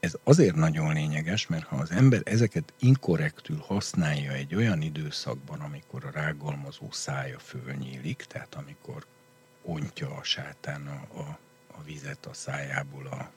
Ez 0.00 0.16
azért 0.22 0.54
nagyon 0.54 0.92
lényeges, 0.92 1.46
mert 1.46 1.64
ha 1.64 1.76
az 1.76 1.90
ember 1.90 2.20
ezeket 2.24 2.72
inkorrektül 2.78 3.56
használja 3.56 4.32
egy 4.32 4.54
olyan 4.54 4.82
időszakban, 4.82 5.60
amikor 5.60 6.04
a 6.04 6.10
rágalmazó 6.10 6.88
szája 6.90 7.38
fölnyílik, 7.38 8.24
tehát 8.28 8.54
amikor 8.54 9.04
ontja 9.62 10.16
a 10.16 10.22
sátán 10.22 10.86
a, 10.86 11.18
a, 11.20 11.38
a 11.76 11.82
vizet 11.82 12.26
a 12.26 12.34
szájából 12.34 13.06
a, 13.06 13.30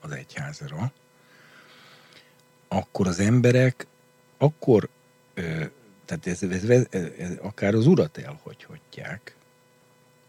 az 0.00 0.10
egyházra, 0.10 0.92
akkor 2.68 3.06
az 3.06 3.18
emberek 3.18 3.86
akkor 4.36 4.88
ö, 5.34 5.64
tehát 6.04 6.26
ez, 6.26 6.42
ez, 6.42 6.64
ez, 6.64 6.86
ez, 7.18 7.30
akár 7.42 7.74
az 7.74 7.86
urat 7.86 8.18
elhagyhatják, 8.18 9.36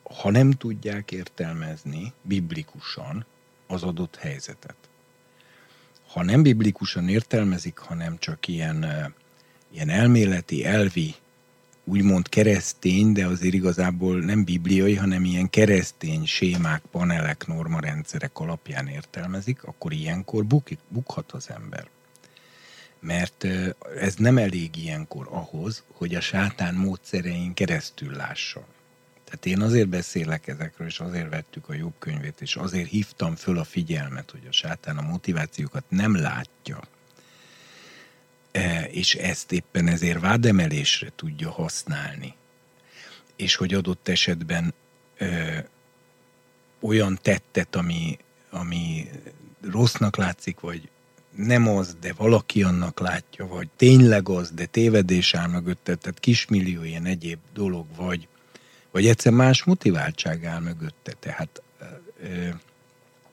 ha 0.03 0.31
nem 0.31 0.51
tudják 0.51 1.11
értelmezni 1.11 2.13
biblikusan 2.21 3.25
az 3.67 3.83
adott 3.83 4.15
helyzetet. 4.15 4.75
Ha 6.07 6.23
nem 6.23 6.41
biblikusan 6.41 7.09
értelmezik, 7.09 7.77
hanem 7.77 8.17
csak 8.17 8.47
ilyen, 8.47 8.85
ilyen 9.71 9.89
elméleti, 9.89 10.65
elvi, 10.65 11.15
úgymond 11.83 12.29
keresztény, 12.29 13.11
de 13.11 13.25
azért 13.25 13.53
igazából 13.53 14.19
nem 14.19 14.43
bibliai, 14.43 14.95
hanem 14.95 15.25
ilyen 15.25 15.49
keresztény 15.49 16.25
sémák, 16.25 16.81
panelek, 16.91 17.47
normarendszerek 17.47 18.39
alapján 18.39 18.87
értelmezik, 18.87 19.63
akkor 19.63 19.93
ilyenkor 19.93 20.45
bukik, 20.45 20.79
bukhat 20.87 21.31
az 21.31 21.49
ember 21.49 21.87
mert 23.05 23.47
ez 23.99 24.15
nem 24.15 24.37
elég 24.37 24.75
ilyenkor 24.75 25.27
ahhoz, 25.29 25.83
hogy 25.93 26.15
a 26.15 26.21
sátán 26.21 26.75
módszerein 26.75 27.53
keresztül 27.53 28.11
lássa. 28.11 28.65
Tehát 29.23 29.45
én 29.45 29.61
azért 29.61 29.87
beszélek 29.87 30.47
ezekről, 30.47 30.87
és 30.87 30.99
azért 30.99 31.29
vettük 31.29 31.69
a 31.69 31.73
jobb 31.73 31.93
könyvét, 31.99 32.41
és 32.41 32.55
azért 32.55 32.89
hívtam 32.89 33.35
föl 33.35 33.57
a 33.57 33.63
figyelmet, 33.63 34.31
hogy 34.31 34.45
a 34.49 34.51
sátán 34.51 34.97
a 34.97 35.01
motivációkat 35.01 35.83
nem 35.89 36.15
látja, 36.15 36.79
e, 38.51 38.83
és 38.83 39.15
ezt 39.15 39.51
éppen 39.51 39.87
ezért 39.87 40.19
vádemelésre 40.19 41.11
tudja 41.15 41.51
használni. 41.51 42.35
És 43.35 43.55
hogy 43.55 43.73
adott 43.73 44.07
esetben 44.07 44.73
ö, 45.17 45.57
olyan 46.79 47.19
tettet, 47.21 47.75
ami 47.75 48.17
ami 48.55 49.09
rossznak 49.71 50.15
látszik, 50.15 50.59
vagy 50.59 50.89
nem 51.35 51.67
az, 51.67 51.97
de 51.99 52.13
valaki 52.13 52.63
annak 52.63 52.99
látja, 52.99 53.47
vagy 53.47 53.67
tényleg 53.75 54.29
az, 54.29 54.51
de 54.51 54.65
tévedés 54.65 55.33
áll 55.33 55.47
mögötte, 55.47 55.95
tehát 55.95 56.19
kismillió 56.19 56.83
ilyen 56.83 57.05
egyéb 57.05 57.39
dolog, 57.53 57.85
vagy, 57.95 58.27
vagy 58.91 59.07
egyszer 59.07 59.31
más 59.31 59.63
motiváltság 59.63 60.45
áll 60.45 60.59
mögötte, 60.59 61.13
tehát 61.19 61.61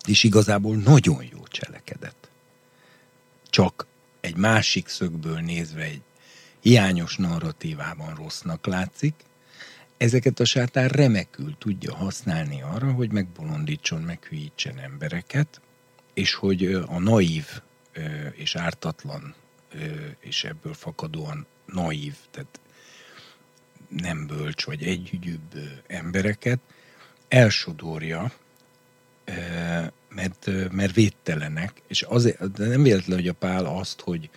és 0.07 0.23
igazából 0.23 0.77
nagyon 0.77 1.25
jó 1.31 1.47
cselekedett. 1.47 2.29
Csak 3.51 3.87
egy 4.21 4.37
másik 4.37 4.89
szögből 4.89 5.41
nézve 5.41 5.83
egy 5.83 6.03
hiányos 6.61 7.17
narratívában 7.17 8.15
rossznak 8.15 8.67
látszik, 8.67 9.15
ezeket 9.97 10.41
a 10.41 10.45
sátán 10.45 10.89
remekül 10.89 11.55
tudja 11.59 11.95
használni 11.95 12.63
arra, 12.63 12.93
hogy 12.93 13.11
megbolondítson, 13.11 14.03
meghűítsen 14.03 14.79
embereket, 14.79 15.61
és 16.15 16.35
hogy 16.35 16.65
a 16.87 16.99
naív 16.99 17.47
és 18.33 18.57
ártatlan, 18.57 19.35
és 20.21 20.45
ebből 20.45 20.75
fakadóan 20.75 21.47
naív, 21.65 22.15
tehát 22.31 22.61
nem 23.89 24.27
bölcs 24.27 24.65
vagy 24.65 24.83
együgyűbb 24.83 25.81
embereket 25.87 26.61
elsodorja, 27.29 28.33
mert, 30.09 30.51
mert 30.71 30.95
védtelenek, 30.95 31.83
és 31.87 32.03
azért, 32.03 32.53
de 32.53 32.67
nem 32.67 32.83
véletlen, 32.83 33.19
hogy 33.19 33.29
a 33.29 33.33
Pál 33.33 33.65
azt, 33.65 34.01
hogy, 34.01 34.31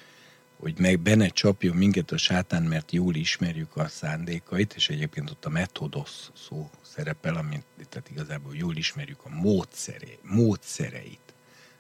hogy 0.58 0.80
meg 0.80 1.00
benne 1.00 1.28
csapjon 1.28 1.76
minket 1.76 2.12
a 2.12 2.18
sátán, 2.18 2.64
mert 2.64 2.92
jól 2.92 3.16
ismerjük 3.16 3.76
a 3.78 3.88
szándékait, 3.88 4.74
és 4.74 4.90
egyébként 4.90 5.30
ott 5.30 5.46
a 5.46 5.50
metodos 5.50 6.12
szó 6.48 6.70
szerepel, 6.82 7.36
amit 7.36 7.66
tehát 7.90 8.10
igazából 8.10 8.56
jól 8.56 8.76
ismerjük 8.76 9.20
a 9.24 9.30
módszeré, 9.30 10.18
módszereit. 10.22 11.35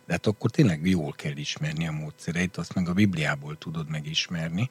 De 0.05 0.13
hát 0.13 0.25
akkor 0.27 0.51
tényleg 0.51 0.87
jól 0.87 1.13
kell 1.13 1.37
ismerni 1.37 1.87
a 1.87 1.91
módszereit, 1.91 2.57
azt 2.57 2.73
meg 2.73 2.89
a 2.89 2.93
Bibliából 2.93 3.57
tudod 3.57 3.89
megismerni, 3.89 4.69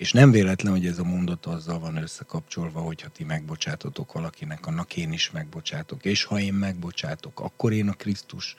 és 0.00 0.12
nem 0.12 0.30
véletlen, 0.30 0.72
hogy 0.72 0.86
ez 0.86 0.98
a 0.98 1.04
mondat 1.04 1.46
azzal 1.46 1.78
van 1.78 1.96
összekapcsolva, 1.96 2.80
hogy 2.80 3.02
ha 3.02 3.08
ti 3.08 3.24
megbocsátotok 3.24 4.12
valakinek, 4.12 4.66
annak 4.66 4.96
én 4.96 5.12
is 5.12 5.30
megbocsátok. 5.30 6.04
És 6.04 6.24
ha 6.24 6.40
én 6.40 6.54
megbocsátok, 6.54 7.40
akkor 7.40 7.72
én 7.72 7.88
a 7.88 7.92
Krisztus 7.92 8.54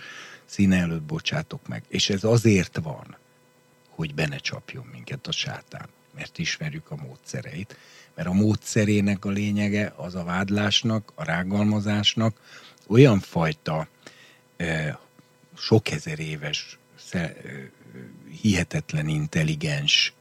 színe 0.45 0.77
előtt 0.77 1.01
bocsátok 1.01 1.67
meg. 1.67 1.83
És 1.87 2.09
ez 2.09 2.23
azért 2.23 2.79
van, 2.83 3.17
hogy 3.89 4.13
benne 4.13 4.37
csapjon 4.37 4.85
minket 4.91 5.27
a 5.27 5.31
sátán, 5.31 5.87
mert 6.15 6.37
ismerjük 6.37 6.91
a 6.91 6.95
módszereit. 6.95 7.77
Mert 8.15 8.27
a 8.27 8.33
módszerének 8.33 9.25
a 9.25 9.29
lényege 9.29 9.93
az 9.95 10.15
a 10.15 10.23
vádlásnak, 10.23 11.11
a 11.15 11.23
rágalmazásnak 11.23 12.39
olyan 12.87 13.19
fajta 13.19 13.87
eh, 14.57 14.95
sok 15.57 15.91
ezer 15.91 16.19
éves, 16.19 16.79
hihetetlen 18.41 19.07
intelligens 19.07 20.13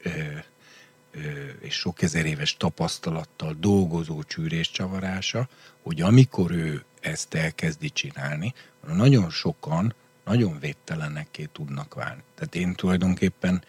és 1.61 1.75
sok 1.75 2.03
ezer 2.03 2.27
éves 2.27 2.57
tapasztalattal 2.57 3.57
dolgozó 3.61 4.23
csűrés 4.23 4.71
csavarása, 4.71 5.49
hogy 5.83 6.01
amikor 6.01 6.51
ő 6.51 6.85
ezt 7.01 7.35
elkezdi 7.35 7.91
csinálni, 7.91 8.55
nagyon 8.87 9.31
sokan 9.31 9.95
nagyon 10.25 10.59
védtelenekké 10.59 11.49
tudnak 11.53 11.95
válni. 11.95 12.23
Tehát 12.35 12.55
én 12.55 12.75
tulajdonképpen 12.75 13.65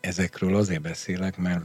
ezekről 0.00 0.56
azért 0.56 0.80
beszélek, 0.80 1.36
mert 1.36 1.64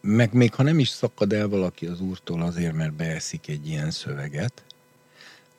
meg 0.00 0.32
még 0.32 0.54
ha 0.54 0.62
nem 0.62 0.78
is 0.78 0.88
szakad 0.88 1.32
el 1.32 1.48
valaki 1.48 1.86
az 1.86 2.00
úrtól 2.00 2.42
azért, 2.42 2.74
mert 2.74 2.92
beeszik 2.92 3.48
egy 3.48 3.68
ilyen 3.68 3.90
szöveget, 3.90 4.62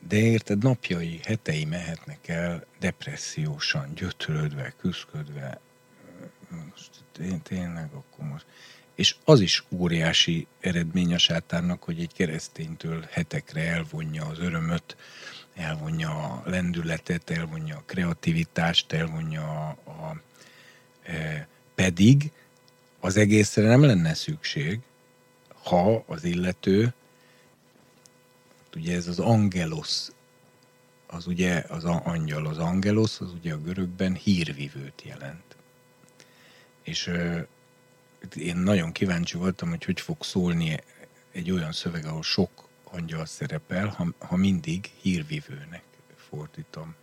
de 0.07 0.17
érted, 0.17 0.63
napjai, 0.63 1.19
hetei 1.23 1.65
mehetnek 1.65 2.27
el 2.27 2.65
depressziósan, 2.79 3.91
gyötrődve, 3.95 4.73
küzdködve. 4.77 5.59
Most 6.69 6.89
én 7.19 7.41
tényleg 7.41 7.89
akkor 7.93 8.25
most. 8.25 8.45
És 8.95 9.15
az 9.23 9.39
is 9.39 9.63
óriási 9.69 10.47
eredmény 10.59 11.13
a 11.13 11.17
sátánnak, 11.17 11.83
hogy 11.83 11.99
egy 11.99 12.13
kereszténytől 12.13 13.05
hetekre 13.11 13.61
elvonja 13.61 14.25
az 14.25 14.39
örömöt, 14.39 14.95
elvonja 15.53 16.09
a 16.09 16.43
lendületet, 16.45 17.29
elvonja 17.29 17.77
a 17.77 17.83
kreativitást, 17.85 18.93
elvonja 18.93 19.67
a, 19.67 19.91
a 19.91 20.21
e, 21.03 21.47
pedig 21.75 22.31
az 22.99 23.17
egészre 23.17 23.67
nem 23.67 23.83
lenne 23.83 24.13
szükség, 24.13 24.79
ha 25.47 26.03
az 26.07 26.23
illető 26.23 26.93
ugye 28.75 28.95
ez 28.95 29.07
az 29.07 29.19
angelos, 29.19 30.07
az 31.07 31.27
ugye 31.27 31.65
az 31.67 31.85
angyal, 31.85 32.47
az 32.47 32.57
angelos, 32.57 33.19
az 33.19 33.33
ugye 33.33 33.53
a 33.53 33.61
görögben 33.61 34.15
hírvivőt 34.15 35.01
jelent. 35.01 35.55
És 36.83 37.07
ö, 37.07 37.39
én 38.35 38.57
nagyon 38.57 38.91
kíváncsi 38.91 39.37
voltam, 39.37 39.69
hogy 39.69 39.85
hogy 39.85 39.99
fog 39.99 40.23
szólni 40.23 40.79
egy 41.31 41.51
olyan 41.51 41.71
szöveg, 41.71 42.05
ahol 42.05 42.23
sok 42.23 42.67
angyal 42.83 43.25
szerepel, 43.25 43.87
ha, 43.87 44.07
ha 44.17 44.35
mindig 44.35 44.91
hírvivőnek 45.01 45.83
fordítom. 46.29 46.95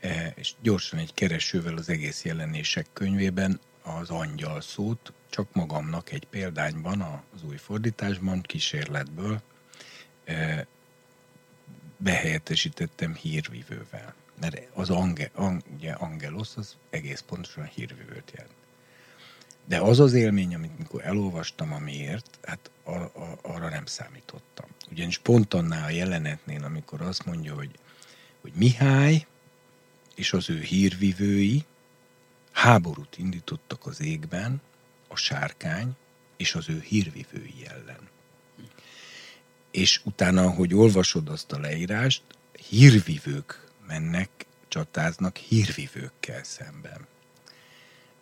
E, 0.00 0.32
és 0.36 0.54
gyorsan 0.60 0.98
egy 0.98 1.14
keresővel 1.14 1.76
az 1.76 1.88
egész 1.88 2.24
jelenések 2.24 2.86
könyvében 2.92 3.60
az 3.82 4.10
angyal 4.10 4.60
szót, 4.60 5.12
csak 5.30 5.52
magamnak 5.52 6.12
egy 6.12 6.26
példányban, 6.26 7.00
az 7.34 7.42
új 7.42 7.56
fordításban, 7.56 8.42
kísérletből 8.42 9.42
behelyettesítettem 11.96 13.14
hírvivővel. 13.14 14.14
Mert 14.40 14.68
az 14.74 14.90
ange, 14.90 15.30
ang, 15.34 15.62
angelos 15.94 16.48
az 16.56 16.76
egész 16.90 17.20
pontosan 17.20 17.64
hírvivőt 17.64 18.32
jelent. 18.34 18.52
De 19.64 19.80
az 19.80 20.00
az 20.00 20.12
élmény, 20.12 20.54
amit 20.54 20.78
mikor 20.78 21.04
elolvastam 21.04 21.72
a 21.72 21.78
miért, 21.78 22.38
hát 22.42 22.70
a, 22.82 22.94
a, 22.94 23.38
arra 23.42 23.68
nem 23.68 23.86
számítottam. 23.86 24.68
Ugyanis 24.90 25.18
pont 25.18 25.54
annál 25.54 25.84
a 25.84 25.90
jelenetnél, 25.90 26.64
amikor 26.64 27.00
azt 27.00 27.24
mondja, 27.24 27.54
hogy, 27.54 27.70
hogy 28.40 28.52
Mihály 28.54 29.26
és 30.14 30.32
az 30.32 30.50
ő 30.50 30.60
hírvivői 30.60 31.64
háborút 32.52 33.18
indítottak 33.18 33.86
az 33.86 34.00
égben, 34.00 34.60
a 35.08 35.16
sárkány 35.16 35.96
és 36.36 36.54
az 36.54 36.68
ő 36.68 36.80
hírvivői 36.80 37.66
ellen 37.66 38.08
és 39.70 40.00
utána, 40.04 40.50
hogy 40.50 40.74
olvasod 40.74 41.28
azt 41.28 41.52
a 41.52 41.58
leírást, 41.58 42.22
hírvivők 42.68 43.66
mennek, 43.86 44.30
csatáznak 44.68 45.36
hírvivőkkel 45.36 46.44
szemben. 46.44 47.06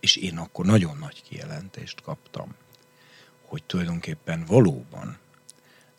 És 0.01 0.17
én 0.17 0.39
akkor 0.39 0.65
nagyon 0.65 0.97
nagy 0.97 1.23
kijelentést 1.23 2.01
kaptam, 2.01 2.55
hogy 3.43 3.63
tulajdonképpen 3.65 4.45
valóban 4.45 5.19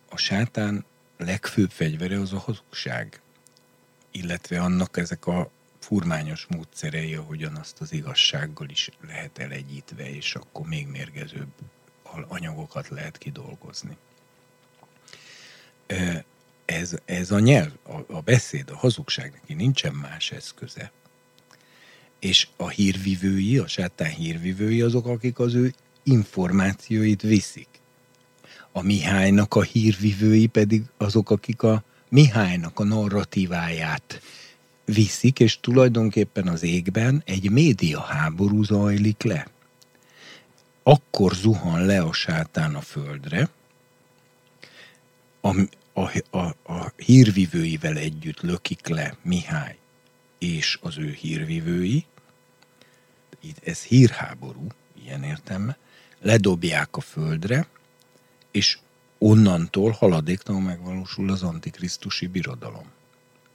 a 0.10 0.18
sátán 0.18 0.86
legfőbb 1.18 1.72
fegyvere 1.72 2.20
az 2.20 2.34
a 2.34 2.40
hazugság, 2.40 3.22
illetve 4.12 4.62
annak 4.62 4.98
ezek 4.98 5.26
a 5.28 5.52
furmányos 5.80 6.46
módszerei, 6.50 7.16
ahogyan 7.16 7.56
azt 7.56 7.82
az 7.82 7.92
igazsággal 7.92 8.70
is 8.70 8.90
lehet 9.08 9.38
elegyítve, 9.38 10.10
és 10.10 10.36
akkor 10.36 10.68
még 10.68 10.88
mérgezőbb 10.88 11.52
anyagokat 12.28 12.88
lehet 12.88 13.18
kidolgozni 13.18 13.98
ez, 16.66 16.96
ez 17.06 17.32
a 17.32 17.40
nyelv, 17.40 17.72
a, 17.84 18.14
a 18.14 18.22
beszéd, 18.22 18.70
a 18.70 18.78
hazugság 18.78 19.32
neki 19.32 19.54
nincsen 19.54 19.94
más 19.94 20.32
eszköze. 20.32 20.92
És 22.20 22.48
a 22.56 22.68
hírvivői, 22.68 23.58
a 23.58 23.68
sátán 23.68 24.10
hírvivői 24.10 24.82
azok, 24.82 25.08
akik 25.08 25.40
az 25.40 25.54
ő 25.54 25.74
információit 26.04 27.22
viszik. 27.22 27.68
A 28.72 28.82
Mihálynak 28.82 29.56
a 29.56 29.62
hírvivői 29.62 30.48
pedig 30.48 30.84
azok, 30.98 31.30
akik 31.30 31.64
a 31.64 31.84
Mihálynak 32.10 32.80
a 32.80 32.84
narratíváját 32.84 34.22
viszik, 34.86 35.40
és 35.40 35.60
tulajdonképpen 35.60 36.48
az 36.48 36.64
égben 36.64 37.22
egy 37.26 37.50
média 37.50 38.00
háború 38.02 38.64
zajlik 38.64 39.24
le. 39.24 39.48
Akkor 40.84 41.34
zuhan 41.34 41.86
le 41.86 42.02
a 42.02 42.14
sátán 42.14 42.76
a 42.76 42.82
földre, 42.82 43.50
a, 45.42 45.62
a, 45.94 46.38
a, 46.38 46.56
a 46.74 46.94
hírvivőivel 46.96 47.98
együtt 47.98 48.42
lökik 48.42 48.88
le 48.88 49.18
Mihály 49.22 49.78
és 50.38 50.78
az 50.82 50.98
ő 50.98 51.12
hírvivői, 51.12 52.06
ez 53.64 53.82
hírháború, 53.82 54.68
ilyen 55.04 55.24
értelme, 55.24 55.78
ledobják 56.20 56.98
a 56.98 57.02
földre, 57.02 57.68
és 58.52 58.78
onnantól 59.18 59.92
haladéktalanul 59.92 60.68
megvalósul 60.68 61.32
az 61.32 61.44
antikrisztusi 61.44 62.28
birodalom, 62.28 62.92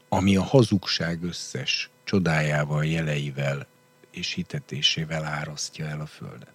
ami 0.09 0.37
a 0.37 0.43
hazugság 0.43 1.23
összes 1.23 1.91
csodájával, 2.05 2.85
jeleivel 2.85 3.67
és 4.11 4.33
hitetésével 4.33 5.25
árasztja 5.25 5.87
el 5.87 6.01
a 6.01 6.07
földet. 6.07 6.53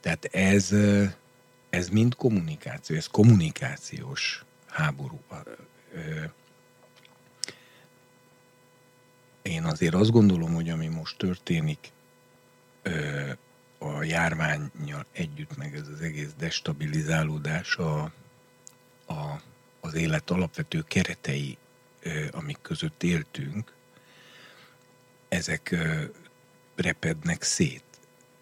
Tehát 0.00 0.24
ez 0.24 0.74
ez 1.70 1.88
mind 1.88 2.14
kommunikáció, 2.14 2.96
ez 2.96 3.06
kommunikációs 3.06 4.44
háború. 4.66 5.20
én 9.42 9.64
azért 9.64 9.94
azt 9.94 10.10
gondolom, 10.10 10.54
hogy 10.54 10.70
ami 10.70 10.86
most 10.86 11.18
történik 11.18 11.92
a 13.78 14.02
járványjal 14.02 15.06
együtt, 15.12 15.56
meg 15.56 15.74
ez 15.74 15.88
az 15.88 16.00
egész 16.00 16.30
destabilizálódás 16.38 17.76
a, 17.76 18.02
a, 19.06 19.40
az 19.80 19.94
élet 19.94 20.30
alapvető 20.30 20.82
keretei, 20.82 21.58
amik 22.30 22.58
között 22.62 23.02
éltünk, 23.02 23.72
ezek 25.28 25.76
repednek 26.74 27.42
szét. 27.42 27.85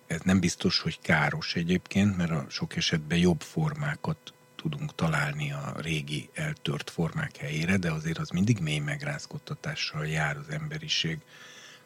Ez 0.06 0.20
nem 0.20 0.40
biztos, 0.40 0.78
hogy 0.78 1.00
káros 1.00 1.54
egyébként, 1.54 2.16
mert 2.16 2.30
a 2.30 2.46
sok 2.48 2.76
esetben 2.76 3.18
jobb 3.18 3.40
formákat 3.40 4.34
tudunk 4.56 4.94
találni 4.94 5.52
a 5.52 5.74
régi 5.76 6.28
eltört 6.34 6.90
formák 6.90 7.36
helyére, 7.36 7.76
de 7.76 7.92
azért 7.92 8.18
az 8.18 8.28
mindig 8.28 8.58
mély 8.58 8.78
megrázkodtatással 8.78 10.06
jár 10.06 10.36
az 10.36 10.48
emberiség 10.48 11.18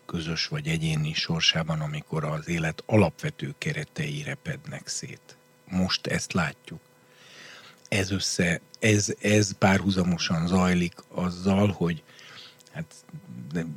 közös 0.06 0.46
vagy 0.46 0.68
egyéni 0.68 1.12
sorsában, 1.12 1.80
amikor 1.80 2.24
az 2.24 2.48
élet 2.48 2.82
alapvető 2.86 3.54
keretei 3.58 4.22
repednek 4.22 4.86
szét. 4.88 5.36
Most 5.64 6.06
ezt 6.06 6.32
látjuk. 6.32 6.80
Ez 7.88 8.10
össze, 8.10 8.60
ez, 8.78 9.14
ez 9.20 9.52
párhuzamosan 9.52 10.46
zajlik 10.46 10.94
azzal, 11.08 11.68
hogy 11.68 12.02
hát 12.72 12.94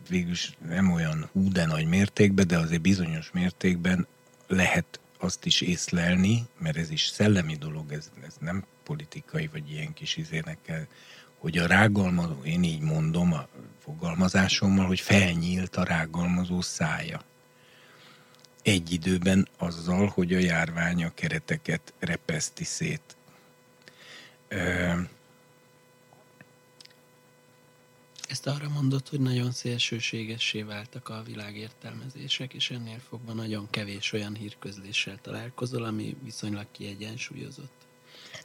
végülis 0.09 0.57
nem 0.67 0.91
olyan 0.91 1.29
hú, 1.31 1.51
de 1.51 1.65
nagy 1.65 1.87
mértékben, 1.87 2.47
de 2.47 2.57
azért 2.57 2.81
bizonyos 2.81 3.31
mértékben 3.31 4.07
lehet 4.51 4.99
azt 5.17 5.45
is 5.45 5.61
észlelni, 5.61 6.47
mert 6.57 6.77
ez 6.77 6.89
is 6.89 7.07
szellemi 7.07 7.55
dolog, 7.55 7.91
ez, 7.91 8.11
ez 8.25 8.33
nem 8.39 8.63
politikai 8.83 9.47
vagy 9.47 9.71
ilyen 9.71 9.93
kis 9.93 10.17
izénekkel, 10.17 10.87
hogy 11.37 11.57
a 11.57 11.67
rágalmazó, 11.67 12.43
én 12.43 12.63
így 12.63 12.81
mondom 12.81 13.33
a 13.33 13.47
fogalmazásommal, 13.83 14.85
hogy 14.85 14.99
felnyílt 14.99 15.75
a 15.75 15.83
rágalmazó 15.83 16.61
szája. 16.61 17.21
Egy 18.63 18.91
időben 18.91 19.47
azzal, 19.57 20.07
hogy 20.07 20.33
a 20.33 20.39
járvány 20.39 21.03
a 21.03 21.13
kereteket 21.13 21.93
repeszti 21.99 22.63
szét. 22.63 23.15
Ezt 28.31 28.47
arra 28.47 28.69
mondott, 28.69 29.09
hogy 29.09 29.19
nagyon 29.19 29.51
szélsőségessé 29.51 30.61
váltak 30.61 31.09
a 31.09 31.23
világértelmezések, 31.25 32.53
és 32.53 32.71
ennél 32.71 32.99
fogva 33.09 33.33
nagyon 33.33 33.67
kevés 33.69 34.13
olyan 34.13 34.35
hírközléssel 34.35 35.19
találkozol, 35.21 35.83
ami 35.83 36.15
viszonylag 36.23 36.65
kiegyensúlyozott. 36.71 37.71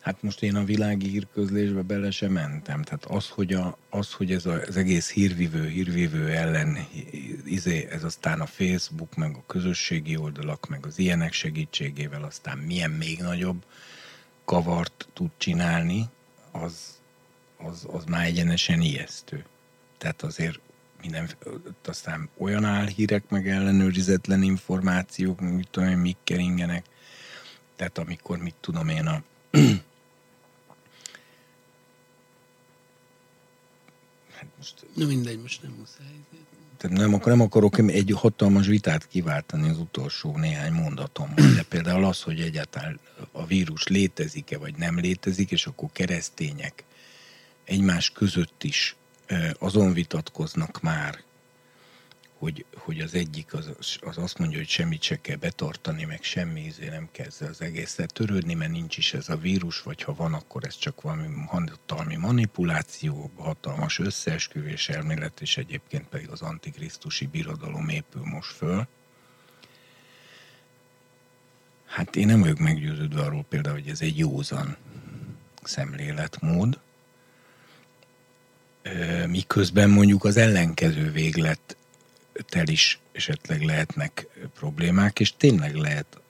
Hát 0.01 0.23
most 0.23 0.43
én 0.43 0.57
a 0.57 0.65
világi 0.65 1.09
hírközlésbe 1.09 1.83
bele 1.83 2.11
sem 2.11 2.33
mentem. 2.33 2.83
Tehát 2.83 3.05
az, 3.05 3.29
hogy, 3.29 3.53
a, 3.53 3.79
az, 3.91 4.13
hogy 4.13 4.33
ez 4.33 4.47
a, 4.47 4.61
az 4.67 4.77
egész 4.77 5.11
hírvivő, 5.11 5.69
hírvivő 5.69 6.29
ellen 6.29 6.89
izé, 7.45 7.87
ez 7.91 8.05
aztán 8.05 8.41
a 8.41 8.47
Facebook, 8.47 9.15
meg 9.15 9.37
a 9.37 9.45
közösségi 9.47 10.17
oldalak, 10.17 10.69
meg 10.69 10.87
az 10.87 10.99
ilyenek 10.99 11.33
segítségével 11.33 12.23
aztán 12.23 12.59
milyen 12.59 12.91
még 12.91 13.19
nagyobb 13.19 13.65
kavart 14.45 15.09
tud 15.13 15.31
csinálni, 15.37 16.05
az, 16.51 17.01
az, 17.57 17.87
az 17.91 18.05
már 18.05 18.25
egyenesen 18.25 18.81
ijesztő. 18.81 19.45
Tehát 19.99 20.23
azért 20.23 20.59
minden, 21.03 21.31
aztán 21.85 22.29
olyan 22.39 22.65
álhírek, 22.65 23.29
meg 23.29 23.49
ellenőrizetlen 23.49 24.43
információk, 24.43 25.41
mit 25.41 25.69
tudom 25.71 25.89
én, 25.89 25.97
mik 25.97 26.17
keringenek. 26.25 26.85
Tehát 27.77 27.99
amikor, 27.99 28.39
mit 28.39 28.55
tudom 28.61 28.89
én, 28.89 29.07
a 29.07 29.23
hát 34.33 34.47
most... 34.57 34.87
Na 34.95 35.07
mindegy, 35.07 35.41
most 35.41 35.63
nem 35.63 35.73
muszáj. 35.79 36.07
Tehát 36.77 36.97
nem, 36.97 37.21
nem 37.25 37.41
akarok 37.41 37.79
egy 37.79 38.13
hatalmas 38.15 38.67
vitát 38.67 39.09
kiváltani 39.09 39.69
az 39.69 39.79
utolsó 39.79 40.37
néhány 40.37 40.73
mondatommal, 40.73 41.55
de 41.55 41.63
például 41.69 42.05
az, 42.05 42.23
hogy 42.23 42.41
egyáltalán 42.41 43.01
a 43.33 43.47
vírus 43.47 43.87
létezik-e, 43.87 44.59
vagy 44.59 44.75
nem 44.75 44.99
létezik, 44.99 45.51
és 45.51 45.67
akkor 45.67 45.89
keresztények 45.93 46.85
egymás 47.65 48.11
között 48.11 48.65
is 48.65 48.97
azon 49.59 49.93
vitatkoznak 49.93 50.81
már, 50.81 51.25
hogy, 52.39 52.65
hogy 52.75 53.01
az 53.01 53.15
egyik 53.15 53.55
az, 53.55 53.71
az 54.01 54.19
azt 54.19 54.39
mondja, 54.39 54.59
hogy 54.59 54.69
semmit 54.69 55.03
se 55.03 55.21
kell 55.21 55.37
betartani, 55.37 56.05
meg 56.05 56.23
semmi 56.23 56.61
izé 56.61 56.89
nem 56.89 57.09
kezd 57.13 57.43
az 57.43 57.61
egészet 57.61 58.13
törődni, 58.13 58.55
mert 58.55 58.71
nincs 58.71 58.97
is 58.97 59.15
ez 59.15 59.29
a 59.29 59.37
vírus, 59.37 59.83
vagy 59.83 60.03
ha 60.03 60.15
van, 60.15 60.35
akkor 60.35 60.65
ez 60.65 60.77
csak 60.77 61.01
valami 61.01 61.27
hatalmi 61.47 62.17
manipuláció, 62.17 63.31
hatalmas 63.37 63.99
összeesküvés 63.99 64.89
elmélet, 64.89 65.41
és 65.41 65.57
egyébként 65.57 66.09
pedig 66.09 66.29
az 66.29 66.43
antikrisztusi 66.43 67.27
birodalom 67.27 67.89
épül 67.89 68.23
most 68.25 68.53
föl. 68.53 68.87
Hát 71.87 72.17
én 72.17 72.27
nem 72.27 72.41
vagyok 72.41 72.59
meggyőződve 72.59 73.21
arról 73.21 73.45
például, 73.49 73.75
hogy 73.81 73.89
ez 73.89 74.01
egy 74.01 74.19
józan 74.19 74.77
szemléletmód, 75.63 76.81
miközben 79.27 79.91
mondjuk 79.91 80.25
az 80.25 80.37
ellenkező 80.37 81.11
véglet 81.11 81.77
tel 82.49 82.69
is 82.69 83.01
esetleg 83.13 83.63
lehetnek 83.63 84.27
problémák, 84.55 85.21
és 85.21 85.33
tényleg 85.37 85.75
lehet 85.75 86.21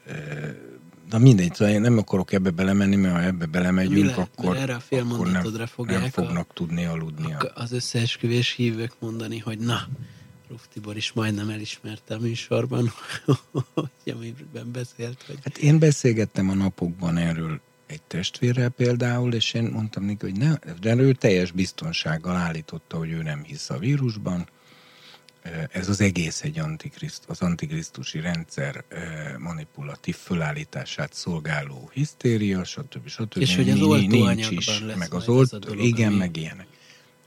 Na 1.10 1.18
mindegy, 1.18 1.54
szóval 1.54 1.74
én 1.74 1.80
nem 1.80 1.98
akarok 1.98 2.32
ebbe 2.32 2.50
belemenni, 2.50 2.96
mert 2.96 3.14
ha 3.14 3.22
ebbe 3.22 3.46
belemegyünk, 3.46 4.06
le, 4.06 4.14
akkor, 4.14 4.56
erre 4.56 4.74
a 4.74 4.96
akkor 4.96 5.30
nem, 5.30 5.42
nem 5.86 6.08
fognak 6.10 6.46
a, 6.48 6.52
tudni 6.52 6.84
aludni. 6.84 7.32
A, 7.32 7.50
az 7.54 7.72
összeesküvés 7.72 8.50
hívők 8.50 8.92
mondani, 8.98 9.38
hogy 9.38 9.58
na, 9.58 9.88
Ruf 10.48 10.66
Tibor 10.72 10.96
is 10.96 11.12
majdnem 11.12 11.48
elismerte 11.48 12.14
a 12.14 12.18
műsorban, 12.18 12.92
hogy 13.74 14.14
amiben 14.14 14.70
beszélt. 14.72 15.22
Hogy... 15.26 15.38
Hát 15.44 15.58
én 15.58 15.78
beszélgettem 15.78 16.50
a 16.50 16.54
napokban 16.54 17.16
erről 17.16 17.60
egy 17.86 18.02
testvérrel 18.02 18.68
például, 18.68 19.34
és 19.34 19.54
én 19.54 19.62
mondtam 19.62 20.04
neki, 20.04 20.30
hogy 20.30 20.38
ne, 20.38 20.54
de 20.80 20.94
ő 20.94 21.12
teljes 21.12 21.50
biztonsággal 21.50 22.36
állította, 22.36 22.96
hogy 22.96 23.10
ő 23.10 23.22
nem 23.22 23.42
hisz 23.44 23.70
a 23.70 23.78
vírusban, 23.78 24.48
ez 25.70 25.88
az 25.88 26.00
egész 26.00 26.42
egy 26.42 26.58
antikriszt, 26.58 27.24
az 27.26 27.40
antikrisztusi 27.40 28.20
rendszer 28.20 28.84
manipulatív 29.38 30.16
fölállítását 30.16 31.12
szolgáló 31.12 31.90
hisztéria, 31.92 32.64
stb. 32.64 33.08
stb. 33.08 33.36
És 33.36 33.56
hogy 33.56 33.70
az 33.70 33.78
nincs 34.06 34.50
is, 34.50 34.80
lesz 34.80 34.96
meg 34.96 35.14
az 35.14 35.28
olt, 35.28 35.58
dolog, 35.58 35.84
igen, 35.84 36.08
ami... 36.08 36.16
meg 36.16 36.36
ilyenek. 36.36 36.66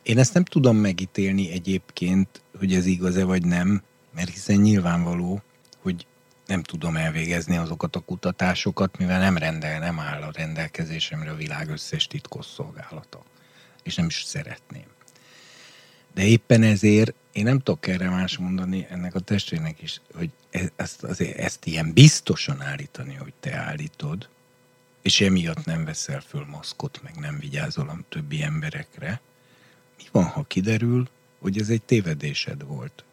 Én 0.04 0.18
ezt 0.18 0.34
nem 0.34 0.44
tudom 0.44 0.78
megítélni 0.78 1.52
egyébként, 1.52 2.42
hogy 2.58 2.74
ez 2.74 2.86
igaz-e 2.86 3.24
vagy 3.24 3.46
nem, 3.46 3.82
mert 4.16 4.30
hiszen 4.30 4.56
nyilvánvaló, 4.56 5.42
hogy 5.82 6.06
nem 6.50 6.64
tudom 6.64 6.96
elvégezni 6.96 7.58
azokat 7.58 7.96
a 7.96 8.00
kutatásokat, 8.00 8.98
mivel 8.98 9.20
nem 9.20 9.38
rendel, 9.38 9.80
nem 9.80 10.00
áll 10.00 10.22
a 10.22 10.32
rendelkezésemre 10.34 11.32
a 11.32 11.36
világ 11.36 11.70
összes 11.70 12.08
titkos 12.08 12.46
szolgálata. 12.46 13.24
És 13.84 13.96
nem 13.96 14.06
is 14.06 14.24
szeretném. 14.24 14.86
De 16.14 16.24
éppen 16.24 16.64
ezért 16.64 17.14
én 17.32 17.44
nem 17.44 17.60
tudok 17.60 17.88
erre 17.88 18.10
más 18.10 18.38
mondani 18.38 18.88
ennek 18.90 19.16
a 19.16 19.20
testvérnek 19.20 19.82
is, 19.82 20.02
hogy 20.14 20.30
ezt, 20.76 21.04
azért, 21.04 21.38
ezt 21.38 21.66
ilyen 21.66 21.94
biztosan 21.94 22.62
állítani, 22.62 23.16
hogy 23.16 23.34
te 23.40 23.56
állítod, 23.56 24.30
és 25.02 25.22
emiatt 25.22 25.66
nem 25.66 25.86
veszel 25.86 26.22
föl 26.22 26.46
maszkot, 26.46 27.00
meg 27.04 27.16
nem 27.16 27.40
vigyázol 27.40 27.90
a 27.90 28.00
többi 28.10 28.42
emberekre. 28.42 29.22
Mi 29.98 30.04
van, 30.12 30.24
ha 30.24 30.44
kiderül, 30.44 31.10
hogy 31.40 31.60
ez 31.60 31.70
egy 31.70 31.82
tévedésed 31.82 32.64
volt? 32.64 33.04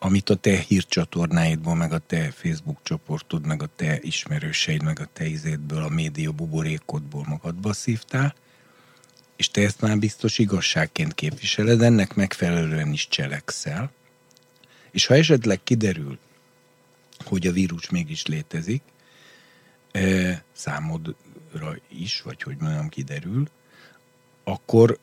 Amit 0.00 0.30
a 0.30 0.34
te 0.34 0.56
hírcsatornáidból, 0.56 1.74
meg 1.74 1.92
a 1.92 1.98
te 1.98 2.30
Facebook 2.30 2.78
csoportod, 2.82 3.46
meg 3.46 3.62
a 3.62 3.68
te 3.76 3.98
ismerőseid, 4.00 4.82
meg 4.82 5.00
a 5.00 5.08
te 5.12 5.26
izédből, 5.26 5.82
a 5.82 5.88
média 5.88 6.32
buborékodból 6.32 7.24
magadba 7.26 7.72
szívtál, 7.72 8.34
és 9.36 9.50
te 9.50 9.60
ezt 9.60 9.80
már 9.80 9.98
biztos 9.98 10.38
igazságként 10.38 11.14
képviseled, 11.14 11.82
ennek 11.82 12.14
megfelelően 12.14 12.92
is 12.92 13.08
cselekszel, 13.08 13.92
és 14.90 15.06
ha 15.06 15.14
esetleg 15.14 15.62
kiderül, 15.62 16.18
hogy 17.24 17.46
a 17.46 17.52
vírus 17.52 17.90
mégis 17.90 18.26
létezik, 18.26 18.82
e, 19.92 20.44
számodra 20.52 21.76
is, 21.88 22.20
vagy 22.20 22.42
hogy 22.42 22.56
mondjam, 22.58 22.88
kiderül, 22.88 23.48
akkor, 24.48 24.98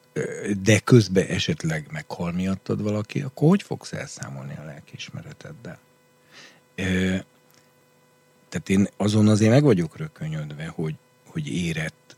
de 0.62 0.80
közben 0.80 1.28
esetleg 1.28 1.88
meghal 1.92 2.32
miattad 2.32 2.82
valaki, 2.82 3.22
akkor 3.22 3.50
hogy 3.50 3.62
fogsz 3.62 3.94
elszámolni 3.94 4.56
a 4.58 4.64
lelkiismereteddel? 4.64 5.80
Tehát 8.50 8.70
én 8.70 8.88
azon 8.98 9.28
azért 9.28 9.52
meg 9.52 9.64
vagyok 9.64 9.98
rökönyödve, 9.98 10.68
hogy, 10.68 10.96
hogy 11.26 11.48
érett, 11.48 12.16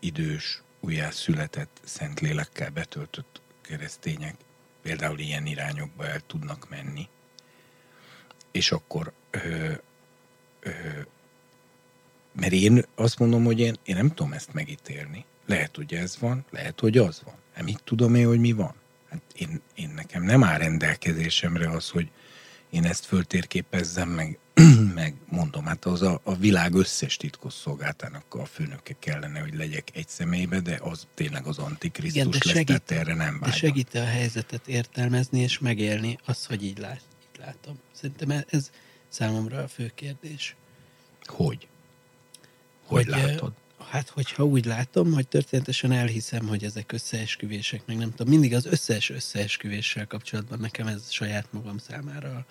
idős, 0.00 0.62
újjászületett 0.80 1.80
Szentlélekkel 1.84 2.70
betöltött 2.70 3.40
keresztények 3.60 4.34
például 4.82 5.18
ilyen 5.18 5.46
irányokba 5.46 6.06
el 6.06 6.20
tudnak 6.26 6.68
menni, 6.68 7.08
és 8.50 8.72
akkor 8.72 9.12
ö, 9.30 9.72
ö, 10.60 10.70
mert 12.32 12.52
én 12.52 12.84
azt 12.94 13.18
mondom, 13.18 13.44
hogy 13.44 13.60
én, 13.60 13.76
én 13.84 13.96
nem 13.96 14.08
tudom 14.08 14.32
ezt 14.32 14.52
megítélni. 14.52 15.24
Lehet, 15.46 15.76
hogy 15.76 15.94
ez 15.94 16.18
van, 16.18 16.44
lehet, 16.50 16.80
hogy 16.80 16.98
az 16.98 17.22
van. 17.24 17.34
Nem 17.56 17.66
itt 17.66 17.80
tudom 17.84 18.14
én, 18.14 18.26
hogy 18.26 18.40
mi 18.40 18.52
van. 18.52 18.74
Hát 19.10 19.22
én, 19.34 19.60
én 19.74 19.88
nekem 19.94 20.22
nem 20.22 20.44
áll 20.44 20.58
rendelkezésemre 20.58 21.70
az, 21.70 21.88
hogy 21.88 22.10
én 22.70 22.84
ezt 22.84 23.04
föltérképezzem, 23.04 24.08
meg, 24.08 24.38
meg 24.94 25.14
mondom, 25.28 25.64
hát 25.64 25.84
az 25.84 26.02
a, 26.02 26.20
a 26.22 26.34
világ 26.34 26.74
összes 26.74 27.16
titkos 27.16 27.52
szolgáltának 27.52 28.34
a 28.34 28.44
főnöke 28.44 28.96
kellene, 28.98 29.40
hogy 29.40 29.54
legyek 29.54 29.88
egy 29.94 30.08
személybe, 30.08 30.60
de 30.60 30.78
az 30.82 31.06
tényleg 31.14 31.46
az 31.46 31.58
antikrisztus 31.58 32.20
Igen, 32.20 32.28
lesz, 32.32 32.48
segít, 32.48 32.66
tehát 32.66 32.90
erre 32.90 33.14
nem 33.14 33.38
vágyom. 33.38 33.40
De 33.40 33.50
segít 33.50 33.94
a 33.94 34.04
helyzetet 34.04 34.68
értelmezni 34.68 35.40
és 35.40 35.58
megélni 35.58 36.18
azt, 36.24 36.46
hogy 36.46 36.64
így, 36.64 36.78
lát, 36.78 37.00
így 37.20 37.40
látom. 37.40 37.80
Szerintem 37.92 38.44
ez 38.48 38.70
számomra 39.08 39.62
a 39.62 39.68
fő 39.68 39.92
kérdés. 39.94 40.56
Hogy? 41.22 41.68
Hogy, 42.84 43.04
hogy 43.04 43.06
látod? 43.06 43.52
Hát, 43.78 44.08
hogyha 44.08 44.44
úgy 44.44 44.64
látom, 44.64 45.12
hogy 45.12 45.28
történetesen 45.28 45.92
elhiszem, 45.92 46.46
hogy 46.46 46.64
ezek 46.64 46.92
összeesküvések, 46.92 47.82
meg 47.86 47.96
nem 47.96 48.10
tudom, 48.10 48.28
mindig 48.32 48.54
az 48.54 48.66
összes 48.66 49.10
összeesküvéssel 49.10 50.06
kapcsolatban 50.06 50.58
nekem 50.58 50.86
ez 50.86 51.10
saját 51.10 51.46
magam 51.52 51.78
számára 51.78 52.46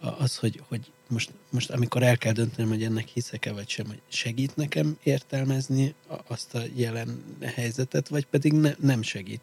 az, 0.00 0.36
hogy, 0.36 0.62
hogy 0.68 0.92
most, 1.08 1.32
most 1.50 1.70
amikor 1.70 2.02
el 2.02 2.18
kell 2.18 2.32
döntenem, 2.32 2.70
hogy 2.70 2.82
ennek 2.82 3.06
hiszek-e 3.06 3.52
vagy 3.52 3.68
sem, 3.68 3.86
hogy 3.86 4.00
segít 4.08 4.56
nekem 4.56 4.96
értelmezni 5.02 5.94
azt 6.26 6.54
a 6.54 6.60
jelen 6.74 7.24
helyzetet, 7.54 8.08
vagy 8.08 8.26
pedig 8.26 8.52
ne, 8.52 8.74
nem 8.78 9.02
segít, 9.02 9.40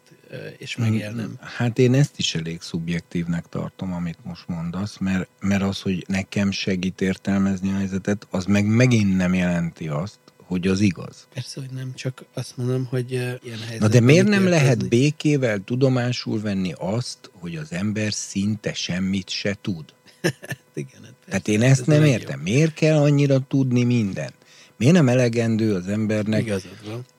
és 0.56 0.78
mm, 0.78 0.82
megélnem. 0.82 1.38
Hát 1.40 1.78
én 1.78 1.94
ezt 1.94 2.18
is 2.18 2.34
elég 2.34 2.60
szubjektívnek 2.60 3.46
tartom, 3.48 3.92
amit 3.92 4.18
most 4.22 4.48
mondasz, 4.48 4.98
mert, 4.98 5.28
mert 5.40 5.62
az, 5.62 5.80
hogy 5.80 6.04
nekem 6.08 6.50
segít 6.50 7.00
értelmezni 7.00 7.70
a 7.70 7.76
helyzetet, 7.76 8.26
az 8.30 8.44
meg 8.44 8.66
megint 8.66 9.16
nem 9.16 9.34
jelenti 9.34 9.88
azt, 9.88 10.18
hogy 10.48 10.66
az 10.66 10.80
igaz. 10.80 11.26
Persze, 11.34 11.60
hogy 11.60 11.70
nem, 11.70 11.94
csak 11.94 12.24
azt 12.34 12.56
mondom, 12.56 12.86
hogy 12.86 13.10
ilyen 13.10 13.38
helyzet. 13.66 13.78
Na 13.78 13.88
de 13.88 14.00
miért 14.00 14.28
nem 14.28 14.48
lehet 14.48 14.88
békével 14.88 15.58
tudomásul 15.64 16.40
venni 16.40 16.72
azt, 16.78 17.30
hogy 17.32 17.56
az 17.56 17.72
ember 17.72 18.12
szinte 18.12 18.72
semmit 18.72 19.28
se 19.28 19.58
tud? 19.60 19.84
Igen, 20.74 21.00
hát 21.02 21.14
Tehát 21.26 21.48
én 21.48 21.62
ezt 21.62 21.86
nem 21.86 22.04
értem. 22.04 22.38
Jó. 22.38 22.52
Miért 22.52 22.74
kell 22.74 22.96
annyira 22.96 23.38
tudni 23.48 23.84
minden? 23.84 24.32
Miért 24.76 24.94
nem 24.94 25.08
elegendő 25.08 25.74
az 25.74 25.86
embernek 25.86 26.52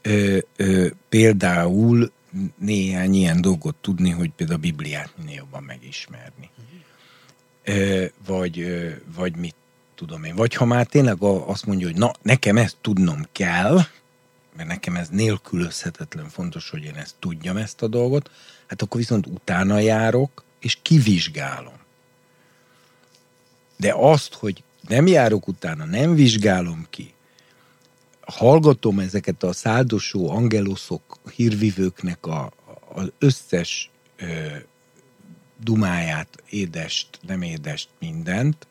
Ö, 0.02 0.38
ö, 0.56 0.88
például 1.10 2.12
néhány 2.58 3.14
ilyen 3.14 3.42
dolgot 3.42 3.76
tudni, 3.82 4.10
hogy 4.10 4.32
például 4.36 4.60
a 4.60 4.62
Bibliát 4.62 5.14
minél 5.18 5.36
jobban 5.36 5.64
megismerni? 5.64 6.50
Uh-huh. 6.58 7.80
Ö, 7.80 8.06
vagy, 8.26 8.60
ö, 8.60 8.90
vagy 9.16 9.36
mit 9.36 9.56
tudom 10.00 10.24
én. 10.24 10.36
Vagy 10.36 10.54
ha 10.54 10.66
már 10.66 10.86
tényleg 10.86 11.22
azt 11.22 11.66
mondja, 11.66 11.88
hogy 11.88 11.98
na, 11.98 12.12
nekem 12.22 12.58
ezt 12.58 12.78
tudnom 12.82 13.28
kell, 13.32 13.80
mert 14.56 14.68
nekem 14.68 14.96
ez 14.96 15.08
nélkülözhetetlen 15.10 16.30
fontos, 16.30 16.70
hogy 16.70 16.84
én 16.84 16.96
ezt 16.96 17.16
tudjam, 17.20 17.58
ezt 17.58 17.82
a 17.82 17.88
dolgot, 17.88 18.32
hát 18.68 18.82
akkor 18.82 19.00
viszont 19.00 19.28
utána 19.28 19.80
járok, 19.80 20.44
és 20.60 20.78
kivizsgálom. 20.82 21.78
De 23.78 23.94
azt, 23.96 24.34
hogy 24.34 24.64
nem 24.88 25.08
járok 25.08 25.48
utána, 25.48 25.86
nem 25.86 26.16
vizsgálom 26.16 26.88
ki, 26.90 27.14
hallgatom 28.22 29.00
ezeket 29.00 29.44
a 29.44 29.54
száldosó 29.54 30.30
angeloszok, 30.30 31.20
hírvivőknek 31.36 32.26
a, 32.26 32.52
az 32.94 33.12
összes 33.18 33.90
ö, 34.18 34.26
dumáját, 35.64 36.44
édest, 36.50 37.08
nem 37.28 37.42
édest, 37.42 37.90
mindent, 38.00 38.68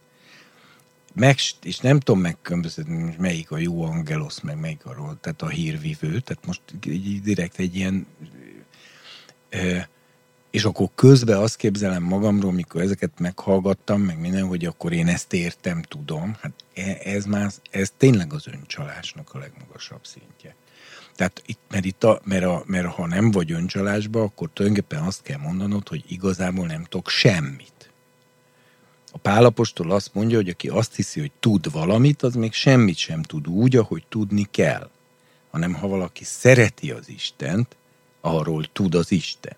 meg, 1.14 1.36
és 1.62 1.78
nem 1.78 2.00
tudom 2.00 2.20
megkülönböztetni, 2.20 3.14
melyik 3.18 3.50
a 3.50 3.58
jó 3.58 3.82
angelosz, 3.82 4.40
meg 4.40 4.60
melyik 4.60 4.86
a 4.86 4.92
rossz, 4.92 5.14
tehát 5.20 5.42
a 5.42 5.48
hírvivő, 5.48 6.20
tehát 6.20 6.46
most 6.46 6.62
direkt 7.22 7.58
egy 7.58 7.76
ilyen 7.76 8.06
és 10.50 10.64
akkor 10.64 10.88
közben 10.94 11.38
azt 11.38 11.56
képzelem 11.56 12.02
magamról, 12.02 12.52
mikor 12.52 12.80
ezeket 12.80 13.18
meghallgattam, 13.18 14.00
meg 14.00 14.20
minden, 14.20 14.46
hogy 14.46 14.64
akkor 14.64 14.92
én 14.92 15.08
ezt 15.08 15.32
értem, 15.32 15.82
tudom. 15.82 16.36
Hát 16.40 16.52
e, 16.74 16.98
ez 17.04 17.24
már, 17.24 17.50
ez 17.70 17.92
tényleg 17.96 18.32
az 18.32 18.46
öncsalásnak 18.46 19.34
a 19.34 19.38
legmagasabb 19.38 20.06
szintje. 20.06 20.54
Tehát 21.16 21.42
itt, 21.46 21.60
mert, 21.70 21.84
itt 21.84 22.04
a, 22.04 22.20
mert, 22.24 22.44
a, 22.44 22.62
mert 22.66 22.86
ha 22.86 23.06
nem 23.06 23.30
vagy 23.30 23.52
öncsalásba, 23.52 24.22
akkor 24.22 24.50
tulajdonképpen 24.52 25.02
azt 25.02 25.22
kell 25.22 25.38
mondanod, 25.38 25.88
hogy 25.88 26.04
igazából 26.08 26.66
nem 26.66 26.84
tudok 26.84 27.08
semmit. 27.08 27.77
A 29.12 29.18
pálapostól 29.18 29.90
azt 29.90 30.14
mondja, 30.14 30.36
hogy 30.36 30.48
aki 30.48 30.68
azt 30.68 30.94
hiszi, 30.94 31.20
hogy 31.20 31.32
tud 31.40 31.72
valamit, 31.72 32.22
az 32.22 32.34
még 32.34 32.52
semmit 32.52 32.96
sem 32.96 33.22
tud 33.22 33.48
úgy, 33.48 33.76
ahogy 33.76 34.04
tudni 34.08 34.46
kell. 34.50 34.90
Hanem 35.50 35.74
ha 35.74 35.88
valaki 35.88 36.24
szereti 36.24 36.90
az 36.90 37.08
Istent, 37.08 37.76
arról 38.20 38.64
tud 38.72 38.94
az 38.94 39.12
Isten. 39.12 39.56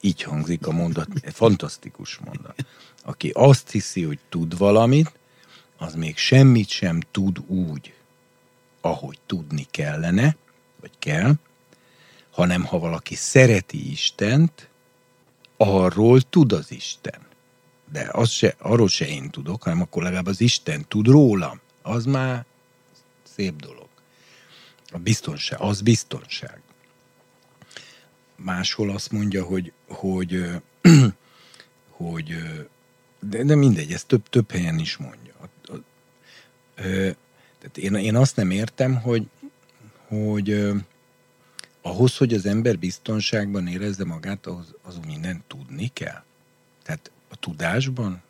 Így 0.00 0.22
hangzik 0.22 0.66
a 0.66 0.70
mondat, 0.70 1.08
fantasztikus 1.32 2.18
mondat. 2.24 2.64
Aki 3.02 3.30
azt 3.34 3.70
hiszi, 3.70 4.02
hogy 4.02 4.18
tud 4.28 4.58
valamit, 4.58 5.12
az 5.76 5.94
még 5.94 6.16
semmit 6.16 6.68
sem 6.68 7.00
tud 7.10 7.38
úgy, 7.46 7.94
ahogy 8.80 9.18
tudni 9.26 9.66
kellene, 9.70 10.36
vagy 10.80 10.90
kell, 10.98 11.34
hanem 12.30 12.64
ha 12.64 12.78
valaki 12.78 13.14
szereti 13.14 13.90
Istent, 13.90 14.68
arról 15.56 16.20
tud 16.20 16.52
az 16.52 16.70
Isten. 16.70 17.28
De 17.92 18.08
az 18.12 18.30
se, 18.30 18.54
arról 18.58 18.88
se 18.88 19.06
én 19.06 19.30
tudok, 19.30 19.62
hanem 19.62 19.80
akkor 19.80 20.02
legalább 20.02 20.26
az 20.26 20.40
Isten 20.40 20.84
tud 20.88 21.06
rólam. 21.06 21.60
Az 21.82 22.04
már 22.04 22.44
szép 23.22 23.56
dolog. 23.60 23.88
A 24.92 24.98
biztonság, 24.98 25.60
az 25.60 25.80
biztonság 25.80 26.60
máshol 28.42 28.90
azt 28.90 29.12
mondja, 29.12 29.44
hogy, 29.44 29.72
hogy, 29.88 30.44
hogy 32.00 32.36
de, 33.20 33.42
de 33.44 33.54
mindegy, 33.54 33.92
ezt 33.92 34.06
több, 34.06 34.28
több 34.28 34.50
helyen 34.50 34.78
is 34.78 34.96
mondja. 34.96 35.34
Tehát 37.58 37.76
én, 37.76 37.94
én 37.94 38.16
azt 38.16 38.36
nem 38.36 38.50
értem, 38.50 39.00
hogy, 39.00 39.28
hogy 40.06 40.72
ahhoz, 41.82 42.16
hogy 42.16 42.34
az 42.34 42.46
ember 42.46 42.78
biztonságban 42.78 43.66
érezze 43.66 44.04
magát, 44.04 44.46
ahhoz, 44.46 44.74
azon 44.82 45.04
mindent 45.06 45.42
tudni 45.46 45.90
kell. 45.92 46.22
Tehát 46.82 47.10
tudásban 47.40 48.22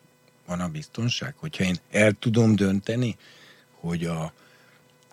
van 0.47 0.61
a 0.61 0.69
biztonság. 0.69 1.35
Hogyha 1.37 1.65
én 1.65 1.77
el 1.91 2.13
tudom 2.13 2.55
dönteni, 2.55 3.17
hogy 3.71 4.05
a, 4.05 4.33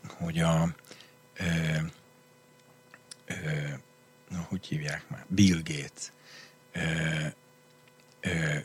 hogy 0.08 0.40
a 0.40 0.76
ö, 1.34 1.44
ö, 3.26 3.36
na, 4.30 4.46
hogy 4.50 4.66
hívják 4.66 5.10
már, 5.10 5.26
Bill 5.28 5.62
Gates 5.64 6.12
ö, 6.72 6.82
ö, 8.20 8.58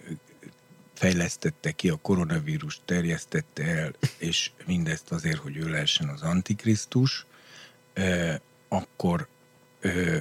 fejlesztette 0.94 1.70
ki 1.70 1.88
a 1.88 1.96
koronavírus, 1.96 2.80
terjesztette 2.84 3.64
el, 3.64 3.92
és 4.18 4.50
mindezt 4.66 5.12
azért, 5.12 5.38
hogy 5.38 5.56
ő 5.56 5.68
lehessen 5.68 6.08
az 6.08 6.22
antikrisztus, 6.22 7.26
ö, 7.92 8.34
akkor 8.68 9.28
ö, 9.80 10.18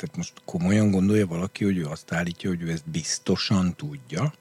tehát 0.00 0.16
most 0.16 0.32
komolyan 0.44 0.90
gondolja 0.90 1.26
valaki, 1.26 1.64
hogy 1.64 1.76
ő 1.76 1.86
azt 1.86 2.12
állítja, 2.12 2.50
hogy 2.50 2.62
ő 2.62 2.70
ezt 2.70 2.88
biztosan 2.88 3.74
tudja? 3.76 4.34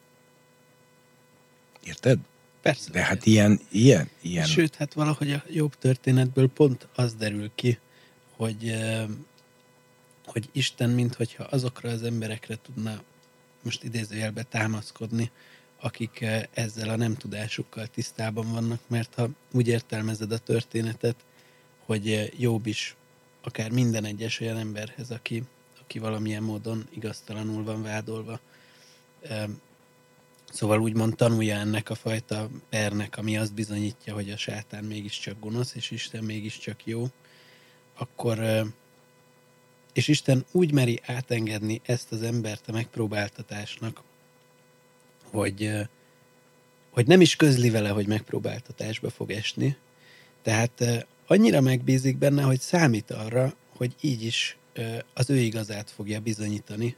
Érted? 1.84 2.20
Persze. 2.62 2.92
De 2.92 3.04
hát 3.04 3.26
ilyen, 3.26 3.60
ilyen, 3.70 4.10
ilyen. 4.22 4.46
Sőt, 4.46 4.76
hát 4.76 4.94
valahogy 4.94 5.32
a 5.32 5.44
jobb 5.50 5.76
történetből 5.76 6.50
pont 6.50 6.88
az 6.96 7.14
derül 7.14 7.52
ki, 7.56 7.80
hogy 8.36 8.76
hogy 10.26 10.50
Isten, 10.52 10.90
minthogyha 10.90 11.44
azokra 11.44 11.90
az 11.90 12.04
emberekre 12.04 12.58
tudna 12.62 13.02
most 13.62 13.84
idézőjelbe 13.84 14.44
támaszkodni, 14.44 15.32
akik 15.80 16.26
ezzel 16.54 16.90
a 16.90 16.96
nem 16.96 17.16
tudásukkal 17.16 17.88
tisztában 17.88 18.52
vannak, 18.52 18.80
mert 18.88 19.16
ha 19.16 19.30
úgy 19.52 19.68
értelmezed 19.68 20.32
a 20.32 20.38
történetet, 20.38 21.16
hogy 21.86 22.34
Jobb 22.38 22.66
is 22.66 22.96
akár 23.50 23.72
minden 23.72 24.06
egyes 24.06 24.40
olyan 24.40 24.58
emberhez, 24.58 25.12
aki, 25.12 25.44
aki 25.82 26.00
valamilyen 26.00 26.44
módon 26.44 26.88
igaztalanul 26.90 27.64
van 27.64 27.84
vádolva, 27.84 28.40
Szóval 30.52 30.80
úgymond 30.80 31.16
tanulja 31.16 31.56
ennek 31.56 31.90
a 31.90 31.96
fajta 31.96 32.50
pernek, 32.70 33.18
ami 33.18 33.38
azt 33.38 33.54
bizonyítja, 33.54 34.14
hogy 34.14 34.32
a 34.32 34.38
sátán 34.38 34.84
mégiscsak 34.84 35.40
gonosz, 35.40 35.76
és 35.76 35.92
Isten 35.92 36.24
mégiscsak 36.24 36.86
jó, 36.86 37.08
akkor 37.98 38.40
és 39.94 40.08
Isten 40.08 40.46
úgy 40.52 40.72
meri 40.72 41.02
átengedni 41.06 41.82
ezt 41.86 42.12
az 42.12 42.22
embert 42.22 42.68
a 42.68 42.72
megpróbáltatásnak, 42.72 44.02
hogy, 45.24 45.72
hogy 46.90 47.08
nem 47.08 47.22
is 47.22 47.36
közli 47.36 47.70
vele, 47.70 47.90
hogy 47.90 48.08
megpróbáltatásba 48.08 49.10
fog 49.10 49.32
esni. 49.32 49.78
Tehát 50.42 51.08
annyira 51.30 51.62
megbízik 51.62 52.18
benne, 52.18 52.42
hogy 52.42 52.60
számít 52.60 53.12
arra, 53.12 53.54
hogy 53.78 53.96
így 54.02 54.24
is 54.24 54.58
az 55.14 55.30
ő 55.30 55.36
igazát 55.36 55.92
fogja 55.92 56.20
bizonyítani, 56.20 56.96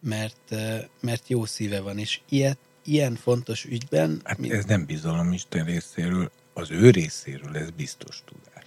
mert, 0.00 0.54
mert 1.00 1.28
jó 1.28 1.44
szíve 1.44 1.80
van, 1.80 1.98
és 1.98 2.20
ilyet, 2.28 2.58
ilyen 2.84 3.14
fontos 3.14 3.64
ügyben... 3.64 4.20
Hát 4.24 4.38
mint... 4.38 4.52
ez 4.52 4.64
nem 4.64 4.84
bizalom 4.86 5.32
Isten 5.32 5.64
részéről, 5.64 6.30
az 6.54 6.70
ő 6.70 6.90
részéről 6.90 7.56
ez 7.56 7.70
biztos 7.70 8.22
tudás. 8.24 8.66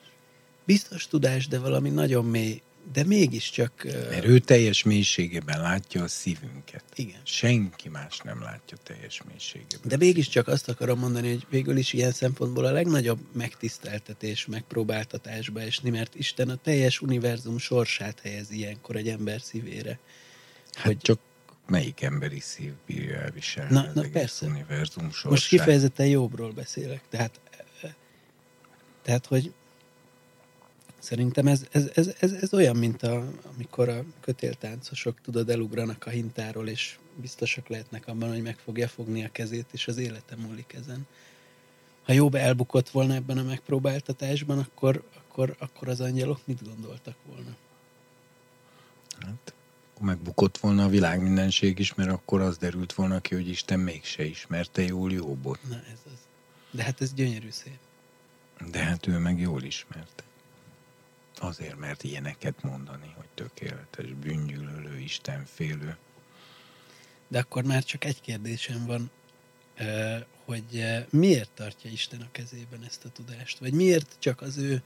Biztos 0.65 1.07
tudás, 1.07 1.47
de 1.47 1.59
valami 1.59 1.89
nagyon 1.89 2.25
mély 2.25 2.61
de 2.93 3.03
mégiscsak... 3.03 3.83
Mert 4.09 4.25
ő 4.25 4.39
teljes 4.39 4.83
mélységében 4.83 5.61
látja 5.61 6.03
a 6.03 6.07
szívünket. 6.07 6.83
Igen. 6.95 7.21
Senki 7.23 7.89
más 7.89 8.19
nem 8.19 8.41
látja 8.41 8.77
teljes 8.83 9.21
mélységében. 9.29 9.87
De 9.87 9.97
mégiscsak 9.97 10.47
azt 10.47 10.69
akarom 10.69 10.99
mondani, 10.99 11.29
hogy 11.29 11.45
végül 11.49 11.77
is 11.77 11.93
ilyen 11.93 12.11
szempontból 12.11 12.65
a 12.65 12.71
legnagyobb 12.71 13.19
megtiszteltetés, 13.33 14.45
megpróbáltatásba 14.45 15.61
esni, 15.61 15.89
mert 15.89 16.15
Isten 16.15 16.49
a 16.49 16.55
teljes 16.55 17.01
univerzum 17.01 17.57
sorsát 17.57 18.19
helyez 18.19 18.51
ilyenkor 18.51 18.95
egy 18.95 19.07
ember 19.07 19.41
szívére. 19.41 19.99
Hát 20.73 20.85
hogy 20.85 20.97
csak 20.97 21.19
melyik 21.67 22.01
emberi 22.01 22.39
szív 22.39 22.71
bírja 22.85 23.17
elviselni 23.17 23.73
na, 23.73 23.91
na 23.93 24.09
persze. 24.11 24.45
univerzum 24.45 25.11
sorsát. 25.11 25.31
Most 25.31 25.47
kifejezetten 25.47 26.07
jobbról 26.07 26.51
beszélek. 26.51 27.01
Tehát, 27.09 27.39
tehát 29.03 29.25
hogy 29.25 29.53
Szerintem 30.99 31.47
ez, 31.47 31.65
ez, 31.71 31.89
ez, 31.93 32.15
ez, 32.19 32.31
ez 32.31 32.53
olyan, 32.53 32.75
mint 32.75 33.03
a, 33.03 33.31
amikor 33.55 33.89
a 33.89 34.03
kötéltáncosok, 34.19 35.21
tudod, 35.21 35.49
elugranak 35.49 36.05
a 36.05 36.09
hintáról, 36.09 36.67
és 36.67 36.97
biztosak 37.15 37.67
lehetnek 37.67 38.07
abban, 38.07 38.29
hogy 38.29 38.41
meg 38.41 38.57
fogja 38.57 38.87
fogni 38.87 39.23
a 39.23 39.31
kezét, 39.31 39.65
és 39.71 39.87
az 39.87 39.97
élete 39.97 40.35
múlik 40.35 40.75
ezen. 40.79 41.07
Ha 42.03 42.13
jobb 42.13 42.35
elbukott 42.35 42.89
volna 42.89 43.13
ebben 43.13 43.37
a 43.37 43.43
megpróbáltatásban, 43.43 44.59
akkor, 44.59 45.03
akkor, 45.17 45.55
akkor 45.59 45.87
az 45.87 46.01
angyalok 46.01 46.39
mit 46.45 46.63
gondoltak 46.63 47.15
volna? 47.25 47.55
Hát, 49.19 49.53
akkor 49.93 50.07
megbukott 50.07 50.57
volna 50.57 50.83
a 50.83 50.89
világ 50.89 51.21
mindenség 51.21 51.79
is, 51.79 51.93
mert 51.93 52.09
akkor 52.09 52.41
az 52.41 52.57
derült 52.57 52.93
volna 52.93 53.19
ki, 53.19 53.35
hogy 53.35 53.49
Isten 53.49 53.79
mégse 53.79 54.23
ismerte 54.25 54.81
jól 54.81 55.11
Jóbot. 55.11 55.59
Na 55.69 55.75
ez 55.75 55.99
az. 56.05 56.19
De 56.71 56.83
hát 56.83 57.01
ez 57.01 57.13
gyönyörű 57.13 57.49
szép. 57.49 57.79
De 58.71 58.79
hát 58.79 59.07
ő 59.07 59.17
meg 59.17 59.39
jól 59.39 59.63
ismerte. 59.63 60.23
Azért, 61.39 61.77
mert 61.77 62.03
ilyeneket 62.03 62.63
mondani, 62.63 63.13
hogy 63.15 63.27
tökéletes, 63.33 64.13
bűngyűlölő, 64.13 65.05
félő. 65.45 65.97
De 67.27 67.39
akkor 67.39 67.63
már 67.63 67.83
csak 67.83 68.03
egy 68.03 68.21
kérdésem 68.21 68.85
van, 68.85 69.11
hogy 70.45 70.85
miért 71.09 71.49
tartja 71.51 71.89
Isten 71.91 72.21
a 72.21 72.27
kezében 72.31 72.83
ezt 72.83 73.05
a 73.05 73.09
tudást? 73.09 73.59
Vagy 73.59 73.73
miért 73.73 74.15
csak 74.19 74.41
az 74.41 74.57
ő 74.57 74.81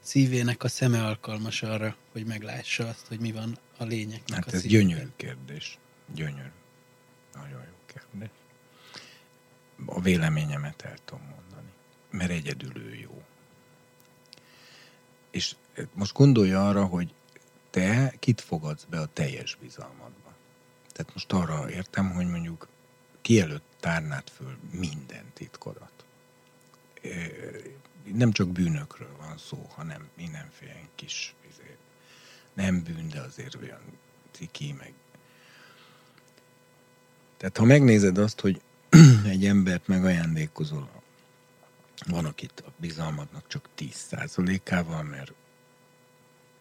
szívének 0.00 0.62
a 0.62 0.68
szeme 0.68 1.04
alkalmas 1.04 1.62
arra, 1.62 1.96
hogy 2.12 2.24
meglássa 2.26 2.88
azt, 2.88 3.06
hogy 3.06 3.20
mi 3.20 3.32
van 3.32 3.58
a 3.76 3.84
lényeknek 3.84 4.44
hát 4.44 4.52
a 4.52 4.56
ez 4.56 4.60
szívében? 4.60 4.86
gyönyörű 4.86 5.08
kérdés. 5.16 5.78
Gyönyörű. 6.14 6.50
Nagyon 7.34 7.60
jó 7.62 7.76
kérdés. 7.86 8.30
A 9.86 10.00
véleményemet 10.00 10.82
el 10.82 10.96
tudom 11.04 11.24
mondani. 11.24 11.70
Mert 12.10 12.30
egyedül 12.30 12.76
ő 12.76 12.94
jó. 12.94 13.22
És 15.36 15.56
most 15.92 16.12
gondolja 16.12 16.68
arra, 16.68 16.84
hogy 16.84 17.14
te 17.70 18.14
kit 18.18 18.40
fogadsz 18.40 18.84
be 18.90 19.00
a 19.00 19.08
teljes 19.12 19.56
bizalmadba. 19.60 20.34
Tehát 20.92 21.12
most 21.12 21.32
arra 21.32 21.70
értem, 21.70 22.10
hogy 22.10 22.26
mondjuk 22.26 22.68
kielőtt 23.20 23.64
tárnád 23.80 24.28
föl 24.28 24.56
minden 24.70 25.24
titkodat. 25.34 26.04
Nem 28.12 28.32
csak 28.32 28.48
bűnökről 28.48 29.16
van 29.18 29.38
szó, 29.38 29.70
hanem 29.74 30.08
mindenféle 30.16 30.80
kis 30.94 31.34
izé, 31.50 31.76
nem 32.54 32.82
bűn, 32.82 33.08
de 33.08 33.20
azért 33.20 33.54
olyan 33.54 33.80
ciki, 34.30 34.72
meg 34.72 34.92
tehát 37.36 37.56
ha 37.56 37.64
megnézed 37.64 38.18
azt, 38.18 38.40
hogy 38.40 38.60
egy 39.34 39.46
embert 39.46 39.86
megajándékozol, 39.86 40.95
van, 42.04 42.24
akit 42.24 42.62
a 42.66 42.72
bizalmadnak 42.76 43.48
csak 43.48 43.68
10%-ával, 43.78 45.02
mert 45.02 45.32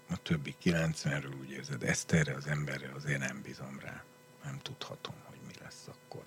a 0.10 0.18
többi 0.18 0.56
90-ről 0.64 1.40
úgy 1.40 1.50
érzed, 1.50 1.84
ezt 1.84 2.12
erre 2.12 2.34
az 2.34 2.48
emberre 2.48 2.92
azért 2.96 3.20
nem 3.20 3.42
bízom 3.42 3.80
rá. 3.80 4.04
Nem 4.44 4.60
tudhatom, 4.62 5.16
hogy 5.24 5.38
mi 5.48 5.54
lesz 5.62 5.88
akkor. 5.88 6.24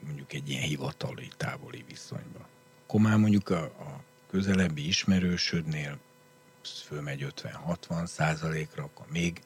Mondjuk 0.00 0.32
egy 0.32 0.50
ilyen 0.50 0.62
hivatali, 0.62 1.30
távoli 1.36 1.84
viszonyban. 1.88 2.46
Akkor 2.82 3.00
már 3.00 3.16
mondjuk 3.16 3.48
a, 3.48 3.62
a 3.62 4.02
közelebbi 4.30 4.86
ismerősödnél 4.86 5.98
fölmegy 6.84 7.26
50-60 7.36 8.06
százalékra, 8.06 8.82
akkor 8.82 9.06
még 9.10 9.42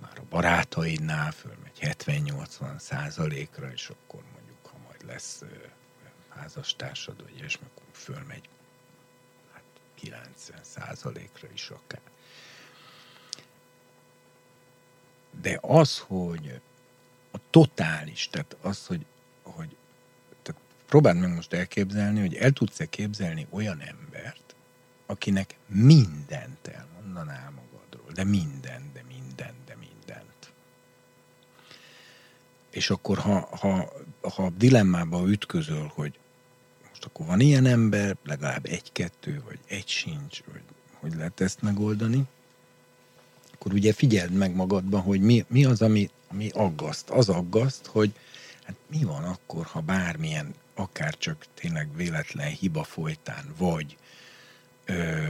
már 0.00 0.18
a 0.18 0.22
barátaidnál 0.30 1.32
fölmegy 1.32 1.78
70-80 1.80 2.78
százalékra, 2.78 3.72
és 3.72 3.88
akkor 3.88 4.22
mondjuk, 4.32 4.66
ha 4.66 4.76
majd 4.86 5.06
lesz 5.06 5.42
házastársad, 6.34 7.22
vagy 7.22 7.36
ilyesmi, 7.36 7.66
akkor 7.66 7.86
fölmegy 7.92 8.48
90 10.00 10.60
százalékra 10.62 11.48
is 11.52 11.70
akár. 11.70 12.00
De 15.40 15.58
az, 15.60 15.98
hogy 15.98 16.60
a 17.30 17.38
totális, 17.50 18.28
tehát 18.28 18.56
az, 18.60 18.86
hogy, 18.86 19.06
hogy 19.42 19.76
tehát 20.42 20.60
próbáld 20.86 21.18
meg 21.18 21.34
most 21.34 21.52
elképzelni, 21.52 22.20
hogy 22.20 22.34
el 22.34 22.50
tudsz-e 22.50 22.86
képzelni 22.86 23.46
olyan 23.50 23.80
embert, 23.80 24.54
akinek 25.06 25.56
mindent 25.66 26.66
elmondanál 26.68 27.50
magadról, 27.50 28.12
de 28.12 28.24
minden, 28.24 28.90
de 28.92 29.02
minden, 29.08 29.54
de 29.66 29.76
mindent. 29.76 30.52
És 32.70 32.90
akkor, 32.90 33.18
ha, 33.18 33.56
ha, 33.56 33.92
ha 34.20 34.50
dilemmába 34.50 35.28
ütközöl, 35.28 35.92
hogy 35.94 36.19
most 37.00 37.12
akkor 37.14 37.26
van 37.26 37.40
ilyen 37.40 37.66
ember, 37.66 38.16
legalább 38.24 38.66
egy-kettő, 38.66 39.42
vagy 39.46 39.58
egy 39.66 39.88
sincs, 39.88 40.42
vagy 40.52 40.60
hogy 40.92 41.14
lehet 41.14 41.40
ezt 41.40 41.62
megoldani, 41.62 42.22
akkor 43.52 43.72
ugye 43.72 43.92
figyeld 43.92 44.32
meg 44.32 44.54
magadban, 44.54 45.00
hogy 45.00 45.20
mi, 45.20 45.44
mi 45.48 45.64
az, 45.64 45.82
ami, 45.82 46.10
ami 46.28 46.48
aggaszt. 46.48 47.10
Az 47.10 47.28
aggaszt, 47.28 47.86
hogy 47.86 48.12
hát 48.62 48.76
mi 48.86 49.04
van 49.04 49.24
akkor, 49.24 49.66
ha 49.66 49.80
bármilyen, 49.80 50.54
akár 50.74 51.18
csak 51.18 51.46
tényleg 51.54 51.96
véletlen 51.96 52.48
hiba 52.48 52.84
folytán, 52.84 53.54
vagy 53.56 53.96
ö, 54.84 55.22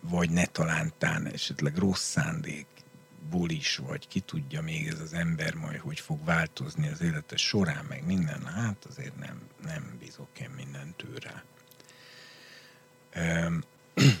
vagy 0.00 0.30
ne 0.30 0.44
talántán 0.44 1.26
esetleg 1.26 1.76
rossz 1.76 2.10
szándék, 2.10 2.66
ból 3.30 3.50
is, 3.50 3.76
vagy 3.76 4.08
ki 4.08 4.20
tudja 4.20 4.62
még 4.62 4.86
ez 4.86 5.00
az 5.00 5.12
ember 5.12 5.54
majd, 5.54 5.80
hogy 5.80 6.00
fog 6.00 6.24
változni 6.24 6.88
az 6.88 7.00
élete 7.00 7.36
során, 7.36 7.84
meg 7.84 8.06
minden, 8.06 8.46
hát 8.46 8.84
azért 8.84 9.16
nem, 9.16 9.40
nem 9.62 9.96
bízok 9.98 10.40
én 10.40 10.50
mindent 10.50 11.04
őre. 11.04 11.44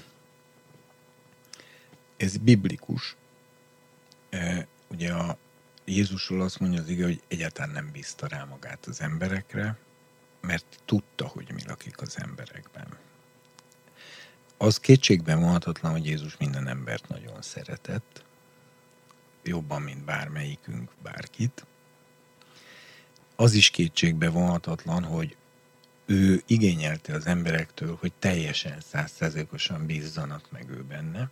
Ez 2.16 2.36
biblikus. 2.36 3.16
Ugye 4.88 5.12
a 5.12 5.38
Jézusról 5.84 6.40
azt 6.40 6.58
mondja 6.58 6.80
az 6.80 6.88
ige, 6.88 7.04
hogy 7.04 7.22
egyáltalán 7.28 7.70
nem 7.70 7.90
bízta 7.92 8.26
rá 8.26 8.44
magát 8.44 8.86
az 8.86 9.00
emberekre, 9.00 9.78
mert 10.40 10.64
tudta, 10.84 11.26
hogy 11.26 11.52
mi 11.52 11.62
lakik 11.66 12.00
az 12.00 12.16
emberekben. 12.18 12.96
Az 14.56 14.80
kétségben 14.80 15.40
vonhatatlan, 15.40 15.92
hogy 15.92 16.06
Jézus 16.06 16.36
minden 16.36 16.68
embert 16.68 17.08
nagyon 17.08 17.42
szeretett, 17.42 18.24
jobban, 19.48 19.82
mint 19.82 20.04
bármelyikünk 20.04 20.90
bárkit. 21.02 21.66
Az 23.36 23.52
is 23.52 23.70
kétségbe 23.70 24.28
vonhatatlan, 24.28 25.04
hogy 25.04 25.36
ő 26.06 26.42
igényelte 26.46 27.14
az 27.14 27.26
emberektől, 27.26 27.96
hogy 28.00 28.12
teljesen 28.18 28.80
százszerzékosan 28.80 29.86
bízzanak 29.86 30.50
meg 30.50 30.70
ő 30.70 30.82
benne, 30.82 31.30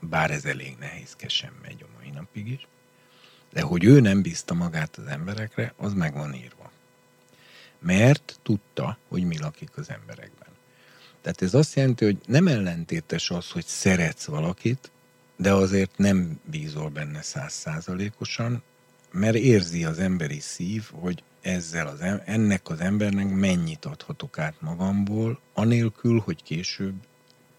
bár 0.00 0.30
ez 0.30 0.44
elég 0.44 0.76
nehézkesen 0.78 1.52
megy 1.62 1.82
a 1.82 1.98
mai 1.98 2.10
napig 2.10 2.48
is, 2.48 2.66
de 3.52 3.62
hogy 3.62 3.84
ő 3.84 4.00
nem 4.00 4.22
bízta 4.22 4.54
magát 4.54 4.96
az 4.96 5.06
emberekre, 5.06 5.74
az 5.76 5.92
meg 5.92 6.14
van 6.14 6.34
írva. 6.34 6.70
Mert 7.78 8.38
tudta, 8.42 8.98
hogy 9.08 9.24
mi 9.24 9.38
lakik 9.38 9.76
az 9.76 9.90
emberekben. 9.90 10.48
Tehát 11.20 11.42
ez 11.42 11.54
azt 11.54 11.74
jelenti, 11.74 12.04
hogy 12.04 12.18
nem 12.26 12.48
ellentétes 12.48 13.30
az, 13.30 13.50
hogy 13.50 13.66
szeretsz 13.66 14.24
valakit, 14.24 14.90
de 15.42 15.52
azért 15.52 15.98
nem 15.98 16.40
bízol 16.44 16.88
benne 16.88 17.22
százszázalékosan, 17.22 18.62
mert 19.10 19.36
érzi 19.36 19.84
az 19.84 19.98
emberi 19.98 20.40
szív, 20.40 20.90
hogy 20.92 21.22
ezzel 21.40 21.86
az, 21.86 22.00
ennek 22.24 22.68
az 22.68 22.80
embernek 22.80 23.28
mennyit 23.28 23.84
adhatok 23.84 24.38
át 24.38 24.60
magamból, 24.60 25.40
anélkül, 25.52 26.20
hogy 26.20 26.42
később 26.42 26.94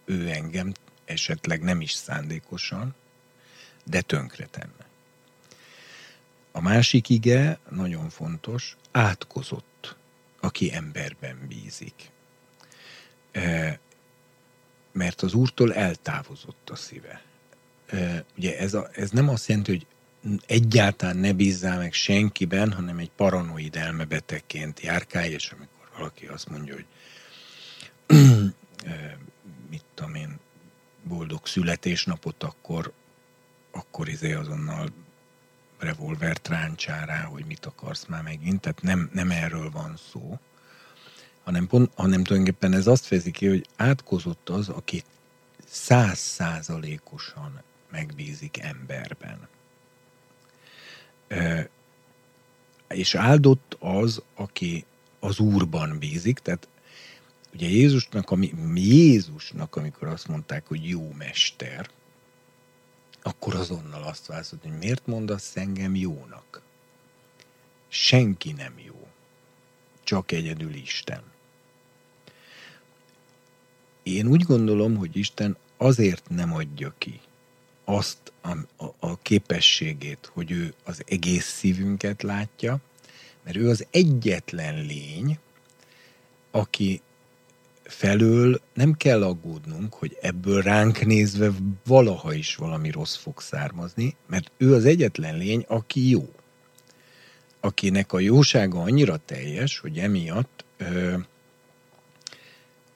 ő 0.05 0.29
engem 0.29 0.71
esetleg 1.05 1.61
nem 1.61 1.81
is 1.81 1.91
szándékosan, 1.91 2.95
de 3.83 4.01
tönkre 4.01 4.45
tenne. 4.45 4.87
A 6.51 6.61
másik 6.61 7.09
ige, 7.09 7.59
nagyon 7.69 8.09
fontos, 8.09 8.77
átkozott, 8.91 9.95
aki 10.39 10.73
emberben 10.73 11.37
bízik. 11.47 12.11
E, 13.31 13.79
mert 14.91 15.21
az 15.21 15.33
úrtól 15.33 15.73
eltávozott 15.73 16.69
a 16.69 16.75
szíve 16.75 17.21
ugye 18.37 18.57
ez, 18.57 18.73
a, 18.73 18.89
ez 18.91 19.09
nem 19.09 19.29
azt 19.29 19.47
jelenti, 19.47 19.71
hogy 19.71 19.85
egyáltalán 20.45 21.17
ne 21.17 21.33
bízzál 21.33 21.77
meg 21.77 21.93
senkiben, 21.93 22.71
hanem 22.71 22.97
egy 22.97 23.11
paranoid 23.15 23.75
elmebetegként 23.75 24.79
járkálj, 24.79 25.31
és 25.31 25.51
amikor 25.51 25.89
valaki 25.97 26.25
azt 26.25 26.49
mondja, 26.49 26.73
hogy 26.73 26.85
mit 29.69 29.83
tudom 29.93 30.15
én, 30.15 30.39
boldog 31.03 31.47
születésnapot, 31.47 32.43
akkor, 32.43 32.91
akkor 33.71 34.07
izé 34.07 34.33
azonnal 34.33 34.89
revolvert 35.79 36.47
ráncsál 36.47 37.05
rá, 37.05 37.21
hogy 37.21 37.45
mit 37.45 37.65
akarsz 37.65 38.05
már 38.05 38.21
megint. 38.23 38.61
Tehát 38.61 38.81
nem, 38.81 39.09
nem 39.13 39.31
erről 39.31 39.71
van 39.71 39.99
szó, 40.11 40.39
hanem, 41.43 41.67
pont, 41.67 41.91
hanem 41.95 42.23
tulajdonképpen 42.23 42.73
ez 42.73 42.87
azt 42.87 43.05
fejezi 43.05 43.31
ki, 43.31 43.47
hogy 43.47 43.67
átkozott 43.75 44.49
az, 44.49 44.69
aki 44.69 45.03
százszázalékosan 45.65 47.61
megbízik 47.93 48.59
emberben. 48.59 49.47
És 52.87 53.15
áldott 53.15 53.77
az, 53.79 54.21
aki 54.35 54.85
az 55.19 55.39
Úrban 55.39 55.99
bízik, 55.99 56.39
tehát 56.39 56.67
ugye 57.53 57.67
Jézusnak, 57.67 58.31
ami, 58.31 58.53
Jézusnak, 58.75 59.75
amikor 59.75 60.07
azt 60.07 60.27
mondták, 60.27 60.67
hogy 60.67 60.89
jó 60.89 61.11
mester, 61.11 61.89
akkor 63.21 63.55
azonnal 63.55 64.03
azt 64.03 64.25
válaszolt, 64.25 64.61
hogy 64.61 64.77
miért 64.77 65.07
mondasz 65.07 65.55
engem 65.55 65.95
jónak? 65.95 66.61
Senki 67.87 68.51
nem 68.51 68.79
jó, 68.85 69.07
csak 70.03 70.31
egyedül 70.31 70.73
Isten. 70.73 71.23
Én 74.03 74.27
úgy 74.27 74.43
gondolom, 74.43 74.95
hogy 74.95 75.15
Isten 75.17 75.57
azért 75.77 76.29
nem 76.29 76.53
adja 76.53 76.93
ki 76.97 77.21
azt 77.85 78.17
a, 78.41 78.57
a, 78.99 79.17
képességét, 79.21 80.29
hogy 80.33 80.51
ő 80.51 80.73
az 80.83 81.01
egész 81.05 81.45
szívünket 81.45 82.21
látja, 82.21 82.77
mert 83.43 83.57
ő 83.57 83.69
az 83.69 83.85
egyetlen 83.89 84.85
lény, 84.85 85.39
aki 86.51 87.01
felől 87.83 88.61
nem 88.73 88.93
kell 88.93 89.23
aggódnunk, 89.23 89.93
hogy 89.93 90.17
ebből 90.21 90.61
ránk 90.61 91.05
nézve 91.05 91.51
valaha 91.85 92.33
is 92.33 92.55
valami 92.55 92.91
rossz 92.91 93.15
fog 93.15 93.41
származni, 93.41 94.15
mert 94.27 94.51
ő 94.57 94.73
az 94.73 94.85
egyetlen 94.85 95.37
lény, 95.37 95.65
aki 95.67 96.09
jó. 96.09 96.29
Akinek 97.59 98.13
a 98.13 98.19
jósága 98.19 98.81
annyira 98.81 99.17
teljes, 99.17 99.79
hogy 99.79 99.97
emiatt, 99.97 100.65
ö, 100.77 101.17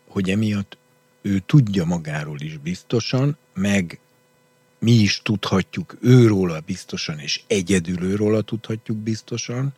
hogy 0.07 0.29
emiatt 0.29 0.77
ő 1.21 1.39
tudja 1.39 1.85
magáról 1.85 2.39
is 2.39 2.57
biztosan, 2.57 3.37
meg 3.53 3.99
mi 4.79 4.91
is 4.91 5.21
tudhatjuk 5.23 5.97
őróla 6.01 6.59
biztosan, 6.59 7.19
és 7.19 7.41
egyedül 7.47 8.03
őróla 8.03 8.41
tudhatjuk 8.41 8.97
biztosan, 8.97 9.73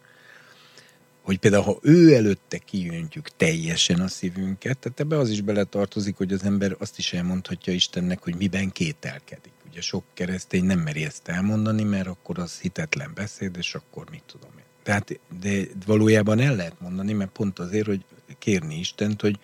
hogy 1.22 1.38
például 1.38 1.64
ha 1.64 1.80
ő 1.82 2.14
előtte 2.14 2.58
kijöntjük 2.58 3.30
teljesen 3.38 4.00
a 4.00 4.08
szívünket, 4.08 4.78
tehát 4.78 5.00
ebbe 5.00 5.18
az 5.18 5.30
is 5.30 5.42
beletartozik, 5.42 6.18
hogy 6.18 6.34
az 6.34 6.44
ember 6.44 6.76
azt 6.80 6.98
is 6.98 7.14
elmondhatja 7.14 7.74
Istennek, 7.74 8.24
hogy 8.24 8.36
miben 8.36 8.72
kételkedik. 8.72 9.52
Ugye 9.70 9.82
sok 9.82 10.04
keresztény 10.14 10.64
nem 10.64 10.80
meri 10.80 11.06
ezt 11.06 11.28
elmondani, 11.28 11.84
mert 11.84 12.08
akkor 12.08 12.40
az 12.40 12.60
hitetlen 12.60 13.12
beszéd, 13.16 13.56
és 13.58 13.76
akkor 13.76 14.10
mit 14.10 14.24
tudom 14.26 14.52
én. 14.58 14.64
Tehát, 14.84 15.20
de 15.42 15.62
valójában 15.86 16.40
el 16.40 16.56
lehet 16.56 16.80
mondani, 16.80 17.14
mert 17.14 17.32
pont 17.32 17.60
azért, 17.60 17.86
hogy 17.86 18.06
kérni 18.40 18.80
Istent, 18.80 19.22
hogy, 19.22 19.40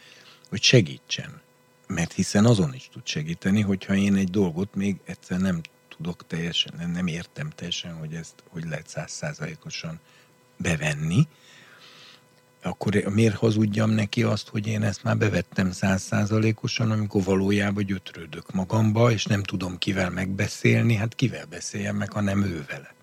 hogy 0.50 0.62
segítsen. 0.62 1.42
Mert 1.88 2.14
hiszen 2.14 2.46
azon 2.46 2.74
is 2.74 2.90
tud 2.92 3.08
segíteni, 3.08 3.62
hogyha 3.62 3.96
én 3.96 4.16
egy 4.16 4.30
dolgot 4.30 4.76
még 4.76 4.96
egyszer 5.06 5.40
nem 5.40 5.62
tudok 5.90 6.28
teljesen, 6.28 6.90
nem 6.94 7.08
értem 7.08 7.50
teljesen, 7.50 7.98
hogy 7.98 8.14
ezt 8.14 8.44
hogy 8.50 8.64
lehet 8.64 8.88
százszázalékosan 8.88 10.00
bevenni, 10.58 11.28
akkor 12.66 12.96
miért 12.96 13.36
hazudjam 13.36 13.90
neki 13.90 14.24
azt, 14.24 14.48
hogy 14.48 14.68
én 14.68 14.84
ezt 14.84 15.04
már 15.04 15.18
bevettem 15.18 15.72
százszázalékosan, 15.72 16.92
amikor 16.92 17.24
valójában 17.24 17.86
gyötrődök 17.86 18.52
magamba, 18.52 19.12
és 19.12 19.26
nem 19.26 19.44
tudom 19.44 19.78
kivel 19.78 20.10
megbeszélni, 20.10 20.96
hát 20.96 21.16
kivel 21.16 21.46
beszéljem 21.46 21.96
meg, 21.96 22.12
ha 22.12 22.22
nem 22.22 22.44
ő 22.44 22.66
vele. 22.68 22.94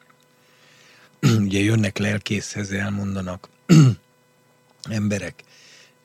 Ugye 1.47 1.59
jönnek 1.61 1.99
lelkészhez, 1.99 2.71
elmondanak 2.71 3.49
emberek 4.83 5.43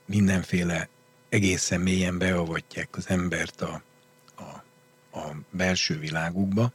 mindenféle 0.06 0.90
egészen 1.30 1.82
mélyen 1.82 2.18
beavatják 2.18 2.90
az 2.92 3.10
embert 3.10 3.62
a, 3.62 3.82
a, 4.36 4.64
a 5.20 5.36
belső 5.52 6.00
világukba, 6.00 6.72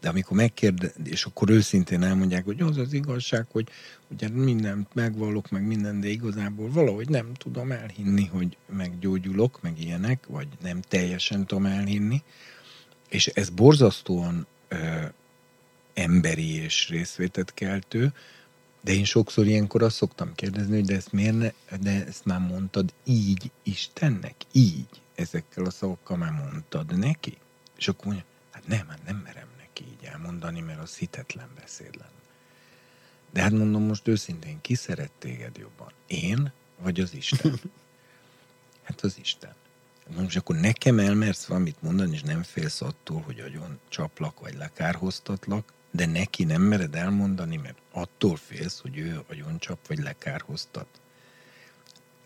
de 0.00 0.08
amikor 0.08 0.36
megkérdez, 0.36 0.92
és 1.04 1.24
akkor 1.24 1.50
őszintén 1.50 2.02
elmondják, 2.02 2.44
hogy 2.44 2.60
az 2.60 2.76
az 2.76 2.92
igazság, 2.92 3.46
hogy 3.50 3.68
ugye 4.08 4.28
mindent 4.28 4.94
megvallok, 4.94 5.50
meg 5.50 5.66
minden, 5.66 6.00
de 6.00 6.08
igazából 6.08 6.70
valahogy 6.70 7.08
nem 7.08 7.34
tudom 7.34 7.72
elhinni, 7.72 8.26
hogy 8.26 8.56
meggyógyulok, 8.66 9.62
meg 9.62 9.80
ilyenek, 9.80 10.26
vagy 10.26 10.48
nem 10.62 10.80
teljesen 10.80 11.46
tudom 11.46 11.66
elhinni, 11.66 12.22
és 13.08 13.26
ez 13.26 13.48
borzasztóan 13.48 14.46
ö, 14.68 14.76
emberi 15.94 16.54
és 16.54 16.88
részvétet 16.88 17.54
keltő, 17.54 18.12
de 18.80 18.92
én 18.92 19.04
sokszor 19.04 19.46
ilyenkor 19.46 19.82
azt 19.82 19.96
szoktam 19.96 20.34
kérdezni, 20.34 20.74
hogy 20.74 20.84
de 20.84 20.94
ezt 20.94 21.12
miért 21.12 21.36
ne, 21.36 21.50
de 21.80 22.06
ezt 22.06 22.24
már 22.24 22.40
mondtad 22.40 22.92
így 23.04 23.50
Istennek? 23.62 24.34
Így? 24.52 24.88
Ezekkel 25.14 25.64
a 25.64 25.70
szavakkal 25.70 26.16
már 26.16 26.32
mondtad 26.32 26.98
neki? 26.98 27.36
És 27.76 27.88
akkor 27.88 28.06
mondja, 28.06 28.24
hát 28.50 28.66
nem, 28.66 28.88
hát 28.88 29.04
nem 29.06 29.16
merem 29.16 29.48
neki 29.58 29.84
így 29.84 30.04
elmondani, 30.04 30.60
mert 30.60 30.80
az 30.80 30.96
hitetlen 30.96 31.48
beszéd 31.60 31.96
lenne. 31.96 32.10
De 33.32 33.42
hát 33.42 33.52
mondom 33.52 33.82
most 33.82 34.08
őszintén, 34.08 34.60
ki 34.60 34.74
szeret 34.74 35.10
téged 35.18 35.56
jobban? 35.56 35.92
Én, 36.06 36.52
vagy 36.78 37.00
az 37.00 37.14
Isten? 37.14 37.60
Hát 38.82 39.00
az 39.00 39.18
Isten. 39.18 39.54
Most 40.16 40.36
akkor 40.36 40.56
nekem 40.56 40.98
elmersz 40.98 41.44
valamit 41.44 41.82
mondani, 41.82 42.14
és 42.14 42.22
nem 42.22 42.42
félsz 42.42 42.80
attól, 42.80 43.20
hogy 43.20 43.40
agyon 43.40 43.78
csaplak, 43.88 44.40
vagy 44.40 44.54
lekárhoztatlak, 44.54 45.72
de 45.90 46.06
neki 46.06 46.44
nem 46.44 46.62
mered 46.62 46.94
elmondani, 46.94 47.56
mert 47.56 47.78
attól 47.92 48.36
félsz, 48.36 48.80
hogy 48.80 48.98
ő 48.98 49.22
agyoncsap, 49.28 49.86
vagy 49.86 49.98
lekárhoztat. 49.98 50.86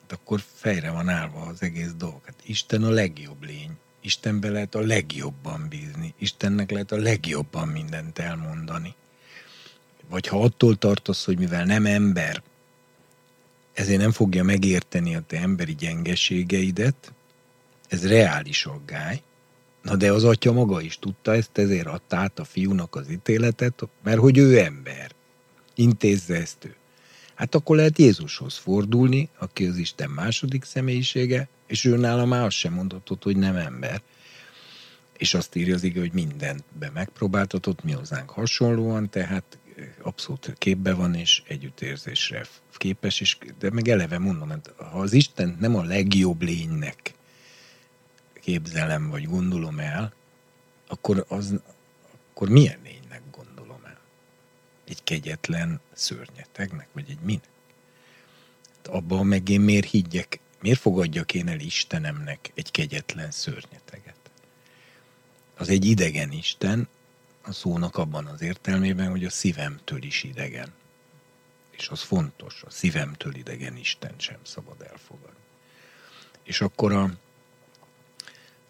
Hát 0.01 0.13
akkor 0.13 0.43
fejre 0.55 0.91
van 0.91 1.09
állva 1.09 1.41
az 1.41 1.63
egész 1.63 1.93
dolog. 1.97 2.21
Hát 2.25 2.41
Isten 2.43 2.83
a 2.83 2.91
legjobb 2.91 3.43
lény. 3.43 3.77
Istenbe 4.01 4.51
lehet 4.51 4.75
a 4.75 4.81
legjobban 4.81 5.69
bízni. 5.69 6.15
Istennek 6.19 6.71
lehet 6.71 6.93
a 6.93 6.97
legjobban 6.97 7.69
mindent 7.69 8.19
elmondani. 8.19 8.95
Vagy 10.09 10.27
ha 10.27 10.43
attól 10.43 10.77
tartasz, 10.77 11.25
hogy 11.25 11.39
mivel 11.39 11.65
nem 11.65 11.87
ember, 11.87 12.43
ezért 13.73 14.01
nem 14.01 14.13
fogja 14.13 14.43
megérteni 14.43 15.15
a 15.15 15.21
te 15.21 15.41
emberi 15.41 15.75
gyengeségeidet, 15.75 17.13
ez 17.89 18.09
reális 18.09 18.67
aggály, 18.67 19.23
Na 19.85 19.97
de 19.97 20.13
az 20.13 20.25
atya 20.25 20.53
maga 20.53 20.81
is 20.81 20.99
tudta 20.99 21.35
ezt, 21.35 21.59
ezért 21.59 21.87
adta 21.87 22.17
át 22.17 22.39
a 22.39 22.45
fiúnak 22.45 22.95
az 22.95 23.11
ítéletet, 23.11 23.89
mert 24.03 24.19
hogy 24.19 24.39
ő 24.39 24.59
ember. 24.59 25.11
Intézze 25.75 26.35
ezt 26.35 26.65
ő. 26.65 26.75
Hát 27.35 27.55
akkor 27.55 27.77
lehet 27.77 27.99
Jézushoz 27.99 28.57
fordulni, 28.57 29.29
aki 29.39 29.67
az 29.67 29.77
Isten 29.77 30.11
második 30.11 30.65
személyisége, 30.65 31.49
és 31.67 31.85
ő 31.85 31.97
nála 31.97 32.25
már 32.25 32.45
azt 32.45 32.57
sem 32.57 32.73
mondhatott, 32.73 33.23
hogy 33.23 33.37
nem 33.37 33.57
ember. 33.57 34.03
És 35.19 35.35
azt 35.35 35.55
írja 35.55 35.75
az 35.75 35.83
ige, 35.83 36.01
hogy 36.01 36.13
mindent 36.13 36.65
megpróbáltatott, 36.93 37.85
mi 37.85 37.93
hozzánk 37.93 38.31
hasonlóan, 38.31 39.11
tehát 39.11 39.59
abszolút 40.03 40.55
képbe 40.59 40.95
van, 40.95 41.15
és 41.15 41.43
együttérzésre 41.49 42.47
képes, 42.77 43.21
és, 43.21 43.37
de 43.59 43.71
meg 43.71 43.89
eleve 43.89 44.19
mondom, 44.19 44.49
hát 44.49 44.75
ha 44.77 44.99
az 44.99 45.13
Isten 45.13 45.57
nem 45.61 45.77
a 45.77 45.83
legjobb 45.83 46.43
lénynek 46.43 47.15
képzelem, 48.45 49.09
vagy 49.09 49.27
gondolom 49.27 49.79
el, 49.79 50.15
akkor, 50.87 51.25
az, 51.29 51.55
akkor 52.31 52.49
milyen 52.49 52.79
lénynek 52.83 53.23
gondolom 53.31 53.85
el? 53.85 53.99
Egy 54.89 55.05
kegyetlen 55.05 55.81
szörnyetegnek, 55.93 56.89
vagy 56.93 57.11
egy 57.11 57.19
minek? 57.21 57.49
Hát 58.77 58.87
abban 58.87 59.27
meg 59.27 59.49
én 59.49 59.61
miért 59.61 59.91
higgyek, 59.91 60.41
miért 60.61 60.81
fogadjak 60.81 61.35
én 61.35 61.49
el 61.49 61.61
Istenemnek 61.61 62.53
egy 62.55 62.71
kegyetlen 62.71 63.31
szörnyeteget? 63.31 64.31
Az 65.57 65.69
egy 65.69 65.85
idegen 65.85 66.33
Isten, 66.33 66.89
a 67.43 67.53
szónak 67.53 67.97
abban 67.97 68.27
az 68.27 68.43
értelmében, 68.43 69.11
hogy 69.11 69.25
a 69.25 69.31
szívemtől 69.31 70.03
is 70.03 70.23
idegen. 70.23 70.73
És 71.71 71.89
az 71.89 72.01
fontos, 72.01 72.63
a 72.67 72.71
szívemtől 72.71 73.35
idegen 73.35 73.77
Isten 73.77 74.15
sem 74.17 74.39
szabad 74.43 74.83
elfogadni. 74.83 75.43
És 76.43 76.61
akkor 76.61 76.93
a, 76.93 77.11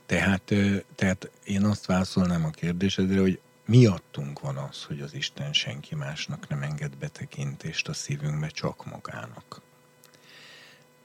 tehát, 0.06 0.54
tehát 0.94 1.30
én 1.44 1.64
azt 1.64 1.86
válaszolnám 1.86 2.44
a 2.44 2.50
kérdésedre, 2.50 3.20
hogy 3.20 3.40
miattunk 3.66 4.40
van 4.40 4.56
az, 4.56 4.82
hogy 4.82 5.00
az 5.00 5.14
Isten 5.14 5.52
senki 5.52 5.94
másnak 5.94 6.48
nem 6.48 6.62
enged 6.62 6.96
betekintést 6.96 7.88
a 7.88 7.92
szívünkbe, 7.92 8.48
csak 8.48 8.86
magának. 8.86 9.60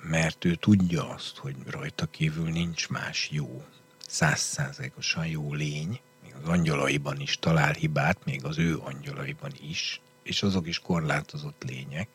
Mert 0.01 0.45
ő 0.45 0.55
tudja 0.55 1.09
azt, 1.09 1.37
hogy 1.37 1.55
rajta 1.65 2.05
kívül 2.05 2.49
nincs 2.49 2.89
más 2.89 3.29
jó, 3.31 3.63
százszázalékosan 4.07 5.27
jó 5.27 5.53
lény, 5.53 5.99
még 6.23 6.33
az 6.41 6.47
angyalaiban 6.47 7.19
is 7.19 7.37
talál 7.37 7.73
hibát, 7.73 8.25
még 8.25 8.45
az 8.45 8.57
ő 8.57 8.77
angyalaiban 8.77 9.51
is, 9.61 10.01
és 10.23 10.43
azok 10.43 10.67
is 10.67 10.79
korlátozott 10.79 11.63
lények, 11.63 12.07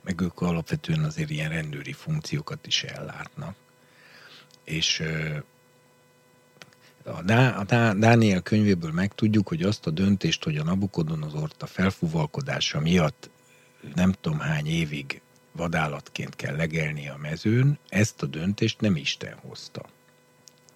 meg 0.00 0.20
ők 0.20 0.40
alapvetően 0.40 1.04
azért 1.04 1.30
ilyen 1.30 1.50
rendőri 1.50 1.92
funkciókat 1.92 2.66
is 2.66 2.82
ellátnak 2.82 3.56
és 4.64 5.02
a, 7.04 7.22
Dá, 7.22 7.50
a 7.50 7.64
Dá, 7.64 7.92
Dániel 7.92 8.40
könyvéből 8.40 8.92
megtudjuk, 8.92 9.48
hogy 9.48 9.62
azt 9.62 9.86
a 9.86 9.90
döntést, 9.90 10.44
hogy 10.44 10.56
a 10.56 10.64
Nabukodonozort 10.64 11.62
a 11.62 11.66
felfúvalkodása 11.66 12.80
miatt 12.80 13.30
nem 13.94 14.12
tudom 14.20 14.38
hány 14.38 14.66
évig 14.66 15.20
vadállatként 15.52 16.36
kell 16.36 16.56
legelni 16.56 17.08
a 17.08 17.16
mezőn, 17.16 17.78
ezt 17.88 18.22
a 18.22 18.26
döntést 18.26 18.80
nem 18.80 18.96
Isten 18.96 19.34
hozta. 19.34 19.82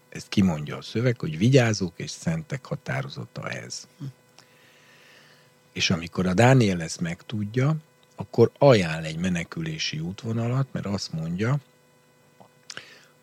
Ezt 0.09 0.29
kimondja 0.29 0.77
a 0.77 0.83
szöveg, 0.83 1.21
hogy 1.21 1.39
vigyázók 1.39 1.93
és 1.97 2.11
szentek 2.11 2.67
határozata 2.67 3.51
ez. 3.51 3.89
És 5.73 5.91
amikor 5.91 6.27
a 6.27 6.35
Dániel 6.35 6.83
ezt 6.83 7.01
megtudja, 7.01 7.77
akkor 8.17 8.51
ajánl 8.59 9.05
egy 9.05 9.19
menekülési 9.19 9.99
útvonalat, 9.99 10.67
mert 10.73 10.87
azt 10.87 11.13
mondja, 11.13 11.59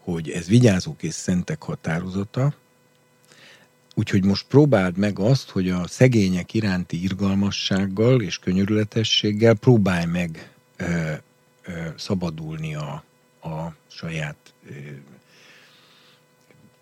hogy 0.06 0.30
ez 0.30 0.48
vigyázók 0.48 1.04
és 1.04 1.14
szentek 1.14 1.64
határozata, 1.64 2.54
úgyhogy 3.94 4.24
most 4.24 4.46
próbáld 4.48 4.98
meg 4.98 5.20
azt, 5.20 5.50
hogy 5.50 5.70
a 5.70 5.88
szegények 5.88 6.54
iránti 6.54 7.04
irgalmassággal 7.04 8.22
és 8.22 8.40
könyörületességgel 8.40 9.54
próbálj 9.54 10.06
meg 10.06 10.54
ö, 10.78 11.14
ö, 11.64 11.72
szabadulni 11.98 12.76
a, 12.76 13.04
a 13.42 13.76
saját 13.88 14.54
ö, 14.70 14.74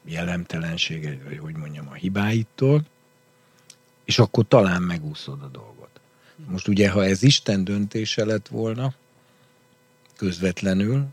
jellemtelensége, 0.05 1.17
vagy 1.23 1.37
hogy 1.37 1.55
mondjam, 1.55 1.87
a 1.89 1.93
hibáittól, 1.93 2.85
és 4.05 4.19
akkor 4.19 4.45
talán 4.47 4.81
megúszod 4.81 5.41
a 5.41 5.47
dolgot. 5.47 5.99
Most 6.47 6.67
ugye, 6.67 6.89
ha 6.89 7.05
ez 7.05 7.23
Isten 7.23 7.63
döntése 7.63 8.25
lett 8.25 8.47
volna, 8.47 8.93
közvetlenül, 10.15 11.07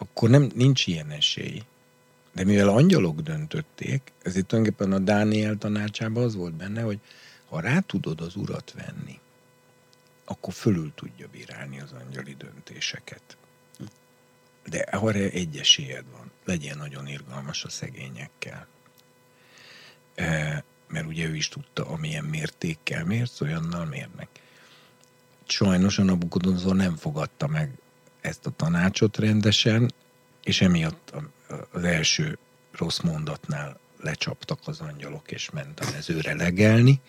akkor 0.00 0.30
nem, 0.30 0.50
nincs 0.54 0.86
ilyen 0.86 1.10
esély. 1.10 1.62
De 2.32 2.44
mivel 2.44 2.68
angyalok 2.68 3.20
döntötték, 3.20 4.12
ezért 4.22 4.46
tulajdonképpen 4.46 4.92
a 4.92 4.98
Dániel 4.98 5.56
tanácsában 5.56 6.24
az 6.24 6.34
volt 6.34 6.54
benne, 6.54 6.82
hogy 6.82 7.00
ha 7.48 7.60
rá 7.60 7.78
tudod 7.80 8.20
az 8.20 8.36
urat 8.36 8.72
venni, 8.72 9.18
akkor 10.24 10.52
fölül 10.52 10.92
tudja 10.94 11.28
bírálni 11.28 11.80
az 11.80 11.92
angyali 11.92 12.34
döntéseket. 12.34 13.36
De 14.64 14.78
arra 14.78 15.18
egy 15.18 15.56
esélyed 15.56 16.04
van. 16.12 16.30
Legyen 16.44 16.78
nagyon 16.78 17.06
irgalmas 17.06 17.64
a 17.64 17.68
szegényekkel. 17.68 18.66
E, 20.14 20.64
mert 20.88 21.06
ugye 21.06 21.28
ő 21.28 21.36
is 21.36 21.48
tudta, 21.48 21.86
amilyen 21.86 22.24
mértékkel 22.24 23.04
mérsz, 23.04 23.40
olyannal 23.40 23.84
mérnek. 23.84 24.28
Sajnos 25.46 25.98
a 25.98 26.02
Nabukodonzor 26.02 26.76
nem 26.76 26.96
fogadta 26.96 27.46
meg 27.46 27.78
ezt 28.20 28.46
a 28.46 28.50
tanácsot 28.50 29.16
rendesen, 29.16 29.92
és 30.44 30.60
emiatt 30.60 31.12
az 31.72 31.84
első 31.84 32.38
rossz 32.72 33.00
mondatnál 33.00 33.78
lecsaptak 34.00 34.58
az 34.64 34.80
angyalok, 34.80 35.30
és 35.30 35.50
ment 35.50 35.80
a 35.80 35.90
mezőre 35.92 36.34
legelni. 36.34 37.00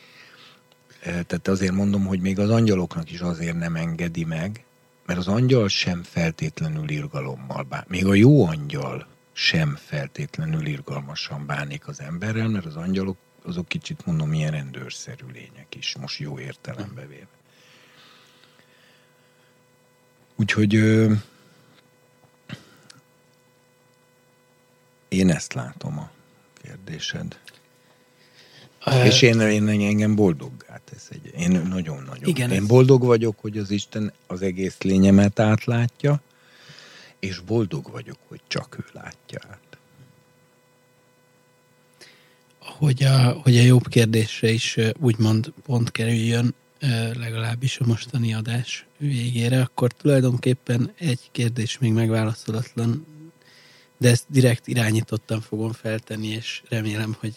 E, 0.99 1.23
tehát 1.23 1.47
azért 1.47 1.73
mondom, 1.73 2.05
hogy 2.05 2.19
még 2.19 2.39
az 2.39 2.49
angyaloknak 2.49 3.11
is 3.11 3.19
azért 3.19 3.57
nem 3.57 3.75
engedi 3.75 4.23
meg, 4.23 4.63
mert 5.05 5.19
az 5.19 5.27
angyal 5.27 5.67
sem 5.67 6.03
feltétlenül 6.03 6.89
irgalommal 6.89 7.63
bán. 7.63 7.85
Még 7.87 8.05
a 8.05 8.13
jó 8.13 8.45
angyal 8.45 9.07
sem 9.33 9.75
feltétlenül 9.75 10.65
irgalmasan 10.65 11.45
bánik 11.45 11.87
az 11.87 12.01
emberrel, 12.01 12.47
mert 12.47 12.65
az 12.65 12.75
angyalok 12.75 13.17
azok 13.43 13.67
kicsit 13.67 14.05
mondom 14.05 14.33
ilyen 14.33 14.51
rendőrszerű 14.51 15.25
lények 15.33 15.75
is, 15.75 15.95
most 15.99 16.19
jó 16.19 16.39
értelembe 16.39 17.05
véve. 17.05 17.40
Úgyhogy 20.41 20.75
ö, 20.75 21.13
én 25.07 25.29
ezt 25.29 25.53
látom 25.53 25.97
a 25.97 26.09
kérdésed. 26.61 27.39
Uh, 28.85 29.05
és 29.05 29.21
én, 29.21 29.39
én 29.39 29.69
engem 29.69 30.15
boldoggá 30.15 30.79
tesz. 30.85 31.09
Egy, 31.09 31.33
én 31.37 31.51
nagyon-nagyon. 31.51 32.29
Igen, 32.29 32.51
én 32.51 32.67
boldog 32.67 33.03
vagyok, 33.03 33.39
hogy 33.39 33.57
az 33.57 33.71
Isten 33.71 34.13
az 34.27 34.41
egész 34.41 34.81
lényemet 34.81 35.39
átlátja, 35.39 36.21
és 37.19 37.39
boldog 37.39 37.91
vagyok, 37.91 38.17
hogy 38.27 38.41
csak 38.47 38.77
ő 38.79 38.85
látja 38.93 39.39
át. 39.49 39.77
Hogy 42.59 43.03
a, 43.03 43.31
hogy 43.31 43.57
a 43.57 43.61
jobb 43.61 43.87
kérdésre 43.87 44.49
is 44.49 44.77
úgymond 44.99 45.53
pont 45.65 45.91
kerüljön, 45.91 46.55
legalábbis 47.17 47.79
a 47.79 47.85
mostani 47.85 48.33
adás 48.33 48.85
végére, 48.97 49.61
akkor 49.61 49.91
tulajdonképpen 49.91 50.91
egy 50.97 51.29
kérdés 51.31 51.77
még 51.77 51.93
megválaszolatlan, 51.93 53.05
de 53.97 54.09
ezt 54.09 54.25
direkt 54.27 54.67
irányítottan 54.67 55.41
fogom 55.41 55.71
feltenni, 55.71 56.27
és 56.27 56.61
remélem, 56.69 57.15
hogy 57.19 57.33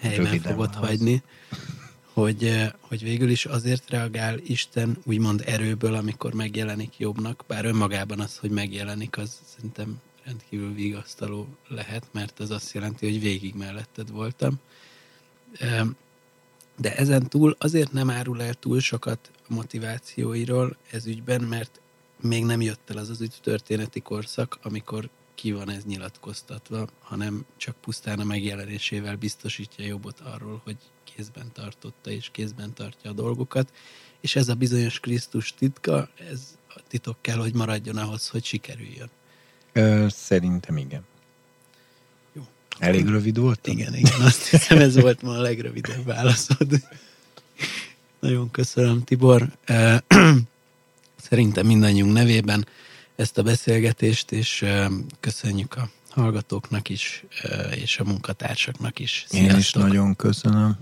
helyben 0.00 0.24
Röviden 0.24 0.52
fogod 0.52 0.68
az. 0.68 0.76
hagyni, 0.76 1.22
hogy, 2.12 2.70
hogy 2.80 3.02
végül 3.02 3.28
is 3.28 3.44
azért 3.44 3.90
reagál 3.90 4.38
Isten 4.38 4.98
úgymond 5.04 5.42
erőből, 5.46 5.94
amikor 5.94 6.34
megjelenik 6.34 6.98
jobbnak, 6.98 7.44
bár 7.46 7.64
önmagában 7.64 8.20
az, 8.20 8.36
hogy 8.36 8.50
megjelenik, 8.50 9.18
az 9.18 9.38
szerintem 9.54 10.00
rendkívül 10.24 10.74
vigasztaló 10.74 11.48
lehet, 11.68 12.06
mert 12.12 12.40
ez 12.40 12.50
azt 12.50 12.72
jelenti, 12.72 13.06
hogy 13.06 13.20
végig 13.20 13.54
melletted 13.54 14.10
voltam. 14.10 14.60
De 16.78 16.96
ezen 16.96 17.28
túl 17.28 17.56
azért 17.58 17.92
nem 17.92 18.10
árul 18.10 18.42
el 18.42 18.54
túl 18.54 18.80
sokat 18.80 19.30
a 19.48 19.54
motivációiról 19.54 20.76
ez 20.90 21.06
ügyben, 21.06 21.40
mert 21.40 21.80
még 22.20 22.44
nem 22.44 22.60
jött 22.60 22.90
el 22.90 22.96
az 22.96 23.10
az 23.10 23.28
történeti 23.42 24.00
korszak, 24.00 24.58
amikor 24.62 25.08
ki 25.34 25.52
van 25.52 25.70
ez 25.70 25.84
nyilatkoztatva, 25.84 26.86
hanem 27.00 27.44
csak 27.56 27.76
pusztán 27.80 28.18
a 28.18 28.24
megjelenésével 28.24 29.16
biztosítja 29.16 29.84
jobbot 29.84 30.20
arról, 30.20 30.60
hogy 30.64 30.76
kézben 31.04 31.52
tartotta 31.52 32.10
és 32.10 32.28
kézben 32.32 32.74
tartja 32.74 33.10
a 33.10 33.14
dolgokat, 33.14 33.72
és 34.20 34.36
ez 34.36 34.48
a 34.48 34.54
bizonyos 34.54 35.00
Krisztus 35.00 35.54
titka, 35.54 36.08
ez 36.30 36.58
a 36.68 36.80
titok 36.88 37.16
kell, 37.20 37.36
hogy 37.36 37.54
maradjon 37.54 37.96
ahhoz, 37.96 38.28
hogy 38.28 38.44
sikerüljön. 38.44 39.10
Ö, 39.72 40.06
szerintem 40.08 40.76
igen. 40.76 41.04
Elég 42.78 43.06
rövid 43.06 43.38
volt? 43.38 43.66
Igen, 43.66 43.94
igen, 43.94 44.20
azt 44.20 44.46
hiszem 44.46 44.78
ez 44.78 45.00
volt 45.00 45.22
ma 45.22 45.30
a 45.30 45.40
legrövidebb 45.40 46.04
válaszod. 46.04 46.66
Nagyon 48.20 48.50
köszönöm, 48.50 49.04
Tibor. 49.04 49.48
Szerintem 51.16 51.66
mindannyiunk 51.66 52.12
nevében 52.12 52.66
ezt 53.16 53.38
a 53.38 53.42
beszélgetést, 53.42 54.32
és 54.32 54.64
köszönjük 55.20 55.74
a 55.76 55.90
hallgatóknak 56.10 56.88
is, 56.88 57.24
és 57.70 57.98
a 57.98 58.04
munkatársaknak 58.04 58.98
is. 58.98 59.24
Sziasztok. 59.28 59.52
Én 59.52 59.58
is 59.58 59.72
nagyon 59.72 60.16
köszönöm. 60.16 60.76